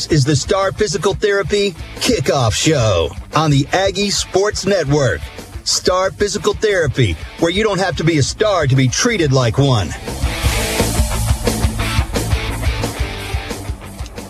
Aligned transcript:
This 0.00 0.12
is 0.12 0.24
the 0.24 0.34
Star 0.34 0.72
Physical 0.72 1.12
Therapy 1.12 1.72
Kickoff 1.96 2.54
Show 2.54 3.10
on 3.36 3.50
the 3.50 3.66
Aggie 3.70 4.08
Sports 4.08 4.64
Network. 4.64 5.20
Star 5.64 6.10
Physical 6.10 6.54
Therapy, 6.54 7.12
where 7.38 7.50
you 7.50 7.62
don't 7.62 7.80
have 7.80 7.96
to 7.96 8.04
be 8.04 8.16
a 8.16 8.22
star 8.22 8.66
to 8.66 8.74
be 8.74 8.88
treated 8.88 9.30
like 9.30 9.58
one. 9.58 9.88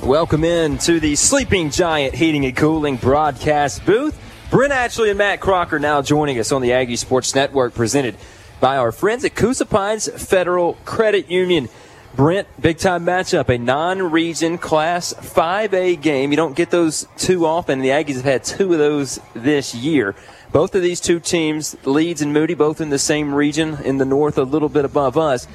Welcome 0.02 0.42
in 0.42 0.76
to 0.78 0.98
the 0.98 1.14
Sleeping 1.14 1.70
Giant 1.70 2.16
Heating 2.16 2.44
and 2.46 2.56
Cooling 2.56 2.96
broadcast 2.96 3.86
booth. 3.86 4.20
Brent 4.50 4.72
Ashley 4.72 5.10
and 5.10 5.18
Matt 5.18 5.38
Crocker 5.38 5.78
now 5.78 6.02
joining 6.02 6.40
us 6.40 6.50
on 6.50 6.62
the 6.62 6.72
Aggie 6.72 6.96
Sports 6.96 7.32
Network, 7.32 7.74
presented 7.74 8.16
by 8.58 8.76
our 8.76 8.90
friends 8.90 9.24
at 9.24 9.36
Coosa 9.36 9.66
Pines 9.66 10.08
Federal 10.20 10.74
Credit 10.84 11.30
Union. 11.30 11.68
Brent, 12.14 12.48
big 12.60 12.78
time 12.78 13.06
matchup, 13.06 13.48
a 13.48 13.56
non 13.56 14.10
region 14.10 14.58
Class 14.58 15.14
5A 15.14 16.00
game. 16.02 16.32
You 16.32 16.36
don't 16.36 16.56
get 16.56 16.70
those 16.70 17.06
too 17.16 17.46
often. 17.46 17.80
The 17.80 17.90
Aggies 17.90 18.16
have 18.16 18.24
had 18.24 18.44
two 18.44 18.72
of 18.72 18.78
those 18.80 19.20
this 19.32 19.74
year. 19.76 20.16
Both 20.50 20.74
of 20.74 20.82
these 20.82 21.00
two 21.00 21.20
teams, 21.20 21.76
Leeds 21.84 22.20
and 22.20 22.32
Moody, 22.32 22.54
both 22.54 22.80
in 22.80 22.90
the 22.90 22.98
same 22.98 23.32
region 23.32 23.78
in 23.84 23.98
the 23.98 24.04
north, 24.04 24.38
a 24.38 24.42
little 24.42 24.68
bit 24.68 24.84
above 24.84 25.16
us. 25.16 25.46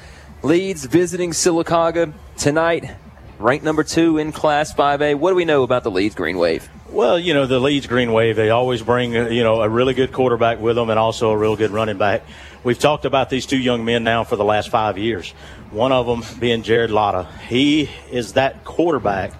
Leeds 0.42 0.86
visiting 0.86 1.32
Sylacauga 1.32 2.14
tonight, 2.38 2.96
ranked 3.38 3.64
number 3.64 3.84
two 3.84 4.16
in 4.16 4.32
Class 4.32 4.72
5A. 4.72 5.16
What 5.16 5.30
do 5.30 5.36
we 5.36 5.44
know 5.44 5.62
about 5.62 5.82
the 5.82 5.90
Leeds 5.90 6.14
Green 6.14 6.38
Wave? 6.38 6.70
Well, 6.88 7.18
you 7.18 7.34
know, 7.34 7.46
the 7.46 7.60
Leeds 7.60 7.86
Green 7.86 8.12
Wave, 8.12 8.36
they 8.36 8.48
always 8.48 8.80
bring, 8.80 9.12
you 9.12 9.42
know, 9.42 9.60
a 9.60 9.68
really 9.68 9.92
good 9.92 10.12
quarterback 10.12 10.60
with 10.60 10.76
them 10.76 10.88
and 10.88 10.98
also 10.98 11.30
a 11.30 11.36
real 11.36 11.56
good 11.56 11.72
running 11.72 11.98
back. 11.98 12.22
We've 12.64 12.78
talked 12.78 13.04
about 13.04 13.28
these 13.28 13.44
two 13.44 13.58
young 13.58 13.84
men 13.84 14.02
now 14.02 14.24
for 14.24 14.36
the 14.36 14.44
last 14.44 14.70
five 14.70 14.96
years. 14.96 15.34
One 15.70 15.92
of 15.92 16.06
them 16.06 16.22
being 16.40 16.62
Jared 16.62 16.90
Latta. 16.90 17.28
He 17.48 17.90
is 18.10 18.34
that 18.34 18.64
quarterback 18.64 19.32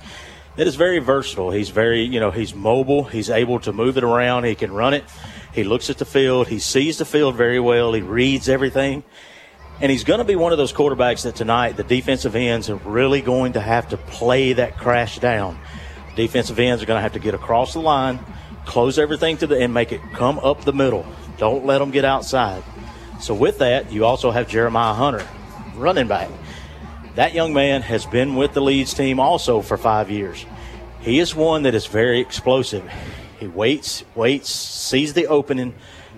that 0.57 0.67
is 0.67 0.75
very 0.75 0.99
versatile. 0.99 1.51
He's 1.51 1.69
very, 1.69 2.03
you 2.03 2.19
know, 2.19 2.31
he's 2.31 2.55
mobile. 2.55 3.05
He's 3.05 3.31
able 3.31 3.61
to 3.61 3.73
move 3.73 3.99
it 3.99 4.05
around. 4.05 4.45
He 4.45 4.55
can 4.55 4.73
run 4.73 4.95
it. 4.95 5.05
He 5.53 5.65
looks 5.65 5.91
at 5.91 5.99
the 5.99 6.05
field. 6.05 6.49
He 6.49 6.59
sees 6.59 6.99
the 6.99 7.05
field 7.05 7.37
very 7.37 7.61
well. 7.61 7.93
He 7.93 8.01
reads 8.01 8.49
everything. 8.49 9.05
And 9.81 9.93
he's 9.93 10.05
going 10.05 10.19
to 10.19 10.25
be 10.25 10.37
one 10.37 10.53
of 10.53 10.59
those 10.59 10.73
quarterbacks 10.73 11.25
that 11.25 11.37
tonight 11.37 11.77
the 11.77 11.85
defensive 11.85 12.35
ends 12.35 12.71
are 12.71 12.77
really 12.77 13.21
going 13.21 13.53
to 13.53 13.61
have 13.61 13.89
to 13.91 13.99
play 13.99 14.55
that 14.55 14.79
crash 14.79 15.19
down. 15.19 15.59
Defensive 16.15 16.59
ends 16.59 16.83
are 16.83 16.87
going 16.87 16.97
to 16.97 17.03
have 17.03 17.13
to 17.13 17.19
get 17.19 17.35
across 17.35 17.75
the 17.75 17.81
line, 17.81 18.19
close 18.65 18.99
everything 18.99 19.37
to 19.39 19.47
the 19.47 19.59
and 19.59 19.75
make 19.75 19.93
it 19.93 20.01
come 20.15 20.39
up 20.39 20.65
the 20.65 20.73
middle. 20.73 21.05
Don't 21.37 21.67
let 21.67 21.79
them 21.79 21.91
get 21.91 22.07
outside. 22.07 22.63
So 23.21 23.35
with 23.35 23.59
that, 23.59 23.93
you 23.93 24.07
also 24.07 24.31
have 24.31 24.49
Jeremiah 24.49 24.95
Hunter, 24.95 25.27
running 25.77 26.09
back. 26.09 26.29
That 27.15 27.35
young 27.35 27.55
man 27.55 27.83
has 27.83 28.05
been 28.05 28.37
with 28.37 28.53
the 28.53 28.61
Leeds 28.61 28.93
team 28.95 29.21
also 29.21 29.63
for 29.63 29.77
five 29.77 30.11
years. 30.11 30.45
He 31.01 31.19
is 31.19 31.35
one 31.35 31.63
that 31.63 31.75
is 31.75 31.87
very 31.87 32.21
explosive. 32.21 32.89
He 33.39 33.47
waits, 33.47 34.05
waits, 34.15 34.51
sees 34.51 35.15
the 35.15 35.27
opening, 35.27 35.75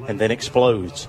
and 0.06 0.19
then 0.19 0.31
explodes. 0.31 1.09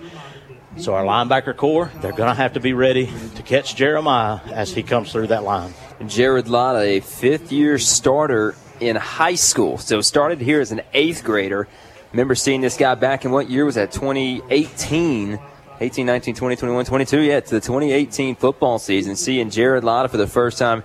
So 0.77 0.93
our 0.93 1.03
linebacker 1.03 1.55
core, 1.55 1.91
they're 2.01 2.11
going 2.11 2.29
to 2.29 2.35
have 2.35 2.53
to 2.53 2.59
be 2.59 2.73
ready 2.73 3.09
to 3.35 3.43
catch 3.43 3.75
Jeremiah 3.75 4.39
as 4.51 4.73
he 4.73 4.83
comes 4.83 5.11
through 5.11 5.27
that 5.27 5.43
line. 5.43 5.73
Jared 6.07 6.47
Latta, 6.47 6.79
a 6.79 6.99
fifth-year 6.99 7.79
starter 7.79 8.55
in 8.79 8.95
high 8.95 9.35
school. 9.35 9.77
So 9.77 10.01
started 10.01 10.39
here 10.39 10.61
as 10.61 10.71
an 10.71 10.81
eighth 10.93 11.23
grader. 11.23 11.67
Remember 12.11 12.35
seeing 12.35 12.61
this 12.61 12.77
guy 12.77 12.95
back 12.95 13.25
in 13.25 13.31
what 13.31 13.49
year 13.49 13.65
was 13.65 13.75
that? 13.75 13.91
2018. 13.91 15.39
18, 15.81 16.05
19, 16.05 16.35
20, 16.35 16.55
21, 16.57 16.85
22. 16.85 17.21
Yeah, 17.21 17.39
to 17.39 17.49
the 17.49 17.61
2018 17.61 18.35
football 18.35 18.79
season. 18.79 19.15
Seeing 19.15 19.49
Jared 19.49 19.83
Latta 19.83 20.09
for 20.09 20.17
the 20.17 20.27
first 20.27 20.57
time 20.57 20.83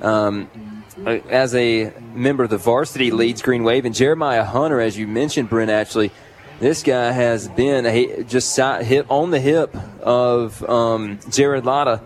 um, 0.00 0.48
as 1.06 1.54
a 1.54 1.92
member 2.14 2.44
of 2.44 2.50
the 2.50 2.56
varsity 2.56 3.10
Leeds 3.10 3.42
Green 3.42 3.62
Wave. 3.62 3.84
And 3.84 3.94
Jeremiah 3.94 4.44
Hunter, 4.44 4.80
as 4.80 4.96
you 4.96 5.06
mentioned, 5.06 5.50
Brent, 5.50 5.70
actually, 5.70 6.10
this 6.60 6.82
guy 6.82 7.12
has 7.12 7.48
been 7.48 7.84
a, 7.84 8.22
just 8.24 8.56
hit 8.56 9.06
on 9.10 9.30
the 9.30 9.40
hip 9.40 9.74
of 10.00 10.62
um, 10.68 11.18
Jared 11.30 11.66
Latta 11.66 12.00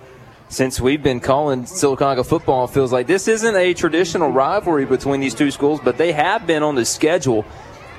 since 0.48 0.80
we've 0.80 1.02
been 1.02 1.20
calling 1.20 1.64
Sylacauga 1.64 2.26
football. 2.26 2.66
Feels 2.66 2.92
like 2.92 3.06
this 3.06 3.28
isn't 3.28 3.56
a 3.56 3.74
traditional 3.74 4.30
rivalry 4.30 4.84
between 4.84 5.20
these 5.20 5.34
two 5.34 5.50
schools, 5.50 5.80
but 5.82 5.96
they 5.96 6.12
have 6.12 6.46
been 6.46 6.62
on 6.62 6.74
the 6.74 6.84
schedule 6.84 7.44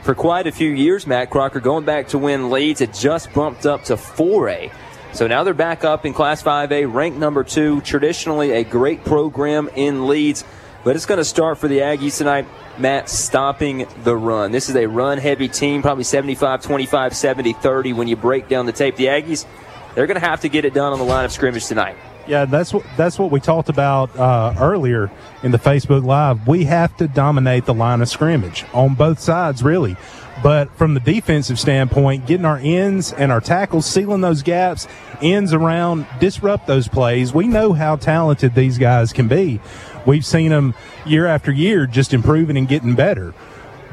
for 0.07 0.16
quite 0.16 0.47
a 0.47 0.53
few 0.53 0.69
years. 0.69 1.06
Matt 1.06 1.29
Crocker 1.29 1.59
going 1.59 1.84
back 1.84 2.07
to 2.07 2.18
when 2.18 2.50
Leeds 2.50 2.79
had 2.79 2.94
just 2.94 3.34
bumped 3.34 3.66
up 3.66 3.84
to 3.84 3.97
4A. 3.97 4.72
So 5.12 5.28
now 5.28 5.44
they're 5.44 5.53
back 5.53 5.84
up 5.84 6.06
in 6.06 6.13
Class 6.13 6.41
5A, 6.41 6.94
ranked 6.94 7.18
number 7.18 7.44
two. 7.44 7.81
Traditionally, 7.81 8.53
a 8.53 8.63
great 8.63 9.03
program 9.03 9.69
in 9.75 10.07
Leeds, 10.07 10.46
but 10.85 10.96
it's 10.96 11.06
going 11.06 11.17
to 11.17 11.25
start 11.25 11.57
for 11.57 11.67
the 11.67 11.79
Aggies 11.79 12.17
tonight. 12.17 12.47
Matt 12.78 13.09
stopping 13.09 13.85
the 14.06 14.16
run. 14.16 14.53
This 14.53 14.69
is 14.69 14.78
a 14.78 14.85
run 14.85 15.17
heavy 15.17 15.50
team, 15.50 15.81
probably 15.81 16.06
75 16.06 16.62
25, 16.62 17.13
70 17.13 17.51
30 17.51 17.91
when 17.91 18.07
you 18.07 18.16
break 18.16 18.47
down 18.47 18.66
the 18.66 18.72
tape. 18.72 18.96
The 18.96 19.07
Aggies, 19.07 19.46
they're 19.94 20.07
going 20.07 20.22
to 20.22 20.25
have 20.25 20.40
to 20.40 20.47
get 20.47 20.63
it 20.63 20.73
done 20.73 20.94
on 20.94 21.00
the 21.00 21.06
line 21.06 21.25
of 21.25 21.34
scrimmage 21.34 21.66
tonight. 21.66 21.97
Yeah, 22.27 22.43
that's 22.43 22.73
what 22.73 22.83
that's 22.97 23.17
what 23.17 23.31
we 23.31 23.39
talked 23.39 23.69
about 23.69 24.13
uh, 24.17 24.53
earlier 24.59 25.09
in 25.43 25.51
the 25.51 25.57
Facebook 25.57 26.03
Live. 26.03 26.45
We 26.45 26.65
have 26.65 26.95
to 26.97 27.07
dominate 27.07 27.65
the 27.65 27.73
line 27.73 28.01
of 28.01 28.09
scrimmage 28.09 28.65
on 28.73 28.95
both 28.95 29.19
sides, 29.19 29.63
really. 29.63 29.95
But 30.43 30.69
from 30.77 30.93
the 30.93 30.99
defensive 30.99 31.57
standpoint, 31.59 32.27
getting 32.27 32.45
our 32.45 32.57
ends 32.57 33.11
and 33.13 33.31
our 33.31 33.41
tackles, 33.41 33.85
sealing 33.85 34.21
those 34.21 34.43
gaps, 34.43 34.87
ends 35.21 35.53
around, 35.53 36.05
disrupt 36.19 36.67
those 36.67 36.87
plays. 36.87 37.33
We 37.33 37.47
know 37.47 37.73
how 37.73 37.95
talented 37.95 38.53
these 38.53 38.77
guys 38.77 39.13
can 39.13 39.27
be. 39.27 39.59
We've 40.05 40.25
seen 40.25 40.51
them 40.51 40.75
year 41.05 41.25
after 41.25 41.51
year 41.51 41.87
just 41.87 42.13
improving 42.13 42.57
and 42.57 42.67
getting 42.67 42.93
better. 42.93 43.33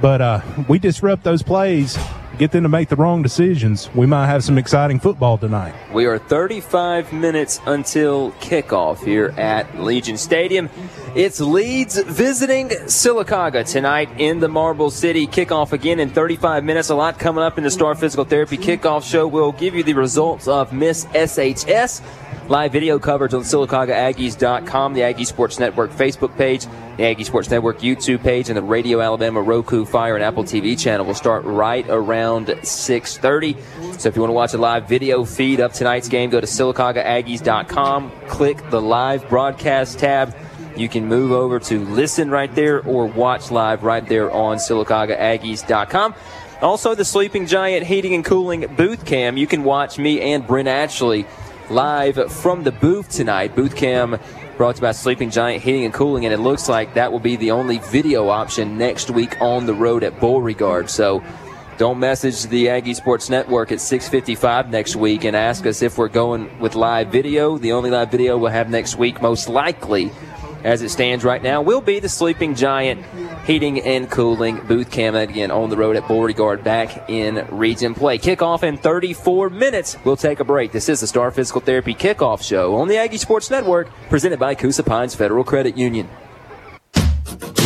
But 0.02 0.20
uh, 0.20 0.40
we 0.68 0.78
disrupt 0.78 1.24
those 1.24 1.42
plays, 1.42 1.96
get 2.38 2.52
them 2.52 2.62
to 2.62 2.68
make 2.68 2.88
the 2.88 2.96
wrong 2.96 3.22
decisions. 3.22 3.88
We 3.94 4.06
might 4.06 4.26
have 4.26 4.44
some 4.44 4.58
exciting 4.58 4.98
football 4.98 5.38
tonight. 5.38 5.74
We 5.92 6.06
are 6.06 6.18
35 6.18 7.12
minutes 7.12 7.60
until 7.66 8.32
kickoff 8.32 9.04
here 9.04 9.34
at 9.36 9.80
Legion 9.80 10.16
Stadium. 10.16 10.68
It's 11.14 11.40
Leeds 11.40 12.02
visiting 12.02 12.68
Sylacauga 12.68 13.68
tonight 13.70 14.08
in 14.18 14.40
the 14.40 14.48
Marble 14.48 14.90
City. 14.90 15.26
Kickoff 15.26 15.72
again 15.72 16.00
in 16.00 16.10
35 16.10 16.64
minutes. 16.64 16.90
A 16.90 16.94
lot 16.94 17.18
coming 17.18 17.44
up 17.44 17.56
in 17.56 17.64
the 17.64 17.70
Star 17.70 17.94
Physical 17.94 18.24
Therapy 18.24 18.58
kickoff 18.58 19.08
show. 19.08 19.26
We'll 19.26 19.52
give 19.52 19.74
you 19.74 19.82
the 19.82 19.94
results 19.94 20.48
of 20.48 20.72
Miss 20.72 21.04
SHS. 21.06 22.02
Live 22.48 22.72
video 22.72 22.98
coverage 22.98 23.32
on 23.32 23.40
SylacaugaAggies.com, 23.40 24.92
the 24.92 25.02
Aggie 25.02 25.24
Sports 25.24 25.58
Network 25.58 25.90
Facebook 25.90 26.36
page, 26.36 26.66
the 26.98 27.04
Aggie 27.04 27.24
Sports 27.24 27.48
Network 27.48 27.78
YouTube 27.78 28.22
page, 28.22 28.50
and 28.50 28.56
the 28.58 28.62
Radio 28.62 29.00
Alabama 29.00 29.40
Roku, 29.40 29.86
Fire, 29.86 30.14
and 30.14 30.22
Apple 30.22 30.44
TV 30.44 30.78
channel 30.78 31.06
will 31.06 31.14
start 31.14 31.42
right 31.44 31.86
around 31.88 32.48
6.30. 32.48 33.98
So 33.98 34.10
if 34.10 34.14
you 34.14 34.20
want 34.20 34.28
to 34.28 34.34
watch 34.34 34.52
a 34.52 34.58
live 34.58 34.86
video 34.86 35.24
feed 35.24 35.60
of 35.60 35.72
tonight's 35.72 36.08
game, 36.08 36.28
go 36.28 36.38
to 36.38 36.46
SylacaugaAggies.com, 36.46 38.12
click 38.28 38.68
the 38.68 38.82
live 38.82 39.26
broadcast 39.30 39.98
tab. 39.98 40.36
You 40.76 40.90
can 40.90 41.06
move 41.06 41.32
over 41.32 41.58
to 41.60 41.78
listen 41.86 42.30
right 42.30 42.54
there 42.54 42.82
or 42.82 43.06
watch 43.06 43.52
live 43.52 43.84
right 43.84 44.06
there 44.06 44.30
on 44.30 44.58
SylacaugaAggies.com. 44.58 46.14
Also, 46.60 46.94
the 46.94 47.06
Sleeping 47.06 47.46
Giant 47.46 47.86
Heating 47.86 48.14
and 48.14 48.24
Cooling 48.24 48.66
booth 48.76 49.06
cam. 49.06 49.38
You 49.38 49.46
can 49.46 49.64
watch 49.64 49.98
me 49.98 50.20
and 50.20 50.46
Brent 50.46 50.68
Ashley 50.68 51.26
live 51.70 52.32
from 52.32 52.62
the 52.62 52.72
booth 52.72 53.08
tonight. 53.08 53.54
Booth 53.54 53.74
cam 53.76 54.18
brought 54.56 54.76
to 54.76 54.80
you 54.80 54.82
by 54.82 54.92
Sleeping 54.92 55.30
Giant 55.30 55.62
Heating 55.62 55.84
and 55.84 55.94
Cooling, 55.94 56.24
and 56.24 56.34
it 56.34 56.38
looks 56.38 56.68
like 56.68 56.94
that 56.94 57.10
will 57.10 57.20
be 57.20 57.36
the 57.36 57.50
only 57.50 57.78
video 57.78 58.28
option 58.28 58.78
next 58.78 59.10
week 59.10 59.40
on 59.40 59.66
the 59.66 59.74
road 59.74 60.04
at 60.04 60.20
Beauregard. 60.20 60.90
So 60.90 61.22
don't 61.76 61.98
message 61.98 62.44
the 62.44 62.68
Aggie 62.68 62.94
Sports 62.94 63.28
Network 63.28 63.72
at 63.72 63.80
6:55 63.80 64.70
next 64.70 64.94
week 64.94 65.24
and 65.24 65.34
ask 65.34 65.66
us 65.66 65.82
if 65.82 65.98
we're 65.98 66.08
going 66.08 66.48
with 66.60 66.74
live 66.74 67.08
video. 67.08 67.58
The 67.58 67.72
only 67.72 67.90
live 67.90 68.10
video 68.10 68.38
we'll 68.38 68.52
have 68.52 68.70
next 68.70 68.96
week, 68.96 69.20
most 69.20 69.48
likely, 69.48 70.12
as 70.62 70.82
it 70.82 70.90
stands 70.90 71.24
right 71.24 71.42
now, 71.42 71.62
will 71.62 71.80
be 71.80 71.98
the 71.98 72.08
Sleeping 72.08 72.54
Giant 72.54 73.04
Heating 73.44 73.82
and 73.82 74.10
Cooling 74.10 74.60
booth 74.66 74.90
cam 74.90 75.14
again 75.14 75.50
on 75.50 75.68
the 75.68 75.76
road 75.76 75.96
at 75.96 76.08
Beauregard 76.08 76.64
back 76.64 77.10
in 77.10 77.46
region 77.50 77.94
play. 77.94 78.16
Kickoff 78.16 78.62
in 78.62 78.78
34 78.78 79.50
minutes. 79.50 79.98
We'll 80.02 80.16
take 80.16 80.40
a 80.40 80.44
break. 80.44 80.72
This 80.72 80.88
is 80.88 81.00
the 81.00 81.06
Star 81.06 81.30
Physical 81.30 81.60
Therapy 81.60 81.94
Kickoff 81.94 82.42
Show 82.42 82.74
on 82.76 82.88
the 82.88 82.96
Aggie 82.96 83.18
Sports 83.18 83.50
Network, 83.50 83.90
presented 84.08 84.38
by 84.38 84.54
Coosa 84.54 84.82
Pines 84.82 85.14
Federal 85.14 85.44
Credit 85.44 85.76
Union. 85.76 86.08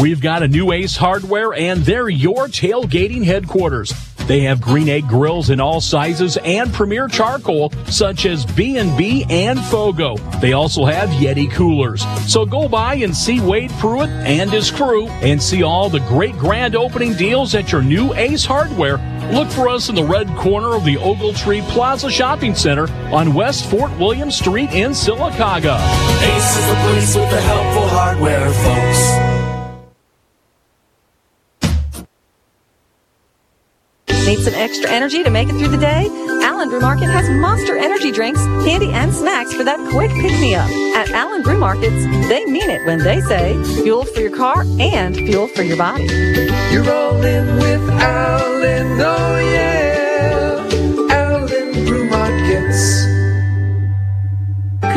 We've 0.00 0.20
got 0.20 0.43
a 0.43 0.49
new 0.49 0.73
Ace 0.73 0.97
Hardware, 0.97 1.55
and 1.55 1.81
they're 1.82 2.09
your 2.09 2.47
tailgating 2.47 3.25
headquarters. 3.25 3.93
They 4.29 4.41
have 4.41 4.61
green 4.61 4.91
egg 4.91 5.09
grills 5.09 5.49
in 5.49 5.59
all 5.59 5.81
sizes 5.81 6.37
and 6.44 6.70
premier 6.73 7.09
charcoal 7.09 7.73
such 7.87 8.26
as 8.26 8.44
B&B 8.44 9.25
and 9.31 9.59
Fogo. 9.59 10.17
They 10.41 10.53
also 10.53 10.85
have 10.85 11.09
Yeti 11.09 11.50
coolers. 11.50 12.05
So 12.31 12.44
go 12.44 12.69
by 12.69 12.97
and 12.97 13.17
see 13.17 13.41
Wade 13.41 13.70
Pruitt 13.79 14.11
and 14.11 14.50
his 14.50 14.70
crew 14.70 15.09
and 15.09 15.43
see 15.43 15.62
all 15.62 15.88
the 15.88 16.00
great 16.00 16.37
grand 16.37 16.76
opening 16.76 17.15
deals 17.15 17.55
at 17.55 17.73
your 17.73 17.82
new 17.82 18.12
Ace 18.15 18.44
Hardware. 18.44 18.99
Look 19.32 19.49
for 19.49 19.69
us 19.70 19.88
in 19.88 19.94
the 19.94 20.05
red 20.05 20.29
corner 20.37 20.75
of 20.75 20.85
the 20.85 20.97
Ogletree 20.97 21.67
Plaza 21.70 22.11
Shopping 22.11 22.55
Center 22.55 22.87
on 23.11 23.32
West 23.32 23.65
Fort 23.70 23.91
William 23.99 24.31
Street 24.31 24.70
in 24.73 24.91
Sylacauga. 24.91 25.79
Ace 26.20 26.56
is 26.56 26.69
the 26.69 26.75
place 26.75 27.17
with 27.17 27.31
the 27.31 27.41
helpful 27.41 27.88
hardware, 27.88 28.50
folks. 28.53 29.38
Some 34.50 34.60
extra 34.60 34.90
energy 34.90 35.22
to 35.22 35.30
make 35.30 35.48
it 35.48 35.58
through 35.58 35.68
the 35.68 35.76
day? 35.76 36.08
Allen 36.42 36.70
Brew 36.70 36.80
Market 36.80 37.06
has 37.06 37.28
monster 37.28 37.76
energy 37.76 38.10
drinks, 38.10 38.40
candy, 38.64 38.90
and 38.90 39.12
snacks 39.12 39.52
for 39.52 39.64
that 39.64 39.78
quick 39.90 40.10
pick 40.10 40.40
me 40.40 40.54
up. 40.54 40.70
At 40.96 41.10
Allen 41.10 41.42
Brew 41.42 41.58
Markets, 41.58 42.02
they 42.28 42.44
mean 42.46 42.70
it 42.70 42.86
when 42.86 42.98
they 42.98 43.20
say 43.22 43.62
fuel 43.82 44.04
for 44.04 44.20
your 44.20 44.34
car 44.34 44.64
and 44.78 45.16
fuel 45.16 45.48
for 45.48 45.62
your 45.62 45.76
body. 45.76 46.04
You're 46.72 46.84
rolling 46.84 47.56
with 47.56 47.90
Allen, 47.90 49.00
oh 49.00 49.38
yeah. 49.38 49.88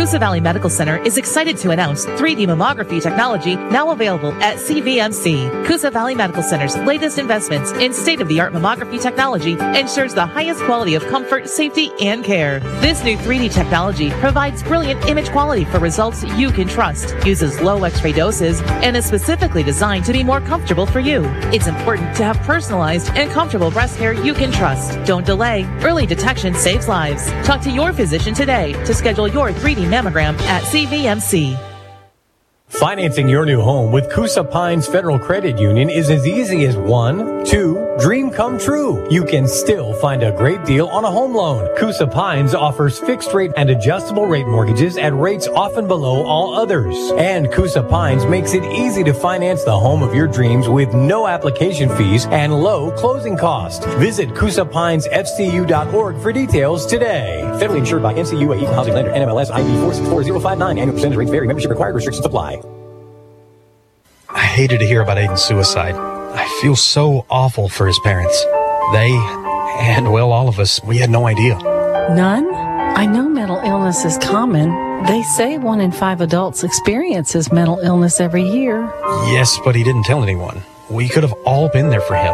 Coosa 0.02 0.18
Valley 0.18 0.42
Medical 0.42 0.72
Center 0.72 0.98
is 1.04 1.20
excited 1.20 1.58
to 1.58 1.70
announce 1.70 2.08
3D 2.08 2.48
mammography 2.48 3.00
technology 3.00 3.56
now 3.56 3.92
available 3.92 4.32
at 4.42 4.58
CVMC. 4.58 5.68
Coosa 5.68 5.92
Valley 5.92 6.16
Medical 6.16 6.42
Center's 6.42 6.76
latest 6.76 7.20
investments 7.20 7.72
in 7.74 7.94
state-of-the-art 7.94 8.52
mammography 8.52 9.00
technology 9.00 9.52
ensures 9.80 10.16
the 10.16 10.26
highest 10.26 10.64
quality 10.64 10.96
of 10.96 11.06
comfort, 11.06 11.48
safety, 11.48 11.92
and 12.02 12.26
care. 12.26 12.62
This 12.82 13.04
new 13.04 13.16
3D 13.16 13.54
technology 13.54 14.10
provides 14.14 14.64
brilliant 14.64 15.06
image 15.06 15.30
quality 15.30 15.66
for 15.66 15.78
results 15.78 16.24
you 16.24 16.50
can 16.50 16.68
trust, 16.68 17.16
uses 17.24 17.62
low 17.62 17.84
x-ray 17.84 18.14
doses, 18.14 18.60
and 18.82 18.98
is 18.98 19.06
specifically 19.06 19.62
designed 19.62 20.06
to 20.06 20.14
be 20.14 20.24
more 20.24 20.42
comfortable 20.42 20.88
for 20.88 21.00
you. 21.00 21.26
It's 21.54 21.68
important 21.68 22.16
to 22.16 22.24
have 22.24 22.38
personalized 22.38 23.12
and 23.12 23.30
comfortable 23.30 23.70
breast 23.70 24.00
care 24.00 24.14
you 24.14 24.34
can 24.34 24.52
trust. 24.52 24.98
Don't 25.06 25.28
delay. 25.28 25.64
Early 25.84 26.08
detection 26.08 26.56
saves 26.56 26.88
lives. 26.88 27.30
Talk 27.46 27.62
to 27.62 27.70
your 27.70 27.94
physician 27.94 28.34
today 28.34 28.74
to 28.86 28.96
schedule 28.96 29.28
your 29.28 29.52
3D 29.52 29.91
mammogram 29.92 30.40
at 30.44 30.64
CVMC. 30.64 31.60
Financing 32.70 33.28
your 33.28 33.46
new 33.46 33.62
home 33.62 33.92
with 33.92 34.10
Coosa 34.10 34.46
Pines 34.46 34.88
Federal 34.88 35.20
Credit 35.20 35.60
Union 35.60 35.90
is 35.90 36.10
as 36.10 36.26
easy 36.26 36.66
as 36.66 36.78
one, 36.78 37.44
two, 37.44 37.78
dream 38.00 38.32
come 38.32 38.58
true. 38.58 39.10
You 39.12 39.24
can 39.24 39.48
still 39.48 39.94
find 39.96 40.24
a 40.24 40.32
great 40.32 40.64
deal 40.66 40.88
on 40.88 41.04
a 41.04 41.12
home 41.12 41.34
loan. 41.34 41.76
Coosa 41.78 42.08
Pines 42.08 42.54
offers 42.54 43.00
fixed 43.00 43.34
rate 43.34 43.52
and 43.58 43.70
adjustable 43.70 44.26
rate 44.26 44.48
mortgages 44.48 44.98
at 44.98 45.14
rates 45.14 45.48
often 45.48 45.88
below 45.88 46.24
all 46.26 46.56
others. 46.56 46.96
And 47.18 47.52
Coosa 47.52 47.84
Pines 47.84 48.26
makes 48.26 48.54
it 48.54 48.64
easy 48.64 49.04
to 49.04 49.14
finance 49.14 49.64
the 49.64 49.78
home 49.78 50.04
of 50.04 50.16
your 50.16 50.28
dreams 50.28 50.68
with 50.68 50.94
no 50.94 51.28
application 51.28 51.90
fees 51.98 52.26
and 52.28 52.54
low 52.54 52.92
closing 52.92 53.38
costs. 53.38 53.86
Visit 53.96 54.30
CoosaPinesFCU.org 54.30 56.22
for 56.22 56.32
details 56.32 56.86
today. 56.86 57.42
Federally 57.56 57.80
insured 57.80 58.04
by 58.04 58.14
NCUA 58.14 58.62
Equal 58.62 58.74
Housing 58.74 58.94
Lender, 58.94 59.12
NMLS 59.12 59.52
ID 59.52 59.68
464059. 59.82 60.78
Annual 60.78 60.96
percentage 60.96 61.18
rates 61.18 61.32
vary. 61.32 61.48
Membership 61.48 61.70
required. 61.70 61.96
Restrictions 61.96 62.26
apply. 62.26 62.62
I 64.30 64.44
hated 64.44 64.80
to 64.80 64.86
hear 64.86 65.02
about 65.02 65.18
Aiden's 65.18 65.42
suicide. 65.42 66.11
I 66.34 66.48
feel 66.62 66.76
so 66.76 67.26
awful 67.30 67.70
for 67.70 67.88
his 67.88 68.00
parents. 68.00 68.40
They, 68.94 69.12
and 69.82 70.12
well, 70.12 70.32
all 70.32 70.48
of 70.48 70.60
us, 70.60 70.84
we 70.84 70.98
had 70.98 71.10
no 71.10 71.28
idea. 71.28 71.58
None? 71.58 72.54
I 72.54 73.06
know 73.06 73.28
mental 73.30 73.58
illness 73.58 74.06
is 74.06 74.18
common. 74.18 74.70
They 75.06 75.24
say 75.24 75.58
one 75.58 75.82
in 75.82 75.92
five 75.92 76.22
adults 76.22 76.64
experiences 76.64 77.52
mental 77.52 77.80
illness 77.80 78.20
every 78.20 78.44
year. 78.44 78.82
Yes, 79.32 79.60
but 79.66 79.76
he 79.76 79.84
didn't 79.84 80.04
tell 80.04 80.24
anyone. 80.24 80.62
We 80.90 81.10
could 81.10 81.24
have 81.24 81.34
all 81.46 81.70
been 81.70 81.90
there 81.90 82.02
for 82.02 82.16
him 82.16 82.34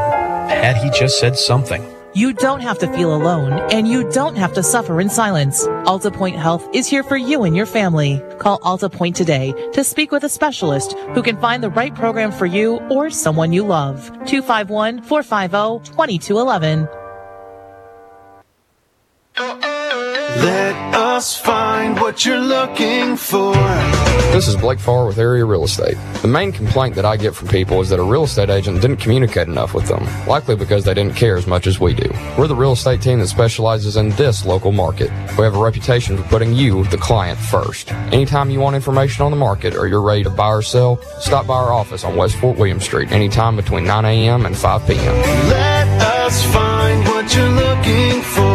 had 0.50 0.77
he 0.77 0.89
just 0.91 1.19
said 1.19 1.38
something. 1.38 1.96
You 2.17 2.33
don't 2.33 2.61
have 2.61 2.79
to 2.79 2.91
feel 2.93 3.13
alone, 3.13 3.53
and 3.71 3.87
you 3.87 4.09
don't 4.09 4.37
have 4.37 4.51
to 4.53 4.63
suffer 4.63 4.99
in 4.99 5.07
silence. 5.07 5.67
AltaPointe 5.85 6.35
Health 6.35 6.67
is 6.73 6.87
here 6.87 7.03
for 7.03 7.15
you 7.15 7.43
and 7.43 7.55
your 7.55 7.67
family. 7.67 8.19
Call 8.39 8.57
AltaPointe 8.61 9.13
today 9.13 9.53
to 9.73 9.83
speak 9.83 10.11
with 10.11 10.23
a 10.23 10.29
specialist 10.29 10.97
who 11.13 11.21
can 11.21 11.37
find 11.37 11.61
the 11.61 11.69
right 11.69 11.93
program 11.93 12.31
for 12.31 12.47
you 12.47 12.77
or 12.89 13.11
someone 13.11 13.53
you 13.53 13.63
love. 13.63 14.07
251 14.25 15.03
450 15.03 15.91
2211. 15.91 16.87
Let 20.35 20.75
us 20.94 21.38
find 21.38 22.00
what 22.00 22.25
you're 22.25 22.39
looking 22.39 23.15
for. 23.15 23.53
This 24.33 24.47
is 24.47 24.57
Blake 24.57 24.77
Farr 24.77 25.07
with 25.07 25.18
Area 25.18 25.45
Real 25.45 25.63
Estate. 25.63 25.97
The 26.21 26.27
main 26.27 26.51
complaint 26.51 26.95
that 26.95 27.06
I 27.06 27.15
get 27.15 27.33
from 27.33 27.47
people 27.47 27.79
is 27.81 27.89
that 27.89 28.00
a 28.00 28.03
real 28.03 28.25
estate 28.25 28.50
agent 28.50 28.81
didn't 28.81 28.97
communicate 28.97 29.47
enough 29.47 29.74
with 29.74 29.88
them, 29.88 30.06
likely 30.27 30.56
because 30.56 30.83
they 30.83 30.94
didn't 30.94 31.15
care 31.15 31.38
as 31.38 31.47
much 31.47 31.65
as 31.65 31.79
we 31.79 31.94
do. 31.94 32.12
We're 32.38 32.47
the 32.47 32.56
real 32.56 32.74
estate 32.74 33.01
team 33.01 33.19
that 33.19 33.27
specializes 33.27 33.95
in 33.95 34.09
this 34.12 34.45
local 34.45 34.71
market. 34.74 35.09
We 35.38 35.45
have 35.45 35.56
a 35.56 35.63
reputation 35.63 36.18
for 36.18 36.24
putting 36.24 36.53
you, 36.53 36.83
the 36.85 36.97
client, 36.97 37.39
first. 37.39 37.91
Anytime 38.12 38.50
you 38.50 38.59
want 38.59 38.75
information 38.75 39.24
on 39.24 39.31
the 39.31 39.38
market 39.38 39.75
or 39.75 39.88
you're 39.88 40.01
ready 40.01 40.24
to 40.24 40.29
buy 40.29 40.50
or 40.50 40.62
sell, 40.62 41.01
stop 41.19 41.47
by 41.47 41.56
our 41.56 41.71
office 41.71 42.03
on 42.03 42.15
West 42.15 42.35
Fort 42.35 42.57
William 42.57 42.81
Street 42.81 43.12
anytime 43.12 43.56
between 43.56 43.85
9 43.85 44.06
a.m. 44.06 44.45
and 44.45 44.57
5 44.57 44.85
p.m. 44.85 45.15
Let 45.50 45.88
us 46.01 46.44
find 46.53 47.06
what 47.06 47.33
you're 47.33 47.50
looking 47.50 48.21
for. 48.21 48.46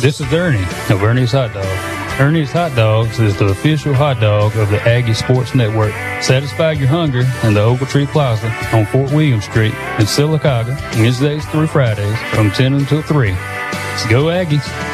This 0.00 0.20
is 0.20 0.32
Ernie 0.32 0.62
of 0.90 1.02
Ernie's 1.02 1.32
Hot 1.32 1.54
Dog. 1.54 2.20
Ernie's 2.20 2.52
Hot 2.52 2.74
Dogs 2.76 3.18
is 3.18 3.36
the 3.38 3.46
official 3.46 3.94
hot 3.94 4.20
dog 4.20 4.54
of 4.56 4.68
the 4.70 4.80
Aggie 4.82 5.14
Sports 5.14 5.54
Network. 5.54 5.92
Satisfy 6.22 6.72
your 6.72 6.88
hunger 6.88 7.20
in 7.42 7.54
the 7.54 7.60
Ogletree 7.60 8.06
Plaza 8.08 8.48
on 8.76 8.86
Fort 8.86 9.10
William 9.12 9.40
Street 9.40 9.72
in 9.98 10.06
Sylacauga, 10.06 10.78
Wednesdays 10.96 11.46
through 11.46 11.68
Fridays 11.68 12.18
from 12.34 12.50
10 12.50 12.74
until 12.74 13.02
3. 13.02 13.30
Let's 13.32 14.06
go 14.06 14.24
Aggies! 14.24 14.93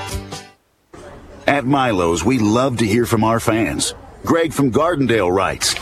At 1.47 1.65
Milo's, 1.65 2.23
we 2.23 2.37
love 2.37 2.77
to 2.77 2.85
hear 2.85 3.05
from 3.05 3.23
our 3.23 3.39
fans. 3.39 3.95
Greg 4.23 4.53
from 4.53 4.71
Gardendale 4.71 5.33
writes, 5.33 5.75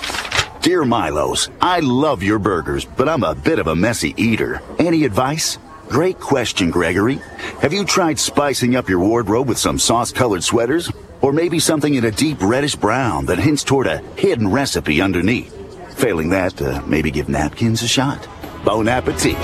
Dear 0.61 0.85
Milo's, 0.85 1.49
I 1.61 1.81
love 1.81 2.23
your 2.23 2.39
burgers, 2.39 2.85
but 2.85 3.09
I'm 3.09 3.23
a 3.23 3.35
bit 3.35 3.59
of 3.59 3.67
a 3.67 3.75
messy 3.75 4.13
eater. 4.17 4.61
Any 4.79 5.03
advice? 5.03 5.57
Great 5.89 6.19
question, 6.19 6.71
Gregory. 6.71 7.19
Have 7.61 7.73
you 7.73 7.83
tried 7.83 8.19
spicing 8.19 8.75
up 8.75 8.87
your 8.87 8.99
wardrobe 8.99 9.47
with 9.47 9.57
some 9.57 9.79
sauce-colored 9.79 10.43
sweaters? 10.43 10.91
Or 11.21 11.33
maybe 11.33 11.59
something 11.59 11.93
in 11.93 12.05
a 12.05 12.11
deep 12.11 12.37
reddish 12.41 12.75
brown 12.75 13.25
that 13.25 13.39
hints 13.39 13.63
toward 13.63 13.87
a 13.87 13.97
hidden 14.15 14.49
recipe 14.49 15.01
underneath? 15.01 15.53
Failing 15.97 16.29
that, 16.29 16.61
uh, 16.61 16.81
maybe 16.85 17.11
give 17.11 17.27
napkins 17.27 17.83
a 17.83 17.87
shot. 17.87 18.25
Bon 18.63 18.87
appetit. 18.87 19.35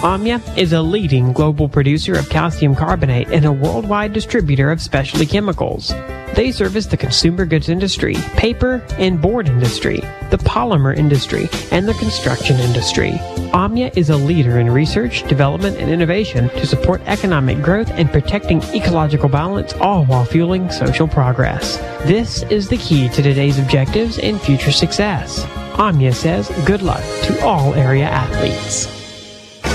Omya 0.00 0.40
is 0.56 0.72
a 0.72 0.80
leading 0.80 1.30
global 1.34 1.68
producer 1.68 2.14
of 2.18 2.30
calcium 2.30 2.74
carbonate 2.74 3.28
and 3.28 3.44
a 3.44 3.52
worldwide 3.52 4.14
distributor 4.14 4.70
of 4.70 4.80
specialty 4.80 5.26
chemicals. 5.26 5.92
They 6.34 6.52
service 6.52 6.86
the 6.86 6.96
consumer 6.96 7.44
goods 7.44 7.68
industry, 7.68 8.14
paper 8.34 8.82
and 8.92 9.20
board 9.20 9.46
industry, 9.46 9.96
the 10.30 10.38
polymer 10.38 10.96
industry, 10.96 11.50
and 11.70 11.86
the 11.86 11.92
construction 11.92 12.56
industry. 12.60 13.10
Omya 13.52 13.94
is 13.94 14.08
a 14.08 14.16
leader 14.16 14.58
in 14.58 14.70
research, 14.70 15.28
development, 15.28 15.76
and 15.76 15.90
innovation 15.90 16.48
to 16.48 16.66
support 16.66 17.02
economic 17.04 17.60
growth 17.60 17.90
and 17.90 18.10
protecting 18.10 18.62
ecological 18.74 19.28
balance, 19.28 19.74
all 19.74 20.06
while 20.06 20.24
fueling 20.24 20.70
social 20.70 21.08
progress. 21.08 21.76
This 22.06 22.42
is 22.44 22.68
the 22.70 22.78
key 22.78 23.10
to 23.10 23.22
today's 23.22 23.58
objectives 23.58 24.18
and 24.18 24.40
future 24.40 24.72
success. 24.72 25.44
Omya 25.74 26.14
says 26.14 26.48
good 26.64 26.80
luck 26.80 27.04
to 27.24 27.44
all 27.44 27.74
area 27.74 28.06
athletes. 28.06 28.99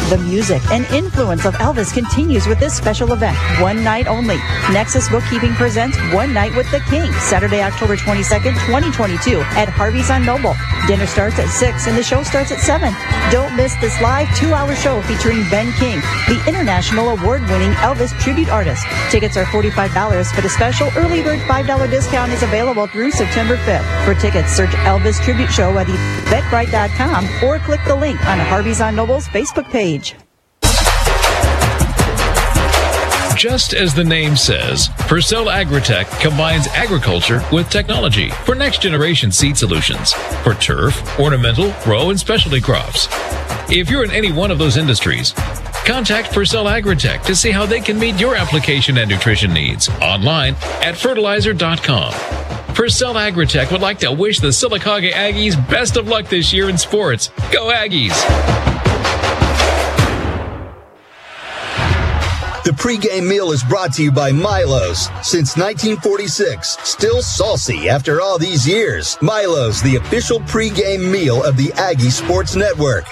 The 0.10 0.20
music 0.20 0.62
and 0.70 0.86
influence 0.94 1.46
of 1.46 1.56
Elvis 1.56 1.92
continues 1.92 2.46
with 2.46 2.60
this 2.60 2.78
special 2.78 3.12
event, 3.14 3.36
one 3.60 3.84
night 3.84 4.06
only. 4.06 4.38
Nexus 4.72 5.10
Bookkeeping 5.10 5.54
presents 5.54 5.98
One 6.14 6.32
Night 6.32 6.56
with 6.56 6.70
the 6.70 6.80
King, 6.82 7.12
Saturday, 7.14 7.64
October 7.64 7.98
22nd, 7.98 8.54
2022, 8.68 9.40
at 9.58 9.68
Harvey's 9.68 10.12
on 10.12 10.24
Noble. 10.24 10.54
Dinner 10.86 11.08
starts 11.08 11.40
at 11.40 11.50
6 11.50 11.88
and 11.88 11.98
the 11.98 12.04
show 12.04 12.22
starts 12.22 12.52
at 12.52 12.60
7. 12.60 12.94
Don't 13.32 13.56
miss 13.56 13.74
this 13.82 14.00
live 14.00 14.30
two 14.38 14.54
hour 14.54 14.76
show 14.76 15.02
featuring 15.02 15.42
Ben 15.50 15.74
King, 15.74 16.00
the 16.28 16.40
international 16.48 17.10
award 17.10 17.42
winning 17.50 17.72
Elvis 17.82 18.16
tribute 18.20 18.50
artist. 18.50 18.86
Tickets 19.10 19.36
are 19.38 19.46
$45, 19.46 20.36
but 20.36 20.46
a 20.46 20.50
special 20.50 20.88
early 20.98 21.24
bird 21.24 21.40
$5 21.40 21.90
discount 21.90 22.32
is 22.32 22.44
available 22.44 22.86
through 22.86 23.10
September 23.10 23.58
5th. 23.58 24.06
For 24.06 24.14
tickets, 24.14 24.52
search 24.52 24.70
Elvis 24.86 25.20
Tribute 25.24 25.50
Show 25.50 25.76
at 25.80 25.88
eventbrite.com 25.88 27.44
or 27.44 27.58
click 27.58 27.82
the 27.88 27.96
link 27.96 28.24
on 28.28 28.38
Harvey's 28.38 28.82
on 28.82 28.96
Noble's 28.96 29.28
Facebook 29.28 29.68
page. 29.72 30.05
Just 33.36 33.74
as 33.74 33.94
the 33.94 34.04
name 34.04 34.38
says, 34.38 34.88
Pursell 35.10 35.52
Agritech 35.52 36.22
combines 36.22 36.68
agriculture 36.68 37.44
with 37.52 37.70
technology 37.70 38.30
for 38.30 38.56
next 38.56 38.82
generation 38.82 39.30
seed 39.30 39.58
solutions 39.58 40.14
for 40.42 40.54
turf, 40.54 41.20
ornamental, 41.20 41.74
row, 41.86 42.12
and 42.12 42.20
specialty 42.20 42.62
crops. 42.62 43.08
If 43.70 43.90
you're 43.90 44.06
in 44.06 44.12
any 44.12 44.32
one 44.32 44.52
of 44.52 44.58
those 44.58 44.78
industries, 44.78 45.34
contact 45.86 46.32
Pursell 46.32 46.66
Agritech 46.66 47.24
to 47.26 47.36
see 47.36 47.52
how 47.52 47.66
they 47.66 47.82
can 47.82 48.00
meet 48.00 48.20
your 48.22 48.36
application 48.36 48.98
and 49.00 49.10
nutrition 49.10 49.54
needs 49.54 49.90
online 50.02 50.56
at 50.82 50.96
fertilizer.com. 50.96 52.14
Pursell 52.74 53.16
Agritech 53.16 53.70
would 53.70 53.82
like 53.82 54.00
to 54.00 54.14
wish 54.14 54.40
the 54.40 54.48
Sylacauga 54.48 55.12
Aggies 55.12 55.56
best 55.70 55.98
of 55.98 56.08
luck 56.08 56.30
this 56.30 56.54
year 56.54 56.70
in 56.70 56.78
sports. 56.78 57.32
Go 57.52 57.68
Aggies! 57.68 58.16
Pregame 62.76 63.28
meal 63.28 63.52
is 63.52 63.64
brought 63.64 63.94
to 63.94 64.04
you 64.04 64.12
by 64.12 64.32
Milo's. 64.32 65.06
Since 65.24 65.58
1946, 65.58 66.78
still 66.88 67.22
saucy 67.22 67.90
after 67.90 68.22
all 68.22 68.38
these 68.38 68.68
years. 68.68 69.18
Milo's, 69.22 69.82
the 69.82 69.96
official 69.96 70.40
pregame 70.42 71.12
meal 71.12 71.44
of 71.44 71.58
the 71.58 71.72
Aggie 71.74 72.10
Sports 72.10 72.56
Network. 72.56 73.06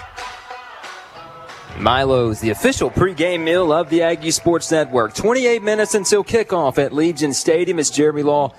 Milo's, 1.78 2.40
the 2.40 2.52
official 2.52 2.92
pregame 2.92 3.44
meal 3.44 3.74
of 3.74 3.90
the 3.90 4.04
Aggie 4.04 4.32
Sports 4.32 4.72
Network. 4.72 5.14
28 5.16 5.64
minutes 5.64 5.96
until 5.96 6.24
kickoff 6.24 6.78
at 6.78 6.94
Legion 6.94 7.34
Stadium. 7.34 7.80
It's 7.80 7.90
Jeremy 7.90 8.24
Law 8.24 8.54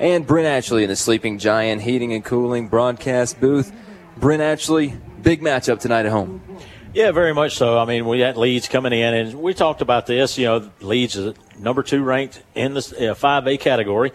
and 0.00 0.26
Brent 0.26 0.46
Ashley 0.46 0.82
in 0.82 0.88
the 0.88 0.96
Sleeping 0.96 1.38
Giant 1.38 1.82
Heating 1.82 2.12
and 2.12 2.24
Cooling 2.24 2.68
broadcast 2.68 3.40
booth. 3.40 3.72
Brent 4.16 4.42
Ashley, 4.42 4.94
big 5.22 5.42
matchup 5.42 5.80
tonight 5.80 6.06
at 6.06 6.12
home. 6.12 6.40
Yeah, 6.96 7.12
very 7.12 7.34
much 7.34 7.56
so. 7.56 7.78
I 7.78 7.84
mean, 7.84 8.06
we 8.06 8.20
had 8.20 8.38
Leeds 8.38 8.68
coming 8.68 8.94
in, 8.94 9.12
and 9.12 9.34
we 9.42 9.52
talked 9.52 9.82
about 9.82 10.06
this. 10.06 10.38
You 10.38 10.46
know, 10.46 10.70
Leeds 10.80 11.14
is 11.14 11.34
number 11.58 11.82
two 11.82 12.02
ranked 12.02 12.42
in 12.54 12.72
the 12.72 12.80
uh, 12.80 13.14
5A 13.14 13.60
category, 13.60 14.12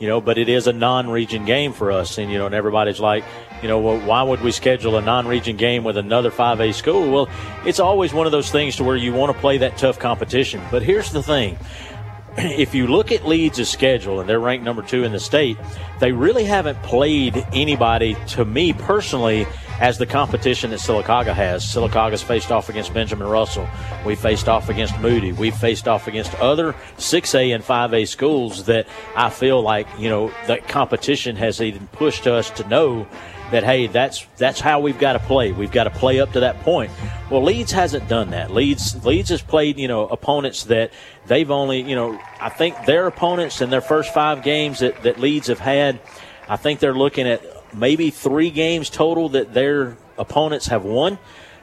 you 0.00 0.08
know, 0.08 0.20
but 0.20 0.36
it 0.36 0.48
is 0.48 0.66
a 0.66 0.72
non 0.72 1.08
region 1.08 1.44
game 1.44 1.72
for 1.72 1.92
us. 1.92 2.18
And, 2.18 2.32
you 2.32 2.38
know, 2.38 2.46
and 2.46 2.54
everybody's 2.56 2.98
like, 2.98 3.22
you 3.62 3.68
know, 3.68 3.78
well, 3.78 4.00
why 4.00 4.24
would 4.24 4.40
we 4.40 4.50
schedule 4.50 4.96
a 4.96 5.00
non 5.00 5.28
region 5.28 5.56
game 5.56 5.84
with 5.84 5.96
another 5.96 6.32
5A 6.32 6.74
school? 6.74 7.08
Well, 7.08 7.28
it's 7.64 7.78
always 7.78 8.12
one 8.12 8.26
of 8.26 8.32
those 8.32 8.50
things 8.50 8.74
to 8.78 8.82
where 8.82 8.96
you 8.96 9.12
want 9.12 9.32
to 9.32 9.40
play 9.40 9.58
that 9.58 9.78
tough 9.78 10.00
competition. 10.00 10.60
But 10.72 10.82
here's 10.82 11.12
the 11.12 11.22
thing 11.22 11.56
if 12.36 12.74
you 12.74 12.88
look 12.88 13.12
at 13.12 13.24
Leeds' 13.24 13.68
schedule, 13.68 14.18
and 14.18 14.28
they're 14.28 14.40
ranked 14.40 14.64
number 14.64 14.82
two 14.82 15.04
in 15.04 15.12
the 15.12 15.20
state, 15.20 15.56
they 16.00 16.10
really 16.10 16.46
haven't 16.46 16.82
played 16.82 17.46
anybody, 17.52 18.16
to 18.30 18.44
me 18.44 18.72
personally, 18.72 19.46
as 19.84 19.98
the 19.98 20.06
competition 20.06 20.70
that 20.70 20.80
Sylacauga 20.80 21.34
has. 21.34 21.62
Sylacauga's 21.62 22.22
faced 22.22 22.50
off 22.50 22.70
against 22.70 22.94
Benjamin 22.94 23.28
Russell. 23.28 23.68
We 24.06 24.14
faced 24.14 24.48
off 24.48 24.70
against 24.70 24.98
Moody. 24.98 25.32
We've 25.32 25.54
faced 25.54 25.86
off 25.86 26.08
against 26.08 26.34
other 26.36 26.72
6A 26.96 27.54
and 27.54 27.62
5A 27.62 28.08
schools 28.08 28.64
that 28.64 28.88
I 29.14 29.28
feel 29.28 29.60
like, 29.60 29.86
you 29.98 30.08
know, 30.08 30.32
that 30.46 30.68
competition 30.68 31.36
has 31.36 31.60
even 31.60 31.86
pushed 31.88 32.26
us 32.26 32.48
to 32.52 32.66
know 32.66 33.06
that 33.50 33.62
hey, 33.62 33.86
that's 33.86 34.26
that's 34.38 34.58
how 34.58 34.80
we've 34.80 34.98
got 34.98 35.12
to 35.12 35.18
play. 35.18 35.52
We've 35.52 35.70
got 35.70 35.84
to 35.84 35.90
play 35.90 36.18
up 36.18 36.32
to 36.32 36.40
that 36.40 36.58
point. 36.60 36.90
Well, 37.30 37.42
Leeds 37.42 37.72
hasn't 37.72 38.08
done 38.08 38.30
that. 38.30 38.50
Leeds 38.50 39.04
Leeds 39.04 39.28
has 39.28 39.42
played 39.42 39.78
you 39.78 39.86
know 39.86 40.08
opponents 40.08 40.64
that 40.64 40.92
they've 41.26 41.50
only 41.50 41.82
you 41.82 41.94
know 41.94 42.18
I 42.40 42.48
think 42.48 42.86
their 42.86 43.06
opponents 43.06 43.60
in 43.60 43.68
their 43.68 43.82
first 43.82 44.14
five 44.14 44.42
games 44.42 44.78
that 44.78 45.02
that 45.02 45.20
Leeds 45.20 45.48
have 45.48 45.60
had, 45.60 46.00
I 46.48 46.56
think 46.56 46.80
they're 46.80 46.94
looking 46.94 47.28
at 47.28 47.42
maybe 47.74 48.10
three 48.10 48.50
games 48.50 48.90
total 48.90 49.30
that 49.30 49.52
their 49.52 49.96
opponents 50.18 50.66
have 50.66 50.84
won. 50.84 51.18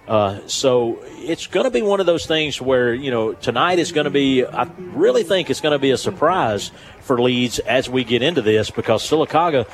Uh, 0.08 0.40
so 0.48 1.00
it's 1.04 1.48
going 1.48 1.64
to 1.64 1.70
be 1.70 1.82
one 1.82 2.00
of 2.00 2.06
those 2.06 2.26
things 2.26 2.60
where 2.60 2.94
you 2.94 3.12
know 3.12 3.34
tonight 3.34 3.80
is 3.80 3.92
going 3.92 4.06
to 4.06 4.12
be. 4.12 4.44
I 4.44 4.64
really 4.78 5.24
think 5.24 5.50
it's 5.50 5.62
going 5.62 5.74
to 5.74 5.80
be 5.80 5.92
a 5.92 5.98
surprise 5.98 6.72
for 7.02 7.22
Leeds 7.22 7.60
as 7.60 7.90
we 7.90 8.04
get 8.04 8.22
into 8.22 8.42
this 8.42 8.72
because 8.72 9.08
Sylacauga 9.08 9.68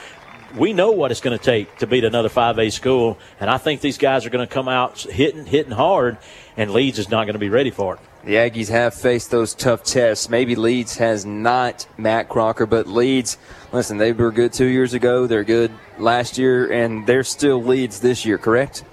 we 0.55 0.73
know 0.73 0.91
what 0.91 1.11
it's 1.11 1.21
going 1.21 1.37
to 1.37 1.43
take 1.43 1.77
to 1.77 1.87
beat 1.87 2.03
another 2.03 2.29
5A 2.29 2.71
school, 2.71 3.17
and 3.39 3.49
I 3.49 3.57
think 3.57 3.81
these 3.81 3.97
guys 3.97 4.25
are 4.25 4.29
going 4.29 4.47
to 4.47 4.53
come 4.53 4.67
out 4.67 4.99
hitting, 4.99 5.45
hitting 5.45 5.71
hard, 5.71 6.17
and 6.55 6.71
Leeds 6.71 6.99
is 6.99 7.09
not 7.09 7.25
going 7.25 7.33
to 7.33 7.39
be 7.39 7.49
ready 7.49 7.71
for 7.71 7.95
it. 7.95 7.99
The 8.27 8.33
Aggies 8.33 8.67
have 8.67 8.93
faced 8.93 9.31
those 9.31 9.53
tough 9.53 9.83
tests. 9.83 10.27
Maybe 10.27 10.57
Leeds 10.57 10.97
has 10.97 11.25
not 11.25 11.87
Matt 11.97 12.27
Crocker, 12.27 12.65
but 12.65 12.85
Leeds, 12.85 13.37
listen, 13.71 13.99
they 13.99 14.11
were 14.11 14.33
good 14.33 14.51
two 14.51 14.65
years 14.65 14.93
ago. 14.93 15.27
They're 15.27 15.45
good 15.45 15.71
last 15.97 16.37
year, 16.37 16.69
and 16.69 17.07
they're 17.07 17.23
still 17.23 17.63
Leeds 17.63 18.01
this 18.01 18.25
year, 18.25 18.37
correct? 18.37 18.83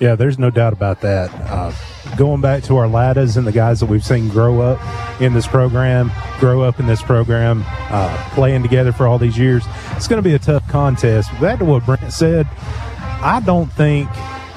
Yeah, 0.00 0.16
there's 0.16 0.38
no 0.38 0.50
doubt 0.50 0.74
about 0.74 1.00
that. 1.00 1.30
Uh, 1.50 1.72
going 2.18 2.42
back 2.42 2.62
to 2.64 2.76
our 2.76 2.84
Lattas 2.84 3.38
and 3.38 3.46
the 3.46 3.52
guys 3.52 3.80
that 3.80 3.86
we've 3.86 4.04
seen 4.04 4.28
grow 4.28 4.60
up 4.60 4.78
in 5.18 5.32
this 5.32 5.46
program, 5.46 6.12
grow 6.38 6.60
up 6.60 6.78
in 6.78 6.86
this 6.86 7.00
program, 7.00 7.64
uh, 7.66 8.30
playing 8.34 8.60
together 8.60 8.92
for 8.92 9.06
all 9.06 9.18
these 9.18 9.38
years, 9.38 9.64
it's 9.92 10.06
going 10.06 10.22
to 10.22 10.28
be 10.28 10.34
a 10.34 10.38
tough 10.38 10.68
contest. 10.68 11.30
Back 11.40 11.60
to 11.60 11.64
what 11.64 11.86
Brent 11.86 12.12
said, 12.12 12.46
I 12.58 13.40
don't 13.46 13.72
think 13.72 14.10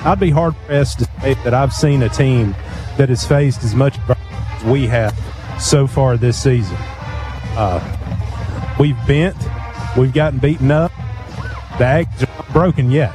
I'd 0.05 0.19
be 0.19 0.31
hard 0.31 0.53
pressed 0.65 0.99
to 0.99 1.05
say 1.21 1.35
that 1.45 1.53
I've 1.53 1.71
seen 1.71 2.03
a 2.03 2.09
team 2.09 2.53
that 2.97 3.09
has 3.09 3.25
faced 3.25 3.63
as 3.63 3.73
much 3.73 3.97
as 4.09 4.63
we 4.65 4.87
have 4.87 5.17
so 5.59 5.87
far 5.87 6.17
this 6.17 6.41
season. 6.41 6.77
Uh, 7.55 8.75
we've 8.79 8.97
bent, 9.07 9.35
we've 9.97 10.13
gotten 10.13 10.39
beaten 10.39 10.71
up. 10.71 10.91
The 11.77 11.83
Aggies 11.83 12.23
are 12.23 12.37
not 12.37 12.53
broken 12.53 12.91
yet. 12.91 13.13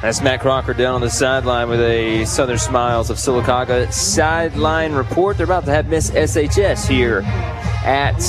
That's 0.00 0.20
Matt 0.20 0.40
Crocker 0.40 0.74
down 0.74 0.96
on 0.96 1.00
the 1.00 1.08
sideline 1.08 1.70
with 1.70 1.80
a 1.80 2.26
Southern 2.26 2.58
Smiles 2.58 3.08
of 3.08 3.16
Sylacauga 3.16 3.90
sideline 3.90 4.92
report. 4.92 5.38
They're 5.38 5.44
about 5.44 5.64
to 5.64 5.70
have 5.70 5.88
Miss 5.88 6.10
SHS 6.10 6.86
here 6.86 7.22
at 7.86 8.20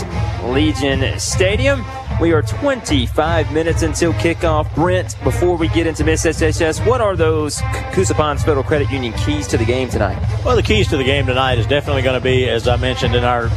Legion 0.46 1.20
Stadium. 1.20 1.84
We 2.22 2.32
are 2.32 2.42
25 2.42 3.52
minutes 3.52 3.82
until 3.82 4.14
kickoff. 4.14 4.74
Brent, 4.74 5.22
before 5.26 5.58
we 5.58 5.68
get 5.68 5.86
into 5.86 6.06
Miss 6.06 6.26
SHS, 6.26 6.88
what 6.88 7.02
are 7.02 7.18
those 7.18 7.62
Coosa 7.92 8.14
Pines 8.14 8.42
Federal 8.42 8.64
Credit 8.64 8.90
Union 8.90 9.12
keys 9.14 9.48
to 9.48 9.58
the 9.58 9.66
game 9.66 9.90
tonight? 9.90 10.18
Well, 10.46 10.56
the 10.56 10.64
keys 10.64 10.88
to 10.90 10.98
the 10.98 11.04
game 11.04 11.26
tonight 11.26 11.58
is 11.58 11.68
definitely 11.68 12.04
going 12.04 12.18
to 12.18 12.24
be, 12.24 12.48
as 12.48 12.70
I 12.70 12.78
mentioned 12.78 13.16
in 13.16 13.26
our 13.26 13.50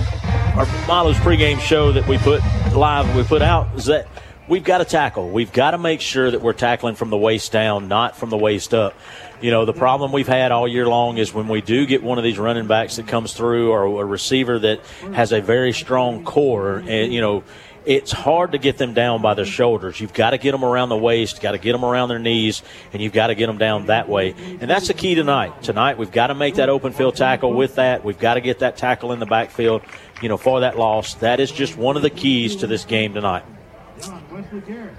our 0.57 0.67
Milo's 0.89 1.17
pregame 1.19 1.61
show 1.61 1.93
that 1.93 2.09
we 2.09 2.19
put 2.19 2.43
live, 2.75 3.15
we 3.15 3.23
put 3.23 3.43
out, 3.43 3.73
is 3.77 3.85
that 3.85 4.09
we've 4.49 4.65
got 4.65 4.79
to 4.79 4.85
tackle. 4.85 5.31
We've 5.31 5.53
got 5.53 5.71
to 5.71 5.79
make 5.79 6.01
sure 6.01 6.29
that 6.29 6.41
we're 6.41 6.53
tackling 6.53 6.97
from 6.97 7.11
the 7.11 7.17
waist 7.17 7.53
down, 7.53 7.87
not 7.87 8.17
from 8.17 8.31
the 8.31 8.37
waist 8.37 8.75
up. 8.75 8.95
You 9.41 9.53
know, 9.53 9.67
the 9.67 9.73
problem 9.73 10.11
we've 10.11 10.27
had 10.27 10.51
all 10.51 10.67
year 10.67 10.89
long 10.89 11.19
is 11.19 11.33
when 11.33 11.47
we 11.47 11.61
do 11.61 11.87
get 11.87 12.03
one 12.03 12.19
of 12.19 12.25
these 12.25 12.41
running 12.41 12.67
backs 12.67 12.97
that 12.97 13.07
comes 13.07 13.35
through 13.35 13.71
or 13.71 14.03
a 14.03 14.05
receiver 14.05 14.59
that 14.59 14.81
has 15.13 15.31
a 15.31 15.41
very 15.41 15.73
strong 15.73 16.25
core, 16.25 16.79
and, 16.79 17.13
you 17.13 17.21
know, 17.21 17.45
it's 17.89 18.13
hard 18.13 18.53
to 18.53 18.59
get 18.59 18.77
them 18.77 18.93
down 18.93 19.23
by 19.23 19.33
their 19.33 19.47
shoulders. 19.47 19.99
You've 19.99 20.13
got 20.13 20.31
to 20.31 20.39
get 20.39 20.53
them 20.53 20.63
around 20.63 20.91
the 20.91 20.97
waist, 20.97 21.41
got 21.41 21.53
to 21.53 21.59
get 21.59 21.73
them 21.73 21.87
around 21.87 22.11
their 22.11 22.19
knees, 22.19 22.63
and 22.93 23.01
you've 23.01 23.15
got 23.15 23.29
to 23.29 23.35
get 23.35 23.47
them 23.47 23.57
down 23.57 23.87
that 23.87 24.11
way. 24.11 24.35
And 24.61 24.69
that's 24.69 24.89
the 24.89 24.95
key 24.95 25.15
tonight. 25.15 25.63
Tonight, 25.63 25.97
we've 25.97 26.13
got 26.13 26.27
to 26.27 26.35
make 26.35 26.57
that 26.57 26.69
open 26.69 26.93
field 26.93 27.17
tackle 27.17 27.55
with 27.55 27.77
that. 27.77 28.05
We've 28.05 28.19
got 28.19 28.35
to 28.35 28.43
get 28.43 28.59
that 28.59 28.77
tackle 28.77 29.13
in 29.13 29.21
the 29.21 29.27
backfield, 29.27 29.81
you 30.21 30.29
know, 30.29 30.37
for 30.37 30.61
that 30.61 30.77
loss. 30.77 31.15
That 31.15 31.41
is 31.41 31.51
just 31.51 31.79
one 31.79 31.97
of 31.97 32.03
the 32.03 32.11
keys 32.11 32.57
to 32.57 32.67
this 32.67 32.85
game 32.85 33.15
tonight. 33.15 33.45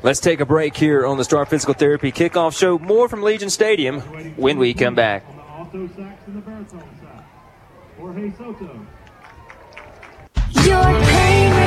Let's 0.01 0.19
take 0.19 0.39
a 0.39 0.45
break 0.45 0.75
here 0.75 1.05
on 1.05 1.19
the 1.19 1.23
Star 1.23 1.45
Physical 1.45 1.75
Therapy 1.75 2.11
Kickoff 2.11 2.57
Show. 2.57 2.79
More 2.79 3.07
from 3.07 3.21
Legion 3.21 3.51
Stadium 3.51 3.99
when 4.35 4.57
we 4.57 4.73
come 4.73 4.95
back. 4.95 5.23
Your 10.63 10.83
pain 10.83 11.49
relief 11.49 11.49
starts 11.49 11.49
here. 11.49 11.58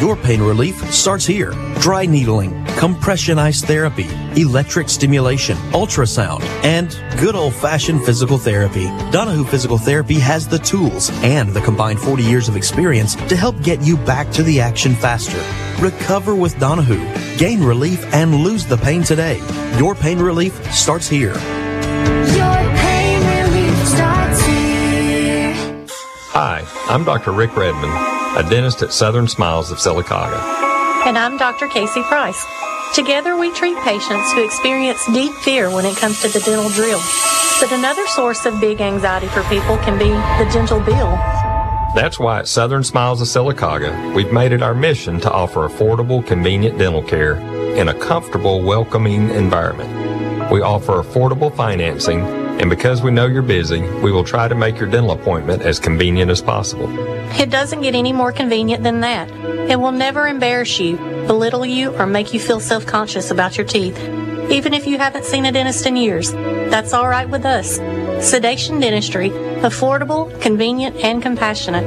Your 0.00 0.14
pain 0.14 0.42
relief 0.42 0.76
starts 0.92 1.24
here. 1.24 1.52
Dry 1.80 2.06
needling, 2.06 2.64
compression 2.76 3.38
ice 3.38 3.62
therapy, 3.62 4.06
electric 4.40 4.88
stimulation, 4.88 5.56
ultrasound, 5.72 6.42
and 6.62 6.96
good 7.18 7.34
old 7.34 7.54
fashioned 7.54 8.04
physical 8.04 8.38
therapy. 8.38 8.84
Donahue 9.10 9.44
Physical 9.44 9.78
Therapy 9.78 10.18
has 10.20 10.46
the 10.46 10.58
tools 10.58 11.10
and 11.24 11.52
the 11.52 11.60
combined 11.62 11.98
40 11.98 12.22
years 12.22 12.48
of 12.48 12.56
experience 12.56 13.14
to 13.14 13.36
help 13.36 13.60
get 13.62 13.80
you 13.80 13.96
back 13.96 14.30
to 14.32 14.42
the 14.42 14.60
action 14.60 14.94
faster. 14.94 15.42
Recover 15.82 16.34
with 16.34 16.58
Donahue. 16.60 17.04
Gain 17.38 17.62
relief 17.62 18.04
and 18.14 18.34
lose 18.34 18.66
the 18.66 18.76
pain 18.76 19.02
today. 19.02 19.38
Your 19.78 19.94
pain 19.94 20.18
relief 20.18 20.54
starts 20.72 21.08
here. 21.08 21.34
Your 22.36 22.55
Hi, 26.38 26.66
I'm 26.90 27.02
Dr. 27.02 27.32
Rick 27.32 27.56
Redmond, 27.56 27.94
a 28.36 28.46
dentist 28.46 28.82
at 28.82 28.92
Southern 28.92 29.26
Smiles 29.26 29.70
of 29.70 29.78
Sylacauga. 29.78 30.38
And 31.06 31.16
I'm 31.16 31.38
Dr. 31.38 31.66
Casey 31.66 32.02
Price. 32.02 32.44
Together, 32.94 33.38
we 33.38 33.50
treat 33.54 33.78
patients 33.78 34.34
who 34.34 34.44
experience 34.44 35.02
deep 35.06 35.32
fear 35.32 35.70
when 35.70 35.86
it 35.86 35.96
comes 35.96 36.20
to 36.20 36.28
the 36.28 36.40
dental 36.40 36.68
drill. 36.68 37.00
But 37.58 37.72
another 37.72 38.06
source 38.08 38.44
of 38.44 38.60
big 38.60 38.82
anxiety 38.82 39.28
for 39.28 39.44
people 39.44 39.78
can 39.78 39.98
be 39.98 40.10
the 40.10 40.50
dental 40.52 40.78
bill. 40.78 41.16
That's 41.94 42.18
why 42.18 42.40
at 42.40 42.48
Southern 42.48 42.84
Smiles 42.84 43.22
of 43.22 43.28
Sylacauga, 43.28 44.14
we've 44.14 44.30
made 44.30 44.52
it 44.52 44.62
our 44.62 44.74
mission 44.74 45.18
to 45.20 45.32
offer 45.32 45.66
affordable, 45.66 46.26
convenient 46.26 46.76
dental 46.76 47.02
care 47.02 47.36
in 47.78 47.88
a 47.88 47.94
comfortable, 47.94 48.60
welcoming 48.60 49.30
environment. 49.30 50.52
We 50.52 50.60
offer 50.60 51.02
affordable 51.02 51.56
financing 51.56 52.45
And 52.60 52.70
because 52.70 53.02
we 53.02 53.10
know 53.10 53.26
you're 53.26 53.42
busy, 53.42 53.80
we 53.80 54.10
will 54.10 54.24
try 54.24 54.48
to 54.48 54.54
make 54.54 54.78
your 54.78 54.88
dental 54.88 55.10
appointment 55.10 55.62
as 55.62 55.78
convenient 55.78 56.30
as 56.30 56.40
possible. 56.40 56.88
It 57.38 57.50
doesn't 57.50 57.82
get 57.82 57.94
any 57.94 58.12
more 58.12 58.32
convenient 58.32 58.82
than 58.82 59.00
that. 59.00 59.30
It 59.70 59.78
will 59.78 59.92
never 59.92 60.26
embarrass 60.26 60.80
you, 60.80 60.96
belittle 61.26 61.66
you, 61.66 61.94
or 61.96 62.06
make 62.06 62.32
you 62.32 62.40
feel 62.40 62.60
self 62.60 62.86
conscious 62.86 63.30
about 63.30 63.58
your 63.58 63.66
teeth. 63.66 63.98
Even 64.50 64.72
if 64.72 64.86
you 64.86 64.96
haven't 64.96 65.24
seen 65.24 65.44
a 65.44 65.52
dentist 65.52 65.86
in 65.86 65.96
years, 65.96 66.32
that's 66.32 66.92
all 66.92 67.08
right 67.08 67.28
with 67.28 67.44
us. 67.44 67.76
Sedation 68.26 68.80
Dentistry, 68.80 69.30
affordable, 69.60 70.40
convenient, 70.40 70.96
and 70.96 71.20
compassionate. 71.20 71.84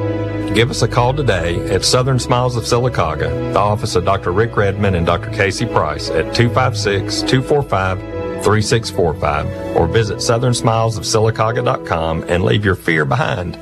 Give 0.53 0.69
us 0.69 0.81
a 0.81 0.87
call 0.87 1.13
today 1.13 1.57
at 1.69 1.85
Southern 1.85 2.19
Smiles 2.19 2.55
of 2.55 2.63
Sylacauga, 2.63 3.53
the 3.53 3.59
office 3.59 3.95
of 3.95 4.05
Dr. 4.05 4.31
Rick 4.31 4.57
Redmond 4.57 4.95
and 4.95 5.05
Dr. 5.05 5.31
Casey 5.31 5.65
Price 5.65 6.09
at 6.09 6.35
256 6.35 7.21
245 7.21 8.18
3645 8.43 9.75
or 9.75 9.87
visit 9.87 10.17
southernsmilesofsylacauga.com 10.17 12.23
and 12.23 12.43
leave 12.43 12.65
your 12.65 12.75
fear 12.75 13.05
behind. 13.05 13.57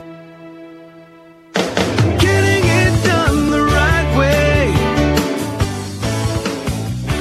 Getting 2.20 2.64
it 2.64 3.04
done 3.04 3.50
the 3.50 3.66
right 3.66 4.18
way. 4.18 4.74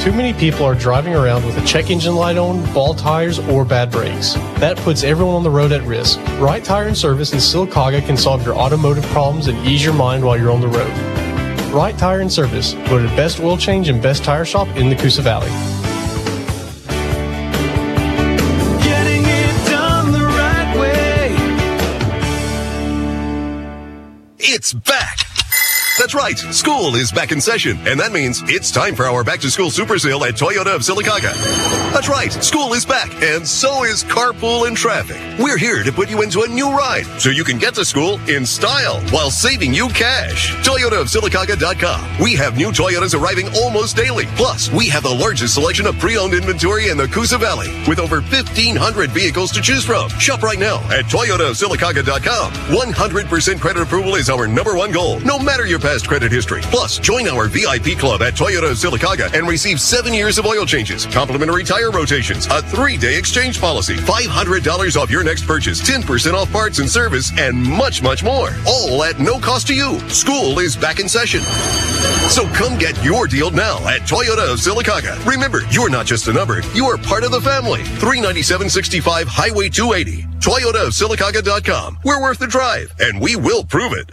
Too 0.02 0.12
many 0.12 0.32
people 0.38 0.64
are 0.64 0.74
driving 0.74 1.14
around 1.14 1.44
with 1.44 1.58
a 1.58 1.66
check 1.66 1.90
engine 1.90 2.14
light 2.14 2.36
on, 2.36 2.64
ball 2.72 2.94
tires, 2.94 3.38
or 3.38 3.64
bad 3.64 3.90
brakes. 3.90 4.34
That 4.60 4.76
puts 4.78 5.02
everyone 5.02 5.34
on 5.34 5.42
the 5.42 5.50
road 5.50 5.72
at 5.72 5.82
risk. 5.82 6.20
Right 6.38 6.62
Tire 6.62 6.86
and 6.86 6.96
Service 6.96 7.32
in 7.32 7.38
Sylacauga 7.38 8.04
can 8.06 8.16
solve 8.16 8.44
your 8.44 8.54
automotive 8.54 9.04
problems 9.06 9.48
and 9.48 9.58
ease 9.66 9.84
your 9.84 9.94
mind 9.94 10.24
while 10.24 10.38
you're 10.38 10.52
on 10.52 10.60
the 10.60 10.68
road. 10.68 10.92
Right 11.72 11.96
Tire 11.98 12.20
and 12.20 12.32
Service, 12.32 12.72
voted 12.88 13.10
best 13.16 13.40
oil 13.40 13.56
change 13.56 13.88
and 13.88 14.00
best 14.00 14.22
tire 14.24 14.44
shop 14.44 14.68
in 14.76 14.88
the 14.88 14.96
Coosa 14.96 15.22
Valley. 15.22 15.50
That's 26.06 26.14
right. 26.14 26.38
School 26.38 26.94
is 26.94 27.10
back 27.10 27.32
in 27.32 27.40
session, 27.40 27.76
and 27.84 27.98
that 27.98 28.12
means 28.12 28.40
it's 28.46 28.70
time 28.70 28.94
for 28.94 29.06
our 29.06 29.24
back 29.24 29.40
to 29.40 29.50
school 29.50 29.72
super 29.72 29.98
sale 29.98 30.22
at 30.22 30.34
Toyota 30.34 30.72
of 30.72 30.82
Sylacauga. 30.82 31.34
That's 31.92 32.08
right. 32.08 32.32
School 32.32 32.74
is 32.74 32.86
back, 32.86 33.10
and 33.24 33.44
so 33.44 33.82
is 33.82 34.04
carpool 34.04 34.68
and 34.68 34.76
traffic. 34.76 35.16
We're 35.42 35.58
here 35.58 35.82
to 35.82 35.90
put 35.90 36.08
you 36.08 36.22
into 36.22 36.42
a 36.42 36.46
new 36.46 36.70
ride 36.70 37.06
so 37.18 37.30
you 37.30 37.42
can 37.42 37.58
get 37.58 37.74
to 37.74 37.84
school 37.84 38.20
in 38.30 38.46
style 38.46 39.00
while 39.10 39.32
saving 39.32 39.74
you 39.74 39.88
cash. 39.88 40.54
Toyota 40.64 41.00
of 41.00 41.08
Sylacauga.com. 41.08 42.22
We 42.22 42.34
have 42.34 42.56
new 42.56 42.68
Toyotas 42.68 43.20
arriving 43.20 43.48
almost 43.56 43.96
daily. 43.96 44.26
Plus, 44.36 44.70
we 44.70 44.88
have 44.90 45.02
the 45.02 45.12
largest 45.12 45.54
selection 45.54 45.88
of 45.88 45.98
pre-owned 45.98 46.34
inventory 46.34 46.88
in 46.88 46.96
the 46.96 47.08
Coosa 47.08 47.36
Valley 47.36 47.72
with 47.88 47.98
over 47.98 48.20
1,500 48.20 49.10
vehicles 49.10 49.50
to 49.50 49.60
choose 49.60 49.84
from. 49.84 50.08
Shop 50.20 50.44
right 50.44 50.60
now 50.60 50.76
at 50.92 51.06
ToyotaofSylacauga.com. 51.06 52.52
100% 52.52 53.60
credit 53.60 53.82
approval 53.82 54.14
is 54.14 54.30
our 54.30 54.46
number 54.46 54.76
one 54.76 54.92
goal, 54.92 55.18
no 55.20 55.40
matter 55.40 55.66
your 55.66 55.80
past 55.80 55.95
credit 56.02 56.32
history. 56.32 56.62
Plus, 56.62 56.98
join 56.98 57.28
our 57.28 57.46
VIP 57.46 57.96
club 57.96 58.22
at 58.22 58.34
Toyota 58.34 58.72
of 58.72 58.76
Sylacauga 58.76 59.32
and 59.32 59.46
receive 59.46 59.80
seven 59.80 60.12
years 60.12 60.38
of 60.38 60.46
oil 60.46 60.66
changes, 60.66 61.06
complimentary 61.06 61.62
tire 61.62 61.92
rotations, 61.92 62.46
a 62.50 62.62
three-day 62.62 63.16
exchange 63.16 63.60
policy, 63.60 63.94
$500 63.94 64.96
off 64.96 65.10
your 65.10 65.22
next 65.22 65.46
purchase, 65.46 65.80
10% 65.80 66.34
off 66.34 66.50
parts 66.50 66.80
and 66.80 66.90
service, 66.90 67.30
and 67.38 67.56
much, 67.62 68.02
much 68.02 68.24
more. 68.24 68.50
All 68.66 69.04
at 69.04 69.20
no 69.20 69.38
cost 69.38 69.68
to 69.68 69.74
you. 69.74 70.00
School 70.08 70.58
is 70.58 70.76
back 70.76 70.98
in 70.98 71.08
session. 71.08 71.40
So 72.30 72.46
come 72.54 72.76
get 72.78 73.02
your 73.04 73.26
deal 73.26 73.50
now 73.50 73.76
at 73.86 74.00
Toyota 74.02 74.52
of 74.52 74.58
Sylacauga. 74.58 75.24
Remember, 75.24 75.60
you're 75.70 75.90
not 75.90 76.06
just 76.06 76.26
a 76.26 76.32
number, 76.32 76.60
you 76.74 76.86
are 76.86 76.98
part 76.98 77.22
of 77.22 77.30
the 77.30 77.40
family. 77.40 77.82
39765 78.00 79.28
Highway 79.28 79.68
280. 79.68 80.22
Toyota 80.40 80.86
of 80.86 80.92
Sylacauga.com. 80.92 81.98
We're 82.04 82.20
worth 82.20 82.38
the 82.38 82.46
drive, 82.46 82.92
and 83.00 83.20
we 83.20 83.36
will 83.36 83.64
prove 83.64 83.92
it. 83.92 84.12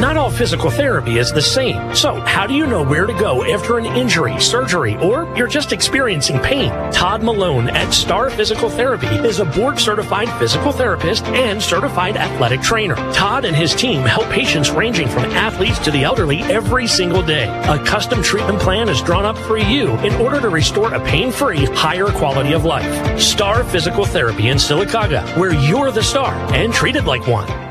Not 0.00 0.16
all 0.16 0.30
physical 0.30 0.70
therapy 0.70 1.18
is 1.18 1.30
the 1.30 1.42
same. 1.42 1.94
So, 1.94 2.22
how 2.22 2.46
do 2.46 2.54
you 2.54 2.66
know 2.66 2.82
where 2.82 3.04
to 3.04 3.12
go 3.12 3.44
after 3.44 3.76
an 3.76 3.84
injury, 3.84 4.40
surgery, 4.40 4.96
or 4.96 5.30
you're 5.36 5.46
just 5.46 5.74
experiencing 5.74 6.38
pain? 6.38 6.70
Todd 6.90 7.22
Malone 7.22 7.68
at 7.68 7.92
Star 7.92 8.30
Physical 8.30 8.70
Therapy 8.70 9.08
is 9.08 9.40
a 9.40 9.44
board 9.44 9.78
certified 9.78 10.30
physical 10.38 10.72
therapist 10.72 11.26
and 11.26 11.62
certified 11.62 12.16
athletic 12.16 12.62
trainer. 12.62 12.94
Todd 13.12 13.44
and 13.44 13.54
his 13.54 13.74
team 13.74 14.00
help 14.00 14.26
patients 14.30 14.70
ranging 14.70 15.06
from 15.06 15.24
athletes 15.24 15.78
to 15.80 15.90
the 15.90 16.02
elderly 16.02 16.40
every 16.44 16.86
single 16.86 17.22
day. 17.22 17.48
A 17.68 17.78
custom 17.84 18.22
treatment 18.22 18.58
plan 18.58 18.88
is 18.88 19.02
drawn 19.02 19.26
up 19.26 19.36
for 19.36 19.58
you 19.58 19.90
in 19.98 20.14
order 20.14 20.40
to 20.40 20.48
restore 20.48 20.94
a 20.94 21.04
pain 21.04 21.30
free, 21.30 21.66
higher 21.66 22.06
quality 22.06 22.54
of 22.54 22.64
life. 22.64 23.20
Star 23.20 23.64
Physical 23.64 24.06
Therapy 24.06 24.48
in 24.48 24.56
Sylacauga, 24.56 25.36
where 25.36 25.52
you're 25.52 25.90
the 25.90 26.02
star 26.02 26.32
and 26.54 26.72
treated 26.72 27.04
like 27.04 27.26
one. 27.26 27.69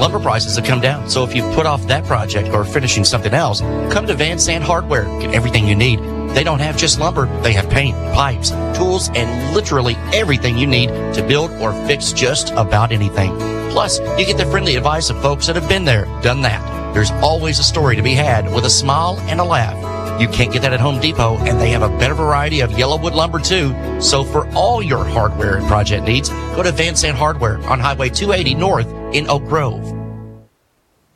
Lumber 0.00 0.18
prices 0.18 0.56
have 0.56 0.64
come 0.64 0.80
down, 0.80 1.10
so 1.10 1.24
if 1.24 1.34
you've 1.34 1.54
put 1.54 1.66
off 1.66 1.86
that 1.88 2.06
project 2.06 2.48
or 2.54 2.64
finishing 2.64 3.04
something 3.04 3.34
else, 3.34 3.60
come 3.92 4.06
to 4.06 4.14
Van 4.14 4.38
Sant 4.38 4.64
Hardware. 4.64 5.04
Get 5.20 5.34
everything 5.34 5.68
you 5.68 5.76
need. 5.76 6.00
They 6.30 6.42
don't 6.42 6.58
have 6.58 6.78
just 6.78 6.98
lumber, 6.98 7.26
they 7.42 7.52
have 7.52 7.68
paint, 7.68 7.94
pipes, 8.14 8.48
tools, 8.74 9.10
and 9.14 9.54
literally 9.54 9.96
everything 10.14 10.56
you 10.56 10.66
need 10.66 10.88
to 11.12 11.22
build 11.28 11.50
or 11.60 11.74
fix 11.86 12.14
just 12.14 12.50
about 12.52 12.92
anything. 12.92 13.36
Plus, 13.72 13.98
you 14.18 14.24
get 14.24 14.38
the 14.38 14.46
friendly 14.46 14.76
advice 14.76 15.10
of 15.10 15.20
folks 15.20 15.46
that 15.48 15.56
have 15.56 15.68
been 15.68 15.84
there, 15.84 16.06
done 16.22 16.40
that. 16.40 16.94
There's 16.94 17.10
always 17.22 17.58
a 17.58 17.62
story 17.62 17.94
to 17.94 18.02
be 18.02 18.14
had 18.14 18.50
with 18.54 18.64
a 18.64 18.70
smile 18.70 19.18
and 19.28 19.38
a 19.38 19.44
laugh. 19.44 19.76
You 20.18 20.28
can't 20.28 20.50
get 20.50 20.62
that 20.62 20.72
at 20.72 20.80
Home 20.80 20.98
Depot, 20.98 21.36
and 21.36 21.60
they 21.60 21.68
have 21.70 21.82
a 21.82 21.98
better 21.98 22.14
variety 22.14 22.60
of 22.60 22.70
YellaWood 22.70 23.12
lumber 23.12 23.38
too. 23.38 23.74
So 24.00 24.24
for 24.24 24.48
all 24.54 24.82
your 24.82 25.04
hardware 25.04 25.58
and 25.58 25.66
project 25.66 26.06
needs, 26.06 26.30
go 26.30 26.62
to 26.62 26.72
Van 26.72 26.96
Sant 26.96 27.18
Hardware 27.18 27.58
on 27.68 27.78
Highway 27.80 28.08
280 28.08 28.54
North 28.54 28.99
in 29.12 29.28
Oak 29.28 29.44
Grove. 29.44 29.96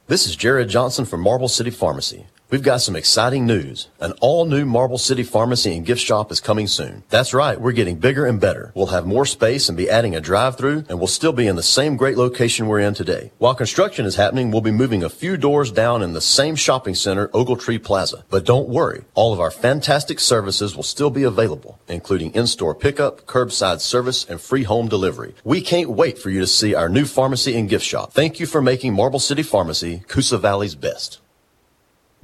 This 0.08 0.26
is 0.26 0.34
Jared 0.34 0.68
Johnson 0.68 1.04
from 1.04 1.20
Marble 1.20 1.48
City 1.48 1.70
Pharmacy. 1.70 2.26
We've 2.54 2.62
got 2.62 2.82
some 2.82 2.94
exciting 2.94 3.46
news. 3.46 3.88
An 3.98 4.12
all 4.20 4.46
new 4.46 4.64
Marble 4.64 4.96
City 4.96 5.24
Pharmacy 5.24 5.74
and 5.74 5.84
gift 5.84 6.00
shop 6.00 6.30
is 6.30 6.38
coming 6.38 6.68
soon. 6.68 7.02
That's 7.08 7.34
right, 7.34 7.60
we're 7.60 7.72
getting 7.72 7.98
bigger 7.98 8.26
and 8.26 8.40
better. 8.40 8.70
We'll 8.76 8.94
have 8.94 9.08
more 9.08 9.26
space 9.26 9.68
and 9.68 9.76
be 9.76 9.90
adding 9.90 10.14
a 10.14 10.20
drive 10.20 10.56
through, 10.56 10.84
and 10.88 11.00
we'll 11.00 11.08
still 11.08 11.32
be 11.32 11.48
in 11.48 11.56
the 11.56 11.64
same 11.64 11.96
great 11.96 12.16
location 12.16 12.68
we're 12.68 12.78
in 12.78 12.94
today. 12.94 13.32
While 13.38 13.56
construction 13.56 14.06
is 14.06 14.14
happening, 14.14 14.52
we'll 14.52 14.60
be 14.60 14.70
moving 14.70 15.02
a 15.02 15.08
few 15.08 15.36
doors 15.36 15.72
down 15.72 16.00
in 16.00 16.12
the 16.12 16.20
same 16.20 16.54
shopping 16.54 16.94
center, 16.94 17.26
Ogletree 17.30 17.82
Plaza. 17.82 18.24
But 18.30 18.46
don't 18.46 18.68
worry, 18.68 19.02
all 19.14 19.32
of 19.32 19.40
our 19.40 19.50
fantastic 19.50 20.20
services 20.20 20.76
will 20.76 20.84
still 20.84 21.10
be 21.10 21.24
available, 21.24 21.80
including 21.88 22.32
in 22.34 22.46
store 22.46 22.76
pickup, 22.76 23.26
curbside 23.26 23.80
service, 23.80 24.24
and 24.30 24.40
free 24.40 24.62
home 24.62 24.86
delivery. 24.86 25.34
We 25.42 25.60
can't 25.60 25.90
wait 25.90 26.18
for 26.18 26.30
you 26.30 26.38
to 26.38 26.46
see 26.46 26.72
our 26.72 26.88
new 26.88 27.04
pharmacy 27.04 27.58
and 27.58 27.68
gift 27.68 27.84
shop. 27.84 28.12
Thank 28.12 28.38
you 28.38 28.46
for 28.46 28.62
making 28.62 28.94
Marble 28.94 29.18
City 29.18 29.42
Pharmacy 29.42 30.04
Coosa 30.06 30.38
Valley's 30.38 30.76
best. 30.76 31.18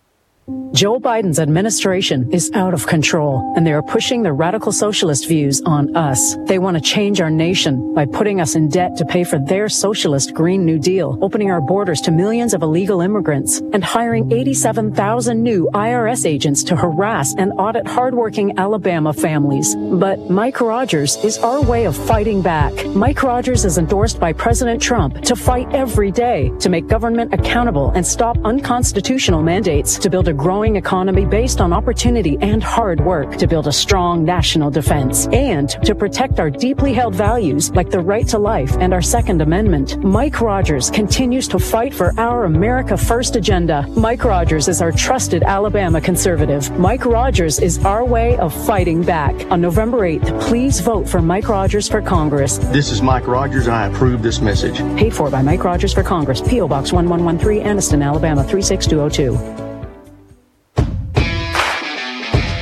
Joe 0.73 0.99
Biden's 0.99 1.39
administration 1.39 2.31
is 2.31 2.49
out 2.55 2.73
of 2.73 2.87
control, 2.87 3.53
and 3.55 3.67
they 3.67 3.73
are 3.73 3.83
pushing 3.83 4.23
their 4.23 4.33
radical 4.33 4.71
socialist 4.71 5.27
views 5.27 5.61
on 5.65 5.95
us. 5.95 6.35
They 6.45 6.57
want 6.57 6.77
to 6.77 6.81
change 6.81 7.21
our 7.21 7.29
nation 7.29 7.93
by 7.93 8.05
putting 8.05 8.41
us 8.41 8.55
in 8.55 8.69
debt 8.69 8.97
to 8.97 9.05
pay 9.05 9.23
for 9.23 9.37
their 9.37 9.69
socialist 9.69 10.33
Green 10.33 10.65
New 10.65 10.79
Deal, 10.79 11.19
opening 11.21 11.51
our 11.51 11.61
borders 11.61 12.01
to 12.01 12.11
millions 12.11 12.55
of 12.55 12.63
illegal 12.63 13.01
immigrants, 13.01 13.59
and 13.73 13.83
hiring 13.83 14.31
87,000 14.31 15.43
new 15.43 15.69
IRS 15.73 16.25
agents 16.25 16.63
to 16.63 16.75
harass 16.75 17.35
and 17.37 17.51
audit 17.59 17.85
hardworking 17.85 18.57
Alabama 18.57 19.13
families. 19.13 19.75
But 19.75 20.31
Mike 20.31 20.59
Rogers 20.59 21.17
is 21.17 21.37
our 21.39 21.61
way 21.61 21.85
of 21.85 21.95
fighting 21.95 22.41
back. 22.41 22.73
Mike 22.87 23.21
Rogers 23.21 23.65
is 23.65 23.77
endorsed 23.77 24.19
by 24.19 24.33
President 24.33 24.81
Trump 24.81 25.21
to 25.21 25.35
fight 25.35 25.71
every 25.73 26.11
day 26.11 26.49
to 26.61 26.69
make 26.69 26.87
government 26.87 27.33
accountable 27.33 27.91
and 27.91 28.07
stop 28.07 28.37
unconstitutional 28.43 29.43
mandates 29.43 29.99
to 29.99 30.09
build 30.09 30.29
a 30.29 30.30
a 30.31 30.33
growing 30.33 30.77
economy 30.77 31.25
based 31.25 31.59
on 31.59 31.73
opportunity 31.73 32.37
and 32.39 32.63
hard 32.63 33.01
work 33.01 33.35
to 33.35 33.45
build 33.45 33.67
a 33.67 33.71
strong 33.71 34.23
national 34.23 34.71
defense 34.71 35.27
and 35.33 35.71
to 35.83 35.93
protect 35.93 36.39
our 36.39 36.49
deeply 36.49 36.93
held 36.93 37.13
values 37.13 37.69
like 37.71 37.89
the 37.89 37.99
right 37.99 38.25
to 38.29 38.39
life 38.39 38.77
and 38.79 38.93
our 38.93 39.01
Second 39.01 39.41
Amendment. 39.41 40.01
Mike 40.01 40.39
Rogers 40.39 40.89
continues 40.89 41.49
to 41.49 41.59
fight 41.59 41.93
for 41.93 42.17
our 42.17 42.45
America 42.45 42.95
First 42.95 43.35
agenda. 43.35 43.85
Mike 43.89 44.23
Rogers 44.23 44.69
is 44.69 44.81
our 44.81 44.93
trusted 44.93 45.43
Alabama 45.43 45.99
conservative. 45.99 46.71
Mike 46.79 47.03
Rogers 47.03 47.59
is 47.59 47.83
our 47.83 48.05
way 48.05 48.37
of 48.37 48.53
fighting 48.65 49.03
back. 49.03 49.35
On 49.51 49.59
November 49.59 49.99
8th, 49.99 50.41
please 50.43 50.79
vote 50.79 51.09
for 51.09 51.21
Mike 51.21 51.49
Rogers 51.49 51.89
for 51.89 52.01
Congress. 52.01 52.57
This 52.71 52.89
is 52.89 53.01
Mike 53.01 53.27
Rogers, 53.27 53.67
and 53.67 53.75
I 53.75 53.87
approve 53.87 54.23
this 54.23 54.39
message. 54.39 54.77
Paid 54.97 55.13
for 55.13 55.29
by 55.29 55.41
Mike 55.41 55.65
Rogers 55.65 55.93
for 55.93 56.03
Congress, 56.03 56.39
P.O. 56.41 56.69
Box 56.69 56.93
1113, 56.93 57.65
Anniston, 57.65 58.01
Alabama 58.01 58.45
36202. 58.45 59.70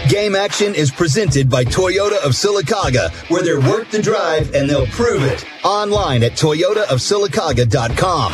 Game 0.09 0.35
Action 0.35 0.73
is 0.73 0.89
presented 0.89 1.51
by 1.51 1.63
Toyota 1.63 2.17
of 2.25 2.31
Sylacauga, 2.31 3.11
where 3.29 3.43
they're 3.43 3.59
worth 3.59 3.91
the 3.91 4.01
drive 4.01 4.55
and 4.55 4.67
they'll 4.67 4.87
prove 4.87 5.21
it. 5.21 5.45
Online 5.63 6.23
at 6.23 6.31
toyotaofsylacauga.com. 6.31 8.31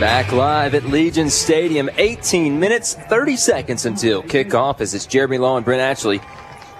Back 0.00 0.32
live 0.32 0.74
at 0.74 0.86
Legion 0.86 1.30
Stadium, 1.30 1.88
18 1.96 2.58
minutes, 2.58 2.94
30 2.94 3.36
seconds 3.36 3.86
until 3.86 4.24
kickoff 4.24 4.80
as 4.80 4.92
it's 4.92 5.06
Jeremy 5.06 5.38
Law 5.38 5.56
and 5.56 5.64
Brent 5.64 5.80
Ashley 5.80 6.20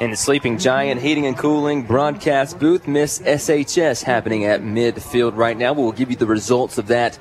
in 0.03 0.11
the 0.11 0.17
Sleeping 0.17 0.59
Giant 0.59 1.01
Heating 1.01 1.27
and 1.27 1.39
Cooling 1.39 1.85
broadcast 1.85 2.59
booth. 2.59 2.89
Miss 2.89 3.21
SHS 3.21 4.03
happening 4.03 4.45
at 4.45 4.61
midfield 4.61 5.37
right 5.37 5.57
now. 5.57 5.73
We'll 5.75 5.93
give 5.93 6.11
you 6.11 6.17
the 6.17 6.27
results 6.27 6.77
of 6.77 6.89
that 6.89 7.21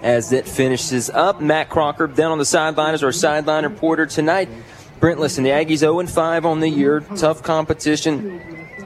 as 0.00 0.32
it 0.32 0.48
finishes 0.48 1.10
up. 1.10 1.42
Matt 1.42 1.68
Crocker 1.68 2.06
down 2.06 2.32
on 2.32 2.38
the 2.38 2.46
sideline 2.46 2.94
as 2.94 3.04
our 3.04 3.12
sideline 3.12 3.64
reporter 3.64 4.06
tonight. 4.06 4.48
Brent, 5.00 5.20
listen, 5.20 5.44
the 5.44 5.50
Aggies 5.50 5.78
0 5.78 6.06
5 6.06 6.46
on 6.46 6.60
the 6.60 6.68
year. 6.68 7.00
Tough 7.14 7.42
competition. 7.42 8.40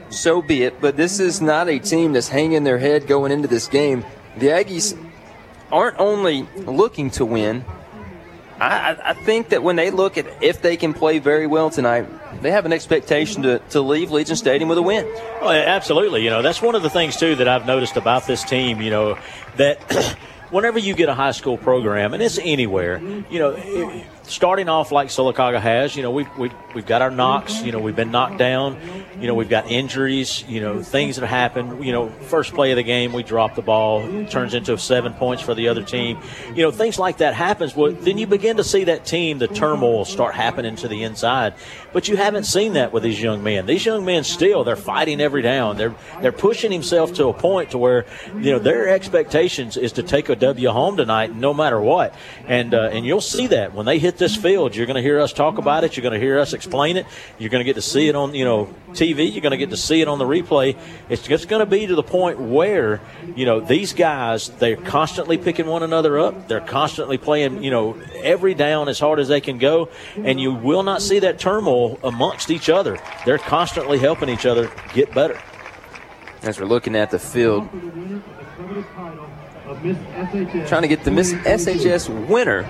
So 0.09 0.41
be 0.41 0.63
it. 0.63 0.81
But 0.81 0.97
this 0.97 1.21
is 1.21 1.39
not 1.39 1.69
a 1.69 1.79
team 1.79 2.11
that's 2.11 2.27
hanging 2.27 2.65
their 2.65 2.77
head 2.77 3.07
going 3.07 3.31
into 3.31 3.47
this 3.47 3.69
game. 3.69 4.03
The 4.37 4.47
Aggies 4.47 5.01
aren't 5.71 5.97
only 5.97 6.45
looking 6.57 7.09
to 7.11 7.23
win. 7.23 7.63
I- 8.59 8.97
I 9.01 9.13
think 9.13 9.49
that 9.49 9.63
when 9.63 9.77
they 9.77 9.91
look 9.91 10.17
at 10.17 10.25
if 10.41 10.61
they 10.61 10.75
can 10.75 10.93
play 10.93 11.19
very 11.19 11.47
well 11.47 11.69
tonight, 11.69 12.05
they 12.41 12.51
have 12.51 12.65
an 12.65 12.73
expectation 12.73 13.43
to, 13.43 13.59
to 13.69 13.81
leave 13.81 14.11
Legion 14.11 14.35
Stadium 14.35 14.69
with 14.69 14.77
a 14.77 14.81
win. 14.81 15.05
Oh, 15.05 15.37
well, 15.41 15.51
absolutely. 15.51 16.23
You 16.23 16.29
know, 16.29 16.41
that's 16.41 16.61
one 16.61 16.75
of 16.75 16.83
the 16.83 16.89
things, 16.89 17.17
too, 17.17 17.35
that 17.35 17.47
I've 17.47 17.65
noticed 17.65 17.97
about 17.97 18.25
this 18.27 18.43
team, 18.43 18.81
you 18.81 18.89
know, 18.89 19.17
that 19.57 19.81
whenever 20.49 20.79
you 20.79 20.93
get 20.93 21.09
a 21.09 21.13
high 21.13 21.31
school 21.31 21.57
program, 21.57 22.13
and 22.13 22.23
it's 22.23 22.39
anywhere, 22.41 22.99
you 23.29 23.39
know, 23.39 23.51
it- 23.57 24.05
starting 24.29 24.69
off 24.69 24.91
like 24.91 25.09
Sylacauga 25.09 25.59
has, 25.59 25.95
you 25.95 26.03
know, 26.03 26.11
we've, 26.11 26.37
we've, 26.37 26.53
we've 26.73 26.85
got 26.85 27.01
our 27.01 27.11
knocks, 27.11 27.61
you 27.61 27.71
know, 27.71 27.79
we've 27.79 27.95
been 27.95 28.11
knocked 28.11 28.37
down, 28.37 28.77
you 29.19 29.27
know, 29.27 29.33
we've 29.33 29.49
got 29.49 29.69
injuries, 29.69 30.43
you 30.47 30.61
know, 30.61 30.81
things 30.81 31.17
that 31.17 31.27
happen. 31.27 31.83
You 31.83 31.91
know, 31.91 32.09
first 32.09 32.53
play 32.53 32.71
of 32.71 32.77
the 32.77 32.83
game, 32.83 33.11
we 33.11 33.23
drop 33.23 33.55
the 33.55 33.61
ball, 33.61 34.07
turns 34.27 34.53
into 34.53 34.77
seven 34.77 35.13
points 35.13 35.41
for 35.41 35.55
the 35.55 35.67
other 35.67 35.83
team. 35.83 36.19
You 36.55 36.63
know, 36.63 36.71
things 36.71 36.99
like 36.99 37.17
that 37.17 37.33
happens. 37.33 37.75
Well, 37.75 37.91
then 37.91 38.17
you 38.17 38.27
begin 38.27 38.57
to 38.57 38.63
see 38.63 38.85
that 38.85 39.05
team, 39.05 39.39
the 39.39 39.47
turmoil 39.47 40.05
start 40.05 40.35
happening 40.35 40.75
to 40.77 40.87
the 40.87 41.03
inside. 41.03 41.55
But 41.91 42.07
you 42.07 42.15
haven't 42.15 42.43
seen 42.43 42.73
that 42.73 42.93
with 42.93 43.01
these 43.03 43.21
young 43.21 43.43
men. 43.43 43.65
These 43.65 43.85
young 43.85 44.05
men 44.05 44.23
still, 44.23 44.63
they're 44.63 44.75
fighting 44.75 45.19
every 45.19 45.41
down. 45.41 45.77
They're 45.77 45.95
they're 46.21 46.31
pushing 46.31 46.71
himself 46.71 47.13
to 47.13 47.27
a 47.27 47.33
point 47.33 47.71
to 47.71 47.79
where, 47.79 48.05
you 48.35 48.51
know, 48.51 48.59
their 48.59 48.89
expectations 48.89 49.75
is 49.75 49.93
to 49.93 50.03
take 50.03 50.29
a 50.29 50.35
W 50.35 50.69
home 50.69 50.97
tonight, 50.97 51.35
no 51.35 51.53
matter 51.53 51.81
what. 51.81 52.13
And 52.47 52.75
uh, 52.75 52.89
and 52.93 53.05
you'll 53.05 53.21
see 53.21 53.47
that 53.47 53.73
when 53.73 53.87
they 53.87 53.97
hit 53.97 54.18
this 54.19 54.35
field. 54.35 54.75
You're 54.75 54.85
going 54.85 54.95
to 54.95 55.01
hear 55.01 55.19
us 55.19 55.33
talk 55.33 55.57
about 55.57 55.83
it. 55.83 55.97
You're 55.97 56.03
going 56.03 56.13
to 56.13 56.19
hear 56.19 56.37
us 56.37 56.53
explain 56.53 56.97
it. 56.97 57.07
You're 57.39 57.49
going 57.49 57.61
to 57.61 57.65
get 57.65 57.75
to 57.75 57.81
see 57.81 58.07
it 58.07 58.15
on 58.15 58.35
you 58.35 58.45
know 58.45 58.73
TV. 58.91 59.31
You're 59.31 59.41
going 59.41 59.51
to 59.51 59.57
get 59.57 59.71
to 59.71 59.77
see 59.77 60.01
it 60.01 60.07
on 60.07 60.19
the 60.19 60.25
replay. 60.25 60.77
It's 61.09 61.23
just 61.23 61.47
going 61.47 61.61
to 61.61 61.65
be 61.65 61.87
to 61.87 61.95
the 61.95 62.03
point 62.03 62.39
where 62.39 63.01
you 63.35 63.45
know 63.45 63.59
these 63.59 63.93
guys 63.93 64.49
they're 64.49 64.75
constantly 64.75 65.37
picking 65.37 65.65
one 65.65 65.81
another 65.81 66.19
up. 66.19 66.47
They're 66.47 66.61
constantly 66.61 67.17
playing 67.17 67.63
you 67.63 67.71
know 67.71 67.99
every 68.17 68.53
down 68.53 68.89
as 68.89 68.99
hard 68.99 69.19
as 69.19 69.27
they 69.27 69.41
can 69.41 69.57
go, 69.57 69.89
and 70.17 70.39
you 70.39 70.53
will 70.53 70.83
not 70.83 71.01
see 71.01 71.19
that 71.19 71.39
turmoil 71.39 71.97
amongst 72.03 72.51
each 72.51 72.69
other. 72.69 72.99
They're 73.25 73.37
constantly 73.39 73.97
helping 73.97 74.29
each 74.29 74.45
other 74.45 74.71
get 74.93 75.13
better. 75.13 75.41
As 76.43 76.59
we're 76.59 76.67
looking 76.67 76.95
at 76.95 77.11
the 77.11 77.19
field, 77.19 77.67
trying 80.67 80.81
to 80.81 80.87
get 80.87 81.03
the 81.03 81.11
Miss 81.11 81.33
SHS 81.33 82.27
winner. 82.27 82.69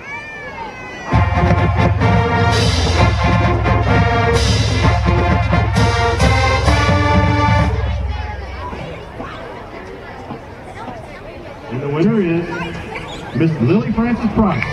And 11.70 11.82
the 11.82 11.88
winner 11.88 12.20
is 12.20 12.44
Miss 13.36 13.52
Lily 13.62 13.92
Francis 13.92 14.30
Price. 14.32 14.64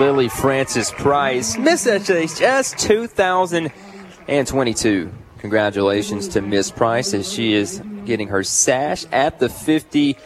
Lily 0.00 0.28
Francis 0.28 0.90
Price, 0.90 1.56
Miss 1.56 1.86
SHS 1.86 2.76
2022. 2.78 5.12
Congratulations 5.38 6.28
to 6.28 6.42
Miss 6.42 6.70
Price 6.70 7.14
as 7.14 7.32
she 7.32 7.54
is 7.54 7.80
getting 8.04 8.28
her 8.28 8.42
sash 8.42 9.06
at 9.12 9.38
the 9.38 9.48
50 9.48 10.18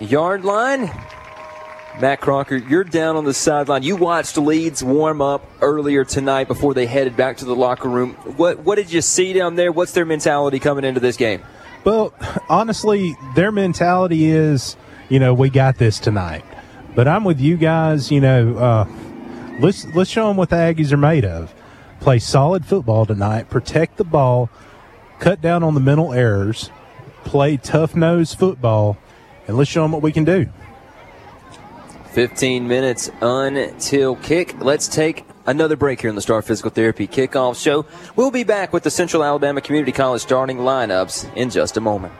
yard 0.00 0.44
line. 0.44 0.90
Matt 2.00 2.20
Crocker, 2.20 2.56
you're 2.56 2.84
down 2.84 3.16
on 3.16 3.24
the 3.24 3.34
sideline. 3.34 3.82
You 3.82 3.96
watched 3.96 4.36
Leeds 4.36 4.82
warm 4.82 5.20
up 5.20 5.48
earlier 5.60 6.04
tonight 6.04 6.48
before 6.48 6.74
they 6.74 6.86
headed 6.86 7.16
back 7.16 7.36
to 7.38 7.44
the 7.44 7.54
locker 7.54 7.88
room. 7.88 8.14
What 8.36 8.60
what 8.60 8.76
did 8.76 8.92
you 8.92 9.02
see 9.02 9.32
down 9.32 9.56
there? 9.56 9.70
What's 9.70 9.92
their 9.92 10.06
mentality 10.06 10.58
coming 10.58 10.84
into 10.84 11.00
this 11.00 11.16
game? 11.16 11.42
Well, 11.84 12.14
honestly, 12.48 13.16
their 13.34 13.52
mentality 13.52 14.26
is, 14.26 14.76
you 15.08 15.18
know, 15.18 15.34
we 15.34 15.50
got 15.50 15.78
this 15.78 15.98
tonight. 15.98 16.44
But 16.94 17.08
I'm 17.08 17.24
with 17.24 17.40
you 17.40 17.56
guys. 17.56 18.10
You 18.10 18.20
know, 18.20 18.56
uh, 18.56 18.88
let's 19.60 19.84
let's 19.94 20.10
show 20.10 20.28
them 20.28 20.36
what 20.36 20.50
the 20.50 20.56
Aggies 20.56 20.92
are 20.92 20.96
made 20.96 21.24
of. 21.24 21.54
Play 22.00 22.18
solid 22.18 22.64
football 22.64 23.06
tonight. 23.06 23.50
Protect 23.50 23.96
the 23.96 24.04
ball. 24.04 24.50
Cut 25.20 25.40
down 25.40 25.62
on 25.62 25.74
the 25.74 25.80
mental 25.80 26.12
errors. 26.12 26.70
Play 27.24 27.58
tough 27.58 27.94
nosed 27.94 28.38
football, 28.38 28.96
and 29.46 29.56
let's 29.56 29.70
show 29.70 29.82
them 29.82 29.92
what 29.92 30.02
we 30.02 30.10
can 30.10 30.24
do. 30.24 30.48
15 32.12 32.68
minutes 32.68 33.10
until 33.20 34.16
kick. 34.16 34.54
Let's 34.60 34.86
take 34.86 35.24
another 35.46 35.76
break 35.76 36.00
here 36.00 36.10
in 36.10 36.16
the 36.16 36.22
Star 36.22 36.42
Physical 36.42 36.70
Therapy 36.70 37.08
Kickoff 37.08 37.60
Show. 37.60 37.86
We'll 38.16 38.30
be 38.30 38.44
back 38.44 38.72
with 38.72 38.82
the 38.82 38.90
Central 38.90 39.24
Alabama 39.24 39.60
Community 39.60 39.92
College 39.92 40.20
starting 40.20 40.58
lineups 40.58 41.34
in 41.36 41.50
just 41.50 41.76
a 41.76 41.80
moment. 41.80 42.12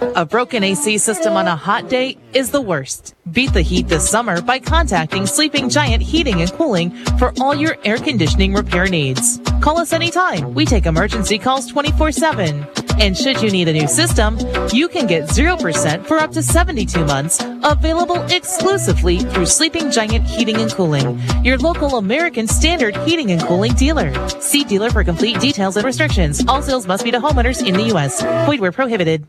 A 0.00 0.24
broken 0.24 0.62
AC 0.62 0.98
system 0.98 1.36
on 1.36 1.48
a 1.48 1.56
hot 1.56 1.88
day 1.88 2.16
is 2.32 2.50
the 2.50 2.60
worst. 2.60 3.16
Beat 3.32 3.52
the 3.52 3.62
heat 3.62 3.88
this 3.88 4.08
summer 4.08 4.40
by 4.40 4.60
contacting 4.60 5.26
Sleeping 5.26 5.68
Giant 5.68 6.02
Heating 6.02 6.40
and 6.40 6.52
Cooling 6.52 6.90
for 7.18 7.32
all 7.40 7.54
your 7.54 7.76
air 7.84 7.98
conditioning 7.98 8.54
repair 8.54 8.86
needs. 8.86 9.40
Call 9.60 9.78
us 9.78 9.92
anytime. 9.92 10.54
We 10.54 10.66
take 10.66 10.86
emergency 10.86 11.36
calls 11.38 11.66
24 11.66 12.12
7. 12.12 12.66
And 13.00 13.16
should 13.16 13.42
you 13.42 13.50
need 13.50 13.68
a 13.68 13.72
new 13.72 13.88
system, 13.88 14.38
you 14.72 14.88
can 14.88 15.06
get 15.06 15.24
0% 15.24 16.06
for 16.06 16.18
up 16.18 16.32
to 16.32 16.42
72 16.42 17.04
months, 17.04 17.40
available 17.64 18.20
exclusively 18.26 19.18
through 19.18 19.46
Sleeping 19.46 19.90
Giant 19.90 20.24
Heating 20.24 20.56
and 20.56 20.70
Cooling, 20.72 21.20
your 21.44 21.58
local 21.58 21.96
American 21.98 22.46
Standard 22.46 22.96
Heating 22.98 23.30
and 23.32 23.42
Cooling 23.42 23.72
dealer. 23.74 24.12
See 24.40 24.64
dealer 24.64 24.90
for 24.90 25.02
complete 25.02 25.40
details 25.40 25.76
and 25.76 25.84
restrictions. 25.84 26.44
All 26.46 26.62
sales 26.62 26.86
must 26.86 27.04
be 27.04 27.10
to 27.10 27.18
homeowners 27.18 27.66
in 27.66 27.74
the 27.74 27.84
U.S. 27.94 28.22
Void 28.46 28.60
where 28.60 28.72
prohibited. 28.72 29.26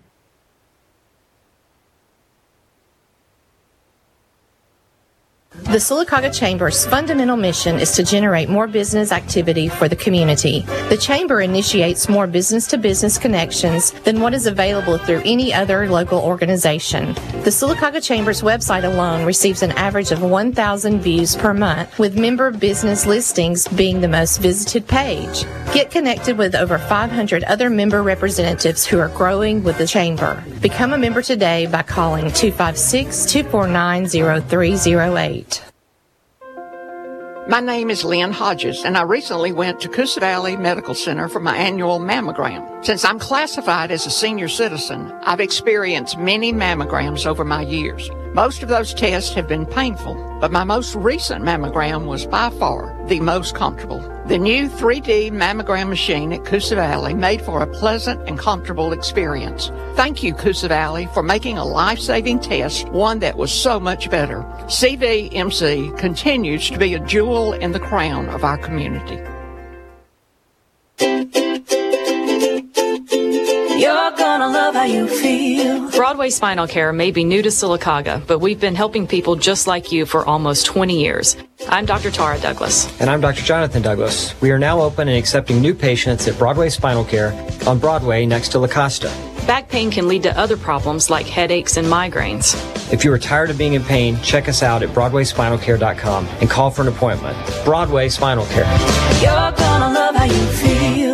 The 5.66 5.78
Sylacauga 5.78 6.34
Chamber's 6.34 6.86
fundamental 6.86 7.38
mission 7.38 7.80
is 7.80 7.92
to 7.92 8.04
generate 8.04 8.50
more 8.50 8.66
business 8.66 9.12
activity 9.12 9.68
for 9.68 9.88
the 9.88 9.96
community. 9.96 10.62
The 10.90 10.98
Chamber 10.98 11.42
initiates 11.42 12.10
more 12.10 12.26
business 12.26 12.66
to 12.68 12.78
business 12.78 13.18
connections 13.18 13.92
than 14.04 14.20
what 14.20 14.34
is 14.34 14.48
available 14.48 14.98
through 14.98 15.22
any 15.26 15.54
other 15.54 15.88
local 15.88 16.20
organization. 16.20 17.14
The 17.44 17.52
Sylacauga 17.52 18.04
Chamber's 18.04 18.42
website 18.42 18.84
alone 18.84 19.26
receives 19.26 19.62
an 19.62 19.72
average 19.74 20.12
of 20.12 20.24
1,000 20.24 21.02
views 21.02 21.36
per 21.36 21.54
month, 21.54 22.00
with 22.00 22.18
member 22.18 22.50
business 22.50 23.06
listings 23.06 23.68
being 23.68 24.02
the 24.02 24.08
most 24.08 24.40
visited 24.40 24.88
page. 24.88 25.46
Get 25.74 25.92
connected 25.92 26.38
with 26.38 26.56
over 26.56 26.80
500 26.80 27.44
other 27.44 27.70
member 27.70 28.02
representatives 28.02 28.88
who 28.88 28.98
are 28.98 29.10
growing 29.10 29.64
with 29.64 29.78
the 29.78 29.86
Chamber. 29.86 30.44
Become 30.62 30.94
a 30.94 30.98
member 30.98 31.22
today 31.22 31.68
by 31.68 31.84
calling 31.84 32.32
256 32.32 33.26
249 33.28 34.08
0308. 34.08 35.49
My 37.48 37.62
name 37.62 37.90
is 37.90 38.04
Lynn 38.04 38.32
Hodges, 38.32 38.84
and 38.84 38.96
I 38.96 39.02
recently 39.02 39.52
went 39.52 39.80
to 39.80 39.90
Coosa 39.90 40.20
Valley 40.20 40.56
Medical 40.56 40.94
Center 40.94 41.28
for 41.28 41.40
my 41.40 41.56
annual 41.58 42.00
mammogram. 42.00 42.86
Since 42.86 43.04
I'm 43.04 43.18
classified 43.18 43.90
as 43.90 44.06
a 44.06 44.12
senior 44.12 44.48
citizen, 44.48 45.12
I've 45.24 45.40
experienced 45.40 46.20
many 46.20 46.54
mammograms 46.54 47.26
over 47.26 47.44
my 47.44 47.64
years. 47.64 48.08
Most 48.34 48.62
of 48.62 48.70
those 48.70 48.94
tests 48.94 49.34
have 49.34 49.48
been 49.48 49.66
painful, 49.66 50.16
but 50.40 50.52
my 50.52 50.64
most 50.64 50.96
recent 50.96 51.44
mammogram 51.44 52.06
was 52.06 52.26
by 52.26 52.50
far 52.52 52.96
the 53.08 53.20
most 53.20 53.56
comfortable. 53.56 54.00
The 54.28 54.38
new 54.38 54.70
3D 54.70 55.32
mammogram 55.32 55.90
machine 55.90 56.32
at 56.34 56.46
Coosa 56.46 56.76
Valley 56.76 57.14
made 57.14 57.42
for 57.42 57.64
a 57.64 57.68
pleasant 57.68 58.28
and 58.28 58.38
comfortable 58.38 58.94
experience. 58.94 59.72
Thank 59.96 60.22
you, 60.22 60.34
Coosa 60.34 60.68
Valley, 60.68 61.08
for 61.14 61.24
making 61.24 61.58
a 61.58 61.66
life-saving 61.66 62.40
test 62.40 62.88
one 62.90 63.20
that 63.20 63.38
was 63.38 63.52
so 63.52 63.80
much 63.80 64.10
better. 64.12 64.44
CVMC 64.68 65.98
continues 65.98 66.70
to 66.70 66.78
be 66.78 66.94
a 66.94 67.00
jewel 67.00 67.54
in 67.54 67.72
the 67.72 67.80
crown 67.80 68.30
of 68.30 68.44
our 68.44 68.58
community. 68.58 69.20
You're 74.40 74.48
gonna 74.48 74.58
love 74.58 74.74
how 74.74 74.84
you 74.84 75.06
feel. 75.06 75.92
Broadway 75.92 76.30
Spinal 76.30 76.66
Care 76.66 76.94
may 76.94 77.12
be 77.12 77.26
new 77.26 77.42
to 77.42 77.50
Sylacauga, 77.50 78.26
but 78.26 78.40
we've 78.40 78.58
been 78.58 78.74
helping 78.74 79.06
people 79.06 79.36
just 79.36 79.68
like 79.68 79.92
you 79.92 80.06
for 80.06 80.26
almost 80.26 80.66
20 80.66 80.98
years. 80.98 81.36
I'm 81.68 81.86
Dr. 81.86 82.10
Tara 82.10 82.40
Douglas. 82.40 82.88
And 83.02 83.10
I'm 83.10 83.20
Dr. 83.20 83.42
Jonathan 83.42 83.82
Douglas. 83.82 84.40
We 84.40 84.52
are 84.52 84.58
now 84.58 84.80
open 84.80 85.10
and 85.10 85.18
accepting 85.18 85.60
new 85.60 85.74
patients 85.74 86.26
at 86.30 86.38
Broadway 86.38 86.70
Spinal 86.70 87.04
Care 87.04 87.34
on 87.68 87.80
Broadway 87.80 88.26
next 88.26 88.54
to 88.54 88.60
La 88.60 88.68
Costa. 88.68 89.14
Back 89.46 89.68
pain 89.68 89.92
can 89.92 90.08
lead 90.08 90.24
to 90.24 90.40
other 90.40 90.56
problems 90.56 91.10
like 91.10 91.26
headaches 91.26 91.76
and 91.76 91.86
migraines. 91.86 92.56
If 92.94 93.04
you 93.04 93.12
are 93.12 93.20
tired 93.20 93.50
of 93.50 93.58
being 93.58 93.74
in 93.74 93.84
pain, 93.84 94.18
check 94.22 94.48
us 94.48 94.64
out 94.64 94.84
at 94.84 94.90
BroadwaySpinalCare.com 94.92 96.28
and 96.40 96.50
call 96.50 96.72
for 96.72 96.84
an 96.84 96.88
appointment. 96.88 97.38
Broadway 97.66 98.08
Spinal 98.08 98.46
Care. 98.46 98.80
You're 99.22 99.52
gonna 99.52 99.94
love 99.94 100.16
how 100.16 100.24
you 100.24 100.46
feel. 100.46 101.09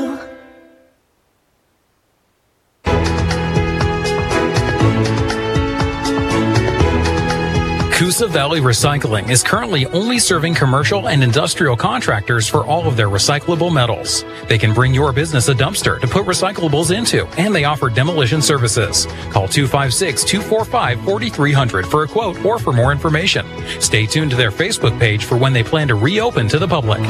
Coosa 8.05 8.27
Valley 8.27 8.61
Recycling 8.61 9.31
is 9.31 9.41
currently 9.41 9.87
only 9.87 10.19
serving 10.19 10.53
commercial 10.53 11.09
and 11.09 11.23
industrial 11.23 11.75
contractors 11.75 12.47
for 12.47 12.63
all 12.63 12.87
of 12.87 12.95
their 12.95 13.09
recyclable 13.09 13.73
metals. 13.73 14.23
They 14.47 14.59
can 14.59 14.75
bring 14.75 14.93
your 14.93 15.11
business 15.11 15.47
a 15.47 15.55
dumpster 15.55 15.99
to 15.99 16.07
put 16.07 16.27
recyclables 16.27 16.95
into, 16.95 17.25
and 17.39 17.55
they 17.55 17.63
offer 17.63 17.89
demolition 17.89 18.43
services. 18.43 19.07
Call 19.31 19.47
256-245-4300 19.47 21.89
for 21.89 22.03
a 22.03 22.07
quote 22.07 22.45
or 22.45 22.59
for 22.59 22.71
more 22.71 22.91
information. 22.91 23.43
Stay 23.81 24.05
tuned 24.05 24.29
to 24.29 24.37
their 24.37 24.51
Facebook 24.51 24.99
page 24.99 25.25
for 25.25 25.35
when 25.35 25.51
they 25.51 25.63
plan 25.63 25.87
to 25.87 25.95
reopen 25.95 26.47
to 26.49 26.59
the 26.59 26.67
public. 26.67 27.01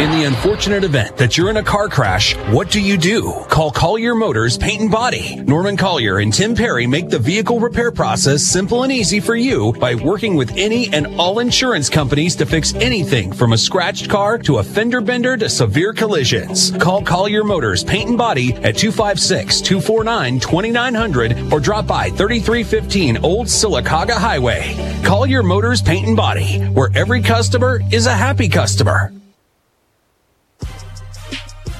In 0.00 0.10
the 0.12 0.24
unfortunate 0.24 0.82
event 0.82 1.18
that 1.18 1.36
you're 1.36 1.50
in 1.50 1.58
a 1.58 1.62
car 1.62 1.86
crash, 1.86 2.34
what 2.54 2.70
do 2.70 2.80
you 2.80 2.96
do? 2.96 3.34
Call 3.50 3.70
Collier 3.70 4.14
Motors 4.14 4.56
Paint 4.56 4.80
and 4.80 4.90
Body. 4.90 5.36
Norman 5.36 5.76
Collier 5.76 6.20
and 6.20 6.32
Tim 6.32 6.54
Perry 6.54 6.86
make 6.86 7.10
the 7.10 7.18
vehicle 7.18 7.60
repair 7.60 7.92
process 7.92 8.42
simple 8.42 8.82
and 8.82 8.90
easy 8.90 9.20
for 9.20 9.36
you 9.36 9.74
by 9.74 9.94
working 9.94 10.36
with 10.36 10.56
any 10.56 10.90
and 10.94 11.20
all 11.20 11.40
insurance 11.40 11.90
companies 11.90 12.34
to 12.36 12.46
fix 12.46 12.72
anything 12.76 13.30
from 13.30 13.52
a 13.52 13.58
scratched 13.58 14.08
car 14.08 14.38
to 14.38 14.56
a 14.56 14.64
fender 14.64 15.02
bender 15.02 15.36
to 15.36 15.50
severe 15.50 15.92
collisions. 15.92 16.70
Call 16.78 17.02
Collier 17.02 17.44
Motors 17.44 17.84
Paint 17.84 18.08
and 18.08 18.16
Body 18.16 18.54
at 18.54 18.76
256-249-2900 18.76 21.52
or 21.52 21.60
drop 21.60 21.86
by 21.86 22.08
3315 22.08 23.22
Old 23.22 23.48
Sylacauga 23.48 24.14
Highway. 24.14 25.02
Collier 25.04 25.42
Motors 25.42 25.82
Paint 25.82 26.06
and 26.06 26.16
Body, 26.16 26.60
where 26.70 26.88
every 26.94 27.20
customer 27.20 27.82
is 27.92 28.06
a 28.06 28.14
happy 28.14 28.48
customer. 28.48 29.12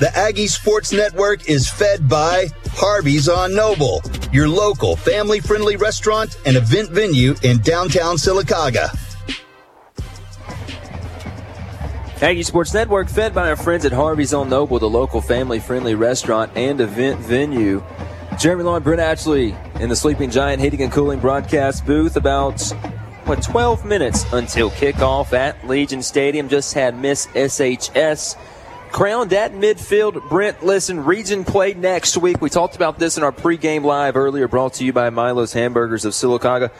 The 0.01 0.11
Aggie 0.17 0.47
Sports 0.47 0.95
Network 0.95 1.47
is 1.47 1.69
fed 1.69 2.09
by 2.09 2.49
Harvey's 2.71 3.29
on 3.29 3.55
Noble, 3.55 4.01
your 4.33 4.49
local 4.49 4.97
family 4.97 5.41
friendly 5.41 5.77
restaurant 5.77 6.39
and 6.47 6.57
event 6.57 6.89
venue 6.89 7.35
in 7.43 7.59
downtown 7.59 8.17
Sylacauga. 8.17 8.89
Aggie 12.23 12.45
Sports 12.45 12.73
Network, 12.73 13.11
fed 13.11 13.35
by 13.35 13.51
our 13.51 13.57
friends 13.57 13.85
at 13.85 13.93
Harvey's 13.93 14.33
on 14.33 14.49
Noble, 14.49 14.79
the 14.79 14.89
local 14.89 15.21
family-friendly 15.21 15.97
restaurant 15.97 16.51
and 16.57 16.81
event 16.81 17.21
venue. 17.21 17.83
Jeremy 18.39 18.63
Law 18.65 18.77
and 18.77 18.85
Brent 18.85 19.03
Ashley 19.03 19.55
in 19.81 19.91
the 19.91 19.97
Sleeping 19.97 20.31
Giant 20.31 20.63
Heating 20.63 20.81
and 20.81 20.91
Cooling 20.91 21.21
broadcast 21.21 21.85
booth. 21.85 22.17
About 22.17 22.63
what 23.27 23.43
12 23.43 23.85
minutes 23.85 24.25
until 24.33 24.71
kickoff 24.71 25.35
at 25.35 25.69
Legion 25.69 26.03
Stadium. 26.03 26.49
Just 26.49 26.73
had 26.73 26.99
Miss 26.99 27.27
SHS 27.29 28.37
crowned 28.90 29.33
at 29.33 29.53
midfield. 29.53 30.29
Brent, 30.29 30.64
listen, 30.64 31.05
Region 31.05 31.44
play 31.44 31.74
next 31.74 32.16
week. 32.16 32.40
We 32.40 32.50
talked 32.50 32.76
about 32.76 32.98
this 32.98 33.16
in 33.16 33.22
our 33.22 33.33
pregame 33.33 33.83
live 33.83 34.16
earlier, 34.16 34.48
brought 34.48 34.74
to 34.74 34.85
you 34.85 34.92
by 34.92 35.11
Milo's 35.11 35.53
Hamburgers 35.53 36.05
of 36.05 36.12
Sylacauga. 36.12 36.70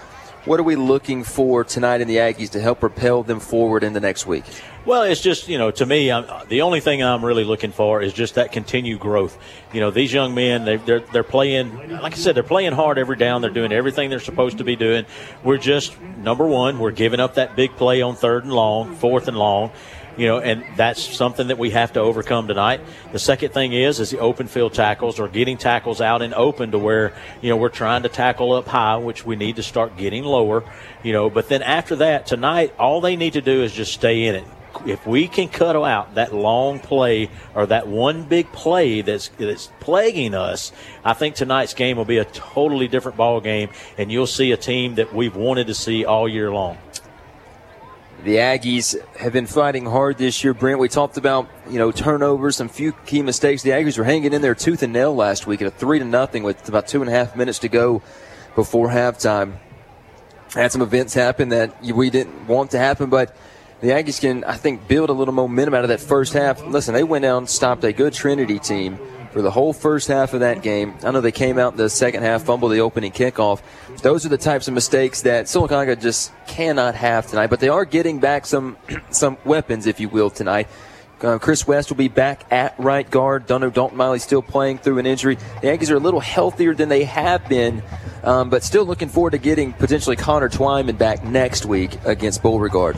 What 0.46 0.59
are 0.59 0.62
we 0.62 0.75
looking 0.75 1.23
for 1.23 1.64
tonight 1.64 2.01
in 2.01 2.09
the 2.09 2.16
Aggies 2.16 2.51
to 2.53 2.61
help 2.61 2.81
propel 2.81 3.23
them 3.23 3.40
forward 3.40 3.85
in 3.85 3.92
the 3.92 4.01
next 4.01 4.27
week? 4.27 4.44
Well, 4.87 5.03
it's 5.03 5.20
just 5.20 5.49
you 5.49 5.59
know, 5.59 5.70
to 5.73 5.85
me, 5.85 6.11
I'm, 6.11 6.25
the 6.49 6.62
only 6.62 6.81
thing 6.81 7.03
I'm 7.03 7.23
really 7.23 7.44
looking 7.44 7.73
for 7.73 8.01
is 8.01 8.14
just 8.14 8.37
that 8.37 8.51
continued 8.51 9.01
growth. 9.01 9.37
You 9.75 9.81
know, 9.81 9.90
these 9.90 10.11
young 10.11 10.35
men, 10.35 10.64
they, 10.64 10.77
they're 10.77 11.01
they're 11.01 11.23
playing, 11.23 11.90
like 11.90 12.14
I 12.14 12.16
said, 12.16 12.35
they're 12.35 12.42
playing 12.42 12.73
hard 12.73 12.96
every 12.96 13.16
down. 13.16 13.42
They're 13.42 13.51
doing 13.51 13.70
everything 13.70 14.09
they're 14.09 14.18
supposed 14.18 14.59
to 14.59 14.64
be 14.64 14.77
doing. 14.77 15.05
We're 15.44 15.59
just 15.59 16.01
number 16.01 16.46
one, 16.46 16.79
we're 16.79 16.90
giving 16.90 17.20
up 17.20 17.35
that 17.35 17.55
big 17.55 17.73
play 17.73 18.01
on 18.01 18.16
third 18.16 18.44
and 18.44 18.53
long, 18.53 18.96
fourth 18.96 19.29
and 19.29 19.37
long. 19.37 19.73
You 20.21 20.27
know, 20.27 20.39
and 20.39 20.63
that's 20.77 21.01
something 21.01 21.47
that 21.47 21.57
we 21.57 21.71
have 21.71 21.95
to 21.95 22.01
overcome 22.01 22.47
tonight. 22.47 22.83
The 23.11 23.19
second 23.19 23.55
thing 23.55 23.73
is 23.73 24.01
is 24.01 24.11
the 24.11 24.19
open 24.19 24.49
field 24.49 24.75
tackles 24.75 25.19
or 25.19 25.29
getting 25.29 25.57
tackles 25.57 26.03
out 26.03 26.21
and 26.21 26.35
open 26.35 26.73
to 26.73 26.79
where 26.79 27.15
you 27.41 27.49
know 27.49 27.57
we're 27.57 27.71
trying 27.71 28.03
to 28.03 28.11
tackle 28.11 28.53
up 28.53 28.67
high, 28.67 28.99
which 28.99 29.25
we 29.25 29.35
need 29.35 29.57
to 29.57 29.63
start 29.63 29.97
getting 29.97 30.23
lower. 30.25 30.63
You 31.03 31.15
know, 31.15 31.31
but 31.31 31.49
then 31.49 31.63
after 31.63 31.97
that 31.97 32.27
tonight, 32.27 32.75
all 32.79 33.01
they 33.01 33.17
need 33.17 33.33
to 33.33 33.41
do 33.41 33.63
is 33.63 33.73
just 33.73 33.95
stay 33.95 34.27
in 34.27 34.35
it 34.35 34.45
if 34.85 35.07
we 35.07 35.27
can 35.27 35.49
cut 35.49 35.75
out 35.75 36.15
that 36.17 36.35
long 36.35 36.79
play 36.79 37.31
or 37.55 37.65
that 37.67 37.89
one 37.89 38.25
big 38.25 38.53
play 38.53 39.01
that's 39.01 39.29
that's 39.39 39.71
plaguing 39.81 40.35
us, 40.35 40.71
I 41.03 41.15
think 41.15 41.35
tonight's 41.35 41.73
game 41.73 41.97
will 41.97 42.05
be 42.05 42.19
a 42.19 42.27
totally 42.27 42.89
different 42.89 43.17
ball 43.17 43.41
game, 43.41 43.71
and 43.97 44.13
you'll 44.13 44.27
see 44.27 44.53
a 44.53 44.59
team 44.59 44.97
that 44.97 45.15
we've 45.15 45.35
wanted 45.35 45.69
to 45.69 45.75
see 45.75 46.05
all 46.05 46.29
year 46.29 46.53
long. 46.53 46.77
The 48.23 48.37
Aggies 48.37 49.01
have 49.17 49.33
been 49.33 49.47
fighting 49.47 49.87
hard 49.87 50.19
this 50.19 50.45
year, 50.45 50.53
Brent. 50.53 50.79
We 50.79 50.89
talked 50.89 51.17
about, 51.17 51.49
you 51.71 51.79
know, 51.79 51.91
turnovers, 51.91 52.57
some 52.57 52.69
few 52.69 52.93
key 52.93 53.23
mistakes. 53.23 53.63
The 53.63 53.71
Aggies 53.71 53.97
were 53.97 54.05
hanging 54.05 54.35
in 54.35 54.43
there 54.43 54.55
tooth 54.55 54.83
and 54.83 54.93
nail 54.93 55.15
last 55.15 55.47
week 55.47 55.63
at 55.63 55.69
a 55.69 55.71
three 55.71 55.99
to 55.99 56.05
nothing 56.05 56.43
with 56.43 56.69
about 56.69 56.87
two 56.87 57.01
and 57.01 57.09
a 57.09 57.13
half 57.15 57.35
minutes 57.35 57.61
to 57.61 57.71
go 57.71 58.03
before 58.55 58.89
halftime. 58.89 59.55
Had 60.53 60.71
some 60.71 60.83
events 60.83 61.15
happen 61.15 61.49
that 61.49 61.83
we 61.83 62.11
didn't 62.11 62.47
want 62.47 62.73
to 62.73 62.79
happen, 62.79 63.09
but 63.09 63.35
the 63.81 63.89
Aggies 63.89 64.21
can, 64.21 64.45
I 64.45 64.55
think, 64.55 64.87
build 64.87 65.09
a 65.09 65.15
little 65.15 65.33
momentum 65.33 65.73
out 65.73 65.85
of 65.85 65.89
that 65.89 66.01
first 66.01 66.35
half. 66.35 66.63
Listen, 66.63 66.93
they 66.93 67.05
went 67.05 67.23
down, 67.23 67.39
and 67.39 67.49
stopped 67.49 67.85
a 67.85 67.93
good 67.95 68.13
Trinity 68.13 68.59
team 68.59 68.99
for 69.33 69.43
the 69.43 69.51
whole 69.51 69.73
first 69.73 70.09
half 70.09 70.35
of 70.35 70.40
that 70.40 70.62
game. 70.62 70.95
I 71.05 71.11
know 71.11 71.21
they 71.21 71.33
came 71.33 71.59
out 71.59 71.73
in 71.73 71.79
the 71.79 71.88
second 71.88 72.23
half, 72.23 72.43
fumbled 72.43 72.73
the 72.73 72.81
opening 72.81 73.12
kickoff. 73.12 73.62
Those 74.03 74.27
are 74.27 74.29
the 74.29 74.38
types 74.38 74.69
of 74.69 74.75
mistakes 74.75 75.23
that 75.23 75.47
Sylacauga 75.47 76.01
just 76.01 76.33
cannot 76.47 76.95
have 76.95 77.27
tonight. 77.27 77.49
But 77.49 77.61
they 77.61 77.69
are 77.69 77.85
getting 77.85 78.19
back 78.19 78.47
some 78.47 78.77
some 79.11 79.38
weapons, 79.45 79.87
if 79.87 80.01
you 80.01 80.09
will, 80.09 80.31
tonight. 80.31 80.69
Uh, 81.23 81.38
Chris 81.38 81.66
West 81.66 81.90
will 81.90 81.99
be 81.99 82.09
back 82.09 82.51
at 82.51 82.75
right 82.79 83.09
guard. 83.09 83.47
Dunno 83.47 83.69
Dalton 83.69 83.99
Miley 83.99 84.19
still 84.19 84.40
playing 84.40 84.79
through 84.79 84.99
an 84.99 85.07
injury. 85.07 85.35
The 85.61 85.69
Aggies 85.69 85.90
are 85.90 85.97
a 85.97 86.01
little 86.01 86.21
healthier 86.21 86.75
than 86.75 86.88
they 86.88 87.05
have 87.05 87.47
been, 87.47 87.83
um, 88.25 88.49
but 88.49 88.64
still 88.64 88.87
looking 88.87 89.11
forward 89.11 89.33
to 89.33 89.38
getting 89.38 89.75
potentially 89.75 90.16
Connor 90.16 90.49
Twyman 90.49 90.97
back 90.97 91.23
next 91.23 91.66
week 91.66 91.99
against 92.07 92.43
Beauregard. 92.43 92.97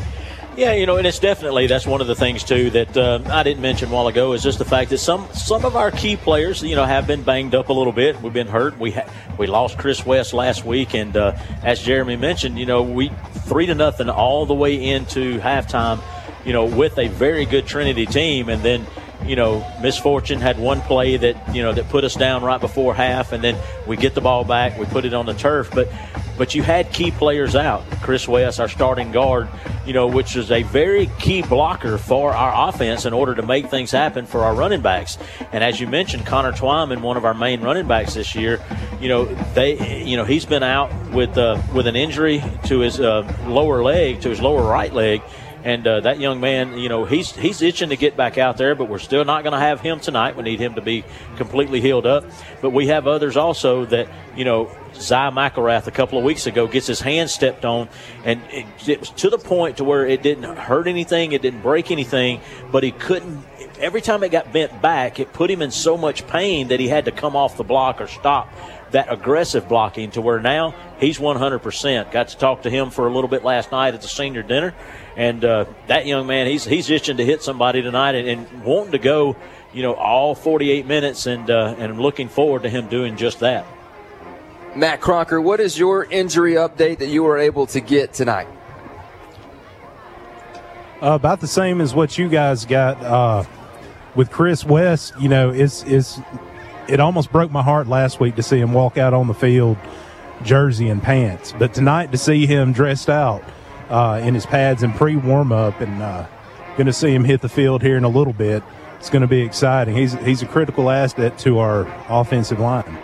Yeah, 0.55 0.75
you 0.75 0.85
know, 0.85 0.99
and 0.99 1.07
it's 1.07 1.19
definitely 1.19 1.67
that's 1.67 1.87
one 1.87 2.03
of 2.03 2.07
the 2.07 2.15
things 2.15 2.45
too 2.45 2.69
that 2.71 2.95
uh, 2.95 3.21
I 3.27 3.43
didn't 3.43 3.63
mention 3.63 3.89
a 3.89 3.93
while 3.93 4.07
ago 4.09 4.35
is 4.35 4.43
just 4.43 4.59
the 4.59 4.67
fact 4.67 4.91
that 4.91 4.99
some 4.99 5.27
some 5.33 5.65
of 5.65 5.77
our 5.77 5.91
key 5.91 6.15
players, 6.15 6.63
you 6.63 6.77
know, 6.77 6.85
have 6.85 7.07
been 7.07 7.23
banged 7.23 7.55
up 7.55 7.71
a 7.71 7.73
little 7.73 7.93
bit. 7.93 8.21
We've 8.21 8.35
been 8.35 8.49
hurt. 8.49 8.79
We 8.79 8.91
ha- 8.91 9.11
we 9.39 9.47
lost 9.47 9.79
Chris 9.79 10.05
West 10.05 10.35
last 10.35 10.67
week, 10.67 10.95
and 10.95 11.17
uh, 11.17 11.39
as 11.63 11.81
Jeremy 11.83 12.17
mentioned, 12.17 12.59
you 12.59 12.67
know, 12.67 12.83
we 12.83 13.11
three 13.47 13.65
to 13.65 13.75
nothing 13.75 14.11
all 14.11 14.45
the 14.45 14.55
way 14.55 14.91
into 14.91 15.41
halftime. 15.41 16.03
You 16.45 16.53
know, 16.53 16.67
with 16.67 16.99
a 16.99 17.09
very 17.09 17.47
good 17.47 17.67
Trinity 17.67 18.05
team, 18.05 18.51
and 18.51 18.63
then 18.63 18.87
you 19.27 19.37
know, 19.37 19.67
misfortune 19.81 20.41
had 20.41 20.59
one 20.59 20.81
play 20.83 21.17
that 21.17 21.55
you 21.55 21.63
know 21.63 21.73
that 21.73 21.89
put 21.89 22.05
us 22.05 22.15
down 22.15 22.43
right 22.43 22.61
before 22.61 22.95
half, 22.95 23.33
and 23.33 23.43
then 23.43 23.57
we 23.87 23.97
get 23.97 24.15
the 24.15 24.21
ball 24.21 24.45
back, 24.45 24.79
we 24.79 24.87
put 24.87 25.05
it 25.05 25.15
on 25.15 25.27
the 25.27 25.35
turf, 25.35 25.71
but 25.73 25.89
but 26.39 26.55
you 26.55 26.63
had 26.63 26.91
key 26.93 27.11
players 27.11 27.55
out. 27.55 27.85
Chris 28.03 28.27
West, 28.27 28.59
our 28.59 28.69
starting 28.69 29.13
guard, 29.13 29.49
you 29.87 29.93
know, 29.93 30.07
which 30.07 30.35
is 30.35 30.51
a 30.51 30.63
very 30.63 31.07
key 31.19 31.43
blocker 31.43 31.99
for 31.99 32.33
our 32.33 32.69
offense 32.69 33.05
in 33.05 33.13
order 33.13 33.35
to 33.35 33.43
make 33.43 33.69
things 33.69 33.91
happen 33.91 34.27
for 34.27 34.41
our 34.41 34.55
running 34.55 34.81
backs. 34.81 35.19
And 35.53 35.63
as 35.63 35.79
you 35.79 35.87
mentioned, 35.87 36.27
Connor 36.27 36.53
Twyman, 36.53 37.01
one 37.03 37.17
of 37.17 37.25
our 37.25 37.35
main 37.35 37.61
running 37.61 37.87
backs 37.87 38.15
this 38.15 38.35
year, 38.35 38.61
you 39.01 39.09
know, 39.09 39.27
they, 39.55 40.03
you 40.05 40.17
know, 40.17 40.25
he's 40.25 40.47
been 40.47 40.63
out 40.63 40.91
with 41.11 41.37
uh, 41.37 41.61
with 41.75 41.87
an 41.87 41.97
injury 41.97 42.43
to 42.65 42.81
his 42.81 42.99
uh, 42.99 43.23
lower 43.47 43.83
leg, 43.83 44.21
to 44.23 44.31
his 44.31 44.41
lower 44.41 44.69
right 44.69 44.93
leg, 44.93 45.23
and 45.65 45.87
uh, 45.87 46.01
that 46.01 46.19
young 46.19 46.41
man, 46.41 46.77
you 46.77 46.89
know, 46.89 47.05
he's 47.05 47.31
he's 47.31 47.63
itching 47.63 47.91
to 47.91 47.97
get 47.97 48.17
back 48.17 48.37
out 48.37 48.57
there, 48.57 48.75
but 48.75 48.89
we're 48.89 48.99
still 48.99 49.25
not 49.25 49.45
going 49.45 49.53
to 49.53 49.61
have 49.61 49.81
him 49.81 50.01
tonight. 50.01 50.37
We 50.37 50.43
need 50.43 50.59
him 50.59 50.75
to 50.75 50.81
be 50.81 51.05
completely 51.37 51.81
healed 51.81 52.07
up. 52.07 52.25
But 52.61 52.71
we 52.71 52.89
have 52.89 53.07
others 53.07 53.37
also 53.37 53.85
that, 53.87 54.09
you 54.37 54.45
know, 54.45 54.71
Zy 54.95 55.15
McElrath 55.15 55.87
a 55.87 55.93
couple 55.93 56.19
of 56.19 56.25
weeks 56.25 56.47
ago 56.47 56.67
gets 56.67 56.89
his 56.89 57.01
hand 57.01 57.31
stepped 57.31 57.65
on, 57.65 57.89
and 58.25 58.43
it, 58.51 58.67
it 58.89 59.01
was 59.01 59.11
to 59.11 59.31
the 59.31 59.39
point 59.39 59.77
to 59.77 59.85
where 59.85 60.05
it 60.05 60.23
didn't 60.23 60.57
hurt 60.57 60.89
anything, 60.89 61.33
it 61.33 61.43
didn't 61.43 61.63
break 61.63 61.91
anything, 61.91 62.41
but 62.73 62.83
he 62.83 62.91
couldn't. 62.91 63.45
Every 63.79 64.01
time 64.01 64.23
it 64.23 64.31
got 64.31 64.53
bent 64.53 64.83
back, 64.83 65.19
it 65.19 65.33
put 65.33 65.51
him 65.51 65.63
in 65.63 65.71
so 65.71 65.97
much 65.97 66.27
pain 66.27 66.69
that 66.69 66.79
he 66.79 66.89
had 66.89 67.05
to 67.07 67.13
come 67.13 67.35
off 67.35 67.57
the 67.57 67.65
block 67.65 68.01
or 68.01 68.07
stop 68.07 68.53
that 68.93 69.11
aggressive 69.11 69.69
blocking 69.69 70.11
to 70.13 70.21
where 70.21 70.39
now 70.39 70.75
he's 71.03 71.19
100%. 71.19 72.11
Got 72.11 72.29
to 72.29 72.39
talk 72.39 72.63
to 72.63 72.71
him 72.71 72.91
for 72.91 73.07
a 73.07 73.13
little 73.13 73.29
bit 73.29 73.45
last 73.45 73.73
night 73.73 73.95
at 73.95 74.01
the 74.01 74.09
senior 74.09 74.43
dinner, 74.43 74.75
and 75.17 75.45
uh, 75.45 75.67
that 75.89 76.07
young 76.07 76.27
man, 76.27 76.47
he's 76.47 76.65
he's 76.65 76.89
itching 76.89 77.19
to 77.19 77.25
hit 77.25 77.43
somebody 77.43 77.83
tonight 77.83 78.15
and, 78.15 78.29
and 78.29 78.65
wanting 78.65 78.93
to 78.93 78.99
go, 78.99 79.37
you 79.75 79.83
know, 79.83 79.95
all 79.95 80.35
48 80.35 80.87
minutes, 80.87 81.27
and 81.27 81.51
uh, 81.51 81.75
and 81.77 81.93
I'm 81.93 82.01
looking 82.01 82.29
forward 82.29 82.63
to 82.63 82.71
him 82.71 82.89
doing 82.89 83.17
just 83.17 83.41
that. 83.41 83.67
Matt 84.75 85.03
Crocker, 85.03 85.39
what 85.39 85.61
is 85.61 85.79
your 85.79 86.05
injury 86.05 86.55
update 86.55 86.99
that 86.99 87.09
you 87.09 87.23
were 87.23 87.37
able 87.37 87.67
to 87.67 87.81
get 87.81 88.15
tonight? 88.15 88.49
Uh, 91.03 91.17
about 91.17 91.41
the 91.41 91.49
same 91.49 91.81
as 91.81 91.95
what 91.95 92.17
you 92.17 92.29
guys 92.29 92.65
got 92.65 93.03
uh, 93.03 93.45
with 94.15 94.31
Chris 94.31 94.65
West. 94.65 95.13
You 95.21 95.29
know, 95.29 95.51
it's 95.51 95.83
it's 95.83 96.19
it 96.89 97.01
almost 97.01 97.33
broke 97.33 97.51
my 97.51 97.63
heart 97.63 97.87
last 97.87 98.21
week 98.21 98.37
to 98.37 98.43
see 98.43 98.59
him 98.59 98.73
walk 98.73 98.97
out 98.97 99.13
on 99.13 99.27
the 99.27 99.35
field, 99.35 99.77
jersey 100.45 100.89
and 100.89 101.03
pants, 101.03 101.55
but 101.59 101.75
tonight 101.75 102.13
to 102.13 102.19
see 102.19 102.47
him 102.47 102.73
dressed 102.73 103.09
out 103.09 103.43
uh, 103.89 104.21
in 104.23 104.35
his 104.35 104.47
pads 104.47 104.83
and 104.83 104.95
pre 104.95 105.17
warm 105.17 105.53
up, 105.53 105.81
and 105.81 106.03
uh, 106.03 106.27
going 106.77 106.87
to 106.87 106.93
see 106.93 107.15
him 107.15 107.25
hit 107.25 107.41
the 107.41 107.49
field 107.49 107.83
here 107.83 107.97
in 107.97 108.05
a 108.05 108.09
little 108.09 108.33
bit. 108.33 108.63
It's 108.99 109.11
going 109.11 109.23
to 109.23 109.29
be 109.29 109.43
exciting. 109.43 109.97
He's 109.97 110.15
he's 110.15 110.43
a 110.43 110.47
critical 110.47 110.91
asset 110.91 111.39
to 111.39 111.59
our 111.59 111.87
offensive 112.09 112.61
line. 112.61 112.99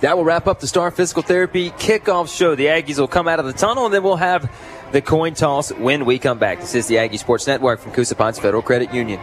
That 0.00 0.16
will 0.16 0.24
wrap 0.24 0.48
up 0.48 0.58
the 0.58 0.66
Star 0.66 0.90
Physical 0.90 1.22
Therapy 1.22 1.70
kickoff 1.70 2.36
show. 2.36 2.56
The 2.56 2.66
Aggies 2.66 2.98
will 2.98 3.06
come 3.06 3.28
out 3.28 3.38
of 3.38 3.44
the 3.44 3.52
tunnel, 3.52 3.84
and 3.84 3.94
then 3.94 4.02
we'll 4.02 4.16
have 4.16 4.50
the 4.90 5.00
coin 5.00 5.34
toss 5.34 5.72
when 5.72 6.04
we 6.04 6.18
come 6.18 6.38
back. 6.40 6.58
This 6.58 6.74
is 6.74 6.88
the 6.88 6.98
Aggie 6.98 7.18
Sports 7.18 7.46
Network 7.46 7.78
from 7.78 7.92
Coosa 7.92 8.16
Pines 8.16 8.38
Federal 8.38 8.62
Credit 8.62 8.92
Union. 8.92 9.20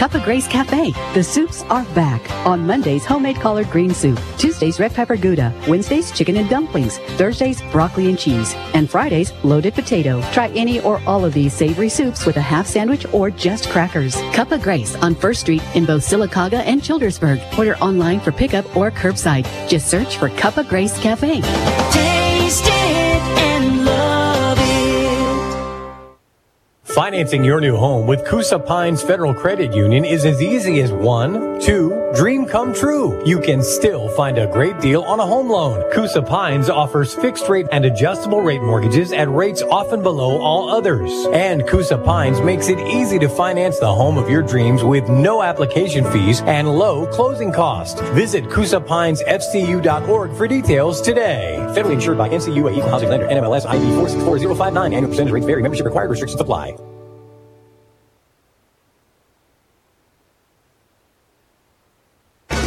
Cup 0.00 0.14
of 0.14 0.22
Grace 0.22 0.48
Cafe, 0.48 0.92
the 1.12 1.22
soups 1.22 1.62
are 1.64 1.84
back. 1.94 2.22
On 2.46 2.66
Mondays, 2.66 3.04
homemade 3.04 3.36
collard 3.36 3.68
green 3.68 3.92
soup. 3.92 4.18
Tuesdays, 4.38 4.80
red 4.80 4.94
pepper 4.94 5.14
gouda. 5.14 5.52
Wednesdays, 5.68 6.10
chicken 6.10 6.38
and 6.38 6.48
dumplings. 6.48 6.96
Thursdays, 7.18 7.60
broccoli 7.70 8.08
and 8.08 8.18
cheese. 8.18 8.54
And 8.72 8.88
Fridays, 8.88 9.34
loaded 9.44 9.74
potato. 9.74 10.22
Try 10.32 10.48
any 10.52 10.80
or 10.80 11.02
all 11.06 11.22
of 11.26 11.34
these 11.34 11.52
savory 11.52 11.90
soups 11.90 12.24
with 12.24 12.38
a 12.38 12.40
half 12.40 12.66
sandwich 12.66 13.04
or 13.12 13.30
just 13.30 13.68
crackers. 13.68 14.16
Cup 14.32 14.52
of 14.52 14.62
Grace 14.62 14.96
on 14.96 15.14
First 15.14 15.42
Street 15.42 15.62
in 15.74 15.84
both 15.84 16.00
Sylacauga 16.00 16.60
and 16.60 16.80
Childersburg. 16.80 17.58
Order 17.58 17.76
online 17.76 18.20
for 18.20 18.32
pickup 18.32 18.74
or 18.74 18.90
curbside. 18.90 19.44
Just 19.68 19.88
search 19.88 20.16
for 20.16 20.30
Cup 20.30 20.56
of 20.56 20.66
Grace 20.66 20.98
Cafe. 20.98 21.42
Taste 21.92 22.64
it 22.64 22.99
Financing 26.94 27.44
your 27.44 27.60
new 27.60 27.76
home 27.76 28.08
with 28.08 28.24
Coosa 28.26 28.58
Pines 28.58 29.00
Federal 29.00 29.32
Credit 29.32 29.72
Union 29.72 30.04
is 30.04 30.24
as 30.24 30.42
easy 30.42 30.80
as 30.80 30.90
one, 30.92 31.60
two, 31.60 32.10
dream 32.16 32.46
come 32.46 32.74
true. 32.74 33.24
You 33.24 33.38
can 33.38 33.62
still 33.62 34.08
find 34.08 34.38
a 34.38 34.48
great 34.48 34.80
deal 34.80 35.02
on 35.02 35.20
a 35.20 35.26
home 35.26 35.48
loan. 35.48 35.88
Coosa 35.92 36.20
Pines 36.20 36.68
offers 36.68 37.14
fixed 37.14 37.48
rate 37.48 37.68
and 37.70 37.84
adjustable 37.84 38.40
rate 38.40 38.60
mortgages 38.60 39.12
at 39.12 39.30
rates 39.30 39.62
often 39.62 40.02
below 40.02 40.40
all 40.40 40.68
others. 40.68 41.12
And 41.32 41.64
Coosa 41.68 41.96
Pines 41.96 42.40
makes 42.40 42.68
it 42.68 42.80
easy 42.80 43.20
to 43.20 43.28
finance 43.28 43.78
the 43.78 43.94
home 43.94 44.18
of 44.18 44.28
your 44.28 44.42
dreams 44.42 44.82
with 44.82 45.08
no 45.08 45.44
application 45.44 46.10
fees 46.10 46.40
and 46.42 46.68
low 46.68 47.06
closing 47.06 47.52
costs. 47.52 48.00
Visit 48.14 48.44
CoosaPinesFCU.org 48.46 50.36
for 50.36 50.48
details 50.48 51.00
today. 51.00 51.54
Federally 51.70 51.92
insured 51.92 52.18
by 52.18 52.28
NCUA 52.28 52.76
equal 52.76 52.90
housing 52.90 53.10
lender, 53.10 53.28
NMLS 53.28 53.64
ID 53.64 53.94
464059. 53.94 54.92
Annual 54.92 55.10
percentage 55.10 55.32
rates 55.32 55.46
vary. 55.46 55.62
Membership 55.62 55.86
required. 55.86 56.10
Restrictions 56.10 56.40
apply. 56.40 56.74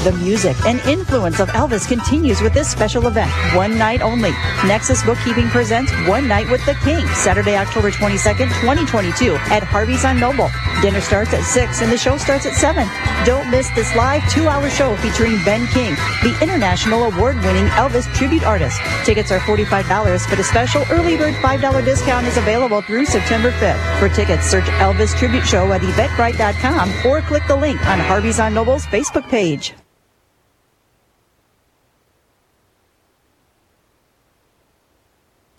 The 0.04 0.12
music 0.12 0.58
and 0.66 0.82
influence 0.82 1.40
of 1.40 1.48
Elvis 1.52 1.88
continues 1.88 2.42
with 2.42 2.54
this 2.54 2.70
special 2.70 3.08
event, 3.08 3.32
one 3.56 3.78
night 3.78 4.02
only. 4.02 4.32
Nexus 4.68 5.02
Bookkeeping 5.02 5.48
presents 5.48 5.94
One 6.10 6.28
Night 6.28 6.52
with 6.52 6.60
the 6.66 6.74
King, 6.84 7.08
Saturday, 7.16 7.56
October 7.56 7.90
22nd, 7.90 8.50
2022, 8.60 9.36
at 9.48 9.64
Harvey's 9.64 10.04
on 10.04 10.20
Noble. 10.20 10.50
Dinner 10.82 11.00
starts 11.00 11.34
at 11.34 11.44
6 11.44 11.82
and 11.82 11.90
the 11.90 11.98
show 11.98 12.18
starts 12.18 12.46
at 12.46 12.56
7. 12.56 12.86
Don't 13.26 13.50
miss 13.50 13.70
this 13.76 13.96
live 13.96 14.30
two 14.30 14.50
hour 14.50 14.70
show 14.70 14.94
featuring 14.98 15.42
Ben 15.46 15.66
King, 15.68 15.96
the 16.22 16.38
international 16.42 17.04
award 17.04 17.38
winning 17.38 17.68
Elvis 17.68 18.14
tribute 18.14 18.44
artist. 18.44 18.82
Tickets 19.06 19.32
are 19.32 19.40
$45, 19.40 20.30
but 20.30 20.38
a 20.38 20.44
special 20.44 20.84
early 20.92 21.16
bird 21.16 21.34
$5 21.36 21.86
discount 21.86 22.28
is 22.28 22.36
available 22.36 22.82
through 22.82 23.06
September 23.06 23.52
5th. 23.52 24.00
For 24.00 24.10
tickets, 24.10 24.48
search 24.48 24.66
Elvis 24.84 25.18
Tribute 25.18 25.46
Show 25.46 25.72
at 25.72 25.80
eventbrite.com 25.80 27.10
or 27.10 27.22
click 27.22 27.44
the 27.48 27.56
link 27.56 27.80
on 27.88 28.00
Harvey's 28.00 28.42
on 28.42 28.54
Noble's 28.54 28.86
Facebook 28.88 29.30
page. 29.30 29.74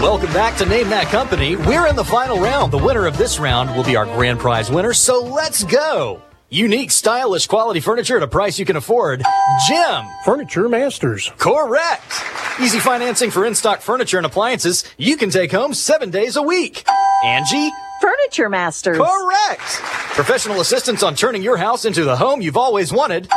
Welcome 0.00 0.32
back 0.32 0.56
to 0.56 0.64
Name 0.64 0.88
That 0.88 1.08
Company. 1.08 1.56
We're 1.56 1.86
in 1.86 1.94
the 1.94 2.02
final 2.02 2.40
round. 2.40 2.72
The 2.72 2.78
winner 2.78 3.04
of 3.06 3.18
this 3.18 3.38
round 3.38 3.76
will 3.76 3.84
be 3.84 3.96
our 3.96 4.06
grand 4.06 4.40
prize 4.40 4.70
winner, 4.70 4.94
so 4.94 5.22
let's 5.22 5.62
go. 5.62 6.22
Unique, 6.48 6.90
stylish, 6.90 7.46
quality 7.46 7.80
furniture 7.80 8.16
at 8.16 8.22
a 8.22 8.26
price 8.26 8.58
you 8.58 8.64
can 8.64 8.76
afford. 8.76 9.22
Jim. 9.68 10.04
Furniture 10.24 10.70
Masters. 10.70 11.30
Correct. 11.36 12.12
Easy 12.58 12.78
financing 12.78 13.30
for 13.30 13.44
in-stock 13.44 13.82
furniture 13.82 14.16
and 14.16 14.24
appliances 14.24 14.86
you 14.96 15.18
can 15.18 15.28
take 15.28 15.52
home 15.52 15.74
seven 15.74 16.10
days 16.10 16.36
a 16.36 16.42
week. 16.42 16.82
Angie. 17.22 17.70
Furniture 18.00 18.48
Masters. 18.48 18.96
Correct. 18.96 19.60
Professional 19.60 20.62
assistance 20.62 21.02
on 21.02 21.14
turning 21.14 21.42
your 21.42 21.58
house 21.58 21.84
into 21.84 22.04
the 22.04 22.16
home 22.16 22.40
you've 22.40 22.56
always 22.56 22.90
wanted. 22.90 23.28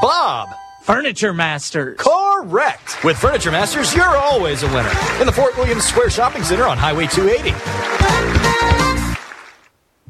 Bob. 0.00 0.48
Furniture 0.88 1.34
Masters. 1.34 1.98
Correct. 1.98 3.04
With 3.04 3.18
Furniture 3.18 3.50
Masters, 3.50 3.94
you're 3.94 4.16
always 4.16 4.62
a 4.62 4.66
winner. 4.68 4.88
In 5.20 5.26
the 5.26 5.32
Fort 5.32 5.54
Williams 5.58 5.84
Square 5.84 6.08
Shopping 6.08 6.42
Center 6.42 6.64
on 6.64 6.78
Highway 6.78 7.06
280. 7.08 8.37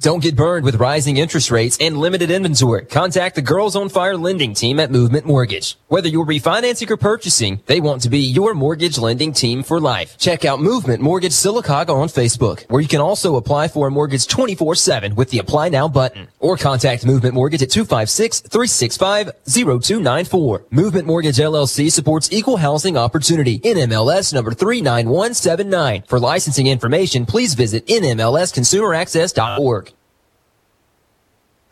Don't 0.01 0.23
get 0.23 0.37
burned 0.37 0.65
with 0.65 0.77
rising 0.77 1.17
interest 1.17 1.51
rates 1.51 1.77
and 1.81 1.99
limited 1.99 2.31
inventory. 2.31 2.85
Contact 2.85 3.35
the 3.35 3.43
Girls 3.43 3.75
on 3.75 3.89
Fire 3.89 4.17
lending 4.17 4.55
team 4.55 4.79
at 4.79 4.93
Movement 4.93 5.27
Mortgage. 5.27 5.77
Whether 5.89 6.09
you're 6.09 6.25
refinancing 6.25 6.89
or 6.89 6.97
purchasing, 6.97 7.61
they 7.67 7.81
want 7.81 8.03
to 8.03 8.09
be 8.09 8.21
your 8.21 8.55
mortgage 8.55 8.97
lending 8.97 9.33
team 9.33 9.65
for 9.65 9.81
life. 9.81 10.17
Check 10.17 10.45
out 10.45 10.61
Movement 10.61 11.03
Mortgage 11.03 11.33
Sylacauga 11.33 11.91
on 11.91 12.07
Facebook, 12.07 12.65
where 12.71 12.81
you 12.81 12.87
can 12.87 13.01
also 13.01 13.35
apply 13.35 13.67
for 13.67 13.89
a 13.89 13.91
mortgage 13.91 14.29
24-7 14.29 15.17
with 15.17 15.31
the 15.31 15.41
Apply 15.41 15.69
Now 15.69 15.89
button. 15.89 16.29
Or 16.39 16.57
contact 16.57 17.05
Movement 17.05 17.35
Mortgage 17.35 17.63
at 17.63 17.71
256-365-0294. 17.71 20.63
Movement 20.71 21.09
Mortgage 21.09 21.39
LLC 21.39 21.91
supports 21.91 22.29
equal 22.31 22.59
housing 22.59 22.97
opportunity. 22.97 23.59
NMLS 23.61 24.33
number 24.33 24.53
39179. 24.53 26.05
For 26.07 26.21
licensing 26.21 26.69
information, 26.69 27.27
please 27.27 27.55
visit 27.55 27.85
nmlsconsumeraccess.org 27.87 29.89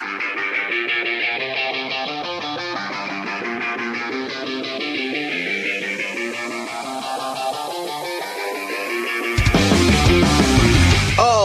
thank 0.06 0.22
you. 0.22 0.35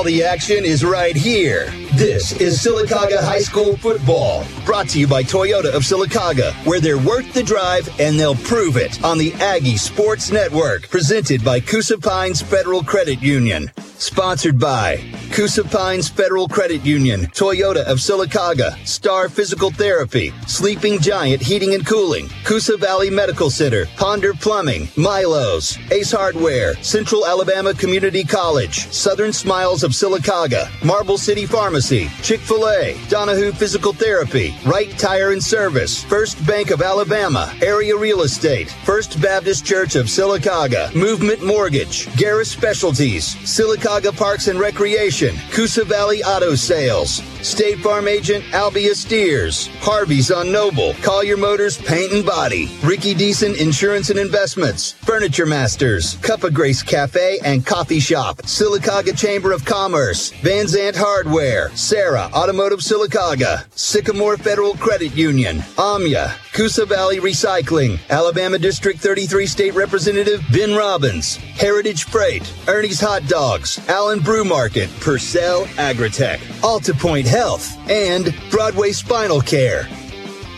All 0.01 0.05
the 0.05 0.23
action 0.23 0.65
is 0.65 0.83
right 0.83 1.15
here. 1.15 1.65
This 1.93 2.31
is 2.31 2.57
Sylacauga 2.57 3.21
High 3.21 3.41
School 3.41 3.77
football, 3.77 4.43
brought 4.65 4.89
to 4.89 4.99
you 4.99 5.05
by 5.05 5.21
Toyota 5.21 5.71
of 5.71 5.83
Sylacauga, 5.83 6.53
where 6.65 6.79
they're 6.79 6.97
worth 6.97 7.31
the 7.35 7.43
drive 7.43 7.87
and 7.99 8.19
they'll 8.19 8.33
prove 8.33 8.77
it 8.77 9.03
on 9.03 9.19
the 9.19 9.31
Aggie 9.33 9.77
Sports 9.77 10.31
Network, 10.31 10.89
presented 10.89 11.45
by 11.45 11.59
Coosa 11.59 11.99
Pines 11.99 12.41
Federal 12.41 12.83
Credit 12.83 13.21
Union. 13.21 13.69
Sponsored 14.01 14.57
by 14.57 14.97
Coosa 15.31 15.63
Pines 15.63 16.09
Federal 16.09 16.47
Credit 16.47 16.83
Union, 16.83 17.27
Toyota 17.27 17.83
of 17.83 17.99
Sylacauga, 17.99 18.75
Star 18.83 19.29
Physical 19.29 19.69
Therapy, 19.69 20.33
Sleeping 20.47 20.99
Giant 20.99 21.39
Heating 21.39 21.75
and 21.75 21.85
Cooling, 21.85 22.27
Coosa 22.43 22.77
Valley 22.77 23.11
Medical 23.11 23.51
Center, 23.51 23.85
Ponder 23.97 24.33
Plumbing, 24.33 24.87
Milo's, 24.97 25.77
Ace 25.91 26.11
Hardware, 26.11 26.73
Central 26.81 27.27
Alabama 27.27 27.75
Community 27.75 28.23
College, 28.23 28.91
Southern 28.91 29.31
Smiles 29.31 29.83
of 29.83 29.90
Sylacauga, 29.91 30.69
Marble 30.83 31.17
City 31.17 31.45
Pharmacy, 31.45 32.09
Chick-fil-A, 32.21 32.97
Donahue 33.09 33.51
Physical 33.51 33.93
Therapy, 33.93 34.55
Wright 34.65 34.89
Tire 34.97 35.31
and 35.31 35.43
Service, 35.43 36.03
First 36.03 36.43
Bank 36.47 36.71
of 36.71 36.81
Alabama, 36.81 37.53
Area 37.61 37.95
Real 37.95 38.21
Estate, 38.21 38.71
First 38.83 39.21
Baptist 39.21 39.65
Church 39.65 39.95
of 39.95 40.07
Sylacauga, 40.07 40.93
Movement 40.95 41.43
Mortgage, 41.43 42.07
Garris 42.17 42.47
Specialties, 42.47 43.35
Sylacauga 43.35 44.15
Parks 44.15 44.47
and 44.47 44.59
Recreation, 44.59 45.35
Coosa 45.51 45.83
Valley 45.83 46.23
Auto 46.23 46.55
Sales, 46.55 47.21
State 47.45 47.79
Farm 47.79 48.07
Agent 48.07 48.43
Albia 48.51 48.95
Steers, 48.95 49.67
Harvey's 49.81 50.31
on 50.31 50.51
Noble, 50.51 50.93
Collier 51.01 51.37
Motors 51.37 51.77
Paint 51.77 52.13
and 52.13 52.25
Body, 52.25 52.69
Ricky 52.83 53.13
Deason 53.13 53.59
Insurance 53.59 54.09
and 54.09 54.19
Investments, 54.19 54.91
Furniture 54.91 55.45
Masters, 55.45 56.15
Cup 56.17 56.43
of 56.43 56.53
Grace 56.53 56.83
Cafe 56.83 57.39
and 57.43 57.65
Coffee 57.65 57.99
Shop, 57.99 58.37
Sylacauga 58.43 59.17
Chamber 59.17 59.51
of 59.51 59.65
Commerce, 59.65 59.80
Van 59.81 60.65
Zant 60.67 60.95
Hardware, 60.95 61.71
Serra 61.75 62.29
Automotive 62.33 62.81
Sylacauga, 62.81 63.65
Sycamore 63.75 64.37
Federal 64.37 64.75
Credit 64.75 65.15
Union, 65.15 65.57
Omya, 65.75 66.35
Coosa 66.53 66.85
Valley 66.85 67.19
Recycling, 67.19 67.99
Alabama 68.11 68.59
District 68.59 68.99
33 68.99 69.47
State 69.47 69.73
Representative 69.73 70.43
Ben 70.53 70.75
Robbins, 70.75 71.37
Heritage 71.37 72.03
Freight, 72.03 72.53
Ernie's 72.67 72.99
Hot 72.99 73.25
Dogs, 73.27 73.79
Allen 73.89 74.19
Brew 74.19 74.43
Market, 74.43 74.87
Pursell 74.99 75.65
Agritech, 75.77 76.37
AltaPointe 76.61 77.25
Health, 77.25 77.75
and 77.89 78.35
Broadway 78.51 78.91
Spinal 78.91 79.41
Care. 79.41 79.87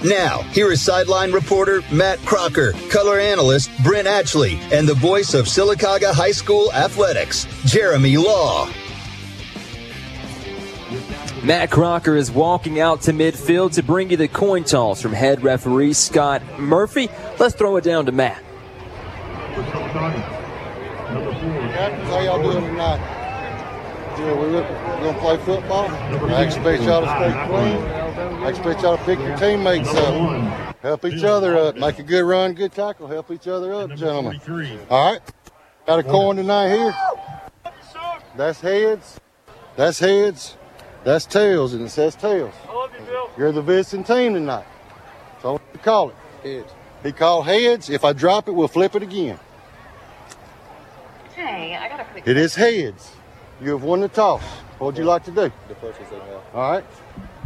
Now, 0.03 0.41
here 0.51 0.69
is 0.69 0.81
sideline 0.81 1.31
reporter 1.31 1.81
Matt 1.93 2.19
Crocker, 2.25 2.73
color 2.89 3.19
analyst 3.19 3.71
Brent 3.85 4.05
Atchley, 4.05 4.55
and 4.73 4.85
the 4.85 4.95
voice 4.95 5.33
of 5.33 5.45
Sylacauga 5.45 6.13
High 6.13 6.33
School 6.33 6.73
athletics, 6.73 7.47
Jeremy 7.63 8.17
Law. 8.17 8.67
Matt 11.43 11.69
Crocker 11.71 12.15
is 12.15 12.31
walking 12.31 12.79
out 12.79 13.01
to 13.01 13.11
midfield 13.11 13.73
to 13.73 13.83
bring 13.83 14.09
you 14.09 14.15
the 14.15 14.29
coin 14.29 14.63
toss 14.63 15.01
from 15.01 15.11
head 15.11 15.43
referee 15.43 15.91
Scott 15.91 16.41
Murphy. 16.57 17.09
Let's 17.37 17.53
throw 17.53 17.75
it 17.75 17.83
down 17.83 18.05
to 18.05 18.13
Matt. 18.13 18.41
How 22.05 22.19
y'all 22.21 22.41
doing 22.41 22.63
tonight? 22.63 22.97
Yeah, 24.17 24.33
we're 24.39 24.51
going 24.51 25.13
to 25.13 25.19
play 25.19 25.35
football. 25.39 25.89
I 26.33 26.43
expect 26.43 26.83
y'all 26.83 27.01
to 27.01 27.09
stay 27.09 27.33
clean. 27.47 27.77
I 28.41 28.47
expect 28.47 28.81
y'all 28.81 28.95
to 28.95 29.03
pick 29.03 29.19
your 29.19 29.35
teammates 29.35 29.89
up. 29.89 30.75
Help 30.81 31.03
each 31.03 31.25
other 31.25 31.57
up. 31.57 31.75
Make 31.75 31.99
a 31.99 32.03
good 32.03 32.23
run, 32.23 32.53
good 32.53 32.71
tackle. 32.71 33.07
Help 33.07 33.31
each 33.31 33.49
other 33.49 33.73
up, 33.73 33.93
gentlemen. 33.95 34.39
All 34.89 35.11
right. 35.11 35.21
Got 35.85 35.99
a 35.99 36.03
coin 36.03 36.37
tonight 36.37 36.69
here. 36.69 36.95
That's 38.37 38.61
heads. 38.61 39.19
That's 39.75 39.99
heads. 39.99 40.55
That's 41.03 41.25
tails, 41.25 41.73
and 41.73 41.85
it 41.85 41.89
says 41.89 42.15
tails. 42.15 42.53
I 42.67 42.73
love 42.73 42.91
you, 42.97 43.05
Bill. 43.05 43.29
You're 43.37 43.51
the 43.51 43.61
visiting 43.61 44.03
team 44.03 44.33
tonight. 44.33 44.65
So 45.41 45.59
you 45.73 45.79
call 45.79 46.09
it. 46.09 46.15
Heads. 46.43 46.71
He 47.03 47.11
called 47.11 47.45
heads. 47.45 47.89
If 47.89 48.05
I 48.05 48.13
drop 48.13 48.47
it, 48.47 48.51
we'll 48.51 48.67
flip 48.67 48.95
it 48.95 49.03
again. 49.03 49.39
Hey, 51.35 51.75
I 51.75 51.89
gotta 51.89 52.05
quick. 52.05 52.27
It 52.27 52.37
is 52.37 52.55
heads. 52.55 53.11
You 53.61 53.71
have 53.71 53.83
won 53.83 53.99
the 53.99 54.07
toss. 54.07 54.41
What 54.77 54.87
would 54.87 54.97
you 54.97 55.03
like 55.03 55.23
to 55.25 55.31
do? 55.31 55.51
The 55.67 55.75
first 55.75 55.99
is 56.01 56.07
All 56.53 56.71
right. 56.71 56.83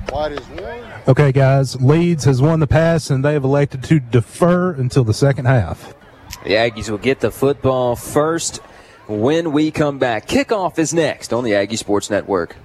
White 0.09 0.31
is 0.31 0.45
one. 0.47 0.83
Okay, 1.07 1.31
guys, 1.31 1.79
Leeds 1.81 2.23
has 2.25 2.41
won 2.41 2.59
the 2.59 2.67
pass 2.67 3.09
and 3.09 3.25
they 3.25 3.33
have 3.33 3.43
elected 3.43 3.83
to 3.83 3.99
defer 3.99 4.71
until 4.71 5.03
the 5.03 5.13
second 5.13 5.45
half. 5.45 5.93
The 6.43 6.51
Aggies 6.51 6.89
will 6.89 6.97
get 6.97 7.19
the 7.19 7.31
football 7.31 7.95
first 7.95 8.57
when 9.07 9.51
we 9.51 9.71
come 9.71 9.99
back. 9.99 10.27
Kickoff 10.27 10.79
is 10.79 10.93
next 10.93 11.33
on 11.33 11.43
the 11.43 11.55
Aggie 11.55 11.75
Sports 11.75 12.09
Network. 12.09 12.55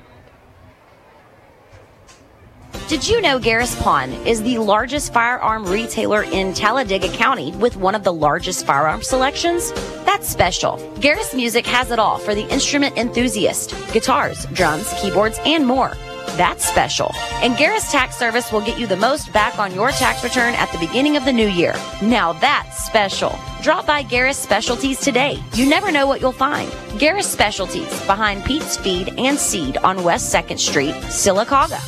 Did 2.89 3.09
you 3.09 3.21
know 3.23 3.39
Garris 3.39 3.81
Pawn 3.81 4.13
is 4.27 4.43
the 4.43 4.59
largest 4.59 5.13
firearm 5.15 5.65
retailer 5.65 6.25
in 6.25 6.53
Talladega 6.53 7.09
County 7.09 7.51
with 7.53 7.77
one 7.77 7.95
of 7.95 8.05
the 8.05 8.13
largest 8.13 8.67
firearm 8.67 9.03
selections? 9.03 9.73
That's 10.05 10.29
special. 10.29 10.77
Garris 10.97 11.35
Music 11.35 11.67
has 11.67 11.91
it 11.91 11.99
all 11.99 12.19
for 12.19 12.35
the 12.35 12.47
instrument 12.53 12.99
enthusiast 12.99 13.75
guitars, 13.93 14.45
drums, 14.53 14.93
keyboards, 15.01 15.39
and 15.47 15.67
more. 15.67 15.93
That's 16.37 16.67
special. 16.67 17.11
And 17.43 17.55
Garris 17.55 17.91
Tax 17.91 18.17
Service 18.17 18.53
will 18.53 18.61
get 18.61 18.79
you 18.79 18.87
the 18.87 18.97
most 18.97 19.33
back 19.33 19.59
on 19.59 19.75
your 19.75 19.91
tax 19.91 20.23
return 20.23 20.55
at 20.55 20.71
the 20.71 20.79
beginning 20.79 21.17
of 21.17 21.25
the 21.25 21.33
new 21.33 21.49
year. 21.49 21.75
Now 22.03 22.35
that's 22.35 22.85
special. 22.85 23.39
Drop 23.63 23.87
by 23.87 24.03
Garris 24.03 24.35
Specialties 24.35 25.01
today. 25.01 25.43
You 25.55 25.67
never 25.69 25.91
know 25.91 26.07
what 26.07 26.21
you'll 26.21 26.33
find. 26.33 26.71
Garris 27.01 27.25
Specialties 27.25 27.89
behind 28.07 28.45
Pete's 28.45 28.77
Feed 28.77 29.15
and 29.19 29.39
Seed 29.39 29.79
on 29.79 30.05
West 30.05 30.35
2nd 30.35 30.59
Street, 30.59 30.95
Sylacauga. 31.07 31.81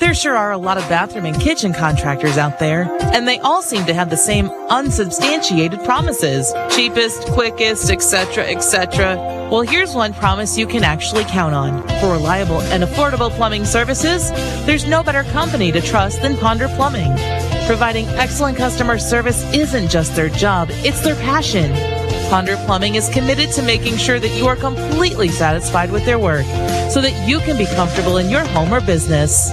There 0.00 0.14
sure 0.14 0.34
are 0.34 0.50
a 0.50 0.56
lot 0.56 0.78
of 0.78 0.88
bathroom 0.88 1.26
and 1.26 1.38
kitchen 1.38 1.74
contractors 1.74 2.38
out 2.38 2.58
there, 2.58 2.88
and 3.14 3.28
they 3.28 3.38
all 3.40 3.60
seem 3.60 3.84
to 3.84 3.92
have 3.92 4.08
the 4.08 4.16
same 4.16 4.48
unsubstantiated 4.70 5.84
promises. 5.84 6.50
Cheapest, 6.70 7.26
quickest, 7.26 7.90
etc., 7.90 8.44
etc. 8.46 9.16
Well, 9.52 9.60
here's 9.60 9.94
one 9.94 10.14
promise 10.14 10.56
you 10.56 10.66
can 10.66 10.84
actually 10.84 11.24
count 11.24 11.54
on. 11.54 11.86
For 12.00 12.12
reliable 12.12 12.62
and 12.72 12.82
affordable 12.82 13.30
plumbing 13.30 13.66
services, 13.66 14.30
there's 14.64 14.86
no 14.86 15.02
better 15.02 15.22
company 15.24 15.70
to 15.70 15.82
trust 15.82 16.22
than 16.22 16.38
Ponder 16.38 16.68
Plumbing. 16.68 17.14
Providing 17.66 18.06
excellent 18.08 18.56
customer 18.56 18.98
service 18.98 19.42
isn't 19.52 19.88
just 19.90 20.16
their 20.16 20.30
job, 20.30 20.68
it's 20.70 21.02
their 21.02 21.16
passion. 21.16 21.70
Ponder 22.30 22.56
Plumbing 22.64 22.94
is 22.94 23.10
committed 23.10 23.50
to 23.50 23.62
making 23.62 23.98
sure 23.98 24.18
that 24.18 24.34
you 24.34 24.46
are 24.46 24.56
completely 24.56 25.28
satisfied 25.28 25.92
with 25.92 26.06
their 26.06 26.18
work 26.18 26.46
so 26.90 27.02
that 27.02 27.28
you 27.28 27.38
can 27.40 27.58
be 27.58 27.66
comfortable 27.66 28.16
in 28.16 28.30
your 28.30 28.46
home 28.46 28.72
or 28.72 28.80
business. 28.80 29.52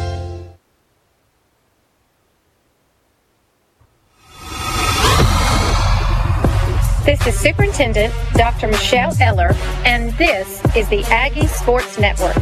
Is 7.28 7.38
Superintendent 7.38 8.14
Dr. 8.36 8.70
Michelle 8.70 9.14
Eller, 9.20 9.52
and 9.84 10.14
this 10.14 10.64
is 10.78 10.88
the 10.88 11.04
Aggie 11.12 11.46
Sports 11.48 12.00
Network, 12.00 12.38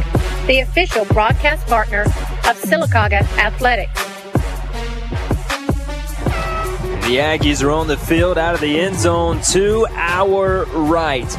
the 0.46 0.60
official 0.60 1.04
broadcast 1.06 1.66
partner 1.66 2.02
of 2.02 2.56
Sylacauga 2.62 3.22
Athletics. 3.36 3.92
The 7.04 7.16
Aggies 7.16 7.64
are 7.64 7.72
on 7.72 7.88
the 7.88 7.96
field 7.96 8.38
out 8.38 8.54
of 8.54 8.60
the 8.60 8.78
end 8.78 8.94
zone 8.94 9.40
to 9.50 9.88
our 9.90 10.66
right. 10.66 11.36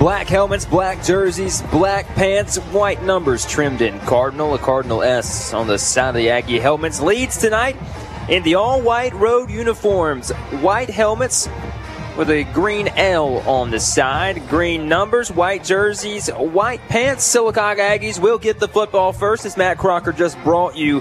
Black 0.00 0.26
helmets, 0.26 0.64
black 0.64 1.00
jerseys, 1.04 1.62
black 1.70 2.04
pants, 2.16 2.56
white 2.72 3.04
numbers 3.04 3.46
trimmed 3.46 3.80
in 3.80 3.96
Cardinal, 4.00 4.54
a 4.54 4.58
Cardinal 4.58 5.04
S 5.04 5.54
on 5.54 5.68
the 5.68 5.78
side 5.78 6.08
of 6.08 6.14
the 6.16 6.30
Aggie 6.30 6.58
helmets. 6.58 7.00
Leeds 7.00 7.38
tonight 7.38 7.76
in 8.28 8.42
the 8.42 8.56
all 8.56 8.82
white 8.82 9.14
road 9.14 9.50
uniforms, 9.50 10.30
white 10.60 10.90
helmets 10.90 11.48
with 12.18 12.30
a 12.30 12.42
green 12.52 12.88
L 12.88 13.38
on 13.48 13.70
the 13.70 13.78
side, 13.78 14.48
green 14.48 14.88
numbers, 14.88 15.30
white 15.30 15.62
jerseys, 15.62 16.28
white 16.28 16.80
pants. 16.88 17.32
Sylacauga 17.32 17.78
Aggies 17.78 18.18
will 18.18 18.38
get 18.38 18.58
the 18.58 18.66
football 18.66 19.12
first 19.12 19.46
as 19.46 19.56
Matt 19.56 19.78
Crocker 19.78 20.12
just 20.12 20.36
brought 20.42 20.76
you 20.76 21.00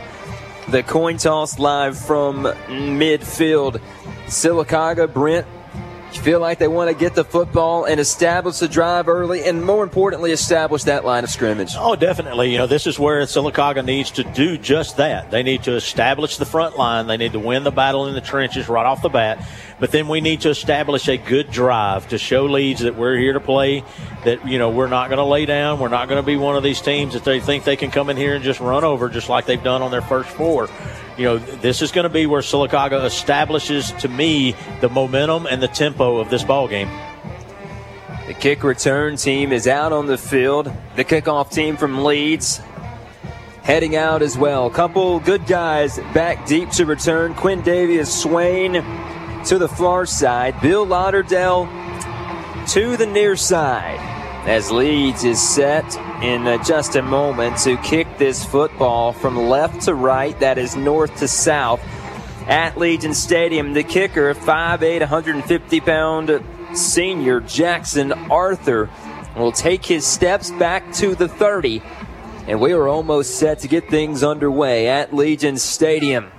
the 0.69 0.83
coin 0.83 1.17
toss 1.17 1.57
live 1.57 1.97
from 1.97 2.43
midfield. 2.67 3.81
Sylacauga, 4.27 5.11
Brent, 5.11 5.47
you 6.13 6.21
feel 6.21 6.39
like 6.39 6.57
they 6.57 6.67
want 6.67 6.89
to 6.89 6.95
get 6.95 7.15
the 7.15 7.23
football 7.23 7.85
and 7.85 7.99
establish 7.99 8.59
the 8.59 8.67
drive 8.67 9.07
early, 9.07 9.43
and 9.43 9.65
more 9.65 9.83
importantly, 9.83 10.31
establish 10.31 10.83
that 10.83 11.03
line 11.03 11.23
of 11.23 11.29
scrimmage. 11.29 11.73
Oh, 11.77 11.95
definitely. 11.95 12.51
You 12.51 12.59
know, 12.59 12.67
this 12.67 12.87
is 12.87 12.97
where 12.97 13.21
Sylacauga 13.23 13.83
needs 13.83 14.11
to 14.11 14.23
do 14.23 14.57
just 14.57 14.97
that. 14.97 15.31
They 15.31 15.43
need 15.43 15.63
to 15.63 15.73
establish 15.73 16.37
the 16.37 16.45
front 16.45 16.77
line. 16.77 17.07
They 17.07 17.17
need 17.17 17.33
to 17.33 17.39
win 17.39 17.63
the 17.63 17.71
battle 17.71 18.07
in 18.07 18.13
the 18.13 18.21
trenches 18.21 18.69
right 18.69 18.85
off 18.85 19.01
the 19.01 19.09
bat. 19.09 19.45
But 19.79 19.91
then 19.91 20.07
we 20.07 20.21
need 20.21 20.41
to 20.41 20.49
establish 20.49 21.07
a 21.07 21.17
good 21.17 21.51
drive 21.51 22.07
to 22.09 22.17
show 22.17 22.45
Leeds 22.45 22.81
that 22.81 22.95
we're 22.95 23.17
here 23.17 23.33
to 23.33 23.39
play. 23.39 23.83
That 24.23 24.47
you 24.47 24.57
know 24.57 24.69
we're 24.69 24.87
not 24.87 25.09
going 25.09 25.17
to 25.17 25.25
lay 25.25 25.45
down. 25.45 25.79
We're 25.79 25.89
not 25.89 26.07
going 26.07 26.21
to 26.21 26.25
be 26.25 26.35
one 26.35 26.55
of 26.55 26.63
these 26.63 26.81
teams 26.81 27.13
that 27.13 27.23
they 27.23 27.39
think 27.39 27.63
they 27.63 27.75
can 27.75 27.91
come 27.91 28.09
in 28.09 28.17
here 28.17 28.33
and 28.33 28.43
just 28.43 28.59
run 28.59 28.83
over, 28.83 29.09
just 29.09 29.29
like 29.29 29.45
they've 29.45 29.63
done 29.63 29.81
on 29.81 29.91
their 29.91 30.01
first 30.01 30.29
four 30.29 30.69
you 31.17 31.25
know, 31.25 31.37
this 31.37 31.81
is 31.81 31.91
going 31.91 32.03
to 32.03 32.09
be 32.09 32.25
where 32.25 32.41
Sylacauga 32.41 33.03
establishes 33.03 33.91
to 33.93 34.07
me 34.07 34.55
the 34.81 34.89
momentum 34.89 35.47
and 35.47 35.61
the 35.61 35.67
tempo 35.67 36.17
of 36.17 36.29
this 36.29 36.43
ball 36.43 36.67
game. 36.67 36.89
The 38.27 38.33
kick 38.33 38.63
return 38.63 39.15
team 39.15 39.51
is 39.51 39.67
out 39.67 39.93
on 39.93 40.05
the 40.05 40.17
field. 40.17 40.71
The 40.95 41.03
kickoff 41.03 41.51
team 41.51 41.77
from 41.77 42.03
Leeds 42.03 42.61
heading 43.63 43.95
out 43.95 44.21
as 44.21 44.37
well. 44.37 44.69
Couple 44.69 45.19
good 45.19 45.45
guys 45.45 45.97
back 46.13 46.45
deep 46.45 46.69
to 46.71 46.85
return. 46.85 47.33
Quindavius 47.33 48.07
Swain 48.07 48.73
to 49.45 49.57
the 49.57 49.67
far 49.67 50.05
side. 50.05 50.59
Bill 50.61 50.85
Lauderdale 50.85 51.65
to 52.67 52.95
the 52.95 53.05
near 53.05 53.35
side. 53.35 54.16
As 54.47 54.71
Leeds 54.71 55.25
is 55.25 55.41
set 55.41 55.83
in 56.23 56.47
uh, 56.47 56.63
just 56.63 56.95
a 56.95 57.01
moment 57.01 57.57
to 57.63 57.75
kick 57.75 58.07
this 58.17 58.45
football 58.45 59.11
from 59.11 59.35
left 59.35 59.81
to 59.81 59.93
right, 59.93 60.39
that 60.39 60.57
is 60.57 60.73
north 60.73 61.17
to 61.17 61.27
south, 61.27 61.81
at 62.47 62.77
Legion 62.77 63.13
Stadium. 63.13 63.73
The 63.73 63.83
kicker, 63.83 64.33
5'8, 64.33 65.01
150 65.01 65.81
pound 65.81 66.43
senior 66.73 67.41
Jackson 67.41 68.13
Arthur 68.31 68.89
will 69.35 69.51
take 69.51 69.85
his 69.85 70.05
steps 70.05 70.49
back 70.51 70.93
to 70.93 71.13
the 71.13 71.27
30. 71.27 71.83
And 72.47 72.61
we 72.61 72.71
are 72.71 72.87
almost 72.87 73.35
set 73.35 73.59
to 73.59 73.67
get 73.67 73.89
things 73.89 74.23
underway 74.23 74.87
at 74.87 75.13
Legion 75.13 75.57
Stadium. 75.57 76.31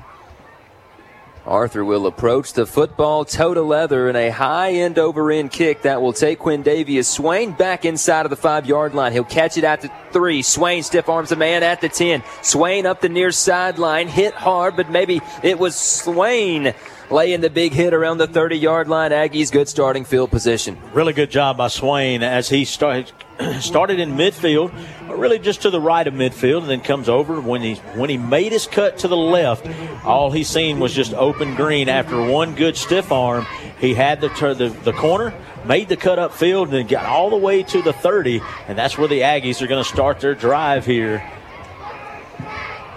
Arthur 1.48 1.82
will 1.82 2.06
approach 2.06 2.52
the 2.52 2.66
football 2.66 3.24
toe 3.24 3.54
to 3.54 3.62
leather 3.62 4.10
in 4.10 4.16
a 4.16 4.28
high 4.28 4.72
end 4.72 4.98
over 4.98 5.32
end 5.32 5.50
kick 5.50 5.82
that 5.82 6.02
will 6.02 6.12
take 6.12 6.38
Quindavius 6.38 7.06
Swain 7.06 7.52
back 7.52 7.86
inside 7.86 8.26
of 8.26 8.30
the 8.30 8.36
five 8.36 8.66
yard 8.66 8.94
line. 8.94 9.12
He'll 9.12 9.24
catch 9.24 9.56
it 9.56 9.64
at 9.64 9.80
the 9.80 9.90
three. 10.12 10.42
Swain 10.42 10.82
stiff 10.82 11.08
arms 11.08 11.32
a 11.32 11.36
man 11.36 11.62
at 11.62 11.80
the 11.80 11.88
10. 11.88 12.22
Swain 12.42 12.84
up 12.84 13.00
the 13.00 13.08
near 13.08 13.32
sideline, 13.32 14.08
hit 14.08 14.34
hard, 14.34 14.76
but 14.76 14.90
maybe 14.90 15.22
it 15.42 15.58
was 15.58 15.74
Swain 15.74 16.74
laying 17.10 17.40
the 17.40 17.50
big 17.50 17.72
hit 17.72 17.94
around 17.94 18.18
the 18.18 18.26
30 18.26 18.58
yard 18.58 18.88
line. 18.88 19.10
Aggies 19.10 19.50
good 19.50 19.68
starting 19.68 20.04
field 20.04 20.30
position. 20.30 20.76
Really 20.92 21.14
good 21.14 21.30
job 21.30 21.56
by 21.56 21.68
Swain 21.68 22.22
as 22.22 22.50
he 22.50 22.66
started 22.66 23.10
started 23.60 24.00
in 24.00 24.12
midfield, 24.12 24.72
really 25.08 25.38
just 25.38 25.62
to 25.62 25.70
the 25.70 25.80
right 25.80 26.06
of 26.06 26.14
midfield, 26.14 26.62
and 26.62 26.70
then 26.70 26.80
comes 26.80 27.08
over. 27.08 27.40
When 27.40 27.62
he 27.62 27.74
when 27.94 28.10
he 28.10 28.18
made 28.18 28.52
his 28.52 28.66
cut 28.66 28.98
to 28.98 29.08
the 29.08 29.16
left, 29.16 29.66
all 30.04 30.30
he 30.30 30.44
seen 30.44 30.80
was 30.80 30.92
just 30.92 31.14
open 31.14 31.54
green. 31.54 31.88
After 31.88 32.20
one 32.20 32.54
good 32.54 32.76
stiff 32.76 33.12
arm, 33.12 33.46
he 33.80 33.94
had 33.94 34.20
the 34.20 34.28
the, 34.28 34.68
the 34.82 34.92
corner, 34.92 35.32
made 35.64 35.88
the 35.88 35.96
cut 35.96 36.18
up 36.18 36.32
field, 36.32 36.68
and 36.68 36.76
then 36.76 36.86
got 36.86 37.06
all 37.06 37.30
the 37.30 37.36
way 37.36 37.62
to 37.64 37.82
the 37.82 37.92
30, 37.92 38.40
and 38.66 38.76
that's 38.76 38.98
where 38.98 39.08
the 39.08 39.20
Aggies 39.20 39.62
are 39.62 39.66
going 39.66 39.82
to 39.82 39.88
start 39.88 40.20
their 40.20 40.34
drive 40.34 40.84
here. 40.84 41.22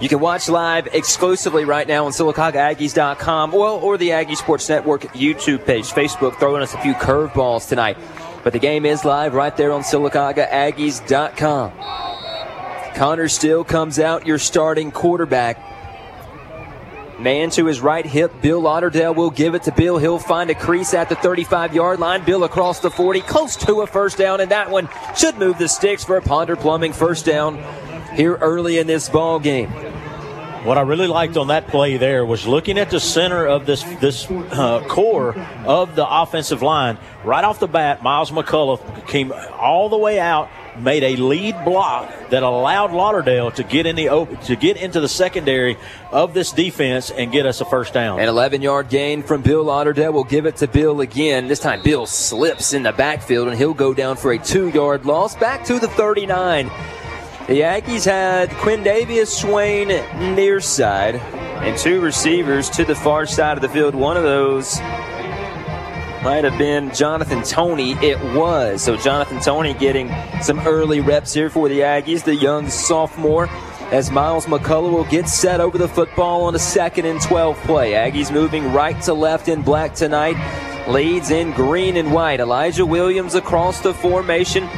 You 0.02 0.10
can 0.10 0.20
watch 0.20 0.50
live 0.50 0.88
exclusively 0.88 1.64
right 1.64 1.88
now 1.88 2.08
on 2.08 2.12
SylacaugaAggies.com 2.12 3.54
or, 3.54 3.68
or 3.68 3.98
the 4.00 4.14
Aggie 4.14 4.34
Sports 4.34 4.68
Network 4.68 5.04
YouTube 5.14 5.64
page. 5.64 5.92
Facebook 5.92 6.40
throwing 6.40 6.64
us 6.64 6.74
a 6.74 6.80
few 6.80 6.96
curveballs 6.96 7.70
tonight. 7.70 7.98
But 8.44 8.54
the 8.54 8.60
game 8.60 8.86
is 8.86 9.06
live 9.06 9.34
right 9.34 9.56
there 9.56 9.72
on 9.72 9.82
SylacaugaAggies.com. 9.82 11.72
Connor 12.96 13.28
Still 13.28 13.64
comes 13.64 14.00
out, 14.00 14.26
your 14.28 14.38
starting 14.40 14.92
quarterback. 14.92 15.68
Man 17.20 17.52
to 17.52 17.66
his 17.68 17.82
right 17.82 18.06
hip. 18.06 18.32
Bill 18.42 18.60
Lauderdale 18.60 19.14
will 19.14 19.30
give 19.30 19.54
it 19.54 19.62
to 19.64 19.72
Bill. 19.72 20.00
He'll 20.00 20.18
find 20.18 20.50
a 20.50 20.56
crease 20.56 20.96
at 20.96 21.08
the 21.08 21.16
35 21.16 21.76
yard 21.76 22.00
line. 22.00 22.26
Bill 22.26 22.44
across 22.44 22.80
the 22.80 22.90
40, 22.90 23.22
close 23.22 23.56
to 23.58 23.82
a 23.82 23.88
first 23.88 24.18
down, 24.18 24.42
and 24.42 24.50
that 24.50 24.72
one 24.72 24.90
should 25.16 25.38
move 25.38 25.60
the 25.60 25.70
sticks 25.70 26.04
for 26.04 26.18
a 26.18 26.22
Ponder 26.22 26.56
Plumbing 26.56 26.94
first 26.94 27.26
down 27.26 27.64
here 28.16 28.38
early 28.38 28.80
in 28.80 28.88
this 28.88 29.08
ball 29.08 29.40
game. 29.40 29.72
What 30.64 30.78
I 30.78 30.82
really 30.82 31.08
liked 31.08 31.38
on 31.38 31.48
that 31.48 31.70
play 31.70 31.98
there 31.98 32.24
was 32.24 32.46
looking 32.46 32.78
at 32.78 32.92
the 32.92 33.00
center 33.00 33.48
of 33.48 33.66
this 33.66 33.82
this 34.00 34.30
uh, 34.30 34.86
core 34.88 35.34
of 35.66 35.96
the 35.96 36.08
offensive 36.08 36.62
line. 36.62 37.00
Right 37.24 37.44
off 37.44 37.60
the 37.60 37.68
bat, 37.68 38.04
Miles 38.04 38.30
McCullough 38.30 39.08
came 39.08 39.34
all 39.54 39.90
the 39.90 39.98
way 39.98 40.20
out, 40.20 40.50
made 40.78 41.04
a 41.04 41.16
lead 41.16 41.66
block 41.66 42.14
that 42.30 42.44
allowed 42.44 42.92
Lauderdale 42.92 43.50
to 43.52 43.64
get 43.64 43.88
in 43.88 43.96
the 43.96 44.10
open, 44.10 44.38
to 44.42 44.56
get 44.56 44.78
into 44.78 45.00
the 45.00 45.10
secondary 45.10 45.78
of 46.12 46.36
this 46.36 46.52
defense 46.52 47.10
and 47.10 47.32
get 47.32 47.48
us 47.48 47.60
a 47.62 47.66
first 47.66 47.92
down. 47.92 48.20
An 48.20 48.28
11 48.28 48.62
yard 48.62 48.88
gain 48.90 49.24
from 49.24 49.42
Bill 49.42 49.64
Lauderdale 49.64 50.14
will 50.14 50.24
give 50.24 50.46
it 50.46 50.58
to 50.58 50.68
Bill 50.68 51.02
again. 51.02 51.48
This 51.48 51.60
time 51.60 51.82
Bill 51.82 52.06
slips 52.06 52.74
in 52.74 52.84
the 52.84 52.92
backfield 52.92 53.48
and 53.48 53.58
he'll 53.58 53.74
go 53.74 53.96
down 53.96 54.16
for 54.16 54.32
a 54.32 54.38
two 54.38 54.68
yard 54.70 55.08
loss 55.08 55.36
back 55.36 55.66
to 55.66 55.80
the 55.80 55.88
39. 55.88 56.70
The 57.52 57.60
Aggies 57.64 58.06
had 58.06 58.50
Quindavius 58.52 59.28
Swain 59.28 59.90
near 60.36 60.62
side 60.62 61.16
and 61.16 61.78
two 61.78 62.00
receivers 62.00 62.70
to 62.70 62.86
the 62.86 62.96
far 62.96 63.26
side 63.26 63.58
of 63.58 63.62
the 63.62 63.68
field. 63.68 63.94
One 63.94 64.16
of 64.16 64.24
those 64.24 64.80
might 66.24 66.46
have 66.46 66.58
been 66.58 66.94
Jonathan 66.94 67.44
Tony. 67.44 67.92
It 67.96 68.18
was. 68.34 68.82
So 68.82 68.96
Jonathan 68.96 69.42
Tony 69.42 69.74
getting 69.74 70.10
some 70.42 70.62
early 70.62 71.02
reps 71.02 71.34
here 71.34 71.50
for 71.50 71.68
the 71.68 71.82
Aggies, 71.82 72.24
the 72.24 72.36
young 72.36 72.70
sophomore. 72.70 73.50
As 73.92 74.10
Miles 74.10 74.46
McCullough 74.46 74.94
will 74.94 75.04
get 75.04 75.28
set 75.28 75.60
over 75.60 75.78
the 75.78 75.90
football 75.90 76.44
on 76.44 76.56
a 76.56 76.60
second 76.60 77.06
and 77.06 77.20
12 77.20 77.58
play. 77.64 77.92
Aggies 77.92 78.32
moving 78.32 78.72
right 78.72 79.02
to 79.02 79.14
left 79.14 79.50
in 79.50 79.62
black 79.62 79.94
tonight. 79.94 80.38
Leeds 80.88 81.32
in 81.32 81.52
green 81.52 81.98
and 81.98 82.14
white. 82.14 82.40
Elijah 82.40 82.86
Williams 82.86 83.36
across 83.36 83.82
the 83.82 83.94
formation 83.94 84.70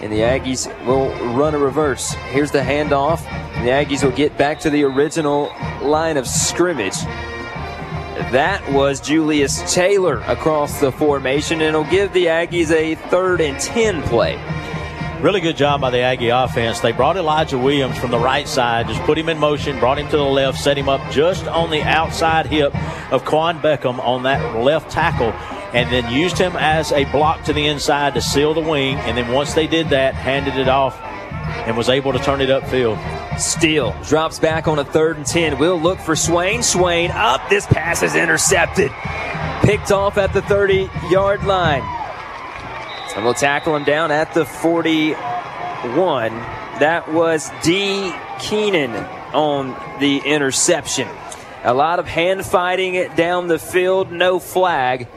and 0.00 0.12
the 0.12 0.20
Aggies 0.20 0.66
will 0.86 1.10
run 1.34 1.54
a 1.54 1.58
reverse. 1.58 2.12
Here's 2.30 2.50
the 2.50 2.60
handoff. 2.60 3.24
And 3.26 3.66
the 3.66 3.70
Aggies 3.70 4.02
will 4.02 4.16
get 4.16 4.36
back 4.38 4.60
to 4.60 4.70
the 4.70 4.84
original 4.84 5.52
line 5.82 6.16
of 6.16 6.26
scrimmage. 6.26 6.98
That 8.32 8.62
was 8.72 9.00
Julius 9.00 9.72
Taylor 9.72 10.20
across 10.22 10.80
the 10.80 10.92
formation, 10.92 11.60
and 11.60 11.68
it'll 11.68 11.84
give 11.84 12.12
the 12.12 12.26
Aggies 12.26 12.70
a 12.70 12.94
third 12.94 13.40
and 13.40 13.58
10 13.60 14.02
play. 14.04 14.36
Really 15.20 15.40
good 15.42 15.56
job 15.56 15.82
by 15.82 15.90
the 15.90 15.98
Aggie 15.98 16.30
offense. 16.30 16.80
They 16.80 16.92
brought 16.92 17.18
Elijah 17.18 17.58
Williams 17.58 17.98
from 17.98 18.10
the 18.10 18.18
right 18.18 18.48
side, 18.48 18.88
just 18.88 19.02
put 19.02 19.18
him 19.18 19.28
in 19.28 19.38
motion, 19.38 19.78
brought 19.78 19.98
him 19.98 20.08
to 20.08 20.16
the 20.16 20.24
left, 20.24 20.58
set 20.58 20.78
him 20.78 20.88
up 20.88 21.10
just 21.10 21.46
on 21.46 21.68
the 21.68 21.82
outside 21.82 22.46
hip 22.46 22.74
of 23.12 23.26
Quan 23.26 23.60
Beckham 23.60 23.98
on 23.98 24.22
that 24.22 24.56
left 24.56 24.90
tackle 24.90 25.32
and 25.72 25.90
then 25.90 26.12
used 26.12 26.36
him 26.36 26.56
as 26.56 26.92
a 26.92 27.04
block 27.06 27.44
to 27.44 27.52
the 27.52 27.66
inside 27.66 28.14
to 28.14 28.20
seal 28.20 28.54
the 28.54 28.60
wing. 28.60 28.96
And 28.96 29.16
then 29.16 29.32
once 29.32 29.54
they 29.54 29.66
did 29.66 29.90
that, 29.90 30.14
handed 30.14 30.56
it 30.56 30.68
off 30.68 31.00
and 31.00 31.76
was 31.76 31.88
able 31.88 32.12
to 32.12 32.18
turn 32.18 32.40
it 32.40 32.48
upfield. 32.48 32.98
Steele 33.38 33.94
drops 34.04 34.38
back 34.38 34.66
on 34.66 34.78
a 34.78 34.84
third 34.84 35.16
and 35.16 35.26
10. 35.26 35.58
We'll 35.58 35.80
look 35.80 35.98
for 35.98 36.16
Swain. 36.16 36.62
Swain 36.62 37.10
up. 37.10 37.48
This 37.48 37.66
pass 37.66 38.02
is 38.02 38.14
intercepted. 38.14 38.90
Picked 39.62 39.92
off 39.92 40.18
at 40.18 40.32
the 40.32 40.42
30 40.42 40.90
yard 41.10 41.44
line. 41.44 41.82
And 43.14 43.24
we'll 43.24 43.34
tackle 43.34 43.76
him 43.76 43.84
down 43.84 44.10
at 44.10 44.34
the 44.34 44.44
41. 44.44 45.12
That 46.80 47.12
was 47.12 47.50
D. 47.62 48.12
Keenan 48.38 48.94
on 49.34 49.76
the 50.00 50.18
interception. 50.18 51.08
A 51.62 51.74
lot 51.74 51.98
of 51.98 52.06
hand 52.06 52.46
fighting 52.46 53.12
down 53.14 53.48
the 53.48 53.58
field, 53.58 54.10
no 54.10 54.38
flag 54.38 55.08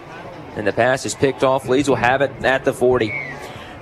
and 0.55 0.65
the 0.67 0.73
pass 0.73 1.05
is 1.05 1.15
picked 1.15 1.43
off. 1.43 1.67
Leeds 1.67 1.89
will 1.89 1.95
have 1.95 2.21
it 2.21 2.31
at 2.43 2.65
the 2.65 2.73
40. 2.73 3.07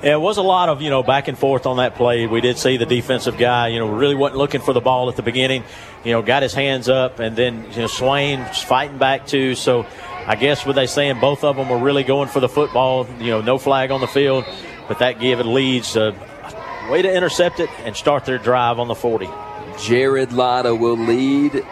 Yeah, 0.03 0.13
it 0.13 0.19
was 0.19 0.37
a 0.37 0.41
lot 0.41 0.69
of, 0.69 0.81
you 0.81 0.89
know, 0.89 1.03
back 1.03 1.27
and 1.27 1.37
forth 1.37 1.67
on 1.67 1.77
that 1.77 1.93
play. 1.93 2.25
We 2.25 2.41
did 2.41 2.57
see 2.57 2.77
the 2.77 2.87
defensive 2.87 3.37
guy, 3.37 3.67
you 3.67 3.77
know, 3.77 3.87
really 3.87 4.15
wasn't 4.15 4.39
looking 4.39 4.61
for 4.61 4.73
the 4.73 4.81
ball 4.81 5.09
at 5.09 5.15
the 5.15 5.21
beginning, 5.21 5.63
you 6.03 6.11
know, 6.11 6.23
got 6.23 6.41
his 6.41 6.55
hands 6.55 6.89
up, 6.89 7.19
and 7.19 7.35
then, 7.35 7.65
you 7.71 7.81
know, 7.81 7.87
Swain 7.87 8.43
fighting 8.45 8.97
back 8.97 9.27
too. 9.27 9.53
So 9.53 9.85
I 10.25 10.35
guess 10.35 10.65
what 10.65 10.75
they 10.75 10.87
saying, 10.87 11.19
both 11.19 11.43
of 11.43 11.55
them 11.55 11.69
were 11.69 11.77
really 11.77 12.03
going 12.03 12.29
for 12.29 12.39
the 12.39 12.49
football, 12.49 13.07
you 13.19 13.29
know, 13.29 13.41
no 13.41 13.59
flag 13.59 13.91
on 13.91 14.01
the 14.01 14.07
field, 14.07 14.43
but 14.87 14.97
that 14.99 15.19
gave 15.19 15.39
it 15.39 15.45
Leeds 15.45 15.95
a 15.95 16.15
way 16.89 17.03
to 17.03 17.13
intercept 17.13 17.59
it 17.59 17.69
and 17.83 17.95
start 17.95 18.25
their 18.25 18.39
drive 18.39 18.79
on 18.79 18.87
the 18.87 18.95
40. 18.95 19.29
Jared 19.79 20.33
Latta 20.33 20.73
will 20.73 20.97
lead 20.97 21.63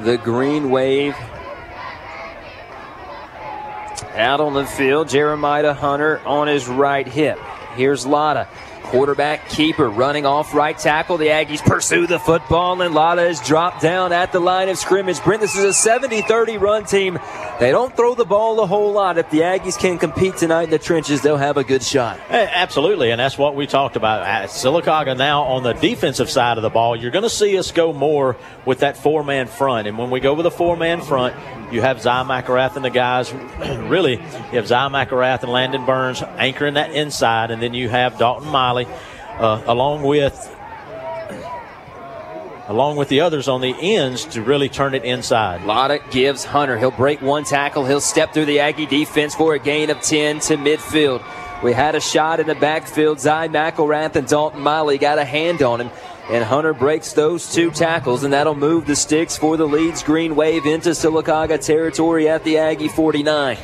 the 0.00 0.18
Green 0.18 0.70
Wave 0.70 1.16
out 4.14 4.40
on 4.40 4.54
the 4.54 4.66
field, 4.66 5.08
Jeremiah 5.08 5.74
Hunter 5.74 6.20
on 6.26 6.48
his 6.48 6.68
right 6.68 7.06
hip. 7.06 7.38
Here's 7.76 8.06
Latta. 8.06 8.48
Quarterback 8.82 9.48
keeper 9.48 9.88
running 9.88 10.26
off 10.26 10.52
right 10.52 10.76
tackle. 10.76 11.16
The 11.16 11.28
Aggies 11.28 11.64
pursue 11.64 12.06
the 12.06 12.18
football, 12.18 12.82
and 12.82 12.94
Latta 12.94 13.26
is 13.26 13.40
dropped 13.40 13.80
down 13.80 14.12
at 14.12 14.32
the 14.32 14.40
line 14.40 14.68
of 14.68 14.76
scrimmage. 14.76 15.22
Brent, 15.22 15.40
this 15.40 15.56
is 15.56 15.64
a 15.64 15.72
70 15.72 16.20
30 16.22 16.58
run 16.58 16.84
team. 16.84 17.18
They 17.58 17.70
don't 17.70 17.96
throw 17.96 18.14
the 18.14 18.26
ball 18.26 18.60
a 18.60 18.66
whole 18.66 18.92
lot. 18.92 19.16
If 19.16 19.30
the 19.30 19.40
Aggies 19.40 19.78
can 19.78 19.98
compete 19.98 20.36
tonight 20.36 20.64
in 20.64 20.70
the 20.70 20.78
trenches, 20.78 21.22
they'll 21.22 21.38
have 21.38 21.56
a 21.56 21.64
good 21.64 21.82
shot. 21.82 22.20
Absolutely, 22.28 23.12
and 23.12 23.20
that's 23.20 23.38
what 23.38 23.54
we 23.54 23.66
talked 23.66 23.96
about. 23.96 24.24
At 24.26 24.50
Sylacauga 24.50 25.16
now 25.16 25.44
on 25.44 25.62
the 25.62 25.72
defensive 25.72 26.28
side 26.28 26.58
of 26.58 26.62
the 26.62 26.70
ball, 26.70 26.94
you're 26.94 27.12
going 27.12 27.22
to 27.22 27.30
see 27.30 27.56
us 27.56 27.72
go 27.72 27.94
more 27.94 28.36
with 28.66 28.80
that 28.80 28.98
four 28.98 29.24
man 29.24 29.46
front. 29.46 29.88
And 29.88 29.96
when 29.96 30.10
we 30.10 30.20
go 30.20 30.34
with 30.34 30.44
a 30.44 30.50
four 30.50 30.76
man 30.76 31.00
front, 31.00 31.34
you 31.72 31.80
have 31.80 32.00
Zy 32.02 32.08
McElrath 32.08 32.76
and 32.76 32.84
the 32.84 32.90
guys. 32.90 33.32
really, 33.88 34.12
you 34.12 34.58
have 34.58 34.68
Zy 34.68 34.74
McElrath 34.74 35.42
and 35.42 35.50
Landon 35.50 35.84
Burns 35.86 36.22
anchoring 36.22 36.74
that 36.74 36.92
inside, 36.92 37.50
and 37.50 37.62
then 37.62 37.74
you 37.74 37.88
have 37.88 38.18
Dalton 38.18 38.48
Miley 38.48 38.86
uh, 39.38 39.62
along 39.66 40.02
with 40.02 40.48
along 42.68 42.96
with 42.96 43.08
the 43.08 43.20
others 43.20 43.48
on 43.48 43.60
the 43.60 43.74
ends 43.78 44.24
to 44.24 44.42
really 44.42 44.68
turn 44.68 44.94
it 44.94 45.04
inside. 45.04 45.64
Latta 45.64 46.00
gives 46.10 46.44
Hunter. 46.44 46.78
He'll 46.78 46.90
break 46.90 47.20
one 47.20 47.44
tackle. 47.44 47.84
He'll 47.84 48.00
step 48.00 48.32
through 48.32 48.46
the 48.46 48.60
Aggie 48.60 48.86
defense 48.86 49.34
for 49.34 49.54
a 49.54 49.58
gain 49.58 49.90
of 49.90 50.00
10 50.00 50.40
to 50.40 50.56
midfield. 50.56 51.22
We 51.62 51.72
had 51.72 51.94
a 51.94 52.00
shot 52.00 52.40
in 52.40 52.46
the 52.46 52.54
backfield. 52.54 53.20
Zy 53.20 53.28
McElrath 53.28 54.16
and 54.16 54.26
Dalton 54.26 54.60
Miley 54.60 54.98
got 54.98 55.18
a 55.18 55.24
hand 55.24 55.62
on 55.62 55.80
him. 55.80 55.90
And 56.32 56.42
Hunter 56.42 56.72
breaks 56.72 57.12
those 57.12 57.52
two 57.52 57.70
tackles, 57.70 58.24
and 58.24 58.32
that'll 58.32 58.54
move 58.54 58.86
the 58.86 58.96
sticks 58.96 59.36
for 59.36 59.58
the 59.58 59.66
Leeds 59.66 60.02
Green 60.02 60.34
Wave 60.34 60.64
into 60.64 60.88
Sylacauga 60.90 61.62
territory 61.62 62.26
at 62.26 62.42
the 62.42 62.56
Aggie 62.56 62.88
49. 62.88 63.58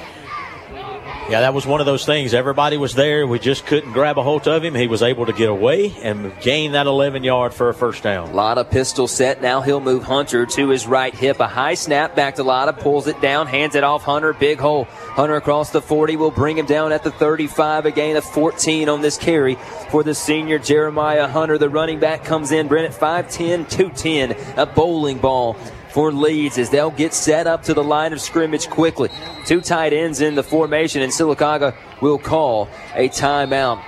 Yeah, 1.28 1.40
that 1.40 1.52
was 1.52 1.66
one 1.66 1.80
of 1.80 1.84
those 1.86 2.06
things. 2.06 2.32
Everybody 2.32 2.78
was 2.78 2.94
there. 2.94 3.26
We 3.26 3.38
just 3.38 3.66
couldn't 3.66 3.92
grab 3.92 4.16
a 4.16 4.22
hold 4.22 4.48
of 4.48 4.64
him. 4.64 4.74
He 4.74 4.86
was 4.86 5.02
able 5.02 5.26
to 5.26 5.34
get 5.34 5.50
away 5.50 5.94
and 6.02 6.32
gain 6.40 6.72
that 6.72 6.86
11 6.86 7.22
yard 7.22 7.52
for 7.52 7.68
a 7.68 7.74
first 7.74 8.02
down. 8.02 8.32
Latta 8.32 8.64
pistol 8.64 9.06
set. 9.06 9.42
Now 9.42 9.60
he'll 9.60 9.78
move 9.78 10.04
Hunter 10.04 10.46
to 10.46 10.68
his 10.70 10.86
right 10.86 11.14
hip. 11.14 11.38
A 11.40 11.46
high 11.46 11.74
snap 11.74 12.16
back 12.16 12.36
to 12.36 12.42
Latta. 12.44 12.72
Pulls 12.72 13.08
it 13.08 13.20
down. 13.20 13.46
Hands 13.46 13.74
it 13.74 13.84
off 13.84 14.04
Hunter. 14.04 14.32
Big 14.32 14.58
hole. 14.58 14.84
Hunter 14.84 15.36
across 15.36 15.70
the 15.70 15.82
40 15.82 16.16
will 16.16 16.30
bring 16.30 16.56
him 16.56 16.64
down 16.64 16.92
at 16.92 17.04
the 17.04 17.10
35. 17.10 17.84
A 17.84 17.90
gain 17.90 18.16
of 18.16 18.24
14 18.24 18.88
on 18.88 19.02
this 19.02 19.18
carry 19.18 19.56
for 19.90 20.02
the 20.02 20.14
senior 20.14 20.58
Jeremiah 20.58 21.28
Hunter. 21.28 21.58
The 21.58 21.68
running 21.68 22.00
back 22.00 22.24
comes 22.24 22.52
in. 22.52 22.68
Brent 22.68 22.94
5'10, 22.94 23.68
210. 23.68 24.34
A 24.56 24.64
bowling 24.64 25.18
ball 25.18 25.58
for 25.90 26.12
Leeds 26.12 26.58
as 26.58 26.70
they'll 26.70 26.90
get 26.90 27.14
set 27.14 27.46
up 27.46 27.62
to 27.64 27.74
the 27.74 27.84
line 27.84 28.12
of 28.12 28.20
scrimmage 28.20 28.68
quickly. 28.68 29.10
Two 29.46 29.60
tight 29.60 29.92
ends 29.92 30.20
in 30.20 30.34
the 30.34 30.42
formation, 30.42 31.02
and 31.02 31.12
Sylacauga 31.12 31.74
will 32.00 32.18
call 32.18 32.68
a 32.94 33.08
timeout. 33.08 33.82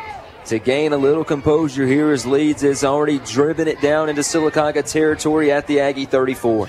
To 0.46 0.58
gain 0.58 0.92
a 0.92 0.96
little 0.96 1.22
composure 1.22 1.86
here 1.86 2.10
as 2.10 2.26
Leeds 2.26 2.62
has 2.62 2.82
already 2.82 3.18
driven 3.20 3.68
it 3.68 3.80
down 3.80 4.08
into 4.08 4.22
Sylacauga 4.22 4.90
territory 4.90 5.52
at 5.52 5.66
the 5.66 5.80
Aggie 5.80 6.06
34. 6.06 6.68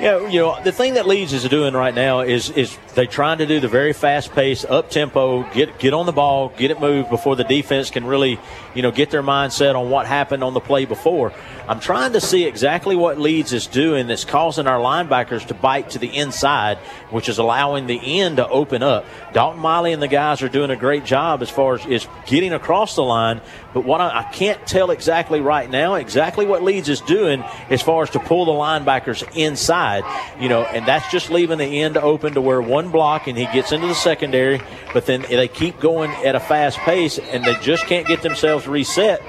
Yeah, 0.00 0.28
you 0.28 0.40
know, 0.40 0.60
the 0.62 0.72
thing 0.72 0.94
that 0.94 1.06
Leeds 1.06 1.32
is 1.32 1.48
doing 1.48 1.74
right 1.74 1.94
now 1.94 2.22
is 2.22 2.50
is 2.50 2.76
they're 2.94 3.06
trying 3.06 3.38
to 3.38 3.46
do 3.46 3.60
the 3.60 3.68
very 3.68 3.92
fast 3.92 4.32
pace, 4.32 4.64
up 4.64 4.90
tempo, 4.90 5.44
get 5.52 5.78
get 5.78 5.94
on 5.94 6.06
the 6.06 6.12
ball, 6.12 6.48
get 6.56 6.72
it 6.72 6.80
moved 6.80 7.08
before 7.08 7.36
the 7.36 7.44
defense 7.44 7.90
can 7.90 8.04
really, 8.04 8.40
you 8.74 8.82
know, 8.82 8.90
get 8.90 9.10
their 9.10 9.22
mindset 9.22 9.74
on 9.74 9.90
what 9.90 10.06
happened 10.06 10.42
on 10.42 10.54
the 10.54 10.60
play 10.60 10.84
before. 10.84 11.32
I'm 11.68 11.80
trying 11.80 12.12
to 12.14 12.20
see 12.20 12.44
exactly 12.44 12.96
what 12.96 13.18
Leeds 13.18 13.52
is 13.52 13.66
doing 13.66 14.08
that's 14.08 14.24
causing 14.24 14.66
our 14.66 14.80
linebackers 14.80 15.46
to 15.46 15.54
bite 15.54 15.90
to 15.90 15.98
the 15.98 16.08
inside, 16.08 16.78
which 17.10 17.28
is 17.28 17.38
allowing 17.38 17.86
the 17.86 18.20
end 18.20 18.38
to 18.38 18.48
open 18.48 18.82
up. 18.82 19.06
Dalton 19.32 19.60
Miley 19.60 19.92
and 19.92 20.02
the 20.02 20.08
guys 20.08 20.42
are 20.42 20.48
doing 20.48 20.70
a 20.70 20.76
great 20.76 21.04
job 21.04 21.40
as 21.40 21.48
far 21.48 21.74
as 21.74 21.86
is 21.86 22.06
getting 22.26 22.52
across 22.52 22.96
the 22.96 23.02
line, 23.02 23.40
but 23.74 23.84
what 23.84 24.00
I, 24.00 24.20
I 24.20 24.22
can't 24.24 24.64
tell 24.66 24.90
exactly 24.90 25.40
right 25.40 25.70
now, 25.70 25.94
exactly 25.94 26.46
what 26.46 26.62
Leeds 26.62 26.88
is 26.88 27.00
doing 27.00 27.42
as 27.70 27.80
far 27.80 28.02
as 28.02 28.10
to 28.10 28.18
pull 28.18 28.44
the 28.44 28.52
linebackers 28.52 29.24
inside, 29.36 30.04
you 30.40 30.48
know, 30.48 30.64
and 30.64 30.84
that's 30.84 31.10
just 31.12 31.30
leaving 31.30 31.58
the 31.58 31.82
end 31.82 31.96
open 31.96 32.34
to 32.34 32.40
where 32.40 32.60
one 32.60 32.90
block 32.90 33.28
and 33.28 33.38
he 33.38 33.44
gets 33.46 33.72
into 33.72 33.86
the 33.86 33.94
secondary, 33.94 34.60
but 34.92 35.06
then 35.06 35.22
they 35.22 35.48
keep 35.48 35.78
going 35.80 36.10
at 36.24 36.34
a 36.34 36.40
fast 36.40 36.78
pace 36.78 37.18
and 37.18 37.44
they 37.44 37.54
just 37.60 37.86
can't 37.86 38.06
get 38.06 38.22
themselves 38.22 38.61
reset. 38.66 39.22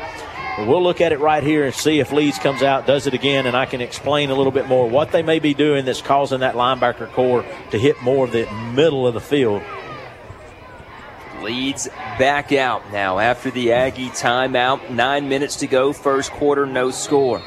We'll 0.59 0.83
look 0.83 1.01
at 1.01 1.11
it 1.11 1.19
right 1.19 1.41
here 1.41 1.65
and 1.65 1.73
see 1.73 1.99
if 1.99 2.11
Leeds 2.11 2.37
comes 2.37 2.61
out, 2.61 2.85
does 2.85 3.07
it 3.07 3.15
again, 3.15 3.47
and 3.47 3.57
I 3.57 3.65
can 3.65 3.81
explain 3.81 4.29
a 4.29 4.35
little 4.35 4.51
bit 4.51 4.67
more 4.67 4.87
what 4.87 5.11
they 5.11 5.23
may 5.23 5.39
be 5.39 5.55
doing 5.55 5.83
that's 5.85 6.01
causing 6.01 6.41
that 6.41 6.53
linebacker 6.53 7.11
core 7.11 7.43
to 7.71 7.79
hit 7.79 8.01
more 8.03 8.25
of 8.25 8.31
the 8.31 8.47
middle 8.73 9.07
of 9.07 9.15
the 9.15 9.19
field. 9.19 9.63
Leeds 11.41 11.89
back 12.19 12.51
out 12.51 12.91
now 12.91 13.17
after 13.19 13.49
the 13.49 13.73
Aggie 13.73 14.09
timeout. 14.09 14.91
Nine 14.91 15.27
minutes 15.27 15.57
to 15.57 15.67
go, 15.67 15.91
first 15.91 16.31
quarter, 16.31 16.65
no 16.65 16.91
score. 16.91 17.41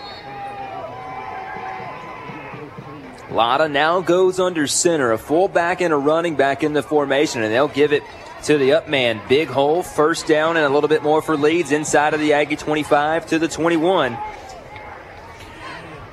Latta 3.30 3.68
now 3.68 4.00
goes 4.00 4.40
under 4.40 4.66
center, 4.66 5.12
a 5.12 5.18
fullback 5.18 5.80
and 5.80 5.92
a 5.92 5.96
running 5.96 6.36
back 6.36 6.62
in 6.62 6.72
the 6.72 6.82
formation, 6.82 7.42
and 7.42 7.52
they'll 7.52 7.68
give 7.68 7.92
it 7.92 8.02
to 8.46 8.58
the 8.58 8.74
up 8.74 8.88
man. 8.88 9.20
Big 9.28 9.48
hole, 9.48 9.82
first 9.82 10.28
down, 10.28 10.56
and 10.56 10.64
a 10.64 10.68
little 10.68 10.88
bit 10.88 11.02
more 11.02 11.20
for 11.20 11.36
Leeds 11.36 11.72
inside 11.72 12.14
of 12.14 12.20
the 12.20 12.32
Aggie 12.32 12.54
25 12.54 13.26
to 13.26 13.40
the 13.40 13.48
21. 13.48 14.16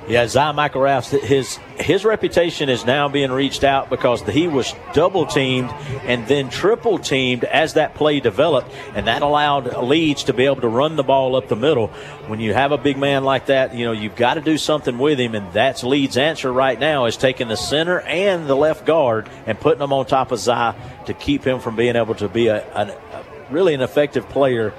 Yeah, 0.06 0.26
Zy 0.26 0.38
McElrath, 0.38 1.18
his 1.18 1.56
his 1.78 2.04
reputation 2.04 2.68
is 2.68 2.84
now 2.84 3.08
being 3.08 3.32
reached 3.32 3.64
out 3.64 3.88
because 3.88 4.20
he 4.20 4.46
was 4.46 4.74
double 4.92 5.24
teamed 5.24 5.70
and 6.04 6.26
then 6.26 6.50
triple 6.50 6.98
teamed 6.98 7.44
as 7.44 7.74
that 7.74 7.94
play 7.94 8.20
developed, 8.20 8.70
and 8.94 9.06
that 9.06 9.22
allowed 9.22 9.82
Leeds 9.82 10.24
to 10.24 10.34
be 10.34 10.44
able 10.44 10.60
to 10.60 10.68
run 10.68 10.96
the 10.96 11.02
ball 11.02 11.36
up 11.36 11.48
the 11.48 11.56
middle. 11.56 11.86
When 12.26 12.38
you 12.38 12.52
have 12.52 12.70
a 12.70 12.76
big 12.76 12.98
man 12.98 13.24
like 13.24 13.46
that, 13.46 13.74
you 13.74 13.86
know 13.86 13.92
you've 13.92 14.14
got 14.14 14.34
to 14.34 14.42
do 14.42 14.58
something 14.58 14.98
with 14.98 15.18
him, 15.18 15.34
and 15.34 15.50
that's 15.54 15.82
Leeds' 15.82 16.18
answer 16.18 16.52
right 16.52 16.78
now 16.78 17.06
is 17.06 17.16
taking 17.16 17.48
the 17.48 17.56
center 17.56 18.00
and 18.00 18.46
the 18.46 18.56
left 18.56 18.84
guard 18.84 19.26
and 19.46 19.58
putting 19.58 19.78
them 19.78 19.94
on 19.94 20.04
top 20.04 20.32
of 20.32 20.38
Zy 20.38 20.72
to 21.06 21.14
keep 21.18 21.46
him 21.46 21.60
from 21.60 21.76
being 21.76 21.96
able 21.96 22.14
to 22.16 22.28
be 22.28 22.48
a, 22.48 22.62
a, 22.74 22.88
a 22.88 23.24
really 23.50 23.72
an 23.72 23.80
effective 23.80 24.28
player. 24.28 24.74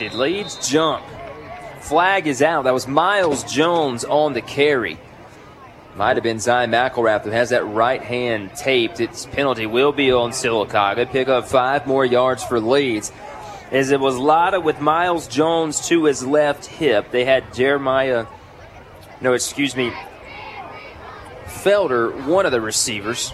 Did 0.00 0.14
Leeds 0.14 0.68
jump? 0.68 1.04
Flag 1.88 2.26
is 2.26 2.42
out. 2.42 2.64
That 2.64 2.74
was 2.74 2.88
Miles 2.88 3.44
Jones 3.44 4.04
on 4.04 4.32
the 4.32 4.42
carry. 4.42 4.98
Might 5.94 6.16
have 6.16 6.24
been 6.24 6.40
Zion 6.40 6.72
McElrath 6.72 7.22
who 7.22 7.30
has 7.30 7.50
that 7.50 7.64
right 7.64 8.02
hand 8.02 8.54
taped. 8.56 8.98
Its 8.98 9.26
penalty 9.26 9.66
will 9.66 9.92
be 9.92 10.12
on 10.12 10.32
Sylacauga. 10.32 11.08
Pick 11.10 11.28
up 11.28 11.46
five 11.46 11.86
more 11.86 12.04
yards 12.04 12.42
for 12.42 12.58
Leeds. 12.58 13.12
As 13.70 13.92
it 13.92 14.00
was 14.00 14.18
Latta 14.18 14.60
with 14.60 14.80
Miles 14.80 15.28
Jones 15.28 15.86
to 15.88 16.04
his 16.04 16.26
left 16.26 16.66
hip. 16.66 17.12
They 17.12 17.24
had 17.24 17.54
Jeremiah, 17.54 18.26
no, 19.20 19.32
excuse 19.32 19.76
me, 19.76 19.92
Felder, 21.46 22.26
one 22.26 22.46
of 22.46 22.52
the 22.52 22.60
receivers. 22.60 23.32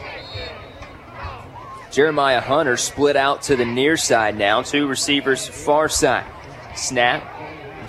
Jeremiah 1.91 2.41
Hunter 2.41 2.77
split 2.77 3.17
out 3.17 3.43
to 3.43 3.57
the 3.57 3.67
near 3.67 3.97
side 3.97 4.37
now. 4.37 4.63
Two 4.63 4.87
receivers 4.87 5.47
far 5.47 5.89
side. 5.89 6.27
Snap, 6.75 7.23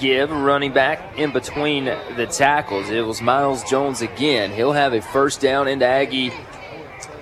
give, 0.04 0.30
running 0.32 0.74
back 0.74 1.18
in 1.18 1.32
between 1.32 1.86
the 1.86 2.28
tackles. 2.30 2.90
It 2.90 3.06
was 3.06 3.22
Miles 3.22 3.64
Jones 3.64 4.02
again. 4.02 4.52
He'll 4.52 4.74
have 4.74 4.92
a 4.92 5.02
first 5.02 5.40
down 5.40 5.70
into 5.70 5.86
Aggie, 5.86 6.34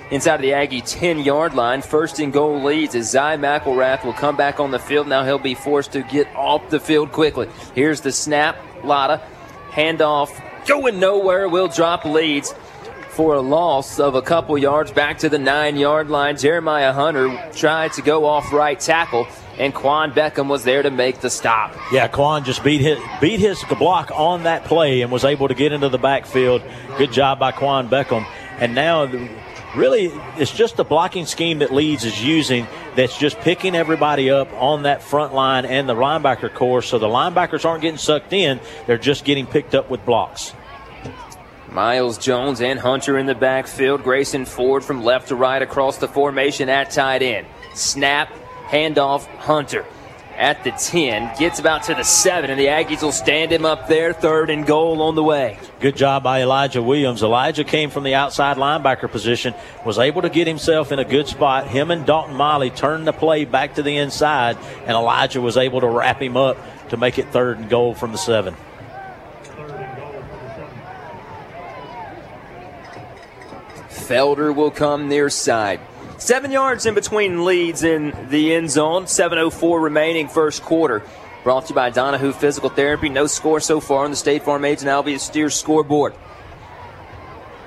inside 0.10 0.36
of 0.36 0.42
the 0.42 0.54
Aggie 0.54 0.82
10 0.82 1.20
yard 1.20 1.54
line. 1.54 1.84
First 1.84 2.18
and 2.18 2.34
goal 2.34 2.64
Leeds 2.64 2.96
as 2.96 3.12
Zy 3.12 3.38
McElrath 3.38 4.04
will 4.04 4.14
come 4.14 4.36
back 4.36 4.60
on 4.60 4.72
the 4.72 4.80
field. 4.80 5.08
Now 5.08 5.24
he'll 5.24 5.38
be 5.38 5.54
forced 5.54 5.92
to 5.92 6.02
get 6.02 6.28
off 6.36 6.72
the 6.72 6.80
field 6.80 7.12
quickly. 7.12 7.48
Here's 7.76 8.02
the 8.02 8.12
snap. 8.12 8.58
Latta, 8.84 9.22
handoff, 9.70 10.32
going 10.66 11.00
nowhere, 11.00 11.48
will 11.48 11.68
drop 11.68 12.04
Leeds 12.04 12.52
for 13.10 13.36
a 13.36 13.42
loss 13.42 14.00
of 14.00 14.16
a 14.16 14.24
couple 14.24 14.58
yards 14.58 14.92
back 14.92 15.20
to 15.20 15.30
the 15.30 15.38
nine 15.38 15.76
yard 15.78 16.10
line. 16.10 16.36
Jeremiah 16.36 16.94
Hunter 16.94 17.52
tried 17.54 17.94
to 17.94 18.02
go 18.02 18.26
off 18.26 18.52
right 18.52 18.80
tackle, 18.80 19.28
and 19.58 19.74
Quan 19.74 20.12
Beckham 20.12 20.48
was 20.48 20.64
there 20.64 20.82
to 20.82 20.92
make 20.92 21.20
the 21.20 21.30
stop. 21.30 21.76
Yeah, 21.92 22.08
Quan 22.08 22.44
just 22.44 22.64
beat 22.64 22.82
his 22.82 23.00
beat 23.20 23.40
his 23.40 23.64
block 23.78 24.12
on 24.14 24.44
that 24.44 24.66
play 24.66 25.02
and 25.02 25.12
was 25.12 25.26
able 25.26 25.48
to 25.48 25.54
get 25.54 25.72
into 25.72 25.90
the 25.90 25.98
backfield. 25.98 26.62
Good 26.98 27.12
job 27.12 27.40
by 27.40 27.52
Quan 27.52 27.90
Beckham. 27.90 28.26
And 28.60 28.76
now, 28.76 29.06
really, 29.76 30.12
it's 30.38 30.52
just 30.52 30.78
the 30.78 30.84
blocking 30.84 31.26
scheme 31.26 31.60
that 31.60 31.74
Leeds 31.74 32.06
is 32.06 32.24
using 32.24 32.68
that's 32.96 33.18
just 33.18 33.40
picking 33.40 33.76
everybody 33.76 34.30
up 34.30 34.52
on 34.54 34.84
that 34.84 35.02
front 35.02 35.34
line 35.34 35.66
and 35.66 35.88
the 35.88 35.96
linebacker 35.96 36.54
core. 36.54 36.82
So 36.82 37.00
the 37.00 37.08
linebackers 37.08 37.66
aren't 37.66 37.82
getting 37.82 37.98
sucked 37.98 38.34
in; 38.34 38.60
they're 38.88 38.98
just 38.98 39.26
getting 39.26 39.46
picked 39.46 39.76
up 39.76 39.90
with 39.90 40.06
blocks. 40.06 40.54
Miles 41.72 42.18
Jones 42.18 42.60
and 42.60 42.78
Hunter 42.78 43.18
in 43.18 43.28
the 43.28 43.36
backfield. 43.36 44.04
Grayson 44.04 44.44
Ford 44.44 44.84
from 44.84 45.04
left 45.04 45.30
to 45.30 45.36
right 45.36 45.62
across 45.62 45.98
the 45.98 46.08
formation 46.08 46.68
at 46.68 46.92
tight 46.92 47.22
end. 47.22 47.48
Snap, 47.74 48.30
handoff, 48.72 49.26
Hunter 49.38 49.86
at 50.42 50.64
the 50.64 50.72
10. 50.72 51.38
Gets 51.38 51.60
about 51.60 51.84
to 51.84 51.94
the 51.94 52.04
7, 52.04 52.50
and 52.50 52.60
the 52.60 52.66
Aggies 52.66 53.04
will 53.04 53.12
stand 53.12 53.52
him 53.52 53.64
up 53.64 53.88
there. 53.88 54.12
Third 54.12 54.50
and 54.50 54.66
goal 54.66 55.02
on 55.04 55.16
the 55.16 55.24
way. 55.24 55.60
Good 55.80 55.96
job 55.96 56.24
by 56.24 56.42
Elijah 56.42 56.82
Williams. 56.82 57.22
Elijah 57.22 57.64
came 57.64 57.92
from 57.92 58.04
the 58.04 58.16
outside 58.16 58.58
linebacker 58.58 59.10
position, 59.12 59.54
was 59.86 60.00
able 60.00 60.24
to 60.24 60.30
get 60.30 60.48
himself 60.48 60.92
in 60.92 60.98
a 61.00 61.06
good 61.06 61.28
spot. 61.28 61.68
Him 61.68 61.92
and 61.92 62.06
Dalton 62.06 62.36
Miley 62.36 62.72
turned 62.72 63.06
the 63.06 63.14
play 63.14 63.46
back 63.46 63.76
to 63.76 63.84
the 63.84 63.98
inside, 63.98 64.58
and 64.82 64.92
Elijah 64.92 65.42
was 65.42 65.58
able 65.58 65.82
to 65.82 65.88
wrap 65.88 66.20
him 66.20 66.36
up 66.36 66.58
to 66.90 66.98
make 66.98 67.20
it 67.20 67.28
third 67.28 67.60
and 67.60 67.70
goal 67.70 67.94
from 67.94 68.12
the 68.12 68.18
7. 68.18 68.56
Felder 73.90 74.54
will 74.54 74.72
come 74.72 75.08
near 75.08 75.30
side. 75.30 75.80
Seven 76.22 76.52
yards 76.52 76.86
in 76.86 76.94
between 76.94 77.46
Leeds 77.46 77.82
in 77.84 78.16
the 78.30 78.54
end 78.54 78.70
zone. 78.70 79.06
7.04 79.06 79.82
remaining 79.82 80.28
first 80.28 80.62
quarter. 80.62 81.02
Brought 81.44 81.66
to 81.66 81.70
you 81.70 81.76
by 81.76 81.90
Donahue 81.90 82.32
Physical 82.32 82.70
Therapy. 82.70 83.10
No 83.10 83.26
score 83.26 83.60
so 83.60 83.80
far 83.80 84.06
on 84.06 84.12
the 84.12 84.16
State 84.16 84.44
Farm 84.44 84.64
Aids 84.64 84.84
and 84.84 84.92
Albia 84.92 85.20
Steers 85.20 85.56
scoreboard. 85.56 86.14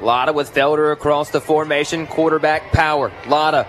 Latta 0.01 0.33
with 0.33 0.55
Felder 0.55 0.93
across 0.93 1.31
the 1.31 1.41
formation. 1.41 2.07
Quarterback 2.07 2.71
power. 2.71 3.11
Latta 3.27 3.67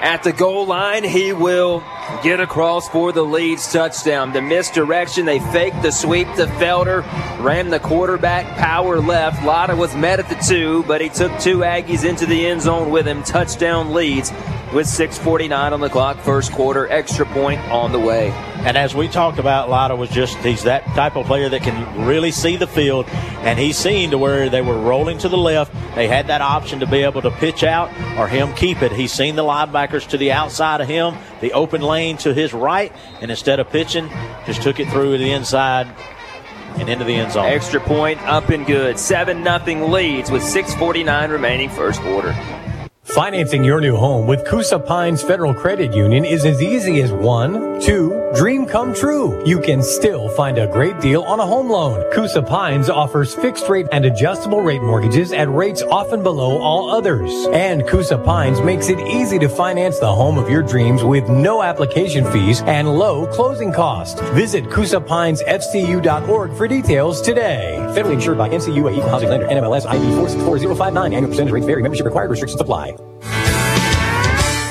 At 0.00 0.24
the 0.24 0.32
goal 0.32 0.66
line, 0.66 1.04
he 1.04 1.32
will 1.32 1.84
get 2.22 2.40
across 2.40 2.88
for 2.88 3.12
the 3.12 3.22
Leeds 3.22 3.72
touchdown. 3.72 4.32
The 4.32 4.42
misdirection, 4.42 5.26
they 5.26 5.38
faked 5.38 5.82
the 5.82 5.90
sweep 5.90 6.26
to 6.34 6.46
Felder, 6.46 7.02
ran 7.42 7.70
the 7.70 7.80
quarterback 7.80 8.46
power 8.56 9.00
left. 9.00 9.44
Latta 9.44 9.76
was 9.76 9.94
met 9.94 10.18
at 10.18 10.28
the 10.28 10.42
two, 10.46 10.82
but 10.84 11.00
he 11.00 11.08
took 11.08 11.38
two 11.38 11.58
Aggies 11.58 12.08
into 12.08 12.26
the 12.26 12.46
end 12.46 12.62
zone 12.62 12.90
with 12.90 13.06
him. 13.06 13.22
Touchdown 13.22 13.92
Leeds 13.92 14.30
with 14.72 14.86
6.49 14.86 15.72
on 15.72 15.80
the 15.80 15.88
clock, 15.88 16.18
first 16.18 16.52
quarter, 16.52 16.88
extra 16.88 17.24
point 17.26 17.60
on 17.70 17.92
the 17.92 17.98
way. 18.00 18.30
And 18.66 18.76
as 18.76 18.94
we 18.94 19.06
talked 19.06 19.38
about, 19.38 19.70
Latta 19.70 19.94
was 19.94 20.10
just, 20.10 20.36
he's 20.38 20.64
that 20.64 20.84
type 20.86 21.16
of 21.16 21.26
player 21.26 21.48
that 21.48 21.62
can 21.62 22.04
really 22.04 22.32
see 22.32 22.56
the 22.56 22.66
field. 22.66 23.06
And 23.08 23.58
he's 23.58 23.78
seen 23.78 24.10
to 24.10 24.18
where 24.18 24.50
they 24.50 24.60
were 24.60 24.76
rolling 24.76 25.18
to 25.18 25.28
the 25.28 25.36
left. 25.38 25.72
They 25.94 26.08
had 26.08 26.26
that 26.26 26.40
option 26.40 26.80
to 26.80 26.86
be 26.86 26.98
able 26.98 27.22
to 27.22 27.30
pitch 27.30 27.62
out 27.62 27.90
or 28.18 28.26
him 28.26 28.52
keep 28.54 28.82
it. 28.82 28.90
He's 28.90 29.12
seen 29.12 29.36
the 29.36 29.44
linebackers 29.44 30.08
to 30.08 30.18
the 30.18 30.32
outside 30.32 30.80
of 30.80 30.88
him, 30.88 31.14
the 31.40 31.52
open 31.52 31.80
lane 31.80 31.95
to 32.18 32.34
his 32.34 32.52
right. 32.52 32.92
And 33.20 33.30
instead 33.30 33.60
of 33.60 33.70
pitching, 33.70 34.08
just 34.44 34.62
took 34.62 34.80
it 34.80 34.88
through 34.88 35.18
the 35.18 35.32
inside 35.32 35.88
and 36.78 36.88
into 36.88 37.04
the 37.04 37.14
end 37.14 37.32
zone. 37.32 37.46
Extra 37.46 37.80
point 37.80 38.20
up 38.22 38.50
and 38.50 38.66
good. 38.66 38.98
7 38.98 39.42
nothing 39.42 39.90
Leeds 39.90 40.30
with 40.30 40.42
6.49 40.42 41.30
remaining 41.30 41.70
first 41.70 42.00
quarter. 42.02 42.32
Financing 43.06 43.62
your 43.62 43.80
new 43.80 43.96
home 43.96 44.26
with 44.26 44.44
Coosa 44.44 44.80
Pines 44.80 45.22
Federal 45.22 45.54
Credit 45.54 45.94
Union 45.94 46.24
is 46.24 46.44
as 46.44 46.60
easy 46.60 47.00
as 47.02 47.12
one, 47.12 47.80
two, 47.80 48.30
dream 48.34 48.66
come 48.66 48.92
true. 48.92 49.46
You 49.46 49.60
can 49.60 49.80
still 49.80 50.28
find 50.30 50.58
a 50.58 50.66
great 50.66 51.00
deal 51.00 51.22
on 51.22 51.38
a 51.38 51.46
home 51.46 51.70
loan. 51.70 52.04
Coosa 52.12 52.42
Pines 52.42 52.90
offers 52.90 53.32
fixed 53.32 53.68
rate 53.68 53.86
and 53.92 54.04
adjustable 54.04 54.60
rate 54.60 54.82
mortgages 54.82 55.32
at 55.32 55.48
rates 55.48 55.82
often 55.82 56.22
below 56.24 56.58
all 56.58 56.90
others. 56.90 57.30
And 57.52 57.86
Coosa 57.86 58.18
Pines 58.18 58.60
makes 58.60 58.88
it 58.88 58.98
easy 58.98 59.38
to 59.38 59.48
finance 59.48 60.00
the 60.00 60.12
home 60.12 60.36
of 60.36 60.50
your 60.50 60.62
dreams 60.62 61.04
with 61.04 61.28
no 61.28 61.62
application 61.62 62.30
fees 62.32 62.60
and 62.62 62.98
low 62.98 63.26
closing 63.28 63.72
costs. 63.72 64.20
Visit 64.32 64.64
CoosaPinesFCU.org 64.64 66.56
for 66.56 66.68
details 66.68 67.22
today. 67.22 67.76
Federally 67.90 68.14
insured 68.14 68.36
by 68.36 68.48
NCUA 68.48 68.96
Equal 68.96 69.10
Housing 69.10 69.30
Lender, 69.30 69.46
NMLS 69.46 69.86
ID 69.86 70.04
464059. 70.16 71.12
Annual 71.14 71.30
percentage 71.30 71.52
rates 71.52 71.66
vary. 71.66 71.82
Membership 71.82 72.04
required. 72.04 72.30
Restrictions 72.30 72.60
apply. 72.60 72.96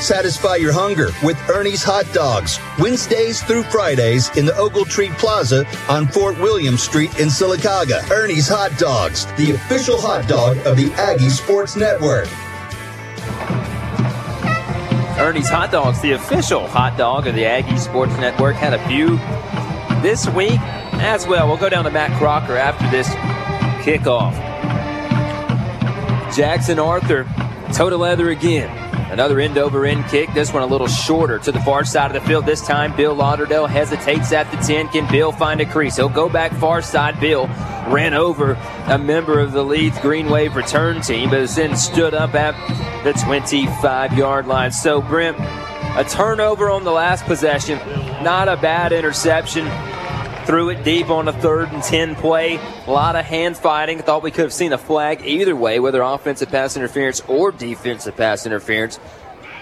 Satisfy 0.06 0.58
your 0.58 0.72
hunger 0.72 1.10
with 1.24 1.36
Ernie's 1.50 1.82
Hot 1.82 2.06
Dogs, 2.14 2.60
Wednesdays 2.78 3.42
through 3.42 3.64
Fridays 3.64 4.30
in 4.38 4.46
the 4.46 4.52
Ogletree 4.52 5.10
Plaza 5.18 5.66
on 5.90 6.08
Fort 6.08 6.38
William 6.38 6.78
Street 6.78 7.20
in 7.20 7.28
Sylacauga. 7.28 8.08
Ernie's 8.12 8.48
Hot 8.48 8.78
Dogs, 8.78 9.26
the 9.36 9.54
official 9.54 10.00
hot 10.00 10.28
dog 10.28 10.58
of 10.68 10.78
the 10.78 10.94
Aggie 10.94 11.30
Sports 11.30 11.76
Network. 11.76 12.28
Ernie's 15.18 15.50
Hot 15.50 15.72
Dogs, 15.72 16.00
the 16.02 16.12
official 16.12 16.68
hot 16.68 16.96
dog 17.00 17.26
of 17.26 17.34
the 17.34 17.44
Aggie 17.48 17.78
Sports 17.78 18.16
Network, 18.18 18.56
had 18.58 18.76
a 18.76 18.88
few 18.88 19.18
this 20.04 20.30
week 20.36 20.60
as 21.02 21.26
well. 21.26 21.48
We'll 21.48 21.58
go 21.58 21.70
down 21.70 21.84
to 21.86 21.90
Matt 21.90 22.16
Crocker 22.20 22.56
after 22.56 22.88
this 22.92 23.10
kickoff. 23.84 24.36
Jackson 26.36 26.78
Arthur, 26.78 27.24
toe 27.74 27.90
to 27.90 27.98
leather 27.98 28.30
again. 28.30 28.85
Another 29.10 29.40
end 29.40 29.58
over 29.58 29.86
end 29.86 30.06
kick. 30.08 30.34
This 30.34 30.52
one 30.52 30.64
a 30.64 30.66
little 30.66 30.88
shorter 30.88 31.38
to 31.40 31.52
the 31.52 31.60
far 31.62 31.86
side 31.86 32.14
of 32.14 32.22
the 32.22 32.28
field. 32.28 32.46
This 32.46 32.66
time, 32.66 32.96
Bill 32.96 33.14
Lauderdale 33.14 33.68
hesitates 33.68 34.32
at 34.32 34.50
the 34.52 34.58
10. 34.58 34.90
Can 34.90 35.10
Bill 35.12 35.32
find 35.32 35.62
a 35.62 35.66
crease? 35.66 35.96
He'll 35.96 36.10
go 36.10 36.28
back 36.28 36.52
far 36.54 36.82
side. 36.82 37.20
Bill 37.20 37.48
ran 37.88 38.14
over 38.14 38.54
a 38.88 38.98
member 38.98 39.40
of 39.40 39.52
the 39.52 39.64
Leeds 39.64 40.00
Green 40.00 40.30
Wave 40.30 40.56
return 40.56 41.02
team, 41.02 41.30
but 41.30 41.48
then 41.50 41.76
stood 41.76 42.14
up 42.14 42.34
at 42.34 42.56
the 43.04 43.14
25 43.14 44.18
yard 44.18 44.48
line. 44.48 44.72
So, 44.72 45.02
Brent, 45.02 45.38
a 45.40 46.04
turnover 46.04 46.70
on 46.70 46.84
the 46.84 46.92
last 46.92 47.26
possession. 47.26 47.78
Not 48.24 48.48
a 48.48 48.58
bad 48.58 48.92
interception. 48.92 49.66
Threw 50.46 50.70
it 50.70 50.84
deep 50.84 51.10
on 51.10 51.28
a 51.28 51.34
third 51.34 51.70
and 51.70 51.82
10 51.82 52.16
play. 52.16 52.60
A 52.86 52.92
lot 52.92 53.16
of 53.16 53.26
hand 53.26 53.58
fighting. 53.58 54.00
Thought 54.00 54.22
we 54.22 54.30
could 54.30 54.44
have 54.44 54.54
seen 54.54 54.74
a 54.74 54.78
flag 54.78 55.22
either 55.26 55.56
way, 55.56 55.80
whether 55.80 56.02
offensive 56.04 56.50
pass 56.50 56.78
interference 56.78 57.22
or 57.22 57.52
defensive 57.52 58.16
pass 58.16 58.46
interference. 58.46 59.00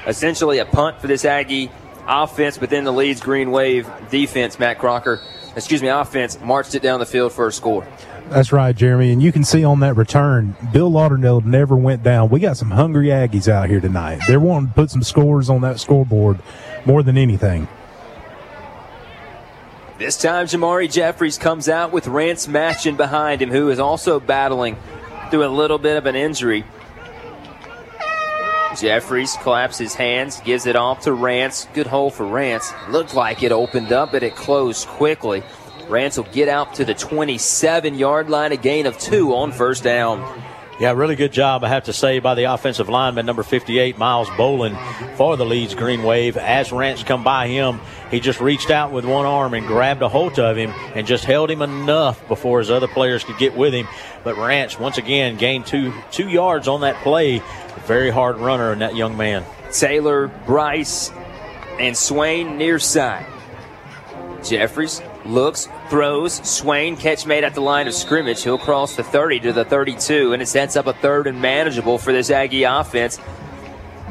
Essentially 0.06 0.58
a 0.58 0.66
punt 0.66 1.00
for 1.00 1.08
this 1.08 1.24
Aggie 1.24 1.72
offense 2.06 2.60
within 2.60 2.84
the 2.84 2.92
Leeds 2.92 3.22
Green 3.22 3.52
Wave 3.52 3.90
defense. 4.10 4.60
Matt 4.60 4.78
Crocker, 4.78 5.22
excuse 5.56 5.82
me, 5.82 5.88
offense 5.88 6.38
marched 6.42 6.76
it 6.76 6.82
down 6.82 7.00
the 7.00 7.06
field 7.06 7.32
for 7.32 7.48
a 7.48 7.52
score. 7.52 7.88
That's 8.30 8.52
right, 8.52 8.76
Jeremy. 8.76 9.12
And 9.12 9.22
you 9.22 9.32
can 9.32 9.44
see 9.44 9.64
on 9.64 9.80
that 9.82 9.96
return, 9.96 10.56
Bill 10.74 10.90
Lauderdale 10.90 11.42
never 11.42 11.78
went 11.78 12.04
down. 12.04 12.30
We 12.30 12.40
got 12.40 12.58
some 12.58 12.72
hungry 12.72 13.08
Aggies 13.08 13.48
out 13.48 13.70
here 13.70 13.80
tonight. 13.80 14.22
They're 14.28 14.40
wanting 14.40 14.70
to 14.70 14.74
put 14.74 14.90
some 14.90 15.04
scores 15.04 15.50
on 15.50 15.62
that 15.62 15.80
scoreboard 15.80 16.40
more 16.86 17.04
than 17.04 17.18
anything. 17.18 17.68
This 20.04 20.18
time, 20.18 20.48
Jamari 20.48 20.92
Jeffries 20.92 21.38
comes 21.38 21.70
out 21.70 21.94
with 21.94 22.08
Rance 22.08 22.46
Matchin 22.46 22.98
behind 22.98 23.42
him, 23.42 23.50
who 23.50 23.70
is 23.70 23.80
also 23.80 24.20
battling 24.20 24.76
through 25.32 25.46
a 25.46 25.48
little 25.48 25.78
bit 25.78 25.96
of 25.96 26.06
an 26.06 26.14
injury. 26.14 26.66
Jeffries 28.78 29.38
claps 29.38 29.78
his 29.78 29.96
hands, 29.96 30.42
gives 30.42 30.66
it 30.66 30.76
off 30.76 31.04
to 31.04 31.14
Rance. 31.14 31.70
Good 31.74 31.88
hole 31.88 32.12
for 32.12 32.26
Rance. 32.26 32.74
Looked 32.90 33.14
like 33.14 33.44
it 33.44 33.54
opened 33.54 33.94
up, 33.94 34.12
but 34.12 34.24
it 34.24 34.36
closed 34.36 34.90
quickly. 34.90 35.42
Rance 35.88 36.18
will 36.18 36.26
get 36.26 36.50
out 36.50 36.74
to 36.74 36.84
the 36.84 36.94
27 36.94 37.96
yard 37.96 38.30
line, 38.30 38.52
a 38.52 38.58
gain 38.58 38.86
of 38.86 38.98
two 38.98 39.34
on 39.34 39.54
first 39.54 39.86
down. 39.86 40.20
Yeah, 40.80 40.94
really 40.94 41.16
good 41.16 41.32
job, 41.32 41.64
I 41.64 41.70
have 41.70 41.84
to 41.84 41.94
say, 41.94 42.18
by 42.18 42.34
the 42.34 42.46
offensive 42.46 42.90
lineman, 42.90 43.28
number 43.28 43.44
58, 43.44 43.96
Miles 43.98 44.28
Bolin, 44.30 44.76
for 45.16 45.38
the 45.38 45.46
Leeds 45.46 45.76
Green 45.76 46.02
Wave. 46.02 46.36
As 46.36 46.72
Rance 46.72 47.04
come 47.04 47.24
by 47.24 47.48
him, 47.48 47.80
he 48.10 48.20
just 48.20 48.42
reached 48.42 48.72
out 48.72 48.92
with 48.92 49.06
one 49.06 49.28
arm 49.28 49.54
and 49.54 49.68
grabbed 49.68 50.02
a 50.02 50.10
hold 50.10 50.40
of 50.40 50.58
him 50.58 50.72
and 50.96 51.06
just 51.06 51.26
held 51.26 51.52
him 51.52 51.62
enough 51.62 52.28
before 52.28 52.58
his 52.58 52.72
other 52.72 52.88
players 52.88 53.24
could 53.24 53.38
get 53.38 53.56
with 53.56 53.72
him. 53.72 53.88
But 54.24 54.36
Rance, 54.38 54.80
once 54.80 54.98
again, 54.98 55.38
gained 55.38 55.68
two 55.68 55.94
two 56.12 56.28
yards 56.28 56.68
on 56.68 56.82
that 56.82 56.96
play. 57.04 57.44
Very 57.86 58.10
hard 58.10 58.38
runner 58.38 58.74
in 58.74 58.80
that 58.80 58.96
young 58.96 59.16
man. 59.16 59.46
Taylor, 59.72 60.28
Bryce, 60.28 61.12
and 61.80 61.96
Swain 61.96 62.58
near 62.58 62.80
side. 62.80 63.26
Jeffries 64.44 65.02
looks, 65.26 65.68
throws. 65.94 66.34
Swain 66.50 66.98
catch 66.98 67.28
made 67.28 67.44
at 67.44 67.54
the 67.54 67.62
line 67.62 67.88
of 67.88 67.94
scrimmage. 67.94 68.42
He'll 68.42 68.58
cross 68.58 68.96
the 68.96 69.04
30 69.04 69.42
to 69.42 69.54
the 69.54 69.64
32, 69.64 70.34
and 70.34 70.42
it 70.42 70.48
sets 70.48 70.76
up 70.76 70.88
a 70.88 70.94
third 70.94 71.28
and 71.28 71.40
manageable 71.40 72.00
for 72.00 72.12
this 72.12 72.32
Aggie 72.32 72.64
offense. 72.64 73.20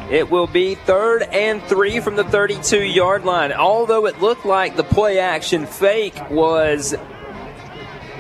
It 0.09 0.31
will 0.31 0.47
be 0.47 0.77
third 0.77 1.23
and 1.23 1.61
three 1.65 1.99
from 1.99 2.15
the 2.15 2.23
32 2.23 2.85
yard 2.85 3.25
line. 3.25 3.53
Although 3.53 4.07
it 4.07 4.21
looked 4.21 4.47
like 4.47 4.77
the 4.77 4.85
play 4.85 5.19
action 5.19 5.67
fake 5.67 6.15
was 6.31 6.95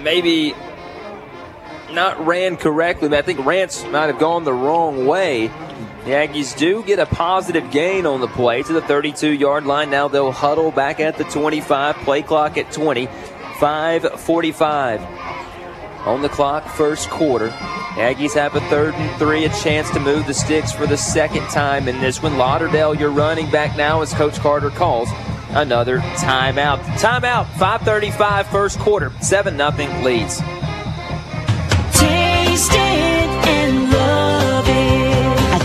maybe 0.02 0.56
not 1.92 2.26
ran 2.26 2.56
correctly, 2.56 3.16
I 3.16 3.22
think 3.22 3.46
Rance 3.46 3.84
might 3.84 4.06
have 4.06 4.18
gone 4.18 4.42
the 4.42 4.52
wrong 4.52 5.06
way. 5.06 5.52
The 6.04 6.10
Aggies 6.10 6.58
do 6.58 6.82
get 6.82 6.98
a 6.98 7.06
positive 7.06 7.70
gain 7.70 8.06
on 8.06 8.20
the 8.20 8.26
play 8.26 8.64
to 8.64 8.72
the 8.72 8.82
32 8.82 9.30
yard 9.30 9.66
line. 9.66 9.88
Now 9.88 10.08
they'll 10.08 10.32
huddle 10.32 10.72
back 10.72 10.98
at 10.98 11.16
the 11.16 11.22
25, 11.22 11.94
play 11.98 12.22
clock 12.22 12.58
at 12.58 12.72
20, 12.72 13.06
545 13.62 15.00
on 16.04 16.20
the 16.20 16.28
clock, 16.28 16.66
first 16.66 17.08
quarter. 17.10 17.50
Aggies 17.94 18.34
have 18.34 18.56
a 18.56 18.60
third 18.62 18.92
and 18.94 19.18
three, 19.20 19.44
a 19.44 19.48
chance 19.50 19.88
to 19.92 20.00
move 20.00 20.26
the 20.26 20.34
sticks 20.34 20.72
for 20.72 20.84
the 20.84 20.96
second 20.96 21.44
time 21.44 21.86
in 21.86 22.00
this 22.00 22.20
one. 22.20 22.36
Lauderdale, 22.36 22.92
you're 22.92 23.12
running 23.12 23.48
back 23.52 23.76
now 23.76 24.02
as 24.02 24.12
Coach 24.14 24.40
Carter 24.40 24.70
calls 24.70 25.08
another 25.50 25.98
timeout. 25.98 26.80
Timeout, 26.98 27.46
535 27.56 28.48
first 28.48 28.80
quarter, 28.80 29.12
7 29.20 29.56
0 29.56 30.02
Leeds. 30.02 30.40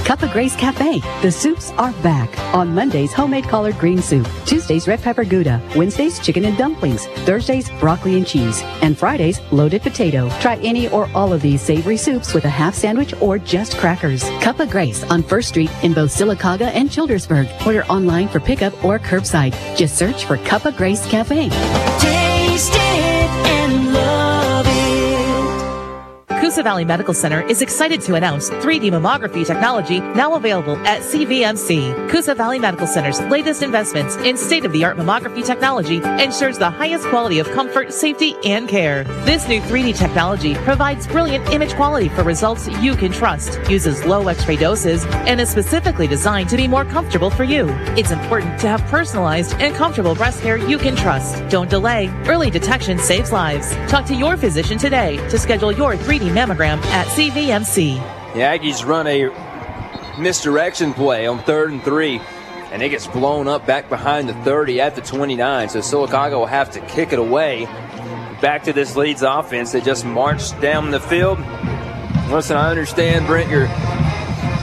Cup 0.07 0.23
of 0.23 0.31
Grace 0.31 0.55
Cafe, 0.55 1.01
the 1.21 1.29
soups 1.29 1.71
are 1.71 1.91
back. 2.01 2.29
On 2.55 2.73
Mondays, 2.73 3.11
homemade 3.11 3.43
collard 3.43 3.77
green 3.77 4.01
soup. 4.01 4.25
Tuesdays, 4.45 4.87
red 4.87 5.01
pepper 5.01 5.25
gouda. 5.25 5.61
Wednesdays, 5.75 6.17
chicken 6.19 6.45
and 6.45 6.57
dumplings. 6.57 7.07
Thursdays, 7.25 7.69
broccoli 7.71 8.15
and 8.15 8.25
cheese. 8.25 8.61
And 8.81 8.97
Fridays, 8.97 9.41
loaded 9.51 9.81
potato. 9.81 10.29
Try 10.39 10.55
any 10.63 10.87
or 10.87 11.09
all 11.13 11.33
of 11.33 11.41
these 11.41 11.61
savory 11.61 11.97
soups 11.97 12.33
with 12.33 12.45
a 12.45 12.49
half 12.49 12.73
sandwich 12.73 13.13
or 13.19 13.37
just 13.37 13.77
crackers. 13.79 14.23
Cup 14.39 14.61
of 14.61 14.69
Grace 14.69 15.03
on 15.11 15.23
First 15.23 15.49
Street 15.49 15.71
in 15.83 15.93
both 15.93 16.11
Sylacauga 16.15 16.67
and 16.67 16.89
Childersburg. 16.89 17.67
Order 17.67 17.83
online 17.87 18.29
for 18.29 18.39
pickup 18.39 18.81
or 18.85 18.99
curbside. 18.99 19.53
Just 19.75 19.97
search 19.97 20.23
for 20.23 20.37
Cup 20.37 20.63
of 20.63 20.77
Grace 20.77 21.05
Cafe. 21.07 21.49
Taste 21.99 22.71
Coosa 26.47 26.63
Valley 26.63 26.85
Medical 26.85 27.13
Center 27.13 27.41
is 27.41 27.61
excited 27.61 27.99
to 28.03 28.15
announce 28.15 28.49
3D 28.49 28.83
mammography 28.83 29.45
technology 29.45 29.99
now 29.99 30.35
available 30.35 30.77
at 30.87 31.01
CVMC. 31.01 32.09
Coosa 32.09 32.33
Valley 32.33 32.57
Medical 32.57 32.87
Center's 32.87 33.19
latest 33.23 33.61
investments 33.61 34.15
in 34.15 34.37
state-of-the-art 34.37 34.95
mammography 34.95 35.45
technology 35.45 35.97
ensures 36.23 36.57
the 36.57 36.69
highest 36.69 37.05
quality 37.07 37.39
of 37.39 37.51
comfort, 37.51 37.91
safety, 37.91 38.33
and 38.45 38.69
care. 38.69 39.03
This 39.25 39.45
new 39.49 39.59
3D 39.59 39.97
technology 39.97 40.55
provides 40.55 41.05
brilliant 41.05 41.49
image 41.49 41.73
quality 41.73 42.07
for 42.07 42.23
results 42.23 42.69
you 42.81 42.95
can 42.95 43.11
trust, 43.11 43.59
uses 43.69 44.05
low 44.05 44.25
x-ray 44.29 44.55
doses, 44.55 45.05
and 45.27 45.41
is 45.41 45.49
specifically 45.49 46.07
designed 46.07 46.47
to 46.47 46.55
be 46.55 46.65
more 46.65 46.85
comfortable 46.85 47.29
for 47.29 47.43
you. 47.43 47.67
It's 47.97 48.11
important 48.11 48.57
to 48.61 48.69
have 48.69 48.81
personalized 48.83 49.53
and 49.55 49.75
comfortable 49.75 50.15
breast 50.15 50.41
care 50.41 50.55
you 50.55 50.77
can 50.77 50.95
trust. 50.95 51.45
Don't 51.49 51.69
delay. 51.69 52.07
Early 52.25 52.49
detection 52.49 52.99
saves 52.99 53.33
lives. 53.33 53.75
Talk 53.89 54.05
to 54.05 54.15
your 54.15 54.37
physician 54.37 54.77
today 54.77 55.17
to 55.27 55.37
schedule 55.37 55.73
your 55.73 55.97
3D 55.97 56.36
mammogram 56.37 56.77
at 56.91 57.07
CVMC. 57.07 57.95
The 58.35 58.41
Aggies 58.41 58.85
run 58.85 59.07
a 59.07 59.31
misdirection 60.21 60.93
play 60.93 61.25
on 61.25 61.39
third 61.39 61.71
and 61.71 61.81
three, 61.81 62.21
and 62.71 62.83
it 62.83 62.89
gets 62.89 63.07
blown 63.07 63.47
up 63.47 63.65
back 63.65 63.89
behind 63.89 64.29
the 64.29 64.35
30 64.43 64.79
at 64.79 64.93
the 64.93 65.01
29. 65.01 65.69
So 65.69 65.79
Sylacauga 65.79 66.37
will 66.37 66.45
have 66.45 66.69
to 66.71 66.79
kick 66.81 67.11
it 67.11 67.17
away. 67.17 67.65
Back 68.39 68.61
to 68.65 68.73
this 68.73 68.95
Leeds 68.95 69.23
offense. 69.23 69.71
They 69.71 69.81
just 69.81 70.05
marched 70.05 70.61
down 70.61 70.91
the 70.91 70.99
field. 70.99 71.39
Listen, 72.29 72.55
I 72.55 72.69
understand, 72.69 73.25
Brent, 73.25 73.49
you're 73.49 73.65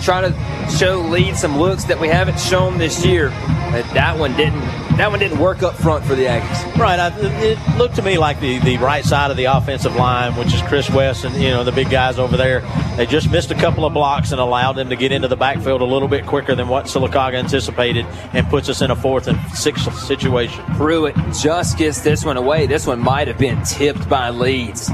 trying 0.00 0.32
to 0.32 0.70
show 0.70 1.00
Leeds 1.00 1.40
some 1.40 1.58
looks 1.58 1.82
that 1.84 1.98
we 1.98 2.06
haven't 2.06 2.38
shown 2.38 2.78
this 2.78 3.04
year. 3.04 3.30
But 3.72 3.82
that 3.94 4.16
one 4.16 4.36
didn't. 4.36 4.62
That 4.96 5.10
one 5.10 5.18
didn't 5.18 5.40
work 5.40 5.64
up 5.64 5.74
front 5.74 6.04
for 6.04 6.14
the 6.14 6.26
Aggies. 6.26 6.76
Right. 6.76 7.00
I, 7.00 7.12
it 7.42 7.58
looked 7.76 7.96
to 7.96 8.02
me 8.02 8.16
like 8.16 8.38
the, 8.38 8.60
the 8.60 8.76
right 8.76 9.04
side 9.04 9.32
of 9.32 9.36
the 9.36 9.46
offensive 9.46 9.96
line, 9.96 10.36
which 10.36 10.54
is 10.54 10.62
Chris 10.62 10.88
West 10.88 11.24
and 11.24 11.34
you 11.34 11.50
know 11.50 11.64
the 11.64 11.72
big 11.72 11.90
guys 11.90 12.16
over 12.16 12.36
there. 12.36 12.60
They 12.96 13.04
just 13.04 13.28
missed 13.28 13.50
a 13.50 13.56
couple 13.56 13.84
of 13.84 13.92
blocks 13.92 14.30
and 14.30 14.40
allowed 14.40 14.74
them 14.74 14.90
to 14.90 14.96
get 14.96 15.10
into 15.10 15.26
the 15.26 15.36
backfield 15.36 15.80
a 15.80 15.84
little 15.84 16.06
bit 16.06 16.26
quicker 16.26 16.54
than 16.54 16.68
what 16.68 16.84
Sylacauga 16.86 17.34
anticipated, 17.34 18.06
and 18.32 18.46
puts 18.48 18.68
us 18.68 18.82
in 18.82 18.92
a 18.92 18.96
fourth 18.96 19.26
and 19.26 19.36
six 19.50 19.82
situation. 20.06 20.64
Pruitt 20.76 21.16
just 21.42 21.76
gets 21.76 22.00
this 22.00 22.24
one 22.24 22.36
away. 22.36 22.68
This 22.68 22.86
one 22.86 23.00
might 23.00 23.26
have 23.26 23.38
been 23.38 23.60
tipped 23.64 24.08
by 24.08 24.30
Leeds 24.30 24.90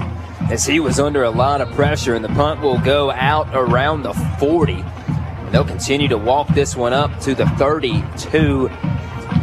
as 0.51 0.64
he 0.64 0.80
was 0.80 0.98
under 0.98 1.24
a 1.24 1.30
lot 1.30 1.61
of 1.61 1.70
pressure, 1.72 2.14
and 2.14 2.24
the 2.24 2.28
punt 2.30 2.62
will 2.62 2.78
go 2.78 3.11
out 3.11 3.48
around 3.53 4.03
the 4.03 4.14
40. 4.38 4.72
And 4.72 5.55
they'll 5.55 5.64
continue 5.64 6.09
to 6.09 6.18
walk 6.18 6.48
this 6.55 6.74
one 6.74 6.94
up 6.94 7.20
to 7.20 7.34
the 7.34 7.46
32 7.51 8.70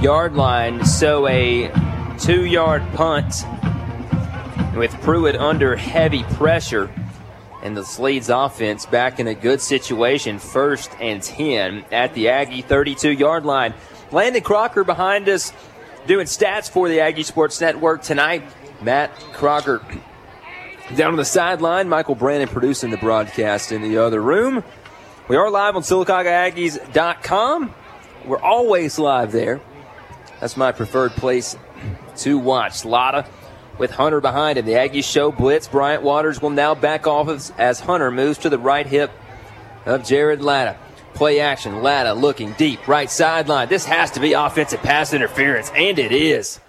yard 0.01 0.35
line. 0.35 0.85
So 0.85 1.27
a 1.27 1.71
two 2.19 2.45
yard 2.45 2.83
punt 2.93 3.45
with 4.75 4.91
Pruitt 5.01 5.35
under 5.35 5.75
heavy 5.75 6.23
pressure. 6.23 6.89
And 7.63 7.75
the 7.75 8.01
Leeds 8.01 8.29
offense 8.29 8.85
back 8.85 9.19
in 9.19 9.27
a 9.27 9.33
good 9.33 9.59
situation, 9.59 10.37
first 10.39 10.91
and 11.01 11.21
10 11.21 11.85
at 11.91 12.13
the 12.13 12.29
Aggie 12.29 12.61
32 12.61 13.11
yard 13.11 13.45
line. 13.45 13.73
Landon 14.11 14.43
Crocker 14.43 14.83
behind 14.83 15.27
us 15.27 15.51
doing 16.05 16.27
stats 16.27 16.69
for 16.69 16.87
the 16.87 16.99
Aggie 17.01 17.23
Sports 17.23 17.59
Network 17.59 18.03
tonight. 18.03 18.43
Matt 18.81 19.11
Crocker 19.33 19.81
down 20.95 21.11
on 21.11 21.17
the 21.17 21.25
sideline. 21.25 21.89
Michael 21.89 22.15
Brandon 22.15 22.47
producing 22.47 22.91
the 22.91 22.97
broadcast 22.97 23.71
in 23.71 23.81
the 23.81 23.97
other 23.97 24.21
room. 24.21 24.63
We 25.27 25.35
are 25.35 25.49
live 25.49 25.75
on 25.75 25.81
SylacaugaAggies.com. 25.81 27.73
We're 28.25 28.39
always 28.39 28.99
live 28.99 29.31
there. 29.31 29.59
That's 30.39 30.57
my 30.57 30.71
preferred 30.71 31.11
place 31.11 31.57
to 32.17 32.37
watch. 32.37 32.85
Latta 32.85 33.25
with 33.77 33.91
Hunter 33.91 34.21
behind 34.21 34.57
him. 34.57 34.65
The 34.65 34.73
Aggies 34.73 35.03
show 35.03 35.31
blitz. 35.31 35.67
Bryant 35.67 36.03
Waters 36.03 36.41
will 36.41 36.49
now 36.49 36.75
back 36.75 37.07
off 37.07 37.29
as, 37.29 37.51
as 37.57 37.79
Hunter 37.79 38.11
moves 38.11 38.39
to 38.39 38.49
the 38.49 38.59
right 38.59 38.85
hip 38.85 39.11
of 39.85 40.03
Jared 40.03 40.41
Latta. 40.41 40.77
Play 41.13 41.39
action. 41.39 41.81
Latta 41.81 42.13
looking 42.13 42.53
deep, 42.53 42.87
right 42.87 43.09
sideline. 43.09 43.69
This 43.69 43.85
has 43.85 44.11
to 44.11 44.19
be 44.19 44.33
offensive 44.33 44.81
pass 44.81 45.13
interference, 45.13 45.71
and 45.75 45.97
it 45.97 46.11
is. 46.11 46.59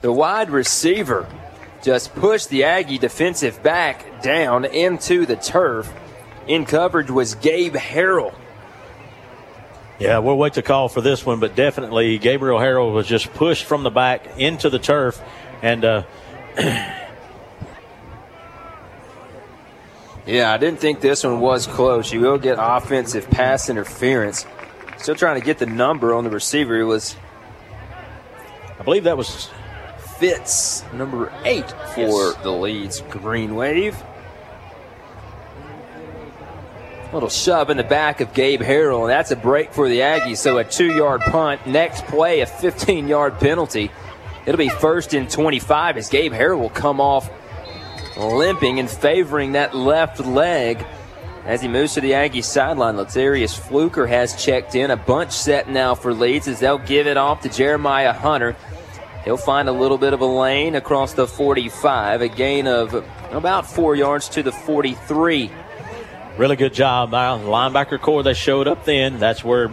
The 0.00 0.12
wide 0.12 0.50
receiver 0.50 1.28
just 1.82 2.14
pushed 2.14 2.48
the 2.48 2.64
Aggie 2.64 2.98
defensive 2.98 3.62
back 3.62 4.22
down 4.22 4.64
into 4.64 5.26
the 5.26 5.36
turf. 5.36 5.92
In 6.48 6.64
coverage 6.64 7.10
was 7.10 7.34
Gabe 7.36 7.76
Harrell. 7.76 8.34
Yeah, 9.98 10.18
we'll 10.18 10.38
wait 10.38 10.52
to 10.54 10.62
call 10.62 10.88
for 10.88 11.00
this 11.00 11.26
one, 11.26 11.40
but 11.40 11.56
definitely 11.56 12.18
Gabriel 12.18 12.58
Harrell 12.58 12.94
was 12.94 13.06
just 13.06 13.32
pushed 13.34 13.64
from 13.64 13.82
the 13.82 13.90
back 13.90 14.38
into 14.38 14.70
the 14.70 14.78
turf, 14.78 15.20
and 15.62 15.84
uh, 15.84 16.02
Yeah, 20.26 20.52
I 20.52 20.58
didn't 20.58 20.78
think 20.80 21.00
this 21.00 21.24
one 21.24 21.40
was 21.40 21.66
close. 21.66 22.12
You 22.12 22.20
will 22.20 22.36
get 22.38 22.58
offensive 22.60 23.30
pass 23.30 23.70
interference. 23.70 24.44
Still 24.98 25.14
trying 25.14 25.40
to 25.40 25.44
get 25.44 25.58
the 25.58 25.64
number 25.66 26.12
on 26.12 26.24
the 26.24 26.30
receiver. 26.30 26.78
It 26.78 26.84
was, 26.84 27.16
I 28.78 28.82
believe 28.82 29.04
that 29.04 29.16
was 29.16 29.48
Fitz, 30.18 30.84
number 30.92 31.32
eight 31.44 31.70
for 31.94 32.00
Yes. 32.00 32.34
the 32.42 32.50
Leeds 32.50 33.00
Green 33.08 33.54
Wave. 33.54 33.96
Little 37.12 37.30
shove 37.30 37.70
in 37.70 37.78
the 37.78 37.84
back 37.84 38.20
of 38.20 38.34
Gabe 38.34 38.60
Harrell, 38.60 39.02
and 39.02 39.10
that's 39.10 39.30
a 39.30 39.36
break 39.36 39.72
for 39.72 39.88
the 39.88 40.00
Aggies. 40.00 40.36
So 40.36 40.58
a 40.58 40.64
two 40.64 40.92
yard 40.92 41.22
punt. 41.22 41.66
Next 41.66 42.04
play, 42.04 42.40
a 42.40 42.46
15 42.46 43.08
yard 43.08 43.38
penalty. 43.40 43.90
It'll 44.44 44.58
be 44.58 44.68
first 44.68 45.14
and 45.14 45.30
25 45.30 45.96
as 45.96 46.10
Gabe 46.10 46.32
Harrell 46.32 46.58
will 46.58 46.70
come 46.70 47.00
off 47.00 47.30
limping 48.18 48.78
and 48.78 48.90
favoring 48.90 49.52
that 49.52 49.74
left 49.74 50.20
leg 50.20 50.84
as 51.46 51.62
he 51.62 51.68
moves 51.68 51.94
to 51.94 52.02
the 52.02 52.12
Aggie 52.12 52.42
sideline. 52.42 52.96
Latarius 52.96 53.58
Fluker 53.58 54.06
has 54.06 54.42
checked 54.42 54.74
in. 54.74 54.90
A 54.90 54.96
bunch 54.96 55.32
set 55.32 55.68
now 55.68 55.94
for 55.94 56.12
Leeds 56.12 56.46
as 56.46 56.60
they'll 56.60 56.76
give 56.76 57.06
it 57.06 57.16
off 57.16 57.40
to 57.40 57.48
Jeremiah 57.48 58.12
Hunter. 58.12 58.54
He'll 59.24 59.38
find 59.38 59.66
a 59.66 59.72
little 59.72 59.98
bit 59.98 60.12
of 60.12 60.20
a 60.20 60.26
lane 60.26 60.74
across 60.74 61.14
the 61.14 61.26
45, 61.26 62.20
a 62.20 62.28
gain 62.28 62.66
of 62.66 62.92
about 63.30 63.66
four 63.66 63.96
yards 63.96 64.28
to 64.30 64.42
the 64.42 64.52
43. 64.52 65.50
Really 66.38 66.54
good 66.54 66.72
job 66.72 67.10
by 67.10 67.36
linebacker 67.36 68.00
core. 68.00 68.22
They 68.22 68.32
showed 68.32 68.68
up 68.68 68.84
then. 68.84 69.18
That's 69.18 69.42
where, 69.42 69.66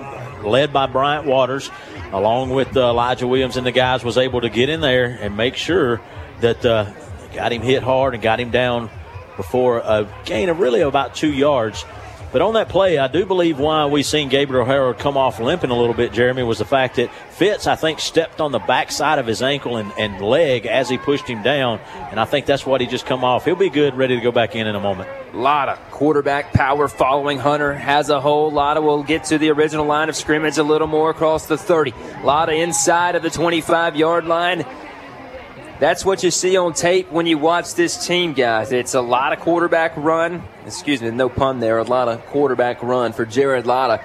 led 0.44 0.74
by 0.74 0.88
Bryant 0.88 1.28
Waters, 1.28 1.70
along 2.12 2.50
with 2.50 2.76
uh, 2.76 2.90
Elijah 2.90 3.28
Williams 3.28 3.56
and 3.56 3.68
the 3.68 3.72
guys, 3.72 4.04
was 4.04 4.18
able 4.18 4.42
to 4.42 4.50
get 4.50 4.70
in 4.70 4.82
there 4.82 5.06
and 5.06 5.38
make 5.38 5.58
sure 5.58 6.02
that 6.42 6.66
uh, 6.66 6.92
got 7.36 7.54
him 7.54 7.62
hit 7.62 7.84
hard 7.84 8.16
and 8.16 8.24
got 8.24 8.40
him 8.40 8.50
down 8.50 8.90
before 9.38 9.78
a 9.78 10.12
gain 10.26 10.50
of 10.50 10.60
really 10.60 10.82
about 10.82 11.14
two 11.14 11.32
yards. 11.32 11.86
But 12.32 12.42
on 12.42 12.54
that 12.54 12.70
play, 12.70 12.98
I 12.98 13.08
do 13.08 13.26
believe 13.26 13.60
why 13.60 13.86
we 13.86 14.04
seen 14.04 14.30
Gabriel 14.30 14.66
Harrell 14.66 14.98
come 14.98 15.18
off 15.18 15.40
limping 15.40 15.72
a 15.72 15.78
little 15.78 15.96
bit, 15.96 16.14
Jeremy, 16.14 16.44
was 16.44 16.60
the 16.60 16.66
fact 16.66 16.98
that 16.98 17.10
Fitz, 17.32 17.66
I 17.66 17.76
think, 17.76 18.00
stepped 18.00 18.40
on 18.40 18.52
the 18.52 18.60
backside 18.60 19.20
of 19.20 19.26
his 19.26 19.42
ankle 19.42 19.78
and, 19.78 19.92
and 19.98 20.22
leg 20.22 20.66
as 20.66 20.88
he 20.88 20.98
pushed 20.98 21.28
him 21.28 21.42
down. 21.42 21.80
And 22.12 22.20
I 22.20 22.26
think 22.26 22.46
that's 22.46 22.66
what 22.66 22.82
he 22.82 22.88
just 22.88 23.06
come 23.06 23.24
off. 23.24 23.46
He'll 23.46 23.56
be 23.56 23.70
good, 23.70 23.96
ready 23.96 24.16
to 24.16 24.22
go 24.22 24.32
back 24.32 24.56
in 24.56 24.68
in 24.68 24.76
a 24.76 24.80
moment. 24.80 25.10
Latta 25.34 25.78
quarterback 25.92 26.54
power 26.54 26.88
following 26.88 27.38
Hunter 27.38 27.74
has 27.74 28.10
a 28.10 28.22
whole 28.22 28.36
hole. 28.36 28.52
Latta 28.52 28.82
will 28.82 29.04
get 29.04 29.24
to 29.26 29.38
the 29.38 29.50
original 29.50 29.86
line 29.86 30.10
of 30.10 30.16
scrimmage 30.16 30.58
a 30.58 30.64
little 30.64 30.88
more 30.88 31.10
across 31.10 31.46
the 31.46 31.58
30. 31.58 31.94
Latta 32.24 32.54
inside 32.54 33.16
of 33.16 33.24
the 33.24 33.30
25 33.30 33.96
yard 33.96 34.26
line. 34.26 34.66
That's 35.78 36.06
what 36.06 36.24
you 36.24 36.32
see 36.32 36.56
on 36.56 36.74
tape 36.74 37.12
when 37.12 37.26
you 37.26 37.38
watch 37.38 37.76
this 37.76 38.08
team, 38.08 38.32
guys. 38.32 38.72
It's 38.72 38.94
a 38.94 39.02
lot 39.02 39.34
of 39.34 39.40
quarterback 39.40 39.92
run. 39.98 40.42
Excuse 40.66 41.02
me, 41.02 41.12
no 41.12 41.28
pun 41.28 41.60
there. 41.60 41.80
A 41.80 41.84
lot 41.84 42.08
of 42.08 42.26
quarterback 42.28 42.82
run 42.82 43.12
for 43.12 43.26
Jared 43.26 43.68
Latta. 43.68 44.02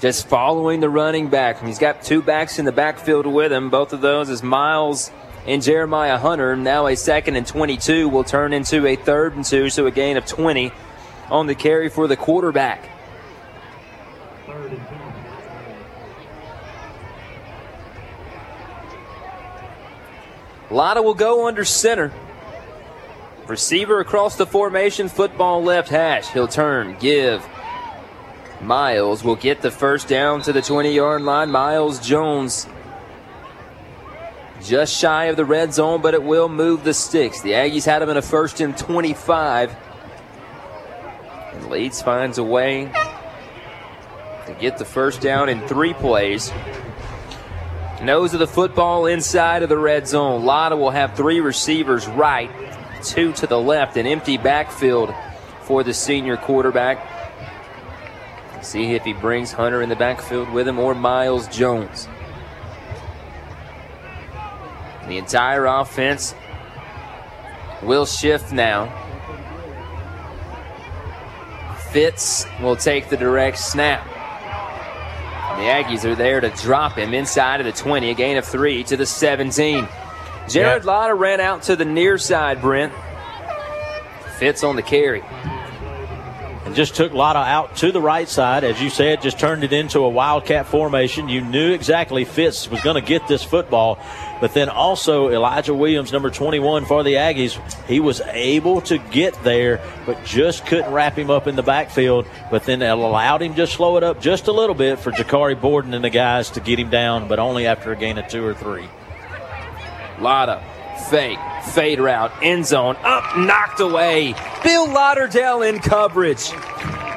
Just 0.00 0.26
following 0.26 0.80
the 0.80 0.88
running 0.88 1.28
back. 1.28 1.62
He's 1.62 1.78
got 1.78 2.02
two 2.02 2.20
backs 2.20 2.58
in 2.58 2.64
the 2.64 2.72
backfield 2.72 3.26
with 3.26 3.52
him. 3.52 3.70
Both 3.70 3.92
of 3.92 4.00
those 4.00 4.28
is 4.28 4.42
Miles 4.42 5.12
and 5.46 5.62
Jeremiah 5.62 6.18
Hunter. 6.18 6.56
Now 6.56 6.88
a 6.88 6.96
second 6.96 7.36
and 7.36 7.46
22 7.46 8.08
will 8.08 8.24
turn 8.24 8.52
into 8.52 8.84
a 8.84 8.96
third 8.96 9.36
and 9.36 9.44
two, 9.44 9.70
so 9.70 9.86
a 9.86 9.92
gain 9.92 10.16
of 10.16 10.26
20 10.26 10.72
on 11.30 11.46
the 11.46 11.54
carry 11.54 11.88
for 11.88 12.08
the 12.08 12.16
quarterback. 12.16 12.88
Latta 20.70 21.02
will 21.02 21.14
go 21.14 21.46
under 21.46 21.64
center. 21.64 22.12
Receiver 23.46 24.00
across 24.00 24.36
the 24.36 24.46
formation, 24.46 25.08
football 25.08 25.62
left 25.62 25.88
hash. 25.88 26.28
He'll 26.28 26.48
turn, 26.48 26.96
give. 26.98 27.46
Miles 28.62 29.22
will 29.22 29.36
get 29.36 29.60
the 29.60 29.70
first 29.70 30.08
down 30.08 30.40
to 30.42 30.52
the 30.52 30.62
20 30.62 30.92
yard 30.92 31.22
line. 31.22 31.50
Miles 31.50 32.00
Jones 32.00 32.66
just 34.64 34.96
shy 34.96 35.26
of 35.26 35.36
the 35.36 35.44
red 35.44 35.74
zone, 35.74 36.00
but 36.00 36.14
it 36.14 36.22
will 36.22 36.48
move 36.48 36.84
the 36.84 36.94
sticks. 36.94 37.42
The 37.42 37.52
Aggies 37.52 37.84
had 37.84 38.00
him 38.00 38.08
in 38.08 38.16
a 38.16 38.22
first 38.22 38.60
and 38.60 38.76
25. 38.76 39.76
And 41.52 41.70
Leeds 41.70 42.00
finds 42.00 42.38
a 42.38 42.42
way 42.42 42.90
to 44.46 44.54
get 44.54 44.78
the 44.78 44.84
first 44.84 45.20
down 45.20 45.48
in 45.48 45.66
three 45.68 45.92
plays. 45.92 46.50
Nose 48.04 48.34
of 48.34 48.38
the 48.38 48.46
football 48.46 49.06
inside 49.06 49.62
of 49.62 49.70
the 49.70 49.78
red 49.78 50.06
zone. 50.06 50.44
Latta 50.44 50.76
will 50.76 50.90
have 50.90 51.16
three 51.16 51.40
receivers 51.40 52.06
right, 52.06 52.50
two 53.02 53.32
to 53.32 53.46
the 53.46 53.58
left, 53.58 53.96
an 53.96 54.06
empty 54.06 54.36
backfield 54.36 55.14
for 55.62 55.82
the 55.82 55.94
senior 55.94 56.36
quarterback. 56.36 56.98
See 58.62 58.92
if 58.92 59.04
he 59.04 59.14
brings 59.14 59.52
Hunter 59.52 59.80
in 59.80 59.88
the 59.88 59.96
backfield 59.96 60.50
with 60.50 60.68
him 60.68 60.78
or 60.78 60.94
Miles 60.94 61.48
Jones. 61.48 62.06
The 65.06 65.16
entire 65.16 65.64
offense 65.64 66.34
will 67.82 68.06
shift 68.06 68.52
now. 68.52 68.92
Fitz 71.90 72.46
will 72.60 72.76
take 72.76 73.08
the 73.08 73.16
direct 73.16 73.58
snap. 73.58 74.13
The 75.56 75.70
Aggies 75.70 76.04
are 76.04 76.14
there 76.16 76.40
to 76.40 76.50
drop 76.50 76.98
him 76.98 77.14
inside 77.14 77.60
of 77.60 77.66
the 77.66 77.72
20, 77.72 78.10
a 78.10 78.14
gain 78.14 78.36
of 78.36 78.44
three 78.44 78.82
to 78.84 78.96
the 78.96 79.06
17. 79.06 79.88
Jared 80.48 80.84
yeah. 80.84 80.90
Latta 80.90 81.14
ran 81.14 81.40
out 81.40 81.62
to 81.62 81.76
the 81.76 81.84
near 81.84 82.18
side, 82.18 82.60
Brent. 82.60 82.92
Fitz 84.38 84.64
on 84.64 84.74
the 84.74 84.82
carry. 84.82 85.22
Just 86.74 86.96
took 86.96 87.12
Latta 87.12 87.38
out 87.38 87.76
to 87.76 87.92
the 87.92 88.00
right 88.00 88.28
side. 88.28 88.64
As 88.64 88.82
you 88.82 88.90
said, 88.90 89.22
just 89.22 89.38
turned 89.38 89.62
it 89.62 89.72
into 89.72 90.00
a 90.00 90.08
wildcat 90.08 90.66
formation. 90.66 91.28
You 91.28 91.40
knew 91.40 91.72
exactly 91.72 92.24
Fitz 92.24 92.68
was 92.68 92.80
going 92.80 93.00
to 93.00 93.06
get 93.06 93.28
this 93.28 93.44
football. 93.44 93.98
But 94.40 94.54
then 94.54 94.68
also 94.68 95.30
Elijah 95.30 95.72
Williams, 95.72 96.12
number 96.12 96.30
21 96.30 96.84
for 96.86 97.04
the 97.04 97.14
Aggies, 97.14 97.56
he 97.86 98.00
was 98.00 98.20
able 98.20 98.80
to 98.82 98.98
get 98.98 99.40
there, 99.44 99.80
but 100.04 100.24
just 100.24 100.66
couldn't 100.66 100.92
wrap 100.92 101.16
him 101.16 101.30
up 101.30 101.46
in 101.46 101.54
the 101.54 101.62
backfield. 101.62 102.26
But 102.50 102.64
then 102.64 102.82
allowed 102.82 103.42
him 103.42 103.54
to 103.54 103.66
slow 103.66 103.96
it 103.96 104.02
up 104.02 104.20
just 104.20 104.48
a 104.48 104.52
little 104.52 104.74
bit 104.74 104.98
for 104.98 105.12
Jakari 105.12 105.58
Borden 105.58 105.94
and 105.94 106.04
the 106.04 106.10
guys 106.10 106.50
to 106.50 106.60
get 106.60 106.78
him 106.78 106.90
down, 106.90 107.28
but 107.28 107.38
only 107.38 107.66
after 107.66 107.92
a 107.92 107.96
gain 107.96 108.18
of 108.18 108.26
two 108.26 108.44
or 108.44 108.54
three. 108.54 108.88
Latta, 110.20 110.62
fake, 111.10 111.38
fade 111.72 112.00
route, 112.00 112.32
end 112.42 112.66
zone, 112.66 112.96
up, 113.02 113.36
knocked 113.36 113.80
away. 113.80 114.34
Bill 114.62 114.90
Lauderdale 114.90 115.62
in 115.62 115.78
coverage. 115.78 116.50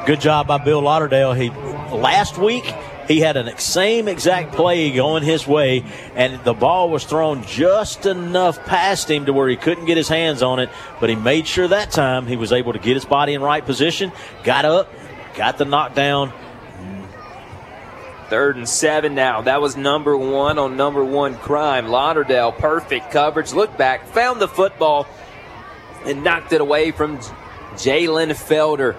Good 0.05 0.21
job 0.21 0.47
by 0.47 0.57
Bill 0.57 0.81
Lauderdale. 0.81 1.33
He 1.33 1.49
last 1.49 2.37
week 2.37 2.65
he 3.07 3.19
had 3.19 3.37
an 3.37 3.57
same 3.57 4.07
exact 4.07 4.53
play 4.53 4.91
going 4.91 5.23
his 5.23 5.47
way, 5.47 5.85
and 6.15 6.43
the 6.43 6.53
ball 6.53 6.89
was 6.89 7.05
thrown 7.05 7.43
just 7.43 8.05
enough 8.05 8.63
past 8.65 9.09
him 9.09 9.25
to 9.25 9.33
where 9.33 9.47
he 9.47 9.55
couldn't 9.55 9.85
get 9.85 9.97
his 9.97 10.09
hands 10.09 10.43
on 10.43 10.59
it. 10.59 10.69
But 10.99 11.09
he 11.09 11.15
made 11.15 11.47
sure 11.47 11.67
that 11.67 11.91
time 11.91 12.27
he 12.27 12.35
was 12.35 12.51
able 12.51 12.73
to 12.73 12.79
get 12.79 12.95
his 12.95 13.05
body 13.05 13.33
in 13.33 13.41
right 13.41 13.65
position, 13.65 14.11
got 14.43 14.65
up, 14.65 14.91
got 15.35 15.57
the 15.57 15.65
knockdown. 15.65 16.33
Third 18.29 18.57
and 18.57 18.67
seven 18.67 19.15
now. 19.15 19.41
That 19.41 19.61
was 19.61 19.77
number 19.77 20.17
one 20.17 20.59
on 20.59 20.75
number 20.75 21.03
one 21.03 21.35
crime. 21.35 21.87
Lauderdale, 21.87 22.51
perfect 22.51 23.11
coverage. 23.11 23.53
Look 23.53 23.77
back, 23.77 24.07
found 24.07 24.41
the 24.41 24.49
football, 24.49 25.07
and 26.05 26.23
knocked 26.23 26.51
it 26.51 26.59
away 26.59 26.91
from 26.91 27.19
Jalen 27.75 28.31
Felder. 28.31 28.95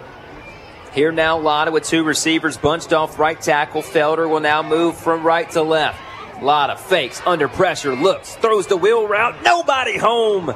Here 0.94 1.12
now, 1.12 1.36
Latta 1.36 1.70
with 1.70 1.84
two 1.84 2.04
receivers 2.04 2.56
bunched 2.56 2.94
off 2.94 3.18
right 3.18 3.38
tackle. 3.38 3.82
Felder 3.82 4.28
will 4.28 4.40
now 4.40 4.62
move 4.62 4.96
from 4.96 5.26
right 5.26 5.48
to 5.50 5.62
left. 5.62 6.00
Latta 6.42 6.76
fakes, 6.76 7.20
under 7.26 7.48
pressure, 7.48 7.94
looks, 7.94 8.34
throws 8.36 8.66
the 8.66 8.76
wheel 8.76 9.06
route. 9.06 9.42
Nobody 9.42 9.98
home. 9.98 10.48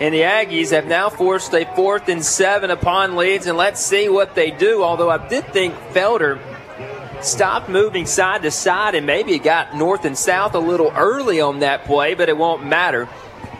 And 0.00 0.14
the 0.14 0.20
Aggies 0.20 0.70
have 0.70 0.86
now 0.86 1.08
forced 1.08 1.54
a 1.54 1.64
fourth 1.74 2.08
and 2.08 2.24
seven 2.24 2.70
upon 2.70 3.16
Leeds, 3.16 3.46
and 3.46 3.56
let's 3.56 3.80
see 3.80 4.08
what 4.08 4.34
they 4.34 4.50
do. 4.50 4.82
Although 4.82 5.10
I 5.10 5.26
did 5.26 5.52
think 5.52 5.74
Felder 5.92 6.38
stopped 7.24 7.68
moving 7.68 8.06
side 8.06 8.42
to 8.42 8.50
side 8.50 8.94
and 8.94 9.06
maybe 9.06 9.34
it 9.34 9.42
got 9.42 9.76
north 9.76 10.04
and 10.04 10.16
south 10.16 10.54
a 10.54 10.58
little 10.58 10.92
early 10.96 11.40
on 11.40 11.60
that 11.60 11.84
play, 11.84 12.14
but 12.14 12.28
it 12.28 12.36
won't 12.36 12.64
matter 12.64 13.08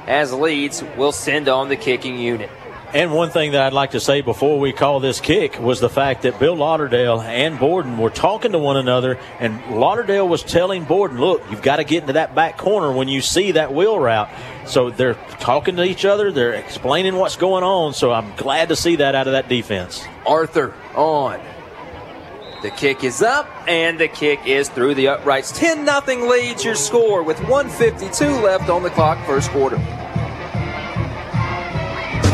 as 0.07 0.33
Leeds 0.33 0.83
will 0.97 1.13
send 1.13 1.49
on 1.49 1.69
the 1.69 1.77
kicking 1.77 2.19
unit. 2.19 2.51
And 2.95 3.13
one 3.13 3.29
thing 3.29 3.53
that 3.53 3.61
I'd 3.61 3.75
like 3.75 3.91
to 3.91 4.01
say 4.01 4.23
before 4.23 4.59
we 4.59 4.73
call 4.73 4.99
this 4.99 5.21
kick 5.21 5.61
was 5.61 5.79
the 5.79 5.91
fact 5.91 6.23
that 6.23 6.39
Bill 6.39 6.57
Lauderdale 6.57 7.21
and 7.21 7.59
Borden 7.59 7.99
were 7.99 8.09
talking 8.09 8.53
to 8.53 8.59
one 8.59 8.79
another, 8.79 9.19
and 9.41 9.79
Lauderdale 9.79 10.27
was 10.27 10.43
telling 10.43 10.85
Borden, 10.85 11.19
look, 11.19 11.43
you've 11.51 11.61
got 11.61 11.77
to 11.77 11.85
get 11.85 12.01
into 12.01 12.15
that 12.15 12.35
back 12.35 12.57
corner 12.57 12.91
when 12.91 13.07
you 13.07 13.21
see 13.21 13.53
that 13.53 13.75
wheel 13.75 13.99
route. 13.99 14.31
So 14.65 14.89
they're 14.89 15.19
talking 15.39 15.77
to 15.77 15.85
each 15.85 16.07
other, 16.07 16.33
they're 16.33 16.55
explaining 16.55 17.17
what's 17.17 17.37
going 17.37 17.63
on. 17.63 17.93
So 17.93 18.11
I'm 18.11 18.35
glad 18.37 18.71
to 18.71 18.77
see 18.77 18.97
that 18.97 19.15
out 19.15 19.27
of 19.27 19.35
that 19.35 19.51
defense. 19.51 20.03
Arthur 20.27 20.73
on. 20.95 21.41
The 22.61 22.71
kick 22.71 23.05
is 23.05 23.23
up, 23.23 23.49
and 23.69 24.01
the 24.01 24.09
kick 24.09 24.41
is 24.45 24.69
through 24.69 24.95
the 24.97 25.07
uprights. 25.09 25.53
10 25.53 25.87
0 25.87 26.29
Leeds 26.29 26.65
your 26.65 26.75
score 26.75 27.23
with 27.23 27.39
152 27.49 28.25
left 28.41 28.69
on 28.69 28.83
the 28.83 28.91
clock, 28.91 29.25
first 29.27 29.51
quarter. 29.51 29.77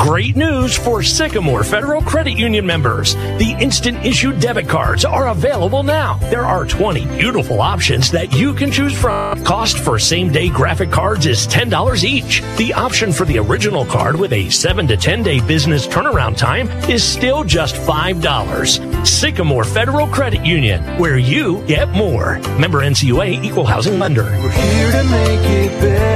Great 0.01 0.37
news 0.37 0.77
for 0.77 1.03
Sycamore 1.03 1.65
Federal 1.65 2.01
Credit 2.03 2.39
Union 2.39 2.65
members. 2.65 3.15
The 3.15 3.57
instant 3.61 4.05
issue 4.05 4.39
debit 4.39 4.69
cards 4.69 5.05
are 5.05 5.29
available 5.29 5.83
now. 5.83 6.19
There 6.31 6.45
are 6.45 6.67
20 6.67 7.05
beautiful 7.19 7.61
options 7.61 8.11
that 8.11 8.33
you 8.35 8.55
can 8.55 8.71
choose 8.71 8.99
from. 8.99 9.43
Cost 9.45 9.79
for 9.79 9.99
same 9.99 10.31
day 10.31 10.49
graphic 10.49 10.91
cards 10.91 11.27
is 11.27 11.47
$10 11.47 12.05
each. 12.05 12.43
The 12.57 12.73
option 12.75 13.13
for 13.13 13.25
the 13.25 13.39
original 13.39 13.85
card 13.85 14.17
with 14.17 14.33
a 14.33 14.49
7 14.51 14.87
to 14.89 14.97
10 14.97 15.23
day 15.23 15.41
business 15.41 15.87
turnaround 15.87 16.37
time 16.37 16.69
is 16.89 17.03
still 17.03 17.45
just 17.45 17.75
$5. 17.75 18.94
Sycamore 19.05 19.65
Federal 19.65 20.07
Credit 20.07 20.45
Union, 20.45 20.83
where 20.99 21.19
you 21.19 21.65
get 21.67 21.91
more. 21.91 22.39
Member 22.59 22.81
NCUA 22.81 23.45
Equal 23.45 23.67
Housing 23.67 23.99
Lender. 23.99 24.25
We're 24.25 24.51
here 24.51 24.93
to 24.93 25.05
make 25.05 25.41
it 25.51 25.81
better. 25.81 26.15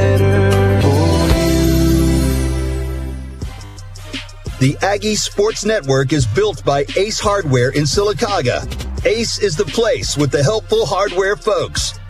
The 4.61 4.77
Aggie 4.83 5.15
Sports 5.15 5.65
Network 5.65 6.13
is 6.13 6.27
built 6.27 6.65
by 6.65 6.85
Ace 6.97 7.21
Hardware 7.21 7.71
in 7.71 7.85
Sylacauga. 7.85 8.67
Ace 9.07 9.39
is 9.39 9.55
the 9.55 9.65
place 9.65 10.17
with 10.17 10.33
the 10.33 10.43
helpful 10.43 10.85
hardware 10.85 11.37
folks. 11.37 12.01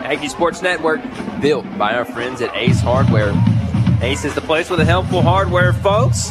Aggie 0.00 0.28
Sports 0.28 0.60
Network, 0.60 1.00
built 1.40 1.64
by 1.78 1.94
our 1.94 2.04
friends 2.04 2.42
at 2.42 2.54
Ace 2.54 2.80
Hardware. 2.80 3.32
Ace 4.02 4.26
is 4.26 4.34
the 4.34 4.42
place 4.42 4.68
with 4.68 4.80
the 4.80 4.84
helpful 4.84 5.22
hardware 5.22 5.72
folks. 5.72 6.30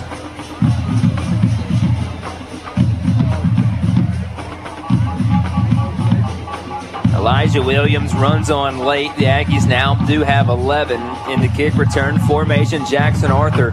Elijah 7.24 7.64
Williams 7.64 8.14
runs 8.14 8.52
on 8.52 8.80
late. 8.80 9.16
The 9.16 9.24
Aggies 9.24 9.66
now 9.66 9.96
do 10.08 10.24
have 10.24 10.50
11 10.50 11.00
in 11.32 11.40
the 11.40 11.48
kick 11.56 11.74
return 11.76 12.20
formation. 12.20 12.86
Jackson 12.86 13.32
Arthur 13.32 13.72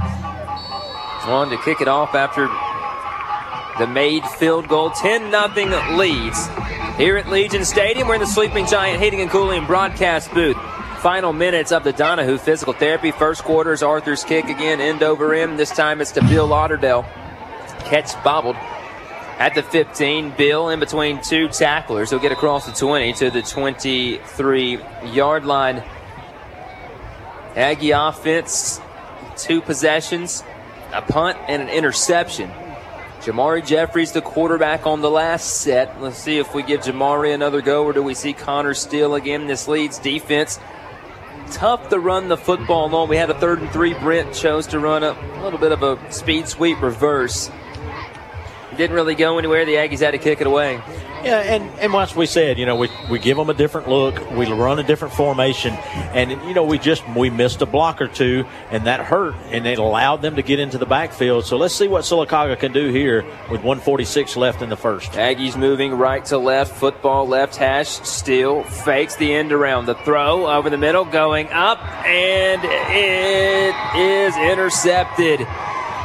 on 1.26 1.50
to 1.50 1.56
kick 1.56 1.80
it 1.80 1.88
off 1.88 2.14
after 2.14 2.46
the 3.84 3.92
made 3.92 4.24
field 4.38 4.68
goal. 4.68 4.90
10 4.90 5.32
0 5.32 5.96
Leeds 5.96 6.46
here 6.96 7.16
at 7.16 7.28
Legion 7.28 7.64
Stadium. 7.64 8.06
We're 8.06 8.14
in 8.14 8.20
the 8.20 8.26
Sleeping 8.28 8.66
Giant 8.66 9.02
Heating 9.02 9.20
and 9.20 9.28
Cooling 9.28 9.66
broadcast 9.66 10.32
booth. 10.32 10.56
Final 11.00 11.32
minutes 11.32 11.72
of 11.72 11.82
the 11.82 11.92
Donahue 11.92 12.38
physical 12.38 12.72
therapy. 12.72 13.10
First 13.10 13.42
quarter 13.42 13.72
is 13.72 13.82
Arthur's 13.82 14.22
kick 14.22 14.44
again, 14.44 14.80
end 14.80 15.02
over 15.02 15.34
end. 15.34 15.58
This 15.58 15.70
time 15.70 16.00
it's 16.00 16.12
to 16.12 16.20
Bill 16.20 16.46
Lauderdale. 16.46 17.02
Catch 17.80 18.12
bobbled 18.22 18.54
at 19.40 19.54
the 19.54 19.62
15. 19.62 20.34
Bill 20.36 20.68
in 20.68 20.78
between 20.78 21.20
two 21.22 21.48
tacklers. 21.48 22.10
He'll 22.10 22.20
get 22.20 22.30
across 22.30 22.66
the 22.66 22.72
20 22.72 23.14
to 23.14 23.30
the 23.30 23.42
23 23.42 24.78
yard 25.06 25.44
line. 25.44 25.82
Aggie 27.56 27.90
offense, 27.90 28.80
two 29.36 29.60
possessions, 29.60 30.44
a 30.92 31.02
punt 31.02 31.38
and 31.48 31.62
an 31.62 31.68
interception. 31.68 32.50
Jamari 33.20 33.66
Jeffries, 33.66 34.12
the 34.12 34.22
quarterback 34.22 34.86
on 34.86 35.00
the 35.00 35.10
last 35.10 35.62
set. 35.62 36.00
Let's 36.00 36.18
see 36.18 36.38
if 36.38 36.54
we 36.54 36.62
give 36.62 36.82
Jamari 36.82 37.34
another 37.34 37.60
go, 37.60 37.84
or 37.84 37.92
do 37.92 38.02
we 38.02 38.14
see 38.14 38.32
Connor 38.32 38.72
Steele 38.72 39.14
again? 39.14 39.46
This 39.46 39.66
Leeds 39.66 39.98
defense. 39.98 40.58
Tough 41.50 41.88
to 41.88 41.98
run 41.98 42.28
the 42.28 42.36
football 42.36 42.94
on. 42.94 43.08
We 43.08 43.16
had 43.16 43.28
a 43.28 43.38
third 43.38 43.60
and 43.60 43.70
three. 43.70 43.94
Brent 43.94 44.32
chose 44.32 44.66
to 44.68 44.78
run 44.78 45.02
a 45.02 45.12
little 45.42 45.58
bit 45.58 45.72
of 45.72 45.82
a 45.82 46.12
speed 46.12 46.46
sweep 46.46 46.80
reverse. 46.80 47.50
Didn't 48.76 48.94
really 48.94 49.14
go 49.14 49.38
anywhere. 49.38 49.64
The 49.64 49.74
Aggies 49.74 50.00
had 50.00 50.12
to 50.12 50.18
kick 50.18 50.40
it 50.40 50.46
away. 50.46 50.80
Yeah, 51.22 51.40
and, 51.40 51.78
and 51.78 51.92
once 51.92 52.16
we 52.16 52.24
said, 52.24 52.58
you 52.58 52.64
know, 52.64 52.76
we, 52.76 52.88
we 53.10 53.18
give 53.18 53.36
them 53.36 53.50
a 53.50 53.54
different 53.54 53.90
look, 53.90 54.30
we 54.30 54.50
run 54.50 54.78
a 54.78 54.82
different 54.82 55.12
formation, 55.12 55.74
and, 56.14 56.30
you 56.30 56.54
know, 56.54 56.64
we 56.64 56.78
just, 56.78 57.06
we 57.10 57.28
missed 57.28 57.60
a 57.60 57.66
block 57.66 58.00
or 58.00 58.08
two, 58.08 58.46
and 58.70 58.86
that 58.86 59.00
hurt, 59.00 59.34
and 59.50 59.66
it 59.66 59.78
allowed 59.78 60.22
them 60.22 60.36
to 60.36 60.42
get 60.42 60.58
into 60.58 60.78
the 60.78 60.86
backfield. 60.86 61.44
So 61.44 61.58
let's 61.58 61.74
see 61.74 61.88
what 61.88 62.04
Sylacauga 62.04 62.58
can 62.58 62.72
do 62.72 62.88
here 62.88 63.22
with 63.50 63.62
146 63.62 64.34
left 64.38 64.62
in 64.62 64.70
the 64.70 64.78
first. 64.78 65.12
Aggies 65.12 65.58
moving 65.58 65.92
right 65.92 66.24
to 66.26 66.38
left, 66.38 66.74
football 66.74 67.28
left 67.28 67.56
hash, 67.56 67.88
still 67.88 68.62
fakes 68.62 69.16
the 69.16 69.34
end 69.34 69.52
around. 69.52 69.84
The 69.84 69.96
throw 69.96 70.46
over 70.46 70.70
the 70.70 70.78
middle, 70.78 71.04
going 71.04 71.48
up, 71.50 71.84
and 72.06 72.62
it 72.64 73.74
is 73.94 74.34
intercepted. 74.50 75.46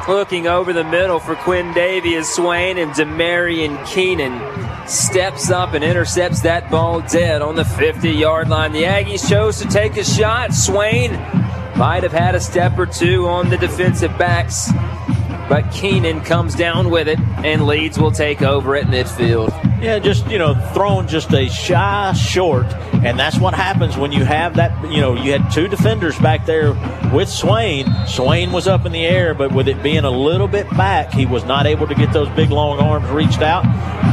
Looking 0.08 0.45
over 0.45 0.72
the 0.72 0.84
middle 0.84 1.20
for 1.20 1.34
Quindavius 1.34 2.26
Swain 2.26 2.78
and 2.78 2.91
Demarion 2.91 3.84
Keenan 3.88 4.39
steps 4.88 5.49
up 5.49 5.74
and 5.74 5.84
intercepts 5.84 6.41
that 6.41 6.70
ball 6.70 7.01
dead 7.01 7.41
on 7.41 7.56
the 7.56 7.66
50 7.66 8.12
yard 8.12 8.47
line. 8.47 8.72
The 8.72 8.84
Aggies 8.84 9.28
chose 9.28 9.58
to 9.62 9.68
take 9.68 9.97
a 9.97 10.03
shot. 10.03 10.53
Swain 10.53 11.14
might 11.76 12.03
have 12.03 12.12
had 12.12 12.36
a 12.36 12.39
step 12.39 12.78
or 12.78 12.86
two 12.86 13.28
on 13.28 13.49
the 13.49 13.58
defensive 13.58 14.16
backs. 14.16 14.70
But 15.48 15.70
Keenan 15.72 16.22
comes 16.22 16.56
down 16.56 16.89
with 16.89 17.08
it, 17.08 17.20
and 17.20 17.66
Leeds 17.66 18.00
will 18.00 18.12
take 18.12 18.41
over 18.41 18.76
at 18.76 18.86
midfield. 18.86 19.50
Yeah, 19.82 20.00
just 20.00 20.28
you 20.30 20.38
know, 20.38 20.56
thrown 20.74 21.08
just 21.08 21.34
a 21.34 21.48
shy 21.50 22.14
short, 22.14 22.66
and 23.04 23.20
that's 23.20 23.38
what 23.38 23.54
happens 23.54 23.98
when 23.98 24.12
you 24.12 24.26
have 24.26 24.56
that. 24.56 24.91
You 24.91 25.02
know, 25.02 25.14
you 25.16 25.32
had 25.32 25.52
two 25.52 25.68
defenders 25.68 26.18
back 26.20 26.46
there 26.46 26.74
with 27.14 27.30
Swain. 27.30 27.86
Swain 28.08 28.52
was 28.52 28.68
up 28.68 28.86
in 28.86 28.91
the 28.91 29.06
air, 29.06 29.34
but 29.34 29.52
with 29.52 29.68
it 29.68 29.82
being 29.84 30.04
a 30.04 30.12
little 30.12 30.48
bit 30.48 30.70
back, 30.72 31.12
he 31.12 31.26
was 31.26 31.43
not 31.46 31.66
able 31.66 31.88
to 31.88 31.96
get 31.96 32.12
those 32.14 32.30
big 32.30 32.50
long 32.50 32.80
arms 32.80 33.10
reached 33.10 33.41
out, 33.41 33.64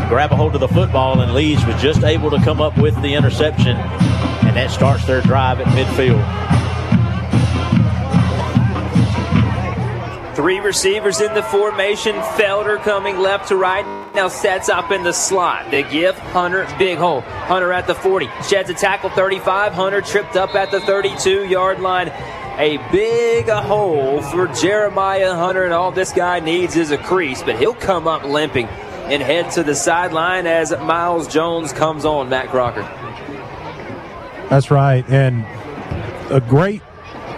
grab 0.09 0.33
a 0.33 0.37
hold 0.37 0.55
of 0.55 0.61
the 0.61 0.69
football, 0.69 1.21
and 1.21 1.33
Leeds 1.33 1.65
was 1.65 1.81
just 1.81 2.03
able 2.05 2.31
to 2.31 2.43
come 2.43 2.61
up 2.61 2.77
with 2.79 3.01
the 3.03 3.15
interception, 3.15 3.77
and 3.77 4.57
that 4.57 4.71
starts 4.71 5.07
their 5.07 5.21
drive 5.23 5.61
at 5.61 5.67
midfield. 5.69 6.62
Three 10.43 10.59
receivers 10.59 11.21
in 11.21 11.33
the 11.35 11.43
formation. 11.45 12.17
Felder 12.17 12.83
coming 12.83 13.21
left 13.21 13.47
to 13.51 13.57
right. 13.57 13.87
Now 14.13 14.27
sets 14.27 14.69
up 14.69 14.91
in 14.91 15.05
the 15.05 15.13
slot. 15.13 15.71
They 15.71 15.85
give 15.85 16.19
Hunter 16.19 16.67
big 16.81 16.99
hole. 16.99 17.21
Hunter 17.21 17.73
at 17.73 17.87
the 17.87 17.95
40. 17.95 18.29
Sheds 18.49 18.69
a 18.69 18.75
tackle 18.75 19.09
35. 19.11 19.73
Hunter 19.73 20.01
tripped 20.01 20.35
up 20.35 20.57
at 20.57 20.73
the 20.73 20.81
32 20.81 21.45
yard 21.45 21.79
line. 21.79 22.09
A 22.59 22.79
big 22.91 23.49
hole 23.51 24.21
for 24.21 24.49
Jeremiah 24.49 25.33
Hunter, 25.33 25.63
and 25.63 25.73
all 25.73 25.93
this 25.93 26.11
guy 26.11 26.41
needs 26.41 26.75
is 26.75 26.91
a 26.91 26.99
crease, 26.99 27.41
but 27.41 27.57
he'll 27.57 27.73
come 27.73 28.09
up 28.09 28.25
limping 28.25 28.67
and 28.67 29.23
head 29.23 29.49
to 29.53 29.63
the 29.63 29.77
sideline 29.77 30.49
as 30.49 30.73
Miles 30.73 31.29
Jones 31.29 31.73
comes 31.73 32.05
on. 32.05 32.29
Matt 32.29 32.49
Crocker. 32.49 32.83
That's 34.51 34.73
right, 34.73 35.09
and 35.09 35.45
a 36.33 36.41
great 36.41 36.83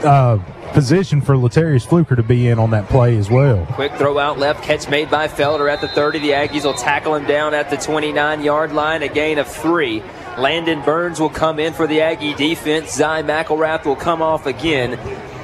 uh, 0.04 0.38
position 0.74 1.20
for 1.20 1.36
Latarius 1.36 1.86
Fluker 1.86 2.16
to 2.16 2.22
be 2.22 2.48
in 2.48 2.58
on 2.58 2.70
that 2.72 2.88
play 2.88 3.16
as 3.16 3.30
well. 3.30 3.64
Quick 3.72 3.92
throw 3.92 4.18
out 4.18 4.38
left, 4.38 4.62
catch 4.62 4.90
made 4.90 5.08
by 5.08 5.28
Felder 5.28 5.72
at 5.72 5.80
the 5.80 5.88
30. 5.88 6.18
The 6.18 6.30
Aggies 6.30 6.64
will 6.64 6.74
tackle 6.74 7.14
him 7.14 7.26
down 7.26 7.54
at 7.54 7.70
the 7.70 7.76
29 7.76 8.42
yard 8.42 8.72
line, 8.72 9.02
a 9.02 9.08
gain 9.08 9.38
of 9.38 9.48
three. 9.48 10.02
Landon 10.36 10.82
Burns 10.82 11.20
will 11.20 11.30
come 11.30 11.60
in 11.60 11.72
for 11.72 11.86
the 11.86 12.00
Aggie 12.00 12.34
defense. 12.34 12.92
Zy 12.92 13.02
McElrath 13.02 13.84
will 13.84 13.96
come 13.96 14.20
off 14.20 14.46
again 14.46 14.94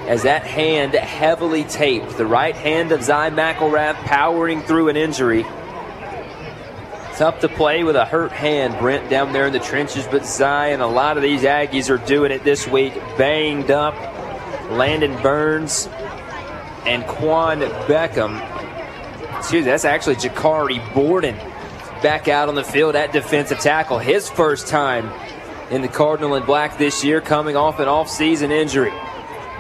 as 0.08 0.24
that 0.24 0.42
hand 0.42 0.94
heavily 0.94 1.62
taped. 1.62 2.18
The 2.18 2.26
right 2.26 2.56
hand 2.56 2.90
of 2.90 3.04
Zy 3.04 3.12
McElrath 3.12 3.94
powering 4.02 4.62
through 4.62 4.88
an 4.88 4.96
injury. 4.96 5.44
Tough 7.14 7.38
to 7.40 7.48
play 7.48 7.84
with 7.84 7.94
a 7.94 8.04
hurt 8.04 8.32
hand, 8.32 8.76
Brent, 8.78 9.08
down 9.08 9.32
there 9.32 9.46
in 9.46 9.52
the 9.52 9.60
trenches, 9.60 10.06
but 10.08 10.26
Zy 10.26 10.44
and 10.44 10.82
a 10.82 10.86
lot 10.86 11.16
of 11.16 11.22
these 11.22 11.42
Aggies 11.42 11.88
are 11.88 12.04
doing 12.04 12.32
it 12.32 12.42
this 12.42 12.66
week. 12.66 12.94
Banged 13.16 13.70
up. 13.70 13.94
Landon 14.70 15.20
Burns 15.22 15.88
and 16.86 17.04
Quan 17.06 17.60
Beckham. 17.60 18.38
Excuse 19.38 19.64
me, 19.64 19.70
that's 19.70 19.84
actually 19.84 20.16
Jakari 20.16 20.78
Borden 20.94 21.36
back 22.02 22.28
out 22.28 22.48
on 22.48 22.54
the 22.54 22.64
field 22.64 22.96
at 22.96 23.12
defensive 23.12 23.58
tackle. 23.58 23.98
His 23.98 24.30
first 24.30 24.68
time 24.68 25.10
in 25.70 25.82
the 25.82 25.88
Cardinal 25.88 26.34
and 26.34 26.46
Black 26.46 26.78
this 26.78 27.04
year, 27.04 27.20
coming 27.20 27.56
off 27.56 27.78
an 27.78 27.88
off-season 27.88 28.50
injury. 28.50 28.92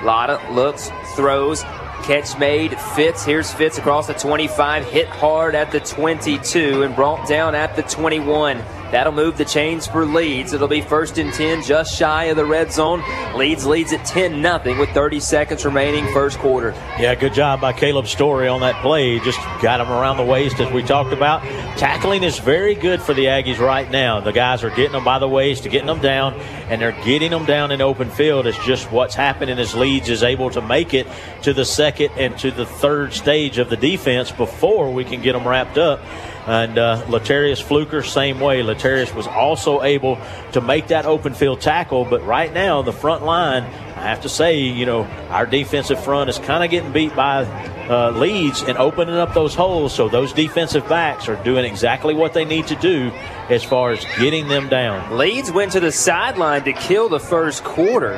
Latta 0.02 0.40
looks, 0.52 0.90
throws, 1.14 1.62
catch 2.02 2.38
made, 2.38 2.78
Fitz. 2.80 3.24
Here's 3.24 3.52
Fitz 3.52 3.78
across 3.78 4.06
the 4.06 4.14
25, 4.14 4.84
hit 4.86 5.06
hard 5.08 5.54
at 5.54 5.70
the 5.70 5.80
22 5.80 6.82
and 6.82 6.96
brought 6.96 7.28
down 7.28 7.54
at 7.54 7.76
the 7.76 7.82
21. 7.82 8.62
That'll 8.90 9.12
move 9.12 9.36
the 9.36 9.44
chains 9.44 9.86
for 9.86 10.04
Leeds. 10.04 10.52
It'll 10.52 10.68
be 10.68 10.80
first 10.80 11.18
and 11.18 11.32
10, 11.32 11.62
just 11.62 11.96
shy 11.96 12.24
of 12.24 12.36
the 12.36 12.44
red 12.44 12.72
zone. 12.72 13.02
Leeds 13.36 13.64
leads 13.64 13.92
at 13.92 14.04
10 14.04 14.42
0 14.42 14.78
with 14.78 14.90
30 14.90 15.20
seconds 15.20 15.64
remaining, 15.64 16.12
first 16.12 16.38
quarter. 16.38 16.72
Yeah, 16.98 17.14
good 17.14 17.34
job 17.34 17.60
by 17.60 17.72
Caleb 17.72 18.08
Story 18.08 18.48
on 18.48 18.60
that 18.60 18.82
play. 18.82 19.20
Just 19.20 19.38
got 19.62 19.80
him 19.80 19.90
around 19.90 20.16
the 20.16 20.24
waist 20.24 20.60
as 20.60 20.72
we 20.72 20.82
talked 20.82 21.12
about. 21.12 21.42
Tackling 21.78 22.24
is 22.24 22.38
very 22.38 22.74
good 22.74 23.00
for 23.00 23.14
the 23.14 23.26
Aggies 23.26 23.58
right 23.58 23.88
now. 23.90 24.20
The 24.20 24.32
guys 24.32 24.64
are 24.64 24.70
getting 24.70 24.92
them 24.92 25.04
by 25.04 25.18
the 25.18 25.28
waist, 25.28 25.64
getting 25.64 25.86
them 25.86 26.00
down, 26.00 26.34
and 26.68 26.80
they're 26.80 27.00
getting 27.04 27.30
them 27.30 27.44
down 27.44 27.70
in 27.70 27.80
open 27.80 28.10
field. 28.10 28.46
It's 28.46 28.58
just 28.64 28.90
what's 28.90 29.14
happening 29.14 29.58
as 29.58 29.74
Leeds 29.74 30.08
is 30.08 30.22
able 30.22 30.50
to 30.50 30.60
make 30.60 30.94
it 30.94 31.06
to 31.42 31.52
the 31.52 31.64
second 31.64 32.10
and 32.16 32.36
to 32.38 32.50
the 32.50 32.66
third 32.66 33.12
stage 33.12 33.58
of 33.58 33.70
the 33.70 33.76
defense 33.76 34.30
before 34.30 34.92
we 34.92 35.04
can 35.04 35.22
get 35.22 35.32
them 35.32 35.46
wrapped 35.46 35.78
up. 35.78 36.00
And 36.46 36.78
uh, 36.78 37.02
Latarius 37.06 37.62
Fluker, 37.62 38.02
same 38.02 38.40
way. 38.40 38.62
Latarius 38.62 39.14
was 39.14 39.26
also 39.26 39.82
able 39.82 40.18
to 40.52 40.60
make 40.60 40.88
that 40.88 41.04
open 41.04 41.34
field 41.34 41.60
tackle, 41.60 42.04
but 42.04 42.24
right 42.24 42.52
now, 42.52 42.82
the 42.82 42.92
front 42.92 43.24
line, 43.24 43.64
I 43.64 44.02
have 44.02 44.22
to 44.22 44.28
say, 44.28 44.58
you 44.58 44.86
know, 44.86 45.02
our 45.28 45.44
defensive 45.44 46.02
front 46.02 46.30
is 46.30 46.38
kind 46.38 46.64
of 46.64 46.70
getting 46.70 46.92
beat 46.92 47.14
by 47.14 47.44
uh, 47.90 48.10
Leeds 48.12 48.62
and 48.62 48.78
opening 48.78 49.16
up 49.16 49.34
those 49.34 49.54
holes. 49.54 49.94
So 49.94 50.08
those 50.08 50.32
defensive 50.32 50.88
backs 50.88 51.28
are 51.28 51.42
doing 51.44 51.64
exactly 51.64 52.14
what 52.14 52.32
they 52.32 52.44
need 52.44 52.68
to 52.68 52.76
do 52.76 53.10
as 53.50 53.62
far 53.62 53.90
as 53.90 54.04
getting 54.18 54.48
them 54.48 54.68
down. 54.68 55.18
Leeds 55.18 55.50
went 55.50 55.72
to 55.72 55.80
the 55.80 55.92
sideline 55.92 56.64
to 56.64 56.72
kill 56.72 57.08
the 57.08 57.20
first 57.20 57.64
quarter, 57.64 58.14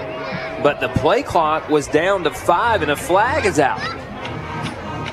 but 0.62 0.80
the 0.80 0.88
play 1.00 1.22
clock 1.22 1.68
was 1.68 1.88
down 1.88 2.22
to 2.24 2.30
five 2.30 2.82
and 2.82 2.90
a 2.90 2.96
flag 2.96 3.46
is 3.46 3.58
out. 3.58 4.01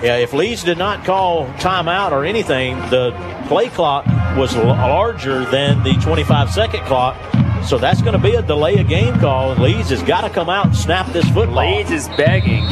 Yeah, 0.01 0.15
if 0.15 0.31
Leeds 0.31 0.63
did 0.63 0.77
not 0.77 1.03
call 1.03 1.47
timeout 1.55 2.13
or 2.13 2.23
anything, 2.23 2.77
the 2.89 3.11
play 3.49 3.67
clock 3.67 4.05
was 4.37 4.55
larger 4.55 5.43
than 5.51 5.83
the 5.83 5.91
25 5.95 6.49
second 6.51 6.85
clock. 6.85 7.17
So 7.65 7.77
that's 7.77 8.01
going 8.01 8.13
to 8.13 8.19
be 8.19 8.35
a 8.35 8.41
delay 8.41 8.77
of 8.77 8.87
game 8.87 9.19
call. 9.19 9.55
Leeds 9.55 9.89
has 9.89 10.01
got 10.03 10.21
to 10.21 10.29
come 10.29 10.49
out 10.49 10.67
and 10.67 10.75
snap 10.75 11.11
this 11.11 11.25
football. 11.31 11.75
Leeds 11.75 11.91
is 11.91 12.07
begging 12.15 12.65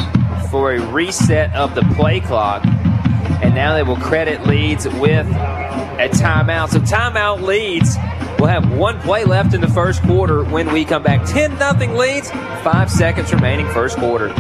for 0.50 0.72
a 0.72 0.80
reset 0.80 1.54
of 1.54 1.76
the 1.76 1.82
play 1.96 2.22
clock, 2.22 2.66
and 3.44 3.54
now 3.54 3.76
they 3.76 3.84
will 3.84 3.98
credit 3.98 4.48
Leeds 4.48 4.86
with 4.86 5.28
a 5.28 6.10
timeout. 6.14 6.70
So 6.70 6.80
timeout 6.80 7.42
Leeds 7.42 7.98
will 8.40 8.48
have 8.48 8.72
one 8.72 9.02
play 9.02 9.26
left 9.26 9.54
in 9.54 9.60
the 9.60 9.68
first 9.68 10.02
quarter 10.04 10.46
when 10.46 10.72
we 10.72 10.86
come 10.86 11.04
back. 11.04 11.26
10 11.26 11.60
nothing 11.60 11.96
Leeds, 11.96 12.32
five 12.64 12.90
seconds 12.90 13.34
remaining 13.34 13.68
first 13.72 13.98
quarter. 13.98 14.34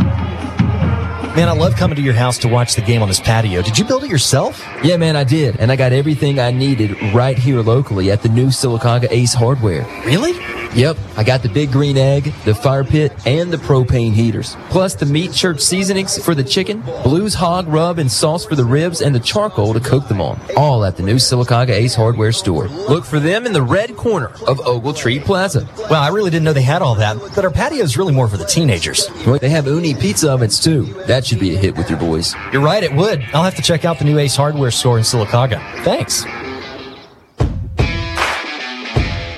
Man, 1.37 1.49
I 1.49 1.51
love 1.51 1.75
coming 1.75 1.95
to 1.97 2.01
your 2.01 2.15
house 2.15 2.39
to 2.39 2.47
watch 2.47 2.73
the 2.73 2.81
game 2.81 3.03
on 3.03 3.07
this 3.07 3.19
patio. 3.19 3.61
Did 3.61 3.77
you 3.77 3.85
build 3.85 4.03
it 4.03 4.09
yourself? 4.09 4.59
Yeah, 4.83 4.97
man, 4.97 5.15
I 5.15 5.23
did. 5.23 5.59
And 5.59 5.71
I 5.71 5.75
got 5.75 5.93
everything 5.93 6.39
I 6.39 6.49
needed 6.49 6.99
right 7.13 7.37
here 7.37 7.61
locally 7.61 8.09
at 8.09 8.23
the 8.23 8.29
new 8.29 8.47
Sylacauga 8.47 9.05
Ace 9.11 9.35
Hardware. 9.35 9.85
Really? 10.03 10.33
Yep. 10.75 10.97
I 11.15 11.23
got 11.23 11.41
the 11.41 11.49
big 11.49 11.71
green 11.71 11.97
egg, 11.97 12.33
the 12.45 12.53
fire 12.53 12.83
pit, 12.83 13.11
and 13.25 13.51
the 13.51 13.57
propane 13.57 14.13
heaters. 14.13 14.55
Plus 14.69 14.95
the 14.95 15.05
meat 15.05 15.33
church 15.33 15.59
seasonings 15.61 16.23
for 16.23 16.35
the 16.35 16.43
chicken, 16.43 16.81
blues 17.03 17.33
hog 17.33 17.67
rub 17.67 17.99
and 17.99 18.11
sauce 18.11 18.45
for 18.45 18.55
the 18.55 18.63
ribs, 18.63 19.01
and 19.01 19.13
the 19.15 19.19
charcoal 19.19 19.73
to 19.73 19.79
cook 19.79 20.07
them 20.07 20.21
on. 20.21 20.39
All 20.55 20.85
at 20.85 20.97
the 20.97 21.03
new 21.03 21.15
Sylacauga 21.15 21.71
Ace 21.71 21.95
Hardware 21.95 22.31
store. 22.31 22.67
Look 22.67 23.05
for 23.05 23.19
them 23.19 23.45
in 23.45 23.53
the 23.53 23.61
red 23.61 23.95
corner 23.95 24.27
of 24.47 24.59
Ogletree 24.59 25.23
Plaza. 25.23 25.67
Wow, 25.89 26.01
I 26.01 26.09
really 26.09 26.29
didn't 26.29 26.45
know 26.45 26.53
they 26.53 26.61
had 26.61 26.81
all 26.81 26.95
that. 26.95 27.17
But 27.35 27.45
our 27.45 27.51
patio 27.51 27.83
is 27.83 27.97
really 27.97 28.13
more 28.13 28.27
for 28.27 28.37
the 28.37 28.45
teenagers. 28.45 29.07
Well, 29.25 29.39
they 29.39 29.49
have 29.49 29.65
Ooni 29.65 29.99
pizza 29.99 30.31
ovens 30.31 30.59
too. 30.59 30.83
That 31.07 31.25
should 31.25 31.39
be 31.39 31.55
a 31.55 31.57
hit 31.57 31.75
with 31.75 31.89
your 31.89 31.99
boys. 31.99 32.35
You're 32.51 32.61
right, 32.61 32.83
it 32.83 32.93
would. 32.93 33.23
I'll 33.33 33.43
have 33.43 33.55
to 33.55 33.61
check 33.61 33.85
out 33.85 33.99
the 33.99 34.05
new 34.05 34.19
Ace 34.19 34.35
Hardware 34.35 34.71
store 34.71 34.97
in 34.97 35.03
Sylacauga. 35.03 35.59
Thanks. 35.83 36.23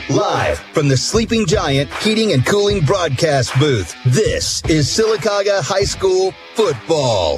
Live 0.10 0.58
from 0.74 0.88
the 0.88 0.98
Sleeping 0.98 1.46
Giant 1.46 1.94
Heating 1.98 2.34
and 2.34 2.44
Cooling 2.44 2.84
Broadcast 2.84 3.54
Booth, 3.60 3.96
this 4.06 4.64
is 4.66 4.88
Sylacauga 4.88 5.62
High 5.62 5.84
School 5.84 6.34
football. 6.56 7.38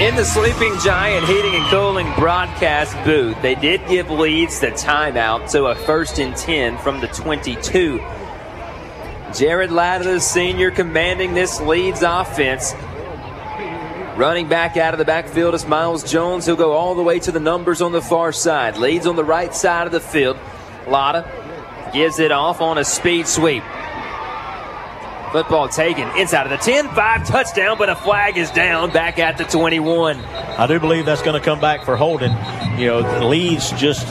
In 0.00 0.14
the 0.14 0.24
Sleeping 0.24 0.78
Giant 0.78 1.26
Heating 1.26 1.56
and 1.56 1.64
Cooling 1.70 2.06
broadcast 2.14 2.96
booth, 3.04 3.36
they 3.42 3.56
did 3.56 3.80
give 3.88 4.08
Leeds 4.08 4.60
the 4.60 4.68
timeout, 4.68 5.50
so 5.50 5.66
a 5.66 5.74
first 5.74 6.20
and 6.20 6.36
10 6.36 6.78
from 6.78 7.00
the 7.00 7.08
22. 7.08 7.98
Jared 9.34 9.72
Latta, 9.72 10.04
the 10.04 10.20
senior, 10.20 10.70
commanding 10.70 11.34
this 11.34 11.60
Leeds 11.60 12.02
offense. 12.02 12.74
Running 14.16 14.48
back 14.48 14.78
out 14.78 14.94
of 14.94 14.98
the 14.98 15.04
backfield 15.04 15.54
is 15.54 15.66
Miles 15.66 16.02
Jones. 16.02 16.46
He'll 16.46 16.56
go 16.56 16.72
all 16.72 16.94
the 16.94 17.02
way 17.02 17.18
to 17.18 17.30
the 17.30 17.38
numbers 17.38 17.82
on 17.82 17.92
the 17.92 18.00
far 18.00 18.32
side. 18.32 18.78
Leads 18.78 19.06
on 19.06 19.14
the 19.14 19.24
right 19.24 19.54
side 19.54 19.86
of 19.86 19.92
the 19.92 20.00
field. 20.00 20.38
Latta 20.88 21.30
gives 21.92 22.18
it 22.18 22.32
off 22.32 22.62
on 22.62 22.78
a 22.78 22.84
speed 22.84 23.26
sweep. 23.26 23.62
Football 25.32 25.68
taken 25.68 26.08
inside 26.16 26.44
of 26.44 26.50
the 26.50 26.56
10 26.56 26.88
5 26.94 27.28
touchdown, 27.28 27.76
but 27.76 27.90
a 27.90 27.94
flag 27.94 28.38
is 28.38 28.50
down 28.52 28.90
back 28.90 29.18
at 29.18 29.36
the 29.36 29.44
21. 29.44 30.18
I 30.18 30.66
do 30.66 30.80
believe 30.80 31.04
that's 31.04 31.20
going 31.20 31.38
to 31.38 31.44
come 31.44 31.60
back 31.60 31.84
for 31.84 31.94
holding. 31.94 32.32
You 32.78 32.86
know, 32.86 33.02
the 33.02 33.26
Leeds 33.26 33.70
just. 33.72 34.08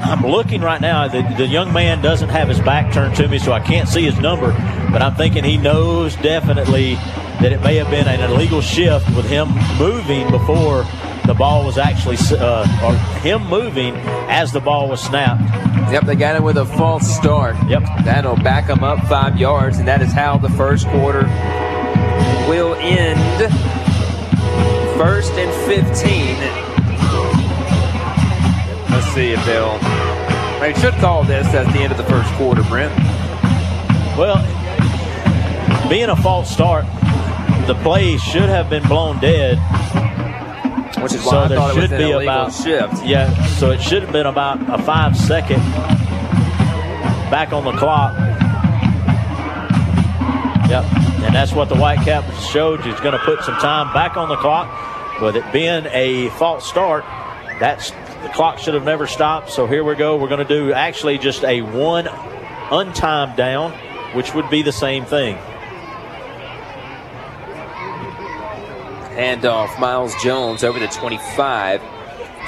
I'm 0.00 0.24
looking 0.24 0.60
right 0.60 0.80
now. 0.80 1.08
The, 1.08 1.22
the 1.36 1.48
young 1.48 1.72
man 1.72 2.00
doesn't 2.00 2.28
have 2.28 2.46
his 2.46 2.60
back 2.60 2.92
turned 2.92 3.16
to 3.16 3.26
me, 3.26 3.40
so 3.40 3.50
I 3.50 3.58
can't 3.58 3.88
see 3.88 4.04
his 4.04 4.20
number. 4.20 4.52
But 4.92 5.02
I'm 5.02 5.16
thinking 5.16 5.42
he 5.42 5.56
knows 5.56 6.14
definitely 6.16 6.96
that 7.40 7.52
it 7.52 7.62
may 7.62 7.76
have 7.76 7.90
been 7.90 8.08
an 8.08 8.30
illegal 8.30 8.60
shift 8.60 9.08
with 9.16 9.28
him 9.28 9.48
moving 9.78 10.28
before 10.30 10.84
the 11.28 11.34
ball 11.34 11.64
was 11.64 11.76
actually, 11.76 12.16
uh, 12.38 12.66
or 12.82 12.94
him 13.20 13.46
moving 13.48 13.94
as 14.30 14.50
the 14.50 14.60
ball 14.60 14.88
was 14.88 15.00
snapped. 15.02 15.42
Yep, 15.92 16.04
they 16.04 16.16
got 16.16 16.36
him 16.36 16.42
with 16.42 16.56
a 16.56 16.64
false 16.64 17.06
start. 17.06 17.54
Yep. 17.68 17.82
That'll 18.04 18.36
back 18.36 18.68
him 18.68 18.82
up 18.82 19.06
five 19.08 19.36
yards, 19.38 19.78
and 19.78 19.86
that 19.86 20.00
is 20.00 20.10
how 20.10 20.38
the 20.38 20.48
first 20.48 20.86
quarter 20.88 21.24
will 22.48 22.74
end. 22.76 23.20
First 24.98 25.32
and 25.34 25.52
15. 25.66 26.36
Let's 28.90 29.06
see 29.14 29.32
if 29.32 29.44
they'll. 29.44 29.78
They 30.60 30.74
should 30.80 30.94
call 30.94 31.24
this 31.24 31.46
at 31.48 31.72
the 31.72 31.80
end 31.80 31.92
of 31.92 31.98
the 31.98 32.04
first 32.04 32.32
quarter, 32.34 32.62
Brent. 32.64 32.92
Well, 34.16 34.38
being 35.88 36.08
a 36.08 36.16
false 36.16 36.50
start, 36.50 36.84
the 37.68 37.74
play 37.82 38.16
should 38.16 38.48
have 38.48 38.70
been 38.70 38.82
blown 38.88 39.20
dead. 39.20 39.58
Which 41.02 41.12
is 41.12 41.22
why 41.22 41.30
so 41.30 41.38
I 41.38 41.48
there 41.48 41.58
thought 41.58 41.70
it 41.70 41.80
was 41.80 41.90
should 41.90 41.92
an 41.92 41.98
be 41.98 42.10
about 42.24 42.52
shift. 42.52 43.04
Yeah, 43.04 43.46
so 43.58 43.70
it 43.70 43.82
should 43.82 44.02
have 44.02 44.10
been 44.10 44.24
about 44.24 44.58
a 44.70 44.82
five 44.82 45.14
second 45.14 45.60
back 47.30 47.52
on 47.52 47.66
the 47.66 47.72
clock. 47.72 48.16
Yep, 50.70 50.84
and 51.24 51.34
that's 51.34 51.52
what 51.52 51.68
the 51.68 51.74
Whitecap 51.74 52.24
showed. 52.50 52.80
It's 52.86 53.00
going 53.00 53.12
to 53.12 53.24
put 53.24 53.44
some 53.44 53.56
time 53.56 53.92
back 53.92 54.16
on 54.16 54.30
the 54.30 54.36
clock. 54.36 55.20
With 55.20 55.36
it 55.36 55.44
being 55.52 55.84
a 55.90 56.30
false 56.30 56.66
start, 56.66 57.04
that's 57.60 57.90
the 57.90 58.30
clock 58.32 58.58
should 58.58 58.74
have 58.74 58.84
never 58.84 59.06
stopped. 59.06 59.50
So 59.50 59.66
here 59.66 59.84
we 59.84 59.94
go. 59.94 60.16
We're 60.16 60.28
going 60.28 60.46
to 60.46 60.54
do 60.54 60.72
actually 60.72 61.18
just 61.18 61.44
a 61.44 61.60
one 61.60 62.06
untimed 62.06 63.36
down, 63.36 63.72
which 64.14 64.34
would 64.34 64.48
be 64.48 64.62
the 64.62 64.72
same 64.72 65.04
thing. 65.04 65.36
Handoff, 69.18 69.80
Miles 69.80 70.14
Jones 70.22 70.62
over 70.62 70.78
the 70.78 70.86
25 70.86 71.82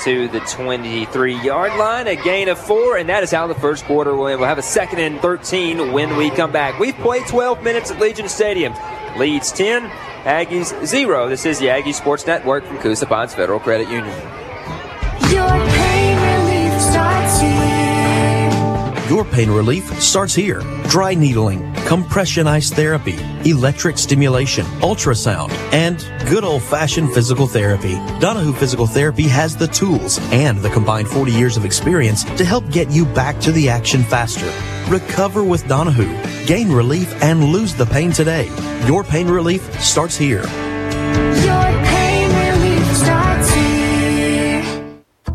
to 0.04 0.28
the 0.28 0.38
23 0.40 1.42
yard 1.42 1.76
line. 1.76 2.06
A 2.06 2.14
gain 2.14 2.48
of 2.48 2.58
four, 2.58 2.96
and 2.96 3.08
that 3.08 3.24
is 3.24 3.32
how 3.32 3.48
the 3.48 3.56
first 3.56 3.84
quarter 3.86 4.14
will 4.14 4.28
end. 4.28 4.38
We'll 4.38 4.48
have 4.48 4.58
a 4.58 4.62
second 4.62 5.00
and 5.00 5.20
13 5.20 5.90
when 5.90 6.16
we 6.16 6.30
come 6.30 6.52
back. 6.52 6.78
We've 6.78 6.94
played 6.94 7.26
12 7.26 7.64
minutes 7.64 7.90
at 7.90 7.98
Legion 7.98 8.28
Stadium. 8.28 8.72
Leeds 9.18 9.50
10, 9.50 9.90
Aggies 10.22 10.86
0. 10.86 11.28
This 11.28 11.44
is 11.44 11.58
the 11.58 11.70
Aggie 11.70 11.92
Sports 11.92 12.24
Network 12.24 12.64
from 12.64 12.78
Coosa 12.78 13.06
Pines 13.06 13.34
Federal 13.34 13.58
Credit 13.58 13.88
Union. 13.88 14.16
Your 19.10 19.24
pain 19.24 19.50
relief 19.50 20.00
starts 20.00 20.36
here. 20.36 20.60
Dry 20.84 21.14
needling, 21.14 21.74
compression 21.84 22.46
ice 22.46 22.70
therapy, 22.70 23.18
electric 23.44 23.98
stimulation, 23.98 24.64
ultrasound, 24.82 25.50
and 25.72 25.98
good 26.30 26.44
old 26.44 26.62
fashioned 26.62 27.12
physical 27.12 27.48
therapy. 27.48 27.94
Donahue 28.20 28.52
Physical 28.52 28.86
Therapy 28.86 29.24
has 29.24 29.56
the 29.56 29.66
tools 29.66 30.20
and 30.30 30.58
the 30.58 30.70
combined 30.70 31.08
40 31.08 31.32
years 31.32 31.56
of 31.56 31.64
experience 31.64 32.22
to 32.22 32.44
help 32.44 32.70
get 32.70 32.88
you 32.92 33.04
back 33.04 33.40
to 33.40 33.50
the 33.50 33.68
action 33.68 34.04
faster. 34.04 34.48
Recover 34.88 35.42
with 35.42 35.66
Donahue. 35.66 36.46
Gain 36.46 36.70
relief 36.70 37.12
and 37.20 37.42
lose 37.42 37.74
the 37.74 37.86
pain 37.86 38.12
today. 38.12 38.46
Your 38.86 39.02
pain 39.02 39.26
relief 39.26 39.82
starts 39.82 40.16
here. 40.16 40.44
Your 41.42 41.69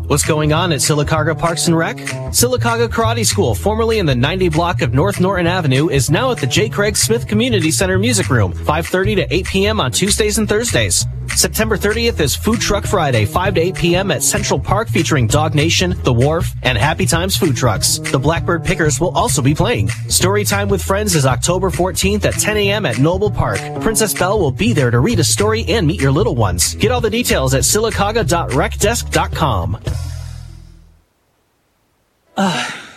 What's 0.08 0.24
going 0.24 0.52
on 0.52 0.70
at 0.70 0.78
Sylacauga 0.78 1.36
Parks 1.36 1.66
and 1.66 1.76
Rec? 1.76 1.96
Sylacauga 1.96 2.86
Karate 2.86 3.26
School, 3.26 3.56
formerly 3.56 3.98
in 3.98 4.06
the 4.06 4.14
90 4.14 4.50
block 4.50 4.80
of 4.80 4.94
North 4.94 5.18
Norton 5.18 5.48
Avenue, 5.48 5.88
is 5.88 6.12
now 6.12 6.30
at 6.30 6.38
the 6.38 6.46
J. 6.46 6.68
Craig 6.68 6.96
Smith 6.96 7.26
Community 7.26 7.72
Center 7.72 7.98
Music 7.98 8.30
Room, 8.30 8.52
5.30 8.52 9.16
to 9.16 9.34
8 9.34 9.46
p.m. 9.46 9.80
on 9.80 9.90
Tuesdays 9.90 10.38
and 10.38 10.48
Thursdays. 10.48 11.04
September 11.36 11.76
30th 11.76 12.18
is 12.20 12.34
Food 12.34 12.62
Truck 12.62 12.86
Friday, 12.86 13.26
5 13.26 13.54
to 13.54 13.60
8 13.60 13.74
p.m. 13.74 14.10
at 14.10 14.22
Central 14.22 14.58
Park 14.58 14.88
featuring 14.88 15.26
Dog 15.26 15.54
Nation, 15.54 15.94
The 16.02 16.12
Wharf, 16.12 16.50
and 16.62 16.78
Happy 16.78 17.04
Times 17.04 17.36
Food 17.36 17.54
Trucks. 17.54 17.98
The 17.98 18.18
Blackbird 18.18 18.64
Pickers 18.64 18.98
will 19.00 19.14
also 19.16 19.42
be 19.42 19.54
playing. 19.54 19.88
Story 20.08 20.44
Time 20.44 20.68
with 20.68 20.82
Friends 20.82 21.14
is 21.14 21.26
October 21.26 21.68
14th 21.70 22.24
at 22.24 22.32
10 22.34 22.56
a.m. 22.56 22.86
at 22.86 22.98
Noble 22.98 23.30
Park. 23.30 23.58
Princess 23.82 24.14
Belle 24.14 24.38
will 24.38 24.50
be 24.50 24.72
there 24.72 24.90
to 24.90 25.00
read 25.00 25.18
a 25.18 25.24
story 25.24 25.62
and 25.68 25.86
meet 25.86 26.00
your 26.00 26.10
little 26.10 26.34
ones. 26.34 26.74
Get 26.74 26.90
all 26.90 27.02
the 27.02 27.10
details 27.10 27.52
at 27.52 27.64
sylacauga.recdesk.com. 27.64 29.78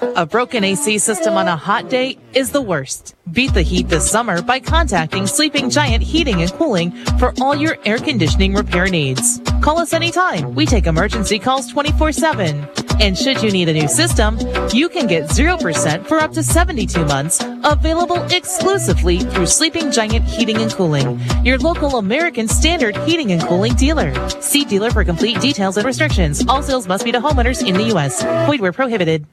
A 0.02 0.26
broken 0.26 0.64
AC 0.64 0.98
system 1.00 1.36
on 1.36 1.48
a 1.48 1.58
hot 1.58 1.90
day 1.90 2.18
is 2.34 2.52
the 2.52 2.62
worst. 2.62 3.16
Beat 3.34 3.54
the 3.54 3.62
heat 3.62 3.90
this 3.90 4.10
summer 4.10 4.42
by 4.42 4.60
contacting 4.60 5.28
Sleeping 5.28 5.70
Giant 5.70 6.02
Heating 6.02 6.42
and 6.42 6.52
Cooling 6.54 6.92
for 7.18 7.34
all 7.42 7.54
your 7.54 7.78
air 7.84 7.98
conditioning 7.98 8.54
repair 8.54 8.88
needs. 8.88 9.42
Call 9.62 9.78
us 9.78 9.92
anytime. 9.92 10.56
We 10.56 10.66
take 10.66 10.88
emergency 10.88 11.38
calls 11.38 11.68
24 11.68 12.14
7. 12.14 12.68
And 13.02 13.18
should 13.18 13.42
you 13.44 13.52
need 13.52 13.68
a 13.68 13.74
new 13.74 13.88
system, 13.88 14.38
you 14.74 14.88
can 14.90 15.08
get 15.08 15.26
0% 15.26 16.06
for 16.06 16.18
up 16.18 16.32
to 16.34 16.44
72 16.44 17.06
months, 17.06 17.42
available 17.64 18.22
exclusively 18.32 19.20
through 19.20 19.48
Sleeping 19.48 19.92
Giant 19.92 20.26
Heating 20.26 20.58
and 20.58 20.72
Cooling, 20.72 21.20
your 21.44 21.58
local 21.58 21.98
American 21.98 22.48
Standard 22.48 22.96
Heating 22.98 23.32
and 23.32 23.42
Cooling 23.42 23.74
dealer. 23.76 24.14
See 24.42 24.64
dealer 24.66 24.92
for 24.92 25.04
complete 25.04 25.42
details 25.42 25.78
and 25.78 25.86
restrictions. 25.86 26.46
All 26.48 26.64
sales 26.64 26.88
must 26.88 27.04
be 27.04 27.12
to 27.12 27.20
homeowners 27.20 27.66
in 27.66 27.76
the 27.76 27.84
U.S. 27.86 28.24
Void 28.46 28.60
where 28.60 28.74
prohibited. 28.74 29.26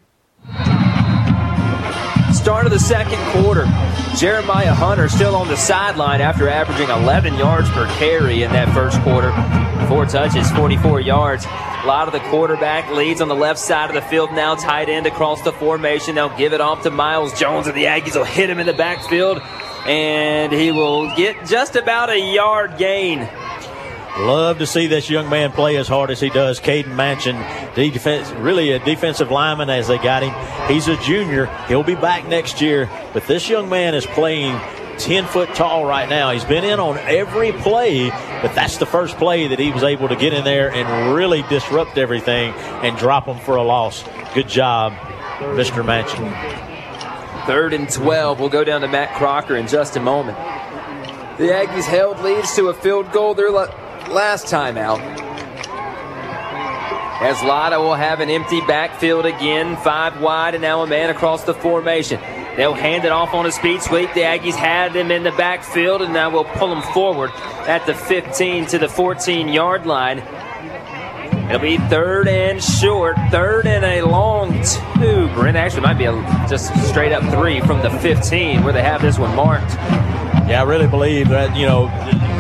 Start 2.37 2.67
of 2.67 2.71
the 2.71 2.79
second 2.79 3.19
quarter. 3.33 3.65
Jeremiah 4.17 4.73
Hunter 4.73 5.09
still 5.09 5.35
on 5.35 5.49
the 5.49 5.57
sideline 5.57 6.21
after 6.21 6.49
averaging 6.49 6.89
11 6.91 7.35
yards 7.35 7.69
per 7.71 7.87
carry 7.97 8.45
in 8.45 8.53
that 8.53 8.73
first 8.73 9.01
quarter. 9.01 9.33
Four 9.89 10.07
touches, 10.07 10.49
44 10.53 11.01
yards. 11.01 11.45
A 11.45 11.87
lot 11.87 12.07
of 12.07 12.13
the 12.13 12.21
quarterback 12.31 12.91
leads 12.93 13.21
on 13.21 13.29
the 13.29 13.35
left 13.35 13.59
side 13.59 13.89
of 13.89 13.95
the 13.95 14.09
field 14.09 14.31
now, 14.33 14.55
tight 14.55 14.89
end 14.89 15.07
across 15.07 15.43
the 15.43 15.53
formation. 15.53 16.15
They'll 16.15 16.37
give 16.37 16.53
it 16.53 16.61
off 16.61 16.83
to 16.85 16.91
Miles 16.91 17.37
Jones, 17.39 17.67
and 17.67 17.77
the 17.77 17.85
Aggies 17.85 18.15
will 18.15 18.25
hit 18.25 18.49
him 18.49 18.61
in 18.61 18.67
the 18.67 18.75
backfield, 18.75 19.41
and 19.87 20.53
he 20.53 20.71
will 20.71 21.15
get 21.17 21.47
just 21.47 21.75
about 21.75 22.11
a 22.11 22.19
yard 22.19 22.79
gain. 22.79 23.29
Love 24.19 24.59
to 24.59 24.67
see 24.67 24.87
this 24.87 25.11
young 25.11 25.29
man 25.29 25.53
play 25.53 25.77
as 25.77 25.89
hard 25.89 26.11
as 26.11 26.21
he 26.21 26.31
does. 26.31 26.59
Caden 26.59 26.95
Manchin, 26.95 27.37
defense, 27.75 28.31
really 28.33 28.73
a 28.73 28.79
defensive 28.79 29.31
lineman 29.31 29.69
as 29.69 29.89
they 29.89 29.99
got 29.99 30.23
him. 30.23 30.35
He's 30.69 30.89
a 30.89 30.97
junior. 30.97 31.47
He'll 31.69 31.83
be 31.83 31.95
back 31.95 32.27
next 32.27 32.63
year. 32.63 32.89
But 33.13 33.27
this 33.27 33.49
young 33.51 33.69
man 33.69 33.95
is 33.95 34.07
playing 34.07 34.59
10 34.99 35.27
foot 35.27 35.55
tall 35.55 35.85
right 35.85 36.09
now. 36.09 36.31
He's 36.31 36.45
been 36.45 36.65
in 36.65 36.81
on 36.81 36.97
every 36.99 37.53
play, 37.53 38.09
but 38.09 38.55
that's 38.55 38.79
the 38.79 38.87
first 38.87 39.19
play 39.19 39.49
that 39.49 39.59
he 39.59 39.71
was 39.71 39.83
able 39.83 40.09
to 40.09 40.17
get 40.17 40.33
in 40.33 40.45
there 40.45 40.73
and 40.73 41.15
really 41.15 41.43
disrupt 41.43 41.99
everything 41.99 42.55
and 42.55 42.97
drop 42.97 43.27
them 43.27 43.39
for 43.39 43.57
a 43.57 43.63
loss. 43.63 44.03
Good 44.35 44.49
job, 44.49 44.95
Mr. 45.41 45.85
Manchin. 45.85 46.33
Third 47.47 47.75
and 47.75 47.89
12. 47.89 48.41
We'll 48.41 48.49
go 48.49 48.65
down 48.65 48.81
to 48.81 48.89
Matt 48.89 49.15
Crocker 49.15 49.57
in 49.57 49.69
just 49.69 49.97
a 49.97 50.01
moment. 50.01 50.39
The 51.39 51.49
Aggies 51.49 51.85
held 51.85 52.21
Leeds 52.21 52.57
to 52.57 52.69
a 52.71 52.75
field 52.75 53.13
goal 53.13 53.35
their 53.35 53.51
la- 53.51 53.71
last 54.09 54.49
time 54.49 54.77
out. 54.77 55.01
As 57.23 57.43
Latta 57.43 57.81
will 57.81 57.95
have 57.95 58.21
an 58.21 58.29
empty 58.29 58.61
backfield 58.61 59.25
again, 59.25 59.77
five 59.79 60.21
wide, 60.21 60.55
and 60.55 60.63
now 60.63 60.83
a 60.83 60.87
man 60.87 61.09
across 61.09 61.45
the 61.45 61.55
formation. 61.55 62.21
They'll 62.57 62.75
hand 62.75 63.05
it 63.05 63.13
off 63.13 63.35
on 63.35 63.47
a 63.47 63.53
speed 63.53 63.83
sweep. 63.83 64.13
The 64.15 64.21
Aggies 64.21 64.55
had 64.55 64.93
them 64.93 65.11
in 65.11 65.23
the 65.23 65.31
backfield, 65.33 66.03
and 66.03 66.13
now 66.13 66.31
we'll 66.31 66.45
pull 66.45 66.69
them 66.69 66.83
forward 66.93 67.31
at 67.67 67.87
the 67.87 67.95
15 67.95 68.67
to 68.67 68.79
the 68.79 68.89
14 68.89 69.49
yard 69.49 69.87
line. 69.87 70.19
It'll 71.49 71.61
be 71.61 71.79
third 71.79 72.29
and 72.29 72.63
short, 72.63 73.17
third 73.31 73.67
and 73.67 73.85
a 73.85 74.03
long 74.03 74.53
two. 74.95 75.29
Brent 75.35 75.57
actually 75.57 75.83
might 75.83 75.99
be 75.99 76.07
a, 76.07 76.13
just 76.49 76.75
straight 76.87 77.13
up 77.13 77.23
three 77.33 77.61
from 77.61 77.83
the 77.83 77.91
15 77.91 78.65
where 78.65 78.73
they 78.73 78.83
have 78.83 79.01
this 79.01 79.19
one 79.19 79.35
marked. 79.37 79.75
Yeah, 80.49 80.61
I 80.61 80.65
really 80.65 80.89
believe 80.89 81.29
that, 81.29 81.57
you 81.57 81.67
know, 81.67 81.87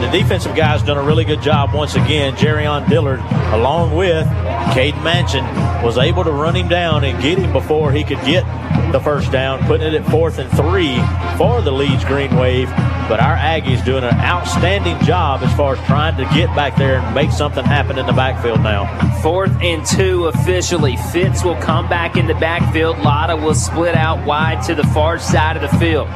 the 0.00 0.10
defensive 0.10 0.54
guys 0.54 0.82
done 0.82 0.98
a 0.98 1.02
really 1.02 1.24
good 1.24 1.42
job 1.42 1.72
once 1.72 1.94
again. 1.94 2.34
Jerryon 2.34 2.88
Dillard, 2.88 3.20
along 3.52 3.94
with 3.94 4.26
Caden 4.74 5.02
Manchin, 5.02 5.44
was 5.82 5.98
able 5.98 6.24
to 6.24 6.32
run 6.32 6.54
him 6.54 6.68
down 6.68 7.04
and 7.04 7.20
get 7.22 7.38
him 7.38 7.52
before 7.52 7.92
he 7.92 8.04
could 8.04 8.20
get 8.20 8.44
the 8.92 9.00
first 9.00 9.32
down, 9.32 9.60
putting 9.66 9.86
it 9.86 9.94
at 9.94 10.10
fourth 10.10 10.38
and 10.38 10.50
three 10.50 10.96
for 11.36 11.62
the 11.62 11.72
Leeds 11.72 12.04
Green 12.04 12.34
Wave. 12.36 12.68
But 13.08 13.20
our 13.20 13.36
Aggies 13.36 13.84
doing 13.84 14.02
an 14.02 14.14
outstanding 14.14 14.98
job 15.04 15.42
as 15.42 15.54
far 15.56 15.76
as 15.76 15.86
trying 15.86 16.16
to 16.16 16.24
get 16.34 16.54
back 16.56 16.76
there 16.76 16.98
and 16.98 17.14
make 17.14 17.30
something 17.30 17.64
happen 17.64 17.98
in 17.98 18.06
the 18.06 18.12
backfield 18.12 18.60
now. 18.60 18.86
Fourth 19.22 19.52
and 19.62 19.86
two 19.86 20.26
officially. 20.26 20.96
Fitz 21.12 21.44
will 21.44 21.56
come 21.56 21.88
back 21.88 22.16
in 22.16 22.26
the 22.26 22.34
backfield. 22.34 22.98
Latta 22.98 23.36
will 23.36 23.54
split 23.54 23.94
out 23.94 24.26
wide 24.26 24.62
to 24.64 24.74
the 24.74 24.84
far 24.88 25.18
side 25.18 25.56
of 25.56 25.62
the 25.62 25.78
field. 25.78 26.08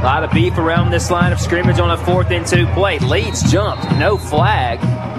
A 0.00 0.04
lot 0.04 0.24
of 0.24 0.30
beef 0.30 0.56
around 0.56 0.90
this 0.90 1.10
line 1.10 1.30
of 1.30 1.38
scrimmage 1.38 1.78
on 1.78 1.90
a 1.90 1.96
fourth 2.06 2.30
and 2.30 2.46
two 2.46 2.66
play. 2.68 2.98
Leeds 3.00 3.42
jumped, 3.52 3.84
no 3.98 4.16
flag. 4.16 4.78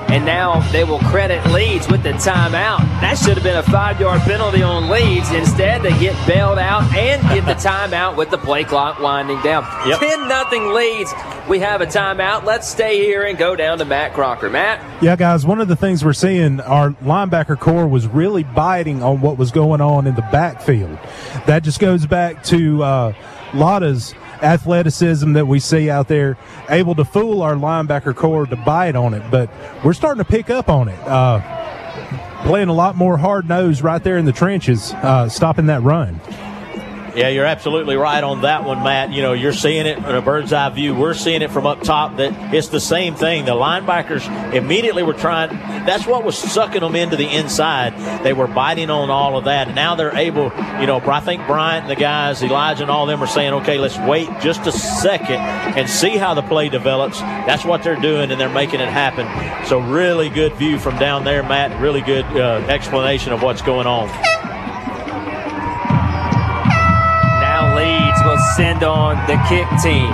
And 0.10 0.26
now 0.26 0.60
they 0.72 0.84
will 0.84 0.98
credit 0.98 1.46
Leeds 1.52 1.88
with 1.88 2.02
the 2.02 2.14
timeout. 2.14 2.80
That 3.00 3.16
should 3.16 3.36
have 3.36 3.44
been 3.44 3.58
a 3.58 3.64
five 3.64 4.02
yard 4.02 4.22
penalty 4.22 4.64
on 4.64 4.90
Leeds. 4.90 5.32
Instead, 5.32 5.84
they 5.84 5.98
get 6.00 6.16
bailed 6.28 6.58
out 6.58 6.82
and 6.96 7.22
get 7.30 7.46
the 7.46 7.54
timeout 7.54 8.18
with 8.18 8.32
the 8.32 8.40
play 8.40 8.64
clock 8.64 9.00
winding 9.00 9.40
down. 9.44 9.64
Yep. 9.88 10.00
10 10.00 10.28
nothing 10.28 10.74
Leeds. 10.74 11.14
We 11.48 11.60
have 11.60 11.82
a 11.82 11.86
timeout. 11.86 12.44
Let's 12.44 12.68
stay 12.68 12.98
here 12.98 13.24
and 13.24 13.38
go 13.38 13.56
down 13.56 13.78
to 13.78 13.86
Matt 13.86 14.16
Crocker. 14.16 14.50
Matt? 14.50 14.84
Yeah, 15.04 15.16
guys, 15.16 15.46
one 15.46 15.62
of 15.62 15.68
the 15.68 15.76
things 15.76 16.04
we're 16.04 16.14
seeing, 16.14 16.60
our 16.60 16.90
linebacker 17.04 17.58
core 17.58 17.88
was 17.88 18.08
really 18.08 18.44
biting 18.44 19.04
on 19.04 19.22
what 19.22 19.38
was 19.38 19.52
going 19.52 19.80
on 19.80 20.08
in 20.08 20.16
the 20.16 20.28
backfield. 20.32 20.98
That 21.46 21.64
just 21.64 21.80
goes 21.80 22.08
back 22.08 22.44
to 22.46 22.84
uh, 22.84 23.14
Latta's 23.52 24.16
athleticism 24.42 25.34
that 25.34 25.46
we 25.46 25.60
see 25.60 25.90
out 25.90 26.08
there, 26.08 26.38
able 26.70 26.96
to 26.96 27.06
fool 27.06 27.42
our 27.42 27.56
linebacker 27.56 28.16
core 28.16 28.46
to 28.46 28.56
bite 28.56 28.96
on 28.96 29.14
it. 29.14 29.24
But 29.32 29.50
we're 29.84 29.94
starting 29.94 30.24
to 30.24 30.30
pick 30.30 30.50
up 30.50 30.70
on 30.70 30.90
it. 30.90 31.00
Uh, 31.00 32.44
playing 32.46 32.70
a 32.70 32.74
lot 32.74 32.96
more 32.96 33.18
hard 33.18 33.48
nose 33.48 33.82
right 33.82 34.04
there 34.04 34.18
in 34.18 34.26
the 34.26 34.32
trenches, 34.32 34.94
uh, 34.94 35.30
stopping 35.30 35.68
that 35.68 35.82
run. 35.84 36.20
Yeah, 37.16 37.28
you're 37.28 37.46
absolutely 37.46 37.96
right 37.98 38.24
on 38.24 38.42
that 38.42 38.64
one, 38.64 38.84
Matt. 38.84 39.12
You 39.12 39.22
know, 39.22 39.34
you're 39.34 39.54
seeing 39.54 39.86
it 39.86 39.98
in 39.98 40.04
a 40.06 40.22
bird's 40.22 40.54
eye 40.54 40.70
view. 40.70 40.96
We're 40.96 41.14
seeing 41.14 41.42
it 41.42 41.52
from 41.52 41.66
up 41.66 41.82
top 41.82 42.18
that 42.18 42.54
it's 42.54 42.70
the 42.70 42.80
same 42.80 43.16
thing. 43.16 43.46
The 43.46 43.52
linebackers 43.52 44.54
immediately 44.54 45.04
were 45.04 45.14
trying, 45.14 45.50
that's 45.86 46.08
what 46.08 46.24
was 46.24 46.38
sucking 46.38 46.82
them 46.82 46.96
into 46.96 47.18
the 47.18 47.28
inside. 47.28 48.24
They 48.24 48.34
were 48.34 48.48
biting 48.48 48.90
on 48.90 49.10
all 49.10 49.38
of 49.38 49.46
that. 49.46 49.74
Now 49.76 49.96
they're 49.96 50.16
able, 50.16 50.52
you 50.80 50.88
know, 50.88 51.02
I 51.06 51.20
think 51.20 51.46
Bryant 51.48 51.84
and 51.84 51.92
the 51.92 52.00
guys, 52.00 52.42
Elijah 52.42 52.84
and 52.84 52.92
all 52.92 53.06
them 53.06 53.22
are 53.22 53.28
saying, 53.28 53.54
okay, 53.56 53.78
let's 53.78 53.98
wait 54.00 54.30
just 54.40 54.66
a 54.68 54.72
second 54.72 55.36
and 55.36 55.90
see 55.90 56.18
how 56.18 56.34
the 56.34 56.42
play 56.42 56.70
develops. 56.70 57.20
That's 57.20 57.66
what 57.66 57.84
they're 57.84 58.00
doing, 58.00 58.32
and 58.32 58.40
they're 58.40 58.50
making 58.50 58.80
it 58.80 58.90
happen. 58.90 59.28
So, 59.68 59.80
really 59.80 60.30
good 60.30 60.54
view 60.54 60.80
from 60.80 60.98
down 60.98 61.24
there, 61.24 61.44
Matt. 61.44 61.80
Really 61.82 62.02
good 62.02 62.26
uh, 62.26 62.66
explanation 62.70 63.34
of 63.34 63.42
what's 63.42 63.62
going 63.62 63.88
on. 63.88 64.10
Send 68.56 68.84
on 68.84 69.16
the 69.28 69.38
kick 69.48 69.66
team. 69.82 70.12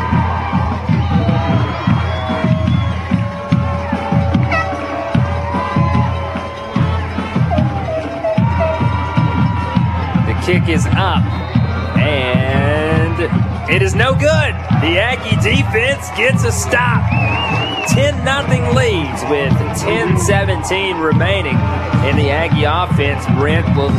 The 10.27 10.35
kick 10.45 10.69
is 10.69 10.85
up, 10.85 11.23
and 11.97 13.71
it 13.71 13.81
is 13.81 13.95
no 13.95 14.13
good. 14.13 14.53
The 14.81 14.99
Aggie 14.99 15.35
defense 15.41 16.07
gets 16.15 16.43
a 16.43 16.51
stop. 16.51 17.03
10 17.89 18.23
0 18.23 18.73
Leeds 18.73 19.23
with 19.31 19.51
10 19.79 20.19
17 20.19 20.97
remaining. 20.97 21.55
And 21.55 22.19
the 22.19 22.29
Aggie 22.29 22.65
offense, 22.65 23.25
Brent 23.39 23.65
will 23.75 23.89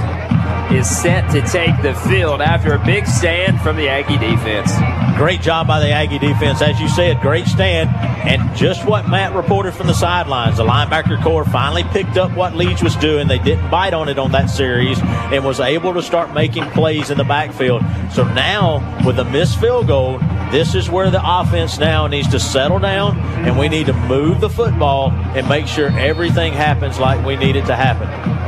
is 0.70 0.89
set 0.89 1.31
to 1.31 1.40
take 1.43 1.81
the 1.82 1.95
field 2.09 2.40
after 2.40 2.74
a 2.74 2.85
big 2.85 3.07
stand 3.07 3.61
from 3.61 3.77
the 3.77 3.89
Aggie 3.89 4.19
defense. 4.19 4.70
Great 5.16 5.40
job 5.40 5.66
by 5.66 5.81
the 5.81 5.90
Aggie 5.90 6.19
defense. 6.19 6.61
As 6.61 6.78
you 6.81 6.89
said, 6.89 7.20
great 7.20 7.47
stand. 7.47 7.90
And 8.28 8.55
just 8.57 8.86
what 8.86 9.09
Matt 9.09 9.35
reported 9.35 9.73
from 9.73 9.86
the 9.86 9.95
sidelines, 9.95 10.59
the 10.59 10.65
linebacker 10.65 11.23
core 11.23 11.45
finally 11.45 11.85
picked 11.85 12.16
up 12.16 12.31
what 12.36 12.55
Leeds 12.55 12.82
was 12.82 12.95
doing. 12.97 13.28
They 13.28 13.39
didn't 13.39 13.70
bite 13.70 13.95
on 13.95 14.09
it 14.09 14.19
on 14.19 14.32
that 14.32 14.47
series 14.47 14.99
and 15.01 15.45
was 15.45 15.61
able 15.61 15.95
to 15.95 16.03
start 16.03 16.35
making 16.35 16.65
plays 16.70 17.11
in 17.11 17.19
the 17.19 17.24
backfield. 17.24 17.82
So 18.12 18.24
now, 18.35 19.05
with 19.07 19.19
a 19.19 19.24
missed 19.24 19.59
field 19.61 19.86
goal, 19.86 20.19
this 20.51 20.74
is 20.74 20.90
where 20.90 21.11
the 21.11 21.23
offense 21.24 21.78
now 21.78 22.07
needs 22.07 22.28
to 22.28 22.40
settle 22.40 22.78
down 22.78 23.19
and 23.19 23.59
we 23.59 23.69
need 23.69 23.86
to 23.86 23.93
move 23.93 24.40
the 24.40 24.51
football 24.51 25.11
and 25.11 25.49
make 25.49 25.66
sure 25.66 25.89
everything 25.99 26.53
happens 26.53 26.99
like 26.99 27.24
we 27.24 27.36
need 27.36 27.57
it 27.57 27.66
to 27.66 27.77
happen. 27.77 28.48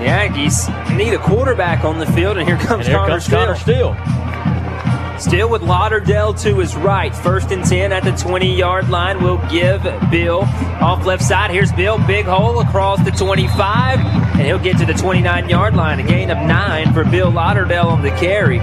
The 0.00 0.06
Aggies 0.06 0.96
need 0.96 1.12
a 1.12 1.18
quarterback 1.18 1.84
on 1.84 1.98
the 1.98 2.06
field, 2.06 2.38
and 2.38 2.48
here 2.48 2.56
comes 2.56 2.86
And 2.86 2.88
here 2.88 2.96
Connor 2.96 3.08
comes 3.10 3.24
Steele. 3.26 3.38
Connor 3.38 3.54
Steele. 3.54 5.18
Still 5.20 5.50
with 5.50 5.60
Lauderdale 5.60 6.32
to 6.32 6.56
his 6.56 6.74
right. 6.74 7.14
First 7.14 7.50
and 7.50 7.62
10 7.62 7.92
at 7.92 8.04
the 8.04 8.12
20 8.12 8.56
yard 8.56 8.88
line. 8.88 9.22
We'll 9.22 9.46
give 9.50 9.82
Bill 10.10 10.44
off 10.80 11.04
left 11.04 11.22
side. 11.22 11.50
Here's 11.50 11.70
Bill. 11.72 11.98
Big 12.06 12.24
hole 12.24 12.60
across 12.60 13.04
the 13.04 13.10
25. 13.10 13.98
And 13.98 14.40
he'll 14.40 14.58
get 14.58 14.78
to 14.78 14.86
the 14.86 14.94
29 14.94 15.50
yard 15.50 15.74
line. 15.76 16.00
A 16.00 16.02
gain 16.02 16.30
of 16.30 16.38
nine 16.38 16.94
for 16.94 17.04
Bill 17.04 17.30
Lauderdale 17.30 17.88
on 17.88 18.00
the 18.00 18.10
carry. 18.12 18.58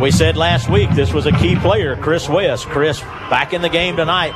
We 0.00 0.10
said 0.10 0.36
last 0.36 0.68
week 0.68 0.90
this 0.96 1.12
was 1.12 1.26
a 1.26 1.32
key 1.32 1.54
player, 1.54 1.94
Chris 1.94 2.28
West. 2.28 2.66
Chris 2.66 3.00
back 3.30 3.52
in 3.52 3.62
the 3.62 3.68
game 3.68 3.94
tonight. 3.94 4.32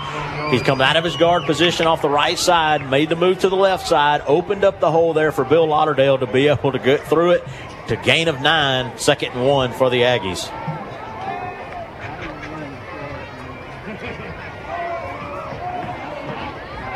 He's 0.51 0.62
come 0.62 0.81
out 0.81 0.97
of 0.97 1.05
his 1.05 1.14
guard 1.16 1.44
position 1.44 1.86
off 1.86 2.02
the 2.02 2.09
right 2.09 2.36
side, 2.36 2.90
made 2.90 3.09
the 3.09 3.14
move 3.14 3.39
to 3.40 3.48
the 3.48 3.56
left 3.56 3.86
side, 3.86 4.22
opened 4.27 4.64
up 4.64 4.81
the 4.81 4.90
hole 4.90 5.12
there 5.12 5.31
for 5.31 5.44
Bill 5.44 5.66
Lauderdale 5.66 6.18
to 6.18 6.27
be 6.27 6.48
able 6.48 6.72
to 6.72 6.78
get 6.81 7.06
through 7.06 7.32
it 7.32 7.44
to 7.86 7.97
gain 7.97 8.27
of 8.27 8.40
nine, 8.40 8.98
second 8.98 9.32
and 9.32 9.47
one 9.47 9.72
for 9.72 9.90
the 9.90 10.02
Aggies. 10.02 10.48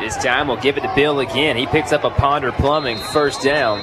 This 0.01 0.17
time 0.17 0.49
we'll 0.49 0.57
give 0.57 0.77
it 0.77 0.83
to 0.83 0.93
Bill 0.95 1.21
again. 1.21 1.57
He 1.57 1.67
picks 1.67 1.93
up 1.93 2.05
a 2.05 2.11
Ponder 2.11 2.53
Plumbing 2.53 2.99
first 2.99 3.43
down. 3.43 3.81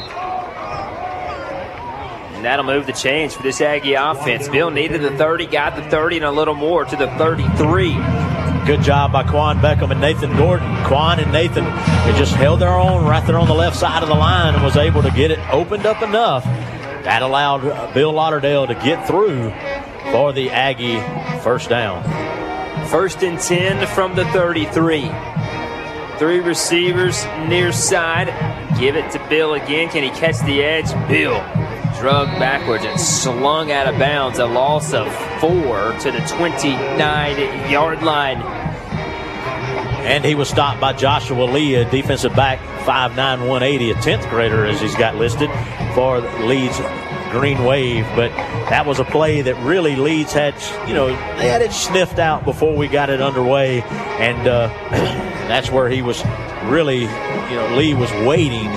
And 2.35 2.45
that'll 2.45 2.65
move 2.65 2.85
the 2.85 2.93
change 2.93 3.33
for 3.33 3.43
this 3.43 3.61
Aggie 3.61 3.93
offense. 3.93 4.47
Bill 4.49 4.69
needed 4.69 5.01
the 5.01 5.17
30, 5.17 5.47
got 5.47 5.75
the 5.75 5.83
30 5.89 6.17
and 6.17 6.25
a 6.25 6.31
little 6.31 6.55
more 6.55 6.85
to 6.85 6.95
the 6.95 7.07
33. 7.17 8.30
Good 8.71 8.83
job 8.83 9.11
by 9.11 9.23
Quan 9.23 9.59
Beckham 9.59 9.91
and 9.91 9.99
Nathan 9.99 10.33
Gordon. 10.37 10.65
Quan 10.85 11.19
and 11.19 11.29
Nathan 11.33 11.65
just 12.15 12.33
held 12.35 12.61
their 12.61 12.69
own 12.69 13.03
right 13.03 13.21
there 13.27 13.37
on 13.37 13.45
the 13.49 13.53
left 13.53 13.75
side 13.75 14.01
of 14.01 14.07
the 14.07 14.15
line 14.15 14.53
and 14.53 14.63
was 14.63 14.77
able 14.77 15.03
to 15.03 15.11
get 15.11 15.29
it 15.29 15.39
opened 15.51 15.85
up 15.85 16.01
enough. 16.01 16.45
That 17.03 17.21
allowed 17.21 17.93
Bill 17.93 18.13
Lauderdale 18.13 18.67
to 18.67 18.73
get 18.75 19.05
through 19.05 19.49
for 20.13 20.31
the 20.31 20.51
Aggie 20.51 21.01
first 21.41 21.67
down. 21.67 22.01
First 22.87 23.21
and 23.23 23.37
10 23.37 23.85
from 23.87 24.15
the 24.15 24.23
33. 24.27 25.11
Three 26.17 26.39
receivers 26.39 27.25
near 27.49 27.73
side. 27.73 28.27
Give 28.79 28.95
it 28.95 29.11
to 29.11 29.19
Bill 29.27 29.55
again. 29.55 29.89
Can 29.89 30.03
he 30.03 30.11
catch 30.11 30.39
the 30.45 30.63
edge? 30.63 30.89
Bill 31.09 31.43
drug 32.01 32.27
backwards 32.39 32.83
and 32.83 32.99
slung 32.99 33.71
out 33.71 33.85
of 33.85 33.99
bounds. 33.99 34.39
A 34.39 34.45
loss 34.45 34.91
of 34.91 35.05
four 35.39 35.93
to 35.99 36.11
the 36.11 36.19
29 36.35 37.69
yard 37.69 38.01
line. 38.01 38.41
And 40.01 40.25
he 40.25 40.33
was 40.33 40.49
stopped 40.49 40.81
by 40.81 40.93
Joshua 40.93 41.43
Lee, 41.43 41.75
a 41.75 41.89
defensive 41.89 42.35
back, 42.35 42.57
5'9", 42.85 43.15
180, 43.47 43.91
a 43.91 43.93
10th 43.93 44.27
grader 44.31 44.65
as 44.65 44.81
he's 44.81 44.95
got 44.95 45.15
listed 45.15 45.51
for 45.93 46.19
Leeds 46.19 46.79
Green 47.29 47.63
Wave. 47.65 48.07
But 48.15 48.29
that 48.71 48.87
was 48.87 48.97
a 48.97 49.05
play 49.05 49.43
that 49.43 49.55
really 49.63 49.95
Leeds 49.95 50.33
had, 50.33 50.55
you 50.87 50.95
know, 50.95 51.05
they 51.07 51.49
had 51.49 51.61
it 51.61 51.71
sniffed 51.71 52.17
out 52.17 52.45
before 52.45 52.75
we 52.75 52.87
got 52.87 53.11
it 53.11 53.21
underway. 53.21 53.81
And 53.83 54.47
uh, 54.47 54.69
that's 55.47 55.69
where 55.69 55.87
he 55.87 56.01
was 56.01 56.25
really, 56.63 57.01
you 57.01 57.07
know, 57.07 57.75
Lee 57.77 57.93
was 57.93 58.11
waiting 58.25 58.71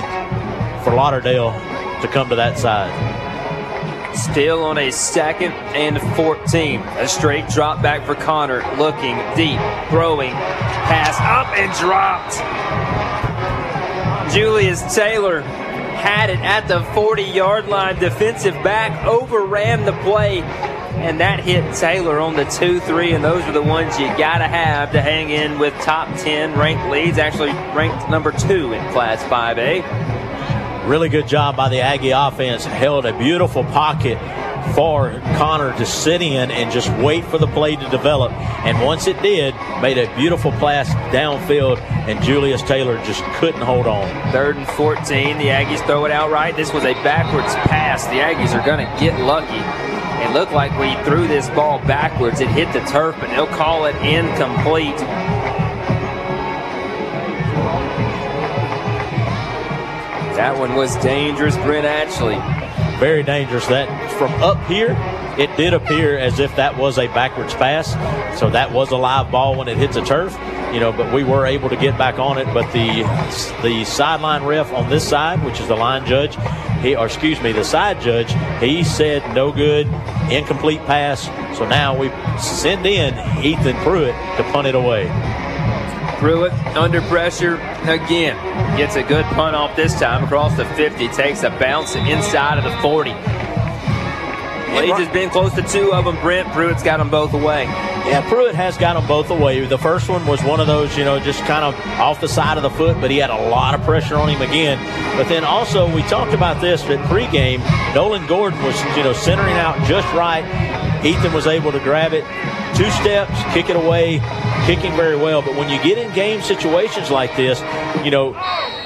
for 0.83 0.93
Lauderdale 0.93 1.59
to 2.05 2.11
come 2.11 2.29
to 2.29 2.35
that 2.35 2.57
side. 2.57 2.91
Still 4.15 4.63
on 4.63 4.77
a 4.77 4.91
second 4.91 5.51
and 5.73 5.99
14. 6.15 6.79
A 6.79 7.07
straight 7.07 7.47
drop 7.49 7.81
back 7.81 8.05
for 8.05 8.15
Connor. 8.15 8.63
Looking 8.77 9.17
deep. 9.35 9.59
Throwing. 9.89 10.31
Pass 10.31 11.17
up 11.19 11.47
and 11.57 11.73
dropped. 11.79 12.35
Julius 14.33 14.95
Taylor 14.95 15.41
had 15.41 16.29
it 16.29 16.39
at 16.39 16.67
the 16.67 16.83
40 16.93 17.23
yard 17.23 17.67
line. 17.67 17.99
Defensive 17.99 18.53
back 18.63 19.05
overran 19.05 19.85
the 19.85 19.93
play. 20.03 20.41
And 20.41 21.19
that 21.19 21.41
hit 21.41 21.75
Taylor 21.75 22.19
on 22.19 22.35
the 22.35 22.45
2 22.45 22.79
3. 22.79 23.11
And 23.13 23.23
those 23.23 23.43
are 23.43 23.51
the 23.51 23.61
ones 23.61 23.99
you 23.99 24.07
got 24.17 24.37
to 24.37 24.47
have 24.47 24.93
to 24.93 25.01
hang 25.01 25.29
in 25.29 25.59
with 25.59 25.73
top 25.81 26.07
10 26.19 26.57
ranked 26.57 26.89
Leeds. 26.89 27.17
Actually, 27.17 27.51
ranked 27.75 28.09
number 28.09 28.31
two 28.31 28.71
in 28.71 28.93
Class 28.93 29.21
5A. 29.23 30.14
Really 30.85 31.09
good 31.09 31.27
job 31.27 31.57
by 31.57 31.69
the 31.69 31.79
Aggie 31.79 32.11
offense. 32.11 32.63
Held 32.63 33.07
a 33.07 33.17
beautiful 33.17 33.63
pocket 33.63 34.19
for 34.75 35.19
Connor 35.35 35.75
to 35.79 35.85
sit 35.85 36.21
in 36.21 36.51
and 36.51 36.71
just 36.71 36.91
wait 37.03 37.25
for 37.25 37.39
the 37.39 37.47
play 37.47 37.75
to 37.75 37.89
develop. 37.89 38.31
And 38.31 38.79
once 38.85 39.07
it 39.07 39.19
did, 39.23 39.55
made 39.81 39.97
a 39.97 40.15
beautiful 40.15 40.51
pass 40.51 40.89
downfield, 41.11 41.79
and 41.81 42.23
Julius 42.23 42.61
Taylor 42.61 42.97
just 43.03 43.23
couldn't 43.37 43.61
hold 43.61 43.87
on. 43.87 44.31
Third 44.31 44.57
and 44.57 44.67
14. 44.67 45.39
The 45.39 45.45
Aggies 45.45 45.83
throw 45.87 46.05
it 46.05 46.11
out 46.11 46.29
right. 46.29 46.55
This 46.55 46.71
was 46.71 46.83
a 46.83 46.93
backwards 47.03 47.55
pass. 47.67 48.05
The 48.05 48.19
Aggies 48.19 48.53
are 48.53 48.63
going 48.63 48.85
to 48.85 48.99
get 48.99 49.19
lucky. 49.21 49.61
It 50.23 50.33
looked 50.33 50.51
like 50.51 50.71
we 50.79 50.93
threw 51.03 51.27
this 51.27 51.49
ball 51.49 51.79
backwards. 51.79 52.41
It 52.41 52.47
hit 52.49 52.71
the 52.73 52.81
turf, 52.81 53.15
but 53.19 53.29
they'll 53.29 53.47
call 53.47 53.85
it 53.85 53.95
incomplete. 53.97 54.95
That 60.35 60.59
one 60.59 60.75
was 60.75 60.95
dangerous, 60.97 61.55
Brent 61.55 61.85
Ashley. 61.85 62.35
Very 62.99 63.23
dangerous. 63.23 63.65
That 63.67 63.87
from 64.11 64.31
up 64.43 64.61
here, 64.67 64.95
it 65.37 65.55
did 65.55 65.73
appear 65.73 66.17
as 66.17 66.39
if 66.39 66.53
that 66.57 66.77
was 66.77 66.97
a 66.97 67.07
backwards 67.07 67.53
pass. 67.53 67.93
So 68.37 68.49
that 68.49 68.73
was 68.73 68.91
a 68.91 68.97
live 68.97 69.31
ball 69.31 69.55
when 69.55 69.69
it 69.69 69.77
hit 69.77 69.93
the 69.93 70.01
turf. 70.01 70.37
You 70.73 70.81
know, 70.81 70.91
but 70.91 71.13
we 71.13 71.23
were 71.23 71.45
able 71.45 71.69
to 71.69 71.77
get 71.77 71.97
back 71.97 72.19
on 72.19 72.37
it. 72.37 72.45
But 72.53 72.69
the 72.73 73.03
the 73.63 73.85
sideline 73.85 74.43
ref 74.43 74.73
on 74.73 74.89
this 74.89 75.07
side, 75.07 75.41
which 75.45 75.61
is 75.61 75.69
the 75.69 75.75
line 75.75 76.05
judge, 76.05 76.37
he 76.81 76.95
or 76.95 77.05
excuse 77.05 77.41
me, 77.41 77.53
the 77.53 77.63
side 77.63 78.01
judge, 78.01 78.33
he 78.61 78.83
said 78.83 79.23
no 79.33 79.53
good, 79.53 79.87
incomplete 80.29 80.81
pass. 80.85 81.23
So 81.57 81.65
now 81.65 81.97
we 81.97 82.09
send 82.39 82.85
in 82.85 83.13
Ethan 83.43 83.77
Pruitt 83.77 84.15
to 84.35 84.43
punt 84.51 84.67
it 84.67 84.75
away. 84.75 85.05
Pruitt 86.25 86.53
under 86.75 87.01
pressure 87.01 87.57
again. 87.83 88.35
Gets 88.77 88.95
a 88.95 89.03
good 89.03 89.25
punt 89.25 89.55
off 89.55 89.75
this 89.75 89.93
time 89.99 90.23
across 90.23 90.57
the 90.57 90.65
50. 90.65 91.09
Takes 91.09 91.43
a 91.43 91.51
bounce 91.51 91.93
inside 91.93 92.57
of 92.57 92.63
the 92.63 92.75
40. 92.81 93.11
Leeds 93.11 94.97
has 94.97 95.13
been 95.13 95.29
close 95.29 95.53
to 95.53 95.61
two 95.61 95.93
of 95.93 96.03
them. 96.03 96.19
Brent 96.21 96.51
Pruitt's 96.51 96.81
got 96.81 96.97
them 96.97 97.11
both 97.11 97.31
away. 97.33 97.65
Yeah, 97.65 98.27
Pruitt 98.27 98.55
has 98.55 98.75
got 98.75 98.95
them 98.95 99.07
both 99.07 99.29
away. 99.29 99.63
The 99.67 99.77
first 99.77 100.09
one 100.09 100.25
was 100.25 100.43
one 100.43 100.59
of 100.59 100.65
those, 100.65 100.97
you 100.97 101.05
know, 101.05 101.19
just 101.19 101.41
kind 101.41 101.63
of 101.63 101.75
off 101.99 102.19
the 102.21 102.27
side 102.27 102.57
of 102.57 102.63
the 102.63 102.71
foot, 102.71 102.99
but 102.99 103.11
he 103.11 103.17
had 103.17 103.29
a 103.29 103.49
lot 103.49 103.75
of 103.75 103.83
pressure 103.83 104.15
on 104.15 104.27
him 104.27 104.41
again. 104.41 104.79
But 105.15 105.29
then 105.29 105.43
also, 105.43 105.93
we 105.93 106.01
talked 106.03 106.33
about 106.33 106.59
this 106.59 106.83
at 106.85 106.97
pregame. 107.07 107.59
Nolan 107.93 108.25
Gordon 108.25 108.59
was, 108.63 108.83
you 108.97 109.03
know, 109.03 109.13
centering 109.13 109.53
out 109.57 109.77
just 109.87 110.11
right. 110.15 110.43
Ethan 111.05 111.33
was 111.33 111.45
able 111.45 111.71
to 111.71 111.79
grab 111.81 112.13
it 112.13 112.23
two 112.75 112.89
steps, 112.91 113.31
kick 113.53 113.69
it 113.69 113.75
away, 113.77 114.19
kicking 114.65 114.95
very 114.95 115.15
well. 115.15 115.41
But 115.41 115.55
when 115.55 115.69
you 115.69 115.81
get 115.81 115.97
in 115.97 116.13
game 116.13 116.41
situations 116.41 117.09
like 117.09 117.35
this, 117.37 117.61
you 118.03 118.11
know, 118.11 118.35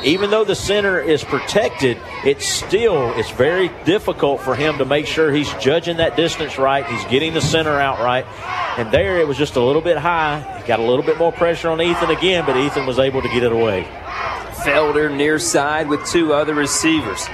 even 0.03 0.30
though 0.30 0.45
the 0.45 0.56
center 0.56 0.99
is 0.99 1.24
protected, 1.24 1.98
it's 2.24 2.48
still 2.48 3.11
it's 3.18 3.32
very 3.32 3.70
difficult 3.86 4.41
for 4.41 4.56
him 4.56 4.78
to 4.78 4.86
make 4.86 5.07
sure 5.07 5.32
he's 5.32 5.52
judging 5.56 5.98
that 5.98 6.16
distance 6.16 6.57
right. 6.57 6.86
He's 6.86 7.03
getting 7.06 7.34
the 7.34 7.41
center 7.41 7.80
out 7.80 7.99
right. 7.99 8.26
And 8.78 8.91
there 8.91 9.20
it 9.20 9.28
was 9.28 9.38
just 9.38 9.56
a 9.56 9.61
little 9.61 9.82
bit 9.82 9.98
high. 9.98 10.60
He 10.61 10.68
got 10.68 10.80
a 10.80 10.84
little 10.84 11.03
bit 11.03 11.18
more 11.18 11.32
pressure 11.32 11.70
on 11.70 11.82
Ethan 11.82 12.11
again, 12.11 12.45
but 12.45 12.56
Ethan 12.57 12.86
was 12.86 12.99
able 12.99 13.22
to 13.22 13.28
get 13.30 13.44
it 13.44 13.52
away. 13.52 13.88
Felder 14.60 15.16
near 15.16 15.40
side 15.40 15.88
with 15.88 16.06
two 16.06 16.34
other 16.34 16.53
receivers. 16.53 17.26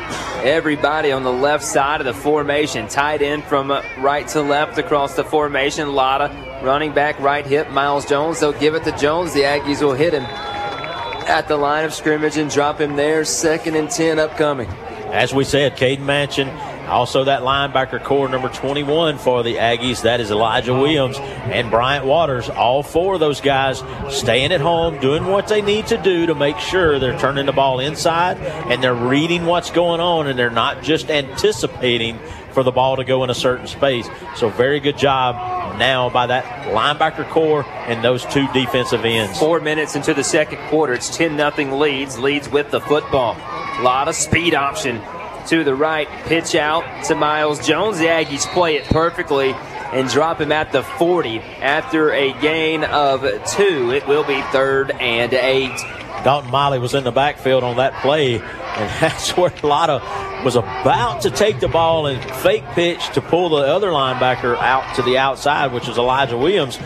Everybody 0.43 1.11
on 1.11 1.23
the 1.23 1.33
left 1.33 1.63
side 1.63 1.99
of 1.99 2.05
the 2.05 2.13
formation, 2.13 2.87
tight 2.87 3.23
end 3.23 3.43
from 3.43 3.71
uh, 3.71 3.81
right 3.97 4.27
to 4.29 4.41
left 4.41 4.77
across 4.77 5.15
the 5.15 5.23
formation. 5.23 5.93
Latta 5.93 6.44
running 6.65 6.93
back 6.93 7.19
right 7.19 7.45
hip, 7.45 7.69
Miles 7.69 8.05
Jones. 8.05 8.39
They'll 8.39 8.51
give 8.51 8.75
it 8.75 8.83
to 8.85 8.97
Jones. 8.97 9.33
The 9.33 9.41
Aggies 9.41 9.81
will 9.81 9.93
hit 9.93 10.13
him 10.13 10.23
at 10.23 11.47
the 11.47 11.57
line 11.57 11.85
of 11.85 11.93
scrimmage 11.93 12.37
and 12.37 12.49
drop 12.51 12.81
him 12.81 12.95
there. 12.95 13.23
Second 13.23 13.75
and 13.75 13.89
10 13.89 14.19
upcoming. 14.19 14.67
As 15.11 15.33
we 15.33 15.43
said, 15.43 15.77
Caden 15.77 15.99
Manchin, 15.99 16.53
also 16.87 17.23
that 17.23 17.41
linebacker 17.41 18.03
core 18.03 18.27
number 18.27 18.49
21 18.49 19.19
for 19.19 19.43
the 19.43 19.55
Aggies. 19.55 20.01
That 20.01 20.19
is 20.19 20.31
Elijah 20.31 20.73
Williams 20.73 21.17
and 21.19 21.69
Bryant 21.69 22.05
Waters. 22.05 22.49
All 22.49 22.83
four 22.83 23.13
of 23.13 23.19
those 23.19 23.41
guys 23.41 23.83
staying 24.09 24.51
at 24.51 24.61
home, 24.61 24.99
doing 24.99 25.27
what 25.27 25.47
they 25.47 25.61
need 25.61 25.87
to 25.87 25.97
do 26.01 26.25
to 26.25 26.35
make 26.35 26.57
sure 26.57 26.99
they're 26.99 27.17
turning 27.19 27.45
the 27.45 27.53
ball 27.53 27.79
inside 27.79 28.37
and 28.37 28.83
they're 28.83 28.93
reading 28.93 29.45
what's 29.45 29.69
going 29.69 30.01
on 30.01 30.27
and 30.27 30.37
they're 30.37 30.49
not 30.49 30.83
just 30.83 31.09
anticipating 31.09 32.19
for 32.51 32.63
the 32.63 32.71
ball 32.71 32.95
to 32.95 33.03
go 33.03 33.23
in 33.23 33.29
a 33.29 33.35
certain 33.35 33.67
space. 33.67 34.07
So 34.35 34.49
very 34.49 34.79
good 34.79 34.97
job 34.97 35.54
now 35.77 36.09
by 36.09 36.27
that 36.27 36.45
linebacker 36.67 37.29
core 37.29 37.65
and 37.65 38.03
those 38.03 38.25
two 38.25 38.47
defensive 38.53 39.05
ends. 39.05 39.37
Four 39.39 39.59
minutes 39.59 39.95
into 39.95 40.13
the 40.13 40.23
second 40.23 40.59
quarter, 40.69 40.93
it's 40.93 41.15
10 41.15 41.35
nothing 41.35 41.71
Leeds. 41.71 42.17
Leeds 42.17 42.49
with 42.49 42.71
the 42.71 42.81
football. 42.81 43.35
A 43.35 43.81
lot 43.83 44.07
of 44.07 44.15
speed 44.15 44.53
option 44.53 45.01
to 45.47 45.63
the 45.63 45.75
right. 45.75 46.07
Pitch 46.25 46.55
out 46.55 47.05
to 47.05 47.15
Miles 47.15 47.65
Jones. 47.65 47.99
The 47.99 48.05
Aggies 48.05 48.45
play 48.53 48.75
it 48.75 48.85
perfectly 48.85 49.53
and 49.93 50.09
drop 50.09 50.41
him 50.41 50.51
at 50.51 50.71
the 50.71 50.83
40 50.83 51.39
after 51.39 52.11
a 52.11 52.33
gain 52.41 52.83
of 52.83 53.21
two. 53.47 53.91
It 53.91 54.07
will 54.07 54.23
be 54.23 54.41
third 54.51 54.91
and 54.91 55.33
eight. 55.33 55.77
Dalton 56.23 56.49
Miley 56.49 56.79
was 56.79 56.93
in 56.95 57.03
the 57.03 57.11
backfield 57.11 57.63
on 57.63 57.77
that 57.77 57.93
play, 58.01 58.35
and 58.35 58.43
that's 59.01 59.37
where 59.37 59.53
Latta 59.61 60.01
was 60.43 60.55
about 60.55 61.21
to 61.21 61.29
take 61.29 61.59
the 61.59 61.67
ball 61.67 62.07
and 62.07 62.23
fake 62.37 62.65
pitch 62.73 63.07
to 63.09 63.21
pull 63.21 63.49
the 63.49 63.57
other 63.57 63.89
linebacker 63.89 64.57
out 64.57 64.95
to 64.95 65.01
the 65.01 65.17
outside, 65.17 65.71
which 65.71 65.87
was 65.87 65.97
Elijah 65.97 66.37
Williams. 66.37 66.79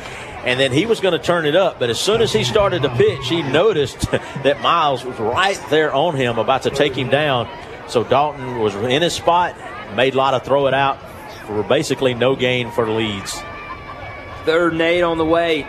And 0.45 0.59
then 0.59 0.71
he 0.71 0.85
was 0.85 1.01
going 1.01 1.11
to 1.11 1.19
turn 1.19 1.45
it 1.45 1.55
up, 1.55 1.79
but 1.79 1.89
as 1.89 1.99
soon 1.99 2.21
as 2.21 2.31
he 2.31 2.45
started 2.45 2.81
to 2.83 2.89
pitch, 2.89 3.27
he 3.27 3.43
noticed 3.43 4.09
that 4.11 4.61
Miles 4.61 5.03
was 5.03 5.19
right 5.19 5.61
there 5.69 5.93
on 5.93 6.15
him, 6.15 6.37
about 6.37 6.63
to 6.63 6.69
take 6.69 6.95
him 6.95 7.09
down. 7.09 7.49
So 7.89 8.03
Dalton 8.03 8.59
was 8.59 8.75
in 8.75 9.01
his 9.01 9.13
spot, 9.13 9.55
made 9.95 10.15
Latta 10.15 10.39
throw 10.39 10.67
it 10.67 10.73
out 10.73 10.97
for 11.49 11.63
basically 11.63 12.13
no 12.13 12.35
gain 12.35 12.69
for 12.69 12.87
Leeds. 12.87 13.41
Third 14.45 14.73
and 14.73 14.81
eight 14.81 15.01
on 15.01 15.17
the 15.17 15.25
way. 15.25 15.67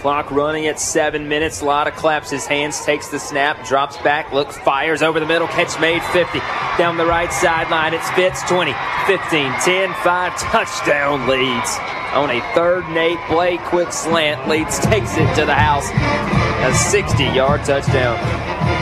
Clock 0.00 0.30
running 0.30 0.66
at 0.66 0.78
seven 0.78 1.28
minutes. 1.28 1.62
Latta 1.62 1.90
claps 1.90 2.30
his 2.30 2.46
hands, 2.46 2.84
takes 2.84 3.08
the 3.08 3.18
snap, 3.18 3.64
drops 3.66 3.96
back, 3.98 4.32
looks, 4.32 4.56
fires 4.58 5.02
over 5.02 5.18
the 5.18 5.26
middle. 5.26 5.48
Catch 5.48 5.80
made 5.80 6.02
50. 6.12 6.38
Down 6.78 6.96
the 6.96 7.06
right 7.06 7.32
sideline, 7.32 7.94
it's 7.94 8.08
Fitz 8.10 8.42
20, 8.48 8.72
15, 9.06 9.52
10, 9.60 9.94
5. 9.94 10.36
Touchdown 10.38 11.28
Leeds. 11.28 11.78
On 12.14 12.30
a 12.30 12.40
third 12.54 12.84
and 12.84 12.96
eight 12.96 13.18
play, 13.26 13.58
quick 13.58 13.92
slant. 13.92 14.48
Leeds 14.48 14.78
takes 14.78 15.16
it 15.16 15.34
to 15.34 15.44
the 15.44 15.54
house. 15.54 15.88
A 16.64 16.74
60 16.74 17.24
yard 17.24 17.64
touchdown. 17.64 18.16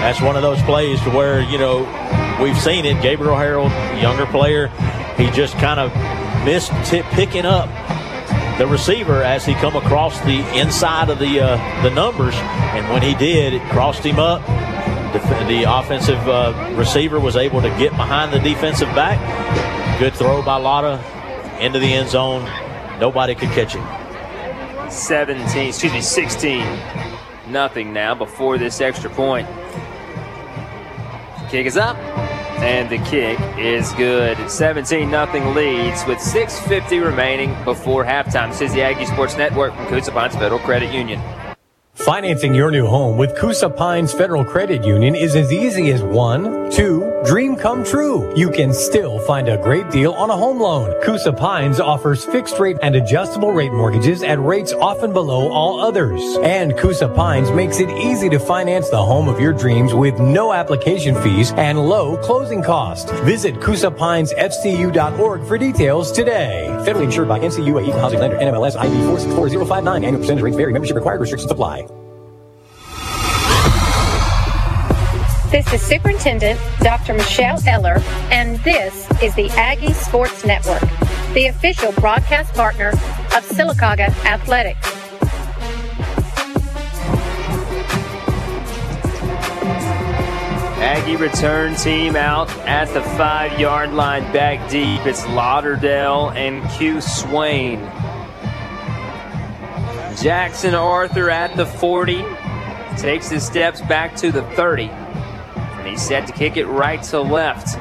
That's 0.00 0.20
one 0.20 0.36
of 0.36 0.42
those 0.42 0.60
plays 0.62 1.00
to 1.02 1.10
where, 1.10 1.40
you 1.40 1.58
know, 1.58 1.80
we've 2.42 2.58
seen 2.58 2.84
it. 2.84 3.02
Gabriel 3.02 3.34
Harrell, 3.34 3.70
younger 4.00 4.26
player, 4.26 4.68
he 5.16 5.30
just 5.30 5.54
kind 5.58 5.80
of 5.80 5.94
missed 6.44 6.72
t- 6.84 7.02
picking 7.10 7.46
up 7.46 7.68
the 8.58 8.66
receiver 8.66 9.22
as 9.22 9.44
he 9.44 9.54
come 9.54 9.76
across 9.76 10.18
the 10.20 10.38
inside 10.58 11.10
of 11.10 11.18
the 11.18 11.40
uh, 11.40 11.82
the 11.82 11.90
numbers, 11.90 12.34
and 12.34 12.88
when 12.92 13.02
he 13.02 13.14
did, 13.14 13.52
it 13.52 13.62
crossed 13.70 14.04
him 14.04 14.18
up. 14.18 14.44
The, 15.12 15.18
the 15.48 15.64
offensive 15.68 16.28
uh, 16.28 16.74
receiver 16.76 17.18
was 17.18 17.36
able 17.36 17.62
to 17.62 17.68
get 17.70 17.90
behind 17.92 18.32
the 18.32 18.38
defensive 18.38 18.88
back. 18.88 19.18
Good 19.98 20.14
throw 20.14 20.42
by 20.42 20.56
Latta 20.56 21.02
into 21.64 21.78
the 21.78 21.92
end 21.92 22.10
zone. 22.10 22.44
Nobody 23.00 23.34
could 23.34 23.50
catch 23.50 23.74
him. 23.74 24.90
17, 24.90 25.68
excuse 25.68 25.92
me, 25.92 26.00
16 26.00 26.62
nothing 27.48 27.92
now 27.92 28.14
before 28.14 28.58
this 28.58 28.80
extra 28.80 29.10
point. 29.10 29.48
Kick 31.48 31.66
is 31.66 31.76
up, 31.76 31.96
and 32.58 32.88
the 32.90 32.98
kick 32.98 33.38
is 33.58 33.92
good. 33.92 34.50
17 34.50 35.10
nothing 35.10 35.54
Leeds 35.54 36.04
with 36.06 36.18
6.50 36.18 37.04
remaining 37.04 37.54
before 37.64 38.04
halftime. 38.04 38.50
This 38.50 38.60
is 38.60 38.72
the 38.72 38.82
Aggie 38.82 39.06
Sports 39.06 39.36
Network 39.36 39.74
from 39.74 39.86
Coosa 39.86 40.12
Pines 40.12 40.34
Federal 40.34 40.60
Credit 40.60 40.92
Union. 40.92 41.20
Financing 41.94 42.54
your 42.54 42.70
new 42.70 42.86
home 42.86 43.16
with 43.16 43.36
Coosa 43.36 43.70
Pines 43.70 44.12
Federal 44.12 44.44
Credit 44.44 44.84
Union 44.84 45.14
is 45.14 45.34
as 45.34 45.50
easy 45.50 45.90
as 45.90 46.02
one, 46.02 46.70
two, 46.70 47.02
dream 47.26 47.56
come 47.56 47.84
true. 47.84 48.34
You 48.36 48.50
can 48.50 48.72
still 48.72 49.18
find 49.18 49.48
a 49.48 49.56
great 49.56 49.90
deal 49.90 50.12
on 50.12 50.30
a 50.30 50.36
home 50.36 50.60
loan. 50.60 50.94
Coosa 51.02 51.32
Pines 51.32 51.80
offers 51.80 52.24
fixed 52.24 52.58
rate 52.60 52.76
and 52.82 52.94
adjustable 52.94 53.52
rate 53.52 53.72
mortgages 53.72 54.22
at 54.22 54.38
rates 54.38 54.72
often 54.72 55.12
below 55.12 55.50
all 55.50 55.80
others. 55.80 56.20
And 56.42 56.76
Coosa 56.78 57.08
Pines 57.08 57.50
makes 57.50 57.80
it 57.80 57.90
easy 57.90 58.28
to 58.30 58.38
finance 58.38 58.88
the 58.90 59.04
home 59.04 59.28
of 59.28 59.40
your 59.40 59.52
dreams 59.52 59.92
with 59.92 60.20
no 60.20 60.52
application 60.52 61.20
fees 61.22 61.52
and 61.52 61.88
low 61.88 62.16
closing 62.16 62.62
costs. 62.62 63.10
Visit 63.22 63.56
CoosaPinesFCU.org 63.56 65.46
for 65.46 65.58
details 65.58 66.12
today. 66.12 66.66
Federally 66.86 67.04
insured 67.04 67.28
by 67.28 67.40
NCUA 67.40 67.88
Equal 67.88 68.00
Housing 68.00 68.20
Lender 68.20 68.36
NMLS 68.36 68.76
ID 68.76 68.94
464059. 69.04 70.04
Annual 70.04 70.20
percentage 70.20 70.42
rates 70.42 70.56
vary. 70.56 70.72
Membership 70.72 70.94
required. 70.94 71.20
Restrictions 71.20 71.50
apply. 71.50 71.86
This 75.56 75.72
is 75.72 75.80
Superintendent 75.80 76.60
Dr. 76.80 77.14
Michelle 77.14 77.58
Eller, 77.66 77.96
and 78.30 78.58
this 78.58 79.10
is 79.22 79.34
the 79.36 79.48
Aggie 79.52 79.94
Sports 79.94 80.44
Network, 80.44 80.82
the 81.32 81.46
official 81.46 81.92
broadcast 81.92 82.52
partner 82.52 82.88
of 82.88 83.42
Sylacauga 83.48 84.08
Athletics. 84.26 84.86
Aggie 90.78 91.16
return 91.16 91.74
team 91.76 92.16
out 92.16 92.50
at 92.66 92.92
the 92.92 93.00
five 93.16 93.58
yard 93.58 93.94
line 93.94 94.30
back 94.34 94.68
deep. 94.68 95.06
It's 95.06 95.26
Lauderdale 95.28 96.32
and 96.36 96.68
Q 96.72 97.00
Swain. 97.00 97.78
Jackson 100.22 100.74
Arthur 100.74 101.30
at 101.30 101.56
the 101.56 101.64
40 101.64 102.22
takes 102.98 103.30
his 103.30 103.46
steps 103.46 103.80
back 103.80 104.14
to 104.16 104.30
the 104.30 104.42
30. 104.50 104.90
He's 105.86 106.02
set 106.02 106.26
to 106.26 106.32
kick 106.32 106.56
it 106.56 106.66
right 106.66 107.02
to 107.04 107.20
left. 107.20 107.76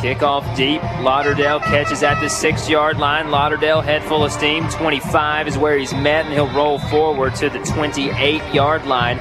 Kickoff 0.00 0.56
deep. 0.56 0.80
Lauderdale 1.00 1.58
catches 1.58 2.04
at 2.04 2.20
the 2.20 2.28
six 2.28 2.68
yard 2.68 2.98
line. 2.98 3.30
Lauderdale 3.30 3.80
head 3.80 4.02
full 4.04 4.24
of 4.24 4.30
steam. 4.30 4.68
25 4.68 5.48
is 5.48 5.58
where 5.58 5.76
he's 5.76 5.92
met, 5.92 6.24
and 6.24 6.32
he'll 6.32 6.52
roll 6.54 6.78
forward 6.78 7.34
to 7.34 7.50
the 7.50 7.58
28 7.60 8.54
yard 8.54 8.86
line. 8.86 9.18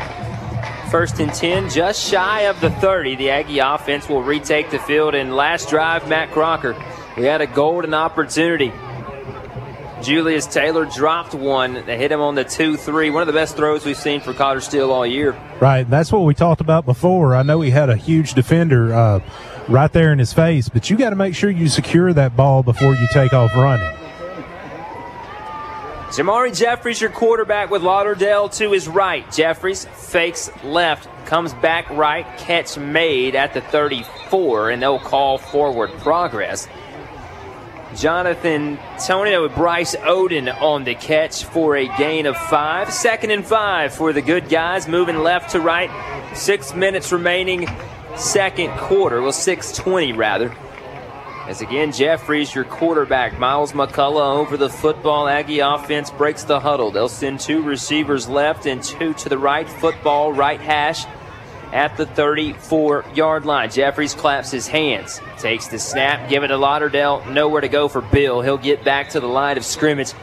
First 0.91 1.19
and 1.19 1.33
10, 1.33 1.69
just 1.69 2.07
shy 2.07 2.41
of 2.41 2.61
the 2.61 2.69
30. 2.69 3.15
The 3.15 3.31
Aggie 3.31 3.59
offense 3.59 4.07
will 4.07 4.21
retake 4.21 4.69
the 4.69 4.79
field. 4.79 5.15
And 5.15 5.35
last 5.35 5.69
drive, 5.69 6.07
Matt 6.07 6.31
Crocker. 6.31 6.75
We 7.17 7.23
had 7.23 7.41
a 7.41 7.47
golden 7.47 7.95
opportunity. 7.95 8.71
Julius 10.01 10.45
Taylor 10.45 10.85
dropped 10.85 11.33
one 11.33 11.73
that 11.73 11.87
hit 11.87 12.11
him 12.11 12.21
on 12.21 12.35
the 12.35 12.43
2 12.43 12.77
3. 12.77 13.09
One 13.09 13.21
of 13.21 13.27
the 13.27 13.33
best 13.33 13.55
throws 13.55 13.83
we've 13.83 13.97
seen 13.97 14.21
for 14.21 14.33
Connor 14.33 14.61
Steele 14.61 14.91
all 14.91 15.05
year. 15.05 15.31
Right. 15.59 15.89
That's 15.89 16.11
what 16.11 16.19
we 16.19 16.33
talked 16.33 16.61
about 16.61 16.85
before. 16.85 17.35
I 17.35 17.43
know 17.43 17.61
he 17.61 17.71
had 17.71 17.89
a 17.89 17.95
huge 17.95 18.33
defender 18.33 18.93
uh, 18.93 19.19
right 19.67 19.91
there 19.91 20.13
in 20.13 20.19
his 20.19 20.33
face, 20.33 20.69
but 20.69 20.89
you 20.89 20.97
got 20.97 21.09
to 21.09 21.15
make 21.15 21.35
sure 21.35 21.49
you 21.49 21.67
secure 21.67 22.13
that 22.13 22.35
ball 22.35 22.63
before 22.63 22.95
you 22.95 23.07
take 23.11 23.33
off 23.33 23.53
running. 23.55 23.91
Jamari 26.09 26.57
Jeffries, 26.57 27.01
your 27.01 27.09
quarterback 27.09 27.69
with 27.69 27.83
Lauderdale 27.83 28.47
to 28.49 28.71
his 28.71 28.87
right. 28.87 29.29
Jeffries 29.29 29.85
fakes 29.85 30.49
left, 30.63 31.09
comes 31.25 31.53
back 31.55 31.89
right, 31.89 32.25
catch 32.37 32.77
made 32.77 33.35
at 33.35 33.53
the 33.53 33.59
34, 33.59 34.69
and 34.69 34.81
they'll 34.81 34.99
call 34.99 35.37
forward 35.37 35.91
progress. 35.99 36.67
Jonathan 37.97 38.77
Tonio 39.03 39.41
with 39.41 39.55
Bryce 39.55 39.95
Odin 40.03 40.49
on 40.49 40.83
the 40.83 40.93
catch 40.93 41.43
for 41.43 41.75
a 41.75 41.87
gain 41.97 42.27
of 42.27 42.37
five. 42.37 42.93
Second 42.93 43.31
and 43.31 43.43
five 43.43 43.91
for 43.91 44.13
the 44.13 44.21
good 44.21 44.49
guys, 44.49 44.87
moving 44.87 45.17
left 45.17 45.49
to 45.53 45.59
right. 45.59 45.89
Six 46.35 46.75
minutes 46.75 47.11
remaining, 47.11 47.67
second 48.15 48.77
quarter. 48.77 49.19
Well, 49.19 49.31
620 49.31 50.13
rather. 50.13 50.55
As 51.47 51.61
again, 51.61 51.91
Jeffries, 51.91 52.53
your 52.53 52.65
quarterback, 52.65 53.39
Miles 53.39 53.71
McCullough 53.71 54.37
over 54.37 54.57
the 54.57 54.69
football. 54.69 55.27
Aggie 55.27 55.59
offense 55.59 56.11
breaks 56.11 56.43
the 56.43 56.59
huddle. 56.59 56.91
They'll 56.91 57.09
send 57.09 57.39
two 57.39 57.63
receivers 57.63 58.29
left 58.29 58.67
and 58.67 58.83
two 58.83 59.15
to 59.15 59.29
the 59.29 59.39
right. 59.39 59.67
Football, 59.67 60.33
right 60.33 60.61
hash 60.61 61.05
at 61.73 61.97
the 61.97 62.05
34 62.05 63.05
yard 63.13 63.45
line. 63.45 63.69
Jeffries 63.69 64.13
claps 64.13 64.51
his 64.51 64.67
hands, 64.67 65.21
takes 65.37 65.67
the 65.67 65.79
snap, 65.79 66.29
give 66.29 66.43
it 66.43 66.47
to 66.47 66.57
Lauderdale. 66.57 67.23
Nowhere 67.25 67.61
to 67.61 67.67
go 67.67 67.87
for 67.87 68.01
Bill. 68.01 68.41
He'll 68.41 68.57
get 68.57 68.83
back 68.83 69.09
to 69.09 69.19
the 69.19 69.27
line 69.27 69.57
of 69.57 69.65
scrimmage. 69.65 70.13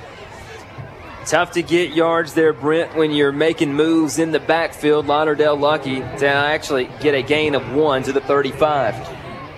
Tough 1.26 1.52
to 1.52 1.62
get 1.62 1.92
yards 1.94 2.34
there, 2.34 2.52
Brent, 2.52 2.94
when 2.96 3.10
you're 3.10 3.32
making 3.32 3.72
moves 3.72 4.18
in 4.18 4.30
the 4.30 4.40
backfield. 4.40 5.06
Lauderdale 5.06 5.56
lucky 5.56 6.00
to 6.00 6.26
actually 6.26 6.90
get 7.00 7.14
a 7.14 7.22
gain 7.22 7.54
of 7.54 7.72
one 7.72 8.02
to 8.02 8.12
the 8.12 8.20
35. 8.20 8.94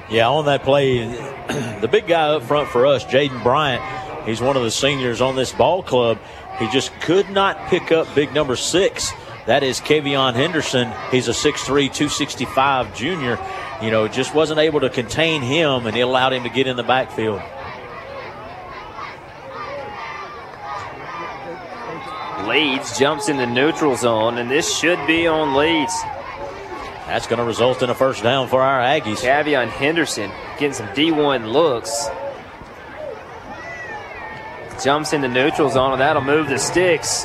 Yeah, 0.08 0.28
on 0.28 0.44
that 0.44 0.62
play, 0.62 0.98
the 1.80 1.88
big 1.90 2.06
guy 2.06 2.28
up 2.28 2.44
front 2.44 2.68
for 2.68 2.86
us, 2.86 3.04
Jaden 3.04 3.42
Bryant, 3.42 3.82
he's 4.24 4.40
one 4.40 4.56
of 4.56 4.62
the 4.62 4.70
seniors 4.70 5.20
on 5.20 5.34
this 5.34 5.52
ball 5.52 5.82
club. 5.82 6.20
He 6.60 6.70
just 6.70 6.92
could 7.00 7.28
not 7.30 7.66
pick 7.66 7.90
up 7.90 8.14
big 8.14 8.32
number 8.32 8.54
six. 8.54 9.12
That 9.46 9.62
is 9.62 9.80
Kavion 9.80 10.34
Henderson. 10.34 10.92
He's 11.12 11.28
a 11.28 11.32
6'3, 11.32 11.66
265 11.66 12.96
junior. 12.96 13.38
You 13.80 13.92
know, 13.92 14.08
just 14.08 14.34
wasn't 14.34 14.58
able 14.58 14.80
to 14.80 14.90
contain 14.90 15.40
him, 15.40 15.86
and 15.86 15.96
it 15.96 16.00
allowed 16.00 16.32
him 16.32 16.42
to 16.42 16.48
get 16.48 16.66
in 16.66 16.76
the 16.76 16.82
backfield. 16.82 17.40
Leeds 22.48 22.98
jumps 22.98 23.28
in 23.28 23.36
the 23.36 23.46
neutral 23.46 23.96
zone, 23.96 24.38
and 24.38 24.50
this 24.50 24.76
should 24.76 25.04
be 25.06 25.26
on 25.26 25.54
Leeds. 25.54 25.94
That's 27.06 27.28
going 27.28 27.38
to 27.38 27.44
result 27.44 27.82
in 27.82 27.90
a 27.90 27.94
first 27.94 28.24
down 28.24 28.48
for 28.48 28.62
our 28.62 28.80
Aggies. 28.80 29.18
Cavion 29.18 29.68
Henderson 29.68 30.30
getting 30.58 30.72
some 30.72 30.88
D1 30.88 31.52
looks. 31.52 32.08
Jumps 34.82 35.12
in 35.12 35.20
the 35.20 35.28
neutral 35.28 35.70
zone, 35.70 35.92
and 35.92 36.00
that'll 36.00 36.22
move 36.22 36.48
the 36.48 36.58
sticks. 36.58 37.24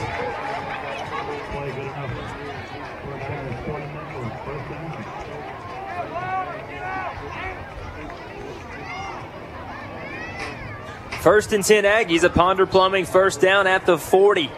First 11.21 11.53
and 11.53 11.63
10 11.63 11.83
Aggies, 11.83 12.23
a 12.23 12.31
Ponder 12.31 12.65
Plumbing 12.65 13.05
first 13.05 13.41
down 13.41 13.67
at 13.67 13.85
the 13.85 13.95
40. 13.95 14.49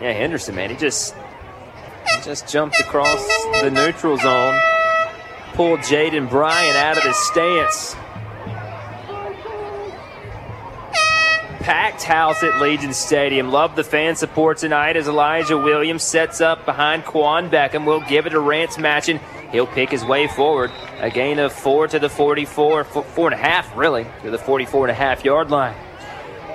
Yeah, 0.00 0.12
Henderson, 0.12 0.54
man, 0.54 0.70
he 0.70 0.76
just 0.76 1.14
he 1.14 2.22
just 2.22 2.48
jumped 2.48 2.80
across 2.80 3.22
the 3.60 3.70
neutral 3.70 4.16
zone, 4.16 4.58
pulled 5.52 5.80
Jaden 5.80 6.30
Bryant 6.30 6.76
out 6.76 6.96
of 6.96 7.02
his 7.02 7.18
stance. 7.18 7.94
Packed 11.60 12.04
house 12.04 12.42
at 12.42 12.58
Legion 12.58 12.94
Stadium. 12.94 13.50
Love 13.50 13.76
the 13.76 13.84
fan 13.84 14.16
support 14.16 14.56
tonight 14.56 14.96
as 14.96 15.08
Elijah 15.08 15.58
Williams 15.58 16.02
sets 16.02 16.40
up 16.40 16.64
behind 16.64 17.04
Quan 17.04 17.50
Beckham. 17.50 17.84
We'll 17.84 18.00
give 18.00 18.24
it 18.24 18.30
to 18.30 18.40
Rance 18.40 18.78
Matchin. 18.78 19.20
He'll 19.52 19.66
pick 19.66 19.90
his 19.90 20.04
way 20.04 20.28
forward. 20.28 20.70
A 20.98 21.10
gain 21.10 21.38
of 21.38 21.52
four 21.52 21.88
to 21.88 21.98
the 21.98 22.08
44, 22.08 22.84
four 22.84 23.26
and 23.26 23.34
a 23.34 23.42
half, 23.42 23.76
really, 23.76 24.06
to 24.22 24.30
the 24.30 24.38
44 24.38 24.86
and 24.86 24.90
a 24.90 24.94
half 24.94 25.24
yard 25.24 25.50
line. 25.50 25.74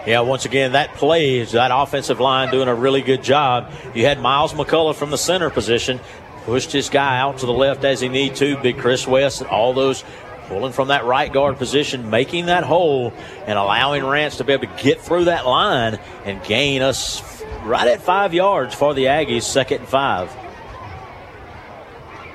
Yeah, 0.05 0.19
once 0.19 0.45
again, 0.45 0.73
that 0.73 0.93
play 0.93 1.39
is 1.39 1.53
that 1.53 1.71
offensive 1.73 2.19
line 2.19 2.51
doing 2.51 2.67
a 2.67 2.75
really 2.75 3.01
good 3.01 3.23
job. 3.23 3.71
You 3.95 4.05
had 4.05 4.19
Miles 4.19 4.53
McCullough 4.53 4.95
from 4.95 5.09
the 5.09 5.17
center 5.17 5.49
position, 5.49 5.99
pushed 6.43 6.71
his 6.71 6.89
guy 6.89 7.19
out 7.19 7.39
to 7.39 7.47
the 7.47 7.53
left 7.53 7.83
as 7.83 8.01
he 8.01 8.07
need 8.07 8.35
to. 8.35 8.55
Big 8.57 8.77
Chris 8.77 9.07
West, 9.07 9.41
all 9.43 9.73
those 9.73 10.03
pulling 10.47 10.73
from 10.73 10.89
that 10.89 11.05
right 11.05 11.33
guard 11.33 11.57
position, 11.57 12.11
making 12.11 12.45
that 12.45 12.63
hole, 12.63 13.13
and 13.47 13.57
allowing 13.57 14.05
Rance 14.05 14.37
to 14.37 14.43
be 14.43 14.53
able 14.53 14.67
to 14.67 14.83
get 14.83 15.01
through 15.01 15.25
that 15.25 15.47
line 15.47 15.99
and 16.23 16.43
gain 16.43 16.83
us 16.83 17.43
right 17.63 17.87
at 17.87 17.99
five 17.99 18.31
yards 18.31 18.75
for 18.75 18.93
the 18.93 19.05
Aggies, 19.05 19.41
second 19.41 19.79
and 19.79 19.87
five. 19.87 20.31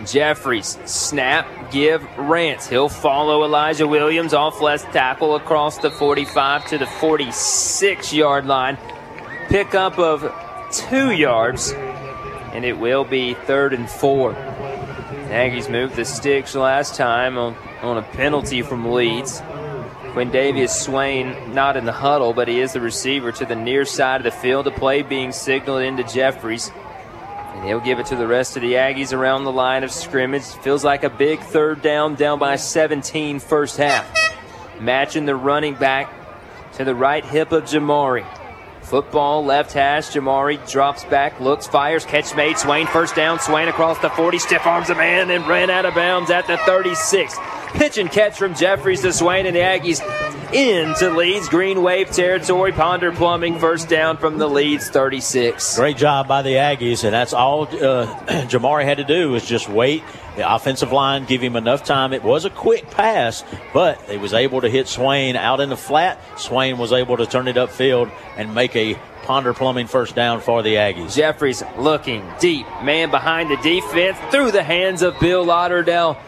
Jeffries, 0.06 0.78
snap, 0.86 1.70
give 1.70 2.02
Rance. 2.16 2.66
He'll 2.66 2.89
follow 2.89 3.44
Elijah 3.44 3.86
Williams 3.86 4.35
off 4.35 4.60
left 4.60 4.93
tackle 4.93 5.36
across 5.36 5.78
the 5.78 5.90
45 5.90 6.66
to 6.68 6.78
the 6.78 6.86
46 6.86 8.12
yard 8.12 8.47
line. 8.47 8.78
Pickup 9.48 9.98
of 9.98 10.32
two 10.72 11.10
yards, 11.10 11.72
and 11.72 12.64
it 12.64 12.78
will 12.78 13.05
be 13.05 13.35
third 13.35 13.72
and 13.72 13.89
four. 13.89 14.35
Aggies 15.31 15.70
moved 15.70 15.97
the 15.97 16.05
sticks 16.05 16.55
last 16.55 16.94
time 16.94 17.39
on, 17.39 17.55
on 17.82 17.98
a 17.98 18.02
penalty 18.02 18.62
from 18.62 18.90
Leeds. 18.90 19.40
Quindavius 20.12 20.70
Swain 20.70 21.55
not 21.55 21.77
in 21.77 21.85
the 21.85 21.93
huddle, 21.93 22.32
but 22.32 22.48
he 22.48 22.60
is 22.60 22.72
the 22.72 22.81
receiver 22.81 23.31
to 23.31 23.44
the 23.44 23.55
near 23.55 23.85
side 23.85 24.20
of 24.20 24.24
the 24.24 24.32
field. 24.32 24.66
The 24.66 24.72
play 24.72 25.02
being 25.02 25.31
signaled 25.31 25.82
into 25.82 26.02
Jeffries. 26.02 26.72
And 27.61 27.69
he'll 27.69 27.78
give 27.78 27.99
it 27.99 28.07
to 28.07 28.16
the 28.16 28.27
rest 28.27 28.57
of 28.57 28.62
the 28.62 28.73
Aggies 28.73 29.12
around 29.12 29.45
the 29.45 29.53
line 29.53 29.85
of 29.85 29.93
scrimmage. 29.93 30.45
Feels 30.45 30.82
like 30.82 31.05
a 31.05 31.11
big 31.11 31.41
third 31.41 31.82
down, 31.82 32.15
down 32.15 32.39
by 32.39 32.57
17 32.57 33.39
first 33.39 33.77
half. 33.77 34.11
Matchin 34.78 35.27
the 35.27 35.37
running 35.37 35.74
back 35.74 36.11
to 36.77 36.87
the 36.87 36.95
right 36.95 37.23
hip 37.23 37.53
of 37.53 37.65
Jamari. 37.65 38.24
Football, 38.81 39.45
left 39.45 39.74
hash. 39.74 40.09
Jamari 40.09 40.70
drops 40.70 41.05
back, 41.05 41.39
looks, 41.39 41.66
fires, 41.66 42.07
catch 42.07 42.35
made. 42.35 42.57
Swain 42.57 42.87
first 42.87 43.15
down. 43.15 43.39
Swain 43.39 43.69
across 43.69 43.99
the 43.99 44.09
40, 44.09 44.39
stiff 44.39 44.66
arms 44.66 44.89
a 44.89 44.95
man 44.95 45.31
and 45.31 45.47
ran 45.47 45.69
out 45.69 45.85
of 45.85 45.95
bounds 45.95 46.31
at 46.31 46.47
the 46.47 46.57
36. 46.57 47.37
Pitch 47.74 47.99
and 47.99 48.11
catch 48.11 48.39
from 48.39 48.55
Jeffries 48.55 49.03
to 49.03 49.12
Swain 49.12 49.45
and 49.45 49.55
the 49.55 49.61
Aggies 49.61 50.01
into 50.52 51.10
Leeds 51.10 51.48
Green 51.48 51.82
Wave 51.82 52.10
territory. 52.10 52.72
Ponder 52.72 53.12
Plumbing 53.12 53.59
first 53.59 53.89
down 53.89 54.16
from 54.16 54.39
the 54.39 54.47
Leeds 54.47 54.89
36. 54.89 55.77
Great 55.77 55.97
job 55.97 56.27
by 56.27 56.43
the 56.43 56.55
Aggies, 56.55 57.05
and 57.05 57.12
that's 57.12 57.32
all 57.32 57.62
uh, 57.62 57.66
Jamari 58.48 58.85
had 58.85 58.98
to 58.98 59.05
do 59.05 59.31
was 59.31 59.44
just 59.47 59.68
wait. 59.68 60.02
The 60.36 60.55
offensive 60.55 60.93
line 60.93 61.24
give 61.24 61.40
him 61.40 61.56
enough 61.56 61.85
time. 61.85 62.12
It 62.12 62.22
was 62.22 62.44
a 62.44 62.51
quick 62.51 62.90
pass, 62.90 63.44
but 63.72 64.01
he 64.02 64.16
was 64.16 64.32
able 64.32 64.60
to 64.60 64.68
hit 64.68 64.89
Swain 64.89 65.36
out 65.36 65.60
in 65.60 65.68
the 65.68 65.77
flat. 65.77 66.20
Swain 66.39 66.78
was 66.78 66.93
able 66.93 67.16
to 67.16 67.27
turn 67.27 67.48
it 67.48 67.56
upfield 67.56 68.10
and 68.36 68.55
make 68.55 68.74
a 68.77 68.98
Ponder 69.22 69.55
Plumbing 69.55 69.86
first 69.86 70.14
down 70.14 70.40
for 70.40 70.62
the 70.62 70.74
Aggies. 70.74 71.14
Jeffries 71.14 71.62
looking 71.78 72.24
deep, 72.40 72.66
man 72.82 73.10
behind 73.10 73.51
the 73.51 73.56
defense 73.59 74.18
through 74.31 74.51
the 74.51 74.62
hands 74.62 75.02
of 75.02 75.18
Bill 75.20 75.44
Lauderdale. 75.44 76.18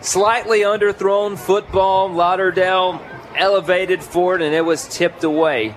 Slightly 0.00 0.60
underthrown 0.60 1.38
football. 1.38 2.12
Lauderdale 2.12 3.00
elevated 3.36 4.02
for 4.02 4.36
it 4.36 4.42
and 4.42 4.54
it 4.54 4.64
was 4.64 4.88
tipped 4.88 5.24
away. 5.24 5.74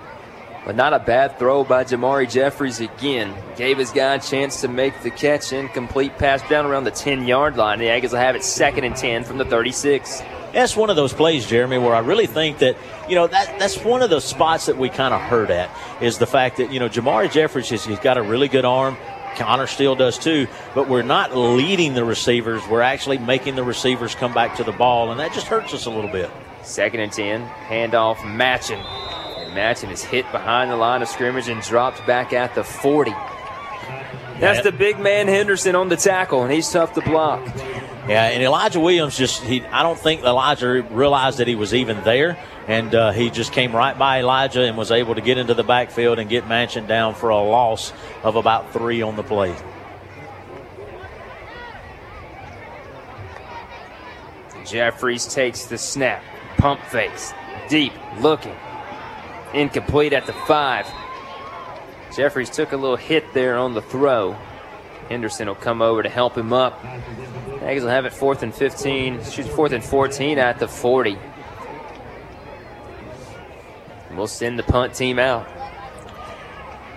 But 0.66 0.76
not 0.76 0.94
a 0.94 1.00
bad 1.00 1.38
throw 1.38 1.64
by 1.64 1.84
Jamari 1.84 2.30
Jeffries 2.30 2.80
again. 2.80 3.36
Gave 3.56 3.78
his 3.78 3.92
guy 3.92 4.16
a 4.16 4.20
chance 4.20 4.62
to 4.62 4.68
make 4.68 5.00
the 5.04 5.12
catch. 5.12 5.54
Incomplete 5.54 6.18
pass 6.18 6.42
down 6.50 6.66
around 6.66 6.86
the 6.86 6.92
10 6.92 7.28
yard 7.28 7.56
line. 7.56 7.78
The 7.78 7.86
Aggies 7.86 8.12
will 8.12 8.18
have 8.18 8.36
it 8.36 8.44
second 8.44 8.84
and 8.84 8.96
10 8.96 9.26
from 9.26 9.38
the 9.38 9.46
36. 9.46 10.24
That's 10.54 10.76
one 10.76 10.90
of 10.90 10.96
those 10.96 11.14
plays, 11.14 11.46
Jeremy, 11.46 11.78
where 11.78 11.94
I 11.94 12.00
really 12.00 12.26
think 12.26 12.60
that, 12.60 12.78
you 13.08 13.14
know, 13.14 13.28
that 13.28 13.60
that's 13.60 13.78
one 13.84 14.02
of 14.02 14.10
the 14.10 14.20
spots 14.20 14.66
that 14.66 14.78
we 14.78 14.90
kind 14.90 15.14
of 15.14 15.22
hurt 15.22 15.52
at 15.52 15.70
is 16.02 16.18
the 16.18 16.26
fact 16.26 16.58
that, 16.58 16.72
you 16.72 16.80
know, 16.80 16.90
Jamari 16.90 17.32
Jeffries, 17.32 17.70
he's 17.70 18.00
got 18.00 18.18
a 18.18 18.24
really 18.24 18.48
good 18.48 18.66
arm. 18.66 18.98
Connor 19.36 19.68
Steele 19.68 19.96
does 19.96 20.18
too, 20.18 20.48
but 20.74 20.88
we're 20.88 21.04
not 21.04 21.36
leading 21.36 21.94
the 21.94 22.06
receivers. 22.06 22.66
We're 22.68 22.82
actually 22.82 23.18
making 23.18 23.56
the 23.56 23.64
receivers 23.64 24.16
come 24.16 24.34
back 24.34 24.56
to 24.56 24.64
the 24.64 24.72
ball, 24.72 25.12
and 25.12 25.20
that 25.20 25.34
just 25.34 25.48
hurts 25.48 25.74
us 25.74 25.86
a 25.86 25.92
little 25.92 26.10
bit. 26.10 26.32
Second 26.66 27.00
and 27.00 27.12
10, 27.12 27.48
handoff 27.70 28.18
Matchin. 28.18 28.84
And 29.38 29.54
Matchin 29.54 29.92
is 29.92 30.04
hit 30.04 30.30
behind 30.32 30.72
the 30.72 30.76
line 30.76 31.02
of 31.02 31.08
scrimmage 31.08 31.48
and 31.48 31.62
dropped 31.62 32.06
back 32.08 32.34
at 32.34 32.56
the 32.56 32.64
40. 32.64 33.12
That's 34.40 34.64
the 34.64 34.72
big 34.72 35.00
man 35.00 35.28
Henderson 35.28 35.76
on 35.76 35.88
the 35.88 35.96
tackle, 35.96 36.44
and 36.44 36.52
he's 36.52 36.70
tough 36.70 36.94
to 36.96 37.02
block. 37.02 37.46
Yeah, 38.08 38.26
and 38.26 38.44
Elijah 38.44 38.80
Williams 38.80 39.18
just, 39.18 39.44
he, 39.44 39.64
I 39.66 39.82
don't 39.82 39.98
think 39.98 40.24
Elijah 40.24 40.82
realized 40.92 41.38
that 41.38 41.48
he 41.48 41.56
was 41.56 41.74
even 41.74 42.04
there. 42.04 42.38
And 42.68 42.96
uh, 42.96 43.12
he 43.12 43.30
just 43.30 43.52
came 43.52 43.76
right 43.76 43.98
by 43.98 44.20
Elijah 44.20 44.64
and 44.64 44.76
was 44.76 44.92
able 44.92 45.16
to 45.16 45.22
get 45.22 45.38
into 45.38 45.54
the 45.54 45.64
backfield 45.64 46.18
and 46.18 46.28
get 46.28 46.46
Manchin 46.46 46.88
down 46.88 47.14
for 47.14 47.30
a 47.30 47.38
loss 47.38 47.94
of 48.24 48.36
about 48.36 48.74
three 48.74 49.04
on 49.04 49.16
the 49.16 49.24
play. 49.24 49.56
Jeffries 54.66 55.28
takes 55.28 55.66
the 55.66 55.78
snap. 55.78 56.24
Pump 56.58 56.82
face. 56.84 57.34
Deep. 57.70 57.94
Looking. 58.20 58.56
Incomplete 59.54 60.14
at 60.14 60.26
the 60.26 60.34
five. 60.34 60.88
Jeffries 62.16 62.50
took 62.50 62.72
a 62.72 62.78
little 62.78 62.96
hit 62.96 63.34
there 63.34 63.58
on 63.58 63.74
the 63.74 63.82
throw. 63.82 64.38
Henderson 65.10 65.48
will 65.48 65.56
come 65.56 65.82
over 65.82 66.02
to 66.02 66.10
help 66.10 66.38
him 66.38 66.54
up. 66.54 66.82
Aggies 66.82 67.82
will 67.82 67.90
have 67.90 68.06
it 68.06 68.14
fourth 68.14 68.44
and 68.44 68.54
15, 68.54 69.16
excuse 69.16 69.48
me, 69.48 69.54
fourth 69.54 69.72
and 69.72 69.84
14 69.84 70.38
at 70.40 70.60
the 70.60 70.68
40. 70.68 71.18
We'll 74.16 74.28
send 74.28 74.58
the 74.58 74.64
punt 74.64 74.94
team 74.94 75.20
out. 75.20 75.48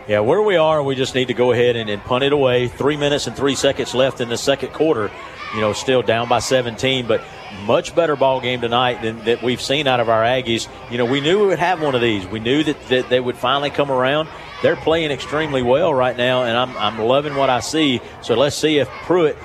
Yeah, 0.07 0.21
where 0.21 0.41
we 0.41 0.57
are, 0.57 0.83
we 0.83 0.95
just 0.95 1.15
need 1.15 1.29
to 1.29 1.35
go 1.35 1.53
ahead 1.53 1.77
and, 1.77 1.91
and 1.91 2.03
punt 2.03 2.25
it 2.25 2.33
away. 2.33 2.69
Three 2.69 2.97
minutes 2.97 3.27
and 3.27 3.37
three 3.37 3.55
seconds 3.55 3.95
left 3.95 4.21
in 4.21 4.29
the 4.29 4.39
second 4.39 4.73
quarter. 4.73 5.11
You 5.55 5.61
know, 5.61 5.73
still 5.73 6.03
down 6.03 6.29
by 6.29 6.39
17, 6.39 7.07
but 7.07 7.23
much 7.65 7.95
better 7.95 8.17
ball 8.17 8.41
game 8.41 8.61
tonight 8.61 9.03
than 9.03 9.25
that 9.25 9.43
we've 9.43 9.61
seen 9.61 9.87
out 9.87 10.01
of 10.01 10.09
our 10.09 10.23
Aggies. 10.23 10.69
You 10.91 10.99
know, 10.99 11.05
we 11.05 11.21
knew 11.21 11.41
we 11.41 11.47
would 11.47 11.59
have 11.59 11.83
one 11.83 11.95
of 11.95 12.01
these. 12.01 12.27
We 12.27 12.41
knew 12.41 12.65
that, 12.65 12.89
that 12.89 13.09
they 13.09 13.21
would 13.21 13.37
finally 13.37 13.71
come 13.71 13.91
around. 13.91 14.29
They're 14.63 14.77
playing 14.77 15.11
extremely 15.11 15.63
well 15.63 15.95
right 15.95 16.17
now, 16.17 16.43
and 16.43 16.57
I'm, 16.57 16.77
I'm 16.77 16.99
loving 16.99 17.37
what 17.37 17.51
I 17.51 17.61
see. 17.61 18.01
So 18.23 18.35
let's 18.35 18.57
see 18.57 18.79
if 18.79 18.89
Pruitt 18.89 19.37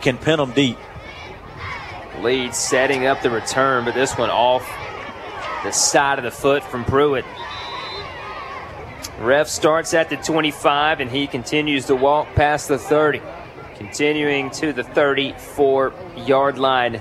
can 0.00 0.18
pin 0.18 0.38
them 0.38 0.52
deep. 0.52 0.78
Lead 2.20 2.54
setting 2.54 3.06
up 3.06 3.22
the 3.22 3.30
return, 3.30 3.84
but 3.84 3.94
this 3.94 4.16
one 4.16 4.30
off 4.30 4.68
the 5.64 5.72
side 5.72 6.18
of 6.18 6.24
the 6.24 6.30
foot 6.30 6.62
from 6.62 6.84
Pruitt. 6.84 7.24
Ref 9.18 9.48
starts 9.48 9.94
at 9.94 10.10
the 10.10 10.16
25 10.16 11.00
and 11.00 11.10
he 11.10 11.26
continues 11.26 11.86
to 11.86 11.94
walk 11.94 12.34
past 12.34 12.68
the 12.68 12.78
30, 12.78 13.20
continuing 13.76 14.50
to 14.50 14.72
the 14.72 14.82
34 14.82 15.92
yard 16.16 16.58
line. 16.58 17.00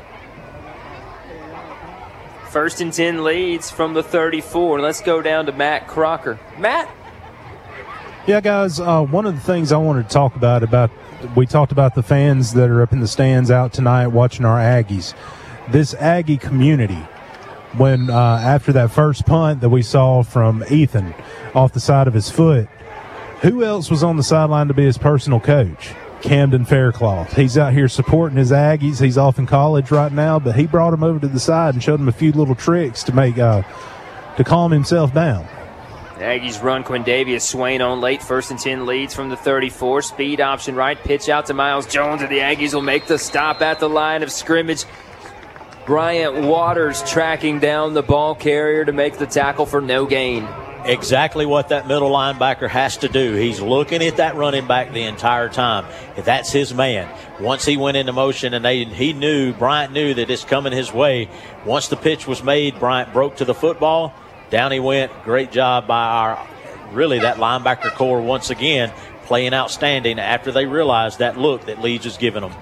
First 2.52 2.82
and 2.82 2.91
10 2.91 3.23
Leeds 3.23 3.72
from 3.72 3.94
the 3.94 4.03
34. 4.03 4.82
Let's 4.82 4.99
go 4.99 5.22
down 5.22 5.45
to 5.45 5.53
Matt 5.53 5.88
Crocker. 5.88 6.38
Matt? 6.60 6.94
Yeah, 8.28 8.41
guys, 8.41 8.78
uh, 8.78 9.03
one 9.03 9.26
of 9.26 9.36
the 9.36 9.40
things 9.40 9.72
I 9.72 9.78
wanted 9.78 10.10
to 10.10 10.14
talk 10.14 10.36
about 10.36 10.61
about 10.61 10.91
we 11.34 11.45
talked 11.45 11.72
about 11.72 11.95
the 11.95 12.03
fans 12.03 12.53
that 12.56 12.69
are 12.69 12.82
up 12.82 12.91
in 12.91 12.99
the 12.99 13.07
stands 13.07 13.52
out 13.52 13.72
tonight 13.72 14.07
watching 14.07 14.44
our 14.44 14.57
Aggies. 14.57 15.14
This 15.69 15.94
Aggie 15.94 16.38
community, 16.38 17.02
when 17.78 18.10
uh, 18.10 18.41
after 18.44 18.73
that 18.73 18.91
first 18.91 19.26
punt 19.26 19.61
that 19.61 19.69
we 19.69 19.82
saw 19.82 20.22
from 20.22 20.61
Ethan 20.69 21.15
off 21.56 21.72
the 21.72 21.80
side 21.80 22.10
of 22.10 22.14
his 22.14 22.30
foot, 22.30 22.68
who 23.44 23.64
else 23.64 23.90
was 23.90 24.03
on 24.03 24.18
the 24.18 24.23
sideline 24.23 24.68
to 24.68 24.73
be 24.73 24.84
his 24.84 24.98
personal 24.98 25.40
coach? 25.40 25.94
Camden 26.22 26.65
Faircloth. 26.65 27.35
He's 27.35 27.57
out 27.57 27.73
here 27.73 27.88
supporting 27.88 28.38
his 28.38 28.52
Aggies. 28.52 29.02
He's 29.02 29.18
off 29.18 29.39
in 29.39 29.45
college 29.45 29.91
right 29.91 30.11
now, 30.11 30.39
but 30.39 30.56
he 30.56 30.68
brought 30.68 30.93
him 30.93 31.03
over 31.03 31.19
to 31.19 31.27
the 31.27 31.39
side 31.39 31.73
and 31.73 31.84
showed 31.84 31.99
him 31.99 32.07
a 32.07 32.14
few 32.14 32.31
little 32.31 32.56
tricks 32.56 33.03
to 33.03 33.14
make 33.14 33.38
uh, 33.38 33.64
to 34.38 34.43
calm 34.43 34.72
himself 34.72 35.14
down. 35.14 35.48
Aggies 36.22 36.61
run 36.61 36.84
Quindavius 36.84 37.41
Swain 37.41 37.81
on 37.81 37.99
late, 37.99 38.22
first 38.22 38.52
and 38.52 38.60
10 38.60 38.85
Leeds 38.85 39.15
from 39.15 39.30
the 39.30 39.35
34. 39.35 40.03
Speed 40.03 40.39
option 40.39 40.76
right, 40.76 40.98
pitch 40.98 41.30
out 41.30 41.48
to 41.48 41.56
Miles 41.56 41.88
Jones, 41.88 42.22
and 42.22 42.30
the 42.30 42.38
Aggies 42.38 42.76
will 42.76 42.84
make 42.84 43.07
the 43.07 43.18
stop 43.18 43.61
at 43.61 43.80
the 43.80 43.89
line 43.89 44.22
of 44.22 44.31
scrimmage. 44.31 44.85
Bryant 45.88 46.45
Waters 46.45 47.02
tracking 47.10 47.60
down 47.60 47.95
the 47.95 48.03
ball 48.03 48.35
carrier 48.35 48.85
to 48.85 48.91
make 48.91 49.18
the 49.18 49.26
tackle 49.26 49.65
for 49.65 49.81
no 49.81 50.06
gain. 50.06 50.48
Exactly 50.86 51.45
what 51.45 51.70
that 51.70 51.88
middle 51.88 52.10
linebacker 52.10 52.68
has 52.68 52.98
to 52.98 53.08
do. 53.08 53.36
He's 53.36 53.62
looking 53.62 54.02
at 54.03 54.18
that 54.18 54.36
running 54.36 54.66
back 54.66 54.91
the 54.91 55.03
entire 55.03 55.48
time. 55.48 55.86
That's 56.18 56.52
his 56.52 56.74
man. 56.74 57.08
Once 57.40 57.66
he 57.66 57.78
went 57.78 57.98
into 57.98 58.14
motion 58.14 58.53
and 58.53 58.66
they, 58.66 58.86
he 58.86 59.14
knew, 59.14 59.53
Bryant 59.53 59.94
knew 59.94 60.14
that 60.16 60.30
it's 60.30 60.44
coming 60.44 60.74
his 60.74 60.91
way. 60.91 61.30
Once 61.66 61.88
the 61.88 61.98
pitch 61.98 62.28
was 62.28 62.44
made, 62.44 62.80
Bryant 62.80 63.14
broke 63.14 63.36
to 63.38 63.45
the 63.45 63.53
football. 63.53 64.14
Down 64.49 64.72
he 64.72 64.80
went. 64.80 65.12
Great 65.24 65.52
job 65.52 65.88
by 65.88 66.03
our, 66.03 66.48
really, 66.91 67.20
that 67.20 67.38
linebacker 67.38 67.91
core 67.91 68.22
once 68.22 68.49
again 68.49 68.91
playing 69.26 69.53
outstanding 69.53 70.20
after 70.20 70.52
they 70.52 70.66
realized 70.66 71.20
that 71.20 71.38
look 71.38 71.66
that 71.68 71.80
Leeds 71.80 72.06
was 72.06 72.18
giving 72.18 72.41
them. 72.41 72.53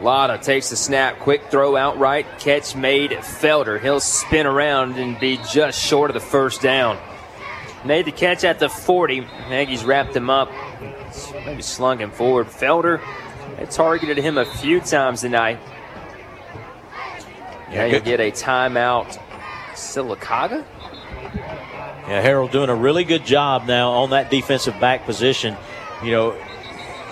Latta 0.00 0.38
takes 0.38 0.70
the 0.70 0.76
snap, 0.76 1.18
quick 1.18 1.50
throw 1.50 1.76
outright, 1.76 2.24
catch 2.38 2.76
made 2.76 3.10
Felder. 3.10 3.80
He'll 3.80 4.00
spin 4.00 4.46
around 4.46 4.96
and 4.96 5.18
be 5.18 5.38
just 5.52 5.78
short 5.84 6.08
of 6.08 6.14
the 6.14 6.20
first 6.20 6.62
down. 6.62 6.98
Made 7.84 8.06
the 8.06 8.12
catch 8.12 8.44
at 8.44 8.58
the 8.58 8.68
40. 8.68 9.22
Aggies 9.22 9.86
wrapped 9.86 10.14
him 10.14 10.30
up, 10.30 10.50
maybe 11.46 11.62
slung 11.62 11.98
him 11.98 12.10
forward. 12.10 12.48
Felder 12.48 13.00
they 13.56 13.66
targeted 13.66 14.18
him 14.18 14.38
a 14.38 14.44
few 14.44 14.80
times 14.80 15.22
tonight. 15.22 15.58
Yeah, 17.70 17.78
now 17.78 17.84
you 17.86 17.92
good. 17.92 18.04
get 18.04 18.20
a 18.20 18.30
timeout. 18.30 19.18
Sylacauga? 19.72 20.64
Yeah, 21.34 22.24
Harrell 22.24 22.50
doing 22.50 22.70
a 22.70 22.74
really 22.74 23.04
good 23.04 23.26
job 23.26 23.66
now 23.66 23.90
on 23.90 24.10
that 24.10 24.30
defensive 24.30 24.78
back 24.80 25.04
position. 25.04 25.56
You 26.02 26.12
know, 26.12 26.36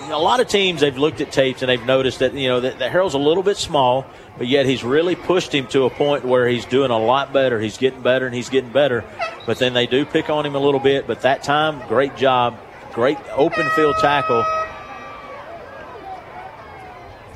a 0.09 0.17
lot 0.17 0.39
of 0.39 0.47
teams 0.47 0.81
they've 0.81 0.97
looked 0.97 1.21
at 1.21 1.31
tapes 1.31 1.61
and 1.61 1.69
they've 1.69 1.85
noticed 1.85 2.19
that 2.19 2.33
you 2.33 2.47
know 2.47 2.61
that, 2.61 2.79
that 2.79 2.91
Harrell's 2.91 3.13
a 3.13 3.19
little 3.19 3.43
bit 3.43 3.57
small, 3.57 4.05
but 4.37 4.47
yet 4.47 4.65
he's 4.65 4.83
really 4.83 5.15
pushed 5.15 5.53
him 5.53 5.67
to 5.67 5.83
a 5.83 5.89
point 5.89 6.23
where 6.23 6.47
he's 6.47 6.65
doing 6.65 6.91
a 6.91 6.97
lot 6.97 7.33
better. 7.33 7.59
He's 7.59 7.77
getting 7.77 8.01
better 8.01 8.25
and 8.25 8.35
he's 8.35 8.49
getting 8.49 8.71
better. 8.71 9.03
But 9.45 9.57
then 9.57 9.73
they 9.73 9.87
do 9.87 10.05
pick 10.05 10.29
on 10.29 10.45
him 10.45 10.55
a 10.55 10.59
little 10.59 10.79
bit. 10.79 11.07
But 11.07 11.21
that 11.21 11.43
time, 11.43 11.87
great 11.87 12.15
job, 12.15 12.57
great 12.93 13.17
open 13.31 13.69
field 13.71 13.95
tackle. 13.99 14.45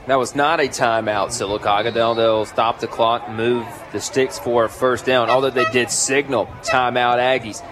That 0.07 0.17
was 0.17 0.35
not 0.35 0.59
a 0.59 0.63
timeout, 0.63 1.29
Sylacauga. 1.29 1.93
They'll, 1.93 2.15
they'll 2.15 2.45
stop 2.45 2.79
the 2.79 2.87
clock, 2.87 3.29
move 3.29 3.65
the 3.91 4.01
sticks 4.01 4.39
for 4.39 4.65
a 4.65 4.69
first 4.69 5.05
down, 5.05 5.29
although 5.29 5.51
they 5.51 5.65
did 5.71 5.91
signal 5.91 6.47
timeout 6.63 7.17
Aggies. 7.17 7.63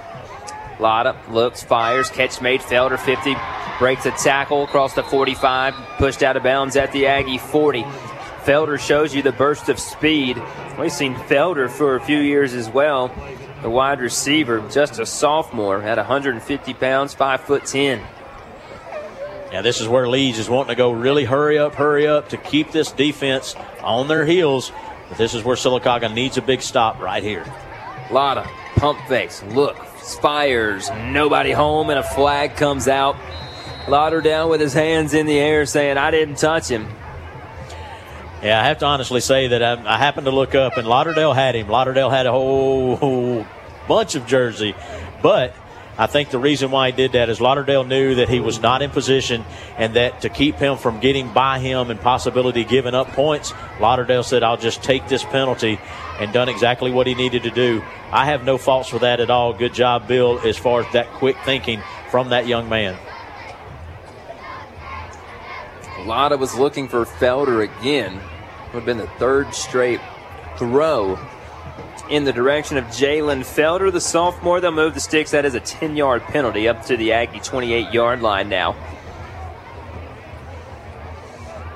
Latta 0.79 1.17
looks, 1.29 1.61
fires, 1.61 2.09
catch 2.09 2.39
made, 2.39 2.61
Felder 2.61 2.97
50, 2.97 3.35
breaks 3.79 4.05
a 4.05 4.11
tackle 4.11 4.63
across 4.63 4.93
the 4.93 5.03
45, 5.03 5.73
pushed 5.97 6.23
out 6.23 6.37
of 6.37 6.43
bounds 6.43 6.77
at 6.77 6.91
the 6.93 7.07
Aggie 7.07 7.39
40. 7.39 7.83
Felder 8.39 8.79
shows 8.79 9.13
you 9.13 9.21
the 9.21 9.31
burst 9.31 9.69
of 9.69 9.79
speed. 9.79 10.41
We've 10.79 10.91
seen 10.91 11.15
Felder 11.15 11.69
for 11.69 11.95
a 11.95 12.01
few 12.01 12.19
years 12.19 12.53
as 12.53 12.69
well. 12.69 13.11
The 13.61 13.69
wide 13.69 13.99
receiver, 13.99 14.67
just 14.69 14.99
a 14.99 15.05
sophomore, 15.05 15.81
at 15.81 15.97
150 15.97 16.73
pounds, 16.75 17.13
5 17.13 17.41
foot 17.41 17.65
10. 17.65 18.01
Now, 19.51 19.61
this 19.61 19.81
is 19.81 19.87
where 19.87 20.07
Leeds 20.07 20.37
is 20.37 20.49
wanting 20.49 20.69
to 20.69 20.75
go 20.75 20.91
really 20.91 21.25
hurry 21.25 21.57
up, 21.57 21.75
hurry 21.75 22.07
up 22.07 22.29
to 22.29 22.37
keep 22.37 22.71
this 22.71 22.91
defense 22.91 23.55
on 23.81 24.07
their 24.07 24.25
heels. 24.25 24.71
But 25.09 25.17
this 25.17 25.33
is 25.33 25.43
where 25.43 25.55
Sylacauga 25.55 26.13
needs 26.13 26.37
a 26.37 26.41
big 26.41 26.61
stop 26.61 26.99
right 26.99 27.23
here. 27.23 27.45
Latta, 28.11 28.47
pump 28.75 28.99
fakes, 29.07 29.43
look, 29.43 29.75
fires, 30.21 30.89
nobody 31.07 31.51
home, 31.51 31.89
and 31.89 31.99
a 31.99 32.03
flag 32.03 32.55
comes 32.55 32.87
out. 32.87 33.15
Lauderdale 33.87 34.49
with 34.49 34.61
his 34.61 34.73
hands 34.73 35.13
in 35.13 35.25
the 35.25 35.39
air 35.39 35.65
saying, 35.65 35.97
I 35.97 36.11
didn't 36.11 36.37
touch 36.37 36.67
him. 36.67 36.87
Yeah, 38.41 38.61
I 38.61 38.67
have 38.67 38.77
to 38.79 38.85
honestly 38.85 39.19
say 39.19 39.47
that 39.47 39.61
I, 39.61 39.95
I 39.95 39.97
happened 39.97 40.25
to 40.25 40.31
look 40.31 40.55
up 40.55 40.77
and 40.77 40.87
Lauderdale 40.87 41.33
had 41.33 41.55
him. 41.55 41.67
Lauderdale 41.67 42.09
had 42.09 42.25
a 42.25 42.31
whole, 42.31 42.95
whole 42.95 43.45
bunch 43.87 44.15
of 44.15 44.25
jersey, 44.25 44.75
but 45.21 45.53
I 45.97 46.07
think 46.07 46.29
the 46.29 46.39
reason 46.39 46.71
why 46.71 46.91
he 46.91 46.95
did 46.95 47.11
that 47.11 47.29
is 47.29 47.41
Lauderdale 47.41 47.83
knew 47.83 48.15
that 48.15 48.29
he 48.29 48.39
was 48.39 48.61
not 48.61 48.81
in 48.81 48.91
position 48.91 49.43
and 49.77 49.95
that 49.97 50.21
to 50.21 50.29
keep 50.29 50.55
him 50.55 50.77
from 50.77 51.01
getting 51.01 51.33
by 51.33 51.59
him 51.59 51.91
and 51.91 51.99
possibility 51.99 52.63
giving 52.63 52.95
up 52.95 53.07
points, 53.09 53.53
Lauderdale 53.81 54.23
said, 54.23 54.41
I'll 54.41 54.55
just 54.55 54.81
take 54.81 55.09
this 55.09 55.25
penalty 55.25 55.77
and 56.21 56.31
done 56.31 56.47
exactly 56.47 56.91
what 56.91 57.07
he 57.07 57.15
needed 57.15 57.43
to 57.43 57.51
do. 57.51 57.83
I 58.09 58.23
have 58.27 58.45
no 58.45 58.57
faults 58.57 58.87
for 58.87 58.99
that 58.99 59.19
at 59.19 59.29
all. 59.29 59.51
Good 59.51 59.73
job, 59.73 60.07
Bill, 60.07 60.39
as 60.39 60.57
far 60.57 60.79
as 60.79 60.93
that 60.93 61.07
quick 61.07 61.35
thinking 61.43 61.81
from 62.09 62.29
that 62.29 62.47
young 62.47 62.69
man. 62.69 62.97
Latta 66.05 66.37
was 66.37 66.55
looking 66.55 66.87
for 66.87 67.05
Felder 67.05 67.63
again. 67.63 68.13
Would 68.73 68.83
have 68.83 68.85
been 68.85 68.97
the 68.97 69.07
third 69.17 69.53
straight 69.53 70.01
throw 70.57 71.17
in 72.09 72.23
the 72.23 72.33
direction 72.33 72.77
of 72.77 72.85
Jalen 72.85 73.41
Felder, 73.41 73.91
the 73.91 74.01
sophomore. 74.01 74.59
They'll 74.59 74.71
move 74.71 74.93
the 74.93 74.99
sticks. 74.99 75.31
That 75.31 75.45
is 75.45 75.53
a 75.53 75.59
10 75.59 75.95
yard 75.95 76.21
penalty 76.23 76.67
up 76.67 76.85
to 76.85 76.97
the 76.97 77.13
Aggie 77.13 77.39
28 77.39 77.93
yard 77.93 78.21
line 78.21 78.49
now. 78.49 78.75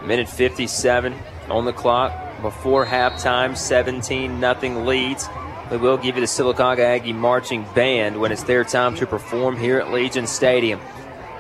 Minute 0.06 0.28
57 0.28 1.16
on 1.50 1.66
the 1.66 1.74
clock 1.74 2.42
before 2.42 2.86
halftime, 2.86 3.56
17 3.56 4.40
nothing 4.40 4.86
Leeds. 4.86 5.30
We 5.72 5.78
will 5.78 5.98
give 5.98 6.16
you 6.16 6.22
the 6.22 6.28
Sylacauga 6.28 6.80
Aggie 6.80 7.14
marching 7.14 7.66
band 7.74 8.20
when 8.20 8.32
it's 8.32 8.44
their 8.44 8.64
time 8.64 8.96
to 8.96 9.08
perform 9.08 9.56
here 9.56 9.80
at 9.80 9.92
Legion 9.92 10.28
Stadium. 10.28 10.80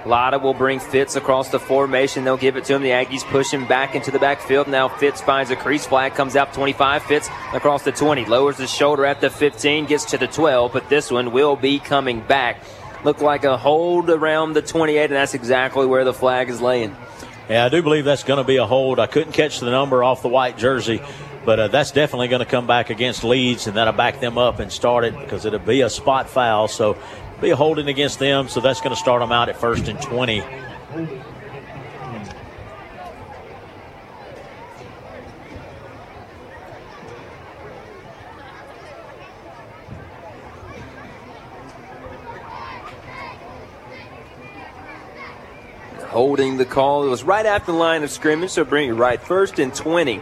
Latta 0.06 0.38
will 0.38 0.54
bring 0.54 0.80
Fitz 0.80 1.16
across 1.16 1.50
the 1.50 1.60
formation. 1.60 2.24
They'll 2.24 2.38
give 2.38 2.58
it 2.58 2.66
to 2.66 2.76
him. 2.76 2.82
The 2.82 2.90
Aggies 2.90 3.24
push 3.24 3.52
him 3.52 3.66
back 3.68 3.96
into 3.96 4.12
the 4.12 4.20
backfield. 4.20 4.68
Now 4.68 4.90
Fitz 4.90 5.22
finds 5.22 5.50
a 5.50 5.56
crease 5.56 5.86
flag, 5.86 6.14
comes 6.14 6.36
out 6.36 6.54
25. 6.54 7.04
Fitz 7.04 7.30
across 7.54 7.84
the 7.84 7.92
20, 7.92 8.26
lowers 8.26 8.58
his 8.58 8.70
shoulder 8.70 9.06
at 9.06 9.22
the 9.22 9.30
15, 9.30 9.86
gets 9.86 10.06
to 10.06 10.18
the 10.18 10.28
12, 10.28 10.74
but 10.74 10.90
this 10.90 11.10
one 11.10 11.32
will 11.32 11.56
be 11.56 11.80
coming 11.80 12.20
back. 12.22 12.64
Look 13.04 13.22
like 13.22 13.44
a 13.44 13.58
hold 13.58 14.10
around 14.10 14.54
the 14.54 14.62
28, 14.62 15.04
and 15.04 15.14
that's 15.14 15.34
exactly 15.34 15.86
where 15.86 16.06
the 16.06 16.14
flag 16.14 16.50
is 16.50 16.62
laying. 16.62 16.96
Yeah, 17.50 17.66
I 17.66 17.70
do 17.70 17.82
believe 17.84 18.06
that's 18.06 18.24
going 18.24 18.38
to 18.38 18.46
be 18.46 18.58
a 18.58 18.66
hold. 18.66 19.00
I 19.00 19.08
couldn't 19.08 19.34
catch 19.34 19.60
the 19.60 19.70
number 19.70 20.04
off 20.04 20.22
the 20.22 20.30
white 20.30 20.58
jersey, 20.58 21.02
but 21.44 21.60
uh, 21.60 21.68
that's 21.68 21.92
definitely 21.92 22.30
going 22.30 22.40
to 22.40 22.46
come 22.46 22.68
back 22.68 22.90
against 22.90 23.26
Leeds, 23.26 23.68
and 23.68 23.76
that'll 23.76 23.94
back 23.94 24.22
them 24.22 24.38
up 24.38 24.60
and 24.60 24.72
start 24.72 25.04
it 25.04 25.18
because 25.20 25.46
it'll 25.46 25.60
be 25.60 25.82
a 25.82 25.90
spot 25.90 26.30
foul. 26.30 26.70
So 26.70 26.98
be 27.44 27.49
a 27.49 27.57
holding 27.57 27.90
against 27.90 28.20
them, 28.20 28.48
so 28.48 28.61
that's 28.61 28.80
going 28.80 28.95
to 28.95 28.95
start 28.95 29.20
them 29.20 29.34
out 29.34 29.49
at 29.49 29.57
first 29.57 29.90
and 29.90 30.02
20. 30.02 30.41
holding 46.07 46.56
the 46.56 46.64
call. 46.64 47.06
It 47.06 47.10
was 47.10 47.24
right 47.24 47.45
after 47.45 47.74
the 47.74 47.78
line 47.78 48.03
of 48.03 48.11
scrimmage, 48.11 48.52
so 48.52 48.64
bring 48.64 48.88
it 48.88 48.94
right 48.94 49.20
first 49.22 49.60
and 49.60 49.76
20 49.76 50.22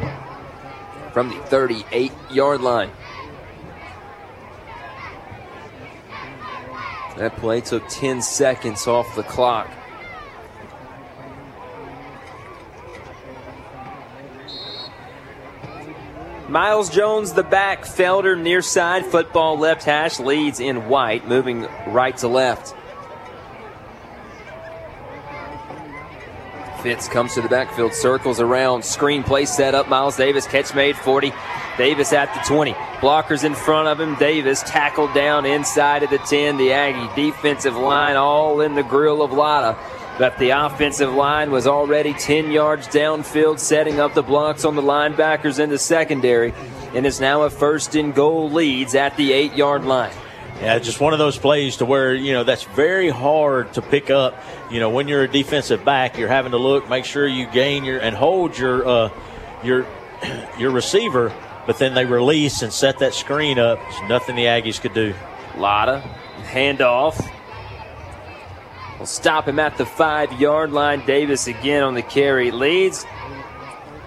from 1.13 1.29
the 1.29 1.35
38 1.35 2.11
yard 2.31 2.61
line. 2.61 2.89
That 7.21 7.37
play 7.37 7.61
took 7.61 7.87
10 7.87 8.23
seconds 8.23 8.87
off 8.87 9.15
the 9.15 9.21
clock. 9.21 9.69
Miles 16.49 16.89
Jones, 16.89 17.33
the 17.33 17.43
back, 17.43 17.83
Felder 17.83 18.35
near 18.35 18.63
side, 18.63 19.05
football 19.05 19.59
left 19.59 19.83
hash, 19.83 20.19
Leeds 20.19 20.59
in 20.59 20.89
white, 20.89 21.27
moving 21.27 21.67
right 21.85 22.17
to 22.17 22.27
left. 22.27 22.73
Fitz 26.81 27.07
comes 27.07 27.35
to 27.35 27.41
the 27.41 27.47
backfield, 27.47 27.93
circles 27.93 28.39
around, 28.39 28.83
screen 28.83 29.21
play 29.21 29.45
set 29.45 29.75
up. 29.75 29.87
Miles 29.87 30.17
Davis, 30.17 30.47
catch 30.47 30.73
made 30.73 30.95
40. 30.95 31.31
Davis 31.77 32.11
at 32.11 32.33
the 32.33 32.39
20. 32.47 32.73
Blockers 32.73 33.43
in 33.43 33.53
front 33.53 33.87
of 33.87 33.99
him. 33.99 34.15
Davis 34.15 34.63
tackled 34.63 35.13
down 35.13 35.45
inside 35.45 36.01
of 36.01 36.09
the 36.09 36.17
10. 36.17 36.57
The 36.57 36.73
Aggie 36.73 37.09
defensive 37.15 37.75
line 37.75 38.15
all 38.15 38.61
in 38.61 38.73
the 38.73 38.83
grill 38.83 39.21
of 39.21 39.31
Latta. 39.31 39.77
But 40.17 40.37
the 40.39 40.49
offensive 40.49 41.13
line 41.13 41.51
was 41.51 41.67
already 41.67 42.13
10 42.13 42.51
yards 42.51 42.87
downfield, 42.87 43.59
setting 43.59 43.99
up 43.99 44.13
the 44.13 44.23
blocks 44.23 44.65
on 44.65 44.75
the 44.75 44.81
linebackers 44.81 45.59
in 45.59 45.69
the 45.69 45.77
secondary. 45.77 46.53
And 46.93 47.05
is 47.05 47.21
now 47.21 47.43
a 47.43 47.49
first 47.49 47.95
and 47.95 48.13
goal 48.13 48.49
Leeds 48.49 48.95
at 48.95 49.15
the 49.17 49.33
eight 49.33 49.53
yard 49.53 49.85
line. 49.85 50.13
Yeah, 50.61 50.77
just 50.77 50.99
one 50.99 51.11
of 51.13 51.17
those 51.17 51.39
plays 51.39 51.77
to 51.77 51.85
where, 51.85 52.13
you 52.13 52.33
know, 52.33 52.43
that's 52.43 52.65
very 52.65 53.09
hard 53.09 53.73
to 53.73 53.81
pick 53.81 54.11
up. 54.11 54.39
You 54.69 54.79
know, 54.79 54.91
when 54.91 55.07
you're 55.07 55.23
a 55.23 55.27
defensive 55.27 55.83
back, 55.83 56.19
you're 56.19 56.27
having 56.27 56.51
to 56.51 56.59
look, 56.59 56.87
make 56.87 57.03
sure 57.03 57.25
you 57.25 57.47
gain 57.47 57.83
your 57.83 57.99
and 57.99 58.15
hold 58.15 58.55
your 58.55 58.87
uh, 58.87 59.09
your 59.63 59.87
your 60.59 60.69
receiver, 60.69 61.33
but 61.65 61.79
then 61.79 61.95
they 61.95 62.05
release 62.05 62.61
and 62.61 62.71
set 62.71 62.99
that 62.99 63.15
screen 63.15 63.57
up. 63.57 63.79
There's 63.79 64.07
nothing 64.07 64.35
the 64.35 64.45
Aggies 64.45 64.79
could 64.79 64.93
do. 64.93 65.15
Latta, 65.57 66.03
handoff. 66.43 67.27
We'll 68.99 69.07
stop 69.07 69.47
him 69.47 69.57
at 69.57 69.79
the 69.79 69.85
five 69.87 70.31
yard 70.39 70.71
line. 70.71 71.03
Davis 71.07 71.47
again 71.47 71.81
on 71.81 71.95
the 71.95 72.03
carry 72.03 72.51
Leeds. 72.51 73.03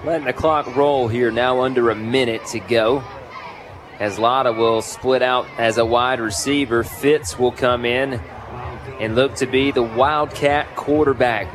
Letting 0.05 0.26
the 0.26 0.32
clock 0.32 0.76
roll 0.76 1.09
here 1.09 1.32
now 1.32 1.62
under 1.62 1.90
a 1.90 1.97
minute 1.97 2.47
to 2.47 2.60
go 2.60 3.02
as 4.01 4.19
Latta 4.19 4.53
will 4.53 4.83
split 4.83 5.23
out 5.23 5.47
as 5.59 5.79
a 5.79 5.85
wide 5.85 6.21
receiver. 6.21 6.83
Fitz 6.83 7.39
will 7.39 7.53
come 7.53 7.85
in 7.85 8.15
and 9.01 9.15
look 9.15 9.35
to 9.37 9.47
be 9.47 9.71
the 9.71 9.83
Wildcat 9.83 10.75
quarterback. 10.77 11.49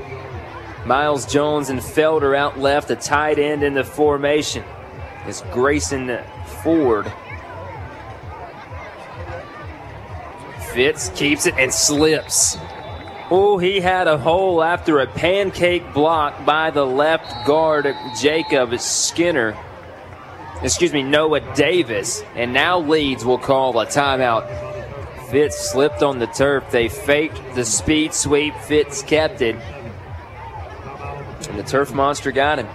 Miles 0.85 1.25
Jones 1.25 1.69
and 1.69 1.79
Felder 1.79 2.35
out 2.35 2.57
left, 2.57 2.89
a 2.89 2.95
tight 2.95 3.37
end 3.39 3.63
in 3.63 3.73
the 3.73 3.83
formation. 3.83 4.63
It's 5.25 5.41
Grayson 5.51 6.19
Ford. 6.63 7.11
Fitz 10.73 11.09
keeps 11.09 11.45
it 11.45 11.55
and 11.57 11.73
slips. 11.73 12.57
Oh, 13.31 13.57
he 13.57 13.79
had 13.79 14.07
a 14.07 14.17
hole 14.17 14.63
after 14.63 14.99
a 14.99 15.07
pancake 15.07 15.93
block 15.93 16.45
by 16.45 16.71
the 16.71 16.85
left 16.85 17.45
guard, 17.45 17.93
Jacob 18.19 18.79
Skinner 18.79 19.55
excuse 20.63 20.93
me, 20.93 21.03
Noah 21.03 21.41
Davis, 21.55 22.23
and 22.35 22.53
now 22.53 22.79
Leeds 22.79 23.25
will 23.25 23.37
call 23.37 23.79
a 23.79 23.85
timeout. 23.85 24.47
Fitz 25.29 25.69
slipped 25.71 26.01
on 26.01 26.19
the 26.19 26.27
turf. 26.27 26.71
They 26.71 26.89
faked 26.89 27.39
the 27.55 27.63
speed 27.63 28.13
sweep. 28.13 28.55
Fitz 28.55 29.03
kept 29.03 29.41
it. 29.41 29.55
And 31.47 31.57
the 31.57 31.63
turf 31.63 31.93
monster 31.93 32.31
got 32.31 32.59
him. 32.59 32.67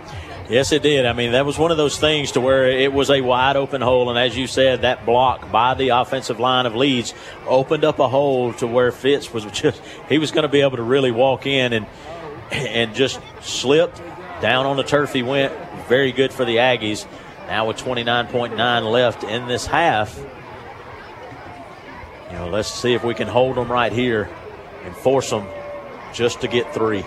Yes, 0.48 0.72
it 0.72 0.82
did. 0.82 1.06
I 1.06 1.14
mean, 1.14 1.32
that 1.32 1.46
was 1.46 1.58
one 1.58 1.70
of 1.70 1.78
those 1.78 1.98
things 1.98 2.32
to 2.32 2.40
where 2.40 2.68
it 2.68 2.92
was 2.92 3.08
a 3.10 3.22
wide 3.22 3.56
open 3.56 3.80
hole, 3.80 4.10
and 4.10 4.18
as 4.18 4.36
you 4.36 4.46
said, 4.46 4.82
that 4.82 5.06
block 5.06 5.50
by 5.50 5.72
the 5.72 5.88
offensive 5.88 6.38
line 6.38 6.66
of 6.66 6.74
Leeds 6.74 7.14
opened 7.46 7.82
up 7.82 7.98
a 7.98 8.08
hole 8.08 8.52
to 8.54 8.66
where 8.66 8.92
Fitz 8.92 9.32
was 9.32 9.44
just 9.52 9.80
he 10.08 10.18
was 10.18 10.32
going 10.32 10.42
to 10.42 10.48
be 10.48 10.60
able 10.60 10.76
to 10.76 10.82
really 10.82 11.10
walk 11.10 11.46
in 11.46 11.72
and 11.72 11.86
and 12.50 12.94
just 12.94 13.20
slipped 13.40 14.02
down 14.42 14.66
on 14.66 14.76
the 14.76 14.82
turf. 14.82 15.12
He 15.14 15.22
went 15.22 15.52
very 15.88 16.12
good 16.12 16.32
for 16.32 16.44
the 16.44 16.56
Aggies. 16.56 17.06
Now 17.46 17.68
with 17.68 17.76
29.9 17.76 18.90
left 18.90 19.22
in 19.24 19.46
this 19.46 19.66
half, 19.66 20.18
you 22.30 22.38
know, 22.38 22.48
let's 22.48 22.72
see 22.72 22.94
if 22.94 23.04
we 23.04 23.14
can 23.14 23.28
hold 23.28 23.56
them 23.56 23.70
right 23.70 23.92
here 23.92 24.28
and 24.84 24.96
force 24.96 25.30
them 25.30 25.46
just 26.12 26.40
to 26.40 26.48
get 26.48 26.72
three. 26.72 27.04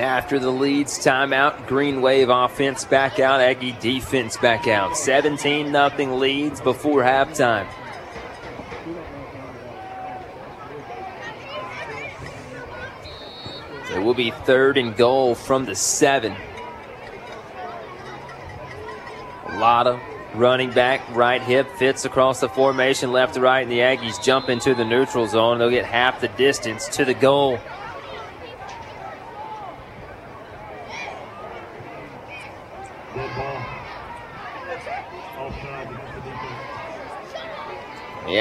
After 0.00 0.38
the 0.38 0.50
Leeds 0.50 0.98
timeout, 0.98 1.66
Green 1.66 2.00
Wave 2.00 2.30
offense 2.30 2.86
back 2.86 3.20
out, 3.20 3.38
Aggie 3.42 3.76
defense 3.80 4.38
back 4.38 4.66
out. 4.66 4.96
17 4.96 5.70
0 5.70 6.16
Leeds 6.16 6.58
before 6.62 7.02
halftime. 7.02 7.68
It 13.94 13.98
will 14.02 14.14
be 14.14 14.30
third 14.30 14.78
and 14.78 14.96
goal 14.96 15.34
from 15.34 15.66
the 15.66 15.74
seven. 15.74 16.34
Latta 19.50 20.00
running 20.34 20.70
back, 20.70 21.02
right 21.14 21.42
hip 21.42 21.68
Fitz 21.76 22.06
across 22.06 22.40
the 22.40 22.48
formation, 22.48 23.12
left 23.12 23.34
to 23.34 23.42
right, 23.42 23.60
and 23.60 23.70
the 23.70 23.80
Aggies 23.80 24.22
jump 24.22 24.48
into 24.48 24.74
the 24.74 24.84
neutral 24.86 25.26
zone. 25.26 25.58
They'll 25.58 25.68
get 25.68 25.84
half 25.84 26.22
the 26.22 26.28
distance 26.28 26.88
to 26.96 27.04
the 27.04 27.12
goal. 27.12 27.58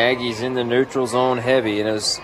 Aggies 0.10 0.42
in 0.42 0.56
the 0.56 0.64
neutral 0.64 1.06
zone 1.06 1.38
heavy, 1.38 1.80
and 1.80 1.88
as 1.88 2.20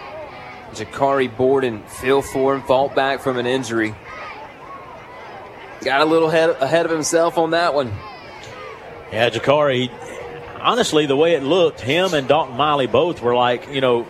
Jakari 0.71 1.35
Borden 1.35 1.83
for 1.83 2.55
him, 2.55 2.61
fought 2.63 2.95
back 2.95 3.19
from 3.21 3.37
an 3.37 3.45
injury. 3.45 3.93
Got 5.81 6.01
a 6.01 6.05
little 6.05 6.29
head, 6.29 6.49
ahead 6.61 6.85
of 6.85 6.91
himself 6.91 7.37
on 7.37 7.51
that 7.51 7.75
one. 7.75 7.93
Yeah, 9.11 9.29
Jakari, 9.29 9.91
honestly, 10.59 11.05
the 11.05 11.15
way 11.15 11.35
it 11.35 11.43
looked, 11.43 11.79
him 11.79 12.13
and 12.15 12.27
Dalton 12.27 12.57
Miley 12.57 12.87
both 12.87 13.21
were 13.21 13.35
like, 13.35 13.69
you 13.69 13.81
know, 13.81 14.07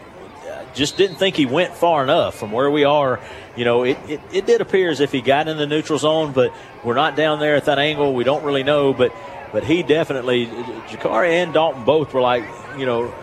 just 0.73 0.95
didn't 0.95 1.17
think 1.17 1.35
he 1.35 1.45
went 1.45 1.75
far 1.75 2.03
enough 2.03 2.35
from 2.35 2.51
where 2.51 2.71
we 2.71 2.85
are. 2.85 3.19
You 3.57 3.65
know, 3.65 3.83
it, 3.83 3.97
it, 4.07 4.21
it 4.31 4.45
did 4.45 4.61
appear 4.61 4.89
as 4.89 5.01
if 5.01 5.11
he 5.11 5.21
got 5.21 5.49
in 5.49 5.57
the 5.57 5.67
neutral 5.67 5.99
zone, 5.99 6.31
but 6.31 6.53
we're 6.83 6.95
not 6.95 7.15
down 7.17 7.39
there 7.39 7.55
at 7.55 7.65
that 7.65 7.79
angle. 7.79 8.13
We 8.13 8.23
don't 8.23 8.43
really 8.43 8.63
know, 8.63 8.93
but 8.93 9.13
but 9.51 9.63
he 9.63 9.83
definitely, 9.83 10.47
Jakari 10.47 11.31
and 11.31 11.53
Dalton 11.53 11.85
both 11.85 12.13
were 12.13 12.19
like, 12.19 12.43
you 12.77 12.85
know, 12.85 13.13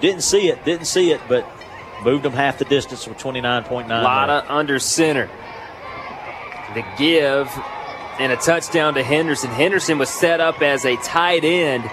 didn't 0.00 0.22
see 0.22 0.48
it, 0.48 0.64
didn't 0.64 0.86
see 0.86 1.12
it, 1.12 1.20
but 1.28 1.46
moved 2.02 2.24
them 2.24 2.32
half 2.32 2.58
the 2.58 2.64
distance 2.64 3.06
with 3.06 3.18
29.9. 3.18 3.88
Latta 3.88 4.52
under 4.52 4.78
center. 4.78 5.28
The 6.74 6.84
give 6.96 7.48
and 8.18 8.32
a 8.32 8.36
touchdown 8.36 8.94
to 8.94 9.02
Henderson. 9.02 9.50
Henderson 9.50 9.98
was 9.98 10.10
set 10.10 10.40
up 10.40 10.60
as 10.60 10.84
a 10.84 10.96
tight 10.96 11.42
end, 11.42 11.84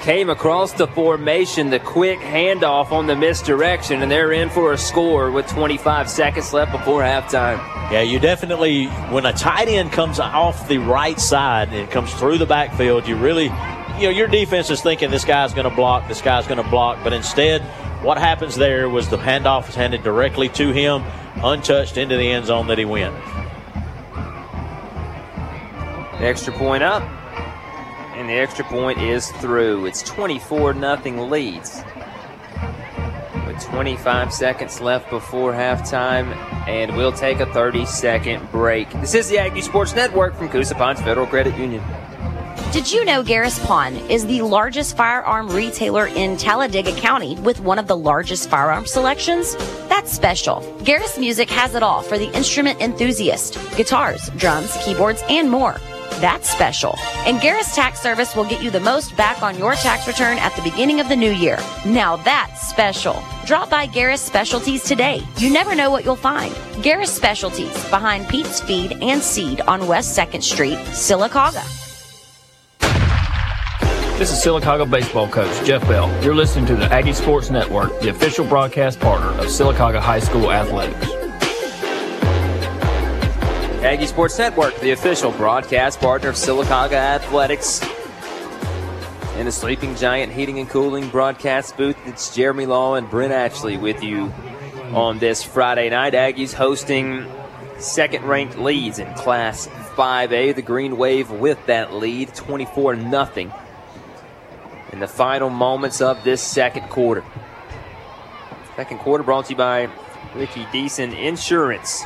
came 0.00 0.30
across 0.30 0.72
the 0.72 0.86
formation, 0.86 1.68
the 1.68 1.78
quick 1.78 2.18
handoff 2.20 2.92
on 2.92 3.06
the 3.06 3.14
misdirection, 3.14 4.02
and 4.02 4.10
they're 4.10 4.32
in 4.32 4.48
for 4.48 4.72
a 4.72 4.78
score 4.78 5.30
with 5.30 5.46
25 5.48 6.08
seconds 6.08 6.52
left 6.54 6.72
before 6.72 7.02
halftime. 7.02 7.58
Yeah, 7.92 8.00
you 8.00 8.18
definitely, 8.18 8.86
when 9.10 9.26
a 9.26 9.34
tight 9.34 9.68
end 9.68 9.92
comes 9.92 10.18
off 10.18 10.66
the 10.66 10.78
right 10.78 11.20
side 11.20 11.68
and 11.72 11.90
comes 11.90 12.12
through 12.14 12.38
the 12.38 12.46
backfield, 12.46 13.06
you 13.06 13.16
really 13.16 13.48
you 13.98 14.04
know, 14.04 14.10
your 14.10 14.28
defense 14.28 14.70
is 14.70 14.82
thinking 14.82 15.10
this 15.10 15.24
guy's 15.24 15.54
going 15.54 15.68
to 15.68 15.74
block, 15.74 16.06
this 16.06 16.20
guy's 16.20 16.46
going 16.46 16.62
to 16.62 16.70
block, 16.70 16.98
but 17.02 17.12
instead, 17.12 17.62
what 18.02 18.18
happens 18.18 18.54
there 18.54 18.88
was 18.88 19.08
the 19.08 19.16
handoff 19.16 19.68
is 19.68 19.74
handed 19.74 20.02
directly 20.02 20.48
to 20.50 20.70
him, 20.72 21.02
untouched 21.42 21.96
into 21.96 22.16
the 22.16 22.30
end 22.30 22.46
zone 22.46 22.66
that 22.66 22.78
he 22.78 22.84
went. 22.84 23.14
extra 26.20 26.52
point 26.52 26.82
up, 26.82 27.02
and 28.14 28.28
the 28.28 28.34
extra 28.34 28.64
point 28.64 29.00
is 29.00 29.30
through. 29.32 29.86
It's 29.86 30.02
24 30.02 30.74
nothing 30.74 31.30
Leeds. 31.30 31.82
With 33.46 33.62
25 33.62 34.32
seconds 34.32 34.80
left 34.80 35.08
before 35.08 35.52
halftime, 35.52 36.34
and 36.66 36.96
we'll 36.96 37.12
take 37.12 37.40
a 37.40 37.46
30 37.46 37.86
second 37.86 38.50
break. 38.50 38.90
This 39.00 39.14
is 39.14 39.28
the 39.28 39.38
Aggie 39.38 39.60
Sports 39.62 39.94
Network 39.94 40.34
from 40.34 40.48
Coosa 40.48 40.74
Pines 40.74 41.00
Federal 41.00 41.26
Credit 41.26 41.56
Union. 41.56 41.82
Did 42.76 42.92
you 42.92 43.06
know 43.06 43.22
Garris 43.22 43.58
Pawn 43.64 43.96
is 44.10 44.26
the 44.26 44.42
largest 44.42 44.98
firearm 44.98 45.48
retailer 45.48 46.08
in 46.08 46.36
Talladega 46.36 46.94
County 47.00 47.34
with 47.36 47.58
one 47.60 47.78
of 47.78 47.86
the 47.86 47.96
largest 47.96 48.50
firearm 48.50 48.84
selections? 48.84 49.56
That's 49.88 50.12
special. 50.12 50.60
Garris 50.80 51.18
Music 51.18 51.48
has 51.48 51.74
it 51.74 51.82
all 51.82 52.02
for 52.02 52.18
the 52.18 52.30
instrument 52.36 52.82
enthusiast 52.82 53.54
guitars, 53.78 54.28
drums, 54.36 54.76
keyboards, 54.84 55.22
and 55.30 55.50
more. 55.50 55.76
That's 56.20 56.50
special. 56.50 56.98
And 57.24 57.38
Garris 57.38 57.74
Tax 57.74 58.02
Service 58.02 58.36
will 58.36 58.44
get 58.44 58.62
you 58.62 58.70
the 58.70 58.78
most 58.78 59.16
back 59.16 59.42
on 59.42 59.56
your 59.56 59.72
tax 59.76 60.06
return 60.06 60.36
at 60.36 60.54
the 60.54 60.60
beginning 60.60 61.00
of 61.00 61.08
the 61.08 61.16
new 61.16 61.32
year. 61.32 61.58
Now 61.86 62.16
that's 62.16 62.68
special. 62.68 63.24
Drop 63.46 63.70
by 63.70 63.86
Garris 63.86 64.18
Specialties 64.18 64.84
today. 64.84 65.22
You 65.38 65.50
never 65.50 65.74
know 65.74 65.90
what 65.90 66.04
you'll 66.04 66.14
find. 66.14 66.52
Garris 66.84 67.08
Specialties 67.08 67.72
behind 67.88 68.28
Pete's 68.28 68.60
Feed 68.60 68.98
and 69.00 69.22
Seed 69.22 69.62
on 69.62 69.88
West 69.88 70.14
2nd 70.14 70.42
Street, 70.42 70.76
Sylacauga. 70.88 71.85
This 74.18 74.32
is 74.32 74.42
Sylacauga 74.42 74.90
baseball 74.90 75.28
coach 75.28 75.66
Jeff 75.66 75.86
Bell. 75.86 76.08
You're 76.24 76.34
listening 76.34 76.64
to 76.68 76.74
the 76.74 76.86
Aggie 76.86 77.12
Sports 77.12 77.50
Network, 77.50 78.00
the 78.00 78.08
official 78.08 78.46
broadcast 78.46 78.98
partner 78.98 79.28
of 79.28 79.44
Sylacauga 79.44 80.00
High 80.00 80.20
School 80.20 80.50
athletics. 80.50 81.06
Aggie 83.84 84.06
Sports 84.06 84.38
Network, 84.38 84.74
the 84.80 84.92
official 84.92 85.32
broadcast 85.32 86.00
partner 86.00 86.30
of 86.30 86.36
Sylacauga 86.36 86.94
Athletics. 86.94 87.82
In 89.36 89.44
the 89.44 89.52
Sleeping 89.52 89.94
Giant 89.96 90.32
Heating 90.32 90.60
and 90.60 90.68
Cooling 90.70 91.10
broadcast 91.10 91.76
booth, 91.76 91.98
it's 92.06 92.34
Jeremy 92.34 92.64
Law 92.64 92.94
and 92.94 93.10
Brent 93.10 93.34
Ashley 93.34 93.76
with 93.76 94.02
you 94.02 94.32
on 94.94 95.18
this 95.18 95.42
Friday 95.42 95.90
night. 95.90 96.14
Aggies 96.14 96.54
hosting 96.54 97.30
second 97.76 98.24
ranked 98.24 98.56
Leeds 98.56 98.98
in 98.98 99.12
Class 99.12 99.66
5A. 99.94 100.54
The 100.54 100.62
Green 100.62 100.96
Wave 100.96 101.30
with 101.30 101.58
that 101.66 101.92
lead, 101.92 102.34
24 102.34 102.96
0 102.98 103.52
in 104.92 105.00
the 105.00 105.08
final 105.08 105.50
moments 105.50 106.00
of 106.00 106.22
this 106.24 106.42
second 106.42 106.88
quarter. 106.88 107.24
Second 108.76 108.98
quarter 108.98 109.24
brought 109.24 109.46
to 109.46 109.52
you 109.52 109.56
by 109.56 109.88
Ricky 110.34 110.64
Deason 110.66 111.16
Insurance. 111.18 112.04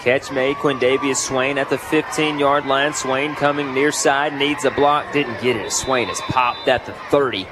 Catch 0.00 0.30
made 0.32 0.56
Quindavius 0.56 1.16
Swain 1.16 1.56
at 1.56 1.70
the 1.70 1.78
15 1.78 2.38
yard 2.38 2.66
line. 2.66 2.92
Swain 2.92 3.34
coming 3.34 3.72
near 3.72 3.90
side, 3.90 4.34
needs 4.34 4.64
a 4.64 4.70
block, 4.70 5.12
didn't 5.12 5.40
get 5.40 5.56
it. 5.56 5.72
Swain 5.72 6.10
is 6.10 6.20
popped 6.22 6.68
at 6.68 6.84
the 6.84 6.92
30. 7.10 7.46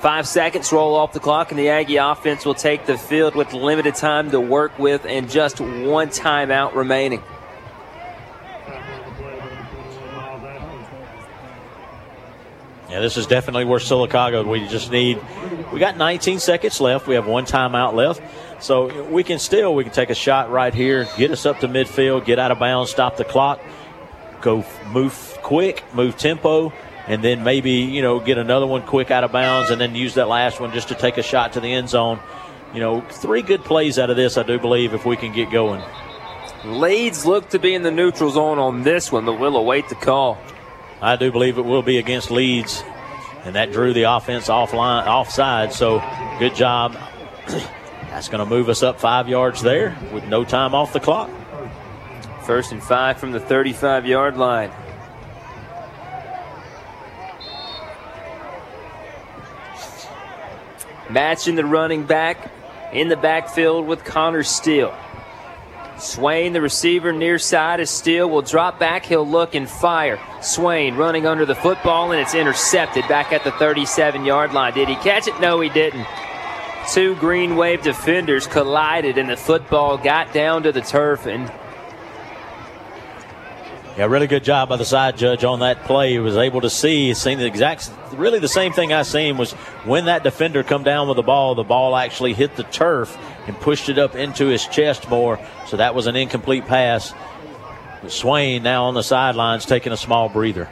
Five 0.00 0.28
seconds 0.28 0.72
roll 0.72 0.94
off 0.94 1.12
the 1.12 1.18
clock, 1.18 1.50
and 1.50 1.58
the 1.58 1.70
Aggie 1.70 1.96
offense 1.96 2.44
will 2.44 2.54
take 2.54 2.86
the 2.86 2.96
field 2.96 3.34
with 3.34 3.52
limited 3.52 3.96
time 3.96 4.30
to 4.30 4.40
work 4.40 4.78
with 4.78 5.04
and 5.06 5.28
just 5.28 5.60
one 5.60 6.08
timeout 6.08 6.76
remaining. 6.76 7.20
Yeah, 12.90 13.00
this 13.00 13.18
is 13.18 13.26
definitely 13.26 13.66
where 13.66 13.78
Sylacauga. 13.78 14.46
We 14.46 14.66
just 14.66 14.90
need. 14.90 15.20
We 15.72 15.78
got 15.78 15.98
19 15.98 16.38
seconds 16.38 16.80
left. 16.80 17.06
We 17.06 17.16
have 17.16 17.26
one 17.26 17.44
timeout 17.44 17.92
left, 17.92 18.22
so 18.62 19.08
we 19.10 19.22
can 19.24 19.38
still 19.38 19.74
we 19.74 19.84
can 19.84 19.92
take 19.92 20.08
a 20.08 20.14
shot 20.14 20.50
right 20.50 20.72
here, 20.72 21.06
get 21.18 21.30
us 21.30 21.44
up 21.44 21.60
to 21.60 21.68
midfield, 21.68 22.24
get 22.24 22.38
out 22.38 22.50
of 22.50 22.58
bounds, 22.58 22.90
stop 22.90 23.16
the 23.16 23.24
clock, 23.24 23.60
go 24.40 24.64
move 24.86 25.38
quick, 25.42 25.84
move 25.94 26.16
tempo, 26.16 26.72
and 27.06 27.22
then 27.22 27.44
maybe 27.44 27.72
you 27.72 28.00
know 28.00 28.20
get 28.20 28.38
another 28.38 28.66
one 28.66 28.82
quick 28.82 29.10
out 29.10 29.22
of 29.22 29.32
bounds, 29.32 29.70
and 29.70 29.78
then 29.78 29.94
use 29.94 30.14
that 30.14 30.28
last 30.28 30.58
one 30.58 30.72
just 30.72 30.88
to 30.88 30.94
take 30.94 31.18
a 31.18 31.22
shot 31.22 31.52
to 31.52 31.60
the 31.60 31.70
end 31.70 31.90
zone. 31.90 32.18
You 32.72 32.80
know, 32.80 33.00
three 33.02 33.42
good 33.42 33.64
plays 33.64 33.98
out 33.98 34.10
of 34.10 34.16
this, 34.16 34.36
I 34.36 34.42
do 34.42 34.58
believe, 34.58 34.92
if 34.92 35.06
we 35.06 35.16
can 35.16 35.32
get 35.32 35.50
going. 35.50 35.82
Leeds 36.64 37.24
look 37.24 37.50
to 37.50 37.58
be 37.58 37.74
in 37.74 37.82
the 37.82 37.90
neutral 37.90 38.30
zone 38.30 38.58
on 38.58 38.82
this 38.82 39.12
one, 39.12 39.24
but 39.24 39.38
we'll 39.38 39.56
await 39.56 39.88
the 39.88 39.94
call. 39.94 40.38
I 41.00 41.16
do 41.16 41.30
believe 41.30 41.58
it 41.58 41.64
will 41.64 41.82
be 41.82 41.98
against 41.98 42.30
Leeds, 42.30 42.82
and 43.44 43.54
that 43.54 43.72
drew 43.72 43.92
the 43.92 44.04
offense 44.04 44.48
offline, 44.48 45.06
offside. 45.06 45.72
So 45.72 46.02
good 46.38 46.54
job. 46.54 46.96
That's 48.10 48.28
going 48.28 48.42
to 48.42 48.50
move 48.50 48.68
us 48.68 48.82
up 48.82 48.98
five 48.98 49.28
yards 49.28 49.62
there 49.62 49.96
with 50.12 50.24
no 50.24 50.44
time 50.44 50.74
off 50.74 50.92
the 50.92 51.00
clock. 51.00 51.30
First 52.44 52.72
and 52.72 52.82
five 52.82 53.18
from 53.18 53.30
the 53.30 53.40
35 53.40 54.06
yard 54.06 54.36
line. 54.36 54.72
Matchin 61.08 61.56
the 61.56 61.64
running 61.64 62.04
back 62.04 62.50
in 62.92 63.08
the 63.08 63.16
backfield 63.16 63.86
with 63.86 64.04
Connor 64.04 64.42
Steele. 64.42 64.94
Swain, 65.98 66.52
the 66.52 66.60
receiver 66.60 67.12
near 67.12 67.38
side, 67.38 67.80
is 67.80 67.90
Steele 67.90 68.28
will 68.28 68.42
drop 68.42 68.78
back. 68.78 69.04
He'll 69.06 69.26
look 69.26 69.54
and 69.54 69.68
fire. 69.68 70.18
Swain 70.40 70.94
running 70.94 71.26
under 71.26 71.44
the 71.44 71.54
football, 71.54 72.12
and 72.12 72.20
it's 72.20 72.34
intercepted 72.34 73.06
back 73.08 73.32
at 73.32 73.42
the 73.42 73.50
37 73.52 74.24
yard 74.24 74.52
line. 74.52 74.72
Did 74.72 74.88
he 74.88 74.94
catch 74.96 75.26
it? 75.26 75.38
No, 75.40 75.60
he 75.60 75.68
didn't. 75.68 76.06
Two 76.92 77.16
Green 77.16 77.56
Wave 77.56 77.82
defenders 77.82 78.46
collided, 78.46 79.18
and 79.18 79.28
the 79.28 79.36
football 79.36 79.98
got 79.98 80.32
down 80.32 80.62
to 80.62 80.72
the 80.72 80.80
turf. 80.80 81.26
And 81.26 81.50
Yeah, 83.98 84.06
really 84.06 84.28
good 84.28 84.44
job 84.44 84.68
by 84.68 84.76
the 84.76 84.84
side 84.84 85.18
judge 85.18 85.42
on 85.42 85.58
that 85.60 85.84
play. 85.84 86.12
He 86.12 86.18
was 86.20 86.36
able 86.36 86.60
to 86.60 86.70
see, 86.70 87.12
seen 87.14 87.38
the 87.38 87.46
exact, 87.46 87.90
really 88.12 88.38
the 88.38 88.46
same 88.48 88.72
thing 88.72 88.92
I 88.92 89.02
seen 89.02 89.36
was 89.36 89.52
when 89.84 90.04
that 90.04 90.22
defender 90.22 90.62
come 90.62 90.84
down 90.84 91.08
with 91.08 91.16
the 91.16 91.22
ball, 91.22 91.56
the 91.56 91.64
ball 91.64 91.96
actually 91.96 92.32
hit 92.32 92.54
the 92.54 92.62
turf 92.62 93.18
and 93.48 93.58
pushed 93.60 93.88
it 93.88 93.98
up 93.98 94.14
into 94.14 94.46
his 94.46 94.64
chest 94.66 95.10
more. 95.10 95.40
So 95.66 95.76
that 95.78 95.96
was 95.96 96.06
an 96.06 96.14
incomplete 96.14 96.66
pass. 96.66 97.12
But 98.08 98.14
Swain 98.14 98.62
now 98.62 98.84
on 98.84 98.94
the 98.94 99.02
sidelines 99.02 99.66
taking 99.66 99.92
a 99.92 99.96
small 99.98 100.30
breather. 100.30 100.66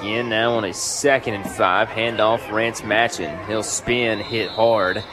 again, 0.00 0.28
now 0.28 0.54
on 0.54 0.64
a 0.64 0.74
second 0.74 1.34
and 1.34 1.48
five, 1.48 1.86
handoff 1.86 2.50
Rance 2.50 2.80
Matchin. 2.80 3.46
He'll 3.46 3.62
spin, 3.62 4.18
hit 4.18 4.50
hard. 4.50 5.04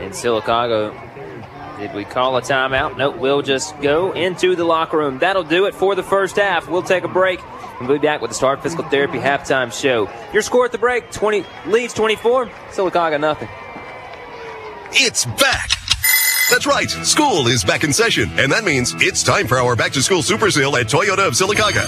And 0.00 0.12
Sylacauga, 0.12 1.78
did 1.78 1.94
we 1.94 2.04
call 2.04 2.36
a 2.36 2.42
timeout? 2.42 2.96
Nope, 2.96 3.16
we'll 3.16 3.42
just 3.42 3.80
go 3.80 4.10
into 4.10 4.56
the 4.56 4.64
locker 4.64 4.98
room. 4.98 5.20
That'll 5.20 5.44
do 5.44 5.66
it 5.66 5.76
for 5.76 5.94
the 5.94 6.02
first 6.02 6.34
half. 6.34 6.68
We'll 6.68 6.82
take 6.82 7.04
a 7.04 7.08
break. 7.08 7.38
and 7.78 7.86
We'll 7.86 8.00
be 8.00 8.04
back 8.04 8.20
with 8.20 8.32
the 8.32 8.34
Star 8.34 8.56
Physical 8.56 8.84
Therapy 8.86 9.18
halftime 9.18 9.72
show. 9.72 10.10
Your 10.32 10.42
score 10.42 10.64
at 10.64 10.72
the 10.72 10.78
break: 10.78 11.12
20 11.12 11.44
Leeds 11.68 11.94
24. 11.94 12.46
Sylacauga 12.72 13.20
nothing. 13.20 13.48
It's 14.90 15.26
back. 15.26 15.81
That's 16.52 16.66
right. 16.66 16.90
School 16.90 17.46
is 17.46 17.64
back 17.64 17.82
in 17.82 17.94
session, 17.94 18.28
and 18.36 18.52
that 18.52 18.62
means 18.62 18.94
it's 18.98 19.22
time 19.22 19.46
for 19.46 19.56
our 19.56 19.74
back 19.74 19.90
to 19.92 20.02
school 20.02 20.20
super 20.20 20.50
sale 20.50 20.76
at 20.76 20.84
Toyota 20.84 21.26
of 21.26 21.32
Sylacauga. 21.32 21.82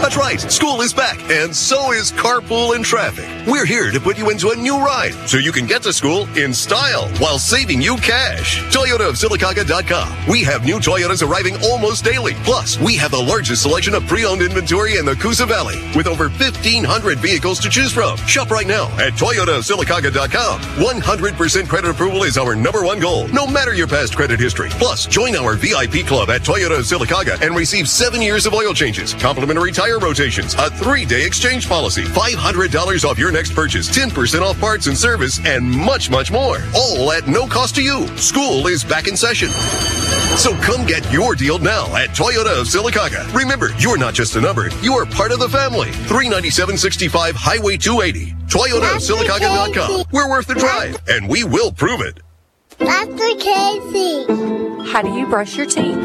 That's 0.00 0.16
right. 0.16 0.40
School 0.40 0.80
is 0.80 0.94
back, 0.94 1.20
and 1.30 1.54
so 1.54 1.92
is 1.92 2.10
carpool 2.10 2.74
and 2.74 2.82
traffic. 2.82 3.28
We're 3.46 3.66
here 3.66 3.90
to 3.90 4.00
put 4.00 4.16
you 4.16 4.30
into 4.30 4.48
a 4.48 4.56
new 4.56 4.78
ride 4.78 5.12
so 5.28 5.36
you 5.36 5.52
can 5.52 5.66
get 5.66 5.82
to 5.82 5.92
school 5.92 6.26
in 6.38 6.54
style 6.54 7.06
while 7.18 7.38
saving 7.38 7.82
you 7.82 7.96
cash. 7.96 8.60
Toyota 8.72 9.10
of 9.10 9.16
Sylacauga.com. 9.16 10.26
We 10.26 10.42
have 10.42 10.64
new 10.64 10.78
Toyotas 10.78 11.22
arriving 11.22 11.56
almost 11.64 12.02
daily. 12.02 12.32
Plus, 12.44 12.80
we 12.80 12.96
have 12.96 13.10
the 13.10 13.22
largest 13.22 13.60
selection 13.60 13.92
of 13.92 14.06
pre-owned 14.06 14.40
inventory 14.40 14.96
in 14.96 15.04
the 15.04 15.16
Coosa 15.16 15.44
Valley 15.44 15.82
with 15.94 16.06
over 16.06 16.30
1,500 16.30 17.18
vehicles 17.18 17.60
to 17.60 17.68
choose 17.68 17.92
from. 17.92 18.16
Shop 18.20 18.50
right 18.50 18.66
now 18.66 18.86
at 18.96 19.12
ToyotaofSylacauga.com. 19.20 20.60
100% 20.60 21.68
credit 21.68 21.90
approval 21.90 22.22
is 22.22 22.38
our 22.38 22.56
number 22.56 22.82
one 22.82 23.00
goal, 23.00 23.28
no 23.28 23.46
matter 23.46 23.74
your 23.74 23.86
past 23.86 23.97
credit 24.06 24.38
history. 24.38 24.68
Plus, 24.70 25.06
join 25.06 25.34
our 25.34 25.54
VIP 25.54 26.06
club 26.06 26.30
at 26.30 26.42
Toyota 26.42 26.78
of 26.78 26.84
Sylacauga 26.84 27.40
and 27.42 27.56
receive 27.56 27.88
seven 27.88 28.22
years 28.22 28.46
of 28.46 28.54
oil 28.54 28.72
changes, 28.72 29.12
complimentary 29.14 29.72
tire 29.72 29.98
rotations, 29.98 30.54
a 30.54 30.70
three-day 30.70 31.26
exchange 31.26 31.68
policy, 31.68 32.04
$500 32.04 33.04
off 33.04 33.18
your 33.18 33.32
next 33.32 33.54
purchase, 33.54 33.88
10% 33.90 34.42
off 34.42 34.58
parts 34.60 34.86
and 34.86 34.96
service, 34.96 35.44
and 35.44 35.68
much, 35.68 36.10
much 36.10 36.30
more. 36.30 36.58
All 36.76 37.10
at 37.10 37.26
no 37.26 37.46
cost 37.46 37.74
to 37.74 37.82
you. 37.82 38.06
School 38.16 38.68
is 38.68 38.84
back 38.84 39.08
in 39.08 39.16
session. 39.16 39.48
So 40.38 40.54
come 40.62 40.86
get 40.86 41.10
your 41.12 41.34
deal 41.34 41.58
now 41.58 41.86
at 41.96 42.10
Toyota 42.10 42.60
of 42.60 42.68
Sylacauga. 42.68 43.34
Remember, 43.34 43.70
you're 43.78 43.98
not 43.98 44.14
just 44.14 44.36
a 44.36 44.40
number, 44.40 44.68
you 44.80 44.92
are 44.94 45.06
part 45.06 45.32
of 45.32 45.40
the 45.40 45.48
family. 45.48 45.90
39765 45.90 47.34
Highway 47.34 47.76
280. 47.76 48.32
Toyota 48.46 48.94
of 48.94 49.02
Sylacauga.com. 49.02 50.04
We're 50.12 50.30
worth 50.30 50.46
the 50.46 50.54
drive, 50.54 50.96
and 51.08 51.28
we 51.28 51.42
will 51.42 51.72
prove 51.72 52.00
it. 52.00 52.20
Dr. 52.78 53.34
Casey. 53.40 54.24
How 54.90 55.02
do 55.02 55.12
you 55.12 55.26
brush 55.26 55.56
your 55.56 55.66
teeth? 55.66 55.96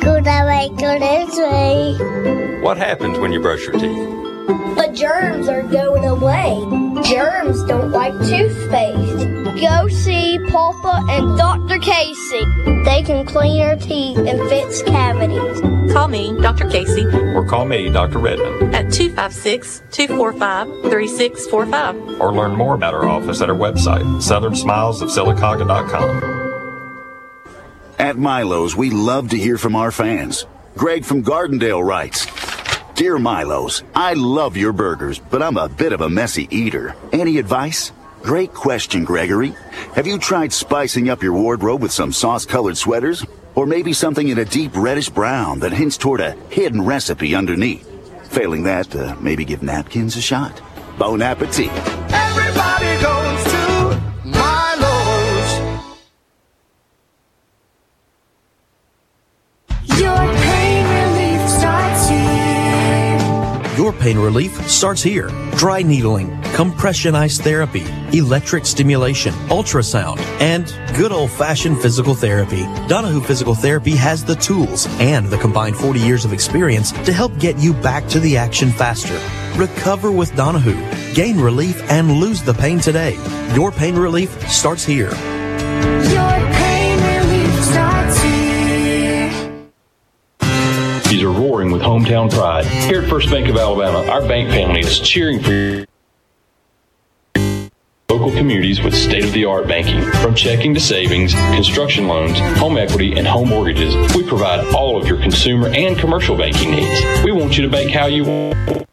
Good 0.00 0.26
I 0.26 0.68
go 0.68 0.98
this 0.98 1.36
way. 1.38 2.60
What 2.60 2.76
happens 2.76 3.18
when 3.18 3.32
you 3.32 3.40
brush 3.40 3.64
your 3.64 3.78
teeth? 3.78 4.17
The 4.48 4.88
germs 4.94 5.46
are 5.48 5.62
going 5.62 6.04
away. 6.06 6.56
Germs 7.02 7.62
don't 7.64 7.90
like 7.90 8.12
toothpaste. 8.14 9.26
Go 9.60 9.88
see 9.88 10.38
Papa 10.48 11.04
and 11.10 11.36
Dr. 11.36 11.78
Casey. 11.78 12.44
They 12.84 13.02
can 13.02 13.26
clean 13.26 13.56
your 13.56 13.76
teeth 13.76 14.16
and 14.18 14.48
fix 14.48 14.80
cavities. 14.82 15.60
Call 15.92 16.08
me, 16.08 16.34
Dr. 16.40 16.66
Casey, 16.70 17.04
Or 17.34 17.44
call 17.44 17.66
me, 17.66 17.90
Dr. 17.90 18.18
Redmond, 18.20 18.74
at 18.74 18.90
256 18.92 19.82
245 19.90 20.66
3645. 20.90 22.20
or 22.20 22.32
learn 22.32 22.52
more 22.56 22.74
about 22.74 22.94
our 22.94 23.06
office 23.06 23.42
at 23.42 23.50
our 23.50 23.56
website, 23.56 24.02
southernsmilesofsylacauga.com. 24.22 26.34
At 27.98 28.16
Milo's, 28.16 28.74
we 28.76 28.88
love 28.90 29.28
to 29.30 29.36
hear 29.36 29.58
from 29.58 29.74
our 29.76 29.90
fans. 29.90 30.46
Greg 30.76 31.04
from 31.04 31.22
Gardendale 31.24 31.84
writes 31.84 32.26
Dear 32.98 33.16
Milos, 33.16 33.84
I 33.94 34.14
love 34.14 34.56
your 34.56 34.72
burgers, 34.72 35.20
but 35.20 35.40
I'm 35.40 35.56
a 35.56 35.68
bit 35.68 35.92
of 35.92 36.00
a 36.00 36.08
messy 36.08 36.48
eater. 36.50 36.96
Any 37.12 37.38
advice? 37.38 37.92
Great 38.22 38.52
question, 38.52 39.04
Gregory. 39.04 39.54
Have 39.94 40.08
you 40.08 40.18
tried 40.18 40.52
spicing 40.52 41.08
up 41.08 41.22
your 41.22 41.32
wardrobe 41.32 41.80
with 41.80 41.92
some 41.92 42.12
sauce 42.12 42.44
colored 42.44 42.76
sweaters? 42.76 43.24
Or 43.54 43.66
maybe 43.66 43.92
something 43.92 44.26
in 44.26 44.38
a 44.38 44.44
deep 44.44 44.72
reddish 44.74 45.10
brown 45.10 45.60
that 45.60 45.70
hints 45.70 45.96
toward 45.96 46.20
a 46.20 46.32
hidden 46.50 46.84
recipe 46.84 47.36
underneath? 47.36 47.88
Failing 48.32 48.64
that, 48.64 48.92
uh, 48.96 49.14
maybe 49.20 49.44
give 49.44 49.62
napkins 49.62 50.16
a 50.16 50.20
shot. 50.20 50.60
Bon 50.98 51.22
appetit. 51.22 51.70
Your 63.88 63.98
pain 63.98 64.18
relief 64.18 64.68
starts 64.68 65.02
here. 65.02 65.30
Dry 65.56 65.80
needling, 65.80 66.42
compression 66.52 67.14
ice 67.14 67.38
therapy, 67.38 67.86
electric 68.12 68.66
stimulation, 68.66 69.32
ultrasound, 69.48 70.18
and 70.42 70.66
good 70.94 71.10
old 71.10 71.30
fashioned 71.30 71.80
physical 71.80 72.14
therapy. 72.14 72.64
Donahue 72.86 73.22
Physical 73.22 73.54
Therapy 73.54 73.92
has 73.92 74.22
the 74.22 74.34
tools 74.34 74.86
and 75.00 75.28
the 75.28 75.38
combined 75.38 75.74
40 75.74 76.00
years 76.00 76.26
of 76.26 76.34
experience 76.34 76.92
to 76.92 77.14
help 77.14 77.38
get 77.38 77.56
you 77.56 77.72
back 77.72 78.06
to 78.08 78.20
the 78.20 78.36
action 78.36 78.70
faster. 78.72 79.18
Recover 79.58 80.12
with 80.12 80.36
Donahue. 80.36 81.14
Gain 81.14 81.40
relief 81.40 81.82
and 81.90 82.12
lose 82.12 82.42
the 82.42 82.52
pain 82.52 82.80
today. 82.80 83.16
Your 83.54 83.72
pain 83.72 83.96
relief 83.96 84.50
starts 84.50 84.84
here. 84.84 85.12
Hometown 91.98 92.30
pride. 92.30 92.64
Here 92.64 93.02
at 93.02 93.08
First 93.08 93.30
Bank 93.30 93.48
of 93.48 93.56
Alabama, 93.56 94.08
our 94.10 94.20
bank 94.22 94.50
family 94.50 94.80
is 94.80 95.00
cheering 95.00 95.40
for 95.40 95.50
you 95.50 95.84
local 98.10 98.30
communities 98.32 98.82
with 98.82 98.94
state-of-the-art 98.94 99.68
banking. 99.68 100.02
From 100.22 100.34
checking 100.34 100.74
to 100.74 100.80
savings, 100.80 101.34
construction 101.34 102.08
loans, 102.08 102.38
home 102.58 102.78
equity, 102.78 103.16
and 103.16 103.26
home 103.26 103.48
mortgages, 103.48 103.94
we 104.16 104.26
provide 104.26 104.64
all 104.74 105.00
of 105.00 105.06
your 105.06 105.20
consumer 105.20 105.68
and 105.68 105.96
commercial 105.96 106.36
banking 106.36 106.70
needs. 106.70 107.02
We 107.22 107.32
want 107.32 107.56
you 107.56 107.64
to 107.64 107.70
bank 107.70 107.90
how 107.90 108.06
you 108.06 108.24
want. 108.24 108.87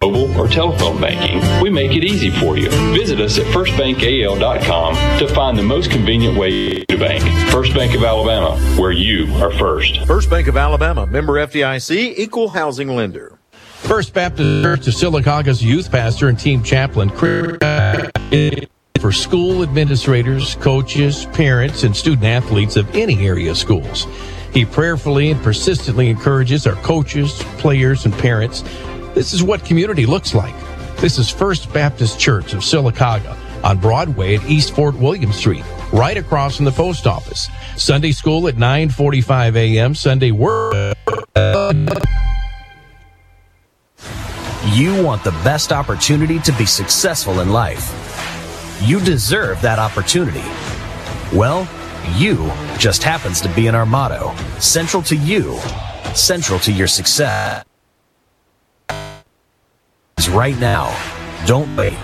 Mobile 0.00 0.40
or 0.40 0.46
telephone 0.46 1.00
banking, 1.00 1.40
we 1.60 1.70
make 1.70 1.90
it 1.90 2.04
easy 2.04 2.30
for 2.30 2.56
you. 2.56 2.70
Visit 2.94 3.20
us 3.20 3.36
at 3.36 3.46
firstbankal.com 3.46 4.94
to 5.18 5.28
find 5.34 5.58
the 5.58 5.62
most 5.64 5.90
convenient 5.90 6.38
way 6.38 6.84
to 6.84 6.96
bank. 6.96 7.24
First 7.50 7.74
Bank 7.74 7.96
of 7.96 8.04
Alabama, 8.04 8.56
where 8.80 8.92
you 8.92 9.26
are 9.42 9.50
first. 9.50 10.06
First 10.06 10.30
Bank 10.30 10.46
of 10.46 10.56
Alabama, 10.56 11.04
member 11.04 11.32
FDIC, 11.32 12.14
equal 12.16 12.48
housing 12.48 12.94
lender. 12.94 13.40
First 13.50 14.14
Baptist 14.14 14.62
Church 14.62 14.86
of 14.86 14.94
Sylacauga's 14.94 15.64
youth 15.64 15.90
pastor 15.90 16.28
and 16.28 16.38
team 16.38 16.62
chaplain, 16.62 17.10
Chris, 17.10 17.58
for 19.00 19.10
school 19.10 19.64
administrators, 19.64 20.54
coaches, 20.56 21.26
parents, 21.32 21.82
and 21.82 21.96
student 21.96 22.24
athletes 22.24 22.76
of 22.76 22.88
any 22.94 23.26
area 23.26 23.52
schools. 23.52 24.06
He 24.52 24.64
prayerfully 24.64 25.30
and 25.32 25.42
persistently 25.42 26.08
encourages 26.08 26.66
our 26.66 26.74
coaches, 26.76 27.42
players, 27.58 28.04
and 28.04 28.14
parents. 28.14 28.62
This 29.18 29.32
is 29.32 29.42
what 29.42 29.64
community 29.64 30.06
looks 30.06 30.32
like. 30.32 30.54
This 30.98 31.18
is 31.18 31.28
First 31.28 31.72
Baptist 31.72 32.20
Church 32.20 32.52
of 32.52 32.60
Sylacauga 32.60 33.36
on 33.64 33.76
Broadway 33.78 34.36
at 34.36 34.48
East 34.48 34.76
Fort 34.76 34.94
William 34.94 35.32
Street, 35.32 35.64
right 35.92 36.16
across 36.16 36.54
from 36.54 36.66
the 36.66 36.70
post 36.70 37.04
office. 37.04 37.48
Sunday 37.76 38.12
school 38.12 38.46
at 38.46 38.54
9:45 38.54 39.56
a.m. 39.56 39.96
Sunday 39.96 40.30
work. 40.30 40.96
You 44.72 45.02
want 45.02 45.24
the 45.24 45.36
best 45.42 45.72
opportunity 45.72 46.38
to 46.38 46.52
be 46.52 46.64
successful 46.64 47.40
in 47.40 47.50
life. 47.50 47.90
You 48.84 49.00
deserve 49.00 49.60
that 49.62 49.80
opportunity. 49.80 50.46
Well, 51.36 51.68
you 52.14 52.52
just 52.78 53.02
happens 53.02 53.40
to 53.40 53.48
be 53.48 53.66
in 53.66 53.74
our 53.74 53.84
motto 53.84 54.32
central 54.60 55.02
to 55.02 55.16
you, 55.16 55.58
central 56.14 56.60
to 56.60 56.70
your 56.70 56.86
success. 56.86 57.64
Right 60.38 60.60
now, 60.60 60.96
don't 61.46 61.76
wait. 61.76 61.98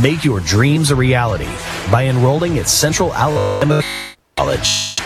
Make 0.00 0.24
your 0.24 0.38
dreams 0.38 0.92
a 0.92 0.94
reality 0.94 1.50
by 1.90 2.04
enrolling 2.06 2.60
at 2.60 2.68
Central 2.68 3.12
Alabama 3.12 3.82
College. 4.36 4.96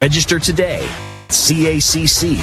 Register 0.00 0.38
today 0.38 0.84
at 0.84 1.30
cacc.edu. 1.30 2.38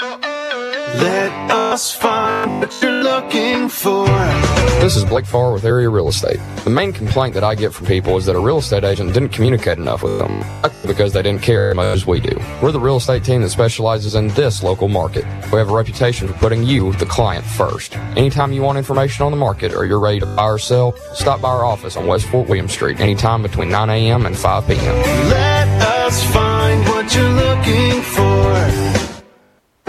Let 0.00 1.50
us 1.52 1.92
find 1.92 2.58
what 2.58 2.82
you're 2.82 3.04
looking 3.04 3.68
for. 3.68 4.55
This 4.80 4.94
is 4.94 5.04
Blake 5.04 5.26
Farr 5.26 5.52
with 5.52 5.64
Area 5.64 5.88
Real 5.88 6.06
Estate. 6.06 6.38
The 6.62 6.70
main 6.70 6.92
complaint 6.92 7.34
that 7.34 7.42
I 7.42 7.54
get 7.54 7.72
from 7.72 7.86
people 7.86 8.16
is 8.18 8.26
that 8.26 8.36
a 8.36 8.38
real 8.38 8.58
estate 8.58 8.84
agent 8.84 9.14
didn't 9.14 9.30
communicate 9.30 9.78
enough 9.78 10.02
with 10.02 10.18
them 10.18 10.44
because 10.86 11.12
they 11.12 11.22
didn't 11.22 11.42
care 11.42 11.70
as 11.70 11.76
much 11.76 11.86
as 11.86 12.06
we 12.06 12.20
do. 12.20 12.38
We're 12.62 12.70
the 12.70 12.78
real 12.78 12.98
estate 12.98 13.24
team 13.24 13.42
that 13.42 13.48
specializes 13.48 14.14
in 14.14 14.28
this 14.28 14.62
local 14.62 14.86
market. 14.86 15.24
We 15.50 15.58
have 15.58 15.70
a 15.70 15.74
reputation 15.74 16.28
for 16.28 16.34
putting 16.34 16.62
you, 16.62 16.92
the 16.92 17.06
client, 17.06 17.44
first. 17.44 17.96
Anytime 18.16 18.52
you 18.52 18.62
want 18.62 18.78
information 18.78 19.24
on 19.24 19.32
the 19.32 19.38
market 19.38 19.72
or 19.72 19.86
you're 19.86 19.98
ready 19.98 20.20
to 20.20 20.26
buy 20.26 20.44
or 20.44 20.58
sell, 20.58 20.94
stop 21.14 21.40
by 21.40 21.48
our 21.48 21.64
office 21.64 21.96
on 21.96 22.06
West 22.06 22.26
Fort 22.26 22.46
William 22.46 22.68
Street 22.68 23.00
anytime 23.00 23.42
between 23.42 23.70
9 23.70 23.90
a.m. 23.90 24.26
and 24.26 24.38
5 24.38 24.66
p.m. 24.68 24.94
Let 25.30 25.68
us 25.82 26.22
find 26.32 26.86
what 26.86 27.12
you're 27.12 27.28
looking 27.28 28.02
for. 28.02 28.15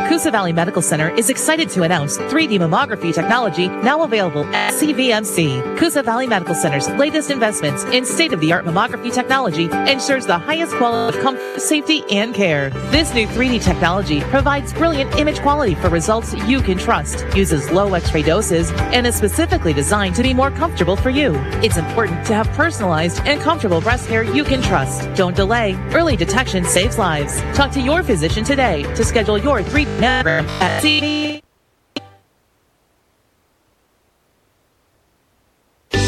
Coosa 0.07 0.31
Valley 0.31 0.53
Medical 0.53 0.81
Center 0.81 1.13
is 1.15 1.29
excited 1.29 1.69
to 1.71 1.83
announce 1.83 2.17
3D 2.17 2.59
mammography 2.59 3.13
technology 3.13 3.67
now 3.67 4.03
available 4.03 4.45
at 4.55 4.71
CVMC. 4.73 5.77
Coosa 5.77 6.01
Valley 6.01 6.27
Medical 6.27 6.55
Center's 6.55 6.87
latest 6.91 7.29
investments 7.29 7.83
in 7.83 8.05
state-of-the-art 8.05 8.63
mammography 8.63 9.13
technology 9.13 9.65
ensures 9.91 10.25
the 10.25 10.37
highest 10.37 10.73
quality 10.75 11.17
of 11.17 11.21
comfort, 11.21 11.59
safety, 11.59 12.03
and 12.09 12.33
care. 12.33 12.69
This 12.89 13.13
new 13.13 13.27
3D 13.27 13.61
technology 13.61 14.21
provides 14.21 14.71
brilliant 14.71 15.13
image 15.15 15.41
quality 15.41 15.75
for 15.75 15.89
results 15.89 16.33
you 16.47 16.61
can 16.61 16.77
trust, 16.77 17.25
uses 17.35 17.69
low 17.71 17.93
X-ray 17.93 18.23
doses, 18.23 18.71
and 18.93 19.05
is 19.05 19.13
specifically 19.13 19.73
designed 19.73 20.15
to 20.15 20.23
be 20.23 20.33
more 20.33 20.51
comfortable 20.51 20.95
for 20.95 21.09
you. 21.09 21.33
It's 21.61 21.75
important 21.75 22.25
to 22.27 22.33
have 22.33 22.47
personalized 22.51 23.19
and 23.25 23.41
comfortable 23.41 23.81
breast 23.81 24.07
care 24.07 24.23
you 24.23 24.45
can 24.45 24.61
trust. 24.61 25.13
Don't 25.15 25.35
delay. 25.35 25.75
Early 25.91 26.15
detection 26.15 26.63
saves 26.63 26.97
lives. 26.97 27.41
Talk 27.53 27.71
to 27.71 27.81
your 27.81 28.03
physician 28.03 28.45
today 28.45 28.83
to 28.95 29.03
schedule 29.03 29.37
your 29.37 29.61
3D 29.61 29.96
at. 30.03 30.83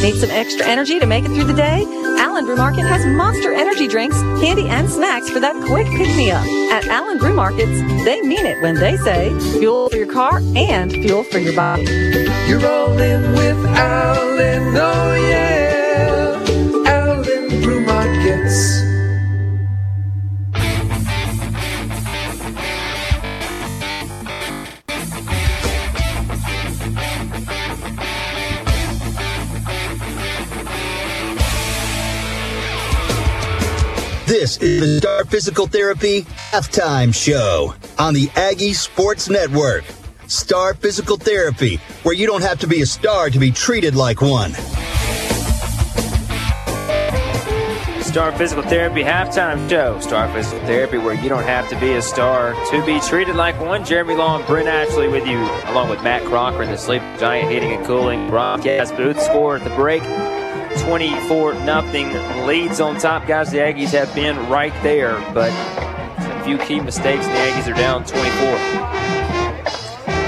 Need 0.02 0.16
some 0.16 0.32
extra 0.32 0.66
energy 0.66 0.98
to 0.98 1.06
make 1.06 1.26
it 1.26 1.28
through 1.28 1.44
the 1.44 1.54
day? 1.54 1.84
Allen 2.20 2.46
Brew 2.46 2.56
Market 2.56 2.84
has 2.84 3.06
monster 3.06 3.52
energy 3.52 3.86
drinks, 3.86 4.18
candy, 4.40 4.66
and 4.70 4.90
snacks 4.90 5.30
for 5.30 5.42
that 5.42 5.54
quick 5.66 5.88
pick 5.88 6.16
me 6.16 6.32
up. 6.32 6.46
At 6.72 6.88
Allen 6.88 7.18
Brew 7.18 7.34
Markets, 7.34 7.78
they 8.06 8.22
mean 8.22 8.46
it 8.46 8.62
when 8.62 8.76
they 8.76 8.96
say 8.96 9.38
fuel 9.60 9.90
for 9.90 9.98
your 9.98 10.12
car 10.12 10.40
and 10.56 10.90
fuel 10.92 11.24
for 11.26 11.40
your 11.40 11.54
body. 11.54 11.84
You're 12.48 12.60
rolling 12.60 13.34
with 13.34 13.66
Allen, 13.76 14.74
oh 14.78 15.16
yeah. 15.16 15.59
This 34.30 34.58
is 34.58 34.80
the 34.80 34.98
Star 35.00 35.26
Physical 35.26 35.66
Therapy 35.66 36.22
Halftime 36.52 37.16
Show 37.16 37.74
on 37.98 38.14
the 38.14 38.30
Aggie 38.36 38.74
Sports 38.74 39.28
Network. 39.28 39.84
Star 40.28 40.76
Physical 40.76 41.18
Therapy, 41.18 41.78
where 42.04 42.14
you 42.14 42.28
don't 42.28 42.44
have 42.44 42.60
to 42.60 42.68
be 42.68 42.84
a 42.84 42.86
star 42.86 43.32
to 43.32 43.40
be 43.40 43.50
treated 43.50 43.96
like 43.96 44.22
one. 44.22 44.52
Star 48.04 48.32
Physical 48.34 48.62
Therapy 48.62 49.02
halftime 49.02 49.68
show. 49.68 50.00
Star 50.00 50.32
Physical 50.32 50.60
Therapy, 50.68 51.00
where 51.00 51.16
you 51.16 51.28
don't 51.28 51.42
have 51.42 51.68
to 51.70 51.80
be 51.80 51.94
a 51.94 52.02
star 52.02 52.54
to 52.70 52.86
be 52.86 53.00
treated 53.00 53.36
like 53.36 53.60
one. 53.60 53.84
Jeremy 53.84 54.14
Law 54.14 54.38
and 54.38 54.46
Brent 54.46 54.68
Ashley 54.68 55.08
with 55.08 55.26
you, 55.26 55.40
along 55.72 55.90
with 55.90 56.04
Matt 56.04 56.24
Crocker 56.26 56.62
in 56.62 56.70
the 56.70 56.78
Sleep 56.78 57.02
Giant 57.18 57.50
Heating 57.50 57.72
and 57.72 57.84
Cooling 57.84 58.30
broadcast 58.30 58.96
booth. 58.96 59.20
Score 59.20 59.56
at 59.56 59.64
the 59.64 59.72
break 59.72 60.04
24 60.78 61.54
nothing 61.66 62.14
Leeds 62.46 62.80
on 62.80 62.98
top, 62.98 63.28
guys. 63.28 63.52
The 63.52 63.58
Aggies 63.60 63.92
have 63.92 64.14
been 64.16 64.38
right 64.50 64.74
there, 64.84 65.20
but 65.34 65.52
a 65.52 66.44
few 66.44 66.58
key 66.58 66.80
mistakes, 66.80 67.26
and 67.26 67.36
the 67.36 67.40
Aggies 67.40 67.72
are 67.72 67.78
down 67.78 68.06
24. 68.06 69.30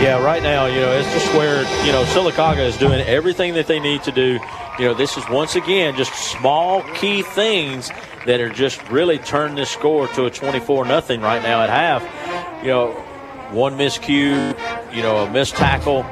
Yeah, 0.01 0.23
right 0.23 0.41
now, 0.41 0.65
you 0.65 0.79
know, 0.79 0.91
it's 0.93 1.11
just 1.13 1.31
where, 1.35 1.61
you 1.85 1.91
know, 1.91 2.03
Sylacauga 2.05 2.65
is 2.65 2.75
doing 2.77 3.01
everything 3.01 3.53
that 3.53 3.67
they 3.67 3.79
need 3.79 4.01
to 4.03 4.11
do. 4.11 4.39
You 4.79 4.85
know, 4.85 4.93
this 4.95 5.15
is 5.15 5.23
once 5.29 5.55
again 5.55 5.95
just 5.95 6.13
small 6.13 6.81
key 6.95 7.21
things 7.21 7.91
that 8.25 8.39
are 8.41 8.49
just 8.49 8.81
really 8.89 9.19
turning 9.19 9.55
this 9.55 9.69
score 9.69 10.07
to 10.07 10.25
a 10.25 10.31
24 10.31 10.85
nothing 10.85 11.21
right 11.21 11.43
now 11.43 11.61
at 11.61 11.69
half. 11.69 12.63
You 12.63 12.69
know, 12.69 12.91
one 13.51 13.77
miscue, 13.77 14.57
you 14.91 15.01
know, 15.03 15.17
a 15.17 15.29
missed 15.29 15.55
tackle, 15.55 16.03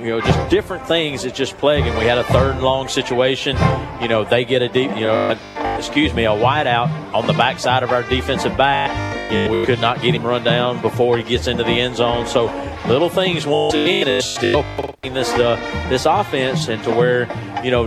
you 0.00 0.06
know, 0.06 0.20
just 0.20 0.50
different 0.50 0.86
things 0.86 1.22
that 1.22 1.34
just 1.34 1.56
plaguing. 1.58 1.96
We 1.98 2.04
had 2.04 2.18
a 2.18 2.24
third 2.24 2.54
and 2.54 2.62
long 2.62 2.88
situation. 2.88 3.56
You 4.00 4.08
know, 4.08 4.24
they 4.24 4.44
get 4.44 4.62
a 4.62 4.68
deep, 4.68 4.90
you 4.96 5.06
know, 5.06 5.38
excuse 5.78 6.12
me, 6.12 6.24
a 6.24 6.34
wide 6.34 6.66
out 6.66 6.88
on 7.14 7.26
the 7.26 7.32
backside 7.32 7.82
of 7.82 7.90
our 7.90 8.02
defensive 8.02 8.56
back. 8.56 8.90
You 9.32 9.44
know, 9.44 9.60
we 9.60 9.66
could 9.66 9.80
not 9.80 10.02
get 10.02 10.14
him 10.14 10.22
run 10.22 10.44
down 10.44 10.80
before 10.82 11.16
he 11.16 11.22
gets 11.22 11.46
into 11.46 11.64
the 11.64 11.80
end 11.80 11.96
zone. 11.96 12.26
So 12.26 12.46
little 12.86 13.08
things 13.08 13.46
once 13.46 13.74
again 13.74 14.08
is 14.08 14.24
still 14.24 14.64
this 15.02 15.30
uh, 15.34 15.56
this 15.88 16.06
offense 16.06 16.68
into 16.68 16.90
where 16.90 17.22
you 17.64 17.70
know. 17.70 17.86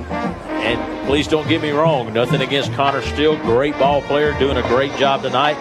And 0.57 1.07
please 1.07 1.27
don't 1.27 1.47
get 1.47 1.61
me 1.61 1.69
wrong, 1.69 2.11
nothing 2.11 2.41
against 2.41 2.73
Connor 2.73 3.01
Steele, 3.01 3.37
great 3.37 3.77
ball 3.79 4.01
player, 4.01 4.37
doing 4.37 4.57
a 4.57 4.61
great 4.63 4.93
job 4.97 5.21
tonight. 5.21 5.55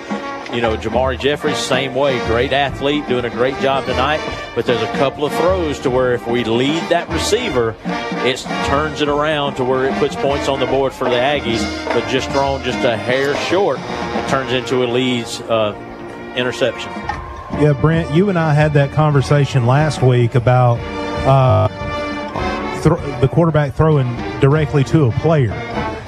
You 0.52 0.60
know, 0.60 0.76
Jamari 0.76 1.18
Jeffries, 1.18 1.56
same 1.56 1.94
way, 1.94 2.24
great 2.26 2.52
athlete, 2.52 3.06
doing 3.08 3.24
a 3.24 3.30
great 3.30 3.58
job 3.60 3.84
tonight. 3.84 4.20
But 4.54 4.64
there's 4.64 4.82
a 4.82 4.92
couple 4.92 5.24
of 5.24 5.32
throws 5.34 5.78
to 5.80 5.90
where 5.90 6.14
if 6.14 6.26
we 6.26 6.44
lead 6.44 6.82
that 6.88 7.08
receiver, 7.08 7.74
it 7.84 8.38
turns 8.66 9.00
it 9.00 9.08
around 9.08 9.56
to 9.56 9.64
where 9.64 9.86
it 9.86 9.94
puts 9.98 10.14
points 10.16 10.48
on 10.48 10.60
the 10.60 10.66
board 10.66 10.92
for 10.92 11.04
the 11.04 11.16
Aggies. 11.16 11.62
But 11.86 12.08
just 12.08 12.30
thrown 12.30 12.62
just 12.62 12.78
a 12.84 12.96
hair 12.96 13.34
short, 13.36 13.78
it 13.80 14.28
turns 14.28 14.52
into 14.52 14.84
a 14.84 14.86
Leeds 14.86 15.40
uh, 15.42 15.74
interception. 16.36 16.92
Yeah, 17.60 17.72
Brent, 17.78 18.14
you 18.14 18.28
and 18.28 18.38
I 18.38 18.54
had 18.54 18.72
that 18.74 18.92
conversation 18.92 19.66
last 19.66 20.02
week 20.02 20.34
about 20.34 20.78
uh, 21.26 21.68
th- 22.82 23.20
the 23.20 23.28
quarterback 23.28 23.74
throwing 23.74 24.14
directly 24.40 24.84
to 24.84 25.06
a 25.06 25.12
player 25.12 25.52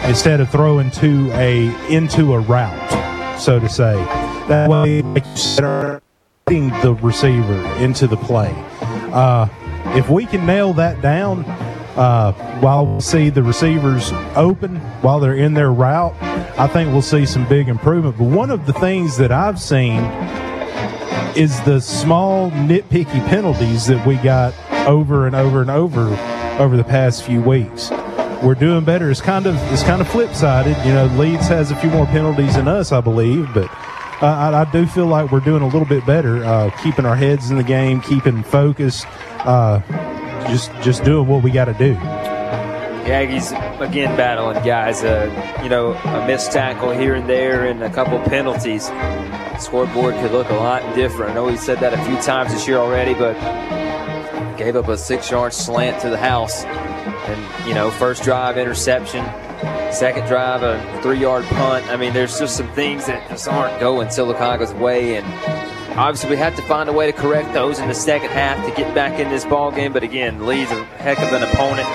instead 0.04 0.40
of 0.40 0.50
throwing 0.50 0.90
to 0.92 1.30
a 1.32 1.68
into 1.92 2.34
a 2.34 2.40
route, 2.40 3.38
so 3.40 3.58
to 3.58 3.68
say. 3.68 3.94
That 4.48 4.70
way, 4.70 5.02
like 5.02 5.26
you 5.26 5.36
said, 5.36 6.00
getting 6.46 6.70
the 6.80 6.94
receiver 6.94 7.60
into 7.76 8.06
the 8.06 8.16
play. 8.16 8.52
Uh, 9.12 9.46
if 9.94 10.08
we 10.08 10.24
can 10.24 10.46
nail 10.46 10.72
that 10.74 11.02
down, 11.02 11.44
uh, 11.96 12.32
while 12.60 12.86
we 12.86 13.00
see 13.00 13.28
the 13.28 13.42
receivers 13.42 14.10
open 14.36 14.76
while 15.02 15.20
they're 15.20 15.36
in 15.36 15.52
their 15.52 15.70
route, 15.70 16.14
I 16.58 16.66
think 16.66 16.92
we'll 16.92 17.02
see 17.02 17.26
some 17.26 17.46
big 17.48 17.68
improvement. 17.68 18.16
But 18.16 18.24
one 18.24 18.50
of 18.50 18.64
the 18.64 18.72
things 18.72 19.18
that 19.18 19.32
I've 19.32 19.60
seen 19.60 20.00
is 21.36 21.60
the 21.62 21.80
small 21.80 22.50
nitpicky 22.50 23.26
penalties 23.28 23.86
that 23.88 24.06
we 24.06 24.16
got 24.16 24.54
over 24.86 25.26
and 25.26 25.36
over 25.36 25.60
and 25.60 25.70
over 25.70 26.08
over 26.58 26.76
the 26.76 26.84
past 26.84 27.22
few 27.22 27.42
weeks. 27.42 27.90
We're 28.42 28.54
doing 28.54 28.84
better. 28.84 29.10
It's 29.10 29.20
kind 29.20 29.46
of 29.46 29.56
it's 29.72 29.82
kind 29.82 30.00
of 30.00 30.08
flip 30.08 30.32
sided. 30.32 30.76
You 30.86 30.94
know, 30.94 31.06
Leeds 31.18 31.48
has 31.48 31.70
a 31.70 31.76
few 31.76 31.90
more 31.90 32.06
penalties 32.06 32.54
than 32.54 32.66
us, 32.68 32.92
I 32.92 33.00
believe, 33.00 33.52
but 33.52 33.68
uh, 34.20 34.26
I, 34.26 34.62
I 34.62 34.70
do 34.70 34.86
feel 34.86 35.06
like 35.06 35.30
we're 35.30 35.40
doing 35.40 35.62
a 35.62 35.66
little 35.66 35.86
bit 35.86 36.04
better, 36.04 36.44
uh, 36.44 36.70
keeping 36.82 37.06
our 37.06 37.16
heads 37.16 37.50
in 37.50 37.56
the 37.56 37.62
game, 37.62 38.00
keeping 38.00 38.42
focused, 38.42 39.06
uh, 39.40 39.80
just 40.48 40.72
just 40.82 41.04
doing 41.04 41.26
what 41.28 41.42
we 41.42 41.50
got 41.50 41.66
to 41.66 41.74
do. 41.74 41.94
The 41.94 43.14
Aggies 43.14 43.80
again 43.80 44.16
battling 44.16 44.62
guys. 44.64 45.02
Uh, 45.02 45.60
you 45.62 45.68
know, 45.68 45.92
a 45.92 46.26
missed 46.26 46.52
tackle 46.52 46.90
here 46.90 47.14
and 47.14 47.28
there, 47.28 47.66
and 47.66 47.82
a 47.82 47.90
couple 47.90 48.18
penalties. 48.20 48.90
Scoreboard 49.58 50.14
could 50.16 50.32
look 50.32 50.50
a 50.50 50.54
lot 50.54 50.82
different. 50.94 51.32
I 51.32 51.34
know 51.34 51.46
we 51.46 51.56
said 51.56 51.80
that 51.80 51.94
a 51.94 52.04
few 52.04 52.16
times 52.20 52.52
this 52.52 52.68
year 52.68 52.76
already, 52.76 53.14
but 53.14 53.34
gave 54.56 54.76
up 54.76 54.88
a 54.88 54.98
six-yard 54.98 55.52
slant 55.52 56.02
to 56.02 56.10
the 56.10 56.18
house, 56.18 56.64
and 56.64 57.66
you 57.68 57.74
know, 57.74 57.90
first 57.92 58.24
drive 58.24 58.58
interception, 58.58 59.24
second 59.92 60.26
drive 60.26 60.62
a 60.62 61.00
three-yard 61.02 61.44
punt. 61.46 61.86
I 61.88 61.96
mean, 61.96 62.12
there's 62.12 62.38
just 62.38 62.56
some 62.56 62.70
things 62.72 63.06
that 63.06 63.28
just 63.28 63.48
aren't 63.48 63.80
going 63.80 64.08
Sylacauga's 64.08 64.72
way, 64.74 65.16
and 65.16 65.26
obviously 65.98 66.30
we 66.30 66.36
have 66.36 66.54
to 66.56 66.62
find 66.62 66.88
a 66.88 66.92
way 66.92 67.10
to 67.10 67.12
correct 67.12 67.52
those 67.52 67.78
in 67.78 67.88
the 67.88 67.94
second 67.94 68.30
half 68.30 68.64
to 68.66 68.74
get 68.74 68.94
back 68.94 69.18
in 69.18 69.28
this 69.30 69.44
ball 69.44 69.70
game. 69.70 69.92
But 69.92 70.02
again, 70.02 70.46
Leeds 70.46 70.70
a 70.70 70.84
heck 70.84 71.18
of 71.18 71.32
an 71.32 71.42
opponent 71.42 71.88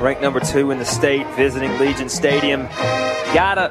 ranked 0.00 0.22
number 0.22 0.40
two 0.40 0.70
in 0.70 0.78
the 0.78 0.84
state, 0.84 1.26
visiting 1.34 1.78
Legion 1.78 2.08
Stadium. 2.08 2.62
Gotta. 3.34 3.70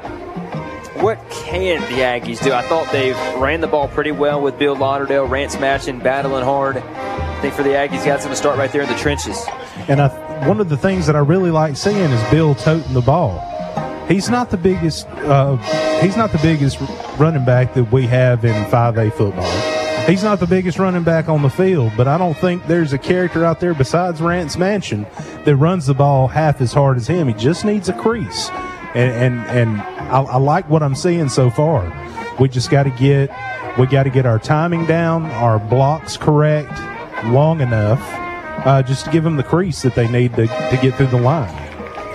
What 1.00 1.18
can 1.30 1.80
the 1.82 2.02
Aggies 2.02 2.42
do? 2.42 2.52
I 2.52 2.60
thought 2.60 2.92
they 2.92 3.12
ran 3.40 3.62
the 3.62 3.66
ball 3.66 3.88
pretty 3.88 4.12
well 4.12 4.42
with 4.42 4.58
Bill 4.58 4.76
Lauderdale, 4.76 5.24
Rance 5.24 5.56
Matchin, 5.56 6.02
battling 6.02 6.44
hard. 6.44 6.76
I 6.76 7.40
think 7.40 7.54
for 7.54 7.62
the 7.62 7.70
Aggies, 7.70 8.04
got 8.04 8.20
some 8.20 8.30
to 8.30 8.36
start 8.36 8.58
right 8.58 8.70
there 8.70 8.82
in 8.82 8.88
the 8.88 8.96
trenches. 8.96 9.42
And 9.88 10.02
I, 10.02 10.08
one 10.46 10.60
of 10.60 10.68
the 10.68 10.76
things 10.76 11.06
that 11.06 11.16
I 11.16 11.20
really 11.20 11.50
like 11.50 11.76
seeing 11.76 11.96
is 11.96 12.30
Bill 12.30 12.54
toting 12.54 12.94
the 12.94 13.00
ball. 13.00 13.38
He's 14.08 14.28
not 14.28 14.50
the 14.50 14.56
biggest. 14.56 15.06
Uh, 15.08 15.56
he's 16.00 16.16
not 16.16 16.32
the 16.32 16.38
biggest 16.38 16.80
running 17.18 17.44
back 17.44 17.74
that 17.74 17.92
we 17.92 18.06
have 18.06 18.44
in 18.44 18.64
5A 18.64 19.12
football. 19.12 19.50
He's 20.06 20.24
not 20.24 20.40
the 20.40 20.46
biggest 20.46 20.78
running 20.78 21.04
back 21.04 21.28
on 21.28 21.42
the 21.42 21.50
field, 21.50 21.92
but 21.96 22.08
I 22.08 22.18
don't 22.18 22.36
think 22.36 22.66
there's 22.66 22.92
a 22.92 22.98
character 22.98 23.44
out 23.44 23.60
there 23.60 23.74
besides 23.74 24.20
Rance 24.20 24.56
Matchin 24.56 25.06
that 25.44 25.54
runs 25.56 25.86
the 25.86 25.94
ball 25.94 26.26
half 26.26 26.60
as 26.60 26.72
hard 26.72 26.96
as 26.96 27.06
him. 27.06 27.28
He 27.28 27.34
just 27.34 27.64
needs 27.64 27.88
a 27.88 27.92
crease, 27.92 28.50
and 28.94 29.12
and, 29.12 29.40
and 29.46 29.80
I, 29.80 30.22
I 30.22 30.36
like 30.38 30.68
what 30.68 30.82
I'm 30.82 30.94
seeing 30.96 31.28
so 31.28 31.50
far. 31.50 31.84
We 32.40 32.48
just 32.48 32.70
got 32.70 32.84
to 32.84 32.90
get 32.90 33.30
we 33.78 33.86
got 33.86 34.04
to 34.04 34.10
get 34.10 34.26
our 34.26 34.38
timing 34.38 34.86
down, 34.86 35.26
our 35.26 35.58
blocks 35.58 36.16
correct, 36.16 36.72
long 37.26 37.60
enough, 37.60 38.00
uh, 38.64 38.82
just 38.82 39.04
to 39.04 39.10
give 39.10 39.24
them 39.24 39.36
the 39.36 39.42
crease 39.42 39.82
that 39.82 39.94
they 39.94 40.08
need 40.08 40.34
to, 40.36 40.46
to 40.46 40.78
get 40.80 40.94
through 40.96 41.08
the 41.08 41.20
line. 41.20 41.54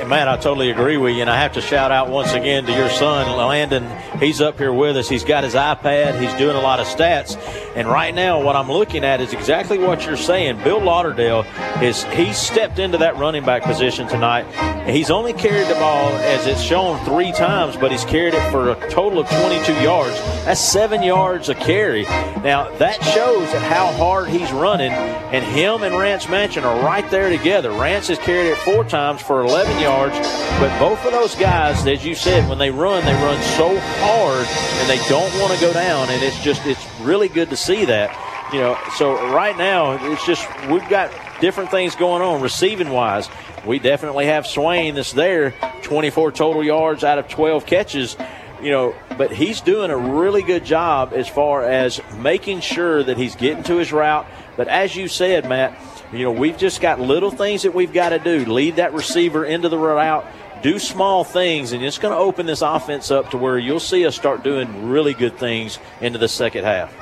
Matt, 0.07 0.27
I 0.27 0.37
totally 0.37 0.69
agree 0.69 0.97
with 0.97 1.15
you. 1.15 1.21
And 1.21 1.29
I 1.29 1.41
have 1.41 1.53
to 1.53 1.61
shout 1.61 1.91
out 1.91 2.09
once 2.09 2.33
again 2.33 2.65
to 2.65 2.71
your 2.71 2.89
son, 2.89 3.35
Landon. 3.35 3.89
He's 4.19 4.39
up 4.39 4.57
here 4.59 4.71
with 4.71 4.97
us. 4.97 5.09
He's 5.09 5.23
got 5.23 5.43
his 5.43 5.55
iPad. 5.55 6.19
He's 6.21 6.33
doing 6.35 6.55
a 6.55 6.61
lot 6.61 6.79
of 6.79 6.85
stats. 6.85 7.35
And 7.75 7.89
right 7.89 8.15
now, 8.15 8.41
what 8.41 8.55
I'm 8.55 8.71
looking 8.71 9.03
at 9.03 9.19
is 9.19 9.33
exactly 9.33 9.77
what 9.77 10.05
you're 10.05 10.15
saying. 10.15 10.63
Bill 10.63 10.81
Lauderdale 10.81 11.45
is 11.81 12.03
he 12.05 12.31
stepped 12.31 12.79
into 12.79 12.97
that 12.99 13.17
running 13.17 13.43
back 13.43 13.63
position 13.63 14.07
tonight. 14.07 14.45
He's 14.89 15.11
only 15.11 15.33
carried 15.33 15.67
the 15.67 15.73
ball, 15.75 16.09
as 16.09 16.47
it's 16.47 16.61
shown, 16.61 17.03
three 17.03 17.33
times, 17.33 17.75
but 17.75 17.91
he's 17.91 18.05
carried 18.05 18.33
it 18.33 18.51
for 18.51 18.71
a 18.71 18.89
total 18.89 19.19
of 19.19 19.29
22 19.29 19.73
yards. 19.81 20.17
That's 20.45 20.61
seven 20.61 21.03
yards 21.03 21.49
a 21.49 21.55
carry. 21.55 22.03
Now 22.03 22.69
that 22.77 23.03
shows 23.03 23.51
how 23.51 23.91
hard 23.93 24.29
he's 24.29 24.51
running. 24.53 24.91
And 24.91 25.43
him 25.43 25.83
and 25.83 25.97
Rance 25.97 26.27
Matchin 26.27 26.63
are 26.63 26.81
right 26.85 27.09
there 27.11 27.29
together. 27.29 27.71
Rance 27.71 28.07
has 28.07 28.19
carried 28.19 28.51
it 28.51 28.57
four 28.59 28.85
times 28.85 29.21
for 29.21 29.43
11 29.43 29.81
yards. 29.81 30.15
But 30.59 30.79
both 30.79 31.03
of 31.03 31.11
those 31.11 31.35
guys, 31.35 31.85
as 31.85 32.05
you 32.05 32.15
said, 32.15 32.47
when 32.47 32.57
they 32.57 32.71
run, 32.71 33.03
they 33.03 33.13
run 33.15 33.41
so 33.41 33.77
hard 33.77 34.47
and 34.47 34.89
they 34.89 34.99
don't 35.09 35.33
want 35.41 35.53
to 35.53 35.59
go 35.59 35.73
down. 35.73 36.07
And 36.09 36.23
it's 36.23 36.41
just, 36.41 36.65
it's 36.65 36.85
really 37.05 37.29
good 37.29 37.49
to 37.51 37.57
see 37.57 37.85
that. 37.85 38.11
You 38.53 38.59
know, 38.59 38.77
so 38.97 39.33
right 39.33 39.57
now, 39.57 40.11
it's 40.11 40.25
just, 40.25 40.47
we've 40.67 40.87
got 40.89 41.11
different 41.41 41.71
things 41.71 41.95
going 41.95 42.21
on 42.21 42.41
receiving 42.41 42.89
wise. 42.89 43.29
We 43.65 43.79
definitely 43.79 44.27
have 44.27 44.45
Swain 44.45 44.95
that's 44.95 45.13
there, 45.13 45.51
24 45.81 46.31
total 46.31 46.63
yards 46.63 47.03
out 47.03 47.17
of 47.17 47.27
12 47.27 47.65
catches. 47.65 48.15
You 48.61 48.71
know, 48.71 48.95
but 49.17 49.31
he's 49.31 49.61
doing 49.61 49.91
a 49.91 49.97
really 49.97 50.41
good 50.41 50.63
job 50.63 51.11
as 51.13 51.27
far 51.27 51.63
as 51.63 51.99
making 52.17 52.61
sure 52.61 53.03
that 53.03 53.17
he's 53.17 53.35
getting 53.35 53.63
to 53.63 53.77
his 53.77 53.91
route. 53.91 54.25
But 54.55 54.67
as 54.67 54.95
you 54.95 55.07
said, 55.07 55.49
Matt, 55.49 55.77
you 56.13 56.23
know, 56.23 56.31
we've 56.31 56.57
just 56.57 56.81
got 56.81 56.99
little 56.99 57.31
things 57.31 57.63
that 57.63 57.73
we've 57.73 57.91
got 57.91 58.09
to 58.09 58.19
do. 58.19 58.45
Lead 58.45 58.77
that 58.77 58.93
receiver 58.93 59.43
into 59.43 59.69
the 59.69 59.77
route, 59.77 60.25
do 60.61 60.79
small 60.79 61.23
things, 61.23 61.71
and 61.71 61.83
it's 61.83 61.97
going 61.97 62.13
to 62.13 62.17
open 62.17 62.45
this 62.45 62.61
offense 62.61 63.11
up 63.11 63.31
to 63.31 63.37
where 63.37 63.57
you'll 63.57 63.79
see 63.79 64.05
us 64.05 64.15
start 64.15 64.43
doing 64.43 64.89
really 64.89 65.13
good 65.13 65.37
things 65.37 65.79
into 66.01 66.17
the 66.17 66.27
second 66.27 66.63
half. 66.63 66.93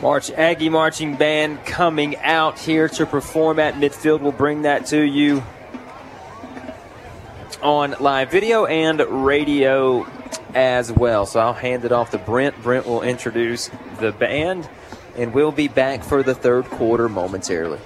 March 0.00 0.30
Aggie 0.30 0.68
marching 0.68 1.16
band 1.16 1.64
coming 1.64 2.16
out 2.18 2.58
here 2.58 2.88
to 2.88 3.06
perform 3.06 3.58
at 3.58 3.74
midfield. 3.74 4.20
We'll 4.20 4.32
bring 4.32 4.62
that 4.62 4.86
to 4.86 5.00
you 5.00 5.42
on 7.62 7.94
live 7.98 8.30
video 8.30 8.66
and 8.66 9.00
radio 9.00 10.06
as 10.54 10.92
well. 10.92 11.24
So 11.26 11.40
I'll 11.40 11.54
hand 11.54 11.84
it 11.84 11.92
off 11.92 12.10
to 12.10 12.18
Brent. 12.18 12.62
Brent 12.62 12.86
will 12.86 13.02
introduce 13.02 13.70
the 13.98 14.12
band, 14.12 14.68
and 15.16 15.32
we'll 15.32 15.52
be 15.52 15.68
back 15.68 16.04
for 16.04 16.22
the 16.22 16.34
third 16.34 16.66
quarter 16.66 17.08
momentarily. 17.08 17.78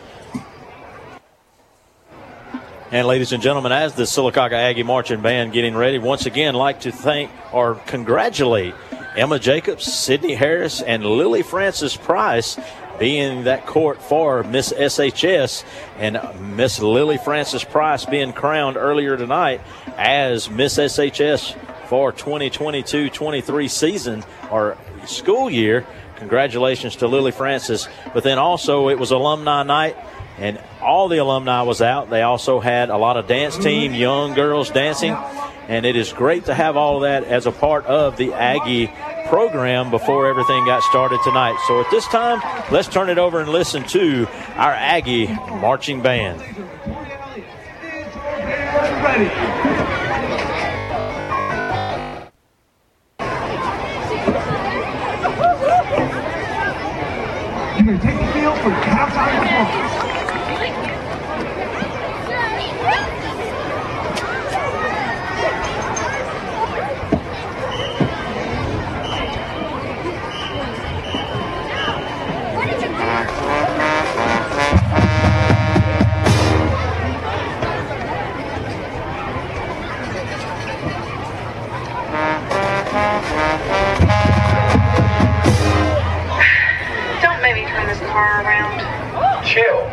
And 2.92 3.06
ladies 3.06 3.30
and 3.30 3.40
gentlemen, 3.40 3.70
as 3.70 3.94
the 3.94 4.02
Sylacauga 4.02 4.54
Aggie 4.54 4.82
Marching 4.82 5.22
Band 5.22 5.52
getting 5.52 5.76
ready, 5.76 6.00
once 6.00 6.26
again, 6.26 6.54
like 6.54 6.80
to 6.80 6.90
thank 6.90 7.30
or 7.52 7.76
congratulate 7.86 8.74
Emma 9.16 9.38
Jacobs, 9.38 9.84
Sydney 9.84 10.34
Harris, 10.34 10.82
and 10.82 11.04
Lily 11.04 11.42
Francis 11.42 11.96
Price 11.96 12.58
being 12.98 13.44
that 13.44 13.64
court 13.64 14.02
for 14.02 14.42
Miss 14.42 14.72
SHS 14.72 15.62
and 15.98 16.18
Miss 16.56 16.80
Lily 16.80 17.16
Francis 17.16 17.62
Price 17.62 18.04
being 18.04 18.32
crowned 18.32 18.76
earlier 18.76 19.16
tonight 19.16 19.60
as 19.96 20.50
Miss 20.50 20.76
SHS 20.76 21.54
for 21.86 22.12
2022-23 22.12 23.70
season 23.70 24.24
or 24.50 24.76
school 25.06 25.48
year. 25.48 25.86
congratulations 26.16 26.96
to 26.96 27.06
Lily 27.06 27.30
Francis. 27.30 27.86
But 28.12 28.24
then 28.24 28.40
also 28.40 28.88
it 28.88 28.98
was 28.98 29.12
alumni 29.12 29.62
night, 29.62 29.96
and 30.38 30.60
all 30.82 31.08
the 31.08 31.18
alumni 31.18 31.62
was 31.62 31.82
out. 31.82 32.10
They 32.10 32.22
also 32.22 32.60
had 32.60 32.90
a 32.90 32.96
lot 32.96 33.16
of 33.16 33.26
dance 33.26 33.56
team, 33.56 33.94
young 33.94 34.34
girls 34.34 34.70
dancing, 34.70 35.16
and 35.68 35.86
it 35.86 35.96
is 35.96 36.12
great 36.12 36.46
to 36.46 36.54
have 36.54 36.76
all 36.76 36.96
of 36.96 37.02
that 37.02 37.24
as 37.24 37.46
a 37.46 37.52
part 37.52 37.86
of 37.86 38.16
the 38.16 38.32
Aggie 38.32 38.92
program 39.28 39.90
before 39.90 40.26
everything 40.26 40.64
got 40.66 40.82
started 40.82 41.20
tonight. 41.22 41.56
So 41.68 41.80
at 41.80 41.90
this 41.90 42.06
time, 42.08 42.40
let's 42.72 42.88
turn 42.88 43.08
it 43.08 43.18
over 43.18 43.40
and 43.40 43.50
listen 43.50 43.84
to 43.88 44.26
our 44.56 44.72
Aggie 44.72 45.28
marching 45.28 46.02
band. 46.02 46.42
You're 49.20 49.79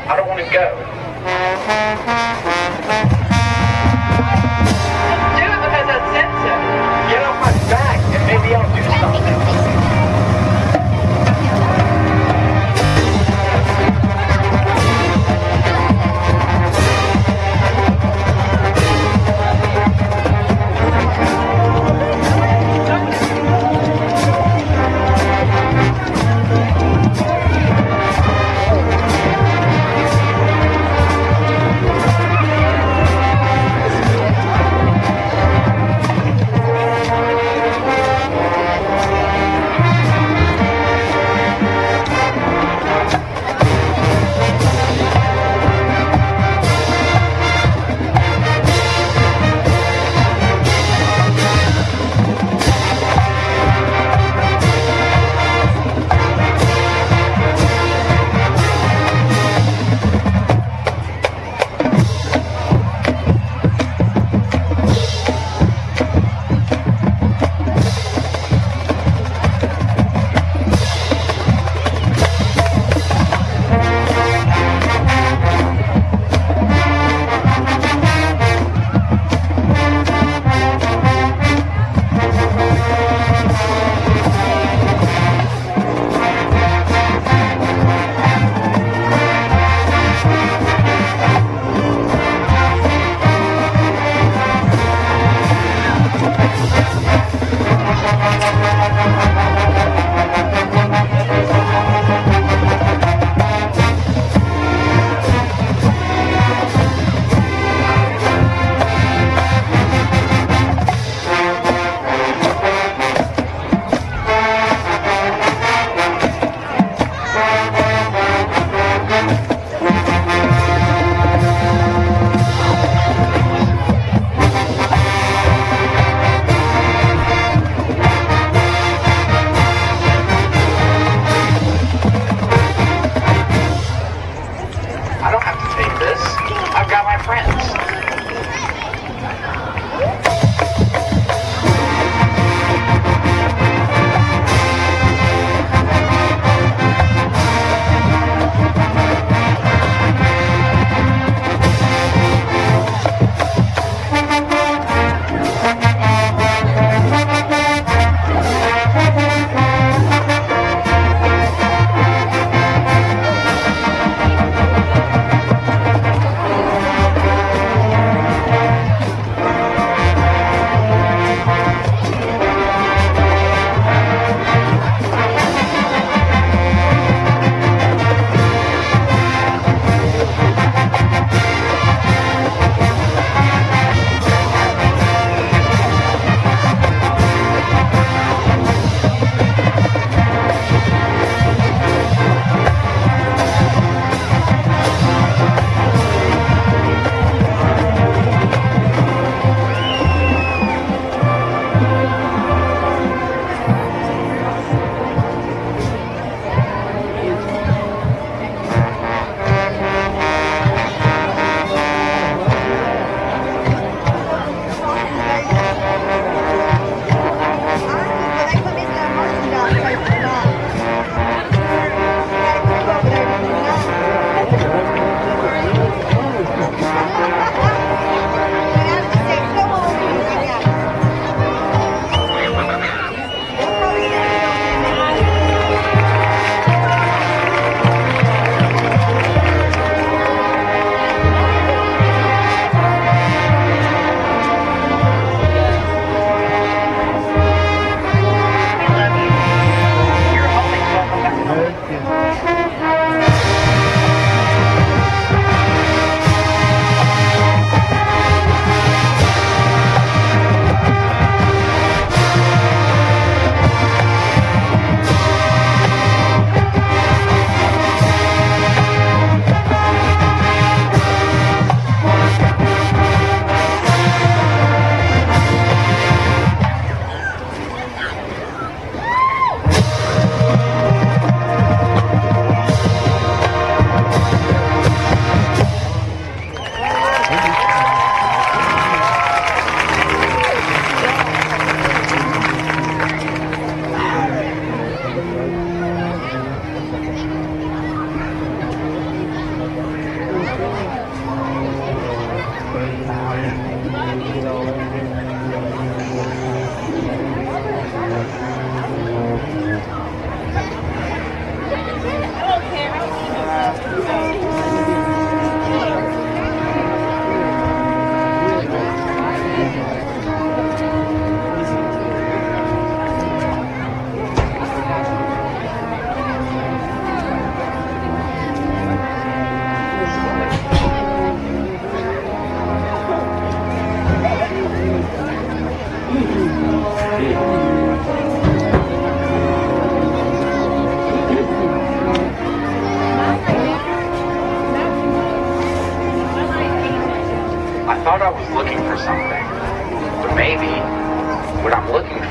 I 0.10 0.16
don't 0.16 0.30
want 0.30 0.40
to 0.46 0.54
go. 0.54 0.97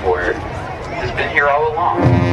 For 0.03 0.33
has 0.33 1.11
been 1.13 1.31
here 1.31 1.49
all 1.49 1.73
along. 1.73 2.26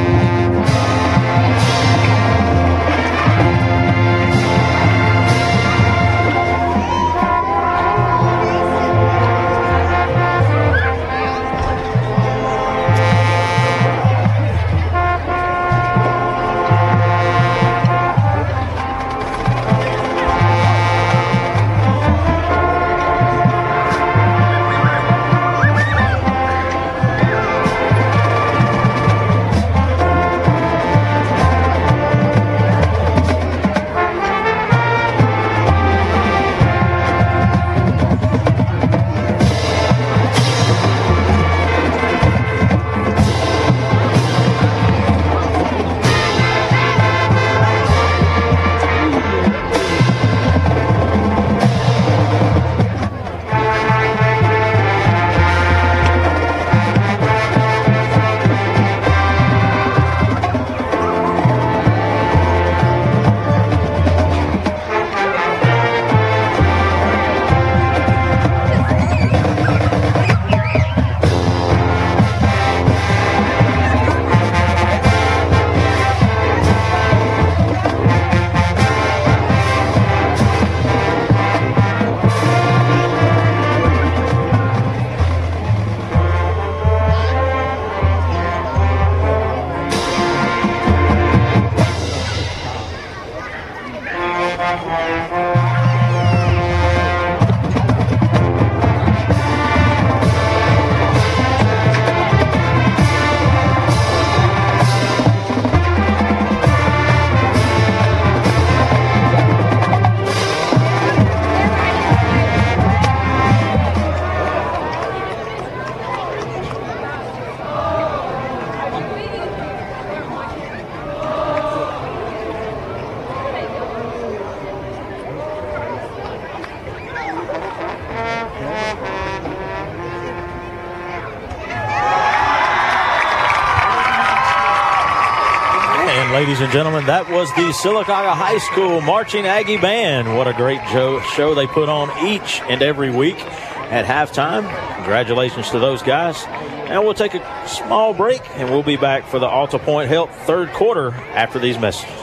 Gentlemen, 136.74 137.06
that 137.06 137.30
was 137.30 137.48
the 137.50 137.70
Sylacauga 137.70 138.34
High 138.34 138.58
School 138.58 139.00
Marching 139.00 139.46
Aggie 139.46 139.76
Band. 139.76 140.36
What 140.36 140.48
a 140.48 140.52
great 140.52 140.80
show, 140.88 141.54
they 141.54 141.68
put 141.68 141.88
on 141.88 142.10
each 142.26 142.60
and 142.62 142.82
every 142.82 143.10
week 143.10 143.38
at 143.38 144.04
halftime. 144.04 144.62
Congratulations 144.96 145.70
to 145.70 145.78
those 145.78 146.02
guys. 146.02 146.42
And 146.88 147.04
we'll 147.04 147.14
take 147.14 147.34
a 147.34 147.68
small 147.68 148.12
break 148.12 148.42
and 148.56 148.70
we'll 148.70 148.82
be 148.82 148.96
back 148.96 149.24
for 149.28 149.38
the 149.38 149.46
AltaPointe 149.46 150.08
Health 150.08 150.34
third 150.48 150.72
quarter 150.72 151.12
after 151.12 151.60
these 151.60 151.78
messages. 151.78 152.13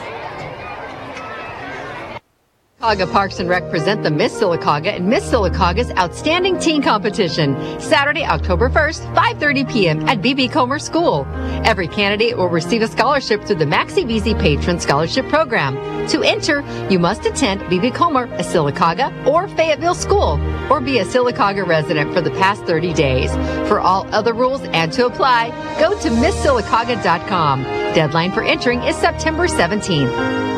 Sylacauga 2.91 3.11
Parks 3.13 3.39
and 3.39 3.47
Rec 3.47 3.69
present 3.69 4.03
the 4.03 4.11
Miss 4.11 4.33
Sylacauga 4.33 4.93
and 4.93 5.07
Miss 5.07 5.23
Sylacauga's 5.23 5.91
Outstanding 5.91 6.59
Teen 6.59 6.81
Competition, 6.81 7.55
Saturday, 7.79 8.25
October 8.25 8.69
1st, 8.69 9.15
5.30 9.15 9.71
p.m. 9.71 10.09
at 10.09 10.21
BB 10.21 10.51
Comer 10.51 10.77
School. 10.77 11.25
Every 11.63 11.87
candidate 11.87 12.35
will 12.35 12.49
receive 12.49 12.81
a 12.81 12.89
scholarship 12.89 13.45
through 13.45 13.57
the 13.57 13.65
Maxi 13.65 14.05
Visi 14.05 14.33
Patron 14.33 14.77
Scholarship 14.77 15.25
Program. 15.29 15.75
To 16.09 16.21
enter, 16.21 16.65
you 16.89 16.99
must 16.99 17.25
attend 17.25 17.61
BB 17.61 17.95
Comer, 17.95 18.25
a 18.25 18.43
Sylacauga 18.43 19.25
or 19.25 19.47
Fayetteville 19.47 19.95
school, 19.95 20.37
or 20.69 20.81
be 20.81 20.99
a 20.99 21.05
Sylacauga 21.05 21.65
resident 21.65 22.13
for 22.13 22.19
the 22.19 22.31
past 22.31 22.65
30 22.65 22.93
days. 22.93 23.31
For 23.69 23.79
all 23.79 24.05
other 24.13 24.33
rules 24.33 24.63
and 24.73 24.91
to 24.91 25.05
apply, 25.05 25.49
go 25.79 25.97
to 25.97 26.09
MissSylacauga.com. 26.09 27.63
Deadline 27.93 28.33
for 28.33 28.43
entering 28.43 28.81
is 28.83 28.97
September 28.97 29.47
17th. 29.47 30.50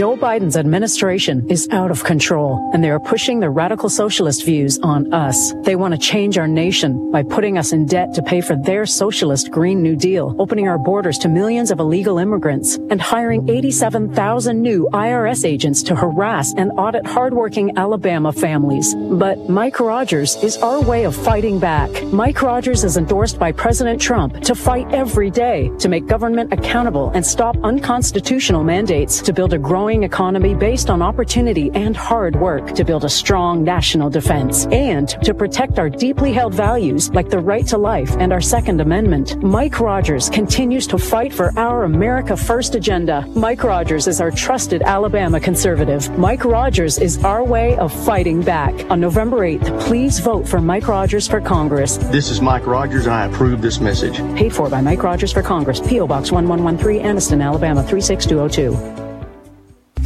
Joe 0.00 0.16
Biden's 0.16 0.56
administration 0.56 1.46
is 1.50 1.68
out 1.72 1.90
of 1.90 2.04
control, 2.04 2.70
and 2.72 2.82
they 2.82 2.88
are 2.88 2.98
pushing 2.98 3.38
their 3.38 3.50
radical 3.50 3.90
socialist 3.90 4.46
views 4.46 4.78
on 4.78 5.12
us. 5.12 5.52
They 5.64 5.76
want 5.76 5.92
to 5.92 6.00
change 6.00 6.38
our 6.38 6.48
nation 6.48 7.10
by 7.10 7.22
putting 7.22 7.58
us 7.58 7.74
in 7.74 7.84
debt 7.84 8.14
to 8.14 8.22
pay 8.22 8.40
for 8.40 8.56
their 8.56 8.86
socialist 8.86 9.50
Green 9.50 9.82
New 9.82 9.96
Deal, 9.96 10.34
opening 10.38 10.68
our 10.68 10.78
borders 10.78 11.18
to 11.18 11.28
millions 11.28 11.70
of 11.70 11.80
illegal 11.80 12.16
immigrants, 12.16 12.76
and 12.88 12.98
hiring 12.98 13.46
87,000 13.50 14.62
new 14.62 14.88
IRS 14.94 15.44
agents 15.44 15.82
to 15.82 15.94
harass 15.94 16.54
and 16.56 16.72
audit 16.78 17.06
hardworking 17.06 17.76
Alabama 17.76 18.32
families. 18.32 18.94
But 18.94 19.50
Mike 19.50 19.80
Rogers 19.80 20.34
is 20.36 20.56
our 20.56 20.80
way 20.80 21.04
of 21.04 21.14
fighting 21.14 21.58
back. 21.58 21.90
Mike 22.04 22.40
Rogers 22.40 22.84
is 22.84 22.96
endorsed 22.96 23.38
by 23.38 23.52
President 23.52 24.00
Trump 24.00 24.40
to 24.44 24.54
fight 24.54 24.90
every 24.94 25.30
day 25.30 25.70
to 25.78 25.90
make 25.90 26.06
government 26.06 26.54
accountable 26.54 27.10
and 27.10 27.26
stop 27.26 27.54
unconstitutional 27.62 28.64
mandates 28.64 29.20
to 29.20 29.34
build 29.34 29.52
a 29.52 29.58
growing 29.58 29.89
economy 29.98 30.54
based 30.54 30.88
on 30.88 31.02
opportunity 31.02 31.70
and 31.74 31.96
hard 31.96 32.36
work 32.36 32.72
to 32.74 32.84
build 32.84 33.04
a 33.04 33.08
strong 33.08 33.64
national 33.64 34.08
defense 34.08 34.66
and 34.66 35.08
to 35.24 35.34
protect 35.34 35.78
our 35.78 35.90
deeply 35.90 36.32
held 36.32 36.54
values 36.54 37.10
like 37.10 37.28
the 37.28 37.38
right 37.38 37.66
to 37.66 37.76
life 37.76 38.16
and 38.18 38.32
our 38.32 38.40
Second 38.40 38.80
Amendment. 38.80 39.42
Mike 39.42 39.80
Rogers 39.80 40.30
continues 40.30 40.86
to 40.86 40.96
fight 40.96 41.32
for 41.32 41.52
our 41.58 41.82
America 41.82 42.36
First 42.36 42.76
agenda. 42.76 43.26
Mike 43.34 43.64
Rogers 43.64 44.06
is 44.06 44.20
our 44.20 44.30
trusted 44.30 44.82
Alabama 44.82 45.40
conservative. 45.40 46.16
Mike 46.16 46.44
Rogers 46.44 46.98
is 46.98 47.22
our 47.24 47.42
way 47.42 47.76
of 47.76 47.92
fighting 47.92 48.40
back. 48.40 48.72
On 48.90 49.00
November 49.00 49.38
8th, 49.38 49.80
please 49.80 50.20
vote 50.20 50.48
for 50.48 50.60
Mike 50.60 50.86
Rogers 50.86 51.26
for 51.26 51.40
Congress. 51.40 51.96
This 51.96 52.30
is 52.30 52.40
Mike 52.40 52.66
Rogers, 52.66 53.06
and 53.06 53.14
I 53.14 53.26
approve 53.26 53.60
this 53.60 53.80
message. 53.80 54.18
Paid 54.36 54.54
for 54.54 54.70
by 54.70 54.80
Mike 54.80 55.02
Rogers 55.02 55.32
for 55.32 55.42
Congress, 55.42 55.80
P.O. 55.80 56.06
Box 56.06 56.30
1113, 56.30 57.04
Anniston, 57.04 57.42
Alabama 57.42 57.82
36202. 57.82 59.09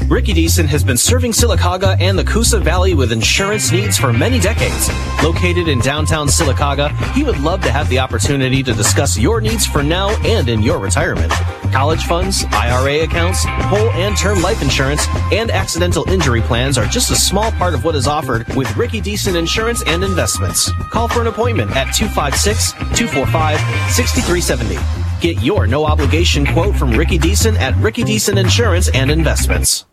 Ricky 0.08 0.34
Deason 0.34 0.66
has 0.66 0.84
been 0.84 0.98
serving 0.98 1.32
Sylacauga 1.32 1.98
and 1.98 2.18
the 2.18 2.24
Coosa 2.24 2.60
Valley 2.60 2.92
with 2.94 3.10
insurance 3.10 3.72
needs 3.72 3.96
for 3.96 4.12
many 4.12 4.38
decades. 4.38 4.90
Located 5.22 5.66
in 5.66 5.78
downtown 5.78 6.26
Sylacauga, 6.28 6.90
he 7.14 7.24
would 7.24 7.40
love 7.40 7.62
to 7.62 7.72
have 7.72 7.88
the 7.88 7.98
opportunity 7.98 8.62
to 8.62 8.74
discuss 8.74 9.18
your 9.18 9.40
needs 9.40 9.66
for 9.66 9.82
now 9.82 10.10
and 10.22 10.50
in 10.50 10.62
your 10.62 10.78
retirement. 10.78 11.32
College 11.72 12.04
funds, 12.04 12.44
IRA 12.52 13.02
accounts, 13.04 13.44
whole 13.46 13.90
and 13.92 14.14
term 14.16 14.42
life 14.42 14.60
insurance, 14.60 15.06
and 15.32 15.50
accidental 15.50 16.06
injury 16.10 16.42
plans 16.42 16.76
are 16.76 16.86
just 16.86 17.10
a 17.10 17.16
small 17.16 17.50
part 17.52 17.72
of 17.72 17.82
what 17.82 17.94
is 17.94 18.06
offered 18.06 18.46
with 18.54 18.76
Ricky 18.76 19.00
Deason 19.00 19.36
Insurance 19.36 19.82
and 19.86 20.04
Investments. 20.04 20.70
Call 20.90 21.08
for 21.08 21.22
an 21.22 21.28
appointment 21.28 21.74
at 21.74 21.90
256 21.94 22.72
245 22.72 23.58
6370. 23.90 24.76
Get 25.20 25.42
your 25.42 25.66
no 25.66 25.86
obligation 25.86 26.44
quote 26.44 26.76
from 26.76 26.90
Ricky 26.90 27.18
Deason 27.18 27.56
at 27.56 27.74
Ricky 27.76 28.02
Deason 28.02 28.38
Insurance 28.38 28.90
and 28.90 29.10
Investments. 29.10 29.86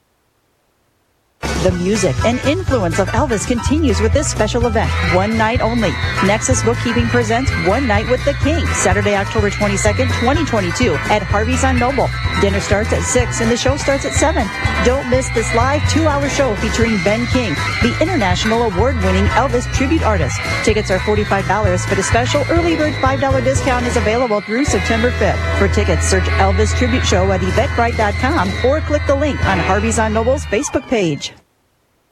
The 1.64 1.72
music 1.72 2.16
and 2.26 2.40
influence 2.40 2.98
of 2.98 3.08
Elvis 3.10 3.46
continues 3.46 4.02
with 4.02 4.14
this 4.14 4.28
special 4.28 4.66
event, 4.66 4.90
one 5.14 5.38
night 5.38 5.62
only. 5.62 5.92
Nexus 6.26 6.64
Bookkeeping 6.64 7.06
presents 7.06 7.52
One 7.68 7.86
Night 7.86 8.10
with 8.10 8.26
the 8.26 8.34
King, 8.42 8.66
Saturday, 8.82 9.16
October 9.16 9.52
22nd, 9.52 10.08
2022, 10.22 10.96
at 11.14 11.22
Harvey's 11.22 11.64
on 11.64 11.78
Noble. 11.78 12.10
Dinner 12.42 12.60
starts 12.60 12.92
at 12.94 13.04
6 13.04 13.42
and 13.42 13.52
the 13.52 13.58
show 13.58 13.78
starts 13.78 14.06
at 14.06 14.14
7. 14.14 14.48
Don't 14.84 15.08
miss 15.12 15.30
this 15.36 15.54
live 15.54 15.88
two 15.88 16.08
hour 16.08 16.28
show 16.30 16.56
featuring 16.56 16.98
Ben 17.04 17.28
King, 17.28 17.54
the 17.84 17.96
international 18.02 18.64
award 18.64 18.96
winning 19.04 19.26
Elvis 19.38 19.72
tribute 19.72 20.02
artist. 20.02 20.40
Tickets 20.64 20.90
are 20.90 20.98
$45, 20.98 21.88
but 21.88 22.00
a 22.00 22.04
special 22.04 22.44
early 22.50 22.76
bird 22.76 22.94
$5 22.96 23.44
discount 23.44 23.86
is 23.86 23.98
available 23.98 24.42
through 24.42 24.66
September 24.66 25.12
5th. 25.12 25.60
For 25.60 25.68
tickets, 25.68 26.08
search 26.08 26.26
Elvis 26.42 26.76
Tribute 26.76 27.06
Show 27.06 27.32
at 27.32 27.42
eventbrite.com 27.42 28.66
or 28.66 28.82
click 28.82 29.04
the 29.06 29.16
link 29.16 29.40
on 29.46 29.60
Harvey's 29.60 30.00
on 30.00 30.12
Noble's 30.12 30.46
Facebook 30.46 30.88
page. 30.88 31.31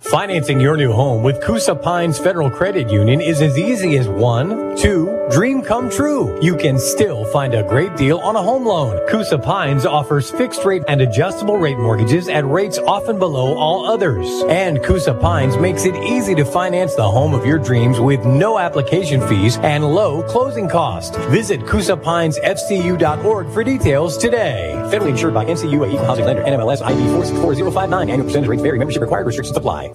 Financing 0.04 0.60
your 0.60 0.76
new 0.76 0.92
home 0.92 1.24
with 1.24 1.40
Coosa 1.44 1.76
Pines 1.76 2.18
Federal 2.18 2.50
Credit 2.50 2.90
Union 2.90 3.22
is 3.22 3.42
as 3.42 3.60
easy 3.60 3.98
as 3.98 4.08
one, 4.08 4.76
two, 4.78 5.28
dream 5.30 5.62
come 5.62 5.90
true. 5.90 6.42
You 6.42 6.56
can 6.56 6.80
still 6.80 7.26
find 7.26 7.54
a 7.54 7.62
great 7.64 7.96
deal 7.96 8.18
on 8.20 8.36
a 8.36 8.42
home 8.42 8.66
loan. 8.66 9.08
Coosa 9.10 9.38
Pines 9.38 9.86
offers 9.86 10.32
fixed 10.32 10.66
rate 10.66 10.84
and 10.88 11.02
adjustable 11.02 11.58
rate 11.58 11.78
mortgages 11.78 12.28
at 12.28 12.44
rates 12.48 12.80
often 12.80 13.20
below 13.20 13.56
all 13.56 13.86
others. 13.86 14.28
And 14.48 14.82
Coosa 14.84 15.14
Pines 15.14 15.58
makes 15.58 15.86
it 15.86 15.96
easy 15.96 16.34
to 16.34 16.46
finance 16.46 16.96
the 16.96 17.04
home 17.04 17.36
of 17.36 17.46
your 17.46 17.60
dreams 17.60 18.00
with 18.00 18.26
no 18.26 18.58
application 18.58 19.22
fees 19.28 19.58
and 19.58 19.84
low 19.86 20.24
closing 20.24 20.70
costs. 20.70 21.16
Visit 21.28 21.60
CoosaPinesFCU.org 21.62 23.50
for 23.52 23.64
details 23.64 24.18
today. 24.18 24.72
Federally 24.86 25.10
insured 25.10 25.34
by 25.36 25.46
NCUA 25.46 25.94
Equal 25.94 26.06
Housing 26.06 26.26
Lender, 26.26 26.44
NMLS 26.44 26.82
ID 26.82 26.98
464059. 27.10 28.10
Annual 28.10 28.26
percentage 28.26 28.50
rates 28.50 28.64
vary. 28.64 28.80
Membership 28.80 29.02
required. 29.02 29.28
Restrictions 29.28 29.58
apply. 29.58 29.94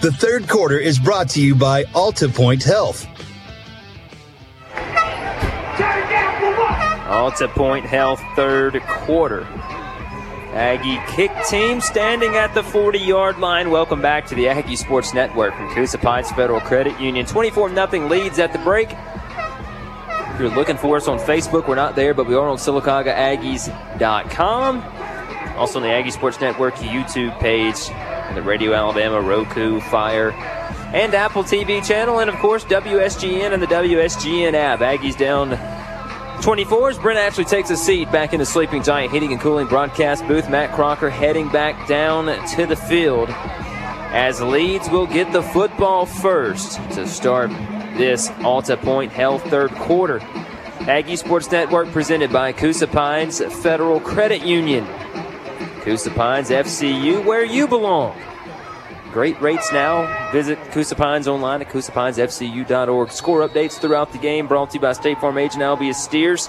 The 0.00 0.12
third 0.12 0.48
quarter 0.48 0.78
is 0.78 0.98
brought 0.98 1.28
to 1.30 1.42
you 1.42 1.54
by 1.54 1.84
AltaPointe 1.84 2.62
Health. 2.62 3.06
AltaPointe 7.04 7.84
Health 7.84 8.22
third 8.34 8.80
quarter. 8.80 9.44
Aggie 10.54 10.98
kick 11.14 11.30
team 11.50 11.82
standing 11.82 12.36
at 12.36 12.54
the 12.54 12.62
40 12.62 12.98
yard 12.98 13.40
line. 13.40 13.70
Welcome 13.70 14.00
back 14.00 14.24
to 14.28 14.34
the 14.34 14.48
Aggie 14.48 14.76
Sports 14.76 15.12
Network 15.12 15.54
from 15.54 15.68
Coosa 15.74 15.98
Pines 15.98 16.32
Federal 16.32 16.62
Credit 16.62 16.98
Union. 16.98 17.26
24 17.26 17.74
0 17.74 18.08
leads 18.08 18.38
at 18.38 18.54
the 18.54 18.58
break. 18.60 18.88
If 18.92 20.40
you're 20.40 20.48
looking 20.48 20.78
for 20.78 20.96
us 20.96 21.08
on 21.08 21.18
Facebook, 21.18 21.68
we're 21.68 21.74
not 21.74 21.94
there, 21.94 22.14
but 22.14 22.26
we 22.26 22.34
are 22.36 22.48
on 22.48 22.56
SylacaugaAggies.com. 22.56 24.82
Also 25.58 25.78
on 25.78 25.82
the 25.82 25.90
Aggie 25.90 26.10
Sports 26.10 26.40
Network 26.40 26.76
YouTube 26.76 27.38
page, 27.38 27.90
and 28.30 28.36
the 28.36 28.42
Radio 28.42 28.72
Alabama, 28.74 29.20
Roku, 29.20 29.80
Fire, 29.80 30.30
and 30.94 31.12
Apple 31.16 31.42
TV 31.42 31.84
channel, 31.84 32.20
and 32.20 32.30
of 32.30 32.36
course 32.36 32.62
WSGN 32.64 33.52
and 33.52 33.60
the 33.60 33.66
WSGN 33.66 34.54
app. 34.54 34.78
Aggies 34.78 35.18
down 35.18 35.58
24 36.40 36.90
as 36.90 36.98
Brent 37.00 37.18
Ashley 37.18 37.44
takes 37.44 37.70
a 37.70 37.76
seat 37.76 38.10
back 38.12 38.32
in 38.32 38.38
the 38.38 38.46
Sleeping 38.46 38.84
Giant 38.84 39.12
Heating 39.12 39.32
and 39.32 39.40
Cooling 39.40 39.66
broadcast 39.66 40.24
booth. 40.28 40.48
Matt 40.48 40.72
Crocker 40.72 41.10
heading 41.10 41.48
back 41.48 41.88
down 41.88 42.26
to 42.50 42.66
the 42.66 42.76
field 42.76 43.28
as 43.30 44.40
Leeds 44.40 44.88
will 44.88 45.08
get 45.08 45.32
the 45.32 45.42
football 45.42 46.06
first 46.06 46.76
to 46.92 47.08
start 47.08 47.50
this 47.96 48.28
AltaPointe 48.28 49.10
Health 49.10 49.42
third 49.50 49.72
quarter. 49.72 50.20
Aggie 50.82 51.16
Sports 51.16 51.50
Network 51.50 51.90
presented 51.90 52.32
by 52.32 52.52
Coosa 52.52 52.86
Pines 52.86 53.40
Federal 53.62 53.98
Credit 53.98 54.42
Union. 54.46 54.86
Coosa 55.82 56.10
Pines 56.10 56.50
FCU, 56.50 57.24
where 57.24 57.44
you 57.44 57.66
belong. 57.66 58.20
Great 59.12 59.40
rates 59.40 59.72
now. 59.72 60.30
Visit 60.30 60.58
Coosa 60.70 60.94
Pines 60.94 61.26
online 61.26 61.62
at 61.62 61.68
CoosaPinesFCU.org. 61.68 63.10
Score 63.10 63.48
updates 63.48 63.80
throughout 63.80 64.12
the 64.12 64.18
game 64.18 64.46
brought 64.46 64.70
to 64.70 64.74
you 64.74 64.80
by 64.80 64.92
State 64.92 65.20
Farm 65.20 65.38
agent 65.38 65.62
Albia 65.62 65.94
Steers. 65.94 66.48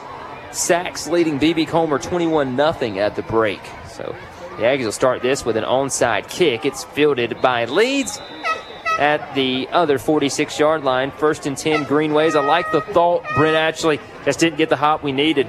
Saks 0.52 1.10
leading 1.10 1.40
BB 1.40 1.68
Comer 1.68 1.98
21 1.98 2.56
0 2.56 2.98
at 3.00 3.16
the 3.16 3.24
break. 3.24 3.62
So 3.90 4.16
the 4.58 4.64
Aggies 4.64 4.84
will 4.84 4.92
start 4.92 5.22
this 5.22 5.44
with 5.44 5.58
an 5.58 5.64
onside 5.64 6.30
kick. 6.30 6.66
It's 6.66 6.84
fielded 6.84 7.42
by 7.42 7.66
Leeds 7.66 8.20
at 9.00 9.34
the 9.34 9.68
other 9.72 9.98
46 9.98 10.60
yard 10.60 10.84
line. 10.84 11.10
First 11.12 11.48
and 11.48 11.58
10 11.58 11.86
Green 11.86 12.14
Wave. 12.14 12.36
I 12.36 12.46
like 12.46 12.72
the 12.72 12.82
thought. 12.82 13.24
Brent 13.36 13.56
actually 13.56 14.00
just 14.24 14.40
didn't 14.40 14.58
get 14.58 14.70
the 14.70 14.76
hop 14.76 15.02
we 15.02 15.14
needed. 15.14 15.48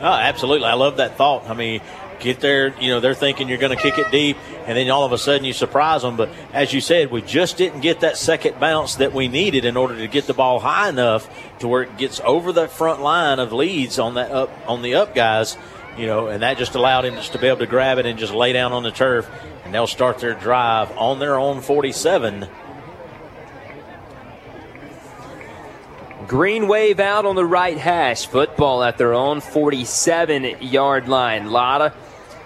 Oh, 0.00 0.04
absolutely. 0.04 0.68
I 0.68 0.74
love 0.74 0.98
that 0.98 1.16
thought. 1.16 1.48
I 1.48 1.54
mean, 1.54 1.80
get 2.22 2.40
there, 2.40 2.74
you 2.80 2.88
know, 2.90 3.00
they're 3.00 3.14
thinking 3.14 3.48
you're 3.48 3.58
going 3.58 3.76
to 3.76 3.82
kick 3.82 3.98
it 3.98 4.10
deep, 4.10 4.36
and 4.66 4.78
then 4.78 4.88
all 4.90 5.04
of 5.04 5.12
a 5.12 5.18
sudden 5.18 5.44
you 5.44 5.52
surprise 5.52 6.02
them. 6.02 6.16
But 6.16 6.30
as 6.52 6.72
you 6.72 6.80
said, 6.80 7.10
we 7.10 7.20
just 7.20 7.56
didn't 7.56 7.80
get 7.80 8.00
that 8.00 8.16
second 8.16 8.58
bounce 8.58 8.94
that 8.96 9.12
we 9.12 9.28
needed 9.28 9.64
in 9.64 9.76
order 9.76 9.96
to 9.96 10.08
get 10.08 10.26
the 10.26 10.34
ball 10.34 10.60
high 10.60 10.88
enough 10.88 11.28
to 11.58 11.68
where 11.68 11.82
it 11.82 11.98
gets 11.98 12.20
over 12.24 12.52
the 12.52 12.68
front 12.68 13.02
line 13.02 13.38
of 13.38 13.52
Leeds 13.52 13.98
on 13.98 14.14
that 14.14 14.30
up 14.30 14.50
on 14.66 14.82
the 14.82 14.94
up 14.94 15.14
guys, 15.14 15.58
you 15.98 16.06
know, 16.06 16.28
and 16.28 16.42
that 16.42 16.56
just 16.56 16.74
allowed 16.74 17.04
him 17.04 17.14
just 17.14 17.32
to 17.32 17.38
be 17.38 17.48
able 17.48 17.58
to 17.58 17.66
grab 17.66 17.98
it 17.98 18.06
and 18.06 18.18
just 18.18 18.32
lay 18.32 18.52
down 18.52 18.72
on 18.72 18.82
the 18.82 18.92
turf, 18.92 19.28
and 19.64 19.74
they'll 19.74 19.86
start 19.86 20.18
their 20.18 20.34
drive 20.34 20.90
on 20.96 21.18
their 21.18 21.38
own 21.38 21.60
47. 21.60 22.48
Green 26.28 26.66
wave 26.66 26.98
out 26.98 27.26
on 27.26 27.36
the 27.36 27.44
right 27.44 27.76
hash. 27.76 28.26
Football 28.26 28.82
at 28.82 28.96
their 28.96 29.12
own 29.12 29.40
47 29.40 30.62
yard 30.62 31.06
line. 31.06 31.50
Latta 31.50 31.92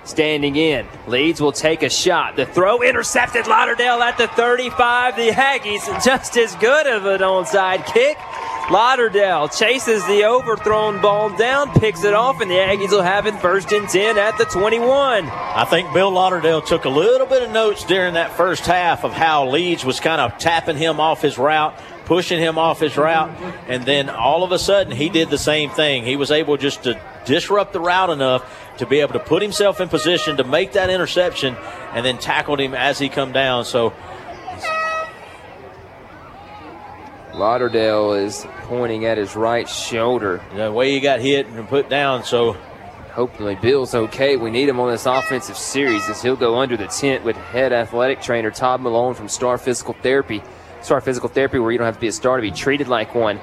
standing 0.08 0.56
in. 0.56 0.86
Leeds 1.06 1.40
will 1.40 1.52
take 1.52 1.82
a 1.82 1.90
shot. 1.90 2.36
The 2.36 2.46
throw 2.46 2.82
intercepted. 2.82 3.46
Lauderdale 3.46 4.02
at 4.02 4.18
the 4.18 4.28
35. 4.28 5.16
The 5.16 5.28
Aggies 5.30 6.04
just 6.04 6.36
as 6.36 6.54
good 6.56 6.86
of 6.86 7.06
an 7.06 7.20
onside 7.20 7.86
kick. 7.86 8.16
Lauderdale 8.70 9.46
chases 9.48 10.04
the 10.06 10.24
overthrown 10.24 11.00
ball 11.00 11.30
down, 11.36 11.72
picks 11.74 12.02
it 12.02 12.14
off, 12.14 12.40
and 12.40 12.50
the 12.50 12.56
Aggies 12.56 12.90
will 12.90 13.02
have 13.02 13.26
it 13.26 13.38
first 13.40 13.70
and 13.70 13.88
10 13.88 14.18
at 14.18 14.36
the 14.38 14.44
21. 14.44 15.24
I 15.24 15.64
think 15.66 15.92
Bill 15.94 16.10
Lauderdale 16.10 16.60
took 16.62 16.84
a 16.84 16.88
little 16.88 17.28
bit 17.28 17.44
of 17.44 17.52
notes 17.52 17.84
during 17.84 18.14
that 18.14 18.36
first 18.36 18.66
half 18.66 19.04
of 19.04 19.12
how 19.12 19.48
Leeds 19.48 19.84
was 19.84 20.00
kind 20.00 20.20
of 20.20 20.36
tapping 20.38 20.76
him 20.76 20.98
off 20.98 21.22
his 21.22 21.38
route, 21.38 21.78
pushing 22.06 22.40
him 22.40 22.58
off 22.58 22.80
his 22.80 22.96
route, 22.96 23.30
and 23.68 23.84
then 23.84 24.10
all 24.10 24.42
of 24.42 24.50
a 24.50 24.58
sudden 24.58 24.92
he 24.92 25.10
did 25.10 25.30
the 25.30 25.38
same 25.38 25.70
thing. 25.70 26.04
He 26.04 26.16
was 26.16 26.32
able 26.32 26.56
just 26.56 26.82
to 26.82 27.00
disrupt 27.24 27.72
the 27.72 27.80
route 27.80 28.10
enough 28.10 28.42
to 28.78 28.86
be 28.86 29.00
able 29.00 29.14
to 29.14 29.18
put 29.18 29.42
himself 29.42 29.80
in 29.80 29.88
position 29.88 30.36
to 30.36 30.44
make 30.44 30.72
that 30.72 30.90
interception 30.90 31.56
and 31.92 32.04
then 32.04 32.18
tackled 32.18 32.60
him 32.60 32.74
as 32.74 32.98
he 32.98 33.08
come 33.08 33.32
down. 33.32 33.64
So 33.64 33.92
Lauderdale 37.34 38.14
is 38.14 38.46
pointing 38.62 39.04
at 39.04 39.18
his 39.18 39.36
right 39.36 39.68
shoulder. 39.68 40.42
The 40.54 40.72
way 40.72 40.92
he 40.92 41.00
got 41.00 41.20
hit 41.20 41.46
and 41.46 41.68
put 41.68 41.88
down, 41.90 42.24
so 42.24 42.54
hopefully 43.12 43.56
Bill's 43.56 43.94
okay. 43.94 44.36
We 44.36 44.50
need 44.50 44.68
him 44.68 44.80
on 44.80 44.90
this 44.90 45.06
offensive 45.06 45.56
series 45.56 46.08
as 46.08 46.22
he'll 46.22 46.36
go 46.36 46.58
under 46.58 46.76
the 46.76 46.86
tent 46.86 47.24
with 47.24 47.36
head 47.36 47.72
athletic 47.72 48.22
trainer 48.22 48.50
Todd 48.50 48.80
Malone 48.80 49.14
from 49.14 49.28
Star 49.28 49.58
Physical 49.58 49.94
Therapy. 50.02 50.42
Star 50.82 51.00
Physical 51.00 51.28
Therapy, 51.28 51.58
where 51.58 51.72
you 51.72 51.78
don't 51.78 51.86
have 51.86 51.96
to 51.96 52.00
be 52.00 52.08
a 52.08 52.12
star 52.12 52.36
to 52.36 52.42
be 52.42 52.50
treated 52.50 52.88
like 52.88 53.14
one. 53.14 53.40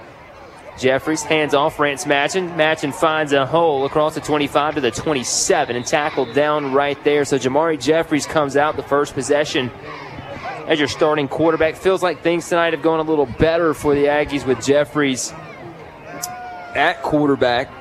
Jeffries 0.78 1.22
hands 1.22 1.54
off 1.54 1.80
Rance 1.80 2.06
Matchin. 2.06 2.56
Matchin 2.56 2.94
finds 2.94 3.32
a 3.32 3.46
hole 3.46 3.86
across 3.86 4.16
the 4.16 4.22
25 4.22 4.76
to 4.76 4.82
the 4.82 4.92
27 4.92 5.76
and 5.76 5.86
tackled 5.86 6.34
down 6.34 6.74
right 6.74 7.02
there. 7.04 7.26
So 7.26 7.38
Jamari 7.38 7.80
Jeffries 7.80 8.26
comes 8.26 8.58
out 8.58 8.76
the 8.76 8.84
first 8.84 9.14
possession 9.14 9.72
as 10.68 10.80
your 10.80 10.88
starting 10.88 11.28
quarterback. 11.28 11.76
Feels 11.76 12.02
like 12.02 12.22
things 12.22 12.50
tonight 12.50 12.74
have 12.74 12.82
gone 12.82 13.00
a 13.00 13.04
little 13.04 13.26
better 13.26 13.74
for 13.74 13.94
the 13.94 14.06
Aggies 14.06 14.46
with 14.46 14.66
Jeffries 14.66 15.32
at 16.76 17.02
quarterback. 17.04 17.72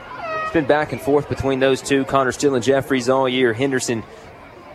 It's 0.43 0.53
been 0.53 0.67
back 0.67 0.93
and 0.93 1.01
forth 1.01 1.29
between 1.29 1.61
those 1.61 1.81
two, 1.81 2.05
Connor 2.05 2.33
Steele 2.33 2.55
and 2.55 2.65
Jeffries 2.65 3.09
all 3.09 3.29
year. 3.29 3.55
Henderson 3.55 4.03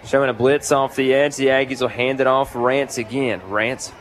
showing 0.05 0.29
a 0.29 0.33
blitz 0.33 0.71
off 0.71 0.95
the 0.95 1.13
edge. 1.13 1.35
The 1.35 1.47
Aggies 1.47 1.81
will 1.81 1.87
hand 1.87 2.19
it 2.19 2.27
off 2.27 2.55
Rance 2.55 2.97
again. 2.97 3.41
Rance 3.47 3.91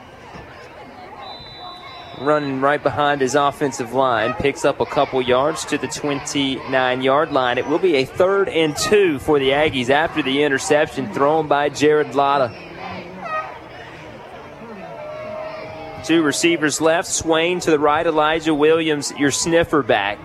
running 2.20 2.60
right 2.60 2.82
behind 2.82 3.20
his 3.20 3.34
offensive 3.34 3.92
line, 3.92 4.34
picks 4.34 4.64
up 4.64 4.80
a 4.80 4.86
couple 4.86 5.20
yards 5.20 5.64
to 5.66 5.78
the 5.78 5.88
29 5.88 7.02
yard 7.02 7.32
line. 7.32 7.58
It 7.58 7.66
will 7.66 7.78
be 7.78 7.96
a 7.96 8.04
third 8.04 8.48
and 8.48 8.76
two 8.76 9.18
for 9.18 9.38
the 9.38 9.50
Aggies 9.50 9.90
after 9.90 10.22
the 10.22 10.42
interception 10.42 11.12
thrown 11.12 11.48
by 11.48 11.68
Jared 11.68 12.14
Latta. 12.14 12.54
Two 16.04 16.22
receivers 16.22 16.80
left, 16.80 17.08
Swain 17.08 17.58
to 17.60 17.70
the 17.70 17.78
right, 17.78 18.06
Elijah 18.06 18.54
Williams, 18.54 19.12
your 19.18 19.32
sniffer 19.32 19.82
back. 19.82 20.18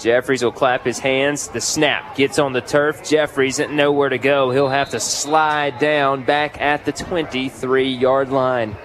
Jeffries 0.00 0.42
will 0.42 0.50
clap 0.50 0.84
his 0.84 0.98
hands. 0.98 1.48
The 1.48 1.60
snap 1.60 2.16
gets 2.16 2.38
on 2.38 2.52
the 2.52 2.60
turf. 2.60 3.04
Jeffries 3.04 3.58
doesn't 3.58 3.76
know 3.76 3.92
where 3.92 4.08
to 4.08 4.18
go. 4.18 4.50
He'll 4.50 4.68
have 4.68 4.90
to 4.90 5.00
slide 5.00 5.78
down 5.78 6.24
back 6.24 6.60
at 6.60 6.84
the 6.84 6.92
23 6.92 7.88
yard 7.92 8.30
line. 8.30 8.76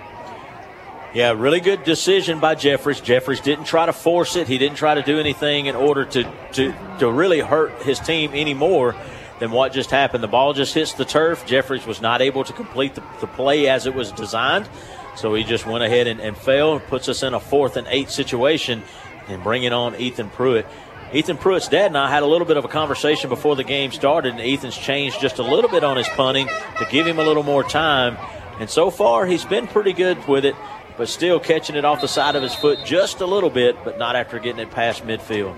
Yeah, 1.15 1.31
really 1.31 1.61
good 1.61 1.85
decision 1.85 2.41
by 2.41 2.55
Jeffries. 2.55 2.99
Jeffries 2.99 3.39
didn't 3.39 3.63
try 3.63 3.85
to 3.85 3.93
force 3.93 4.35
it. 4.35 4.49
He 4.49 4.57
didn't 4.57 4.75
try 4.75 4.95
to 4.95 5.01
do 5.01 5.17
anything 5.17 5.67
in 5.67 5.75
order 5.77 6.03
to, 6.03 6.23
to, 6.51 6.75
to 6.99 7.09
really 7.09 7.39
hurt 7.39 7.81
his 7.83 7.99
team 7.99 8.33
anymore. 8.33 8.95
than 9.39 9.51
what 9.51 9.73
just 9.73 9.91
happened. 9.91 10.23
The 10.23 10.27
ball 10.27 10.53
just 10.53 10.73
hits 10.73 10.93
the 10.93 11.05
turf. 11.05 11.45
Jeffries 11.45 11.85
was 11.85 12.01
not 12.01 12.21
able 12.21 12.43
to 12.43 12.53
complete 12.53 12.95
the, 12.95 13.03
the 13.19 13.27
play 13.27 13.67
as 13.67 13.85
it 13.85 13.93
was 13.93 14.11
designed. 14.11 14.69
So 15.15 15.33
he 15.33 15.43
just 15.43 15.65
went 15.65 15.83
ahead 15.83 16.07
and, 16.07 16.19
and 16.19 16.37
fell, 16.37 16.79
puts 16.79 17.09
us 17.09 17.23
in 17.23 17.33
a 17.33 17.39
fourth 17.39 17.77
and 17.77 17.87
eight 17.89 18.09
situation, 18.09 18.83
and 19.27 19.41
bringing 19.43 19.73
on 19.73 19.95
Ethan 19.95 20.29
Pruitt. 20.29 20.67
Ethan 21.13 21.37
Pruitt's 21.37 21.67
dad 21.67 21.87
and 21.87 21.97
I 21.97 22.09
had 22.09 22.23
a 22.23 22.25
little 22.25 22.47
bit 22.47 22.57
of 22.57 22.65
a 22.65 22.67
conversation 22.67 23.29
before 23.29 23.55
the 23.55 23.63
game 23.63 23.91
started, 23.91 24.33
and 24.33 24.41
Ethan's 24.41 24.77
changed 24.77 25.21
just 25.21 25.39
a 25.39 25.43
little 25.43 25.69
bit 25.69 25.83
on 25.83 25.97
his 25.97 26.07
punting 26.09 26.47
to 26.47 26.85
give 26.91 27.07
him 27.07 27.19
a 27.19 27.23
little 27.23 27.43
more 27.43 27.63
time. 27.63 28.17
And 28.59 28.69
so 28.69 28.89
far, 28.89 29.25
he's 29.25 29.45
been 29.45 29.67
pretty 29.67 29.93
good 29.93 30.27
with 30.27 30.45
it, 30.45 30.55
but 30.97 31.09
still 31.09 31.39
catching 31.39 31.75
it 31.75 31.85
off 31.85 32.01
the 32.01 32.07
side 32.07 32.35
of 32.35 32.43
his 32.43 32.55
foot 32.55 32.79
just 32.85 33.21
a 33.21 33.25
little 33.25 33.49
bit, 33.49 33.75
but 33.83 33.97
not 33.97 34.15
after 34.15 34.39
getting 34.39 34.59
it 34.59 34.71
past 34.71 35.05
midfield. 35.05 35.55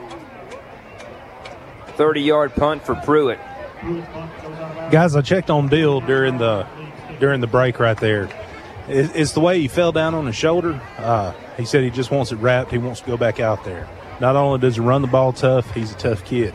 30 1.96 2.22
yard 2.22 2.54
punt 2.54 2.86
for 2.86 2.96
Pruitt. 2.96 3.40
Guys, 4.92 5.16
I 5.16 5.22
checked 5.22 5.50
on 5.50 5.68
Bill 5.68 6.02
during 6.02 6.38
the 6.38 6.68
during 7.20 7.42
the 7.42 7.48
break 7.48 7.80
right 7.80 7.98
there. 7.98 8.30
It's 8.88 9.34
the 9.34 9.42
way 9.42 9.60
he 9.60 9.68
fell 9.68 9.92
down 9.92 10.16
on 10.16 10.26
his 10.26 10.36
shoulder. 10.36 10.82
Uh, 10.98 11.34
he 11.58 11.66
said 11.66 11.84
he 11.84 11.90
just 11.90 12.10
wants 12.10 12.32
it 12.32 12.38
wrapped. 12.38 12.72
He 12.72 12.78
wants 12.78 13.02
to 13.02 13.08
go 13.08 13.18
back 13.18 13.40
out 13.40 13.66
there. 13.66 13.88
Not 14.22 14.36
only 14.36 14.60
does 14.60 14.76
he 14.76 14.82
run 14.82 15.02
the 15.02 15.08
ball 15.08 15.34
tough, 15.34 15.70
he's 15.72 15.92
a 15.92 15.98
tough 15.98 16.24
kid. 16.24 16.54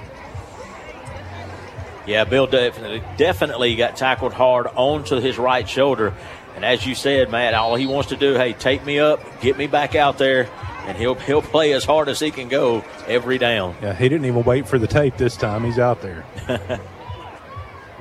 Yeah, 2.07 2.25
Bill 2.25 2.47
definitely 2.47 3.03
definitely 3.17 3.77
got 3.77 3.97
tackled 3.97 4.33
hard 4.33 4.67
onto 4.67 5.21
his 5.21 5.39
right 5.39 5.69
shoulder. 5.69 6.15
And 6.63 6.71
as 6.71 6.87
you 6.87 6.95
said, 6.95 7.29
Matt, 7.29 7.55
all 7.55 7.75
he 7.75 7.89
wants 7.89 8.11
to 8.11 8.17
do, 8.17 8.35
hey, 8.35 8.53
take 8.53 8.87
me 8.87 9.01
up, 9.01 9.19
get 9.41 9.59
me 9.59 9.67
back 9.67 9.97
out 9.97 10.17
there, 10.17 10.49
and 10.87 10.97
he'll 10.97 11.17
he'll 11.17 11.43
play 11.43 11.73
as 11.73 11.85
hard 11.85 12.09
as 12.09 12.21
he 12.21 12.31
can 12.31 12.49
go 12.49 12.85
every 13.09 13.37
down. 13.37 13.75
Yeah, 13.83 13.93
he 13.93 14.09
didn't 14.09 14.27
even 14.27 14.45
wait 14.45 14.69
for 14.69 14.79
the 14.79 14.87
tape 14.87 15.17
this 15.17 15.37
time. 15.37 15.65
He's 15.65 15.81
out 15.81 16.03
there. 16.03 16.25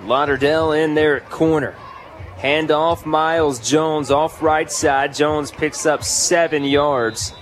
Lauderdale 0.03 0.73
in 0.73 0.93
there 0.93 1.17
at 1.17 1.27
corner. 1.31 1.71
Hand 2.37 2.69
off 2.69 3.03
Miles 3.03 3.67
Jones 3.67 4.11
off 4.11 4.43
right 4.43 4.71
side. 4.71 5.15
Jones 5.15 5.49
picks 5.49 5.87
up 5.87 6.03
seven 6.03 6.63
yards. 6.63 7.33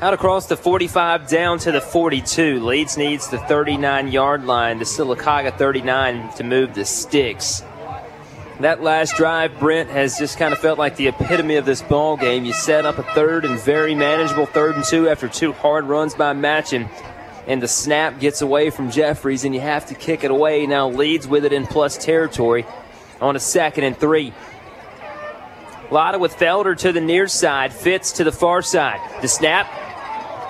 Out 0.00 0.14
across 0.14 0.46
the 0.46 0.56
45 0.56 1.26
down 1.26 1.58
to 1.58 1.72
the 1.72 1.80
42. 1.80 2.64
Leeds 2.64 2.96
needs 2.96 3.26
the 3.28 3.38
39 3.38 4.12
yard 4.12 4.44
line. 4.44 4.78
The 4.78 4.84
Sylacauga 4.84 5.58
39 5.58 6.32
to 6.34 6.44
move 6.44 6.74
the 6.74 6.84
sticks. 6.84 7.64
That 8.62 8.80
last 8.80 9.16
drive, 9.16 9.58
Brent, 9.58 9.90
has 9.90 10.16
just 10.16 10.38
kind 10.38 10.52
of 10.52 10.58
felt 10.60 10.78
like 10.78 10.94
the 10.94 11.08
epitome 11.08 11.56
of 11.56 11.64
this 11.64 11.82
ball 11.82 12.16
game. 12.16 12.44
You 12.44 12.52
set 12.52 12.86
up 12.86 12.96
a 12.96 13.02
third 13.02 13.44
and 13.44 13.58
very 13.58 13.96
manageable 13.96 14.46
third 14.46 14.76
and 14.76 14.84
two 14.84 15.08
after 15.08 15.26
two 15.26 15.52
hard 15.52 15.86
runs 15.86 16.14
by 16.14 16.32
Matchin, 16.32 16.88
and 17.48 17.60
the 17.60 17.66
snap 17.66 18.20
gets 18.20 18.40
away 18.40 18.70
from 18.70 18.92
Jeffries, 18.92 19.44
and 19.44 19.52
you 19.52 19.60
have 19.60 19.86
to 19.86 19.96
kick 19.96 20.22
it 20.22 20.30
away. 20.30 20.64
Now 20.68 20.88
Leeds 20.88 21.26
with 21.26 21.44
it 21.44 21.52
in 21.52 21.66
plus 21.66 21.98
territory 21.98 22.64
on 23.20 23.34
a 23.34 23.40
second 23.40 23.82
and 23.82 23.96
three. 23.96 24.32
Latta 25.90 26.20
with 26.20 26.36
Felder 26.36 26.78
to 26.78 26.92
the 26.92 27.00
near 27.00 27.26
side, 27.26 27.72
Fitz 27.72 28.12
to 28.12 28.22
the 28.22 28.30
far 28.30 28.62
side. 28.62 29.00
The 29.22 29.28
snap 29.28 29.66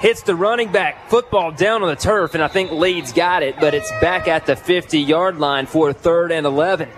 hits 0.00 0.20
the 0.20 0.36
running 0.36 0.70
back. 0.70 1.08
Football 1.08 1.52
down 1.52 1.82
on 1.82 1.88
the 1.88 1.96
turf, 1.96 2.34
and 2.34 2.44
I 2.44 2.48
think 2.48 2.72
Leeds 2.72 3.14
got 3.14 3.42
it, 3.42 3.56
but 3.58 3.72
it's 3.72 3.90
back 4.02 4.28
at 4.28 4.44
the 4.44 4.54
50 4.54 4.98
yard 4.98 5.38
line 5.38 5.64
for 5.64 5.94
third 5.94 6.30
and 6.30 6.44
11. 6.44 6.90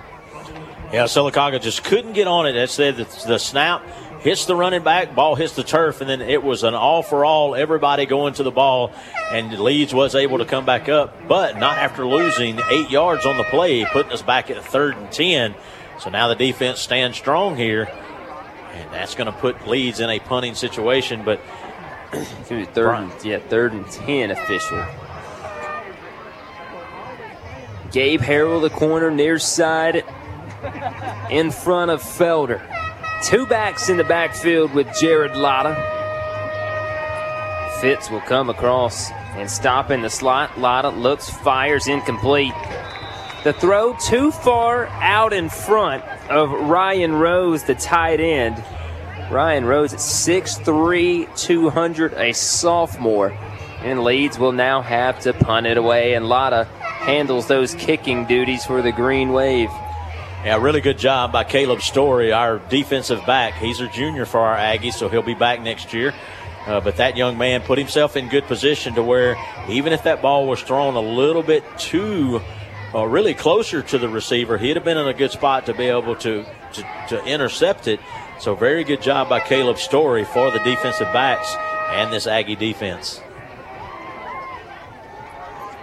Yeah, 0.92 1.04
Sylacauga 1.04 1.60
just 1.60 1.82
couldn't 1.82 2.12
get 2.12 2.28
on 2.28 2.46
it. 2.46 2.52
That 2.52 2.70
said, 2.70 2.96
the, 2.96 3.04
the 3.26 3.38
snap 3.38 3.84
hits 4.20 4.46
the 4.46 4.56
running 4.56 4.82
back, 4.82 5.14
ball 5.14 5.34
hits 5.34 5.54
the 5.54 5.62
turf, 5.62 6.00
and 6.00 6.08
then 6.08 6.22
it 6.22 6.42
was 6.42 6.62
an 6.62 6.74
all 6.74 7.02
for 7.02 7.24
all, 7.24 7.54
everybody 7.54 8.06
going 8.06 8.32
to 8.34 8.42
the 8.42 8.50
ball, 8.50 8.90
and 9.30 9.52
Leeds 9.58 9.92
was 9.92 10.14
able 10.14 10.38
to 10.38 10.46
come 10.46 10.64
back 10.64 10.88
up, 10.88 11.28
but 11.28 11.58
not 11.58 11.76
after 11.76 12.06
losing 12.06 12.58
eight 12.70 12.90
yards 12.90 13.26
on 13.26 13.36
the 13.36 13.44
play, 13.44 13.84
putting 13.84 14.12
us 14.12 14.22
back 14.22 14.50
at 14.50 14.64
third 14.64 14.96
and 14.96 15.12
10. 15.12 15.54
So 16.00 16.10
now 16.10 16.28
the 16.28 16.34
defense 16.34 16.80
stands 16.80 17.18
strong 17.18 17.56
here, 17.56 17.86
and 18.72 18.90
that's 18.92 19.14
going 19.14 19.26
to 19.26 19.38
put 19.38 19.68
Leeds 19.68 20.00
in 20.00 20.10
a 20.10 20.18
punting 20.18 20.54
situation, 20.54 21.22
but. 21.24 21.40
third 22.44 22.94
and, 22.94 23.24
yeah, 23.24 23.40
third 23.40 23.72
and 23.72 23.86
10 23.90 24.30
official. 24.30 24.86
Gabe 27.90 28.20
Harrell, 28.20 28.60
the 28.60 28.70
corner 28.70 29.10
near 29.10 29.38
side, 29.38 30.04
in 31.30 31.50
front 31.50 31.90
of 31.90 32.02
Felder. 32.02 32.60
Two 33.24 33.46
backs 33.46 33.88
in 33.88 33.96
the 33.96 34.04
backfield 34.04 34.74
with 34.74 34.86
Jared 35.00 35.36
Latta. 35.36 35.74
Fitz 37.80 38.10
will 38.10 38.20
come 38.20 38.50
across 38.50 39.10
and 39.36 39.50
stop 39.50 39.90
in 39.90 40.02
the 40.02 40.10
slot. 40.10 40.58
Latta 40.58 40.90
looks, 40.90 41.28
fires 41.28 41.86
incomplete. 41.86 42.54
The 43.44 43.52
throw 43.52 43.94
too 43.94 44.30
far 44.30 44.86
out 44.86 45.32
in 45.32 45.48
front 45.48 46.04
of 46.30 46.50
Ryan 46.50 47.14
Rose, 47.14 47.64
the 47.64 47.74
tight 47.74 48.20
end. 48.20 48.62
Ryan 49.30 49.64
Rose 49.64 49.92
at 49.92 49.98
6'3, 49.98 51.36
200, 51.36 52.14
a 52.14 52.32
sophomore. 52.32 53.36
And 53.82 54.02
Leeds 54.02 54.38
will 54.38 54.52
now 54.52 54.80
have 54.80 55.20
to 55.20 55.34
punt 55.34 55.66
it 55.66 55.76
away, 55.76 56.14
and 56.14 56.26
Latta 56.26 56.64
handles 56.80 57.46
those 57.46 57.74
kicking 57.74 58.24
duties 58.24 58.64
for 58.64 58.80
the 58.80 58.92
Green 58.92 59.32
Wave. 59.32 59.70
Yeah, 60.44 60.58
really 60.58 60.82
good 60.82 60.98
job 60.98 61.32
by 61.32 61.42
Caleb 61.42 61.80
Story, 61.80 62.30
our 62.30 62.58
defensive 62.58 63.24
back. 63.24 63.54
He's 63.54 63.80
a 63.80 63.88
junior 63.88 64.26
for 64.26 64.40
our 64.40 64.58
Aggies, 64.58 64.92
so 64.92 65.08
he'll 65.08 65.22
be 65.22 65.32
back 65.32 65.62
next 65.62 65.94
year. 65.94 66.12
Uh, 66.66 66.82
but 66.82 66.98
that 66.98 67.16
young 67.16 67.38
man 67.38 67.62
put 67.62 67.78
himself 67.78 68.14
in 68.14 68.28
good 68.28 68.44
position 68.44 68.94
to 68.96 69.02
where 69.02 69.38
even 69.70 69.94
if 69.94 70.02
that 70.02 70.20
ball 70.20 70.46
was 70.46 70.60
thrown 70.60 70.96
a 70.96 71.00
little 71.00 71.42
bit 71.42 71.64
too, 71.78 72.42
uh, 72.94 73.06
really 73.06 73.32
closer 73.32 73.80
to 73.80 73.96
the 73.96 74.06
receiver, 74.06 74.58
he'd 74.58 74.76
have 74.76 74.84
been 74.84 74.98
in 74.98 75.08
a 75.08 75.14
good 75.14 75.30
spot 75.30 75.64
to 75.64 75.72
be 75.72 75.84
able 75.84 76.14
to, 76.16 76.44
to, 76.74 76.82
to 77.08 77.24
intercept 77.24 77.88
it. 77.88 77.98
So 78.38 78.54
very 78.54 78.84
good 78.84 79.00
job 79.00 79.30
by 79.30 79.40
Caleb 79.40 79.78
Story 79.78 80.24
for 80.24 80.50
the 80.50 80.58
defensive 80.58 81.10
backs 81.10 81.56
and 81.88 82.12
this 82.12 82.26
Aggie 82.26 82.56
defense. 82.56 83.18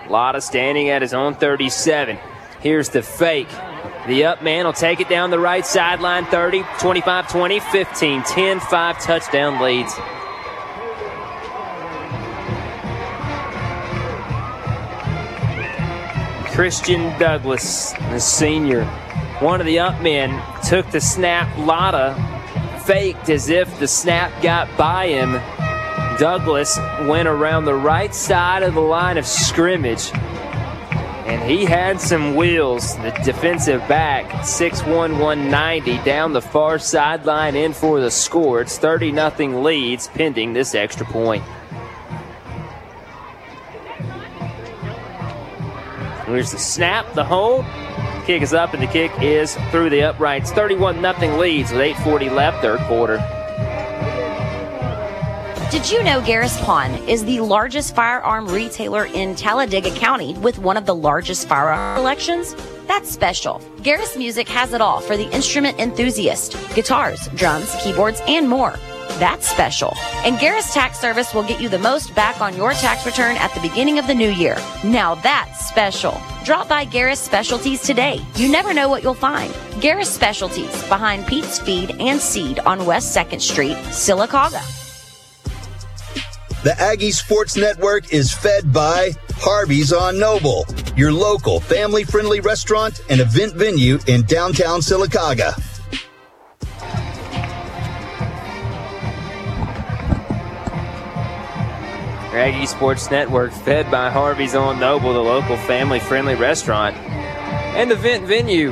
Latta 0.08 0.40
standing 0.40 0.90
at 0.90 1.02
his 1.02 1.16
own 1.16 1.34
37. 1.34 2.20
Here's 2.60 2.90
the 2.90 3.02
fake. 3.02 3.50
The 4.08 4.26
up 4.26 4.42
man 4.42 4.66
will 4.66 4.74
take 4.74 5.00
it 5.00 5.10
down 5.10 5.30
the 5.30 5.38
right 5.38 5.64
sideline 5.64 6.26
30, 6.26 6.64
25 6.80 7.30
20, 7.32 7.60
15 7.60 8.24
10, 8.24 8.60
5 8.60 9.00
touchdown 9.00 9.62
Leeds. 9.62 9.94
Christian 16.52 17.18
Douglas, 17.20 17.92
the 18.10 18.20
senior, 18.20 18.86
one 19.40 19.62
of 19.62 19.68
the 19.68 19.78
up 19.78 20.02
men, 20.02 20.42
took 20.68 20.90
the 20.90 21.00
snap. 21.00 21.56
Latta 21.60 22.16
faked 22.86 23.30
as 23.30 23.50
if 23.50 23.80
the 23.80 23.88
snap 23.88 24.32
got 24.42 24.68
by 24.78 25.08
him. 25.10 25.34
Douglas 26.18 26.78
went 27.02 27.28
around 27.28 27.66
the 27.66 27.76
right 27.76 28.14
side 28.16 28.64
of 28.64 28.74
the 28.74 28.82
line 28.82 29.20
of 29.20 29.28
scrimmage 29.28 30.12
and 31.26 31.42
he 31.50 31.66
had 31.66 32.00
some 32.02 32.36
wheels. 32.36 32.96
The 32.98 33.12
defensive 33.24 33.88
back, 33.88 34.26
6'1, 34.44 34.88
190, 35.20 35.98
down 36.04 36.34
the 36.34 36.42
far 36.42 36.80
sideline 36.80 37.56
in 37.56 37.74
for 37.74 38.00
the 38.00 38.12
score. 38.12 38.62
It's 38.62 38.78
30 38.78 39.14
0 39.14 39.62
Leeds 39.62 40.08
pending 40.10 40.54
this 40.54 40.76
extra 40.76 41.06
point. 41.06 41.44
Here's 46.26 46.52
the 46.52 46.60
snap, 46.60 47.14
the 47.14 47.26
hold. 47.26 47.66
Kick 48.26 48.42
is 48.42 48.54
up, 48.54 48.74
and 48.74 48.82
the 48.82 48.88
kick 48.88 49.12
is 49.22 49.56
through 49.72 49.90
the 49.90 50.04
uprights. 50.04 50.52
31 50.52 51.02
0 51.02 51.38
Leeds 51.38 51.72
with 51.72 51.82
8.40 51.82 52.32
left, 52.32 52.62
third 52.62 52.80
quarter. 52.82 53.41
Did 55.72 55.90
you 55.90 56.04
know 56.04 56.20
Garris 56.20 56.62
Pawn 56.64 56.92
is 57.08 57.24
the 57.24 57.40
largest 57.40 57.96
firearm 57.96 58.46
retailer 58.46 59.06
in 59.06 59.36
Talladega 59.36 59.90
County 59.92 60.34
with 60.40 60.60
one 60.60 60.76
of 60.76 60.86
the 60.86 60.94
largest 60.94 61.48
firearm 61.48 61.96
collections? 61.96 62.54
That's 62.88 63.10
special. 63.10 63.62
Garris 63.78 64.18
Music 64.18 64.50
has 64.50 64.74
it 64.74 64.82
all 64.82 65.00
for 65.00 65.16
the 65.16 65.32
instrument 65.34 65.80
enthusiast 65.80 66.58
guitars, 66.76 67.30
drums, 67.36 67.74
keyboards, 67.82 68.22
and 68.28 68.50
more. 68.50 68.76
That's 69.12 69.48
special. 69.48 69.94
And 70.26 70.36
Garris 70.40 70.74
Tax 70.74 71.00
Service 71.00 71.34
will 71.34 71.44
get 71.44 71.62
you 71.62 71.70
the 71.70 71.80
most 71.80 72.14
back 72.16 72.42
on 72.42 72.58
your 72.58 72.74
tax 72.74 73.06
return 73.06 73.38
at 73.38 73.54
the 73.54 73.62
beginning 73.62 73.98
of 73.98 74.08
the 74.08 74.14
new 74.16 74.30
year. 74.30 74.58
Now 74.84 75.16
that's 75.16 75.68
special. 75.68 76.20
Drop 76.44 76.68
by 76.68 76.86
Garris 76.86 77.18
Specialties 77.18 77.82
today. 77.82 78.20
You 78.36 78.52
never 78.52 78.74
know 78.74 78.90
what 78.90 79.04
you'll 79.04 79.14
find. 79.14 79.54
Garris 79.80 80.08
Specialties 80.08 80.84
behind 80.90 81.28
Pete's 81.28 81.60
Feed 81.60 81.92
and 82.02 82.20
Seed 82.20 82.60
on 82.60 82.86
West 82.86 83.16
2nd 83.16 83.40
Street, 83.40 83.78
Sylacauga. 83.88 84.81
The 86.64 86.80
Aggie 86.80 87.10
Sports 87.10 87.58
Network 87.58 88.14
is 88.14 88.32
fed 88.32 88.72
by 88.72 89.14
Harvey's 89.38 89.92
on 89.92 90.20
Noble, 90.20 90.64
your 90.96 91.12
local 91.12 91.60
family 91.60 92.04
friendly 92.04 92.40
restaurant 92.40 93.02
and 93.10 93.20
event 93.20 93.56
venue 93.56 93.98
in 94.06 94.22
downtown 94.26 94.82
Sylacauga. 94.82 95.60
Aggie 102.32 102.68
Sports 102.68 103.10
Network, 103.10 103.52
fed 103.52 103.90
by 103.90 104.12
Harvey's 104.12 104.54
on 104.54 104.80
Noble, 104.80 105.14
the 105.14 105.20
local 105.20 105.58
family 105.58 106.00
friendly 106.00 106.36
restaurant. 106.36 106.96
And 106.96 107.92
event 107.92 108.28
venue. 108.28 108.72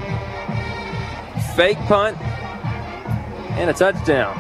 Fake 1.56 1.80
punt 1.88 2.22
and 3.58 3.72
a 3.72 3.74
touchdown 3.74 4.36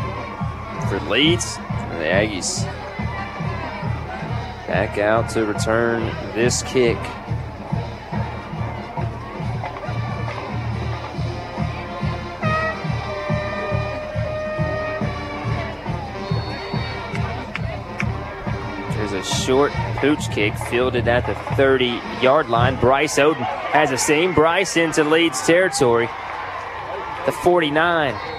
for 0.88 1.00
Leeds 1.10 1.58
and 1.58 2.00
the 2.00 2.06
Aggies. 2.06 2.79
Back 4.70 5.00
out 5.00 5.30
to 5.32 5.48
return 5.48 6.06
this 6.36 6.62
kick. 6.62 6.96
There's 18.94 19.12
a 19.12 19.24
short 19.24 19.72
pooch 19.98 20.30
kick 20.30 20.54
fielded 20.56 21.08
at 21.08 21.26
the 21.26 21.34
30 21.56 22.00
yard 22.22 22.48
line. 22.48 22.80
Bryce 22.80 23.18
Oden 23.18 23.38
has 23.38 23.90
a 23.90 23.98
seam. 23.98 24.36
Bryce 24.36 24.78
into 24.78 25.04
Leeds 25.04 25.44
territory. 25.48 26.08
The 27.26 27.32
49. 27.32 28.39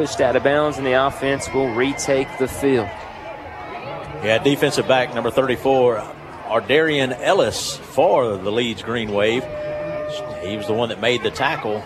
Pushed 0.00 0.22
out 0.22 0.34
of 0.34 0.42
bounds, 0.42 0.78
and 0.78 0.86
the 0.86 0.94
offense 0.94 1.52
will 1.52 1.74
retake 1.74 2.26
the 2.38 2.48
field. 2.48 2.88
Yeah, 4.24 4.40
defensive 4.42 4.88
back 4.88 5.14
number 5.14 5.30
34, 5.30 5.98
Ardarian 6.46 7.14
Ellis 7.20 7.76
for 7.76 8.38
the 8.38 8.50
Leeds 8.50 8.82
Green 8.82 9.12
Wave. 9.12 9.44
He 10.42 10.56
was 10.56 10.66
the 10.66 10.72
one 10.72 10.88
that 10.88 11.02
made 11.02 11.22
the 11.22 11.30
tackle, 11.30 11.84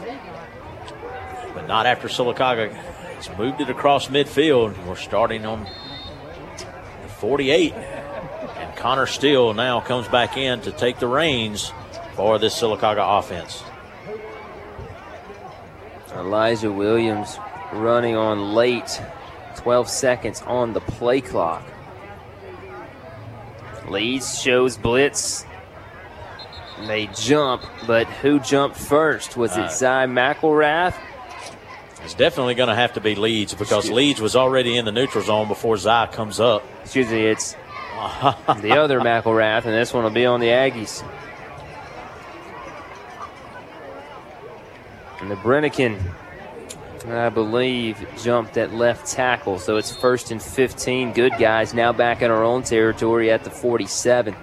but 1.55 1.67
not 1.67 1.87
after 1.87 2.07
Sylacauga 2.07 2.73
has 2.73 3.29
moved 3.37 3.61
it 3.61 3.69
across 3.69 4.07
midfield. 4.07 4.87
We're 4.87 4.95
starting 4.95 5.45
on 5.45 5.65
the 5.65 7.09
48. 7.19 7.73
And 7.73 8.77
Connor 8.77 9.07
Steele 9.07 9.55
now 9.55 9.81
comes 9.81 10.07
back 10.07 10.37
in 10.37 10.61
to 10.61 10.71
take 10.71 11.01
the 11.01 11.09
reins 11.09 11.73
for 12.15 12.39
this 12.39 12.57
Sylacauga 12.57 13.19
offense. 13.19 13.65
Elijah 16.15 16.71
Williams 16.71 17.41
running 17.75 18.17
on 18.17 18.55
late. 18.55 19.01
12 19.57 19.89
seconds 19.89 20.43
on 20.43 20.73
the 20.73 20.81
play 20.81 21.21
clock. 21.21 21.63
Leeds 23.89 24.41
shows 24.41 24.77
blitz. 24.77 25.45
They 26.87 27.07
jump, 27.07 27.63
but 27.87 28.07
who 28.09 28.41
jumped 28.41 28.77
first? 28.77 29.37
Was 29.37 29.57
Uh, 29.57 29.63
it 29.63 29.71
Zy 29.73 29.85
McElrath? 29.87 30.95
It's 32.03 32.15
definitely 32.15 32.55
going 32.55 32.69
to 32.69 32.75
have 32.75 32.95
to 32.95 33.01
be 33.01 33.15
Leeds 33.15 33.55
because 33.55 33.91
Leeds 33.91 34.21
was 34.21 34.35
already 34.37 34.77
in 34.77 34.85
the 34.85 34.93
neutral 34.93 35.25
zone 35.25 35.49
before 35.49 35.77
Zy 35.77 36.07
comes 36.13 36.41
up. 36.41 36.63
Excuse 36.83 37.09
me, 37.11 37.25
it's 37.27 37.53
the 38.61 38.77
other 38.77 39.01
McElrath, 39.01 39.65
and 39.65 39.73
this 39.73 39.95
one 39.95 40.03
will 40.05 40.11
be 40.11 40.27
on 40.27 40.41
the 40.41 40.49
Aggies. 40.49 41.03
And 45.21 45.31
the 45.31 45.37
Brennikin, 45.37 45.99
I 47.09 47.29
believe, 47.29 48.07
jumped 48.17 48.57
at 48.57 48.73
left 48.73 49.07
tackle. 49.07 49.59
So 49.59 49.77
it's 49.77 49.95
first 49.95 50.31
and 50.31 50.43
15. 50.43 51.13
Good 51.13 51.33
guys 51.39 51.75
now 51.75 51.93
back 51.93 52.23
in 52.23 52.31
our 52.31 52.43
own 52.43 52.63
territory 52.63 53.31
at 53.31 53.45
the 53.45 53.51
47. 53.51 54.35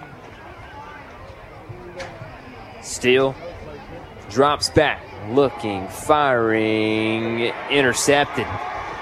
Steele 2.82 3.34
drops 4.30 4.70
back, 4.70 5.02
looking, 5.30 5.88
firing, 5.88 7.52
intercepted. 7.70 8.46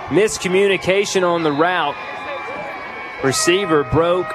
Miscommunication 0.08 1.22
on 1.22 1.42
the 1.42 1.52
route. 1.52 1.96
Receiver 3.22 3.84
broke 3.84 4.26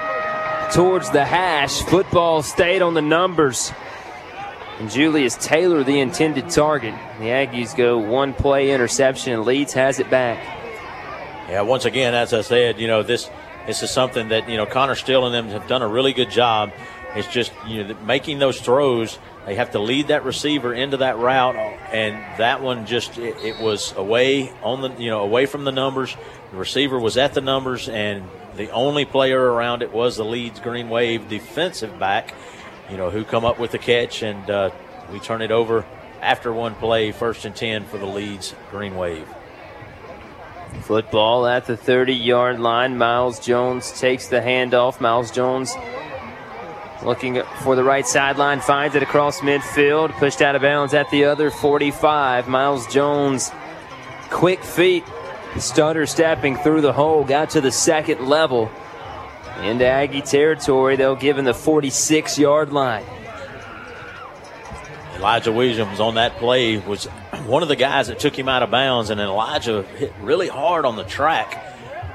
towards 0.72 1.10
the 1.10 1.24
hash. 1.24 1.82
Football 1.82 2.42
stayed 2.42 2.80
on 2.80 2.94
the 2.94 3.02
numbers. 3.02 3.72
And 4.78 4.90
Julius 4.90 5.36
Taylor, 5.36 5.82
the 5.84 6.00
intended 6.00 6.50
target. 6.50 6.94
The 7.18 7.26
Aggies 7.26 7.74
go 7.74 7.96
one 7.96 8.34
play 8.34 8.72
interception, 8.72 9.32
and 9.32 9.44
Leeds 9.44 9.72
has 9.72 10.00
it 10.00 10.10
back. 10.10 10.38
Yeah, 11.48 11.62
once 11.62 11.84
again, 11.84 12.14
as 12.14 12.34
I 12.34 12.42
said, 12.42 12.78
you 12.78 12.86
know 12.86 13.02
this 13.02 13.30
this 13.66 13.82
is 13.82 13.90
something 13.90 14.28
that 14.28 14.48
you 14.48 14.56
know 14.56 14.66
Connor 14.66 14.94
Steele 14.94 15.24
and 15.26 15.34
them 15.34 15.48
have 15.48 15.66
done 15.66 15.80
a 15.80 15.88
really 15.88 16.12
good 16.12 16.30
job. 16.30 16.72
It's 17.14 17.28
just 17.28 17.52
you 17.66 17.84
know 17.84 17.94
making 18.02 18.38
those 18.38 18.60
throws. 18.60 19.18
They 19.46 19.54
have 19.54 19.70
to 19.70 19.78
lead 19.78 20.08
that 20.08 20.24
receiver 20.24 20.74
into 20.74 20.98
that 20.98 21.18
route, 21.18 21.56
and 21.56 22.16
that 22.38 22.62
one 22.62 22.84
just 22.84 23.16
it, 23.16 23.36
it 23.42 23.60
was 23.62 23.94
away 23.96 24.52
on 24.62 24.82
the 24.82 25.02
you 25.02 25.08
know 25.08 25.22
away 25.22 25.46
from 25.46 25.64
the 25.64 25.72
numbers. 25.72 26.14
The 26.50 26.58
receiver 26.58 26.98
was 26.98 27.16
at 27.16 27.32
the 27.32 27.40
numbers, 27.40 27.88
and 27.88 28.24
the 28.56 28.70
only 28.70 29.04
player 29.04 29.40
around 29.40 29.82
it 29.82 29.92
was 29.92 30.16
the 30.16 30.24
Leeds 30.24 30.60
Green 30.60 30.90
Wave 30.90 31.28
defensive 31.28 31.98
back. 31.98 32.34
You 32.90 32.96
know 32.96 33.10
who 33.10 33.24
come 33.24 33.44
up 33.44 33.58
with 33.58 33.72
the 33.72 33.78
catch, 33.78 34.22
and 34.22 34.48
uh, 34.48 34.70
we 35.12 35.18
turn 35.18 35.42
it 35.42 35.50
over 35.50 35.84
after 36.20 36.52
one 36.52 36.74
play, 36.76 37.12
first 37.12 37.44
and 37.44 37.54
ten 37.54 37.84
for 37.84 37.98
the 37.98 38.06
Leeds 38.06 38.54
Green 38.70 38.96
Wave. 38.96 39.28
Football 40.82 41.46
at 41.46 41.66
the 41.66 41.76
30 41.76 42.14
yard 42.14 42.60
line. 42.60 42.96
Miles 42.96 43.40
Jones 43.40 43.98
takes 43.98 44.28
the 44.28 44.40
handoff. 44.40 45.00
Miles 45.00 45.30
Jones 45.30 45.74
looking 47.02 47.42
for 47.62 47.76
the 47.76 47.84
right 47.84 48.06
sideline, 48.06 48.60
finds 48.60 48.94
it 48.94 49.02
across 49.02 49.40
midfield, 49.40 50.12
pushed 50.12 50.42
out 50.42 50.54
of 50.54 50.62
bounds 50.62 50.94
at 50.94 51.10
the 51.10 51.24
other 51.24 51.50
45. 51.50 52.48
Miles 52.48 52.86
Jones, 52.86 53.50
quick 54.30 54.62
feet, 54.62 55.04
stutter 55.58 56.06
stepping 56.06 56.56
through 56.56 56.80
the 56.80 56.92
hole, 56.92 57.24
got 57.24 57.50
to 57.50 57.60
the 57.60 57.72
second 57.72 58.26
level. 58.26 58.70
Into 59.62 59.86
Aggie 59.86 60.22
territory, 60.22 60.96
they'll 60.96 61.16
give 61.16 61.38
him 61.38 61.44
the 61.44 61.54
46 61.54 62.38
yard 62.38 62.72
line. 62.72 63.04
Elijah 65.16 65.50
Williams 65.50 65.98
on 65.98 66.16
that 66.16 66.36
play 66.36 66.76
was 66.76 67.04
one 67.46 67.62
of 67.62 67.68
the 67.68 67.76
guys 67.76 68.08
that 68.08 68.18
took 68.18 68.38
him 68.38 68.48
out 68.48 68.62
of 68.62 68.70
bounds, 68.70 69.10
and 69.10 69.20
Elijah 69.20 69.82
hit 69.82 70.12
really 70.20 70.48
hard 70.48 70.84
on 70.84 70.96
the 70.96 71.04
track 71.04 71.62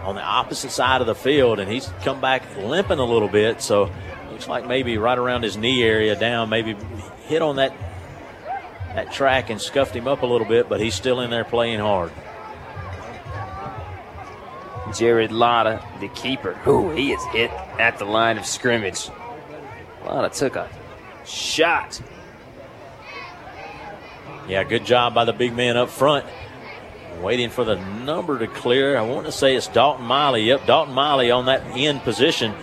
on 0.03 0.15
the 0.15 0.21
opposite 0.21 0.71
side 0.71 1.01
of 1.01 1.07
the 1.07 1.15
field, 1.15 1.59
and 1.59 1.71
he's 1.71 1.87
come 2.03 2.21
back 2.21 2.43
limping 2.57 2.99
a 2.99 3.05
little 3.05 3.27
bit. 3.27 3.61
So 3.61 3.91
looks 4.31 4.47
like 4.47 4.67
maybe 4.67 4.97
right 4.97 5.17
around 5.17 5.43
his 5.43 5.57
knee 5.57 5.83
area 5.83 6.15
down, 6.15 6.49
maybe 6.49 6.75
hit 7.27 7.41
on 7.41 7.57
that 7.57 7.73
that 8.95 9.11
track 9.13 9.49
and 9.49 9.61
scuffed 9.61 9.95
him 9.95 10.07
up 10.07 10.21
a 10.21 10.25
little 10.25 10.47
bit, 10.47 10.67
but 10.67 10.81
he's 10.81 10.95
still 10.95 11.21
in 11.21 11.29
there 11.29 11.45
playing 11.45 11.79
hard. 11.79 12.11
Jared 14.93 15.31
Latta, 15.31 15.83
the 15.99 16.07
keeper. 16.09 16.57
Ooh, 16.67 16.89
he 16.91 17.11
is 17.11 17.23
hit 17.25 17.51
at 17.51 17.97
the 17.97 18.05
line 18.05 18.37
of 18.37 18.45
scrimmage. 18.45 19.09
Latta 20.05 20.29
took 20.29 20.55
a 20.55 20.69
shot. 21.25 22.01
Yeah, 24.47 24.63
good 24.63 24.85
job 24.85 25.13
by 25.13 25.25
the 25.25 25.33
big 25.33 25.55
man 25.55 25.77
up 25.77 25.89
front. 25.89 26.25
Waiting 27.21 27.49
for 27.49 27.63
the 27.63 27.75
number 27.75 28.39
to 28.39 28.47
clear. 28.47 28.97
I 28.97 29.03
want 29.03 29.27
to 29.27 29.31
say 29.31 29.55
it's 29.55 29.67
Dalton 29.67 30.05
Miley. 30.05 30.43
Yep, 30.43 30.65
Dalton 30.65 30.93
Miley 30.93 31.29
on 31.29 31.45
that 31.45 31.61
end 31.75 32.01
position. 32.01 32.53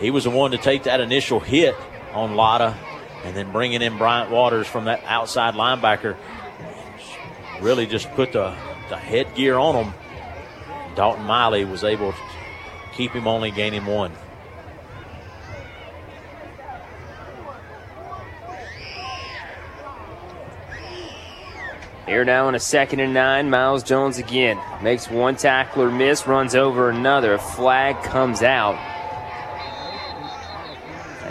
He 0.00 0.10
was 0.10 0.24
the 0.24 0.30
one 0.30 0.52
to 0.52 0.58
take 0.58 0.84
that 0.84 1.00
initial 1.00 1.40
hit 1.40 1.74
on 2.12 2.34
Latta 2.34 2.74
and 3.24 3.36
then 3.36 3.52
bringing 3.52 3.82
in 3.82 3.98
Bryant 3.98 4.30
Waters 4.30 4.66
from 4.66 4.84
that 4.84 5.02
outside 5.04 5.54
linebacker. 5.54 6.16
Really 7.60 7.86
just 7.86 8.10
put 8.12 8.32
the, 8.32 8.56
the 8.88 8.96
headgear 8.96 9.58
on 9.58 9.84
him. 9.84 9.94
Dalton 10.96 11.24
Miley 11.24 11.64
was 11.64 11.84
able 11.84 12.12
to 12.12 12.18
keep 12.94 13.12
him 13.12 13.28
only 13.28 13.50
gaining 13.50 13.84
one. 13.84 14.12
Here 22.06 22.24
now 22.24 22.48
in 22.48 22.54
a 22.54 22.60
second 22.60 23.00
and 23.00 23.12
nine, 23.12 23.50
Miles 23.50 23.82
Jones 23.82 24.18
again 24.18 24.58
makes 24.80 25.10
one 25.10 25.36
tackler 25.36 25.90
miss, 25.90 26.26
runs 26.26 26.54
over 26.54 26.88
another. 26.88 27.34
A 27.34 27.38
flag 27.38 28.02
comes 28.04 28.42
out. 28.42 28.76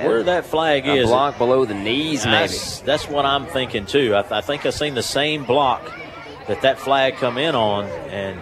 Where 0.04 0.22
that 0.24 0.46
flag 0.46 0.86
a 0.86 0.96
is, 0.96 1.08
block 1.08 1.38
below 1.38 1.64
the 1.64 1.74
knees, 1.74 2.26
maybe. 2.26 2.38
That's, 2.38 2.82
that's 2.82 3.10
what 3.10 3.26
I'm 3.26 3.48
thinking 3.48 3.86
too. 3.86 4.14
I, 4.14 4.40
I 4.40 4.42
think 4.42 4.66
I've 4.66 4.74
seen 4.74 4.94
the 4.94 5.02
same 5.02 5.46
block 5.46 5.90
that 6.48 6.62
that 6.62 6.78
flag 6.78 7.16
come 7.16 7.38
in 7.38 7.56
on, 7.56 7.86
and 7.86 8.40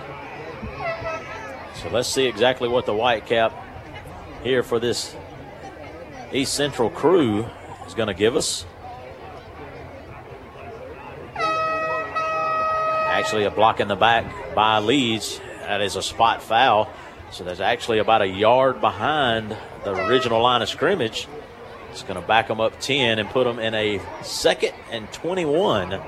so 1.83 1.89
let's 1.89 2.07
see 2.07 2.27
exactly 2.27 2.69
what 2.69 2.85
the 2.85 2.93
white 2.93 3.25
cap 3.25 3.53
here 4.41 4.63
for 4.63 4.79
this 4.79 5.13
East 6.31 6.53
Central 6.53 6.89
crew 6.89 7.45
is 7.85 7.93
going 7.93 8.07
to 8.07 8.13
give 8.13 8.37
us. 8.37 8.65
Actually, 13.05 13.43
a 13.43 13.51
block 13.51 13.81
in 13.81 13.89
the 13.89 13.97
back 13.97 14.55
by 14.55 14.79
Leeds. 14.79 15.41
That 15.59 15.81
is 15.81 15.97
a 15.97 16.01
spot 16.01 16.41
foul. 16.41 16.89
So 17.31 17.43
that's 17.43 17.59
actually 17.59 17.99
about 17.99 18.21
a 18.21 18.27
yard 18.27 18.79
behind 18.79 19.55
the 19.83 19.93
original 20.07 20.41
line 20.41 20.61
of 20.61 20.69
scrimmage. 20.69 21.27
It's 21.91 22.03
going 22.03 22.19
to 22.19 22.25
back 22.25 22.47
them 22.47 22.61
up 22.61 22.79
10 22.79 23.19
and 23.19 23.29
put 23.29 23.43
them 23.43 23.59
in 23.59 23.73
a 23.73 23.99
second 24.23 24.73
and 24.89 25.11
21 25.11 26.01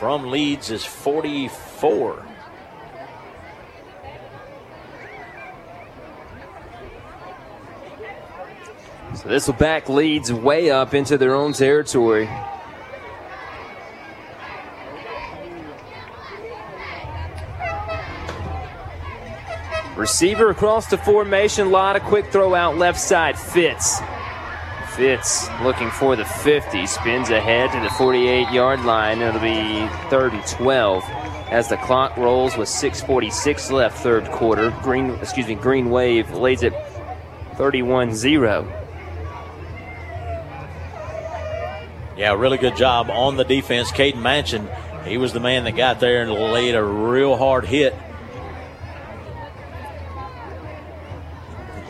from 0.00 0.30
Leeds 0.30 0.72
is 0.72 0.84
44. 0.84 2.33
So 9.16 9.52
back 9.52 9.88
Leeds 9.88 10.32
way 10.32 10.70
up 10.70 10.94
into 10.94 11.16
their 11.16 11.34
own 11.34 11.52
territory. 11.52 12.28
Receiver 19.96 20.50
across 20.50 20.86
the 20.86 20.98
formation. 20.98 21.70
Lot 21.70 21.96
of 21.96 22.02
quick 22.02 22.32
throw 22.32 22.54
out 22.54 22.76
left 22.76 23.00
side. 23.00 23.38
Fitz. 23.38 24.00
Fitz 24.96 25.48
looking 25.62 25.90
for 25.90 26.16
the 26.16 26.24
50. 26.24 26.86
Spins 26.86 27.30
ahead 27.30 27.70
to 27.72 27.80
the 27.80 27.90
48 27.94 28.50
yard 28.50 28.84
line. 28.84 29.20
It'll 29.22 29.40
be 29.40 29.86
third 30.10 30.32
and 30.32 30.46
12 30.46 31.04
as 31.50 31.68
the 31.68 31.76
clock 31.76 32.16
rolls 32.16 32.56
with 32.56 32.68
6.46 32.68 33.70
left, 33.70 33.98
third 33.98 34.24
quarter. 34.26 34.70
Green, 34.82 35.10
excuse 35.22 35.46
me, 35.46 35.54
Green 35.54 35.90
Wave 35.90 36.32
leads 36.32 36.64
it 36.64 36.74
31 37.56 38.12
0. 38.12 38.80
Yeah, 42.16 42.34
really 42.34 42.58
good 42.58 42.76
job 42.76 43.10
on 43.10 43.36
the 43.36 43.44
defense. 43.44 43.90
Caden 43.90 44.14
Manchin, 44.14 44.68
he 45.04 45.18
was 45.18 45.32
the 45.32 45.40
man 45.40 45.64
that 45.64 45.72
got 45.72 45.98
there 45.98 46.22
and 46.22 46.30
laid 46.32 46.74
a 46.74 46.82
real 46.82 47.36
hard 47.36 47.64
hit. 47.64 47.94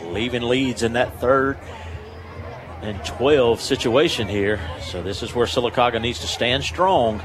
Leaving 0.03 0.43
Leeds 0.43 0.81
in 0.81 0.93
that 0.93 1.19
third 1.19 1.59
and 2.81 3.03
12 3.05 3.61
situation 3.61 4.27
here. 4.27 4.59
So 4.81 5.03
this 5.03 5.21
is 5.21 5.35
where 5.35 5.45
Sylacauga 5.45 6.01
needs 6.01 6.19
to 6.19 6.27
stand 6.27 6.63
strong. 6.63 7.21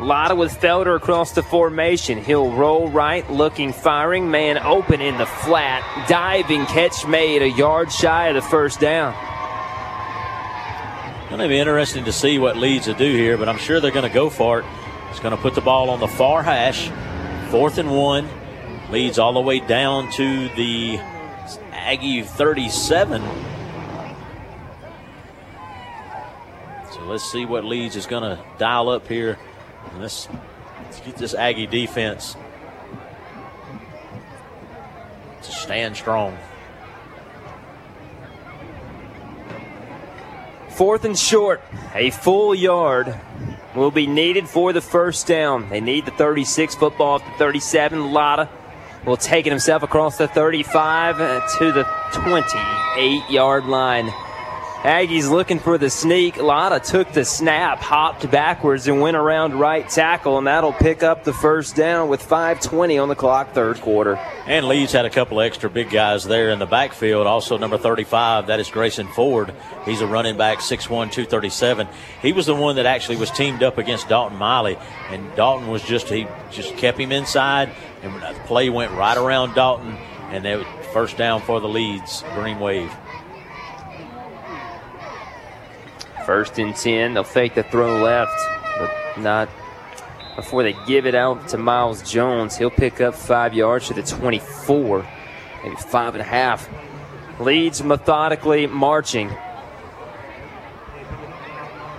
Latta 0.00 0.34
with 0.34 0.52
Felder 0.58 0.96
across 0.96 1.32
the 1.32 1.42
formation. 1.42 2.22
He'll 2.22 2.50
roll 2.52 2.88
right, 2.88 3.28
looking, 3.30 3.72
firing. 3.72 4.30
Man 4.30 4.58
open 4.58 5.00
in 5.00 5.18
the 5.18 5.26
flat. 5.26 6.06
Diving 6.08 6.64
catch 6.66 7.06
made 7.06 7.42
a 7.42 7.50
yard 7.50 7.92
shy 7.92 8.28
of 8.28 8.34
the 8.34 8.42
first 8.42 8.80
down. 8.80 9.14
To 11.30 11.48
be 11.48 11.58
interesting 11.58 12.04
to 12.04 12.12
see 12.12 12.38
what 12.38 12.58
Leeds 12.58 12.86
will 12.86 12.94
do 12.96 13.16
here, 13.16 13.38
but 13.38 13.48
I'm 13.48 13.56
sure 13.56 13.80
they're 13.80 13.90
going 13.90 14.06
to 14.06 14.14
go 14.14 14.28
for 14.28 14.60
it. 14.60 14.66
It's 15.08 15.20
going 15.20 15.34
to 15.34 15.40
put 15.40 15.54
the 15.54 15.62
ball 15.62 15.88
on 15.88 15.98
the 15.98 16.06
far 16.06 16.42
hash. 16.42 16.90
Fourth 17.50 17.78
and 17.78 17.96
one. 17.96 18.28
Leeds 18.90 19.18
all 19.18 19.32
the 19.32 19.40
way 19.40 19.58
down 19.60 20.12
to 20.12 20.48
the 20.50 20.98
Aggie 21.72 22.22
37. 22.22 23.22
So 26.92 27.00
let's 27.06 27.24
see 27.24 27.46
what 27.46 27.64
Leeds 27.64 27.96
is 27.96 28.04
going 28.04 28.22
to 28.22 28.44
dial 28.58 28.90
up 28.90 29.08
here. 29.08 29.38
Let's, 29.98 30.28
let's 30.82 31.00
get 31.00 31.16
this 31.16 31.34
Aggie 31.34 31.66
defense 31.66 32.36
to 35.42 35.52
stand 35.52 35.96
strong. 35.96 36.38
Fourth 40.70 41.04
and 41.04 41.18
short, 41.18 41.60
a 41.94 42.10
full 42.10 42.54
yard 42.54 43.20
will 43.74 43.90
be 43.90 44.06
needed 44.06 44.48
for 44.48 44.72
the 44.72 44.80
first 44.80 45.26
down. 45.26 45.68
They 45.68 45.80
need 45.80 46.06
the 46.06 46.10
36 46.12 46.74
football 46.74 47.16
off 47.16 47.24
the 47.24 47.38
37. 47.38 48.12
Latta 48.12 48.48
will 49.04 49.16
take 49.16 49.46
it 49.46 49.50
himself 49.50 49.82
across 49.82 50.18
the 50.18 50.28
35 50.28 51.16
to 51.58 51.72
the 51.72 51.84
28 52.12 53.30
yard 53.30 53.66
line. 53.66 54.10
Aggies 54.82 55.28
looking 55.28 55.58
for 55.58 55.76
the 55.76 55.90
sneak. 55.90 56.38
Latta 56.38 56.80
took 56.80 57.12
the 57.12 57.26
snap, 57.26 57.80
hopped 57.80 58.30
backwards, 58.30 58.88
and 58.88 58.98
went 58.98 59.14
around 59.14 59.60
right 59.60 59.86
tackle, 59.86 60.38
and 60.38 60.46
that'll 60.46 60.72
pick 60.72 61.02
up 61.02 61.22
the 61.22 61.34
first 61.34 61.76
down 61.76 62.08
with 62.08 62.26
5.20 62.26 63.02
on 63.02 63.10
the 63.10 63.14
clock, 63.14 63.52
third 63.52 63.78
quarter. 63.82 64.16
And 64.46 64.66
Leeds 64.66 64.92
had 64.92 65.04
a 65.04 65.10
couple 65.10 65.38
extra 65.42 65.68
big 65.68 65.90
guys 65.90 66.24
there 66.24 66.48
in 66.48 66.58
the 66.58 66.66
backfield. 66.66 67.26
Also, 67.26 67.58
number 67.58 67.76
35, 67.76 68.46
that 68.46 68.58
is 68.58 68.70
Grayson 68.70 69.06
Ford. 69.08 69.52
He's 69.84 70.00
a 70.00 70.06
running 70.06 70.38
back, 70.38 70.60
6'1, 70.60 71.12
237. 71.12 71.86
He 72.22 72.32
was 72.32 72.46
the 72.46 72.54
one 72.54 72.76
that 72.76 72.86
actually 72.86 73.16
was 73.16 73.30
teamed 73.30 73.62
up 73.62 73.76
against 73.76 74.08
Dalton 74.08 74.38
Miley, 74.38 74.78
and 75.10 75.30
Dalton 75.36 75.68
was 75.68 75.82
just, 75.82 76.08
he 76.08 76.26
just 76.50 76.74
kept 76.78 76.98
him 76.98 77.12
inside, 77.12 77.70
and 78.02 78.14
the 78.14 78.40
play 78.46 78.70
went 78.70 78.92
right 78.92 79.18
around 79.18 79.54
Dalton, 79.54 79.98
and 80.30 80.42
they 80.42 80.64
first 80.94 81.18
down 81.18 81.42
for 81.42 81.60
the 81.60 81.68
Leeds, 81.68 82.24
Green 82.34 82.58
Wave. 82.58 82.90
First 86.24 86.58
and 86.58 86.74
10. 86.74 87.14
They'll 87.14 87.24
fake 87.24 87.54
the 87.54 87.62
throw 87.62 88.02
left, 88.02 88.32
but 88.78 89.18
not 89.18 89.48
before 90.36 90.62
they 90.62 90.74
give 90.86 91.06
it 91.06 91.14
out 91.14 91.48
to 91.48 91.58
Miles 91.58 92.08
Jones. 92.08 92.56
He'll 92.56 92.70
pick 92.70 93.00
up 93.00 93.14
five 93.14 93.54
yards 93.54 93.88
to 93.88 93.94
the 93.94 94.02
24, 94.02 95.06
maybe 95.62 95.76
five 95.76 96.14
and 96.14 96.22
a 96.22 96.24
half. 96.24 96.68
Leeds 97.40 97.82
methodically 97.82 98.66
marching. 98.66 99.30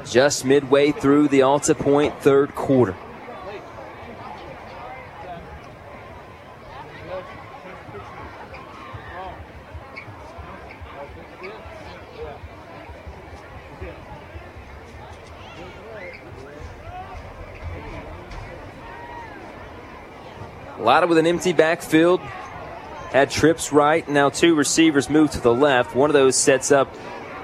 Just 0.10 0.46
midway 0.46 0.92
through 0.92 1.28
the 1.30 1.40
AltaPointe 1.40 2.20
third 2.20 2.54
quarter. 2.56 2.96
Latta 20.82 21.08
with 21.08 21.18
an 21.18 21.28
empty 21.28 21.54
backfield. 21.54 22.20
Had 23.12 23.30
trips 23.30 23.72
right. 23.72 24.08
Now 24.08 24.30
two 24.30 24.56
receivers 24.56 25.10
move 25.10 25.32
to 25.32 25.40
the 25.40 25.54
left. 25.54 25.96
One 25.96 26.10
of 26.10 26.14
those 26.14 26.36
sets 26.36 26.72
up 26.72 26.94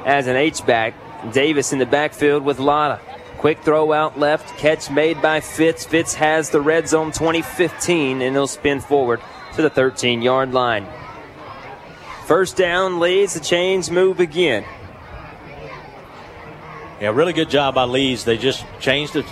as 0.05 0.27
an 0.27 0.35
H-back. 0.35 0.93
Davis 1.33 1.73
in 1.73 1.79
the 1.79 1.85
backfield 1.85 2.43
with 2.43 2.59
Latta. 2.59 2.99
Quick 3.37 3.59
throw 3.59 3.93
out 3.93 4.17
left. 4.17 4.57
Catch 4.57 4.89
made 4.89 5.21
by 5.21 5.39
Fitz. 5.41 5.85
Fitz 5.85 6.15
has 6.15 6.49
the 6.49 6.61
red 6.61 6.87
zone 6.87 7.11
2015, 7.11 8.21
and 8.21 8.35
he'll 8.35 8.47
spin 8.47 8.79
forward 8.79 9.21
to 9.55 9.61
the 9.61 9.69
13 9.69 10.21
yard 10.21 10.53
line. 10.53 10.87
First 12.25 12.57
down 12.57 12.99
Leeds. 12.99 13.35
The 13.35 13.39
chains 13.39 13.91
move 13.91 14.19
again. 14.19 14.65
Yeah, 16.99 17.09
really 17.09 17.33
good 17.33 17.49
job 17.49 17.75
by 17.75 17.83
Leeds. 17.83 18.25
They 18.25 18.37
just 18.37 18.65
changed 18.79 19.15
it, 19.15 19.25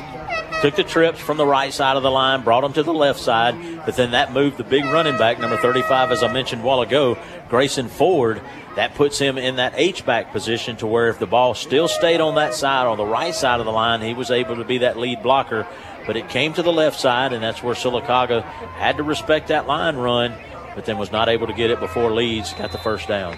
took 0.66 0.76
the 0.76 0.84
trips 0.84 1.20
from 1.20 1.38
the 1.38 1.46
right 1.46 1.72
side 1.72 1.96
of 1.96 2.02
the 2.02 2.10
line, 2.10 2.44
brought 2.44 2.62
them 2.62 2.74
to 2.74 2.82
the 2.82 2.92
left 2.92 3.20
side, 3.20 3.56
but 3.86 3.96
then 3.96 4.12
that 4.12 4.34
moved 4.34 4.58
the 4.58 4.64
big 4.64 4.84
running 4.86 5.16
back, 5.16 5.40
number 5.40 5.58
35, 5.58 6.12
as 6.12 6.24
I 6.24 6.34
mentioned 6.34 6.64
a 6.64 6.66
while 6.66 6.82
ago, 6.82 7.20
Grayson 7.50 7.88
Ford. 7.88 8.42
That 8.76 8.96
puts 8.96 9.20
him 9.20 9.38
in 9.38 9.58
that 9.58 9.74
H 9.76 10.04
back 10.08 10.32
position 10.32 10.76
to 10.78 10.88
where 10.88 11.10
if 11.10 11.20
the 11.20 11.28
ball 11.28 11.54
still 11.54 11.88
stayed 11.88 12.20
on 12.20 12.34
that 12.34 12.56
side, 12.56 12.88
on 12.88 12.98
the 12.98 13.06
right 13.06 13.36
side 13.36 13.60
of 13.60 13.68
the 13.68 13.72
line, 13.72 14.02
he 14.02 14.16
was 14.16 14.32
able 14.32 14.56
to 14.56 14.64
be 14.64 14.80
that 14.80 14.98
lead 14.98 15.22
blocker. 15.22 15.68
But 16.08 16.18
it 16.18 16.30
came 16.30 16.52
to 16.54 16.64
the 16.64 16.74
left 16.74 17.00
side, 17.00 17.32
and 17.32 17.44
that's 17.44 17.62
where 17.62 17.76
Sylacauga 17.76 18.42
had 18.42 18.98
to 18.98 19.04
respect 19.04 19.50
that 19.50 19.68
line 19.68 19.98
run, 19.98 20.34
but 20.74 20.86
then 20.86 20.98
was 20.98 21.12
not 21.12 21.30
able 21.30 21.46
to 21.46 21.54
get 21.54 21.70
it 21.70 21.80
before 21.80 22.12
Leeds 22.12 22.54
got 22.54 22.72
the 22.72 22.80
first 22.80 23.08
down. 23.08 23.38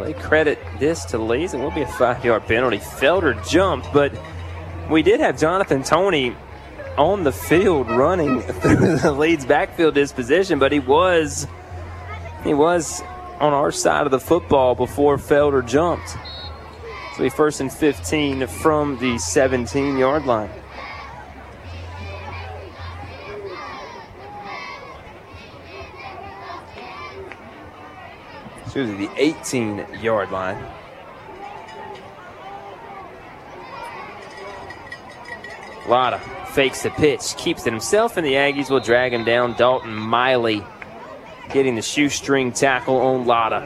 Well, 0.00 0.10
they 0.10 0.18
credit 0.18 0.58
this 0.78 1.04
to 1.06 1.18
Leeds. 1.18 1.52
It 1.52 1.58
will 1.58 1.70
be 1.70 1.82
a 1.82 1.86
five 1.86 2.24
yard 2.24 2.46
penalty. 2.46 2.78
Felder 2.78 3.46
jumped, 3.46 3.92
but 3.92 4.10
we 4.88 5.02
did 5.02 5.20
have 5.20 5.38
Jonathan 5.38 5.82
Tony 5.82 6.34
on 6.96 7.22
the 7.22 7.32
field 7.32 7.90
running 7.90 8.40
through 8.40 8.96
the 8.96 9.12
Leeds 9.12 9.44
backfield 9.44 9.94
disposition, 9.94 10.58
but 10.58 10.72
he 10.72 10.78
was 10.78 11.46
he 12.44 12.54
was 12.54 13.02
on 13.40 13.52
our 13.52 13.70
side 13.70 14.06
of 14.06 14.10
the 14.10 14.18
football 14.18 14.74
before 14.74 15.18
Felder 15.18 15.66
jumped. 15.66 16.16
So 17.16 17.22
he 17.22 17.28
first 17.28 17.60
and 17.60 17.70
15 17.70 18.46
from 18.46 18.96
the 19.00 19.18
17 19.18 19.98
yard 19.98 20.24
line. 20.24 20.50
Excuse 28.70 28.88
me, 28.88 29.06
the 29.06 29.12
18 29.20 29.84
yard 30.00 30.30
line. 30.30 30.64
Latta 35.88 36.20
fakes 36.52 36.84
the 36.84 36.90
pitch, 36.90 37.36
keeps 37.36 37.66
it 37.66 37.72
himself, 37.72 38.16
and 38.16 38.24
the 38.24 38.34
Aggies 38.34 38.70
will 38.70 38.78
drag 38.78 39.12
him 39.12 39.24
down. 39.24 39.56
Dalton 39.56 39.92
Miley 39.92 40.64
getting 41.52 41.74
the 41.74 41.82
shoestring 41.82 42.52
tackle 42.52 42.98
on 42.98 43.26
Latta. 43.26 43.62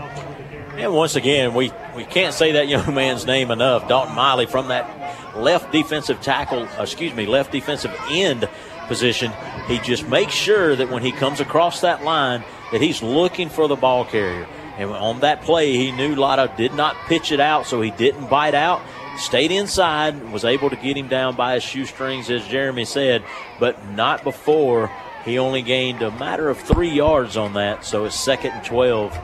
And 0.79 0.95
once 0.95 1.17
again, 1.17 1.53
we, 1.53 1.71
we 1.95 2.05
can't 2.05 2.33
say 2.33 2.53
that 2.53 2.69
young 2.69 2.95
man's 2.95 3.27
name 3.27 3.51
enough. 3.51 3.87
Dalton 3.87 4.15
Miley 4.15 4.47
from 4.47 4.69
that 4.69 5.37
left 5.37 5.71
defensive 5.71 6.23
tackle, 6.23 6.67
excuse 6.79 7.13
me, 7.13 7.27
left 7.27 7.53
defensive 7.53 7.95
end 8.09 8.49
position. 8.87 9.33
He 9.69 9.81
just 9.81 10.09
makes 10.09 10.33
sure 10.33 10.75
that 10.75 10.91
when 10.91 11.03
he 11.03 11.13
comes 11.13 11.41
across 11.41 11.83
that 11.83 12.05
line, 12.05 12.43
that 12.73 12.81
he's 12.81 13.03
looking 13.03 13.51
for 13.51 13.69
the 13.69 13.77
ball 13.77 14.07
carrier. 14.07 14.49
And 14.79 14.91
on 14.91 15.21
that 15.21 15.43
play, 15.43 15.77
he 15.77 15.93
knew 15.93 16.17
Latta 16.17 16.53
did 16.57 16.75
not 16.75 16.97
pitch 17.07 17.31
it 17.31 17.41
out, 17.41 17.67
so 17.67 17.81
he 17.81 17.91
didn't 17.91 18.29
bite 18.29 18.55
out. 18.55 18.83
stayed 19.19 19.53
inside, 19.53 20.33
was 20.33 20.45
able 20.45 20.71
to 20.71 20.77
get 20.77 20.97
him 20.97 21.07
down 21.07 21.37
by 21.37 21.55
his 21.55 21.63
shoestrings, 21.63 22.31
as 22.31 22.45
Jeremy 22.49 22.85
said, 22.85 23.23
but 23.61 23.89
not 23.91 24.25
before. 24.25 24.91
He 25.25 25.39
only 25.39 25.63
gained 25.63 26.03
a 26.03 26.11
matter 26.11 26.51
of 26.51 26.59
three 26.59 26.91
yards 26.91 27.37
on 27.37 27.55
that, 27.55 27.85
so 27.85 28.05
it's 28.05 28.19
second 28.19 28.51
and 28.53 28.65
12 28.65 29.17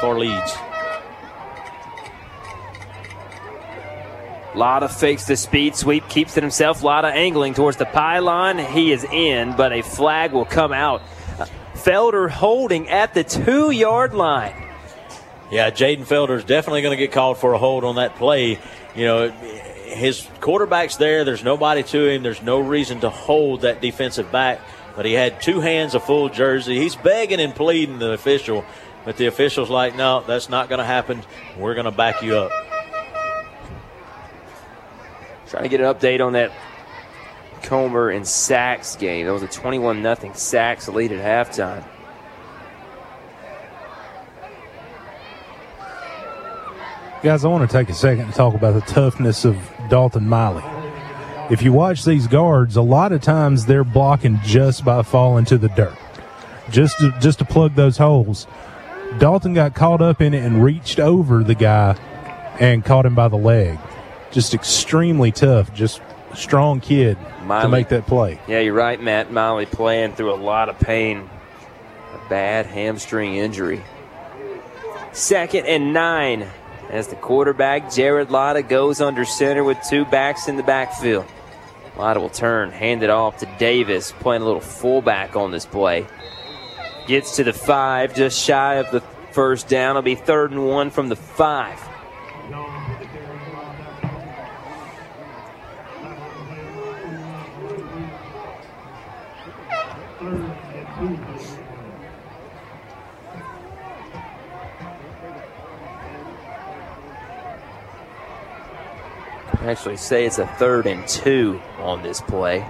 for 0.00 0.18
Leeds. 0.18 0.56
Latta 4.54 4.88
fakes 4.88 5.26
the 5.26 5.36
speed 5.36 5.76
sweep, 5.76 6.08
keeps 6.08 6.36
it 6.36 6.42
himself. 6.42 6.82
Latta 6.82 7.08
angling 7.08 7.54
towards 7.54 7.76
the 7.76 7.84
pylon. 7.84 8.58
He 8.58 8.90
is 8.90 9.04
in, 9.04 9.54
but 9.54 9.72
a 9.72 9.82
flag 9.82 10.32
will 10.32 10.46
come 10.46 10.72
out. 10.72 11.02
Felder 11.74 12.28
holding 12.28 12.88
at 12.88 13.14
the 13.14 13.22
two 13.22 13.70
yard 13.70 14.14
line. 14.14 14.67
Yeah, 15.50 15.70
Jaden 15.70 16.06
Felder 16.06 16.36
is 16.36 16.44
definitely 16.44 16.82
going 16.82 16.96
to 16.96 17.02
get 17.02 17.12
called 17.12 17.38
for 17.38 17.54
a 17.54 17.58
hold 17.58 17.84
on 17.84 17.96
that 17.96 18.16
play. 18.16 18.58
You 18.94 19.04
know, 19.04 19.30
his 19.30 20.28
quarterback's 20.40 20.96
there. 20.96 21.24
There's 21.24 21.42
nobody 21.42 21.82
to 21.84 22.06
him. 22.06 22.22
There's 22.22 22.42
no 22.42 22.60
reason 22.60 23.00
to 23.00 23.10
hold 23.10 23.62
that 23.62 23.80
defensive 23.80 24.30
back. 24.30 24.60
But 24.94 25.06
he 25.06 25.12
had 25.12 25.40
two 25.40 25.60
hands, 25.60 25.94
a 25.94 26.00
full 26.00 26.28
jersey. 26.28 26.76
He's 26.78 26.96
begging 26.96 27.40
and 27.40 27.54
pleading 27.54 27.98
the 27.98 28.12
official, 28.12 28.64
but 29.04 29.16
the 29.16 29.26
official's 29.26 29.70
like, 29.70 29.96
no, 29.96 30.22
that's 30.26 30.48
not 30.48 30.68
going 30.68 30.80
to 30.80 30.84
happen. 30.84 31.22
We're 31.56 31.74
going 31.74 31.84
to 31.84 31.92
back 31.92 32.22
you 32.22 32.36
up. 32.36 32.50
Trying 35.48 35.62
to 35.62 35.68
get 35.70 35.80
an 35.80 35.86
update 35.86 36.24
on 36.24 36.34
that 36.34 36.52
Comer 37.62 38.10
and 38.10 38.24
Saks 38.24 38.98
game. 38.98 39.26
That 39.26 39.32
was 39.32 39.42
a 39.42 39.48
21 39.48 40.02
0 40.02 40.14
Saks 40.14 40.92
lead 40.92 41.12
at 41.12 41.48
halftime. 41.48 41.84
Guys, 47.20 47.44
I 47.44 47.48
want 47.48 47.68
to 47.68 47.76
take 47.76 47.88
a 47.88 47.94
second 47.94 48.28
to 48.28 48.32
talk 48.32 48.54
about 48.54 48.74
the 48.74 48.80
toughness 48.82 49.44
of 49.44 49.56
Dalton 49.88 50.28
Miley. 50.28 50.62
If 51.50 51.62
you 51.62 51.72
watch 51.72 52.04
these 52.04 52.28
guards, 52.28 52.76
a 52.76 52.82
lot 52.82 53.10
of 53.10 53.20
times 53.22 53.66
they're 53.66 53.82
blocking 53.82 54.38
just 54.44 54.84
by 54.84 55.02
falling 55.02 55.44
to 55.46 55.58
the 55.58 55.68
dirt, 55.70 55.96
just 56.70 56.96
to, 57.00 57.12
just 57.20 57.40
to 57.40 57.44
plug 57.44 57.74
those 57.74 57.96
holes. 57.96 58.46
Dalton 59.18 59.52
got 59.52 59.74
caught 59.74 60.00
up 60.00 60.20
in 60.20 60.32
it 60.32 60.44
and 60.44 60.62
reached 60.62 61.00
over 61.00 61.42
the 61.42 61.56
guy 61.56 61.94
and 62.60 62.84
caught 62.84 63.04
him 63.04 63.16
by 63.16 63.26
the 63.26 63.36
leg. 63.36 63.80
Just 64.30 64.54
extremely 64.54 65.32
tough, 65.32 65.74
just 65.74 66.00
strong 66.34 66.80
kid 66.80 67.18
Miley. 67.42 67.62
to 67.62 67.68
make 67.68 67.88
that 67.88 68.06
play. 68.06 68.38
Yeah, 68.46 68.60
you're 68.60 68.74
right, 68.74 69.02
Matt. 69.02 69.32
Miley 69.32 69.66
playing 69.66 70.12
through 70.12 70.34
a 70.34 70.36
lot 70.36 70.68
of 70.68 70.78
pain. 70.78 71.28
A 72.14 72.28
bad 72.28 72.66
hamstring 72.66 73.34
injury. 73.34 73.82
Second 75.12 75.66
and 75.66 75.92
nine 75.92 76.48
as 76.90 77.08
the 77.08 77.16
quarterback, 77.16 77.92
Jared 77.92 78.30
Latta, 78.30 78.62
goes 78.62 79.00
under 79.00 79.24
center 79.24 79.64
with 79.64 79.78
two 79.88 80.04
backs 80.04 80.48
in 80.48 80.56
the 80.56 80.62
backfield. 80.62 81.26
Latta 81.96 82.20
will 82.20 82.28
turn, 82.28 82.70
hand 82.70 83.02
it 83.02 83.10
off 83.10 83.38
to 83.38 83.46
Davis, 83.58 84.12
playing 84.20 84.42
a 84.42 84.44
little 84.44 84.60
fullback 84.60 85.36
on 85.36 85.50
this 85.50 85.66
play. 85.66 86.06
Gets 87.06 87.36
to 87.36 87.44
the 87.44 87.52
five, 87.52 88.14
just 88.14 88.38
shy 88.42 88.74
of 88.74 88.90
the 88.90 89.00
first 89.32 89.68
down. 89.68 89.92
It'll 89.92 90.02
be 90.02 90.14
third 90.14 90.52
and 90.52 90.66
one 90.66 90.90
from 90.90 91.08
the 91.08 91.16
five. 91.16 91.78
Actually, 109.62 109.96
say 109.96 110.24
it's 110.24 110.38
a 110.38 110.46
third 110.46 110.86
and 110.86 111.06
two 111.08 111.60
on 111.78 112.02
this 112.02 112.20
play. 112.20 112.64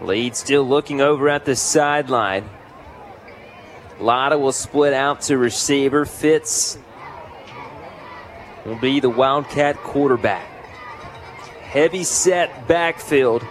Lead 0.00 0.34
still 0.36 0.64
looking 0.64 1.00
over 1.00 1.28
at 1.28 1.44
the 1.44 1.56
sideline. 1.56 2.48
Latta 4.00 4.38
will 4.38 4.52
split 4.52 4.92
out 4.92 5.22
to 5.22 5.38
receiver. 5.38 6.04
Fitz 6.04 6.78
will 8.64 8.78
be 8.78 9.00
the 9.00 9.10
Wildcat 9.10 9.76
quarterback. 9.78 10.46
Heavy 11.62 12.04
set 12.04 12.68
backfield 12.68 13.44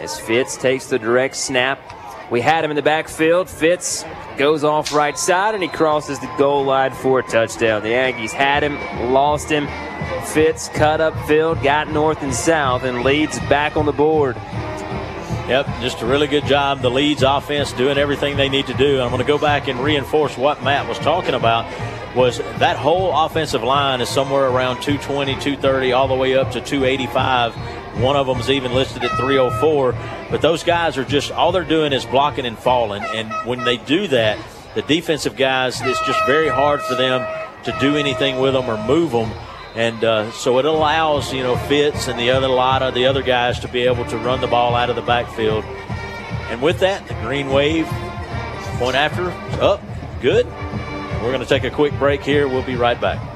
as 0.00 0.18
Fitz 0.20 0.56
takes 0.56 0.86
the 0.86 0.98
direct 0.98 1.36
snap. 1.36 1.95
We 2.30 2.40
had 2.40 2.64
him 2.64 2.70
in 2.70 2.76
the 2.76 2.82
backfield. 2.82 3.48
Fitz 3.48 4.04
goes 4.36 4.64
off 4.64 4.92
right 4.92 5.16
side 5.16 5.54
and 5.54 5.62
he 5.62 5.68
crosses 5.68 6.18
the 6.18 6.32
goal 6.38 6.64
line 6.64 6.92
for 6.92 7.20
a 7.20 7.22
touchdown. 7.22 7.82
The 7.82 7.90
Aggies 7.90 8.32
had 8.32 8.64
him, 8.64 9.12
lost 9.12 9.48
him. 9.48 9.68
Fitz 10.26 10.68
cut 10.68 11.00
up 11.00 11.14
field, 11.26 11.62
got 11.62 11.88
north 11.88 12.22
and 12.22 12.34
south, 12.34 12.82
and 12.82 13.02
Leeds 13.02 13.38
back 13.48 13.76
on 13.76 13.86
the 13.86 13.92
board. 13.92 14.36
Yep, 15.48 15.66
just 15.80 16.02
a 16.02 16.06
really 16.06 16.26
good 16.26 16.44
job. 16.46 16.82
The 16.82 16.90
Leeds 16.90 17.22
offense 17.22 17.72
doing 17.72 17.98
everything 17.98 18.36
they 18.36 18.48
need 18.48 18.66
to 18.66 18.74
do. 18.74 19.00
I'm 19.00 19.10
going 19.10 19.22
to 19.22 19.26
go 19.26 19.38
back 19.38 19.68
and 19.68 19.78
reinforce 19.78 20.36
what 20.36 20.62
Matt 20.64 20.88
was 20.88 20.98
talking 20.98 21.34
about. 21.34 21.64
Was 22.16 22.38
that 22.38 22.76
whole 22.76 23.12
offensive 23.24 23.62
line 23.62 24.00
is 24.00 24.08
somewhere 24.08 24.46
around 24.46 24.82
220, 24.82 25.34
230, 25.34 25.92
all 25.92 26.08
the 26.08 26.14
way 26.14 26.36
up 26.36 26.50
to 26.52 26.60
285. 26.60 27.54
One 27.98 28.16
of 28.16 28.26
them 28.26 28.38
is 28.38 28.50
even 28.50 28.74
listed 28.74 29.04
at 29.04 29.16
304. 29.18 29.92
But 30.30 30.42
those 30.42 30.62
guys 30.62 30.98
are 30.98 31.04
just 31.04 31.30
all 31.32 31.52
they're 31.52 31.64
doing 31.64 31.92
is 31.92 32.04
blocking 32.04 32.46
and 32.46 32.58
falling. 32.58 33.02
And 33.02 33.30
when 33.46 33.64
they 33.64 33.78
do 33.78 34.06
that, 34.08 34.38
the 34.74 34.82
defensive 34.82 35.36
guys, 35.36 35.80
it's 35.80 36.06
just 36.06 36.24
very 36.26 36.48
hard 36.48 36.82
for 36.82 36.94
them 36.94 37.26
to 37.64 37.76
do 37.80 37.96
anything 37.96 38.38
with 38.38 38.52
them 38.52 38.68
or 38.68 38.76
move 38.86 39.12
them. 39.12 39.30
And 39.74 40.02
uh, 40.04 40.30
so 40.32 40.58
it 40.58 40.64
allows, 40.64 41.32
you 41.32 41.42
know, 41.42 41.56
Fitz 41.56 42.08
and 42.08 42.18
the 42.18 42.30
other 42.30 42.48
lot 42.48 42.82
of 42.82 42.94
the 42.94 43.06
other 43.06 43.22
guys 43.22 43.60
to 43.60 43.68
be 43.68 43.82
able 43.82 44.04
to 44.06 44.18
run 44.18 44.40
the 44.40 44.46
ball 44.46 44.74
out 44.74 44.90
of 44.90 44.96
the 44.96 45.02
backfield. 45.02 45.64
And 46.48 46.62
with 46.62 46.80
that, 46.80 47.06
the 47.08 47.14
green 47.14 47.50
wave 47.50 47.86
point 48.78 48.96
after 48.96 49.30
up, 49.60 49.82
good. 50.20 50.46
We're 50.46 51.32
going 51.32 51.40
to 51.40 51.46
take 51.46 51.64
a 51.64 51.70
quick 51.70 51.92
break 51.98 52.22
here. 52.22 52.46
We'll 52.46 52.62
be 52.62 52.76
right 52.76 53.00
back. 53.00 53.35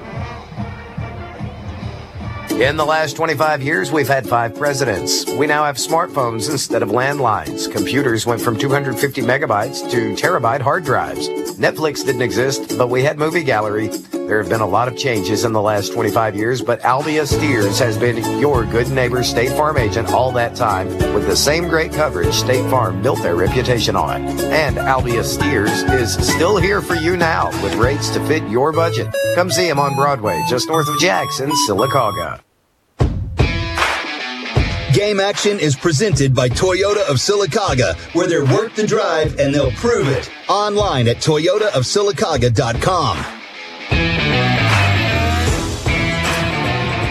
In 2.61 2.77
the 2.77 2.85
last 2.85 3.17
25 3.17 3.63
years, 3.63 3.91
we've 3.91 4.07
had 4.07 4.29
five 4.29 4.55
presidents. 4.55 5.25
We 5.33 5.47
now 5.47 5.65
have 5.65 5.77
smartphones 5.77 6.51
instead 6.51 6.83
of 6.83 6.91
landlines. 6.91 7.73
Computers 7.73 8.27
went 8.27 8.39
from 8.39 8.59
250 8.59 9.23
megabytes 9.23 9.91
to 9.91 10.13
terabyte 10.15 10.61
hard 10.61 10.85
drives. 10.85 11.27
Netflix 11.57 12.05
didn't 12.05 12.21
exist, 12.21 12.77
but 12.77 12.91
we 12.91 13.03
had 13.03 13.19
Movie 13.19 13.45
Gallery. 13.45 13.89
There 13.89 14.43
have 14.43 14.51
been 14.51 14.61
a 14.61 14.67
lot 14.67 14.89
of 14.89 14.97
changes 14.99 15.45
in 15.47 15.55
the 15.55 15.61
last 15.63 15.95
25 15.95 16.37
years, 16.37 16.61
but 16.61 16.83
Albia 16.83 17.27
Steers 17.27 17.79
has 17.79 17.97
been 17.97 18.19
your 18.39 18.67
good 18.67 18.91
neighbor 18.91 19.23
State 19.23 19.53
Farm 19.53 19.79
agent 19.79 20.13
all 20.13 20.31
that 20.33 20.55
time 20.55 20.87
with 21.15 21.27
the 21.27 21.37
same 21.37 21.67
great 21.67 21.93
coverage 21.93 22.35
State 22.35 22.69
Farm 22.69 23.01
built 23.01 23.23
their 23.23 23.37
reputation 23.37 23.97
on. 23.97 24.27
And 24.53 24.77
Albia 24.77 25.25
Steers 25.25 25.83
is 25.95 26.13
still 26.29 26.59
here 26.59 26.83
for 26.83 26.95
you 26.95 27.17
now 27.17 27.47
with 27.63 27.75
rates 27.77 28.11
to 28.11 28.25
fit 28.27 28.47
your 28.51 28.71
budget. 28.71 29.09
Come 29.35 29.49
see 29.49 29.67
him 29.67 29.79
on 29.79 29.95
Broadway, 29.95 30.45
just 30.47 30.69
north 30.69 30.89
of 30.89 31.01
Jackson, 31.01 31.51
Sylacauga. 31.67 32.39
Game 34.93 35.21
Action 35.21 35.61
is 35.61 35.77
presented 35.77 36.35
by 36.35 36.49
Toyota 36.49 37.09
of 37.09 37.19
Sylacauga, 37.19 37.95
where 38.13 38.27
they're 38.27 38.45
worth 38.45 38.75
the 38.75 38.85
drive 38.85 39.39
and 39.39 39.55
they'll 39.55 39.71
prove 39.73 40.09
it. 40.09 40.29
Online 40.49 41.07
at 41.07 41.19
toyotaofsylacauga.com. 41.19 43.25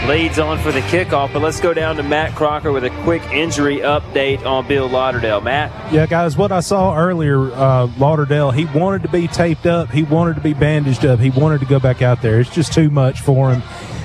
Leeds 0.08 0.38
on 0.38 0.58
for 0.58 0.72
the 0.72 0.80
kickoff, 0.80 1.32
but 1.32 1.40
let's 1.40 1.60
go 1.60 1.72
down 1.72 1.96
to 1.96 2.02
Matt 2.02 2.34
Crocker 2.34 2.72
with 2.72 2.84
a 2.84 2.90
quick 3.04 3.22
injury 3.30 3.78
update 3.78 4.44
on 4.44 4.66
Bill 4.66 4.88
Lauderdale. 4.88 5.40
Matt? 5.40 5.92
Yeah, 5.92 6.04
guys, 6.06 6.36
what 6.36 6.50
I 6.52 6.60
saw 6.60 6.94
earlier, 6.96 7.50
uh, 7.52 7.86
Lauderdale, 7.96 8.50
he 8.50 8.66
wanted 8.66 9.02
to 9.02 9.08
be 9.08 9.26
taped 9.28 9.64
up. 9.66 9.90
He 9.90 10.02
wanted 10.02 10.34
to 10.34 10.40
be 10.42 10.52
bandaged 10.52 11.06
up. 11.06 11.20
He 11.20 11.30
wanted 11.30 11.60
to 11.60 11.66
go 11.66 11.78
back 11.78 12.02
out 12.02 12.20
there. 12.22 12.40
It's 12.40 12.50
just 12.50 12.72
too 12.74 12.90
much 12.90 13.20
for 13.20 13.54
him. 13.54 13.62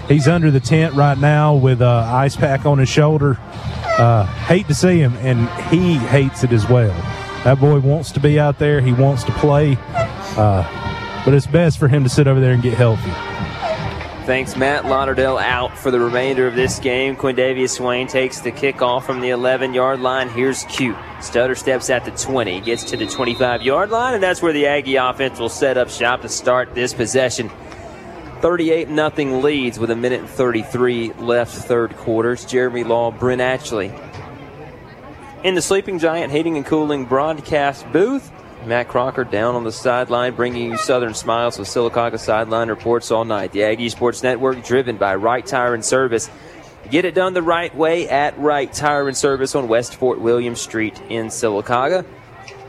He's 0.08 0.28
under 0.28 0.52
the 0.52 0.60
tent 0.60 0.94
right 0.94 1.18
now 1.18 1.56
with 1.56 1.82
an 1.82 1.88
uh, 1.88 2.10
ice 2.14 2.36
pack 2.36 2.66
on 2.66 2.78
his 2.78 2.90
shoulder. 2.90 3.38
Uh, 3.40 4.26
hate 4.26 4.68
to 4.68 4.76
see 4.76 5.00
him, 5.00 5.14
and 5.18 5.50
he 5.74 5.96
hates 5.96 6.44
it 6.44 6.52
as 6.52 6.70
well. 6.70 6.94
That 7.44 7.60
boy 7.60 7.80
wants 7.80 8.12
to 8.12 8.20
be 8.20 8.40
out 8.40 8.60
there. 8.60 8.82
He 8.82 8.94
wants 8.94 9.24
to 9.24 9.32
play, 9.34 9.78
uh, 9.90 11.22
but 11.26 11.34
it's 11.34 11.48
best 11.48 11.80
for 11.80 11.88
him 11.88 12.04
to 12.04 12.10
sit 12.10 12.28
over 12.28 12.40
there 12.40 12.54
and 12.54 12.62
get 12.62 12.76
healthy. 12.76 13.12
Thanks, 14.26 14.56
Matt 14.56 14.86
Lauderdale 14.86 15.38
out 15.38 15.78
for 15.78 15.92
the 15.92 16.00
remainder 16.00 16.48
of 16.48 16.56
this 16.56 16.80
game. 16.80 17.16
Quindavius 17.16 17.70
Swain 17.70 18.08
takes 18.08 18.40
the 18.40 18.52
kickoff 18.52 19.04
from 19.04 19.22
the 19.22 19.30
11 19.30 19.76
yard 19.76 20.00
line. 20.00 20.30
Here's 20.30 20.64
Q. 20.64 20.96
Stutter 21.22 21.54
steps 21.54 21.92
at 21.92 22.06
the 22.06 22.12
20, 22.12 22.62
gets 22.62 22.84
to 22.86 22.98
the 22.98 23.06
25 23.06 23.62
yard 23.62 23.92
line, 23.92 24.16
and 24.16 24.24
that's 24.24 24.42
where 24.42 24.52
the 24.54 24.66
Aggie 24.66 24.96
offense 24.96 25.38
will 25.38 25.50
set 25.50 25.78
up 25.78 25.90
shop 25.90 26.22
to 26.24 26.30
start 26.30 26.74
this 26.74 26.92
possession. 26.92 27.52
38 28.42 28.88
0 28.88 29.40
Leeds 29.40 29.80
with 29.80 29.92
a 29.92 29.96
minute 29.96 30.22
and 30.22 30.30
33 30.30 31.14
left 31.14 31.54
third 31.54 31.96
quarters. 31.98 32.46
Jeremy 32.46 32.84
Law, 32.84 33.12
Brent 33.12 33.42
Ashley. 33.42 33.94
In 35.44 35.56
the 35.56 35.62
Sleeping 35.62 36.00
Giant 36.00 36.32
Heating 36.32 36.58
and 36.58 36.66
Cooling 36.66 37.06
broadcast 37.06 37.86
booth, 37.92 38.32
Matt 38.66 38.88
Crocker 38.88 39.24
down 39.24 39.56
on 39.56 39.64
the 39.64 39.72
sideline, 39.72 40.34
bringing 40.36 40.72
you 40.72 40.78
Southern 40.78 41.14
Smiles 41.14 41.60
with 41.60 41.68
Sylacauga 41.68 42.20
sideline 42.20 42.70
reports 42.70 43.12
all 43.12 43.26
night. 43.26 43.52
The 43.52 43.64
Aggie 43.64 43.90
Sports 43.90 44.24
Network, 44.24 44.64
driven 44.64 44.98
by 44.98 45.16
Right 45.16 45.46
Tire 45.46 45.74
and 45.74 45.86
Service. 45.86 46.30
Get 46.90 47.06
it 47.06 47.16
done 47.16 47.34
the 47.34 47.42
right 47.42 47.76
way 47.76 48.10
at 48.10 48.38
Right 48.40 48.72
Tire 48.72 49.08
and 49.08 49.18
Service 49.18 49.56
on 49.56 49.68
West 49.68 49.96
Fort 49.96 50.20
William 50.20 50.56
Street 50.56 51.00
in 51.10 51.28
Sylacauga. 51.28 52.06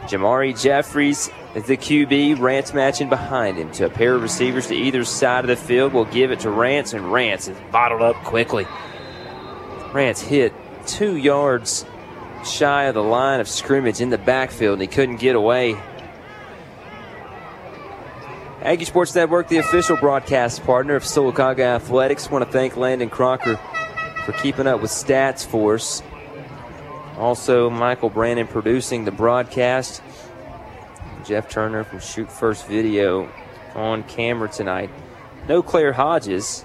Jamari 0.06 0.60
Jeffries 0.60 1.30
the 1.64 1.76
QB. 1.76 2.38
Rance 2.38 2.72
Matchin 2.72 3.08
behind 3.08 3.56
him 3.56 3.70
to 3.72 3.86
a 3.86 3.90
pair 3.90 4.14
of 4.14 4.22
receivers 4.22 4.66
to 4.66 4.74
either 4.74 5.04
side 5.04 5.44
of 5.44 5.48
the 5.48 5.56
field. 5.56 5.94
will 5.94 6.04
give 6.04 6.30
it 6.30 6.40
to 6.40 6.50
Rance, 6.50 6.92
and 6.92 7.12
Rance 7.12 7.48
is 7.48 7.56
bottled 7.72 8.02
up 8.02 8.16
quickly. 8.24 8.66
Rance 9.92 10.20
hit 10.20 10.52
two 10.86 11.16
yards 11.16 11.86
shy 12.44 12.84
of 12.84 12.94
the 12.94 13.02
line 13.02 13.40
of 13.40 13.48
scrimmage 13.48 14.00
in 14.00 14.10
the 14.10 14.18
backfield, 14.18 14.74
and 14.74 14.82
he 14.82 14.86
couldn't 14.86 15.16
get 15.16 15.34
away. 15.34 15.76
Aggie 18.62 18.84
Sports 18.84 19.14
Network, 19.14 19.48
the 19.48 19.58
official 19.58 19.96
broadcast 19.96 20.62
partner 20.64 20.96
of 20.96 21.04
Sylacauga 21.04 21.60
Athletics. 21.60 22.30
want 22.30 22.44
to 22.44 22.50
thank 22.50 22.76
Landon 22.76 23.08
Crocker 23.08 23.58
for 24.24 24.32
keeping 24.32 24.66
up 24.66 24.82
with 24.82 24.90
stats 24.90 25.46
for 25.46 25.74
us. 25.74 26.02
Also, 27.16 27.70
Michael 27.70 28.10
Brandon 28.10 28.46
producing 28.46 29.04
the 29.04 29.10
broadcast. 29.10 30.02
Jeff 31.24 31.48
Turner 31.48 31.82
from 31.82 32.00
Shoot 32.00 32.30
First 32.30 32.66
Video 32.66 33.28
on 33.74 34.02
camera 34.04 34.48
tonight. 34.48 34.90
No 35.48 35.62
Claire 35.62 35.92
Hodges. 35.92 36.64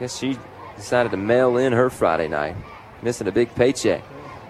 Guess 0.00 0.18
she 0.18 0.36
decided 0.76 1.10
to 1.10 1.16
mail 1.16 1.56
in 1.56 1.72
her 1.72 1.90
Friday 1.90 2.28
night, 2.28 2.56
missing 3.02 3.28
a 3.28 3.32
big 3.32 3.54
paycheck. 3.54 4.02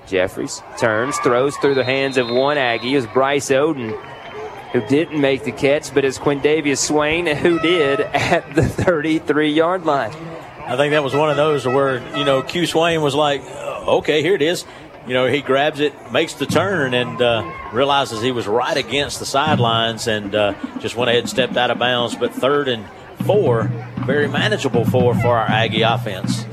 Jeffries 0.07 0.63
turns, 0.79 1.17
throws 1.19 1.57
through 1.57 1.75
the 1.75 1.85
hands 1.85 2.17
of 2.17 2.29
one 2.29 2.59
Aggie. 2.59 2.95
Is 2.95 3.07
Bryce 3.07 3.51
Oden, 3.51 3.99
who 4.73 4.81
didn't 4.87 5.21
make 5.21 5.45
the 5.45 5.53
catch, 5.53 5.95
but 5.95 6.05
it's 6.05 6.19
Quindavius 6.19 6.79
Swain 6.79 7.27
who 7.27 7.59
did 7.61 8.01
at 8.01 8.55
the 8.55 8.63
33 8.63 9.53
yard 9.53 9.85
line. 9.85 10.13
I 10.67 10.77
think 10.77 10.93
that 10.93 11.05
was 11.05 11.15
one 11.15 11.31
of 11.31 11.37
those 11.37 11.67
where, 11.67 11.99
you 12.17 12.25
know, 12.25 12.43
Q 12.43 12.67
Swain 12.67 13.03
was 13.03 13.15
like, 13.15 13.43
okay, 13.43 14.23
here 14.23 14.35
it 14.35 14.43
is 14.43 14.65
you 15.07 15.13
know, 15.13 15.27
he 15.27 15.43
grabs 15.43 15.81
it, 15.81 16.13
makes 16.13 16.35
the 16.35 16.47
turn, 16.47 16.95
and 16.95 17.21
uh, 17.21 17.51
realizes 17.73 18.23
he 18.23 18.33
was 18.33 18.47
right 18.47 18.77
against 18.77 19.19
the 19.19 19.27
sidelines 19.27 20.07
and 20.07 20.35
uh, 20.35 20.55
just 20.79 20.97
went 20.97 21.11
ahead 21.11 21.21
and 21.21 21.31
stepped 21.31 21.57
out 21.57 21.71
of 21.71 21.79
bounds. 21.79 22.15
But 22.15 22.33
third 22.33 22.69
and 22.69 22.87
four, 23.27 23.65
very 24.07 24.29
manageable 24.29 24.85
for 24.85 25.15
for 25.15 25.37
our 25.37 25.47
Aggie 25.47 25.83
offense. 25.83 26.47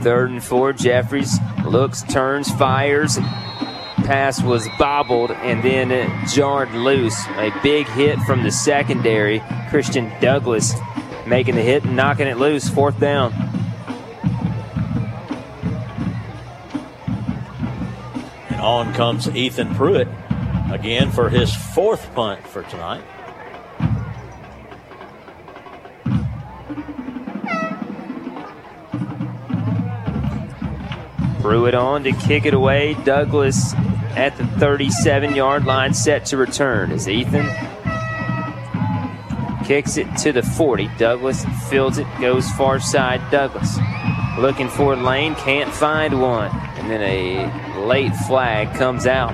Third 0.00 0.30
and 0.30 0.42
four, 0.42 0.72
Jeffries 0.72 1.38
looks, 1.64 2.02
turns, 2.02 2.50
fires. 2.50 3.18
Pass 4.04 4.42
was 4.42 4.68
bobbled 4.78 5.30
and 5.30 5.62
then 5.62 6.26
jarred 6.28 6.72
loose. 6.72 7.16
A 7.36 7.52
big 7.62 7.86
hit 7.86 8.18
from 8.20 8.42
the 8.42 8.50
secondary. 8.50 9.40
Christian 9.70 10.12
Douglas 10.20 10.74
making 11.26 11.54
the 11.54 11.62
hit 11.62 11.84
and 11.84 11.96
knocking 11.96 12.26
it 12.26 12.36
loose. 12.36 12.68
Fourth 12.68 12.98
down. 12.98 13.32
On 18.62 18.94
comes 18.94 19.28
Ethan 19.28 19.74
Pruitt 19.74 20.06
again 20.70 21.10
for 21.10 21.28
his 21.28 21.52
fourth 21.52 22.14
punt 22.14 22.46
for 22.46 22.62
tonight. 22.62 23.02
Pruitt 31.40 31.74
on 31.74 32.04
to 32.04 32.12
kick 32.12 32.46
it 32.46 32.54
away. 32.54 32.94
Douglas 33.04 33.74
at 34.14 34.38
the 34.38 34.46
37 34.60 35.34
yard 35.34 35.64
line, 35.64 35.92
set 35.92 36.26
to 36.26 36.36
return 36.36 36.92
as 36.92 37.08
Ethan 37.08 37.48
kicks 39.64 39.96
it 39.96 40.06
to 40.18 40.32
the 40.32 40.42
40. 40.42 40.88
Douglas 40.98 41.44
fields 41.68 41.98
it, 41.98 42.06
goes 42.20 42.48
far 42.52 42.78
side. 42.78 43.20
Douglas 43.30 43.78
looking 44.38 44.68
for 44.68 44.94
a 44.94 44.96
lane, 44.96 45.34
can't 45.34 45.72
find 45.72 46.20
one. 46.20 46.50
And 46.76 46.90
then 46.90 47.02
a 47.02 47.71
late 47.82 48.14
flag 48.14 48.74
comes 48.76 49.06
out. 49.06 49.32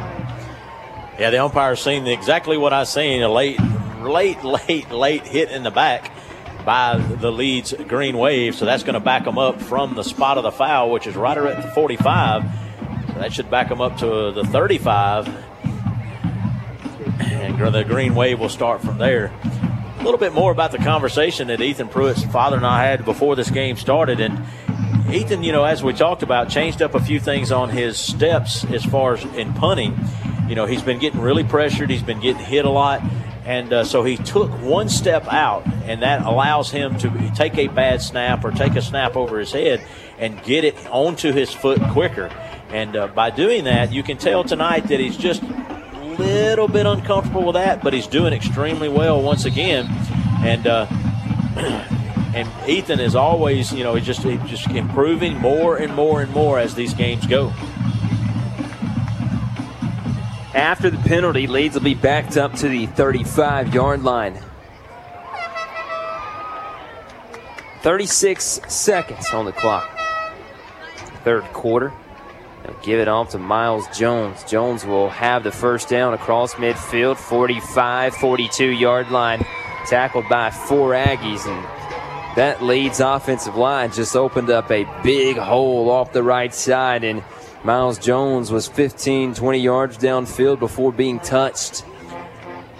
Yeah, 1.18 1.30
the 1.30 1.44
umpire 1.44 1.76
seen 1.76 2.06
exactly 2.06 2.56
what 2.56 2.72
I 2.72 2.84
seen 2.84 3.22
a 3.22 3.28
late, 3.28 3.58
late, 4.00 4.44
late, 4.44 4.90
late 4.90 5.26
hit 5.26 5.50
in 5.50 5.62
the 5.64 5.70
back 5.70 6.12
by 6.64 6.98
the 6.98 7.32
Leeds 7.32 7.74
green 7.88 8.18
wave. 8.18 8.54
So 8.54 8.64
that's 8.64 8.82
going 8.82 8.94
to 8.94 9.00
back 9.00 9.24
them 9.24 9.38
up 9.38 9.60
from 9.60 9.94
the 9.94 10.04
spot 10.04 10.38
of 10.38 10.44
the 10.44 10.52
foul, 10.52 10.90
which 10.90 11.06
is 11.06 11.16
right 11.16 11.36
at 11.36 11.62
the 11.62 11.70
45. 11.70 12.42
So 13.08 13.14
that 13.14 13.32
should 13.32 13.50
back 13.50 13.68
them 13.68 13.80
up 13.80 13.96
to 13.98 14.32
the 14.32 14.44
35. 14.44 15.28
And 17.20 17.74
the 17.74 17.84
green 17.84 18.14
wave 18.14 18.38
will 18.38 18.48
start 18.48 18.80
from 18.80 18.98
there. 18.98 19.32
A 19.98 20.04
little 20.04 20.18
bit 20.18 20.32
more 20.32 20.52
about 20.52 20.70
the 20.70 20.78
conversation 20.78 21.48
that 21.48 21.60
Ethan 21.60 21.88
Pruitt's 21.88 22.22
father 22.26 22.56
and 22.56 22.66
I 22.66 22.84
had 22.84 23.04
before 23.04 23.34
this 23.34 23.50
game 23.50 23.76
started. 23.76 24.20
And 24.20 24.44
Ethan, 25.10 25.42
you 25.42 25.52
know, 25.52 25.64
as 25.64 25.82
we 25.82 25.94
talked 25.94 26.22
about, 26.22 26.50
changed 26.50 26.82
up 26.82 26.94
a 26.94 27.00
few 27.00 27.18
things 27.18 27.50
on 27.50 27.70
his 27.70 27.98
steps 27.98 28.64
as 28.66 28.84
far 28.84 29.14
as 29.14 29.24
in 29.36 29.54
punting. 29.54 29.98
You 30.48 30.54
know, 30.54 30.66
he's 30.66 30.82
been 30.82 30.98
getting 30.98 31.20
really 31.20 31.44
pressured, 31.44 31.88
he's 31.88 32.02
been 32.02 32.20
getting 32.20 32.44
hit 32.44 32.64
a 32.64 32.70
lot. 32.70 33.02
And 33.46 33.72
uh, 33.72 33.84
so 33.84 34.04
he 34.04 34.18
took 34.18 34.50
one 34.60 34.90
step 34.90 35.26
out, 35.28 35.66
and 35.84 36.02
that 36.02 36.26
allows 36.26 36.70
him 36.70 36.98
to 36.98 37.32
take 37.34 37.56
a 37.56 37.68
bad 37.68 38.02
snap 38.02 38.44
or 38.44 38.50
take 38.50 38.76
a 38.76 38.82
snap 38.82 39.16
over 39.16 39.38
his 39.38 39.52
head 39.52 39.82
and 40.18 40.42
get 40.42 40.64
it 40.64 40.74
onto 40.88 41.32
his 41.32 41.50
foot 41.50 41.80
quicker. 41.92 42.30
And 42.68 42.94
uh, 42.94 43.06
by 43.06 43.30
doing 43.30 43.64
that, 43.64 43.90
you 43.90 44.02
can 44.02 44.18
tell 44.18 44.44
tonight 44.44 44.88
that 44.88 45.00
he's 45.00 45.16
just 45.16 45.42
a 45.42 46.14
little 46.18 46.68
bit 46.68 46.84
uncomfortable 46.84 47.44
with 47.44 47.54
that, 47.54 47.82
but 47.82 47.94
he's 47.94 48.06
doing 48.06 48.34
extremely 48.34 48.90
well 48.90 49.22
once 49.22 49.46
again. 49.46 49.86
And 50.44 50.66
uh, 50.66 50.86
and 52.38 52.70
Ethan 52.70 53.00
is 53.00 53.16
always, 53.16 53.72
you 53.72 53.82
know, 53.82 53.96
he's 53.96 54.06
just 54.06 54.22
he's 54.22 54.40
just 54.42 54.70
improving 54.70 55.36
more 55.38 55.76
and 55.76 55.92
more 55.94 56.22
and 56.22 56.32
more 56.32 56.58
as 56.58 56.74
these 56.74 56.94
games 56.94 57.26
go. 57.26 57.52
After 60.54 60.90
the 60.90 60.98
penalty, 60.98 61.46
Leeds 61.46 61.74
will 61.74 61.82
be 61.82 61.94
backed 61.94 62.36
up 62.36 62.54
to 62.54 62.68
the 62.68 62.86
35 62.86 63.74
yard 63.74 64.02
line. 64.02 64.40
36 67.80 68.60
seconds 68.68 69.26
on 69.32 69.44
the 69.44 69.52
clock. 69.52 69.88
Third 71.24 71.44
quarter. 71.52 71.92
They'll 72.64 72.80
give 72.82 73.00
it 73.00 73.08
off 73.08 73.30
to 73.30 73.38
Miles 73.38 73.86
Jones. 73.96 74.44
Jones 74.44 74.84
will 74.84 75.08
have 75.10 75.42
the 75.42 75.52
first 75.52 75.88
down 75.88 76.12
across 76.12 76.54
midfield, 76.54 77.16
45 77.16 78.14
42 78.14 78.64
yard 78.66 79.10
line. 79.10 79.44
Tackled 79.86 80.28
by 80.28 80.50
four 80.50 80.90
Aggies, 80.90 81.46
and 81.46 81.77
that 82.38 82.62
Leeds 82.62 83.00
offensive 83.00 83.56
line 83.56 83.90
just 83.90 84.14
opened 84.14 84.48
up 84.48 84.70
a 84.70 84.84
big 85.02 85.36
hole 85.36 85.90
off 85.90 86.12
the 86.12 86.22
right 86.22 86.54
side, 86.54 87.02
and 87.02 87.20
Miles 87.64 87.98
Jones 87.98 88.52
was 88.52 88.68
15, 88.68 89.34
20 89.34 89.58
yards 89.58 89.98
downfield 89.98 90.60
before 90.60 90.92
being 90.92 91.18
touched. 91.18 91.84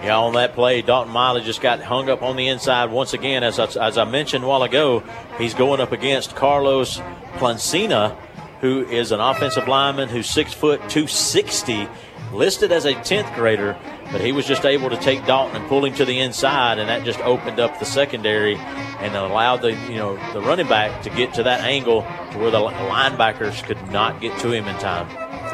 Yeah, 0.00 0.16
on 0.16 0.34
that 0.34 0.54
play, 0.54 0.80
Dalton 0.80 1.12
Miley 1.12 1.40
just 1.40 1.60
got 1.60 1.80
hung 1.80 2.08
up 2.08 2.22
on 2.22 2.36
the 2.36 2.46
inside 2.46 2.92
once 2.92 3.14
again. 3.14 3.42
As 3.42 3.58
I, 3.58 3.64
as 3.84 3.98
I 3.98 4.04
mentioned 4.04 4.44
a 4.44 4.46
while 4.46 4.62
ago, 4.62 5.02
he's 5.38 5.54
going 5.54 5.80
up 5.80 5.90
against 5.90 6.36
Carlos 6.36 6.98
Plancina, 7.38 8.16
who 8.60 8.86
is 8.86 9.10
an 9.10 9.18
offensive 9.18 9.66
lineman 9.66 10.08
who's 10.08 10.30
six 10.30 10.54
foot 10.54 10.78
260, 10.82 11.88
listed 12.32 12.70
as 12.70 12.84
a 12.84 12.94
10th 12.94 13.34
grader, 13.34 13.76
but 14.10 14.20
he 14.20 14.32
was 14.32 14.46
just 14.46 14.64
able 14.64 14.90
to 14.90 14.96
take 14.96 15.24
Dalton 15.26 15.56
and 15.56 15.68
pull 15.68 15.84
him 15.84 15.94
to 15.94 16.04
the 16.04 16.18
inside, 16.20 16.78
and 16.78 16.88
that 16.88 17.04
just 17.04 17.20
opened 17.20 17.60
up 17.60 17.78
the 17.78 17.84
secondary 17.84 18.56
and 18.56 19.14
allowed 19.14 19.58
the 19.62 19.72
you 19.72 19.96
know 19.96 20.16
the 20.32 20.40
running 20.40 20.68
back 20.68 21.02
to 21.02 21.10
get 21.10 21.34
to 21.34 21.42
that 21.42 21.60
angle 21.60 22.02
to 22.32 22.38
where 22.38 22.50
the 22.50 22.58
linebackers 22.58 23.62
could 23.64 23.90
not 23.90 24.20
get 24.20 24.38
to 24.40 24.50
him 24.50 24.66
in 24.66 24.76
time. 24.78 25.08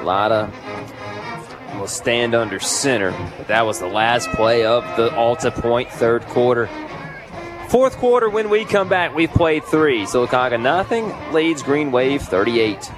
Latta 0.05 0.51
will 1.79 1.87
stand 1.89 2.35
under 2.35 2.61
center, 2.61 3.11
but 3.37 3.49
that 3.49 3.67
was 3.67 3.81
the 3.81 3.87
last 3.87 4.29
play 4.31 4.65
of 4.65 4.85
the 4.97 5.11
AltaPointe 5.11 5.91
third 5.91 6.23
quarter. 6.27 6.69
Fourth 7.69 7.97
quarter, 7.97 8.31
when 8.31 8.51
we 8.51 8.65
come 8.65 8.89
back, 8.89 9.15
we've 9.15 9.31
played 9.31 9.65
three. 9.65 10.05
Sylacauga 10.05 10.61
nothing, 10.61 11.13
Leeds 11.33 11.63
Green 11.63 11.91
Wave 11.91 12.23
38. 12.23 12.91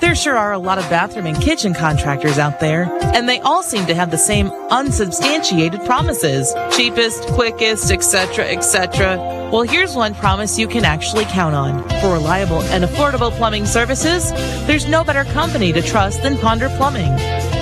There 0.00 0.14
sure 0.14 0.36
are 0.36 0.52
a 0.52 0.58
lot 0.58 0.78
of 0.78 0.88
bathroom 0.88 1.26
and 1.26 1.38
kitchen 1.38 1.74
contractors 1.74 2.38
out 2.38 2.58
there, 2.58 2.84
and 3.14 3.28
they 3.28 3.38
all 3.40 3.62
seem 3.62 3.84
to 3.86 3.94
have 3.94 4.10
the 4.10 4.16
same 4.16 4.50
unsubstantiated 4.70 5.84
promises 5.84 6.54
cheapest, 6.72 7.26
quickest, 7.28 7.90
etc., 7.90 8.46
etc. 8.46 9.18
Well, 9.52 9.62
here's 9.62 9.94
one 9.94 10.14
promise 10.14 10.58
you 10.58 10.68
can 10.68 10.86
actually 10.86 11.26
count 11.26 11.54
on. 11.54 11.86
For 12.00 12.14
reliable 12.14 12.62
and 12.72 12.82
affordable 12.82 13.30
plumbing 13.30 13.66
services, 13.66 14.30
there's 14.66 14.88
no 14.88 15.04
better 15.04 15.24
company 15.24 15.70
to 15.74 15.82
trust 15.82 16.22
than 16.22 16.38
Ponder 16.38 16.70
Plumbing. 16.70 17.14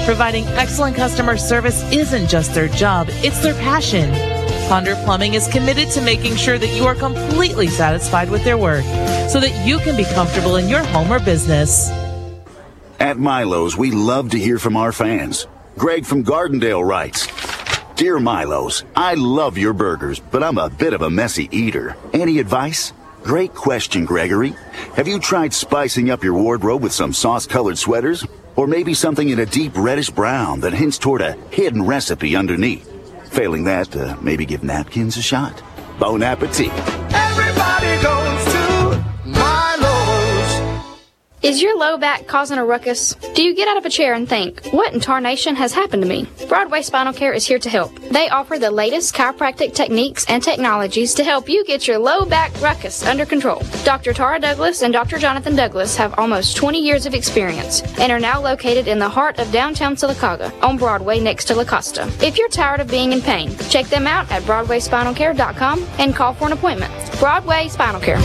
Providing 0.05 0.47
excellent 0.49 0.95
customer 0.95 1.37
service 1.37 1.83
isn't 1.93 2.29
just 2.29 2.55
their 2.55 2.69
job, 2.69 3.09
it's 3.11 3.43
their 3.43 3.55
passion. 3.55 4.11
Ponder 4.69 4.95
Plumbing 5.05 5.35
is 5.35 5.49
committed 5.49 5.91
to 5.91 6.01
making 6.01 6.37
sure 6.37 6.57
that 6.57 6.77
you 6.77 6.85
are 6.85 6.95
completely 6.95 7.67
satisfied 7.67 8.31
with 8.31 8.45
their 8.45 8.57
work 8.57 8.85
so 9.29 9.41
that 9.41 9.67
you 9.67 9.79
can 9.79 9.97
be 9.97 10.05
comfortable 10.05 10.55
in 10.55 10.69
your 10.69 10.85
home 10.85 11.13
or 11.13 11.19
business. 11.19 11.91
At 13.01 13.17
Milo's, 13.17 13.77
we 13.77 13.93
love 13.93 14.31
to 14.31 14.39
hear 14.39 14.59
from 14.59 14.77
our 14.77 14.91
fans. 14.91 15.47
Greg 15.77 16.05
from 16.05 16.25
Gardendale 16.25 16.85
writes 16.85 17.29
Dear 17.95 18.19
Milos, 18.19 18.83
I 18.97 19.15
love 19.15 19.57
your 19.57 19.73
burgers, 19.73 20.19
but 20.19 20.43
I'm 20.43 20.59
a 20.59 20.69
bit 20.69 20.93
of 20.95 21.03
a 21.03 21.11
messy 21.11 21.49
eater. 21.57 21.97
Any 22.13 22.41
advice? 22.41 22.93
Great 23.23 23.55
question, 23.55 24.05
Gregory. 24.05 24.55
Have 24.97 25.07
you 25.07 25.21
tried 25.21 25.55
spicing 25.55 26.11
up 26.11 26.25
your 26.25 26.35
wardrobe 26.35 26.83
with 26.83 26.93
some 26.93 27.13
sauce 27.13 27.47
colored 27.47 27.79
sweaters? 27.79 28.27
Or 28.57 28.67
maybe 28.67 28.95
something 28.95 29.29
in 29.29 29.39
a 29.39 29.47
deep 29.47 29.73
reddish 29.77 30.11
brown 30.11 30.61
that 30.61 30.73
hints 30.73 30.99
toward 30.99 31.21
a 31.21 31.33
hidden 31.51 31.87
recipe 31.87 32.35
underneath? 32.35 32.85
Failing 33.31 33.63
that, 33.65 33.95
uh, 33.95 34.17
maybe 34.21 34.45
give 34.45 34.65
napkins 34.65 35.17
a 35.17 35.23
shot. 35.23 35.63
Bon 36.01 36.21
appetit. 36.23 36.73
Everybody 37.13 38.03
goes. 38.03 38.48
Is 41.41 41.63
your 41.63 41.79
low 41.79 41.97
back 41.97 42.27
causing 42.27 42.59
a 42.59 42.65
ruckus? 42.65 43.15
Do 43.35 43.45
you 43.45 43.55
get 43.55 43.69
out 43.69 43.77
of 43.77 43.87
a 43.87 43.91
chair 43.91 44.15
and 44.15 44.29
think, 44.29 44.67
what 44.73 44.93
in 44.93 44.99
tarnation 44.99 45.55
has 45.55 45.73
happened 45.73 46.03
to 46.03 46.09
me? 46.09 46.27
Broadway 46.49 46.83
Spinal 46.83 47.13
Care 47.13 47.33
is 47.33 47.47
here 47.47 47.61
to 47.61 47.71
help. 47.71 47.95
They 48.11 48.29
offer 48.29 48.59
the 48.59 48.73
latest 48.73 49.15
chiropractic 49.15 49.73
techniques 49.73 50.27
and 50.29 50.43
technologies 50.43 51.15
to 51.15 51.23
help 51.23 51.49
you 51.49 51.65
get 51.65 51.87
your 51.87 51.97
low 51.97 52.25
back 52.25 52.61
ruckus 52.61 53.07
under 53.07 53.25
control. 53.25 53.63
Dr. 53.85 54.13
Tara 54.13 54.41
Douglas 54.41 54.83
and 54.83 54.93
Dr. 54.93 55.17
Jonathan 55.17 55.55
Douglas 55.55 55.95
have 55.95 56.19
almost 56.19 56.57
20 56.57 56.81
years 56.81 57.07
of 57.07 57.15
experience 57.15 57.83
and 58.01 58.11
are 58.11 58.19
now 58.19 58.41
located 58.43 58.89
in 58.89 58.99
the 58.99 59.09
heart 59.09 59.39
of 59.39 59.53
downtown 59.53 59.95
Sylacauga 59.95 60.53
on 60.61 60.77
Broadway 60.77 61.21
next 61.21 61.45
to 61.45 61.55
La 61.55 61.63
Costa. 61.63 62.11
If 62.21 62.37
you're 62.37 62.49
tired 62.49 62.81
of 62.81 62.89
being 62.89 63.13
in 63.13 63.21
pain, 63.21 63.57
check 63.71 63.87
them 63.87 64.09
out 64.09 64.29
at 64.33 64.43
BroadwaySpinalCare.com 64.43 65.87
and 66.01 66.17
call 66.17 66.35
for 66.35 66.47
an 66.47 66.53
appointment. 66.53 66.93
Broadway 67.21 67.69
Spinal 67.69 68.01
Care. 68.01 68.19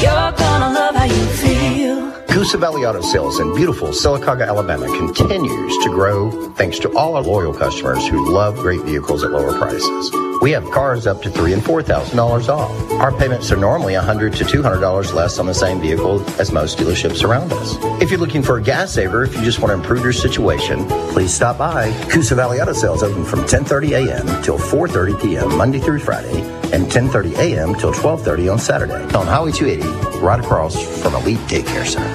You're 0.00 0.32
gonna 0.32 0.72
love 0.72 0.94
how 0.94 1.04
you 1.04 1.26
feel. 1.26 1.71
You. 1.72 1.91
Coosa 2.28 2.56
Valley 2.58 2.84
Auto 2.86 3.00
Sales 3.02 3.38
in 3.38 3.54
beautiful 3.54 3.88
Sylacauga, 3.88 4.46
Alabama 4.46 4.86
continues 4.96 5.76
to 5.84 5.90
grow 5.90 6.30
thanks 6.54 6.78
to 6.80 6.90
all 6.96 7.16
our 7.16 7.22
loyal 7.22 7.52
customers 7.52 8.06
who 8.08 8.32
love 8.32 8.56
great 8.56 8.80
vehicles 8.82 9.22
at 9.22 9.30
lower 9.30 9.56
prices. 9.58 10.10
We 10.40 10.50
have 10.52 10.68
cars 10.70 11.06
up 11.06 11.22
to 11.22 11.30
three 11.30 11.52
and 11.52 11.62
four 11.64 11.82
thousand 11.82 12.16
dollars 12.16 12.48
off. 12.48 12.70
Our 12.92 13.12
payments 13.12 13.52
are 13.52 13.56
normally 13.56 13.94
100 13.94 14.32
to 14.34 14.44
$200 14.44 15.12
less 15.14 15.38
on 15.38 15.46
the 15.46 15.54
same 15.54 15.80
vehicle 15.80 16.20
as 16.40 16.50
most 16.50 16.78
dealerships 16.78 17.22
around 17.22 17.52
us. 17.52 17.76
If 18.02 18.10
you're 18.10 18.18
looking 18.18 18.42
for 18.42 18.56
a 18.56 18.62
gas 18.62 18.92
saver, 18.92 19.22
if 19.22 19.34
you 19.36 19.42
just 19.42 19.60
want 19.60 19.70
to 19.70 19.74
improve 19.74 20.02
your 20.02 20.12
situation, 20.12 20.86
please 21.12 21.32
stop 21.32 21.58
by. 21.58 21.92
Coosa 22.10 22.34
Valley 22.34 22.60
Auto 22.60 22.72
Sales 22.72 23.02
open 23.04 23.24
from 23.24 23.40
10:30 23.40 24.08
a.m. 24.08 24.42
till 24.42 24.58
4:30 24.58 25.20
p.m. 25.22 25.56
Monday 25.56 25.78
through 25.78 26.00
Friday, 26.00 26.40
and 26.72 26.86
10:30 26.86 27.36
a.m. 27.38 27.74
till 27.76 27.92
12:30 27.92 28.52
on 28.52 28.58
Saturday 28.58 28.94
on 29.14 29.26
Highway 29.26 29.52
280, 29.52 30.18
right 30.18 30.40
across 30.40 30.74
from 31.02 31.14
Elite 31.14 31.38
Daycare 31.46 31.81
Center. 31.84 32.08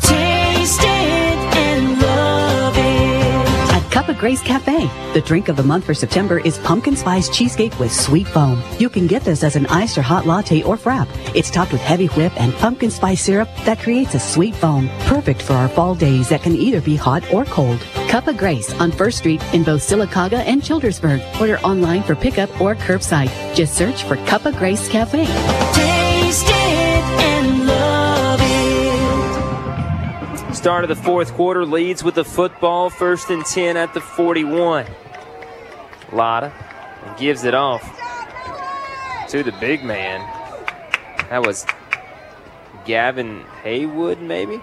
Taste 0.00 0.80
it 0.80 0.86
and 0.86 2.00
love 2.00 2.74
it. 2.76 3.74
At 3.74 3.90
Cup 3.90 4.08
of 4.08 4.18
Grace 4.18 4.42
Cafe, 4.42 4.90
the 5.12 5.20
drink 5.20 5.48
of 5.48 5.56
the 5.56 5.62
month 5.62 5.84
for 5.84 5.94
September 5.94 6.38
is 6.40 6.58
pumpkin 6.58 6.96
spice 6.96 7.28
cheesecake 7.28 7.78
with 7.78 7.92
sweet 7.92 8.26
foam. 8.26 8.62
You 8.78 8.88
can 8.88 9.06
get 9.06 9.22
this 9.22 9.42
as 9.42 9.56
an 9.56 9.66
iced 9.66 9.98
or 9.98 10.02
hot 10.02 10.26
latte 10.26 10.62
or 10.62 10.76
frap. 10.76 11.08
It's 11.34 11.50
topped 11.50 11.72
with 11.72 11.80
heavy 11.80 12.06
whip 12.08 12.32
and 12.40 12.54
pumpkin 12.54 12.90
spice 12.90 13.22
syrup 13.22 13.48
that 13.64 13.78
creates 13.78 14.14
a 14.14 14.20
sweet 14.20 14.54
foam, 14.54 14.88
perfect 15.00 15.42
for 15.42 15.54
our 15.54 15.68
fall 15.68 15.94
days 15.94 16.28
that 16.30 16.42
can 16.42 16.56
either 16.56 16.80
be 16.80 16.96
hot 16.96 17.22
or 17.32 17.44
cold. 17.44 17.80
Cup 18.08 18.26
of 18.26 18.36
Grace 18.38 18.72
on 18.80 18.90
First 18.90 19.18
Street 19.18 19.42
in 19.52 19.62
both 19.64 19.82
Sylacauga 19.82 20.38
and 20.46 20.62
Childersburg. 20.62 21.22
Order 21.40 21.58
online 21.60 22.02
for 22.02 22.14
pickup 22.14 22.48
or 22.60 22.74
curbside. 22.74 23.30
Just 23.54 23.74
search 23.74 24.04
for 24.04 24.16
Cup 24.26 24.46
of 24.46 24.56
Grace 24.56 24.88
Cafe. 24.88 25.26
Start 30.58 30.82
of 30.82 30.88
the 30.88 30.96
fourth 30.96 31.34
quarter 31.34 31.64
Leeds 31.64 32.02
with 32.02 32.16
the 32.16 32.24
football, 32.24 32.90
first 32.90 33.30
and 33.30 33.46
10 33.46 33.76
at 33.76 33.94
the 33.94 34.00
41. 34.00 34.86
Latta 36.10 36.52
gives 37.16 37.44
it 37.44 37.54
off 37.54 37.80
to 39.28 39.44
the 39.44 39.52
big 39.52 39.84
man. 39.84 40.18
That 41.30 41.46
was 41.46 41.64
Gavin 42.84 43.44
Haywood, 43.62 44.20
maybe? 44.20 44.60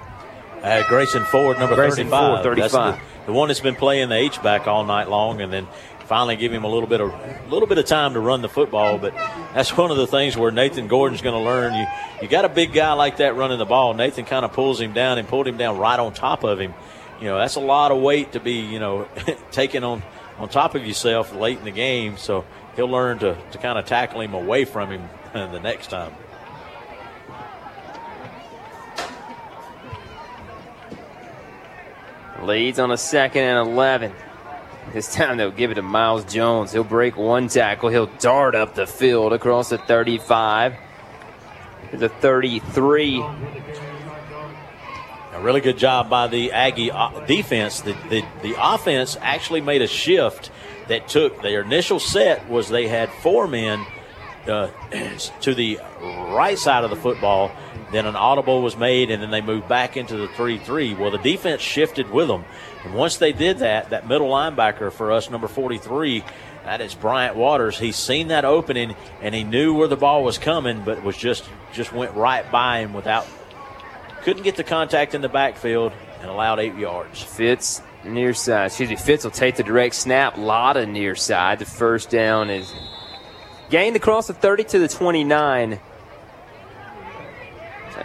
Uh, 0.61 0.83
Grayson 0.89 1.23
Ford, 1.23 1.57
number 1.59 1.75
Grayson 1.75 2.09
35. 2.09 2.43
Ford, 2.43 2.43
35. 2.43 2.95
the, 2.95 3.25
the 3.27 3.33
one 3.33 3.47
that's 3.47 3.61
been 3.61 3.75
playing 3.75 4.09
the 4.09 4.15
H 4.15 4.43
back 4.43 4.67
all 4.67 4.83
night 4.83 5.09
long, 5.09 5.39
and 5.39 5.51
then 5.53 5.65
finally 6.05 6.35
give 6.35 6.53
him 6.53 6.63
a 6.63 6.67
little 6.67 6.87
bit 6.87 7.01
of 7.01 7.11
little 7.49 7.67
bit 7.67 7.77
of 7.77 7.85
time 7.85 8.13
to 8.13 8.19
run 8.19 8.41
the 8.41 8.49
football. 8.49 8.97
But 8.97 9.13
that's 9.53 9.75
one 9.75 9.91
of 9.91 9.97
the 9.97 10.07
things 10.07 10.37
where 10.37 10.51
Nathan 10.51 10.87
Gordon's 10.87 11.21
going 11.21 11.37
to 11.37 11.45
learn. 11.45 11.73
You 11.73 11.85
you 12.21 12.27
got 12.27 12.45
a 12.45 12.49
big 12.49 12.73
guy 12.73 12.93
like 12.93 13.17
that 13.17 13.35
running 13.35 13.57
the 13.57 13.65
ball. 13.65 13.93
Nathan 13.93 14.25
kind 14.25 14.45
of 14.45 14.53
pulls 14.53 14.79
him 14.79 14.93
down 14.93 15.17
and 15.17 15.27
pulled 15.27 15.47
him 15.47 15.57
down 15.57 15.77
right 15.77 15.99
on 15.99 16.13
top 16.13 16.43
of 16.43 16.59
him. 16.59 16.73
You 17.19 17.27
know 17.27 17.37
that's 17.37 17.55
a 17.55 17.61
lot 17.61 17.91
of 17.91 18.01
weight 18.01 18.33
to 18.33 18.39
be 18.39 18.53
you 18.53 18.79
know 18.79 19.07
taking 19.51 19.83
on 19.83 20.03
on 20.37 20.49
top 20.49 20.75
of 20.75 20.85
yourself 20.85 21.33
late 21.33 21.59
in 21.59 21.65
the 21.65 21.71
game. 21.71 22.17
So 22.17 22.45
he'll 22.75 22.89
learn 22.89 23.19
to 23.19 23.37
to 23.51 23.57
kind 23.57 23.77
of 23.77 23.85
tackle 23.85 24.21
him 24.21 24.33
away 24.33 24.65
from 24.65 24.91
him 24.91 25.09
the 25.33 25.59
next 25.59 25.89
time. 25.89 26.13
Leeds 32.43 32.77
on 32.77 32.91
a 32.91 32.97
second 32.97 33.43
and 33.43 33.69
11. 33.69 34.11
This 34.93 35.13
time 35.13 35.37
they'll 35.37 35.51
give 35.51 35.71
it 35.71 35.75
to 35.75 35.81
Miles 35.81 36.25
Jones. 36.25 36.71
He'll 36.71 36.83
break 36.83 37.17
one 37.17 37.47
tackle. 37.47 37.89
He'll 37.89 38.05
dart 38.19 38.55
up 38.55 38.75
the 38.75 38.87
field 38.87 39.33
across 39.33 39.69
the 39.69 39.77
35 39.77 40.75
to 41.91 41.97
the 41.97 42.09
33. 42.09 43.21
A 45.33 45.41
really 45.41 45.59
good 45.59 45.77
job 45.77 46.09
by 46.09 46.27
the 46.27 46.53
Aggie 46.53 46.91
uh, 46.91 47.25
defense. 47.25 47.81
The, 47.81 47.93
the, 48.09 48.23
the 48.41 48.55
offense 48.57 49.17
actually 49.19 49.61
made 49.61 49.81
a 49.81 49.87
shift 49.87 50.49
that 50.87 51.09
took 51.09 51.41
their 51.41 51.61
initial 51.61 51.99
set 51.99 52.47
was 52.47 52.69
they 52.69 52.87
had 52.87 53.09
four 53.21 53.47
men 53.47 53.85
uh, 54.47 54.69
to 55.41 55.53
the 55.53 55.79
right 56.01 56.57
side 56.57 56.83
of 56.83 56.89
the 56.89 56.95
football. 56.95 57.51
Then 57.91 58.05
an 58.05 58.15
audible 58.15 58.61
was 58.61 58.77
made, 58.77 59.11
and 59.11 59.21
then 59.21 59.31
they 59.31 59.41
moved 59.41 59.67
back 59.67 59.97
into 59.97 60.15
the 60.17 60.27
3 60.29 60.57
3. 60.59 60.93
Well, 60.95 61.11
the 61.11 61.17
defense 61.17 61.61
shifted 61.61 62.09
with 62.09 62.27
them. 62.27 62.45
And 62.85 62.93
once 62.93 63.17
they 63.17 63.33
did 63.33 63.59
that, 63.59 63.89
that 63.89 64.07
middle 64.07 64.29
linebacker 64.29 64.91
for 64.91 65.11
us, 65.11 65.29
number 65.29 65.47
43, 65.47 66.23
that 66.63 66.81
is 66.81 66.95
Bryant 66.95 67.35
Waters. 67.35 67.77
He's 67.77 67.95
seen 67.95 68.29
that 68.29 68.45
opening, 68.45 68.95
and 69.21 69.35
he 69.35 69.43
knew 69.43 69.73
where 69.73 69.87
the 69.87 69.97
ball 69.97 70.23
was 70.23 70.37
coming, 70.37 70.83
but 70.83 71.03
was 71.03 71.17
just 71.17 71.43
just 71.73 71.91
went 71.91 72.13
right 72.15 72.49
by 72.51 72.79
him 72.79 72.93
without 72.93 73.27
couldn't 74.23 74.43
get 74.43 74.55
the 74.55 74.63
contact 74.63 75.13
in 75.13 75.21
the 75.21 75.29
backfield 75.29 75.93
and 76.21 76.29
allowed 76.29 76.59
eight 76.59 76.75
yards. 76.75 77.21
Fitz 77.21 77.81
near 78.03 78.33
side. 78.33 78.67
Excuse 78.67 78.89
me. 78.89 78.95
Fitz 78.95 79.23
will 79.23 79.31
take 79.31 79.55
the 79.55 79.63
direct 79.63 79.93
snap. 79.93 80.37
Latta 80.37 80.85
near 80.87 81.15
side. 81.15 81.59
The 81.59 81.65
first 81.65 82.09
down 82.09 82.49
is 82.49 82.73
gained 83.69 83.95
across 83.95 84.25
the 84.27 84.33
30 84.33 84.63
to 84.63 84.79
the 84.79 84.87
29. 84.87 85.79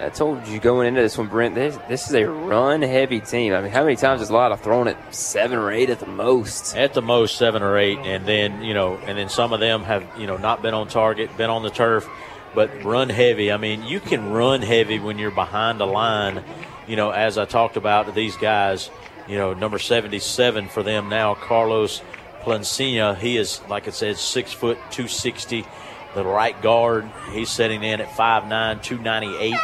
I 0.00 0.08
told 0.08 0.48
you 0.48 0.58
going 0.58 0.88
into 0.88 1.02
this 1.02 1.18
one, 1.18 1.28
Brent. 1.28 1.54
This, 1.54 1.76
this 1.88 2.08
is 2.08 2.14
a 2.14 2.24
run-heavy 2.24 3.20
team. 3.20 3.52
I 3.52 3.60
mean, 3.60 3.70
how 3.70 3.82
many 3.82 3.96
times 3.96 4.20
has 4.20 4.30
Latta 4.30 4.56
thrown 4.56 4.88
it? 4.88 4.96
Seven 5.10 5.58
or 5.58 5.70
eight 5.70 5.90
at 5.90 6.00
the 6.00 6.06
most. 6.06 6.74
At 6.74 6.94
the 6.94 7.02
most, 7.02 7.36
seven 7.36 7.62
or 7.62 7.76
eight, 7.76 7.98
and 7.98 8.24
then 8.24 8.62
you 8.62 8.72
know, 8.72 8.96
and 8.96 9.18
then 9.18 9.28
some 9.28 9.52
of 9.52 9.60
them 9.60 9.82
have 9.82 10.06
you 10.18 10.26
know 10.26 10.38
not 10.38 10.62
been 10.62 10.72
on 10.72 10.88
target, 10.88 11.36
been 11.36 11.50
on 11.50 11.62
the 11.62 11.70
turf, 11.70 12.08
but 12.54 12.82
run 12.82 13.10
heavy. 13.10 13.52
I 13.52 13.58
mean, 13.58 13.82
you 13.82 14.00
can 14.00 14.30
run 14.30 14.62
heavy 14.62 14.98
when 14.98 15.18
you're 15.18 15.30
behind 15.30 15.78
the 15.78 15.86
line. 15.86 16.42
You 16.86 16.96
know, 16.96 17.10
as 17.10 17.36
I 17.36 17.44
talked 17.44 17.76
about 17.76 18.14
these 18.14 18.36
guys, 18.36 18.90
you 19.28 19.36
know, 19.36 19.52
number 19.52 19.78
77 19.78 20.68
for 20.68 20.82
them 20.82 21.10
now, 21.10 21.34
Carlos 21.34 22.00
Plancina. 22.42 23.18
He 23.18 23.36
is, 23.36 23.60
like 23.68 23.86
I 23.86 23.90
said, 23.90 24.16
six 24.16 24.52
foot 24.52 24.78
260. 24.90 25.66
The 26.14 26.24
right 26.24 26.60
guard, 26.62 27.08
he's 27.32 27.50
setting 27.50 27.84
in 27.84 28.00
at 28.00 28.08
5'9", 28.08 28.82
298. 28.82 29.54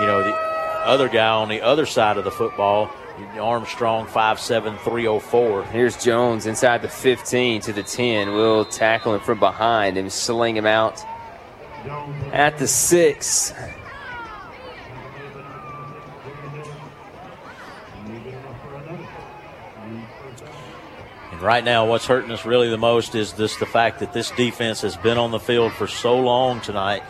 You 0.00 0.06
know, 0.06 0.22
the 0.24 0.34
other 0.34 1.08
guy 1.08 1.28
on 1.28 1.48
the 1.48 1.62
other 1.62 1.86
side 1.86 2.18
of 2.18 2.24
the 2.24 2.30
football, 2.30 2.90
Armstrong, 3.38 4.06
5'7", 4.06 4.78
304. 4.80 5.64
Here's 5.66 6.02
Jones 6.02 6.46
inside 6.46 6.82
the 6.82 6.88
15 6.88 7.60
to 7.62 7.72
the 7.72 7.82
10. 7.82 8.32
We'll 8.32 8.64
tackle 8.64 9.14
him 9.14 9.20
from 9.20 9.38
behind 9.38 9.96
and 9.96 10.12
sling 10.12 10.56
him 10.56 10.66
out 10.66 11.00
at 12.32 12.58
the 12.58 12.66
six. 12.66 13.52
And 21.30 21.40
right 21.40 21.64
now, 21.64 21.86
what's 21.86 22.06
hurting 22.06 22.32
us 22.32 22.44
really 22.44 22.68
the 22.68 22.78
most 22.78 23.14
is 23.14 23.32
this 23.34 23.56
the 23.56 23.66
fact 23.66 24.00
that 24.00 24.12
this 24.12 24.30
defense 24.32 24.80
has 24.80 24.96
been 24.96 25.18
on 25.18 25.30
the 25.30 25.40
field 25.40 25.72
for 25.72 25.86
so 25.86 26.18
long 26.18 26.60
tonight, 26.60 27.02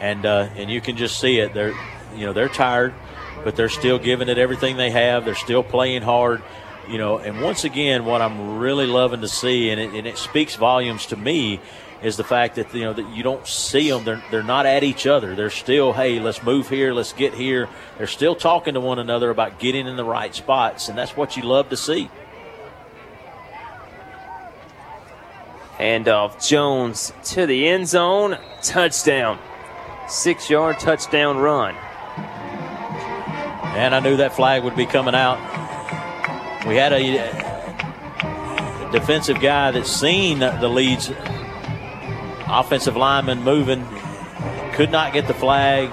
and 0.00 0.26
uh, 0.26 0.48
and 0.56 0.70
you 0.70 0.80
can 0.80 0.96
just 0.96 1.20
see 1.20 1.38
it. 1.38 1.54
They're 1.54 1.74
you 2.16 2.26
know 2.26 2.32
they're 2.32 2.48
tired, 2.48 2.94
but 3.42 3.56
they're 3.56 3.68
still 3.68 3.98
giving 3.98 4.28
it 4.28 4.38
everything 4.38 4.76
they 4.76 4.90
have. 4.90 5.24
They're 5.24 5.34
still 5.34 5.62
playing 5.62 6.02
hard, 6.02 6.42
you 6.88 6.98
know. 6.98 7.18
And 7.18 7.40
once 7.40 7.64
again, 7.64 8.04
what 8.04 8.20
I'm 8.22 8.58
really 8.58 8.86
loving 8.86 9.20
to 9.20 9.28
see, 9.28 9.70
and 9.70 9.80
it, 9.80 9.94
and 9.94 10.06
it 10.06 10.18
speaks 10.18 10.56
volumes 10.56 11.06
to 11.06 11.16
me, 11.16 11.60
is 12.02 12.16
the 12.16 12.24
fact 12.24 12.56
that 12.56 12.74
you 12.74 12.84
know 12.84 12.92
that 12.92 13.08
you 13.10 13.22
don't 13.22 13.46
see 13.46 13.90
them. 13.90 14.04
They're 14.04 14.22
they're 14.30 14.42
not 14.42 14.66
at 14.66 14.82
each 14.82 15.06
other. 15.06 15.34
They're 15.34 15.50
still, 15.50 15.92
hey, 15.92 16.20
let's 16.20 16.42
move 16.42 16.68
here, 16.68 16.92
let's 16.92 17.12
get 17.12 17.34
here. 17.34 17.68
They're 17.98 18.06
still 18.06 18.34
talking 18.34 18.74
to 18.74 18.80
one 18.80 18.98
another 18.98 19.30
about 19.30 19.58
getting 19.58 19.86
in 19.86 19.96
the 19.96 20.04
right 20.04 20.34
spots, 20.34 20.88
and 20.88 20.96
that's 20.96 21.16
what 21.16 21.36
you 21.36 21.42
love 21.42 21.70
to 21.70 21.76
see. 21.76 22.10
Handoff 25.78 26.46
Jones 26.46 27.12
to 27.24 27.46
the 27.46 27.66
end 27.66 27.88
zone. 27.88 28.38
Touchdown. 28.62 29.38
Six 30.08 30.48
yard 30.48 30.78
touchdown 30.78 31.38
run. 31.38 31.74
And 33.74 33.94
I 33.94 34.00
knew 34.00 34.16
that 34.18 34.34
flag 34.34 34.62
would 34.64 34.76
be 34.76 34.86
coming 34.86 35.14
out. 35.14 35.38
We 36.66 36.76
had 36.76 36.92
a 36.92 38.90
defensive 38.92 39.40
guy 39.40 39.72
that's 39.72 39.90
seen 39.90 40.38
the 40.38 40.68
Leeds 40.68 41.10
offensive 42.46 42.96
lineman 42.96 43.42
moving, 43.42 43.84
could 44.74 44.90
not 44.90 45.12
get 45.12 45.26
the 45.26 45.34
flag. 45.34 45.90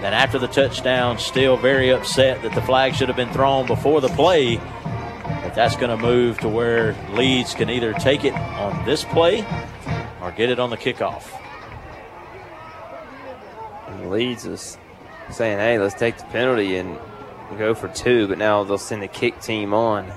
Then 0.00 0.14
after 0.14 0.38
the 0.38 0.46
touchdown, 0.46 1.18
still 1.18 1.56
very 1.56 1.90
upset 1.90 2.42
that 2.42 2.54
the 2.54 2.62
flag 2.62 2.94
should 2.94 3.08
have 3.08 3.16
been 3.16 3.32
thrown 3.32 3.66
before 3.66 4.00
the 4.00 4.08
play. 4.08 4.56
But 4.56 5.54
that's 5.54 5.74
going 5.76 5.90
to 5.90 5.96
move 5.96 6.38
to 6.40 6.48
where 6.48 6.94
Leeds 7.10 7.54
can 7.54 7.68
either 7.70 7.92
take 7.94 8.24
it 8.24 8.34
on 8.34 8.84
this 8.84 9.04
play 9.04 9.44
or 10.22 10.30
get 10.30 10.48
it 10.50 10.60
on 10.60 10.70
the 10.70 10.76
kickoff. 10.76 11.24
And 13.88 14.10
Leeds 14.10 14.46
is 14.46 14.78
saying, 15.30 15.58
hey, 15.58 15.78
let's 15.78 15.94
take 15.94 16.18
the 16.18 16.24
penalty 16.24 16.76
and 16.76 16.96
go 17.54 17.74
for 17.74 17.88
two, 17.88 18.26
but 18.28 18.38
now 18.38 18.64
they'll 18.64 18.78
send 18.78 19.02
the 19.02 19.08
kick 19.08 19.40
team 19.40 19.72
on. 19.72 20.12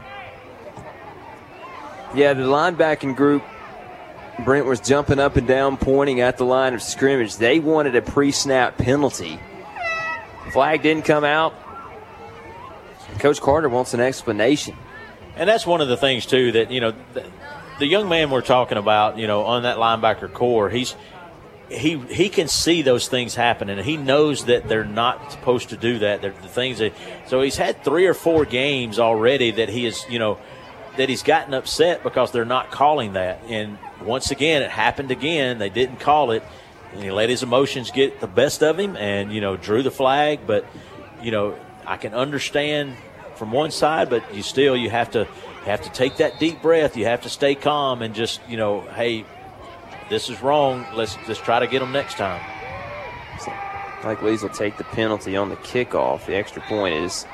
Yeah, 2.15 2.33
the 2.33 2.43
linebacking 2.43 3.15
group, 3.15 3.43
Brent 4.43 4.65
was 4.65 4.79
jumping 4.79 5.19
up 5.19 5.35
and 5.35 5.47
down, 5.47 5.77
pointing 5.77 6.21
at 6.21 6.37
the 6.37 6.45
line 6.45 6.73
of 6.73 6.81
scrimmage. 6.81 7.37
They 7.37 7.59
wanted 7.59 7.95
a 7.95 8.01
pre 8.01 8.31
snap 8.31 8.77
penalty. 8.77 9.39
Flag 10.51 10.81
didn't 10.81 11.05
come 11.05 11.23
out. 11.23 11.53
Coach 13.19 13.41
Carter 13.41 13.69
wants 13.69 13.93
an 13.93 13.99
explanation. 13.99 14.75
And 15.35 15.47
that's 15.47 15.65
one 15.65 15.81
of 15.81 15.87
the 15.87 15.97
things, 15.97 16.25
too, 16.25 16.51
that, 16.53 16.71
you 16.71 16.81
know, 16.81 16.93
the, 17.13 17.25
the 17.79 17.85
young 17.85 18.09
man 18.09 18.29
we're 18.29 18.41
talking 18.41 18.77
about, 18.77 19.17
you 19.17 19.27
know, 19.27 19.43
on 19.43 19.63
that 19.63 19.77
linebacker 19.77 20.31
core, 20.31 20.69
he's 20.69 20.95
he 21.69 21.97
he 21.97 22.29
can 22.29 22.47
see 22.47 22.81
those 22.81 23.07
things 23.07 23.35
happening. 23.35 23.77
He 23.83 23.97
knows 23.97 24.45
that 24.45 24.67
they're 24.67 24.83
not 24.83 25.31
supposed 25.31 25.69
to 25.69 25.77
do 25.77 25.99
that. 25.99 26.21
They're 26.21 26.31
the 26.31 26.47
things 26.47 26.79
that 26.79 26.93
so 27.27 27.41
he's 27.41 27.57
had 27.57 27.83
three 27.83 28.07
or 28.07 28.13
four 28.13 28.45
games 28.45 28.99
already 28.99 29.51
that 29.51 29.69
he 29.69 29.85
is 29.85 30.03
you 30.09 30.19
know 30.19 30.39
that 30.97 31.09
he's 31.09 31.23
gotten 31.23 31.53
upset 31.53 32.03
because 32.03 32.31
they're 32.31 32.45
not 32.45 32.71
calling 32.71 33.13
that. 33.13 33.41
And 33.47 33.77
once 34.01 34.31
again, 34.31 34.63
it 34.63 34.71
happened 34.71 35.11
again. 35.11 35.59
They 35.59 35.69
didn't 35.69 35.99
call 35.99 36.31
it, 36.31 36.43
and 36.93 37.03
he 37.03 37.11
let 37.11 37.29
his 37.29 37.43
emotions 37.43 37.91
get 37.91 38.19
the 38.19 38.27
best 38.27 38.63
of 38.63 38.79
him, 38.79 38.95
and 38.97 39.31
you 39.31 39.39
know 39.39 39.55
drew 39.55 39.83
the 39.83 39.91
flag. 39.91 40.41
But 40.47 40.65
you 41.21 41.31
know 41.31 41.57
I 41.85 41.97
can 41.97 42.15
understand 42.15 42.95
from 43.35 43.51
one 43.51 43.71
side, 43.71 44.09
but 44.09 44.33
you 44.33 44.41
still 44.41 44.75
you 44.75 44.89
have 44.89 45.11
to 45.11 45.25
have 45.65 45.81
to 45.83 45.91
take 45.91 46.17
that 46.17 46.39
deep 46.39 46.63
breath. 46.63 46.97
You 46.97 47.05
have 47.05 47.21
to 47.21 47.29
stay 47.29 47.53
calm 47.53 48.01
and 48.01 48.15
just 48.15 48.41
you 48.49 48.57
know 48.57 48.81
hey 48.81 49.25
this 50.09 50.29
is 50.29 50.41
wrong. 50.41 50.85
Let's 50.93 51.17
let's 51.27 51.39
try 51.39 51.59
to 51.59 51.67
get 51.67 51.79
them 51.79 51.91
next 51.91 52.15
time. 52.15 52.41
Like 54.03 54.21
Leeds 54.21 54.43
will 54.43 54.49
take 54.49 54.77
the 54.77 54.85
penalty 54.85 55.35
on 55.35 55.49
the 55.49 55.57
kickoff. 55.57 56.25
The 56.25 56.35
extra 56.35 56.61
point 56.63 56.95
is 56.95 57.25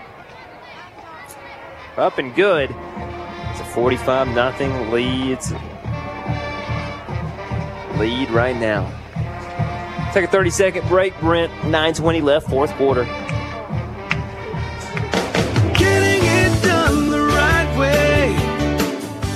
up 1.95 2.17
and 2.17 2.33
good. 2.35 2.69
It's 3.51 3.59
a 3.59 3.65
45 3.65 4.29
nothing 4.29 4.91
Leeds 4.91 5.53
lead 7.97 8.29
right 8.31 8.55
now. 8.55 8.91
Take 10.13 10.25
a 10.25 10.27
30 10.27 10.49
second 10.49 10.87
break, 10.87 11.17
Brent. 11.19 11.51
9:20 11.63 12.21
left, 12.21 12.49
fourth 12.49 12.71
quarter. 12.73 13.03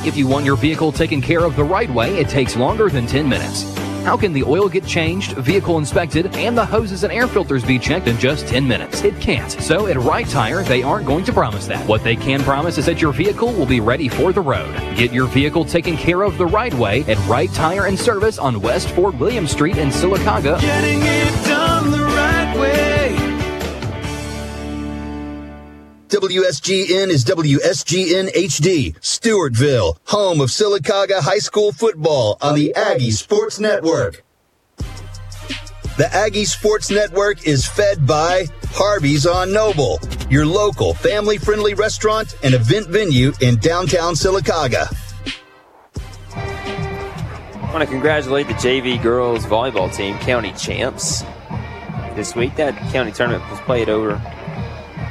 If 0.05 0.15
you 0.15 0.27
want 0.27 0.45
your 0.45 0.55
vehicle 0.55 0.93
taken 0.93 1.21
care 1.21 1.43
of 1.43 1.57
the 1.57 1.63
right 1.63 1.89
way, 1.89 2.17
it 2.17 2.29
takes 2.29 2.55
longer 2.55 2.89
than 2.89 3.05
10 3.05 3.27
minutes. 3.27 3.63
How 4.05 4.15
can 4.15 4.31
the 4.31 4.43
oil 4.43 4.69
get 4.69 4.85
changed, 4.85 5.33
vehicle 5.33 5.77
inspected, 5.77 6.33
and 6.37 6.57
the 6.57 6.65
hoses 6.65 7.03
and 7.03 7.11
air 7.11 7.27
filters 7.27 7.65
be 7.65 7.77
checked 7.77 8.07
in 8.07 8.17
just 8.17 8.47
10 8.47 8.65
minutes? 8.65 9.03
It 9.03 9.19
can't. 9.19 9.51
So 9.51 9.87
at 9.87 9.97
Right 9.97 10.25
Tire, 10.25 10.63
they 10.63 10.83
aren't 10.83 11.05
going 11.05 11.25
to 11.25 11.33
promise 11.33 11.67
that. 11.67 11.85
What 11.85 12.01
they 12.05 12.15
can 12.15 12.41
promise 12.43 12.77
is 12.77 12.85
that 12.85 13.01
your 13.01 13.11
vehicle 13.11 13.51
will 13.51 13.65
be 13.65 13.81
ready 13.81 14.07
for 14.07 14.31
the 14.31 14.41
road. 14.41 14.73
Get 14.95 15.11
your 15.11 15.27
vehicle 15.27 15.65
taken 15.65 15.97
care 15.97 16.21
of 16.21 16.37
the 16.37 16.45
right 16.45 16.73
way 16.75 17.03
at 17.03 17.17
Right 17.27 17.51
Tire 17.51 17.87
and 17.87 17.99
Service 17.99 18.39
on 18.39 18.61
West 18.61 18.89
Fort 18.91 19.15
William 19.15 19.45
Street 19.45 19.77
in 19.77 19.89
Sylacauga. 19.89 20.61
Getting 20.61 21.01
it 21.01 21.45
done 21.45 21.91
the 21.91 22.05
right 22.05 22.57
way. 22.57 22.98
WSGN 26.09 27.09
is 27.09 27.23
WSGN 27.23 28.33
HD, 28.33 28.95
Stewartville, 28.99 29.95
home 30.07 30.41
of 30.41 30.49
Sylacauga 30.49 31.19
High 31.21 31.37
School 31.37 31.71
football 31.71 32.39
on 32.41 32.55
the 32.55 32.73
Aggie 32.73 33.11
Sports 33.11 33.59
Network. 33.59 34.23
The 35.97 36.09
Aggie 36.11 36.45
Sports 36.45 36.89
Network 36.89 37.45
is 37.45 37.67
fed 37.67 38.07
by 38.07 38.47
Harvey's 38.69 39.27
on 39.27 39.53
Noble, 39.53 39.99
your 40.31 40.47
local 40.47 40.95
family 40.95 41.37
friendly 41.37 41.75
restaurant 41.75 42.35
and 42.43 42.55
event 42.55 42.87
venue 42.87 43.31
in 43.41 43.57
downtown 43.57 44.15
Sylacauga. 44.15 44.91
I 46.33 47.71
want 47.71 47.83
to 47.83 47.87
congratulate 47.87 48.47
the 48.47 48.55
JV 48.55 48.99
girls 48.99 49.45
volleyball 49.45 49.95
team, 49.95 50.17
county 50.17 50.53
champs, 50.53 51.21
this 52.15 52.35
week. 52.35 52.55
That 52.55 52.75
county 52.91 53.11
tournament 53.11 53.47
was 53.51 53.59
played 53.59 53.89
over 53.89 54.19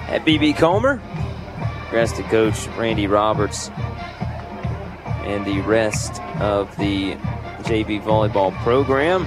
at 0.09 0.25
BB 0.25 0.57
Comer. 0.57 1.01
Congrats 1.83 2.13
to 2.13 2.23
Coach 2.25 2.67
Randy 2.79 3.07
Roberts 3.07 3.71
and 5.25 5.45
the 5.45 5.61
rest 5.61 6.21
of 6.41 6.75
the 6.77 7.15
JV 7.63 8.03
volleyball 8.03 8.55
program. 8.63 9.27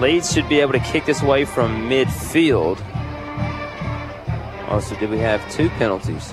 Leeds 0.00 0.32
should 0.32 0.48
be 0.48 0.60
able 0.60 0.72
to 0.72 0.78
kick 0.80 1.04
this 1.06 1.22
away 1.22 1.44
from 1.44 1.88
midfield. 1.88 2.80
Also, 4.68 4.94
did 4.96 5.10
we 5.10 5.18
have 5.18 5.40
two 5.50 5.68
penalties? 5.70 6.32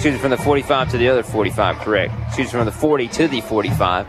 Shooting 0.00 0.18
from 0.18 0.30
the 0.30 0.36
45 0.36 0.90
to 0.90 0.98
the 0.98 1.08
other 1.08 1.22
45, 1.22 1.76
correct. 1.78 2.12
Shooting 2.32 2.50
from 2.50 2.66
the 2.66 2.72
40 2.72 3.08
to 3.08 3.28
the 3.28 3.40
45. 3.40 4.06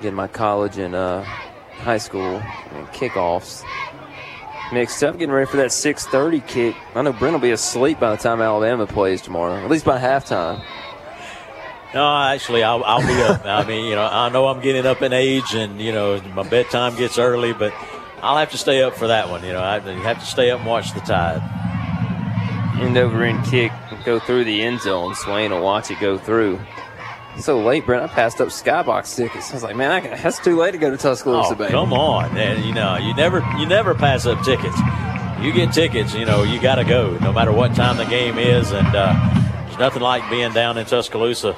Getting 0.00 0.14
my 0.14 0.28
college 0.28 0.78
and 0.78 0.94
uh, 0.94 1.22
high 1.22 1.98
school 1.98 2.36
and 2.72 2.86
kickoffs 2.88 3.64
mixed 4.72 5.02
up, 5.02 5.18
getting 5.18 5.34
ready 5.34 5.50
for 5.50 5.56
that 5.58 5.70
6:30 5.70 6.46
kick. 6.46 6.76
I 6.94 7.02
know 7.02 7.12
Brent 7.12 7.34
will 7.34 7.40
be 7.40 7.50
asleep 7.50 8.00
by 8.00 8.10
the 8.10 8.16
time 8.16 8.40
Alabama 8.40 8.86
plays 8.86 9.22
tomorrow, 9.22 9.56
at 9.56 9.70
least 9.70 9.84
by 9.84 9.98
halftime. 9.98 10.62
No, 11.92 12.16
actually, 12.16 12.62
I'll, 12.62 12.84
I'll 12.84 13.06
be 13.06 13.20
up. 13.22 13.44
I 13.44 13.66
mean, 13.66 13.86
you 13.86 13.96
know, 13.96 14.04
I 14.04 14.28
know 14.28 14.46
I'm 14.46 14.60
getting 14.60 14.86
up 14.86 15.02
in 15.02 15.12
age, 15.12 15.54
and 15.54 15.80
you 15.80 15.92
know, 15.92 16.20
my 16.34 16.48
bedtime 16.48 16.96
gets 16.96 17.18
early, 17.18 17.52
but 17.52 17.72
I'll 18.22 18.38
have 18.38 18.50
to 18.52 18.58
stay 18.58 18.82
up 18.82 18.94
for 18.94 19.08
that 19.08 19.28
one. 19.28 19.42
You 19.44 19.52
know, 19.52 19.62
I 19.62 19.80
have 19.80 20.20
to 20.20 20.26
stay 20.26 20.50
up 20.50 20.60
and 20.60 20.68
watch 20.68 20.94
the 20.94 21.00
Tide. 21.00 21.42
End 22.80 22.96
over 22.96 23.22
end 23.24 23.44
kick, 23.44 23.72
go 24.04 24.18
through 24.18 24.44
the 24.44 24.62
end 24.62 24.80
zone. 24.80 25.14
Swain 25.14 25.50
will 25.50 25.62
watch 25.62 25.90
it 25.90 25.98
go 26.00 26.16
through. 26.16 26.60
So 27.40 27.58
late, 27.60 27.86
Brent. 27.86 28.02
I 28.02 28.06
passed 28.08 28.40
up 28.40 28.48
skybox 28.48 29.16
tickets. 29.16 29.50
I 29.50 29.54
was 29.54 29.62
like, 29.62 29.76
man, 29.76 29.90
I 29.90 30.00
that's 30.16 30.38
too 30.38 30.56
late 30.56 30.72
to 30.72 30.78
go 30.78 30.90
to 30.90 30.96
Tuscaloosa, 30.96 31.52
Oh, 31.52 31.54
baby. 31.54 31.70
come 31.70 31.92
on, 31.92 32.32
man. 32.34 32.62
You 32.64 32.72
know, 32.74 32.96
you 32.96 33.14
never 33.14 33.38
you 33.58 33.66
never 33.66 33.94
pass 33.94 34.26
up 34.26 34.42
tickets. 34.44 34.76
You 35.40 35.52
get 35.52 35.72
tickets, 35.72 36.12
you 36.14 36.26
know, 36.26 36.42
you 36.42 36.60
got 36.60 36.74
to 36.74 36.84
go, 36.84 37.16
no 37.18 37.32
matter 37.32 37.50
what 37.50 37.74
time 37.74 37.96
the 37.96 38.04
game 38.04 38.36
is, 38.38 38.72
and 38.72 38.86
uh, 38.94 39.64
there's 39.66 39.78
nothing 39.78 40.02
like 40.02 40.28
being 40.28 40.52
down 40.52 40.76
in 40.76 40.84
Tuscaloosa 40.84 41.56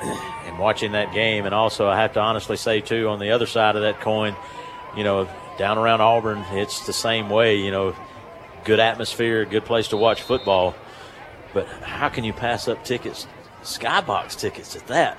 and 0.00 0.58
watching 0.58 0.92
that 0.92 1.12
game. 1.12 1.44
And 1.44 1.54
also, 1.54 1.88
I 1.88 1.96
have 2.00 2.12
to 2.14 2.20
honestly 2.20 2.56
say 2.56 2.80
too, 2.80 3.08
on 3.08 3.18
the 3.18 3.30
other 3.30 3.46
side 3.46 3.74
of 3.76 3.82
that 3.82 4.00
coin, 4.00 4.36
you 4.96 5.02
know, 5.02 5.28
down 5.58 5.76
around 5.78 6.00
Auburn, 6.00 6.44
it's 6.52 6.86
the 6.86 6.92
same 6.92 7.30
way. 7.30 7.56
You 7.56 7.70
know, 7.72 7.96
good 8.64 8.78
atmosphere, 8.80 9.44
good 9.44 9.64
place 9.64 9.88
to 9.88 9.96
watch 9.96 10.22
football. 10.22 10.74
But 11.52 11.66
how 11.82 12.08
can 12.10 12.22
you 12.24 12.32
pass 12.32 12.68
up 12.68 12.84
tickets, 12.84 13.26
skybox 13.66 14.38
tickets 14.38 14.74
at 14.76 14.86
that, 14.88 15.18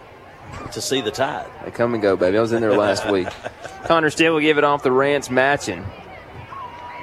to 0.71 0.81
see 0.81 1.01
the 1.01 1.11
Tide? 1.11 1.47
They 1.65 1.71
come 1.71 1.93
and 1.93 2.01
go, 2.01 2.15
baby. 2.15 2.37
I 2.37 2.41
was 2.41 2.51
in 2.51 2.61
there 2.61 2.75
last 2.75 3.07
week. 3.11 3.27
Connor 3.85 4.09
Steele 4.09 4.33
will 4.33 4.41
give 4.41 4.57
it 4.57 4.63
off 4.63 4.83
the 4.83 4.91
Rance 4.91 5.29
Matchin. 5.29 5.85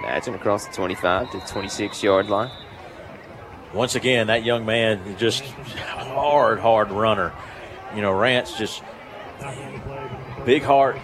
Matchin 0.02 0.34
across 0.34 0.66
the 0.66 0.72
25 0.72 1.30
to 1.30 1.40
26 1.40 2.02
yard 2.02 2.28
line. 2.28 2.50
once 3.72 3.94
again, 3.94 4.26
that 4.26 4.44
young 4.44 4.66
man 4.66 5.16
just 5.18 5.42
hard, 5.44 6.58
hard 6.58 6.90
runner. 6.90 7.32
You 7.94 8.02
know, 8.02 8.12
Rance 8.12 8.56
just 8.58 8.82
big 10.44 10.62
heart. 10.62 10.98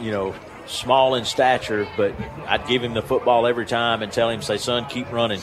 You 0.00 0.10
know, 0.10 0.34
small 0.66 1.14
in 1.14 1.24
stature, 1.24 1.86
but 1.96 2.14
I'd 2.46 2.66
give 2.66 2.82
him 2.82 2.94
the 2.94 3.02
football 3.02 3.46
every 3.46 3.66
time 3.66 4.02
and 4.02 4.10
tell 4.10 4.30
him, 4.30 4.42
"Say, 4.42 4.56
son, 4.58 4.86
keep 4.86 5.12
running," 5.12 5.40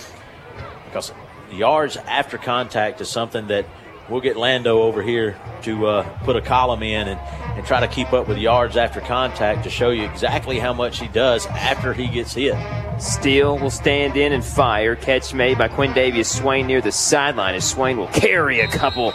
because 0.86 1.14
yards 1.52 1.98
after 1.98 2.38
contact 2.38 3.00
is 3.00 3.10
something 3.10 3.48
that 3.48 3.66
we'll 4.10 4.22
get 4.22 4.38
Lando 4.38 4.82
over 4.82 5.02
here 5.02 5.38
to 5.64 5.88
uh, 5.88 6.20
put 6.20 6.36
a 6.36 6.42
column 6.42 6.84
in 6.84 7.08
and, 7.08 7.20
and 7.20 7.66
try 7.66 7.80
to 7.80 7.88
keep 7.88 8.14
up 8.14 8.28
with 8.28 8.38
yards 8.38 8.78
after 8.78 9.02
contact 9.02 9.64
to 9.64 9.70
show 9.70 9.90
you 9.90 10.04
exactly 10.04 10.60
how 10.60 10.74
much 10.74 11.00
he 11.00 11.08
does 11.08 11.46
after 11.48 11.94
he 11.94 12.08
gets 12.08 12.34
hit. 12.34 12.56
Steele 13.00 13.58
will 13.58 13.70
stand 13.70 14.18
in 14.18 14.34
and 14.34 14.44
fire. 14.44 14.96
Catch 14.96 15.34
made 15.34 15.58
by 15.58 15.68
Quindavius 15.68 16.26
Swain 16.26 16.68
near 16.68 16.82
the 16.82 16.92
sideline 16.92 17.56
as 17.56 17.70
Swain 17.70 17.98
will 17.98 18.08
carry 18.08 18.60
a 18.60 18.68
couple 18.68 19.14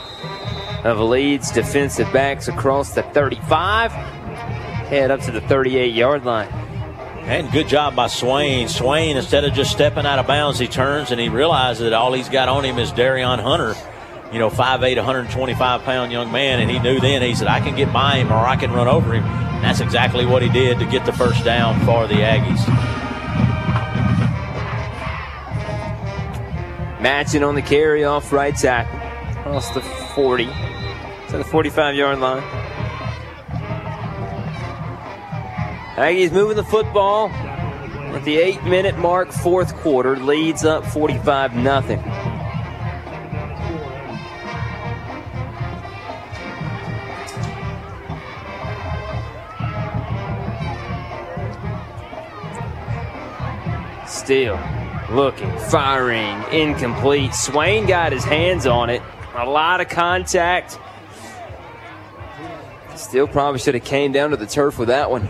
of 0.84 1.00
Leeds 1.00 1.50
defensive 1.50 2.10
backs 2.12 2.48
across 2.48 2.94
the 2.94 3.02
35, 3.02 3.90
head 3.92 5.10
up 5.10 5.20
to 5.20 5.31
the 5.31 5.40
38 5.42 5.94
yard 5.94 6.24
line. 6.24 6.48
And 7.24 7.50
good 7.50 7.68
job 7.68 7.97
by 7.97 8.08
Swain. 8.08 8.68
Swain, 8.68 9.16
instead 9.16 9.44
of 9.44 9.55
just 9.55 9.73
stepping 9.73 10.05
out 10.05 10.18
of 10.18 10.26
bounds, 10.26 10.58
he 10.58 10.66
turns 10.66 11.10
and 11.10 11.18
he 11.18 11.31
realizes 11.31 11.84
that 11.84 11.94
all 11.94 12.12
he's 12.12 12.28
got 12.28 12.50
on 12.50 12.66
him 12.66 12.78
is 12.78 12.92
Darion 12.92 13.39
Hunter, 13.39 13.74
you 14.33 14.39
know, 14.39 14.51
5'8, 14.51 14.97
125 14.97 15.83
pound 15.83 16.12
young 16.12 16.33
man. 16.33 16.61
And 16.61 16.70
he 16.70 16.78
knew 16.78 17.01
then, 17.01 17.23
he 17.23 17.35
said, 17.35 17.49
I 17.49 17.61
can 17.61 17.77
get 17.77 17.93
by 17.93 18.17
him 18.17 18.33
or 18.33 18.36
I 18.36 18.57
can 18.57 18.73
run 18.73 18.89
over 18.89 19.15
him. 19.15 19.25
And 19.25 19.65
that's 19.65 19.81
exactly 19.81 20.27
what 20.27 20.43
he 20.43 20.49
did 20.49 20.78
to 20.78 20.86
get 20.86 21.07
the 21.07 21.12
first 21.12 21.44
down 21.44 21.78
for 21.86 22.07
the 22.07 22.15
Aggies. 22.15 22.65
Matchin 27.01 27.47
on 27.47 27.55
the 27.55 27.62
carry 27.62 28.05
off 28.05 28.33
right 28.33 28.57
tackle. 28.57 28.99
Across 29.41 29.75
the 29.75 29.83
40 29.83 30.47
to 31.28 31.39
the 31.39 31.44
45 31.44 31.94
yard 31.94 32.19
line. 32.19 32.43
Aggies 35.97 36.33
moving 36.33 36.57
the 36.57 36.65
football 36.65 37.28
at 37.28 38.25
the 38.25 38.36
eight 38.36 38.62
minute 38.65 38.99
mark, 38.99 39.31
fourth 39.33 39.75
quarter, 39.77 40.17
Leeds 40.17 40.65
up 40.65 40.85
45 40.86 41.55
nothing. 41.57 42.03
Steele 54.25 54.59
looking, 55.11 55.55
firing, 55.59 56.43
incomplete. 56.51 57.35
Swain 57.35 57.85
got 57.85 58.11
his 58.11 58.25
hands 58.25 58.67
on 58.67 58.89
it. 58.89 59.03
A 59.36 59.44
lot 59.44 59.83
of 59.83 59.91
contact. 59.91 60.78
Still 62.97 63.27
probably 63.27 63.59
should 63.59 63.75
have 63.75 63.85
came 63.85 64.12
down 64.12 64.31
to 64.31 64.39
the 64.39 64.47
turf 64.47 64.78
with 64.78 64.89
that 64.89 65.11
one. 65.11 65.28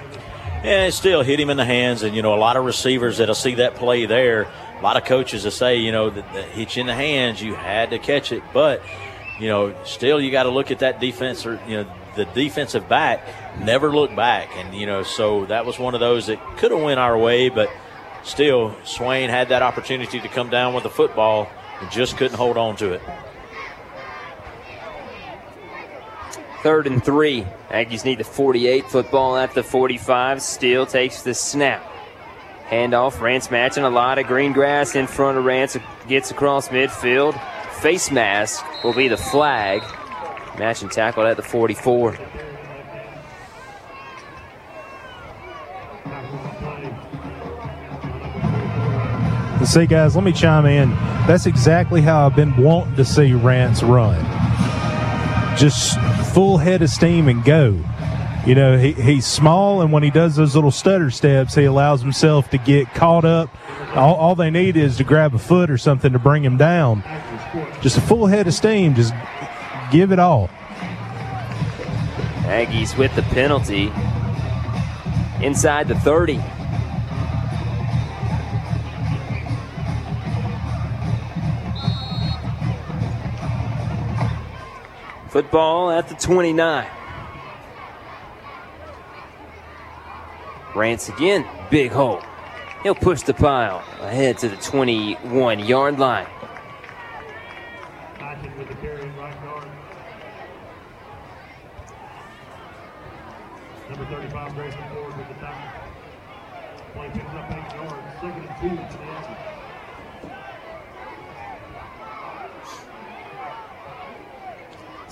Yeah, 0.63 0.87
it 0.87 0.93
still 0.93 1.23
hit 1.23 1.41
him 1.41 1.51
in 1.51 1.57
the 1.57 1.65
hands, 1.65 2.05
and 2.05 2.15
you 2.15 2.23
know 2.23 2.35
a 2.35 2.39
lot 2.39 2.57
of 2.57 2.65
receivers 2.65 3.19
that'll 3.19 3.35
see 3.35 3.57
that 3.57 3.75
play 3.75 4.07
there. 4.07 4.47
A 4.79 4.83
lot 4.83 4.97
of 4.97 5.05
coaches 5.05 5.43
will 5.43 5.51
say, 5.51 5.79
you 5.79 5.91
know, 5.91 6.11
that, 6.11 6.33
that 6.33 6.45
hit 6.51 6.77
you 6.77 6.83
in 6.83 6.87
the 6.87 6.95
hands, 6.95 7.43
you 7.43 7.55
had 7.55 7.91
to 7.91 7.99
catch 7.99 8.31
it, 8.31 8.45
but 8.53 8.81
you 9.41 9.49
know, 9.49 9.75
still 9.85 10.21
you 10.21 10.31
got 10.31 10.45
to 10.45 10.51
look 10.51 10.71
at 10.71 10.79
that 10.79 11.01
defense 11.01 11.45
or 11.47 11.61
you 11.67 11.79
know 11.79 11.93
the 12.15 12.27
defensive 12.27 12.89
back 12.89 13.27
never 13.59 13.91
looked 13.91 14.15
back, 14.15 14.51
and 14.55 14.73
you 14.73 14.87
know 14.87 15.03
so 15.03 15.47
that 15.47 15.67
was 15.67 15.81
one 15.81 15.95
of 15.95 16.01
those 16.01 16.29
that 16.29 16.39
could 16.59 16.71
have 16.71 16.81
went 16.81 17.01
our 17.01 17.19
way, 17.19 17.49
but 17.49 17.69
still 18.25 18.77
Swain 18.85 19.31
had 19.31 19.51
that 19.51 19.63
opportunity 19.63 20.21
to 20.21 20.29
come 20.29 20.51
down 20.51 20.75
with 20.75 20.83
the 20.83 20.91
football 20.91 21.49
and 21.81 21.91
just 21.91 22.17
couldn't 22.17 22.37
hold 22.37 22.57
on 22.57 22.77
to 22.77 22.93
it. 22.93 23.03
Third 26.63 26.87
and 26.87 27.05
three. 27.05 27.47
Aggies 27.69 28.07
need 28.07 28.19
the 28.19 28.25
48 28.25 28.87
football 28.87 29.37
at 29.37 29.53
the 29.53 29.63
45. 29.63 30.41
Steele 30.41 30.87
takes 30.87 31.23
the 31.23 31.35
snap. 31.35 31.85
Handoff. 32.69 33.21
Rance 33.21 33.49
Matchin 33.49 33.85
a 33.85 33.91
lot 33.91 34.19
of 34.19 34.27
green 34.27 34.55
grass 34.55 34.95
in 34.95 35.07
front 35.07 35.37
of 35.37 35.45
Rance. 35.45 35.77
Gets 36.09 36.31
across 36.31 36.69
midfield. 36.69 37.39
Face 37.81 38.11
mask 38.11 38.65
will 38.83 38.95
be 38.95 39.09
the 39.09 39.17
flag. 39.19 39.83
Matchin 40.57 40.91
tackled 40.91 41.27
at 41.27 41.37
the 41.37 41.43
44. 41.43 42.17
See, 49.65 49.87
guys, 49.87 50.15
let 50.15 50.25
me 50.25 50.33
chime 50.33 50.67
in. 50.67 50.91
That's 51.27 51.47
exactly 51.47 52.03
how 52.03 52.27
I've 52.27 52.37
been 52.37 52.55
wanting 52.57 52.97
to 52.97 53.05
see 53.05 53.33
Rance 53.33 53.83
run. 53.83 54.23
Just 55.57 55.99
full 56.35 56.59
head 56.59 56.83
of 56.83 56.91
steam 56.91 57.29
and 57.29 57.43
go. 57.43 57.81
You 58.47 58.55
know, 58.55 58.77
he, 58.77 58.93
he's 58.93 59.27
small, 59.27 59.81
and 59.81 59.91
when 59.91 60.03
he 60.03 60.11
does 60.11 60.37
those 60.37 60.55
little 60.55 60.71
stutter 60.71 61.11
steps, 61.11 61.55
he 61.55 61.65
allows 61.65 62.03
himself 62.03 62.51
to 62.51 62.59
get 62.59 62.93
caught 62.93 63.25
up. 63.25 63.49
All, 63.97 64.15
all 64.17 64.35
they 64.35 64.51
need 64.51 64.77
is 64.77 64.99
to 64.99 65.05
grab 65.05 65.35
a 65.35 65.39
foot 65.39 65.71
or 65.71 65.79
something 65.79 66.13
to 66.13 66.19
bring 66.19 66.45
him 66.45 66.59
down. 66.59 67.03
Just 67.81 67.97
a 67.97 68.03
full 68.03 68.27
head 68.27 68.47
of 68.47 68.53
steam. 68.53 68.95
Just 68.95 69.15
give 69.91 70.13
it 70.13 70.19
all. 70.19 70.51
Aggies 72.45 72.99
with 72.99 73.15
the 73.17 73.23
penalty 73.23 73.91
inside 75.43 75.89
the 75.89 75.99
30. 76.01 76.39
Football 85.35 85.91
at 85.91 86.07
the 86.09 86.15
29. 86.15 86.87
Rance 90.77 91.09
again, 91.09 91.45
big 91.73 91.91
hole. 91.91 92.23
He'll 92.85 92.95
push 92.95 93.23
the 93.23 93.35
pile 93.35 93.83
ahead 93.99 94.39
to 94.39 94.49
the 94.49 94.55
21 94.59 95.59
yard 95.59 95.99
line. 95.99 96.29
Number 103.91 104.07
35, 104.07 104.55
Grayson 104.55 104.83
Ford 104.95 105.19
with 105.19 105.27
the 105.27 105.35
picks 107.13 107.27
up 107.35 107.51
eight 107.51 107.75
yards. 107.75 107.95
Second 108.21 108.47
and 108.47 108.61
two 108.61 108.69
to 108.69 108.99
the 108.99 109.05
Aggies. 109.05 109.55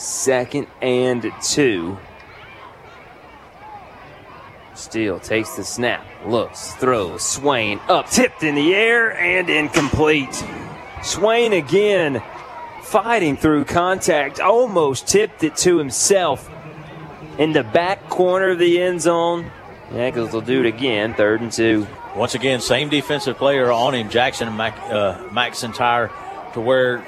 Second 0.03 0.67
and 0.81 1.31
two. 1.41 1.97
Steele 4.75 5.21
takes 5.21 5.55
the 5.55 5.63
snap, 5.63 6.05
looks, 6.27 6.73
throws, 6.75 7.23
Swain 7.23 7.79
up, 7.89 8.11
tipped 8.11 8.43
in 8.43 8.57
the 8.57 8.75
air, 8.75 9.17
and 9.17 9.49
incomplete. 9.49 10.45
Swain 11.05 11.53
again 11.53 12.21
fighting 12.83 13.37
through 13.37 13.65
contact, 13.65 14.41
almost 14.41 15.07
tipped 15.07 15.45
it 15.45 15.55
to 15.59 15.79
himself 15.79 16.51
in 17.39 17.53
the 17.53 17.63
back 17.63 18.09
corner 18.09 18.51
of 18.51 18.59
the 18.59 18.83
end 18.83 19.01
zone. 19.01 19.53
Eccles 19.93 20.33
will 20.33 20.41
do 20.41 20.65
it 20.65 20.67
again, 20.67 21.15
third 21.15 21.43
and 21.43 21.53
two. 21.53 21.87
Once 22.17 22.35
again, 22.35 22.61
same 22.61 22.89
defensive 22.89 23.37
player 23.37 23.71
on 23.71 23.95
him, 23.95 24.11
Jackson 24.11 24.57
Mac, 24.57 24.77
uh, 24.91 25.29
McIntyre, 25.29 26.11
to 26.55 26.61
where 26.61 27.05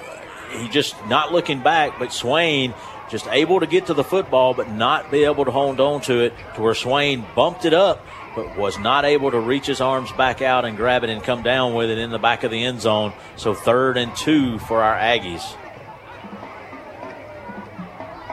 he 0.55 0.69
just 0.69 0.95
not 1.07 1.33
looking 1.33 1.63
back, 1.63 1.99
but 1.99 2.13
Swain 2.13 2.75
just 3.11 3.27
able 3.29 3.61
to 3.61 3.67
get 3.67 3.87
to 3.87 3.95
the 3.95 4.05
football, 4.05 4.55
but 4.55 4.71
not 4.71 5.11
be 5.11 5.25
able 5.25 5.45
to 5.45 5.51
hold 5.51 5.81
on 5.81 6.01
to 6.03 6.21
it 6.21 6.33
to 6.57 6.63
where 6.63 6.75
Swain 6.75 7.25
bumped 7.35 7.65
it 7.65 7.75
up, 7.75 8.05
but 8.35 8.57
was 8.57 8.79
not 8.79 9.05
able 9.05 9.31
to 9.31 9.39
reach 9.39 9.67
his 9.67 9.81
arms 9.81 10.11
back 10.13 10.43
out 10.43 10.65
and 10.65 10.77
grab 10.77 11.05
it 11.05 11.11
and 11.11 11.23
come 11.23 11.43
down 11.43 11.75
with 11.75 11.91
it 11.91 11.99
in 11.99 12.11
the 12.11 12.19
back 12.19 12.45
of 12.45 12.51
the 12.51 12.65
end 12.65 12.81
zone. 12.81 13.13
So 13.37 13.55
third 13.55 13.97
and 13.97 14.15
two 14.17 14.59
for 14.59 14.83
our 14.83 14.97
Aggies. 14.97 15.57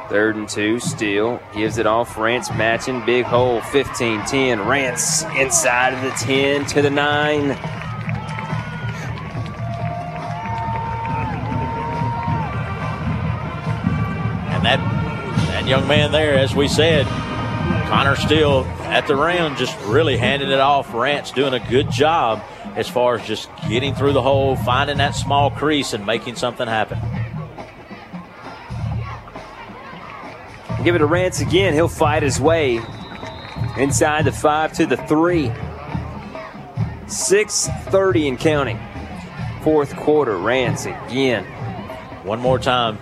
Third 0.09 0.35
and 0.35 0.49
two, 0.49 0.79
Steele 0.79 1.41
gives 1.53 1.77
it 1.77 1.87
off. 1.87 2.17
Rance 2.17 2.49
Matchin, 2.49 3.05
big 3.05 3.23
hole, 3.25 3.61
15 3.61 4.25
10. 4.25 4.67
Rance 4.67 5.23
inside 5.37 5.93
of 5.93 6.01
the 6.01 6.11
10 6.11 6.65
to 6.65 6.81
the 6.81 6.89
9. 6.89 7.80
Man 15.91 16.13
there, 16.13 16.35
as 16.35 16.55
we 16.55 16.69
said, 16.69 17.05
Connor 17.89 18.15
Steele 18.15 18.63
at 18.83 19.07
the 19.07 19.15
rim, 19.17 19.57
just 19.57 19.77
really 19.81 20.15
handing 20.15 20.49
it 20.49 20.61
off. 20.61 20.93
Rance 20.93 21.31
doing 21.31 21.53
a 21.53 21.59
good 21.59 21.91
job 21.91 22.41
as 22.77 22.87
far 22.87 23.15
as 23.15 23.27
just 23.27 23.49
getting 23.67 23.93
through 23.93 24.13
the 24.13 24.21
hole, 24.21 24.55
finding 24.55 24.99
that 24.99 25.15
small 25.15 25.51
crease, 25.51 25.91
and 25.91 26.05
making 26.05 26.37
something 26.37 26.65
happen. 26.65 26.97
Give 30.85 30.95
it 30.95 30.99
to 30.99 31.05
Rance 31.05 31.41
again. 31.41 31.73
He'll 31.73 31.89
fight 31.89 32.23
his 32.23 32.39
way 32.39 32.81
inside 33.77 34.23
the 34.23 34.31
five 34.31 34.71
to 34.77 34.85
the 34.85 34.95
three. 34.95 35.49
6.30 37.07 38.29
and 38.29 38.39
counting. 38.39 38.79
Fourth 39.61 39.93
quarter, 39.97 40.37
Rance 40.37 40.85
again. 40.85 41.43
One 42.23 42.39
more 42.39 42.59
time. 42.59 42.97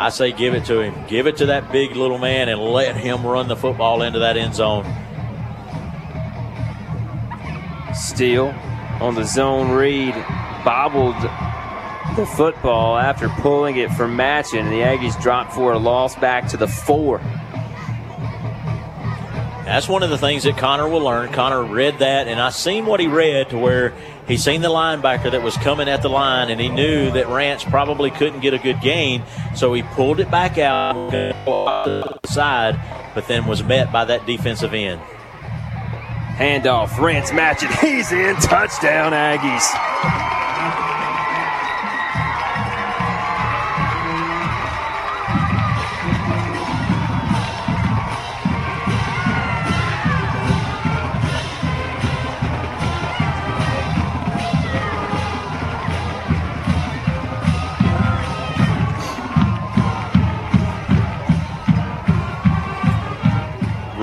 I 0.00 0.08
say 0.08 0.32
give 0.32 0.54
it 0.54 0.64
to 0.64 0.80
him. 0.80 0.94
Give 1.08 1.26
it 1.26 1.36
to 1.36 1.46
that 1.46 1.70
big 1.70 1.94
little 1.94 2.16
man 2.16 2.48
and 2.48 2.58
let 2.58 2.96
him 2.96 3.22
run 3.22 3.48
the 3.48 3.56
football 3.56 4.00
into 4.00 4.20
that 4.20 4.38
end 4.38 4.54
zone. 4.54 4.86
Steele 7.92 8.54
on 8.98 9.14
the 9.14 9.24
zone 9.24 9.72
read, 9.72 10.14
bobbled 10.64 11.16
the 12.16 12.24
football 12.34 12.96
after 12.96 13.28
pulling 13.28 13.76
it 13.76 13.90
from 13.90 14.16
Matchin. 14.16 14.70
The 14.70 14.80
Aggies 14.80 15.20
dropped 15.20 15.52
for 15.52 15.74
a 15.74 15.78
loss 15.78 16.16
back 16.16 16.48
to 16.48 16.56
the 16.56 16.66
four. 16.66 17.18
That's 19.66 19.86
one 19.86 20.02
of 20.02 20.08
the 20.08 20.16
things 20.16 20.44
that 20.44 20.56
Connor 20.56 20.88
will 20.88 21.02
learn. 21.02 21.30
Connor 21.30 21.62
read 21.62 21.98
that, 21.98 22.26
and 22.26 22.40
I 22.40 22.48
seen 22.48 22.86
what 22.86 23.00
he 23.00 23.06
read 23.06 23.50
to 23.50 23.58
where 23.58 23.92
he 24.30 24.36
seen 24.36 24.62
the 24.62 24.68
linebacker 24.68 25.32
that 25.32 25.42
was 25.42 25.56
coming 25.56 25.88
at 25.88 26.02
the 26.02 26.08
line, 26.08 26.50
and 26.50 26.60
he 26.60 26.68
knew 26.68 27.10
that 27.10 27.26
Rance 27.26 27.64
probably 27.64 28.12
couldn't 28.12 28.38
get 28.38 28.54
a 28.54 28.58
good 28.58 28.80
gain, 28.80 29.24
so 29.56 29.72
he 29.72 29.82
pulled 29.82 30.20
it 30.20 30.30
back 30.30 30.56
out 30.56 31.10
to 31.10 31.34
the 31.84 32.28
side, 32.28 32.78
but 33.12 33.26
then 33.26 33.44
was 33.46 33.64
met 33.64 33.90
by 33.92 34.04
that 34.04 34.24
defensive 34.26 34.72
end. 34.72 35.00
Handoff, 36.36 36.96
Rance 36.98 37.32
Matchin. 37.32 37.76
He's 37.80 38.12
in. 38.12 38.36
Touchdown, 38.36 39.10
Aggies. 39.12 40.39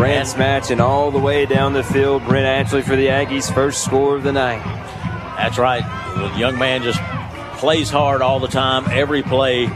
Rance 0.07 0.35
Matchin 0.35 0.79
all 0.79 1.11
the 1.11 1.19
way 1.19 1.45
down 1.45 1.73
the 1.73 1.83
field. 1.83 2.23
Brent 2.23 2.45
Ashley 2.45 2.81
for 2.81 2.95
the 2.95 3.07
Aggies' 3.07 3.53
first 3.53 3.83
score 3.83 4.15
of 4.15 4.23
the 4.23 4.31
night. 4.31 4.63
That's 5.35 5.57
right. 5.57 5.83
The 6.15 6.39
young 6.39 6.57
man 6.57 6.81
just 6.81 6.97
plays 7.59 7.89
hard 7.89 8.21
all 8.21 8.39
the 8.39 8.47
time, 8.47 8.85
every 8.89 9.21
play. 9.21 9.69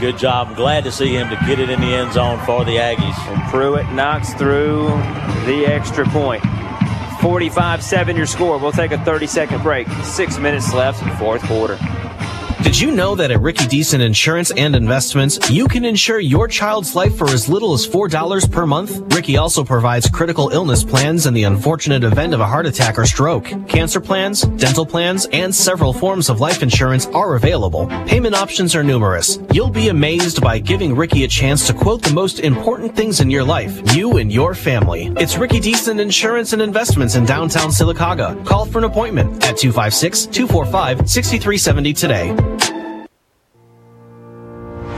Good 0.00 0.16
job. 0.16 0.48
I'm 0.48 0.54
glad 0.54 0.84
to 0.84 0.90
see 0.90 1.14
him 1.14 1.28
to 1.28 1.36
get 1.46 1.58
it 1.58 1.68
in 1.68 1.82
the 1.82 1.88
end 1.88 2.14
zone 2.14 2.42
for 2.46 2.64
the 2.64 2.76
Aggies. 2.76 3.18
And 3.30 3.50
Pruitt 3.50 3.92
knocks 3.92 4.32
through 4.32 4.86
the 5.44 5.66
extra 5.66 6.06
point. 6.06 6.42
45 7.20 7.84
7 7.84 8.16
your 8.16 8.24
score. 8.24 8.56
We'll 8.56 8.72
take 8.72 8.92
a 8.92 9.04
30 9.04 9.26
second 9.26 9.62
break. 9.62 9.86
Six 10.02 10.38
minutes 10.38 10.72
left 10.72 11.02
in 11.02 11.10
the 11.10 11.16
fourth 11.16 11.42
quarter. 11.42 11.78
Did 12.62 12.80
you 12.80 12.92
know 12.92 13.16
that 13.16 13.32
at 13.32 13.40
Ricky 13.40 13.64
Deason 13.64 14.00
Insurance 14.00 14.52
and 14.52 14.76
Investments, 14.76 15.50
you 15.50 15.66
can 15.66 15.84
insure 15.84 16.20
your 16.20 16.46
child's 16.46 16.94
life 16.94 17.16
for 17.16 17.28
as 17.28 17.48
little 17.48 17.74
as 17.74 17.84
$4 17.84 18.50
per 18.52 18.66
month? 18.66 19.12
Ricky 19.12 19.36
also 19.36 19.64
provides 19.64 20.08
critical 20.08 20.48
illness 20.50 20.84
plans 20.84 21.26
in 21.26 21.34
the 21.34 21.42
unfortunate 21.42 22.04
event 22.04 22.32
of 22.34 22.40
a 22.40 22.46
heart 22.46 22.66
attack 22.66 22.98
or 22.98 23.04
stroke. 23.04 23.46
Cancer 23.66 24.00
plans, 24.00 24.42
dental 24.42 24.86
plans, 24.86 25.26
and 25.32 25.52
several 25.52 25.92
forms 25.92 26.30
of 26.30 26.40
life 26.40 26.62
insurance 26.62 27.06
are 27.06 27.34
available. 27.34 27.88
Payment 28.06 28.36
options 28.36 28.76
are 28.76 28.84
numerous. 28.84 29.40
You'll 29.52 29.68
be 29.68 29.88
amazed 29.88 30.40
by 30.40 30.60
giving 30.60 30.94
Ricky 30.94 31.24
a 31.24 31.28
chance 31.28 31.66
to 31.66 31.74
quote 31.74 32.02
the 32.02 32.14
most 32.14 32.38
important 32.38 32.94
things 32.94 33.20
in 33.20 33.28
your 33.28 33.44
life, 33.44 33.94
you 33.94 34.18
and 34.18 34.32
your 34.32 34.54
family. 34.54 35.12
It's 35.16 35.36
Ricky 35.36 35.60
Deason 35.60 36.00
Insurance 36.00 36.52
and 36.52 36.62
Investments 36.62 37.16
in 37.16 37.26
downtown 37.26 37.70
Sylacauga. 37.70 38.46
Call 38.46 38.66
for 38.66 38.78
an 38.78 38.84
appointment 38.84 39.44
at 39.44 39.56
256 39.56 40.26
245 40.26 41.10
6370 41.10 41.92
today. 41.92 42.51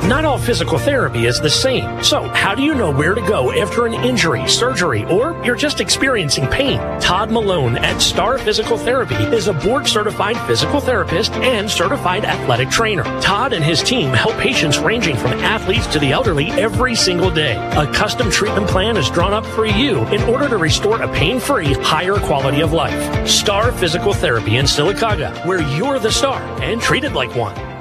Not 0.06 0.26
all 0.26 0.36
physical 0.36 0.78
therapy 0.78 1.24
is 1.24 1.40
the 1.40 1.48
same. 1.48 2.02
So, 2.04 2.28
how 2.28 2.54
do 2.54 2.62
you 2.62 2.74
know 2.74 2.92
where 2.92 3.14
to 3.14 3.22
go 3.22 3.50
after 3.52 3.86
an 3.86 3.94
injury, 3.94 4.46
surgery, 4.46 5.02
or 5.06 5.42
you're 5.42 5.56
just 5.56 5.80
experiencing 5.80 6.46
pain? 6.48 6.78
Todd 7.00 7.30
Malone 7.30 7.78
at 7.78 8.02
Star 8.02 8.36
Physical 8.36 8.76
Therapy 8.76 9.14
is 9.14 9.48
a 9.48 9.54
board 9.54 9.88
certified 9.88 10.36
physical 10.46 10.78
therapist 10.78 11.32
and 11.32 11.70
certified 11.70 12.26
athletic 12.26 12.68
trainer. 12.68 13.04
Todd 13.22 13.54
and 13.54 13.64
his 13.64 13.82
team 13.82 14.10
help 14.10 14.36
patients 14.36 14.76
ranging 14.76 15.16
from 15.16 15.32
athletes 15.40 15.86
to 15.86 15.98
the 15.98 16.12
elderly 16.12 16.50
every 16.50 16.94
single 16.94 17.30
day. 17.30 17.56
A 17.74 17.90
custom 17.90 18.30
treatment 18.30 18.68
plan 18.68 18.98
is 18.98 19.08
drawn 19.08 19.32
up 19.32 19.46
for 19.46 19.64
you 19.64 20.04
in 20.08 20.22
order 20.24 20.50
to 20.50 20.58
restore 20.58 21.00
a 21.00 21.12
pain 21.14 21.40
free, 21.40 21.72
higher 21.72 22.16
quality 22.16 22.60
of 22.60 22.74
life. 22.74 23.26
Star 23.26 23.72
Physical 23.72 24.12
Therapy 24.12 24.58
in 24.58 24.66
Sylacauga, 24.66 25.46
where 25.46 25.62
you're 25.62 25.98
the 25.98 26.12
star 26.12 26.42
and 26.60 26.82
treated 26.82 27.14
like 27.14 27.34
one. 27.34 27.73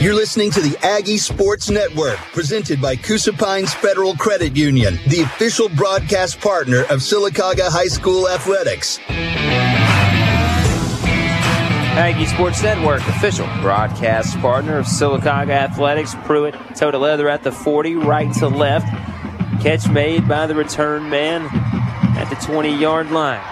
You're 0.00 0.14
listening 0.14 0.50
to 0.52 0.62
the 0.62 0.78
Aggie 0.78 1.18
Sports 1.18 1.68
Network, 1.68 2.16
presented 2.32 2.80
by 2.80 2.96
Coosa 2.96 3.34
Pines 3.34 3.74
Federal 3.74 4.16
Credit 4.16 4.56
Union, 4.56 4.98
the 5.08 5.20
official 5.20 5.68
broadcast 5.68 6.40
partner 6.40 6.84
of 6.84 7.00
Sylacauga 7.00 7.68
High 7.68 7.88
School 7.88 8.26
Athletics. 8.26 8.98
Aggie 11.98 12.24
Sports 12.24 12.62
Network, 12.62 13.06
official 13.08 13.46
broadcast 13.60 14.38
partner 14.38 14.78
of 14.78 14.86
Sylacauga 14.86 15.50
Athletics. 15.50 16.14
Pruitt, 16.24 16.54
toe 16.74 16.90
to 16.90 16.96
leather 16.96 17.28
at 17.28 17.42
the 17.42 17.52
40, 17.52 17.96
right 17.96 18.32
to 18.36 18.48
left. 18.48 18.86
Catch 19.62 19.86
made 19.90 20.26
by 20.26 20.46
the 20.46 20.54
return 20.54 21.10
man 21.10 21.42
at 22.16 22.30
the 22.30 22.36
20 22.36 22.74
yard 22.74 23.10
line. 23.10 23.44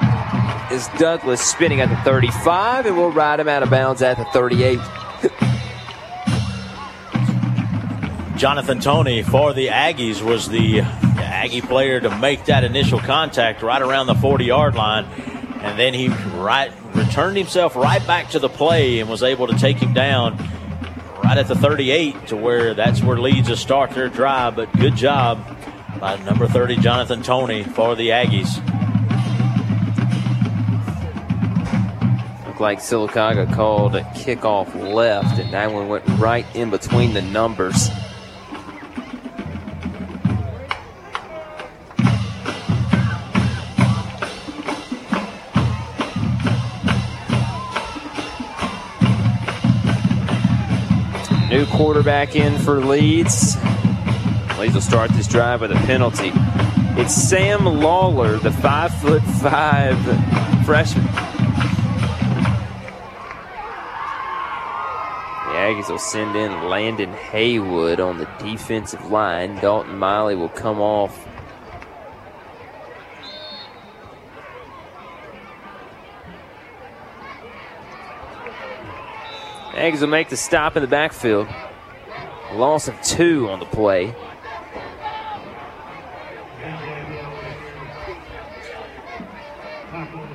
Is 0.73 0.89
Douglas 0.97 1.43
spinning 1.43 1.83
at 1.83 1.91
the 1.91 2.11
35, 2.11 2.87
and 2.87 2.97
we'll 2.97 3.13
ride 3.13 3.39
him 3.39 3.49
out 3.49 3.63
of 3.63 3.69
bounds 3.69 4.01
at 4.01 4.17
the 4.17 4.25
38. 4.33 4.79
Jonathan 8.39 8.79
Tony 8.79 9.25
for 9.25 9.53
the 9.53 9.67
Aggies 9.67 10.23
was 10.23 10.49
the 10.49 10.83
Aggie 10.83 11.61
player 11.61 12.01
to 12.01 12.19
make 12.19 12.45
that 12.45 12.63
initial 12.63 13.01
contact 13.01 13.63
right 13.63 13.83
around 13.83 14.07
the 14.07 14.15
40 14.15 14.45
yard 14.45 14.77
line. 14.77 15.07
And 15.61 15.77
then 15.77 15.93
he 15.93 16.07
right 16.07 16.73
returned 16.95 17.37
himself 17.37 17.75
right 17.75 18.05
back 18.07 18.31
to 18.31 18.39
the 18.39 18.49
play 18.49 19.01
and 19.01 19.11
was 19.11 19.25
able 19.25 19.49
to 19.49 19.59
take 19.59 19.79
him 19.79 19.93
down 19.93 20.37
right 21.25 21.37
at 21.37 21.49
the 21.49 21.57
38 21.57 22.29
to 22.29 22.37
where 22.37 22.75
that's 22.75 23.03
where 23.03 23.19
Leeds 23.19 23.49
will 23.49 23.57
start 23.57 23.91
their 23.91 24.09
drive. 24.09 24.55
But 24.55 24.73
good 24.75 24.95
job 24.95 25.45
by 25.99 26.15
number 26.19 26.47
30, 26.47 26.77
Jonathan 26.77 27.25
Tony 27.25 27.65
for 27.65 27.97
the 27.97 28.11
Aggies. 28.11 28.55
Looked 32.47 32.61
like 32.61 32.79
Sylacauga 32.79 33.53
called 33.53 33.97
a 33.97 34.03
kickoff 34.03 34.73
left, 34.77 35.41
and 35.41 35.53
that 35.53 35.73
one 35.73 35.89
went 35.89 36.07
right 36.21 36.47
in 36.55 36.71
between 36.71 37.15
the 37.15 37.23
numbers. 37.23 37.91
Quarterback 51.79 52.35
in 52.35 52.59
for 52.59 52.81
Leeds. 52.81 53.57
Leeds 54.59 54.75
will 54.75 54.81
start 54.81 55.13
this 55.13 55.29
drive 55.29 55.61
with 55.61 55.71
a 55.71 55.77
penalty. 55.87 56.33
It's 57.01 57.15
Sam 57.15 57.65
Lawler, 57.65 58.37
the 58.39 58.51
five 58.51 58.93
foot 59.01 59.23
five 59.23 59.97
freshman. 60.67 61.05
The 61.05 61.13
Aggies 65.55 65.89
will 65.89 66.01
send 66.01 66.35
in 66.35 66.69
Landon 66.69 67.13
Haywood 67.13 68.01
on 68.01 68.19
the 68.19 68.29
defensive 68.41 69.13
line. 69.13 69.55
Dalton 69.61 69.99
Miley 69.99 70.35
will 70.35 70.49
come 70.49 70.81
off. 70.81 71.29
Aggies 79.75 80.01
will 80.01 80.09
make 80.09 80.29
the 80.29 80.37
stop 80.37 80.77
in 80.77 80.83
the 80.83 80.89
backfield. 80.89 81.47
Loss 82.53 82.89
of 82.89 83.01
two 83.03 83.49
on 83.51 83.61
the 83.61 83.67
play. 83.67 84.15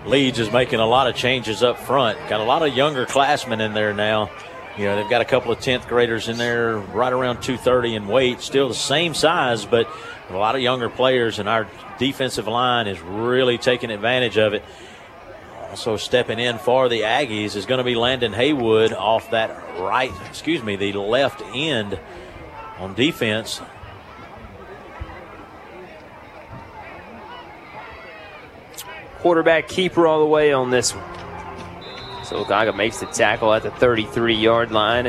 Leeds 0.06 0.38
is 0.38 0.52
making 0.52 0.80
a 0.80 0.86
lot 0.86 1.08
of 1.08 1.16
changes 1.16 1.64
up 1.64 1.80
front. 1.80 2.20
Got 2.30 2.42
a 2.42 2.44
lot 2.44 2.62
of 2.62 2.76
younger 2.76 3.06
classmen 3.06 3.62
in 3.62 3.74
there 3.74 3.94
now. 3.94 4.30
You 4.78 4.86
know, 4.86 4.96
they've 4.96 5.10
got 5.10 5.22
a 5.22 5.26
couple 5.26 5.52
of 5.52 5.60
10th 5.60 5.88
graders 5.88 6.30
in 6.30 6.38
there 6.38 6.78
right 6.78 7.14
around 7.14 7.42
230 7.42 7.96
in 7.96 8.08
weight, 8.08 8.42
still 8.42 8.68
the 8.68 8.74
same 8.74 9.14
size, 9.14 9.66
but 9.66 9.88
a 10.30 10.38
lot 10.38 10.56
of 10.56 10.62
younger 10.62 10.90
players, 10.90 11.40
and 11.40 11.48
our 11.48 11.68
defensive 12.00 12.48
line 12.48 12.88
is 12.88 13.00
really 13.00 13.58
taking 13.58 13.92
advantage 13.92 14.38
of 14.38 14.54
it. 14.54 14.64
Also 15.74 15.98
stepping 15.98 16.38
in 16.38 16.60
for 16.60 16.88
the 16.88 17.02
Aggies 17.02 17.56
is 17.56 17.66
going 17.66 17.80
to 17.80 17.84
be 17.84 17.96
Landon 17.96 18.32
Haywood 18.32 18.94
off 18.94 19.32
that 19.32 19.50
right, 19.80 20.12
excuse 20.30 20.62
me, 20.62 20.76
the 20.76 20.94
left 20.94 21.42
end 21.52 22.00
on 22.78 22.94
defense. 22.94 23.60
Quarterback 29.18 29.68
keeper 29.68 30.06
all 30.06 30.20
the 30.20 30.28
way 30.28 30.54
on 30.54 30.70
this 30.70 30.94
one. 30.94 32.24
So 32.24 32.46
Gaga 32.46 32.74
makes 32.74 33.00
the 33.00 33.08
tackle 33.08 33.52
at 33.52 33.64
the 33.64 33.72
33 33.72 34.36
yard 34.36 34.72
line. 34.72 35.08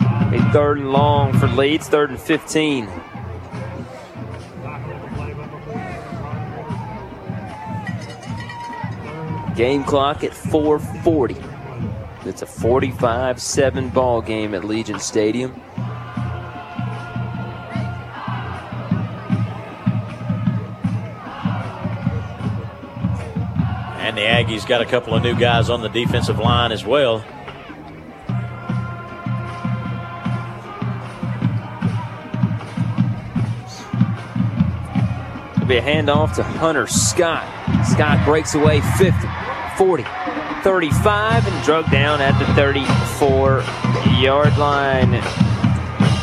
A 0.00 0.50
third 0.52 0.78
and 0.78 0.90
long 0.90 1.32
for 1.38 1.46
Leeds, 1.46 1.88
third 1.88 2.10
and 2.10 2.18
15. 2.18 2.90
Game 9.56 9.84
clock 9.84 10.22
at 10.22 10.34
440. 10.34 11.34
It's 12.28 12.42
a 12.42 12.46
45 12.46 13.40
7 13.40 13.88
ball 13.88 14.20
game 14.20 14.54
at 14.54 14.64
Legion 14.64 15.00
Stadium. 15.00 15.52
And 23.98 24.14
the 24.14 24.20
Aggies 24.20 24.66
got 24.66 24.82
a 24.82 24.84
couple 24.84 25.14
of 25.14 25.22
new 25.22 25.34
guys 25.34 25.70
on 25.70 25.80
the 25.80 25.88
defensive 25.88 26.38
line 26.38 26.70
as 26.70 26.84
well. 26.84 27.24
It'll 35.54 35.66
be 35.66 35.78
a 35.78 35.82
handoff 35.82 36.34
to 36.34 36.42
Hunter 36.42 36.86
Scott. 36.86 37.44
Scott 37.86 38.24
breaks 38.24 38.54
away 38.54 38.80
50, 38.98 39.26
40, 39.76 40.04
35, 40.62 41.46
and 41.46 41.64
drug 41.64 41.90
down 41.90 42.20
at 42.20 42.38
the 42.38 42.46
34 42.54 43.64
yard 44.20 44.56
line. 44.58 45.14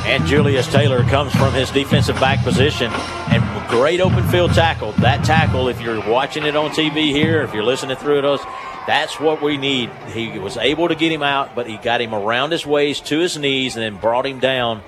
And 0.06 0.26
Julius 0.26 0.68
Taylor 0.68 1.04
comes 1.04 1.34
from 1.34 1.54
his 1.54 1.72
defensive 1.72 2.20
back 2.20 2.44
position 2.44 2.92
and 3.32 3.44
great 3.74 4.00
open 4.02 4.24
field 4.28 4.54
tackle. 4.54 4.92
That 4.94 5.26
tackle, 5.26 5.68
if 5.68 5.82
you're 5.82 6.08
watching 6.08 6.44
it 6.44 6.56
on 6.56 6.70
TV 6.70 7.12
here, 7.12 7.42
if 7.42 7.56
you're 7.56 7.64
listening 7.64 7.98
through 7.98 8.20
it, 8.20 8.42
that's 8.86 9.20
what 9.20 9.42
we 9.42 9.58
need. 9.58 9.90
He 10.10 10.38
was 10.38 10.58
able 10.58 10.90
to 10.90 10.96
get 10.96 11.12
him 11.12 11.24
out, 11.24 11.56
but 11.56 11.66
he 11.68 11.78
got 11.78 12.00
him 12.00 12.14
around 12.14 12.52
his 12.52 12.68
waist 12.68 13.08
to 13.08 13.18
his 13.18 13.36
knees 13.36 13.76
and 13.76 13.84
then 13.84 14.00
brought 14.00 14.28
him 14.28 14.40
down. 14.40 14.84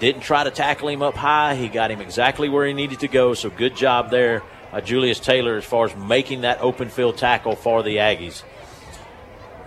Didn't 0.00 0.22
try 0.22 0.44
to 0.44 0.50
tackle 0.50 0.88
him 0.88 1.02
up 1.02 1.14
high. 1.14 1.56
He 1.56 1.68
got 1.68 1.90
him 1.90 2.00
exactly 2.00 2.48
where 2.48 2.66
he 2.66 2.72
needed 2.72 3.00
to 3.00 3.08
go. 3.08 3.34
So 3.34 3.50
good 3.50 3.76
job 3.76 4.10
there, 4.10 4.42
uh, 4.76 4.80
Julius 4.82 5.18
Taylor, 5.18 5.56
as 5.56 5.64
far 5.64 5.86
as 5.86 5.96
making 5.96 6.42
that 6.42 6.60
open 6.60 6.90
field 6.90 7.16
tackle 7.16 7.56
for 7.56 7.82
the 7.82 7.96
Aggies. 7.96 8.42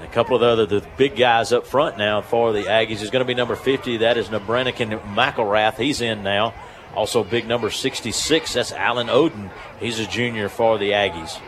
A 0.02 0.08
couple 0.08 0.36
of 0.36 0.42
the 0.42 0.48
other 0.48 0.66
the 0.68 0.88
big 0.98 1.16
guys 1.16 1.52
up 1.52 1.66
front 1.66 1.98
now 1.98 2.22
for 2.22 2.54
the 2.54 2.64
Aggies 2.64 3.02
is 3.02 3.10
going 3.10 3.26
to 3.26 3.28
be 3.28 3.34
number 3.34 3.56
50. 3.56 3.98
That 3.98 4.18
is 4.18 4.30
Nebrenican 4.30 5.02
McElrath. 5.16 5.78
He's 5.78 6.02
in 6.02 6.22
now. 6.22 6.54
Also, 6.96 7.24
big 7.24 7.48
number 7.48 7.72
66. 7.72 8.54
That's 8.54 8.72
Alan 8.72 9.08
Oden. 9.08 9.50
He's 9.80 10.00
a 10.00 10.06
junior 10.06 10.48
for 10.48 10.78
the 10.78 10.92
Aggies. 10.92 11.42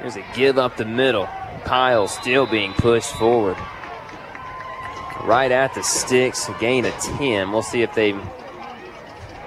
There's 0.00 0.16
a 0.16 0.24
give 0.34 0.56
up 0.56 0.76
the 0.76 0.84
middle. 0.84 1.26
pile 1.64 2.06
still 2.06 2.46
being 2.46 2.74
pushed 2.74 3.12
forward. 3.14 3.56
Right 5.24 5.52
at 5.52 5.74
the 5.74 5.82
sticks, 5.82 6.48
gain 6.58 6.84
of 6.84 6.94
10. 6.94 7.52
We'll 7.52 7.62
see 7.62 7.82
if 7.82 7.94
they 7.94 8.12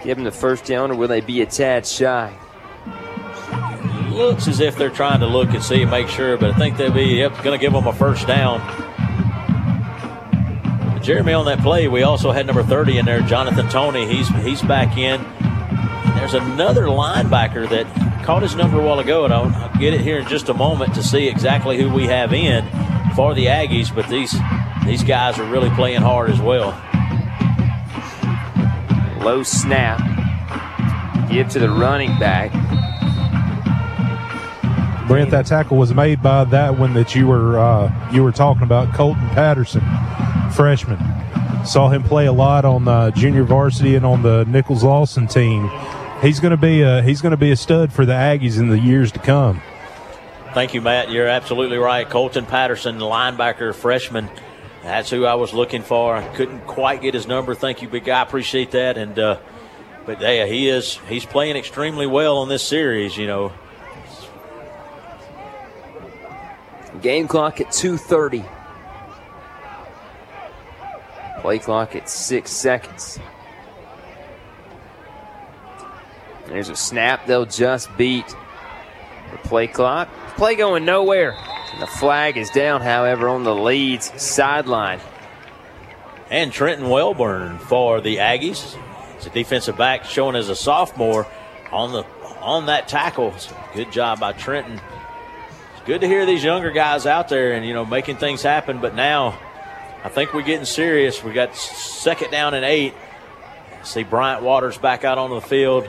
give 0.04 0.18
him 0.18 0.24
the 0.24 0.32
first 0.32 0.66
down 0.66 0.92
or 0.92 0.96
will 0.96 1.08
they 1.08 1.22
be 1.22 1.42
a 1.42 1.46
tad 1.46 1.86
shy. 1.86 2.34
Looks 4.10 4.48
as 4.48 4.62
if 4.62 4.78
they're 4.78 4.90
trying 4.90 5.20
to 5.20 5.28
look 5.28 5.50
and 5.50 5.62
see 5.62 5.82
and 5.82 5.92
make 5.92 6.08
sure, 6.08 6.38
but 6.38 6.52
I 6.52 6.58
think 6.58 6.78
they'll 6.78 6.94
be 6.94 7.18
yep, 7.18 7.34
going 7.44 7.58
to 7.58 7.62
give 7.62 7.74
them 7.74 7.86
a 7.86 7.94
first 7.94 8.28
down. 8.28 8.62
Jeremy 11.02 11.34
on 11.34 11.46
that 11.46 11.60
play, 11.60 11.88
we 11.88 12.02
also 12.04 12.32
had 12.32 12.48
number 12.48 12.64
30 12.64 12.98
in 12.98 13.06
there, 13.06 13.22
Jonathan 13.22 13.68
Tony. 13.70 14.08
He's 14.08 14.28
he's 14.44 14.62
back 14.64 14.98
in. 14.98 15.22
There's 16.16 16.34
another 16.34 16.86
linebacker 16.86 17.70
that 17.70 17.86
caught 18.24 18.42
his 18.42 18.56
number 18.56 18.80
a 18.80 18.84
while 18.84 19.00
ago, 19.00 19.24
and 19.26 19.34
I'll, 19.34 19.46
I'll 19.46 19.80
get 19.80 19.94
it 19.94 20.02
here 20.02 20.18
in 20.18 20.28
just 20.28 20.50
a 20.50 20.54
moment 20.54 20.96
to 20.96 21.04
see 21.04 21.28
exactly 21.28 21.78
who 21.78 21.94
we 21.94 22.06
have 22.06 22.34
in 22.34 22.66
for 23.16 23.36
the 23.36 23.46
Aggies. 23.46 23.94
But 23.94 24.10
these 24.10 24.34
these 24.86 25.04
guys 25.04 25.40
are 25.40 25.50
really 25.50 25.70
playing 25.72 26.02
hard 26.02 26.30
as 26.30 26.40
well. 26.40 26.70
Low 29.24 29.44
snap. 29.44 30.00
Give 31.30 31.50
to 31.50 31.60
the 31.60 31.70
running 31.70 32.18
back. 32.20 32.52
Brent, 35.08 35.30
that 35.32 35.46
tackle 35.46 35.78
was 35.78 35.94
made 35.94 36.22
by 36.22 36.46
that 36.46 36.80
one 36.80 36.94
that 36.94 37.16
you 37.16 37.28
were 37.28 37.60
uh, 37.60 38.12
you 38.12 38.24
were 38.24 38.32
talking 38.32 38.64
about, 38.64 38.94
Colton 38.94 39.28
Patterson, 39.30 39.82
freshman. 40.52 41.00
Saw 41.66 41.90
him 41.90 42.04
play 42.04 42.28
a 42.28 42.32
lot 42.32 42.66
on 42.66 42.86
the 42.86 43.12
junior 43.12 43.44
varsity 43.44 43.96
and 43.96 44.06
on 44.06 44.22
the 44.22 44.46
Nichols 44.46 44.84
Lawson 44.84 45.28
team. 45.28 45.70
He's 46.22 46.40
going 46.40 46.52
to 46.52 46.58
be 46.58 46.82
a 46.82 47.02
he's 47.02 47.22
going 47.22 47.32
to 47.32 47.38
be 47.38 47.52
a 47.52 47.56
stud 47.56 47.92
for 47.92 48.06
the 48.06 48.14
Aggies 48.14 48.60
in 48.60 48.70
the 48.70 48.80
years 48.80 49.12
to 49.14 49.20
come. 49.20 49.62
Thank 50.54 50.74
you, 50.74 50.82
Matt. 50.82 51.12
You're 51.12 51.28
absolutely 51.28 51.78
right. 51.78 52.10
Colton 52.10 52.46
Patterson, 52.46 52.98
linebacker, 53.00 53.76
freshman. 53.76 54.30
That's 54.86 55.10
who 55.10 55.26
I 55.26 55.34
was 55.34 55.54
looking 55.54 55.82
for. 55.82 56.16
I 56.16 56.28
couldn't 56.36 56.62
quite 56.68 57.02
get 57.02 57.14
his 57.14 57.28
number. 57.28 57.56
Thank 57.56 57.82
you, 57.82 57.90
big 57.90 58.06
guy. 58.06 58.22
Appreciate 58.22 58.72
that. 58.72 58.98
And 58.98 59.18
uh, 59.18 59.40
but 60.06 60.22
yeah, 60.22 60.46
he 60.46 60.70
is 60.70 61.00
he's 61.10 61.26
playing 61.26 61.58
extremely 61.58 62.06
well 62.06 62.38
on 62.38 62.50
this 62.50 62.64
series. 62.64 63.18
You 63.18 63.26
know, 63.26 63.52
Game 67.02 67.28
clock 67.28 67.62
at 67.62 67.68
2.30. 67.68 68.48
Play 71.42 71.60
clock 71.60 71.96
at 71.96 72.10
six 72.10 72.52
seconds. 72.52 73.20
There's 76.48 76.70
a 76.70 76.76
snap. 76.76 77.26
They'll 77.28 77.46
just 77.46 77.96
beat 77.98 78.26
the 79.42 79.48
play 79.48 79.68
clock. 79.68 80.10
Play 80.36 80.56
going 80.56 80.86
nowhere. 80.86 81.36
And 81.74 81.82
the 81.82 81.88
flag 81.88 82.38
is 82.38 82.50
down, 82.50 82.82
however, 82.82 83.28
on 83.28 83.44
the 83.44 83.56
Leeds 83.56 84.12
sideline. 84.22 85.00
and 86.32 86.52
Trenton 86.52 86.88
Welburn 86.88 87.60
for 87.60 88.02
the 88.02 88.18
Aggies. 88.18 88.76
It's 89.16 89.28
a 89.28 89.30
defensive 89.30 89.78
back 89.78 90.06
showing 90.06 90.36
as 90.36 90.50
a 90.50 90.56
sophomore 90.56 91.28
on 91.72 91.92
the 91.94 92.04
on 92.42 92.66
that 92.68 92.88
tackle. 92.88 93.34
Good 93.74 93.92
job 93.92 94.20
by 94.20 94.34
Trenton. 94.34 94.74
It's 94.74 95.86
good 95.86 96.02
to 96.02 96.08
hear 96.08 96.26
these 96.26 96.44
younger 96.44 96.72
guys 96.72 97.06
out 97.06 97.30
there 97.30 97.54
and 97.54 97.66
you 97.66 97.74
know 97.74 97.86
making 97.86 98.18
things 98.18 98.42
happen. 98.42 98.80
But 98.80 98.96
now, 98.96 99.38
I 100.04 100.10
think 100.10 100.34
we're 100.34 100.42
getting 100.42 100.66
serious. 100.66 101.24
We 101.24 101.32
got 101.34 101.56
second 101.56 102.32
down 102.32 102.54
and 102.54 102.66
eight. 102.66 102.94
See 103.84 104.04
Bryant 104.04 104.42
Waters 104.44 104.78
back 104.78 105.04
out 105.04 105.18
onto 105.18 105.36
the 105.36 105.46
field. 105.48 105.88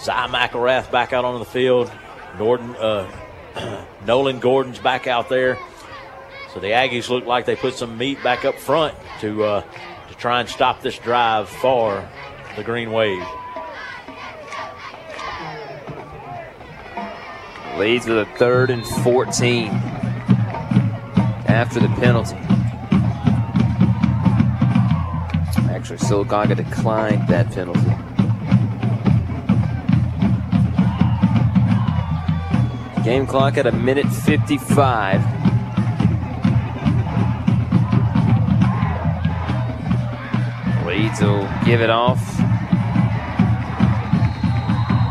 Zy 0.00 0.10
McElrath 0.10 0.90
back 0.90 1.12
out 1.12 1.24
onto 1.24 1.38
the 1.38 1.50
field. 1.50 1.90
Gordon, 2.38 2.74
uh, 2.76 3.84
Nolan 4.06 4.40
Gordon's 4.40 4.78
back 4.78 5.06
out 5.06 5.28
there. 5.28 5.58
So 6.52 6.60
the 6.60 6.68
Aggies 6.68 7.10
look 7.10 7.26
like 7.26 7.44
they 7.44 7.56
put 7.56 7.74
some 7.74 7.98
meat 7.98 8.22
back 8.22 8.44
up 8.44 8.54
front 8.54 8.94
to 9.20 9.44
uh, 9.44 9.60
to 10.08 10.14
try 10.14 10.40
and 10.40 10.48
stop 10.48 10.80
this 10.80 10.98
drive 10.98 11.48
for 11.48 12.08
the 12.56 12.64
Green 12.64 12.92
Wave. 12.92 13.24
Leeds 17.76 18.06
with 18.06 18.18
a 18.18 18.26
third 18.38 18.70
and 18.70 18.86
14 18.86 19.68
after 21.46 21.78
the 21.78 21.88
penalty. 21.88 22.36
Actually, 25.70 25.98
Sylacauga 25.98 26.56
declined 26.56 27.28
that 27.28 27.52
penalty. 27.52 28.15
Game 33.06 33.24
clock 33.24 33.56
at 33.56 33.68
a 33.68 33.70
minute 33.72 34.08
55. 34.08 35.20
Leeds 40.84 41.20
will 41.20 41.48
give 41.64 41.82
it 41.82 41.88
off. 41.88 42.18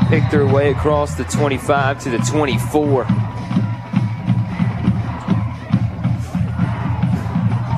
Pick 0.10 0.30
their 0.30 0.46
way 0.46 0.72
across 0.72 1.16
the 1.16 1.24
25 1.24 2.04
to 2.04 2.10
the 2.10 2.18
24. 2.18 3.06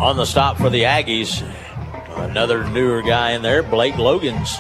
On 0.02 0.18
the 0.18 0.26
stop 0.26 0.58
for 0.58 0.72
the 0.72 0.82
Aggies, 0.82 1.48
another 2.16 2.68
newer 2.72 3.04
guy 3.04 3.34
in 3.34 3.44
there, 3.44 3.62
Blake 3.62 4.00
Logans. 4.00 4.58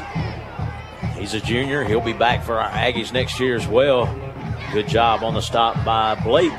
He's 1.17 1.33
a 1.33 1.39
junior. 1.39 1.83
He'll 1.83 1.99
be 1.99 2.13
back 2.13 2.43
for 2.43 2.59
our 2.59 2.69
Aggies 2.69 3.11
next 3.11 3.39
year 3.39 3.55
as 3.55 3.67
well. 3.67 4.26
Good 4.73 4.89
job 4.89 5.23
on 5.23 5.33
the 5.33 5.41
stop 5.41 5.83
by 5.85 6.15
Blake. 6.15 6.51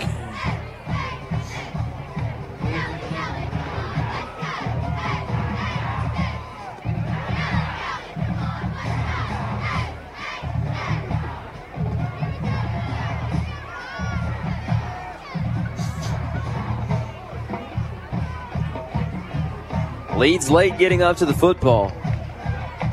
Leeds 20.16 20.50
late 20.50 20.76
getting 20.78 21.02
up 21.02 21.16
to 21.18 21.26
the 21.26 21.32
football. 21.32 21.92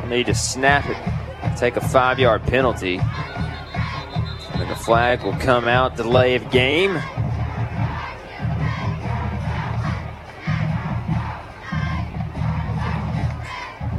Need 0.08 0.28
to 0.28 0.36
snap 0.36 0.88
it, 0.88 1.58
take 1.58 1.76
a 1.78 1.82
five 1.82 2.20
yard 2.20 2.44
penalty. 2.44 3.00
And 4.66 4.76
the 4.76 4.84
flag 4.84 5.22
will 5.22 5.38
come 5.38 5.68
out, 5.68 5.96
delay 5.96 6.34
of 6.34 6.50
game. 6.50 6.96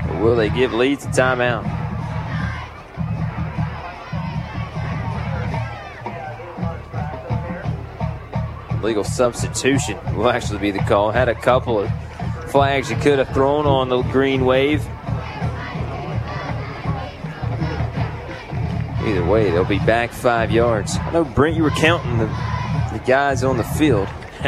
Or 0.09 0.21
will 0.21 0.35
they 0.35 0.49
give 0.49 0.73
Leeds 0.73 1.05
a 1.05 1.09
timeout? 1.11 1.63
Legal 8.83 9.05
substitution 9.05 9.97
will 10.17 10.29
actually 10.31 10.59
be 10.59 10.73
the 10.73 10.81
call. 10.81 11.13
Had 11.13 11.29
a 11.29 11.35
couple 11.37 11.79
of 11.79 11.89
flags 12.51 12.91
you 12.91 12.97
could 12.97 13.21
have 13.21 13.29
thrown 13.29 13.67
on 13.67 13.89
the 13.89 14.03
green 14.03 14.45
wave. 14.45 14.85
Either 19.07 19.25
way, 19.25 19.51
they'll 19.51 19.65
be 19.65 19.79
back 19.79 20.11
five 20.11 20.51
yards. 20.51 20.97
I 20.97 21.13
know, 21.13 21.25
Brent, 21.25 21.57
you 21.57 21.63
were 21.63 21.71
counting 21.71 22.19
the, 22.19 22.27
the 22.93 23.01
guys 23.07 23.45
on 23.45 23.57
the 23.57 23.65
field. 23.65 24.09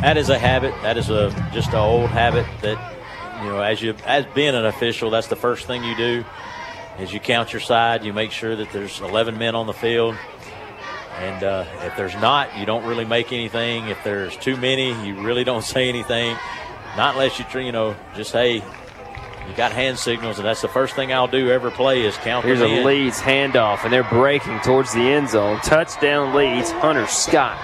that 0.00 0.16
is 0.16 0.30
a 0.30 0.38
habit. 0.38 0.74
That 0.82 0.96
is 0.96 1.08
a 1.08 1.30
just 1.52 1.68
an 1.68 1.76
old 1.76 2.10
habit 2.10 2.44
that 2.62 2.96
you 3.42 3.50
know, 3.50 3.60
as 3.60 3.80
you 3.80 3.94
as 4.04 4.26
being 4.34 4.54
an 4.54 4.66
official, 4.66 5.10
that's 5.10 5.28
the 5.28 5.36
first 5.36 5.66
thing 5.66 5.84
you 5.84 5.96
do. 5.96 6.24
Is 6.98 7.12
you 7.12 7.20
count 7.20 7.52
your 7.52 7.60
side, 7.60 8.04
you 8.04 8.12
make 8.12 8.32
sure 8.32 8.56
that 8.56 8.72
there's 8.72 9.00
11 9.00 9.38
men 9.38 9.54
on 9.54 9.66
the 9.66 9.74
field, 9.74 10.16
and 11.18 11.44
uh, 11.44 11.64
if 11.82 11.96
there's 11.96 12.14
not, 12.14 12.56
you 12.58 12.66
don't 12.66 12.84
really 12.84 13.04
make 13.04 13.32
anything. 13.32 13.88
If 13.88 14.02
there's 14.02 14.36
too 14.38 14.56
many, 14.56 14.88
you 15.06 15.20
really 15.20 15.44
don't 15.44 15.62
say 15.76 15.88
anything. 15.88 16.36
Not 16.96 17.14
unless 17.14 17.38
you, 17.38 17.60
you 17.60 17.72
know, 17.72 17.94
just 18.14 18.32
hey, 18.32 18.64
you 19.48 19.54
got 19.54 19.72
hand 19.72 19.98
signals, 19.98 20.38
and 20.38 20.46
that's 20.46 20.62
the 20.62 20.68
first 20.68 20.94
thing 20.94 21.12
I'll 21.12 21.28
do 21.28 21.50
every 21.50 21.70
play 21.70 22.02
is 22.02 22.16
count 22.16 22.44
Here's 22.44 22.60
a 22.60 22.66
in. 22.66 22.84
Leeds 22.84 23.20
handoff, 23.20 23.84
and 23.84 23.92
they're 23.92 24.04
breaking 24.04 24.60
towards 24.60 24.92
the 24.92 25.00
end 25.00 25.28
zone. 25.30 25.58
Touchdown 25.60 26.34
Leeds, 26.34 26.70
Hunter 26.72 27.06
Scott. 27.06 27.58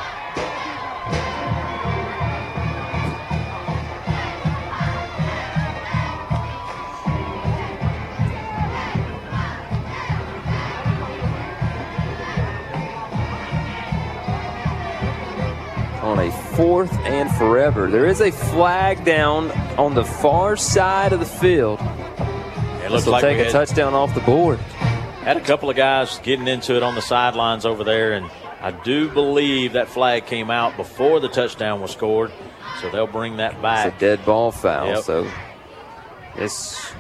Fourth 16.63 16.93
and 17.01 17.29
forever. 17.33 17.91
There 17.91 18.07
is 18.07 18.21
a 18.21 18.31
flag 18.31 19.05
down 19.05 19.51
on 19.77 19.95
the 19.95 20.05
far 20.05 20.57
side 20.57 21.13
of 21.13 21.19
the 21.19 21.27
field. 21.27 21.81
It 21.81 22.83
This 22.83 22.91
looks 22.91 23.05
will 23.07 23.13
like 23.15 23.23
take 23.23 23.41
a 23.41 23.45
had- 23.45 23.53
touchdown 23.53 23.95
off 23.95 24.15
the 24.15 24.21
board. 24.21 24.61
Had 25.25 25.37
a 25.37 25.41
couple 25.41 25.69
of 25.71 25.75
guys 25.77 26.19
getting 26.23 26.47
into 26.47 26.77
it 26.77 26.85
on 26.85 26.95
the 26.95 27.03
sidelines 27.03 27.67
over 27.67 27.83
there, 27.83 28.13
and 28.13 28.31
I 28.61 28.71
do 28.71 29.09
believe 29.09 29.73
that 29.73 29.89
flag 29.89 30.27
came 30.27 30.51
out 30.53 30.77
before 30.77 31.19
the 31.19 31.29
touchdown 31.29 31.81
was 31.81 31.91
scored, 31.91 32.31
so 32.81 32.91
they'll 32.91 33.07
bring 33.09 33.39
that 33.39 33.61
back. 33.61 33.87
It's 33.89 33.97
a 33.97 33.99
dead 34.01 34.25
ball 34.25 34.53
foul. 34.53 34.87
Yep. 34.87 34.99
So 35.03 35.29
this 36.37 36.93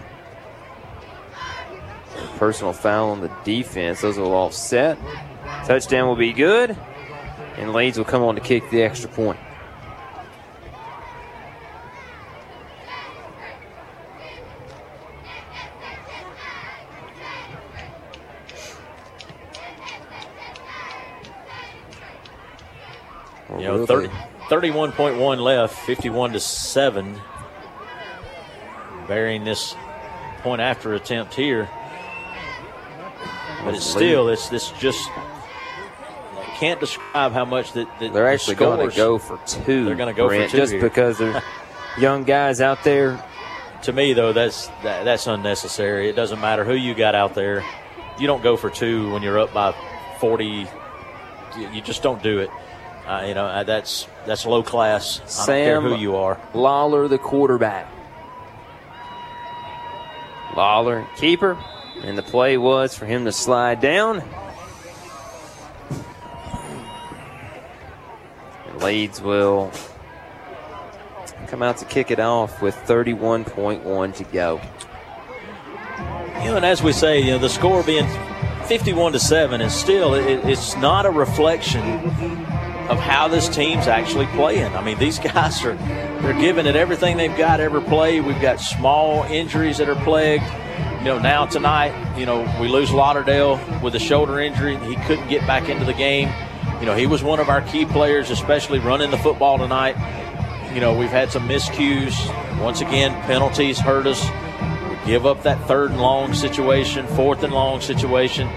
personal 2.36 2.72
foul 2.72 3.10
on 3.10 3.20
the 3.20 3.30
defense. 3.44 4.00
Those 4.00 4.18
will 4.18 4.34
offset. 4.34 4.98
Touchdown 5.66 6.08
will 6.08 6.16
be 6.16 6.32
good, 6.32 6.76
and 7.56 7.72
Leeds 7.72 7.96
will 7.96 8.04
come 8.04 8.22
on 8.24 8.34
to 8.34 8.40
kick 8.40 8.68
the 8.70 8.82
extra 8.82 9.08
point. 9.08 9.38
You 23.62 23.68
know, 23.68 23.86
30, 23.86 24.08
31.1 24.48 25.38
left, 25.38 25.78
51 25.86 26.32
to 26.32 26.40
7. 26.40 27.20
Burying 29.06 29.44
this 29.44 29.76
point 30.42 30.60
after 30.60 30.94
attempt 30.94 31.34
here. 31.34 31.70
But 33.64 33.74
it's 33.74 33.86
still, 33.86 34.28
it's 34.30 34.48
this 34.48 34.72
just 34.72 35.08
can't 36.56 36.80
describe 36.80 37.32
how 37.32 37.44
much 37.44 37.72
that, 37.74 37.86
that 38.00 38.12
They're 38.12 38.24
the 38.24 38.32
actually 38.32 38.56
going 38.56 38.90
to 38.90 38.96
go 38.96 39.18
for 39.18 39.38
two. 39.46 39.84
They're 39.84 39.94
going 39.94 40.12
to 40.12 40.16
go 40.16 40.26
Brent, 40.26 40.50
for 40.50 40.56
two 40.56 40.62
just 40.62 40.72
here. 40.72 40.82
because 40.82 41.18
they're 41.18 41.42
young 41.98 42.24
guys 42.24 42.60
out 42.60 42.82
there. 42.82 43.24
To 43.82 43.92
me, 43.92 44.12
though, 44.12 44.32
that's 44.32 44.66
that, 44.82 45.04
that's 45.04 45.28
unnecessary. 45.28 46.08
It 46.08 46.16
doesn't 46.16 46.40
matter 46.40 46.64
who 46.64 46.74
you 46.74 46.94
got 46.94 47.14
out 47.14 47.34
there. 47.34 47.64
You 48.18 48.26
don't 48.26 48.42
go 48.42 48.56
for 48.56 48.70
two 48.70 49.12
when 49.12 49.22
you're 49.22 49.38
up 49.38 49.52
by 49.52 49.72
40. 50.18 50.44
You, 50.44 50.66
you 51.72 51.80
just 51.80 52.02
don't 52.02 52.22
do 52.22 52.38
it. 52.40 52.50
Uh, 53.12 53.26
you 53.26 53.34
know 53.34 53.44
uh, 53.44 53.62
that's 53.62 54.06
that's 54.24 54.46
low 54.46 54.62
class. 54.62 55.18
I 55.18 55.20
don't 55.20 55.26
care 55.26 55.80
Sam 55.80 55.82
who 55.82 55.96
you 55.96 56.16
are. 56.16 56.40
Lawler, 56.54 57.08
the 57.08 57.18
quarterback. 57.18 57.92
Lawler, 60.56 61.06
keeper, 61.16 61.58
and 62.02 62.16
the 62.16 62.22
play 62.22 62.56
was 62.56 62.96
for 62.96 63.04
him 63.04 63.26
to 63.26 63.32
slide 63.32 63.82
down. 63.82 64.22
And 68.66 68.82
Leeds 68.82 69.20
will 69.20 69.70
come 71.48 71.62
out 71.62 71.76
to 71.78 71.84
kick 71.84 72.10
it 72.10 72.18
off 72.18 72.62
with 72.62 72.74
31.1 72.86 74.16
to 74.16 74.24
go. 74.24 74.58
You 76.38 76.50
know, 76.50 76.56
and 76.56 76.64
as 76.64 76.82
we 76.82 76.94
say, 76.94 77.20
you 77.20 77.32
know, 77.32 77.38
the 77.38 77.50
score 77.50 77.82
being 77.82 78.08
51 78.68 79.12
to 79.12 79.18
seven 79.18 79.60
is 79.60 79.74
still 79.74 80.14
it, 80.14 80.46
it's 80.46 80.78
not 80.78 81.04
a 81.04 81.10
reflection 81.10 81.82
of 82.88 82.98
how 82.98 83.28
this 83.28 83.48
team's 83.48 83.86
actually 83.86 84.26
playing. 84.26 84.74
I 84.74 84.82
mean, 84.82 84.98
these 84.98 85.18
guys 85.32 85.64
are 85.64 85.74
they're 86.22 86.40
giving 86.40 86.66
it 86.66 86.76
everything 86.76 87.16
they've 87.16 87.36
got 87.36 87.60
every 87.60 87.82
play. 87.82 88.20
We've 88.20 88.40
got 88.40 88.60
small 88.60 89.24
injuries 89.24 89.78
that 89.78 89.88
are 89.88 90.04
plagued. 90.04 90.44
You 90.98 91.08
know, 91.08 91.18
now 91.18 91.46
tonight, 91.46 92.16
you 92.16 92.26
know, 92.26 92.42
we 92.60 92.68
lose 92.68 92.92
Lauderdale 92.92 93.60
with 93.82 93.94
a 93.96 93.98
shoulder 93.98 94.38
injury. 94.38 94.76
He 94.76 94.94
couldn't 94.94 95.28
get 95.28 95.44
back 95.48 95.68
into 95.68 95.84
the 95.84 95.92
game. 95.92 96.32
You 96.78 96.86
know, 96.86 96.94
he 96.94 97.06
was 97.06 97.22
one 97.24 97.40
of 97.40 97.48
our 97.48 97.60
key 97.62 97.84
players, 97.84 98.30
especially 98.30 98.78
running 98.78 99.10
the 99.10 99.18
football 99.18 99.58
tonight. 99.58 99.96
You 100.72 100.80
know, 100.80 100.96
we've 100.96 101.10
had 101.10 101.30
some 101.30 101.48
miscues. 101.48 102.14
Once 102.60 102.80
again, 102.80 103.12
penalties 103.22 103.78
hurt 103.78 104.06
us. 104.06 104.24
We 104.88 105.06
give 105.06 105.26
up 105.26 105.42
that 105.42 105.66
third 105.66 105.90
and 105.90 106.00
long 106.00 106.34
situation, 106.34 107.06
fourth 107.08 107.42
and 107.42 107.52
long 107.52 107.80
situation. 107.80 108.48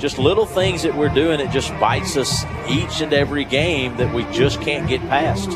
Just 0.00 0.18
little 0.18 0.46
things 0.46 0.82
that 0.84 0.96
we're 0.96 1.10
doing, 1.10 1.40
it 1.40 1.50
just 1.50 1.78
bites 1.78 2.16
us 2.16 2.46
each 2.70 3.02
and 3.02 3.12
every 3.12 3.44
game 3.44 3.98
that 3.98 4.14
we 4.14 4.24
just 4.32 4.62
can't 4.62 4.88
get 4.88 4.98
past. 5.02 5.50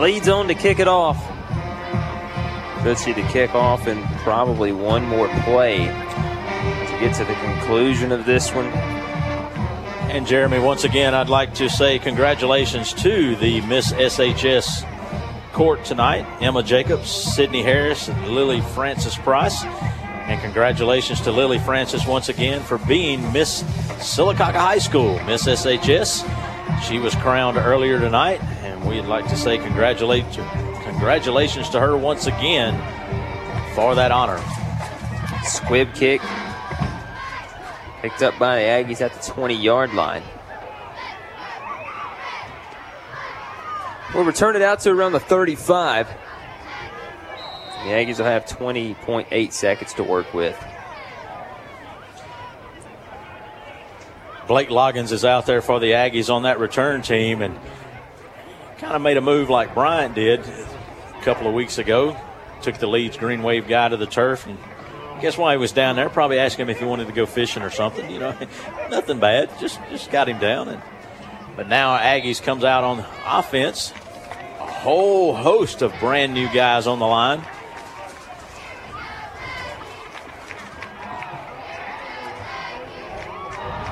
Leeds 0.00 0.28
on 0.28 0.46
to 0.46 0.54
kick 0.54 0.78
it 0.78 0.86
off. 0.86 1.20
Should 2.84 2.98
see 2.98 3.12
the 3.12 3.22
kickoff 3.22 3.88
and 3.88 4.04
probably 4.18 4.70
one 4.70 5.04
more 5.06 5.26
play 5.42 6.03
to 6.94 7.00
get 7.00 7.14
to 7.16 7.24
the 7.24 7.34
conclusion 7.34 8.12
of 8.12 8.24
this 8.24 8.52
one. 8.52 8.66
And 10.10 10.26
Jeremy, 10.26 10.60
once 10.60 10.84
again, 10.84 11.14
I'd 11.14 11.28
like 11.28 11.54
to 11.54 11.68
say 11.68 11.98
congratulations 11.98 12.92
to 12.94 13.34
the 13.36 13.60
Miss 13.62 13.92
SHS 13.92 14.88
court 15.52 15.84
tonight 15.84 16.24
Emma 16.40 16.62
Jacobs, 16.62 17.10
Sydney 17.10 17.62
Harris, 17.62 18.08
and 18.08 18.28
Lily 18.28 18.60
Francis 18.60 19.16
Price. 19.16 19.64
And 19.64 20.40
congratulations 20.40 21.20
to 21.22 21.32
Lily 21.32 21.58
Francis 21.58 22.06
once 22.06 22.28
again 22.28 22.62
for 22.62 22.78
being 22.78 23.20
Miss 23.32 23.64
Sylacauga 23.98 24.54
High 24.54 24.78
School, 24.78 25.20
Miss 25.24 25.46
SHS. 25.46 26.24
She 26.86 26.98
was 26.98 27.14
crowned 27.16 27.56
earlier 27.56 27.98
tonight, 27.98 28.42
and 28.62 28.84
we'd 28.86 29.02
like 29.02 29.26
to 29.28 29.36
say 29.36 29.58
congratulations 29.58 30.36
to 31.70 31.80
her 31.80 31.96
once 31.96 32.26
again 32.26 32.74
for 33.74 33.94
that 33.96 34.12
honor. 34.12 34.40
Squib 35.44 35.92
kick. 35.94 36.20
Picked 38.04 38.22
up 38.22 38.38
by 38.38 38.56
the 38.56 38.62
Aggies 38.64 39.00
at 39.00 39.14
the 39.14 39.32
20 39.32 39.54
yard 39.54 39.94
line. 39.94 40.22
We'll 44.14 44.24
return 44.24 44.56
it 44.56 44.60
out 44.60 44.80
to 44.80 44.90
around 44.90 45.12
the 45.12 45.20
35. 45.20 46.06
The 46.06 46.12
Aggies 47.88 48.18
will 48.18 48.26
have 48.26 48.44
20.8 48.44 49.52
seconds 49.52 49.94
to 49.94 50.02
work 50.02 50.34
with. 50.34 50.62
Blake 54.48 54.68
Loggins 54.68 55.10
is 55.10 55.24
out 55.24 55.46
there 55.46 55.62
for 55.62 55.80
the 55.80 55.92
Aggies 55.92 56.30
on 56.30 56.42
that 56.42 56.58
return 56.58 57.00
team 57.00 57.40
and 57.40 57.58
kind 58.76 58.92
of 58.92 59.00
made 59.00 59.16
a 59.16 59.22
move 59.22 59.48
like 59.48 59.72
Bryant 59.72 60.14
did 60.14 60.40
a 60.40 61.22
couple 61.22 61.48
of 61.48 61.54
weeks 61.54 61.78
ago. 61.78 62.14
Took 62.60 62.76
the 62.76 62.86
Leeds 62.86 63.16
Green 63.16 63.42
Wave 63.42 63.66
guy 63.66 63.88
to 63.88 63.96
the 63.96 64.04
turf 64.04 64.46
and 64.46 64.58
guess 65.20 65.38
why 65.38 65.52
he 65.52 65.58
was 65.58 65.72
down 65.72 65.96
there? 65.96 66.08
Probably 66.08 66.38
asking 66.38 66.64
him 66.64 66.70
if 66.70 66.78
he 66.78 66.84
wanted 66.84 67.06
to 67.06 67.12
go 67.12 67.26
fishing 67.26 67.62
or 67.62 67.70
something. 67.70 68.10
You 68.10 68.18
know, 68.20 68.36
nothing 68.90 69.20
bad. 69.20 69.50
Just 69.60 69.80
just 69.90 70.10
got 70.10 70.28
him 70.28 70.38
down. 70.38 70.68
And 70.68 70.82
but 71.56 71.68
now 71.68 71.96
Aggies 71.98 72.42
comes 72.42 72.64
out 72.64 72.84
on 72.84 73.04
offense. 73.26 73.92
A 74.60 74.66
whole 74.66 75.34
host 75.34 75.82
of 75.82 75.92
brand 76.00 76.34
new 76.34 76.52
guys 76.52 76.86
on 76.86 76.98
the 76.98 77.06
line. 77.06 77.42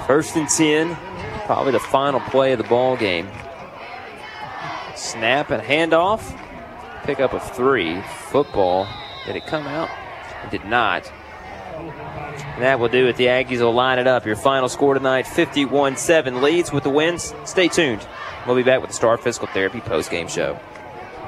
First 0.06 0.36
and 0.36 0.48
10 0.48 0.96
probably 1.46 1.72
the 1.72 1.80
final 1.80 2.20
play 2.20 2.52
of 2.52 2.58
the 2.58 2.64
ball 2.64 2.96
game. 2.96 3.28
Snap 4.94 5.50
and 5.50 5.62
handoff. 5.62 6.38
Pick 7.04 7.20
up 7.20 7.32
of 7.32 7.42
three. 7.54 8.00
Football. 8.30 8.88
Did 9.26 9.36
it 9.36 9.46
come 9.46 9.66
out? 9.66 9.90
It 10.44 10.50
did 10.50 10.64
not. 10.64 11.10
And 11.76 12.62
that 12.62 12.78
will 12.78 12.88
do 12.88 13.08
it. 13.08 13.16
The 13.16 13.26
Aggies 13.26 13.60
will 13.60 13.72
line 13.72 13.98
it 13.98 14.06
up. 14.06 14.26
Your 14.26 14.36
final 14.36 14.68
score 14.68 14.94
tonight 14.94 15.26
51 15.26 15.96
7 15.96 16.42
Leeds 16.42 16.72
with 16.72 16.84
the 16.84 16.90
wins. 16.90 17.34
Stay 17.44 17.68
tuned. 17.68 18.06
We'll 18.46 18.56
be 18.56 18.62
back 18.62 18.80
with 18.80 18.90
the 18.90 18.96
Star 18.96 19.16
Physical 19.16 19.48
Therapy 19.48 19.80
post 19.80 20.10
game 20.10 20.28
show. 20.28 20.58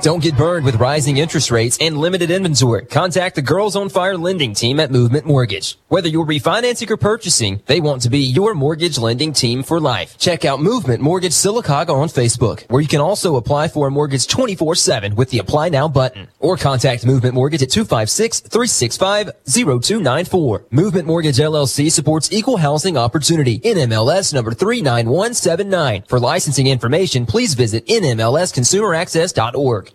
Don't 0.02 0.22
get 0.22 0.36
burned 0.36 0.64
with 0.66 0.76
rising 0.76 1.16
interest 1.16 1.50
rates 1.50 1.78
and 1.80 1.96
limited 1.96 2.30
inventory. 2.30 2.84
Contact 2.84 3.36
the 3.36 3.42
Girls 3.42 3.74
on 3.74 3.88
Fire 3.88 4.18
lending 4.18 4.52
team 4.52 4.78
at 4.78 4.90
Movement 4.90 5.24
Mortgage. 5.24 5.78
Whether 5.88 6.08
you're 6.08 6.26
refinancing 6.26 6.90
or 6.90 6.98
purchasing, 6.98 7.62
they 7.66 7.80
want 7.80 8.02
to 8.02 8.10
be 8.10 8.18
your 8.18 8.52
mortgage 8.52 8.98
lending 8.98 9.32
team 9.32 9.62
for 9.62 9.80
life. 9.80 10.18
Check 10.18 10.44
out 10.44 10.60
Movement 10.60 11.00
Mortgage 11.00 11.32
Sylacauga 11.32 11.94
on 11.94 12.08
Facebook, 12.08 12.70
where 12.70 12.82
you 12.82 12.88
can 12.88 13.00
also 13.00 13.36
apply 13.36 13.68
for 13.68 13.86
a 13.86 13.90
mortgage 13.90 14.26
24-7 14.26 15.14
with 15.14 15.30
the 15.30 15.38
Apply 15.38 15.70
Now 15.70 15.88
button. 15.88 16.28
Or 16.38 16.58
contact 16.58 17.06
Movement 17.06 17.34
Mortgage 17.34 17.62
at 17.62 17.70
256-365-0294. 17.70 20.64
Movement 20.70 21.06
Mortgage 21.06 21.38
LLC 21.38 21.90
supports 21.90 22.30
equal 22.30 22.58
housing 22.58 22.98
opportunity. 22.98 23.58
NMLS 23.60 24.34
number 24.34 24.52
39179. 24.52 26.04
For 26.08 26.20
licensing 26.20 26.66
information, 26.66 27.24
please 27.24 27.54
visit 27.54 27.86
nmlsconsumeraccess.org. 27.86 29.93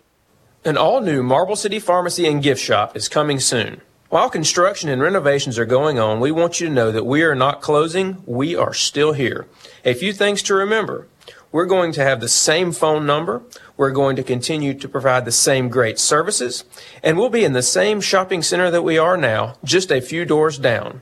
An 0.62 0.76
all 0.76 1.00
new 1.00 1.22
Marble 1.22 1.56
City 1.56 1.78
Pharmacy 1.78 2.26
and 2.26 2.42
Gift 2.42 2.60
Shop 2.60 2.94
is 2.94 3.08
coming 3.08 3.40
soon. 3.40 3.80
While 4.10 4.28
construction 4.28 4.90
and 4.90 5.00
renovations 5.00 5.58
are 5.58 5.64
going 5.64 5.98
on, 5.98 6.20
we 6.20 6.30
want 6.30 6.60
you 6.60 6.66
to 6.66 6.72
know 6.72 6.92
that 6.92 7.06
we 7.06 7.22
are 7.22 7.34
not 7.34 7.62
closing, 7.62 8.22
we 8.26 8.54
are 8.54 8.74
still 8.74 9.14
here. 9.14 9.46
A 9.86 9.94
few 9.94 10.12
things 10.12 10.42
to 10.42 10.54
remember. 10.54 11.06
We're 11.50 11.64
going 11.64 11.92
to 11.92 12.04
have 12.04 12.20
the 12.20 12.28
same 12.28 12.72
phone 12.72 13.06
number, 13.06 13.40
we're 13.78 13.90
going 13.90 14.16
to 14.16 14.22
continue 14.22 14.74
to 14.74 14.86
provide 14.86 15.24
the 15.24 15.32
same 15.32 15.70
great 15.70 15.98
services, 15.98 16.64
and 17.02 17.16
we'll 17.16 17.30
be 17.30 17.42
in 17.42 17.54
the 17.54 17.62
same 17.62 18.02
shopping 18.02 18.42
center 18.42 18.70
that 18.70 18.82
we 18.82 18.98
are 18.98 19.16
now, 19.16 19.54
just 19.64 19.90
a 19.90 20.02
few 20.02 20.26
doors 20.26 20.58
down. 20.58 21.00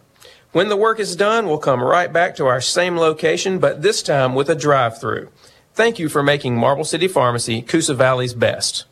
When 0.52 0.68
the 0.68 0.76
work 0.76 1.00
is 1.00 1.16
done, 1.16 1.48
we'll 1.48 1.58
come 1.58 1.82
right 1.82 2.12
back 2.12 2.36
to 2.36 2.46
our 2.46 2.60
same 2.60 2.96
location, 2.96 3.58
but 3.58 3.82
this 3.82 4.04
time 4.04 4.36
with 4.36 4.48
a 4.48 4.54
drive 4.54 5.00
through. 5.00 5.30
Thank 5.74 5.98
you 5.98 6.08
for 6.08 6.22
making 6.22 6.56
Marble 6.56 6.84
City 6.84 7.08
Pharmacy 7.08 7.60
Coosa 7.60 7.94
Valley's 7.94 8.34
best. 8.34 8.84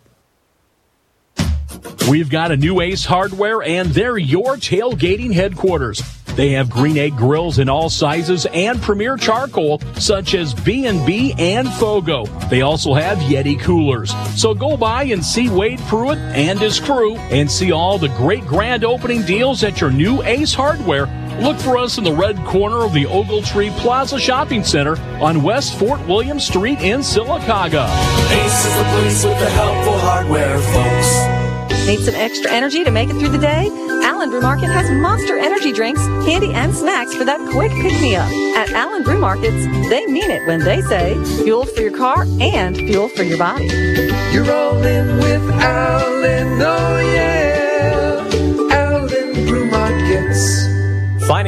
We've 2.11 2.31
got 2.31 2.53
a 2.53 2.57
new 2.57 2.81
Ace 2.81 3.05
Hardware 3.05 3.63
and 3.63 3.91
they're 3.91 4.19
your 4.19 4.57
tailgating 4.57 5.33
headquarters. 5.33 6.01
They 6.37 6.51
have 6.51 6.69
green 6.69 6.99
egg 6.99 7.17
grills 7.17 7.59
in 7.59 7.69
all 7.69 7.89
sizes 7.89 8.47
and 8.53 8.81
premier 8.83 9.17
charcoal 9.17 9.81
such 9.95 10.35
as 10.35 10.53
B&B 10.53 11.35
and 11.39 11.67
Fogo. 11.73 12.27
They 12.51 12.61
also 12.61 12.93
have 12.93 13.19
Yeti 13.19 13.59
coolers. 13.59 14.15
So 14.39 14.55
go 14.55 14.77
by 14.77 15.05
and 15.05 15.25
see 15.25 15.49
Wade 15.49 15.81
Pruitt 15.89 16.19
and 16.19 16.61
his 16.61 16.79
crew 16.79 17.17
and 17.17 17.51
see 17.51 17.73
all 17.73 17.99
the 17.99 18.09
great 18.11 18.45
grand 18.47 18.85
opening 18.85 19.23
deals 19.23 19.65
at 19.65 19.81
your 19.81 19.91
new 19.91 20.23
Ace 20.23 20.53
Hardware. 20.53 21.07
Look 21.41 21.59
for 21.59 21.77
us 21.77 21.99
in 21.99 22.05
the 22.05 22.13
red 22.13 22.37
corner 22.45 22.85
of 22.85 22.93
the 22.93 23.05
Ogletree 23.05 23.77
Plaza 23.79 24.19
Shopping 24.19 24.63
Center 24.63 24.99
on 25.21 25.43
West 25.43 25.79
Fort 25.79 26.07
William 26.07 26.39
Street 26.39 26.81
in 26.81 27.01
Sylacauga. 27.01 27.89
Ace 28.31 28.65
is 28.65 28.77
the 28.77 28.85
place 28.85 29.25
with 29.25 29.39
the 29.41 29.51
helpful 29.51 29.99
hardware, 29.99 30.59
folks. 30.59 31.36
Need 31.87 32.01
some 32.01 32.17
extra 32.17 32.51
energy 32.51 32.83
to 32.83 32.91
make 32.91 33.09
it 33.11 33.13
through 33.13 33.29
the 33.29 33.39
day? 33.39 33.69
Allen 34.03 34.29
Brew 34.29 34.41
Market 34.41 34.67
has 34.67 34.91
monster 34.91 35.39
energy 35.39 35.73
drinks, 35.73 36.01
candy, 36.27 36.53
and 36.53 36.75
snacks 36.75 37.15
for 37.15 37.25
that 37.25 37.39
quick 37.53 37.71
pick 37.71 38.01
me 38.03 38.17
up. 38.17 38.29
At 38.57 38.73
Allen 38.73 39.05
Brew 39.05 39.19
Markets, 39.19 39.65
they 39.89 40.05
mean 40.07 40.29
it 40.29 40.45
when 40.49 40.59
they 40.59 40.81
say 40.83 41.15
fuel 41.45 41.65
for 41.65 41.81
your 41.81 41.97
car 41.97 42.27
and 42.41 42.77
fuel 42.77 43.09
for 43.09 43.23
your 43.23 43.39
body. 43.39 43.67
You're 44.33 44.43
rolling 44.43 45.19
with 45.19 45.49
Allen, 45.63 45.96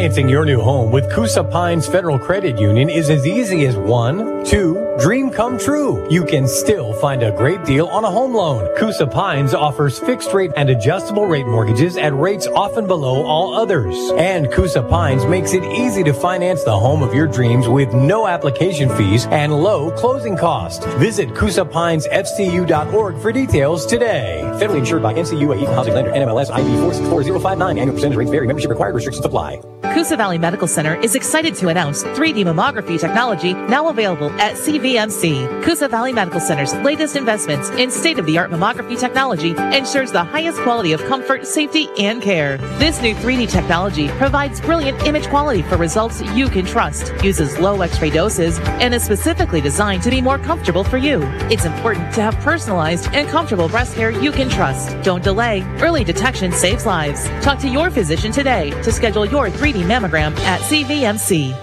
Financing 0.08 0.30
your 0.30 0.46
new 0.46 0.62
home 0.62 0.90
with 0.90 1.12
Coosa 1.12 1.44
Pines 1.44 1.86
Federal 1.86 2.18
Credit 2.18 2.58
Union 2.58 2.88
is 2.88 3.10
as 3.10 3.26
easy 3.26 3.66
as 3.66 3.76
one, 3.76 4.42
two, 4.42 4.96
dream 4.98 5.28
come 5.28 5.58
true. 5.58 6.10
You 6.10 6.24
can 6.24 6.48
still 6.48 6.94
find 6.94 7.22
a 7.22 7.30
great 7.30 7.62
deal 7.66 7.88
on 7.88 8.04
a 8.04 8.10
home 8.10 8.32
loan. 8.32 8.74
Coosa 8.78 9.06
Pines 9.06 9.52
offers 9.52 9.98
fixed 9.98 10.32
rate 10.32 10.50
and 10.56 10.70
adjustable 10.70 11.26
rate 11.26 11.46
mortgages 11.46 11.98
at 11.98 12.14
rates 12.14 12.46
often 12.46 12.86
below 12.86 13.22
all 13.22 13.54
others. 13.54 13.94
And 14.16 14.50
Coosa 14.50 14.82
Pines 14.82 15.26
makes 15.26 15.52
it 15.52 15.62
easy 15.62 16.02
to 16.04 16.14
finance 16.14 16.64
the 16.64 16.78
home 16.78 17.02
of 17.02 17.12
your 17.12 17.26
dreams 17.26 17.68
with 17.68 17.92
no 17.92 18.26
application 18.26 18.88
fees 18.96 19.26
and 19.26 19.52
low 19.52 19.90
closing 19.90 20.38
costs. 20.38 20.86
Visit 20.94 21.28
CoosaPinesFCU.org 21.34 23.18
for 23.20 23.30
details 23.30 23.84
today. 23.84 24.40
Federally 24.54 24.78
insured 24.78 25.02
by 25.02 25.12
NCUA 25.12 25.60
Equal 25.60 25.74
Housing 25.74 25.92
Lender 25.92 26.12
NMLS 26.12 26.50
ID 26.50 26.78
464059. 26.80 27.78
Annual 27.78 27.94
percentage 27.94 28.16
rate 28.16 28.28
vary. 28.30 28.46
Membership 28.46 28.70
required. 28.70 28.94
Restrictions 28.94 29.26
apply. 29.26 29.60
Coosa 29.98 30.16
Valley 30.16 30.38
Medical 30.38 30.68
Center 30.68 30.94
is 31.00 31.16
excited 31.16 31.56
to 31.56 31.66
announce 31.70 32.04
3D 32.04 32.44
mammography 32.44 33.00
technology 33.00 33.52
now 33.52 33.88
available 33.88 34.30
at 34.40 34.54
CVMC. 34.54 35.64
Coosa 35.64 35.88
Valley 35.88 36.12
Medical 36.12 36.38
Center's 36.38 36.72
latest 36.72 37.16
investments 37.16 37.68
in 37.70 37.90
state-of-the-art 37.90 38.52
mammography 38.52 38.96
technology 38.96 39.56
ensures 39.76 40.12
the 40.12 40.22
highest 40.22 40.60
quality 40.60 40.92
of 40.92 41.04
comfort, 41.06 41.48
safety, 41.48 41.88
and 41.98 42.22
care. 42.22 42.58
This 42.78 43.02
new 43.02 43.12
3D 43.16 43.50
technology 43.50 44.06
provides 44.10 44.60
brilliant 44.60 45.02
image 45.02 45.26
quality 45.30 45.62
for 45.62 45.76
results 45.76 46.22
you 46.36 46.48
can 46.48 46.64
trust, 46.64 47.12
uses 47.24 47.58
low 47.58 47.82
x-ray 47.82 48.10
doses, 48.10 48.60
and 48.80 48.94
is 48.94 49.02
specifically 49.02 49.60
designed 49.60 50.04
to 50.04 50.10
be 50.10 50.20
more 50.20 50.38
comfortable 50.38 50.84
for 50.84 50.98
you. 50.98 51.22
It's 51.50 51.64
important 51.64 52.14
to 52.14 52.22
have 52.22 52.36
personalized 52.36 53.12
and 53.14 53.28
comfortable 53.28 53.68
breast 53.68 53.96
care 53.96 54.12
you 54.12 54.30
can 54.30 54.48
trust. 54.48 54.96
Don't 55.02 55.24
delay. 55.24 55.62
Early 55.80 56.04
detection 56.04 56.52
saves 56.52 56.86
lives. 56.86 57.28
Talk 57.42 57.58
to 57.58 57.68
your 57.68 57.90
physician 57.90 58.30
today 58.30 58.70
to 58.82 58.92
schedule 58.92 59.26
your 59.26 59.50
3D 59.50 59.87
mammogram 59.88 60.36
at 60.40 60.60
CVMC. 60.60 61.56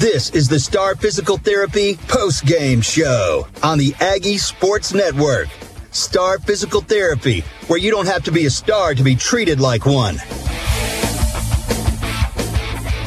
This 0.00 0.30
is 0.30 0.48
the 0.48 0.58
Star 0.60 0.96
Physical 0.96 1.38
Therapy 1.38 1.96
post 2.08 2.44
game 2.46 2.80
show 2.80 3.46
on 3.62 3.78
the 3.78 3.94
Aggie 4.00 4.38
Sports 4.38 4.92
Network. 4.92 5.48
Star 5.92 6.38
Physical 6.40 6.80
Therapy, 6.80 7.40
where 7.68 7.78
you 7.78 7.90
don't 7.90 8.06
have 8.06 8.24
to 8.24 8.32
be 8.32 8.46
a 8.46 8.50
star 8.50 8.94
to 8.94 9.02
be 9.02 9.14
treated 9.14 9.60
like 9.60 9.86
one. 9.86 10.16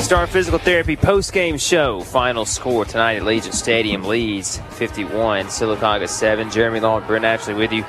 Star 0.08 0.26
Physical 0.26 0.58
Therapy 0.58 0.96
post 0.96 1.34
game 1.34 1.58
show. 1.58 2.00
Final 2.00 2.46
score 2.46 2.86
tonight 2.86 3.18
at 3.18 3.26
Legion 3.26 3.52
Stadium 3.52 4.06
Leeds 4.06 4.58
51, 4.70 5.48
Sylacauga 5.48 6.08
7. 6.08 6.50
Jeremy 6.50 6.80
and 6.80 7.06
Brent 7.06 7.26
Ashley 7.26 7.54
with 7.54 7.74
you 7.74 7.84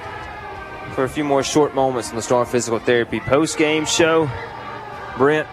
for 0.97 1.05
a 1.05 1.09
few 1.09 1.23
more 1.23 1.45
short 1.45 1.77
moments 1.77 2.11
on 2.11 2.17
the 2.17 2.23
Star 2.23 2.45
Physical 2.45 2.81
Therapy 2.81 3.21
post 3.21 3.57
game 3.57 3.87
show. 3.87 4.29
Brent, 5.17 5.47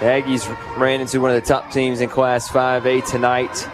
the 0.00 0.06
Aggies 0.06 0.78
ran 0.78 1.02
into 1.02 1.20
one 1.20 1.32
of 1.32 1.42
the 1.42 1.46
top 1.46 1.70
teams 1.70 2.00
in 2.00 2.08
Class 2.08 2.48
5A 2.48 3.06
tonight. 3.06 3.68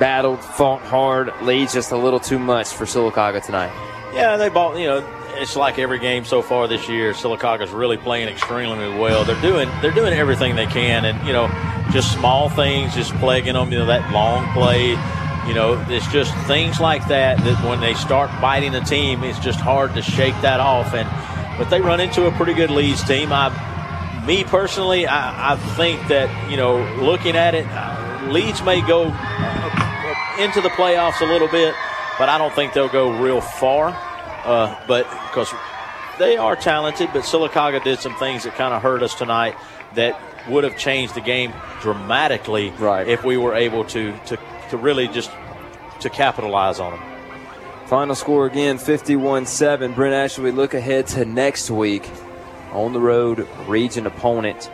Battled, 0.00 0.42
fought 0.42 0.80
hard, 0.80 1.34
Leeds 1.42 1.74
just 1.74 1.92
a 1.92 1.98
little 1.98 2.18
too 2.18 2.38
much 2.38 2.68
for 2.68 2.86
Sylacauga 2.86 3.44
tonight. 3.44 3.72
Yeah, 4.14 4.38
they 4.38 4.48
bought, 4.48 4.78
you 4.78 4.86
know, 4.86 5.19
it's 5.34 5.56
like 5.56 5.78
every 5.78 5.98
game 5.98 6.24
so 6.24 6.42
far 6.42 6.68
this 6.68 6.88
year. 6.88 7.12
Sylacauga's 7.12 7.70
really 7.70 7.96
playing 7.96 8.28
extremely 8.28 8.88
well. 8.98 9.24
They're 9.24 9.40
doing 9.40 9.68
they're 9.80 9.92
doing 9.92 10.12
everything 10.12 10.56
they 10.56 10.66
can, 10.66 11.04
and 11.04 11.26
you 11.26 11.32
know, 11.32 11.48
just 11.92 12.12
small 12.12 12.48
things, 12.48 12.94
just 12.94 13.12
plaguing 13.14 13.54
them. 13.54 13.72
You 13.72 13.78
know, 13.78 13.86
that 13.86 14.12
long 14.12 14.52
play. 14.52 14.90
You 15.48 15.54
know, 15.54 15.84
it's 15.88 16.06
just 16.12 16.34
things 16.46 16.80
like 16.80 17.08
that 17.08 17.38
that 17.38 17.64
when 17.64 17.80
they 17.80 17.94
start 17.94 18.30
biting 18.40 18.72
the 18.72 18.80
team, 18.80 19.24
it's 19.24 19.38
just 19.38 19.58
hard 19.58 19.94
to 19.94 20.02
shake 20.02 20.38
that 20.42 20.60
off. 20.60 20.94
And 20.94 21.08
but 21.58 21.70
they 21.70 21.80
run 21.80 22.00
into 22.00 22.26
a 22.26 22.30
pretty 22.32 22.54
good 22.54 22.70
Leeds 22.70 23.02
team. 23.04 23.30
I, 23.32 23.48
me 24.26 24.44
personally, 24.44 25.06
I, 25.06 25.54
I 25.54 25.56
think 25.76 26.08
that 26.08 26.50
you 26.50 26.56
know, 26.56 26.82
looking 27.02 27.36
at 27.36 27.54
it, 27.54 27.66
uh, 27.68 28.28
Leeds 28.30 28.62
may 28.62 28.80
go 28.86 29.04
uh, 29.12 30.36
into 30.38 30.60
the 30.60 30.68
playoffs 30.70 31.20
a 31.20 31.24
little 31.24 31.48
bit, 31.48 31.74
but 32.18 32.28
I 32.28 32.36
don't 32.38 32.54
think 32.54 32.74
they'll 32.74 32.88
go 32.88 33.20
real 33.20 33.40
far. 33.40 33.96
Uh, 34.44 34.76
but 34.86 35.08
because 35.28 35.52
they 36.18 36.36
are 36.36 36.56
talented, 36.56 37.10
but 37.12 37.22
Sylacauga 37.22 37.82
did 37.82 37.98
some 37.98 38.14
things 38.16 38.44
that 38.44 38.54
kind 38.54 38.74
of 38.74 38.82
hurt 38.82 39.02
us 39.02 39.14
tonight 39.14 39.56
that 39.94 40.20
would 40.48 40.64
have 40.64 40.76
changed 40.76 41.14
the 41.14 41.20
game 41.20 41.52
dramatically 41.80 42.70
right. 42.78 43.06
if 43.06 43.24
we 43.24 43.36
were 43.36 43.54
able 43.54 43.84
to, 43.84 44.16
to, 44.26 44.38
to 44.70 44.76
really 44.76 45.08
just 45.08 45.30
to 46.00 46.10
capitalize 46.10 46.80
on 46.80 46.92
them. 46.92 47.02
Final 47.86 48.14
score 48.14 48.46
again 48.46 48.78
51 48.78 49.46
7. 49.46 49.94
Brent 49.94 50.14
Ashley, 50.14 50.44
we 50.44 50.50
look 50.52 50.74
ahead 50.74 51.06
to 51.08 51.24
next 51.24 51.70
week 51.70 52.08
on 52.72 52.92
the 52.92 53.00
road, 53.00 53.46
region 53.66 54.06
opponent. 54.06 54.66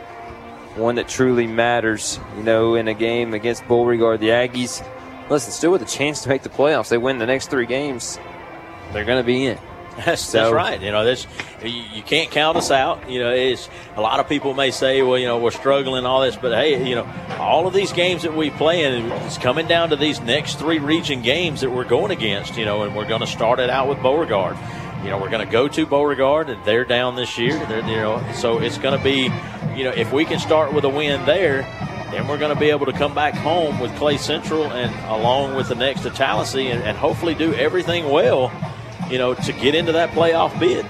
One 0.75 0.95
that 0.95 1.07
truly 1.07 1.47
matters, 1.47 2.19
you 2.37 2.43
know, 2.43 2.75
in 2.75 2.87
a 2.87 2.93
game 2.93 3.33
against 3.33 3.67
Beauregard. 3.67 4.19
The 4.19 4.29
Aggies 4.29 4.85
listen, 5.29 5.51
still 5.51 5.71
with 5.71 5.81
a 5.81 5.85
chance 5.85 6.21
to 6.23 6.29
make 6.29 6.43
the 6.43 6.49
playoffs. 6.49 6.89
They 6.89 6.97
win 6.97 7.17
the 7.17 7.25
next 7.25 7.49
three 7.49 7.65
games, 7.65 8.19
they're 8.93 9.05
going 9.05 9.19
to 9.21 9.25
be 9.25 9.45
in. 9.45 9.57
That's, 10.05 10.21
So- 10.21 10.37
that's 10.39 10.53
right. 10.53 10.79
You 10.79 10.91
know, 10.91 11.03
that's 11.03 11.25
you, 11.63 11.69
you 11.71 12.03
can't 12.03 12.29
count 12.29 12.55
us 12.55 12.69
out. 12.69 13.09
You 13.09 13.17
know, 13.19 13.31
it's 13.31 13.67
a 13.95 14.01
lot 14.01 14.19
of 14.19 14.29
people 14.29 14.53
may 14.53 14.69
say, 14.69 15.01
well, 15.01 15.17
you 15.17 15.25
know, 15.25 15.39
we're 15.39 15.49
struggling 15.49 16.05
all 16.05 16.21
this, 16.21 16.35
but 16.35 16.51
hey, 16.51 16.87
you 16.87 16.93
know, 16.93 17.11
all 17.39 17.65
of 17.65 17.73
these 17.73 17.91
games 17.93 18.21
that 18.21 18.35
we 18.35 18.51
play 18.51 18.83
in 18.83 19.11
is 19.11 19.39
coming 19.39 19.65
down 19.65 19.89
to 19.89 19.95
these 19.95 20.21
next 20.21 20.59
three 20.59 20.77
region 20.77 21.23
games 21.23 21.61
that 21.61 21.71
we're 21.71 21.83
going 21.83 22.11
against. 22.11 22.57
You 22.57 22.65
know, 22.65 22.83
and 22.83 22.95
we're 22.95 23.07
going 23.07 23.21
to 23.21 23.27
start 23.27 23.57
it 23.59 23.71
out 23.71 23.87
with 23.87 23.99
Beauregard. 24.03 24.55
You 25.03 25.09
know, 25.09 25.17
we're 25.19 25.31
going 25.31 25.43
to 25.45 25.51
go 25.51 25.67
to 25.67 25.85
Beauregard, 25.87 26.49
and 26.51 26.63
they're 26.63 26.85
down 26.85 27.15
this 27.15 27.35
year. 27.39 27.57
They're, 27.65 27.79
you 27.87 27.95
know, 27.95 28.23
so 28.35 28.59
it's 28.59 28.77
going 28.77 28.95
to 28.95 29.03
be, 29.03 29.31
you 29.75 29.83
know, 29.83 29.91
if 29.95 30.13
we 30.13 30.25
can 30.25 30.37
start 30.37 30.73
with 30.73 30.83
a 30.83 30.89
win 30.89 31.25
there, 31.25 31.61
then 32.11 32.27
we're 32.27 32.37
going 32.37 32.53
to 32.53 32.59
be 32.59 32.69
able 32.69 32.85
to 32.85 32.93
come 32.93 33.15
back 33.15 33.33
home 33.33 33.79
with 33.79 33.95
Clay 33.95 34.17
Central 34.17 34.65
and 34.65 34.93
along 35.09 35.55
with 35.55 35.69
the 35.69 35.75
next 35.75 36.01
to 36.01 36.11
Talladega 36.11 36.69
and, 36.75 36.83
and 36.83 36.95
hopefully 36.97 37.33
do 37.33 37.53
everything 37.55 38.09
well, 38.11 38.51
you 39.09 39.17
know, 39.17 39.33
to 39.33 39.53
get 39.53 39.75
into 39.75 39.93
that 39.93 40.11
playoff 40.11 40.57
bid. 40.59 40.85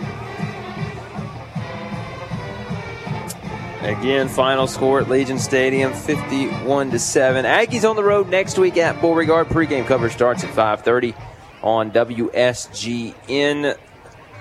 Again, 3.88 4.28
final 4.28 4.68
score 4.68 5.00
at 5.00 5.08
Legion 5.10 5.40
Stadium, 5.40 5.94
51 5.94 6.92
to 6.92 7.00
7. 7.00 7.46
Aggies 7.46 7.90
on 7.90 7.96
the 7.96 8.04
road 8.04 8.28
next 8.28 8.60
week 8.60 8.76
at 8.76 9.00
Beauregard. 9.00 9.48
Pregame 9.48 9.86
coverage 9.86 10.12
starts 10.12 10.44
at 10.44 10.50
5:30 10.50 11.16
on 11.64 11.92
WSGN. 11.92 13.78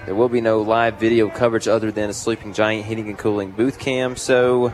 There 0.05 0.15
will 0.15 0.29
be 0.29 0.41
no 0.41 0.63
live 0.63 0.99
video 0.99 1.29
coverage 1.29 1.69
other 1.69 1.93
than 1.93 2.11
a 2.11 2.13
Sleeping 2.13 2.55
Giant 2.55 2.87
heating 2.87 3.09
and 3.09 3.17
cooling 3.17 3.53
booth 3.53 3.79
cam. 3.79 4.17
So 4.17 4.73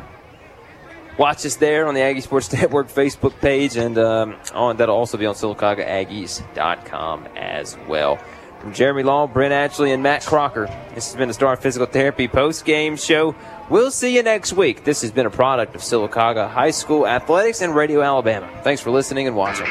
watch 1.19 1.45
us 1.45 1.57
there 1.57 1.87
on 1.87 1.95
the 1.95 2.01
Aggie 2.01 2.23
Sports 2.23 2.53
Network 2.55 2.89
Facebook 2.89 3.39
page, 3.41 3.77
and 3.77 3.99
um, 3.99 4.37
on 4.55 4.79
that'll 4.79 4.97
also 4.97 5.19
be 5.19 5.27
on 5.27 5.35
SylacaugaAggies.com 5.35 7.27
as 7.37 7.77
well. 7.89 8.19
From 8.63 8.73
Jeremy 8.73 9.03
Law, 9.03 9.27
Brent 9.27 9.53
Ashley, 9.53 9.91
and 9.91 10.05
Matt 10.05 10.25
Crocker, 10.25 10.67
this 10.95 11.09
has 11.09 11.17
been 11.17 11.27
the 11.27 11.35
Star 11.35 11.57
Physical 11.57 11.85
Therapy 11.85 12.29
post 12.29 12.65
game 12.65 12.95
show. 12.95 13.35
We'll 13.69 13.91
see 13.91 14.15
you 14.15 14.23
next 14.23 14.53
week. 14.53 14.85
This 14.85 15.03
has 15.03 15.11
been 15.11 15.27
a 15.27 15.31
product 15.31 15.75
of 15.75 15.81
Sylacauga 15.81 16.49
High 16.49 16.71
School 16.71 17.05
Athletics 17.05 17.61
and 17.61 17.75
Radio 17.75 18.03
Alabama. 18.03 18.49
Thanks 18.63 18.81
for 18.81 18.93
listening 18.93 19.27
and 19.27 19.35
watching. 19.35 19.67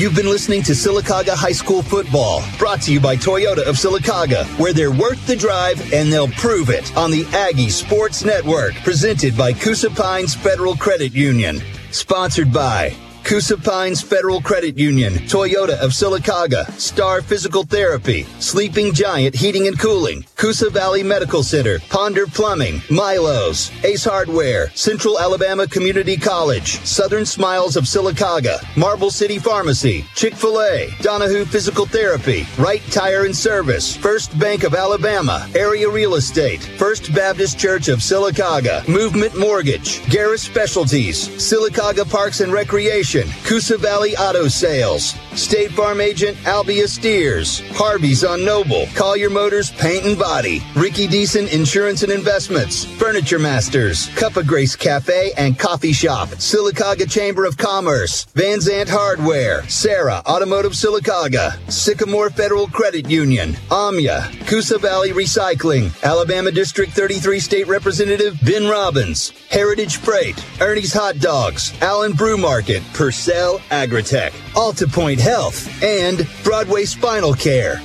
You've 0.00 0.16
been 0.16 0.30
listening 0.30 0.62
to 0.62 0.72
Sylacauga 0.72 1.34
High 1.34 1.52
School 1.52 1.82
football, 1.82 2.42
brought 2.58 2.80
to 2.84 2.92
you 2.92 3.00
by 3.00 3.16
Toyota 3.16 3.68
of 3.68 3.76
Sylacauga, 3.76 4.46
where 4.58 4.72
they're 4.72 4.90
worth 4.90 5.26
the 5.26 5.36
drive 5.36 5.92
and 5.92 6.10
they'll 6.10 6.26
prove 6.26 6.70
it 6.70 6.96
on 6.96 7.10
the 7.10 7.26
Aggie 7.34 7.68
Sports 7.68 8.24
Network, 8.24 8.72
presented 8.76 9.36
by 9.36 9.52
Coosa 9.52 9.90
Pines 9.90 10.34
Federal 10.34 10.74
Credit 10.74 11.12
Union. 11.12 11.60
Sponsored 11.90 12.50
by 12.50 12.96
Coosa 13.24 13.56
Pines 13.56 14.02
Federal 14.02 14.40
Credit 14.40 14.76
Union, 14.76 15.12
Toyota 15.28 15.78
of 15.78 15.92
Sylacauga, 15.92 16.68
Star 16.72 17.22
Physical 17.22 17.62
Therapy, 17.62 18.24
Sleeping 18.40 18.92
Giant 18.92 19.36
Heating 19.36 19.68
and 19.68 19.78
Cooling, 19.78 20.24
Coosa 20.36 20.68
Valley 20.70 21.02
Medical 21.02 21.42
Center, 21.42 21.78
Ponder 21.90 22.26
Plumbing, 22.26 22.82
Milo's, 22.90 23.70
Ace 23.84 24.04
Hardware, 24.04 24.70
Central 24.70 25.20
Alabama 25.20 25.66
Community 25.66 26.16
College, 26.16 26.80
Southern 26.80 27.24
Smiles 27.24 27.76
of 27.76 27.84
Sylacauga, 27.84 28.58
Marble 28.76 29.10
City 29.10 29.38
Pharmacy, 29.38 30.04
Chick-fil-A, 30.16 30.90
Donahue 31.00 31.44
Physical 31.44 31.86
Therapy, 31.86 32.46
Wright 32.58 32.82
Tire 32.90 33.26
and 33.26 33.36
Service, 33.36 33.94
First 33.94 34.36
Bank 34.38 34.64
of 34.64 34.74
Alabama, 34.74 35.48
Area 35.54 35.88
Real 35.88 36.16
Estate, 36.16 36.62
First 36.78 37.14
Baptist 37.14 37.58
Church 37.58 37.88
of 37.88 38.00
Sylacauga, 38.00 38.86
Movement 38.88 39.38
Mortgage, 39.38 40.00
Garris 40.06 40.40
Specialties, 40.40 41.28
Sylacauga 41.28 42.10
Parks 42.10 42.40
and 42.40 42.52
Recreation, 42.52 43.09
Coosa 43.10 43.76
Valley 43.76 44.16
Auto 44.16 44.46
Sales, 44.46 45.16
State 45.34 45.72
Farm 45.72 46.00
Agent 46.00 46.36
Albia 46.44 46.86
Steers, 46.86 47.58
Harvey's 47.70 48.22
on 48.22 48.44
Noble, 48.44 48.86
Collier 48.94 49.28
Motors 49.28 49.72
Paint 49.72 50.04
and 50.04 50.16
Body, 50.16 50.62
Ricky 50.76 51.08
Deason 51.08 51.52
Insurance 51.52 52.04
and 52.04 52.12
Investments, 52.12 52.84
Furniture 52.84 53.40
Masters, 53.40 54.06
Cup 54.14 54.36
of 54.36 54.46
Grace 54.46 54.76
Cafe 54.76 55.32
and 55.36 55.58
Coffee 55.58 55.92
Shop, 55.92 56.28
Sylacauga 56.28 57.10
Chamber 57.10 57.44
of 57.46 57.56
Commerce, 57.56 58.26
Van 58.34 58.58
Zant 58.58 58.88
Hardware, 58.88 59.68
Serra 59.68 60.22
Automotive 60.26 60.72
Sylacauga, 60.72 61.58
Sycamore 61.68 62.30
Federal 62.30 62.68
Credit 62.68 63.10
Union, 63.10 63.54
Omya, 63.70 64.46
Coosa 64.46 64.78
Valley 64.78 65.10
Recycling, 65.10 65.90
Alabama 66.04 66.52
District 66.52 66.92
33 66.92 67.40
State 67.40 67.66
Representative 67.66 68.38
Ben 68.44 68.68
Robbins, 68.68 69.30
Heritage 69.50 69.96
Freight, 69.96 70.40
Ernie's 70.60 70.92
Hot 70.92 71.18
Dogs, 71.18 71.72
Allen 71.82 72.12
Brew 72.12 72.36
Market, 72.36 72.84
Pursell 73.00 73.60
Agritech, 73.70 74.28
AltaPointe 74.52 75.20
Health, 75.20 75.82
and 75.82 76.28
Broadway 76.44 76.84
Spinal 76.84 77.32
Care. 77.32 77.80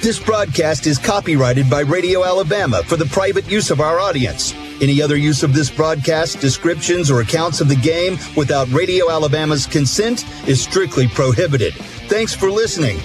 This 0.00 0.18
broadcast 0.18 0.86
is 0.86 0.96
copyrighted 0.96 1.68
by 1.68 1.80
Radio 1.80 2.24
Alabama 2.24 2.82
for 2.84 2.96
the 2.96 3.04
private 3.04 3.50
use 3.50 3.70
of 3.70 3.82
our 3.82 4.00
audience. 4.00 4.54
Any 4.80 5.02
other 5.02 5.18
use 5.18 5.42
of 5.42 5.52
this 5.52 5.68
broadcast, 5.68 6.40
descriptions, 6.40 7.10
or 7.10 7.20
accounts 7.20 7.60
of 7.60 7.68
the 7.68 7.76
game 7.76 8.16
without 8.38 8.72
Radio 8.72 9.10
Alabama's 9.10 9.66
consent 9.66 10.24
is 10.48 10.62
strictly 10.62 11.08
prohibited. 11.08 11.74
Thanks 12.08 12.32
for 12.34 12.50
listening. 12.50 12.98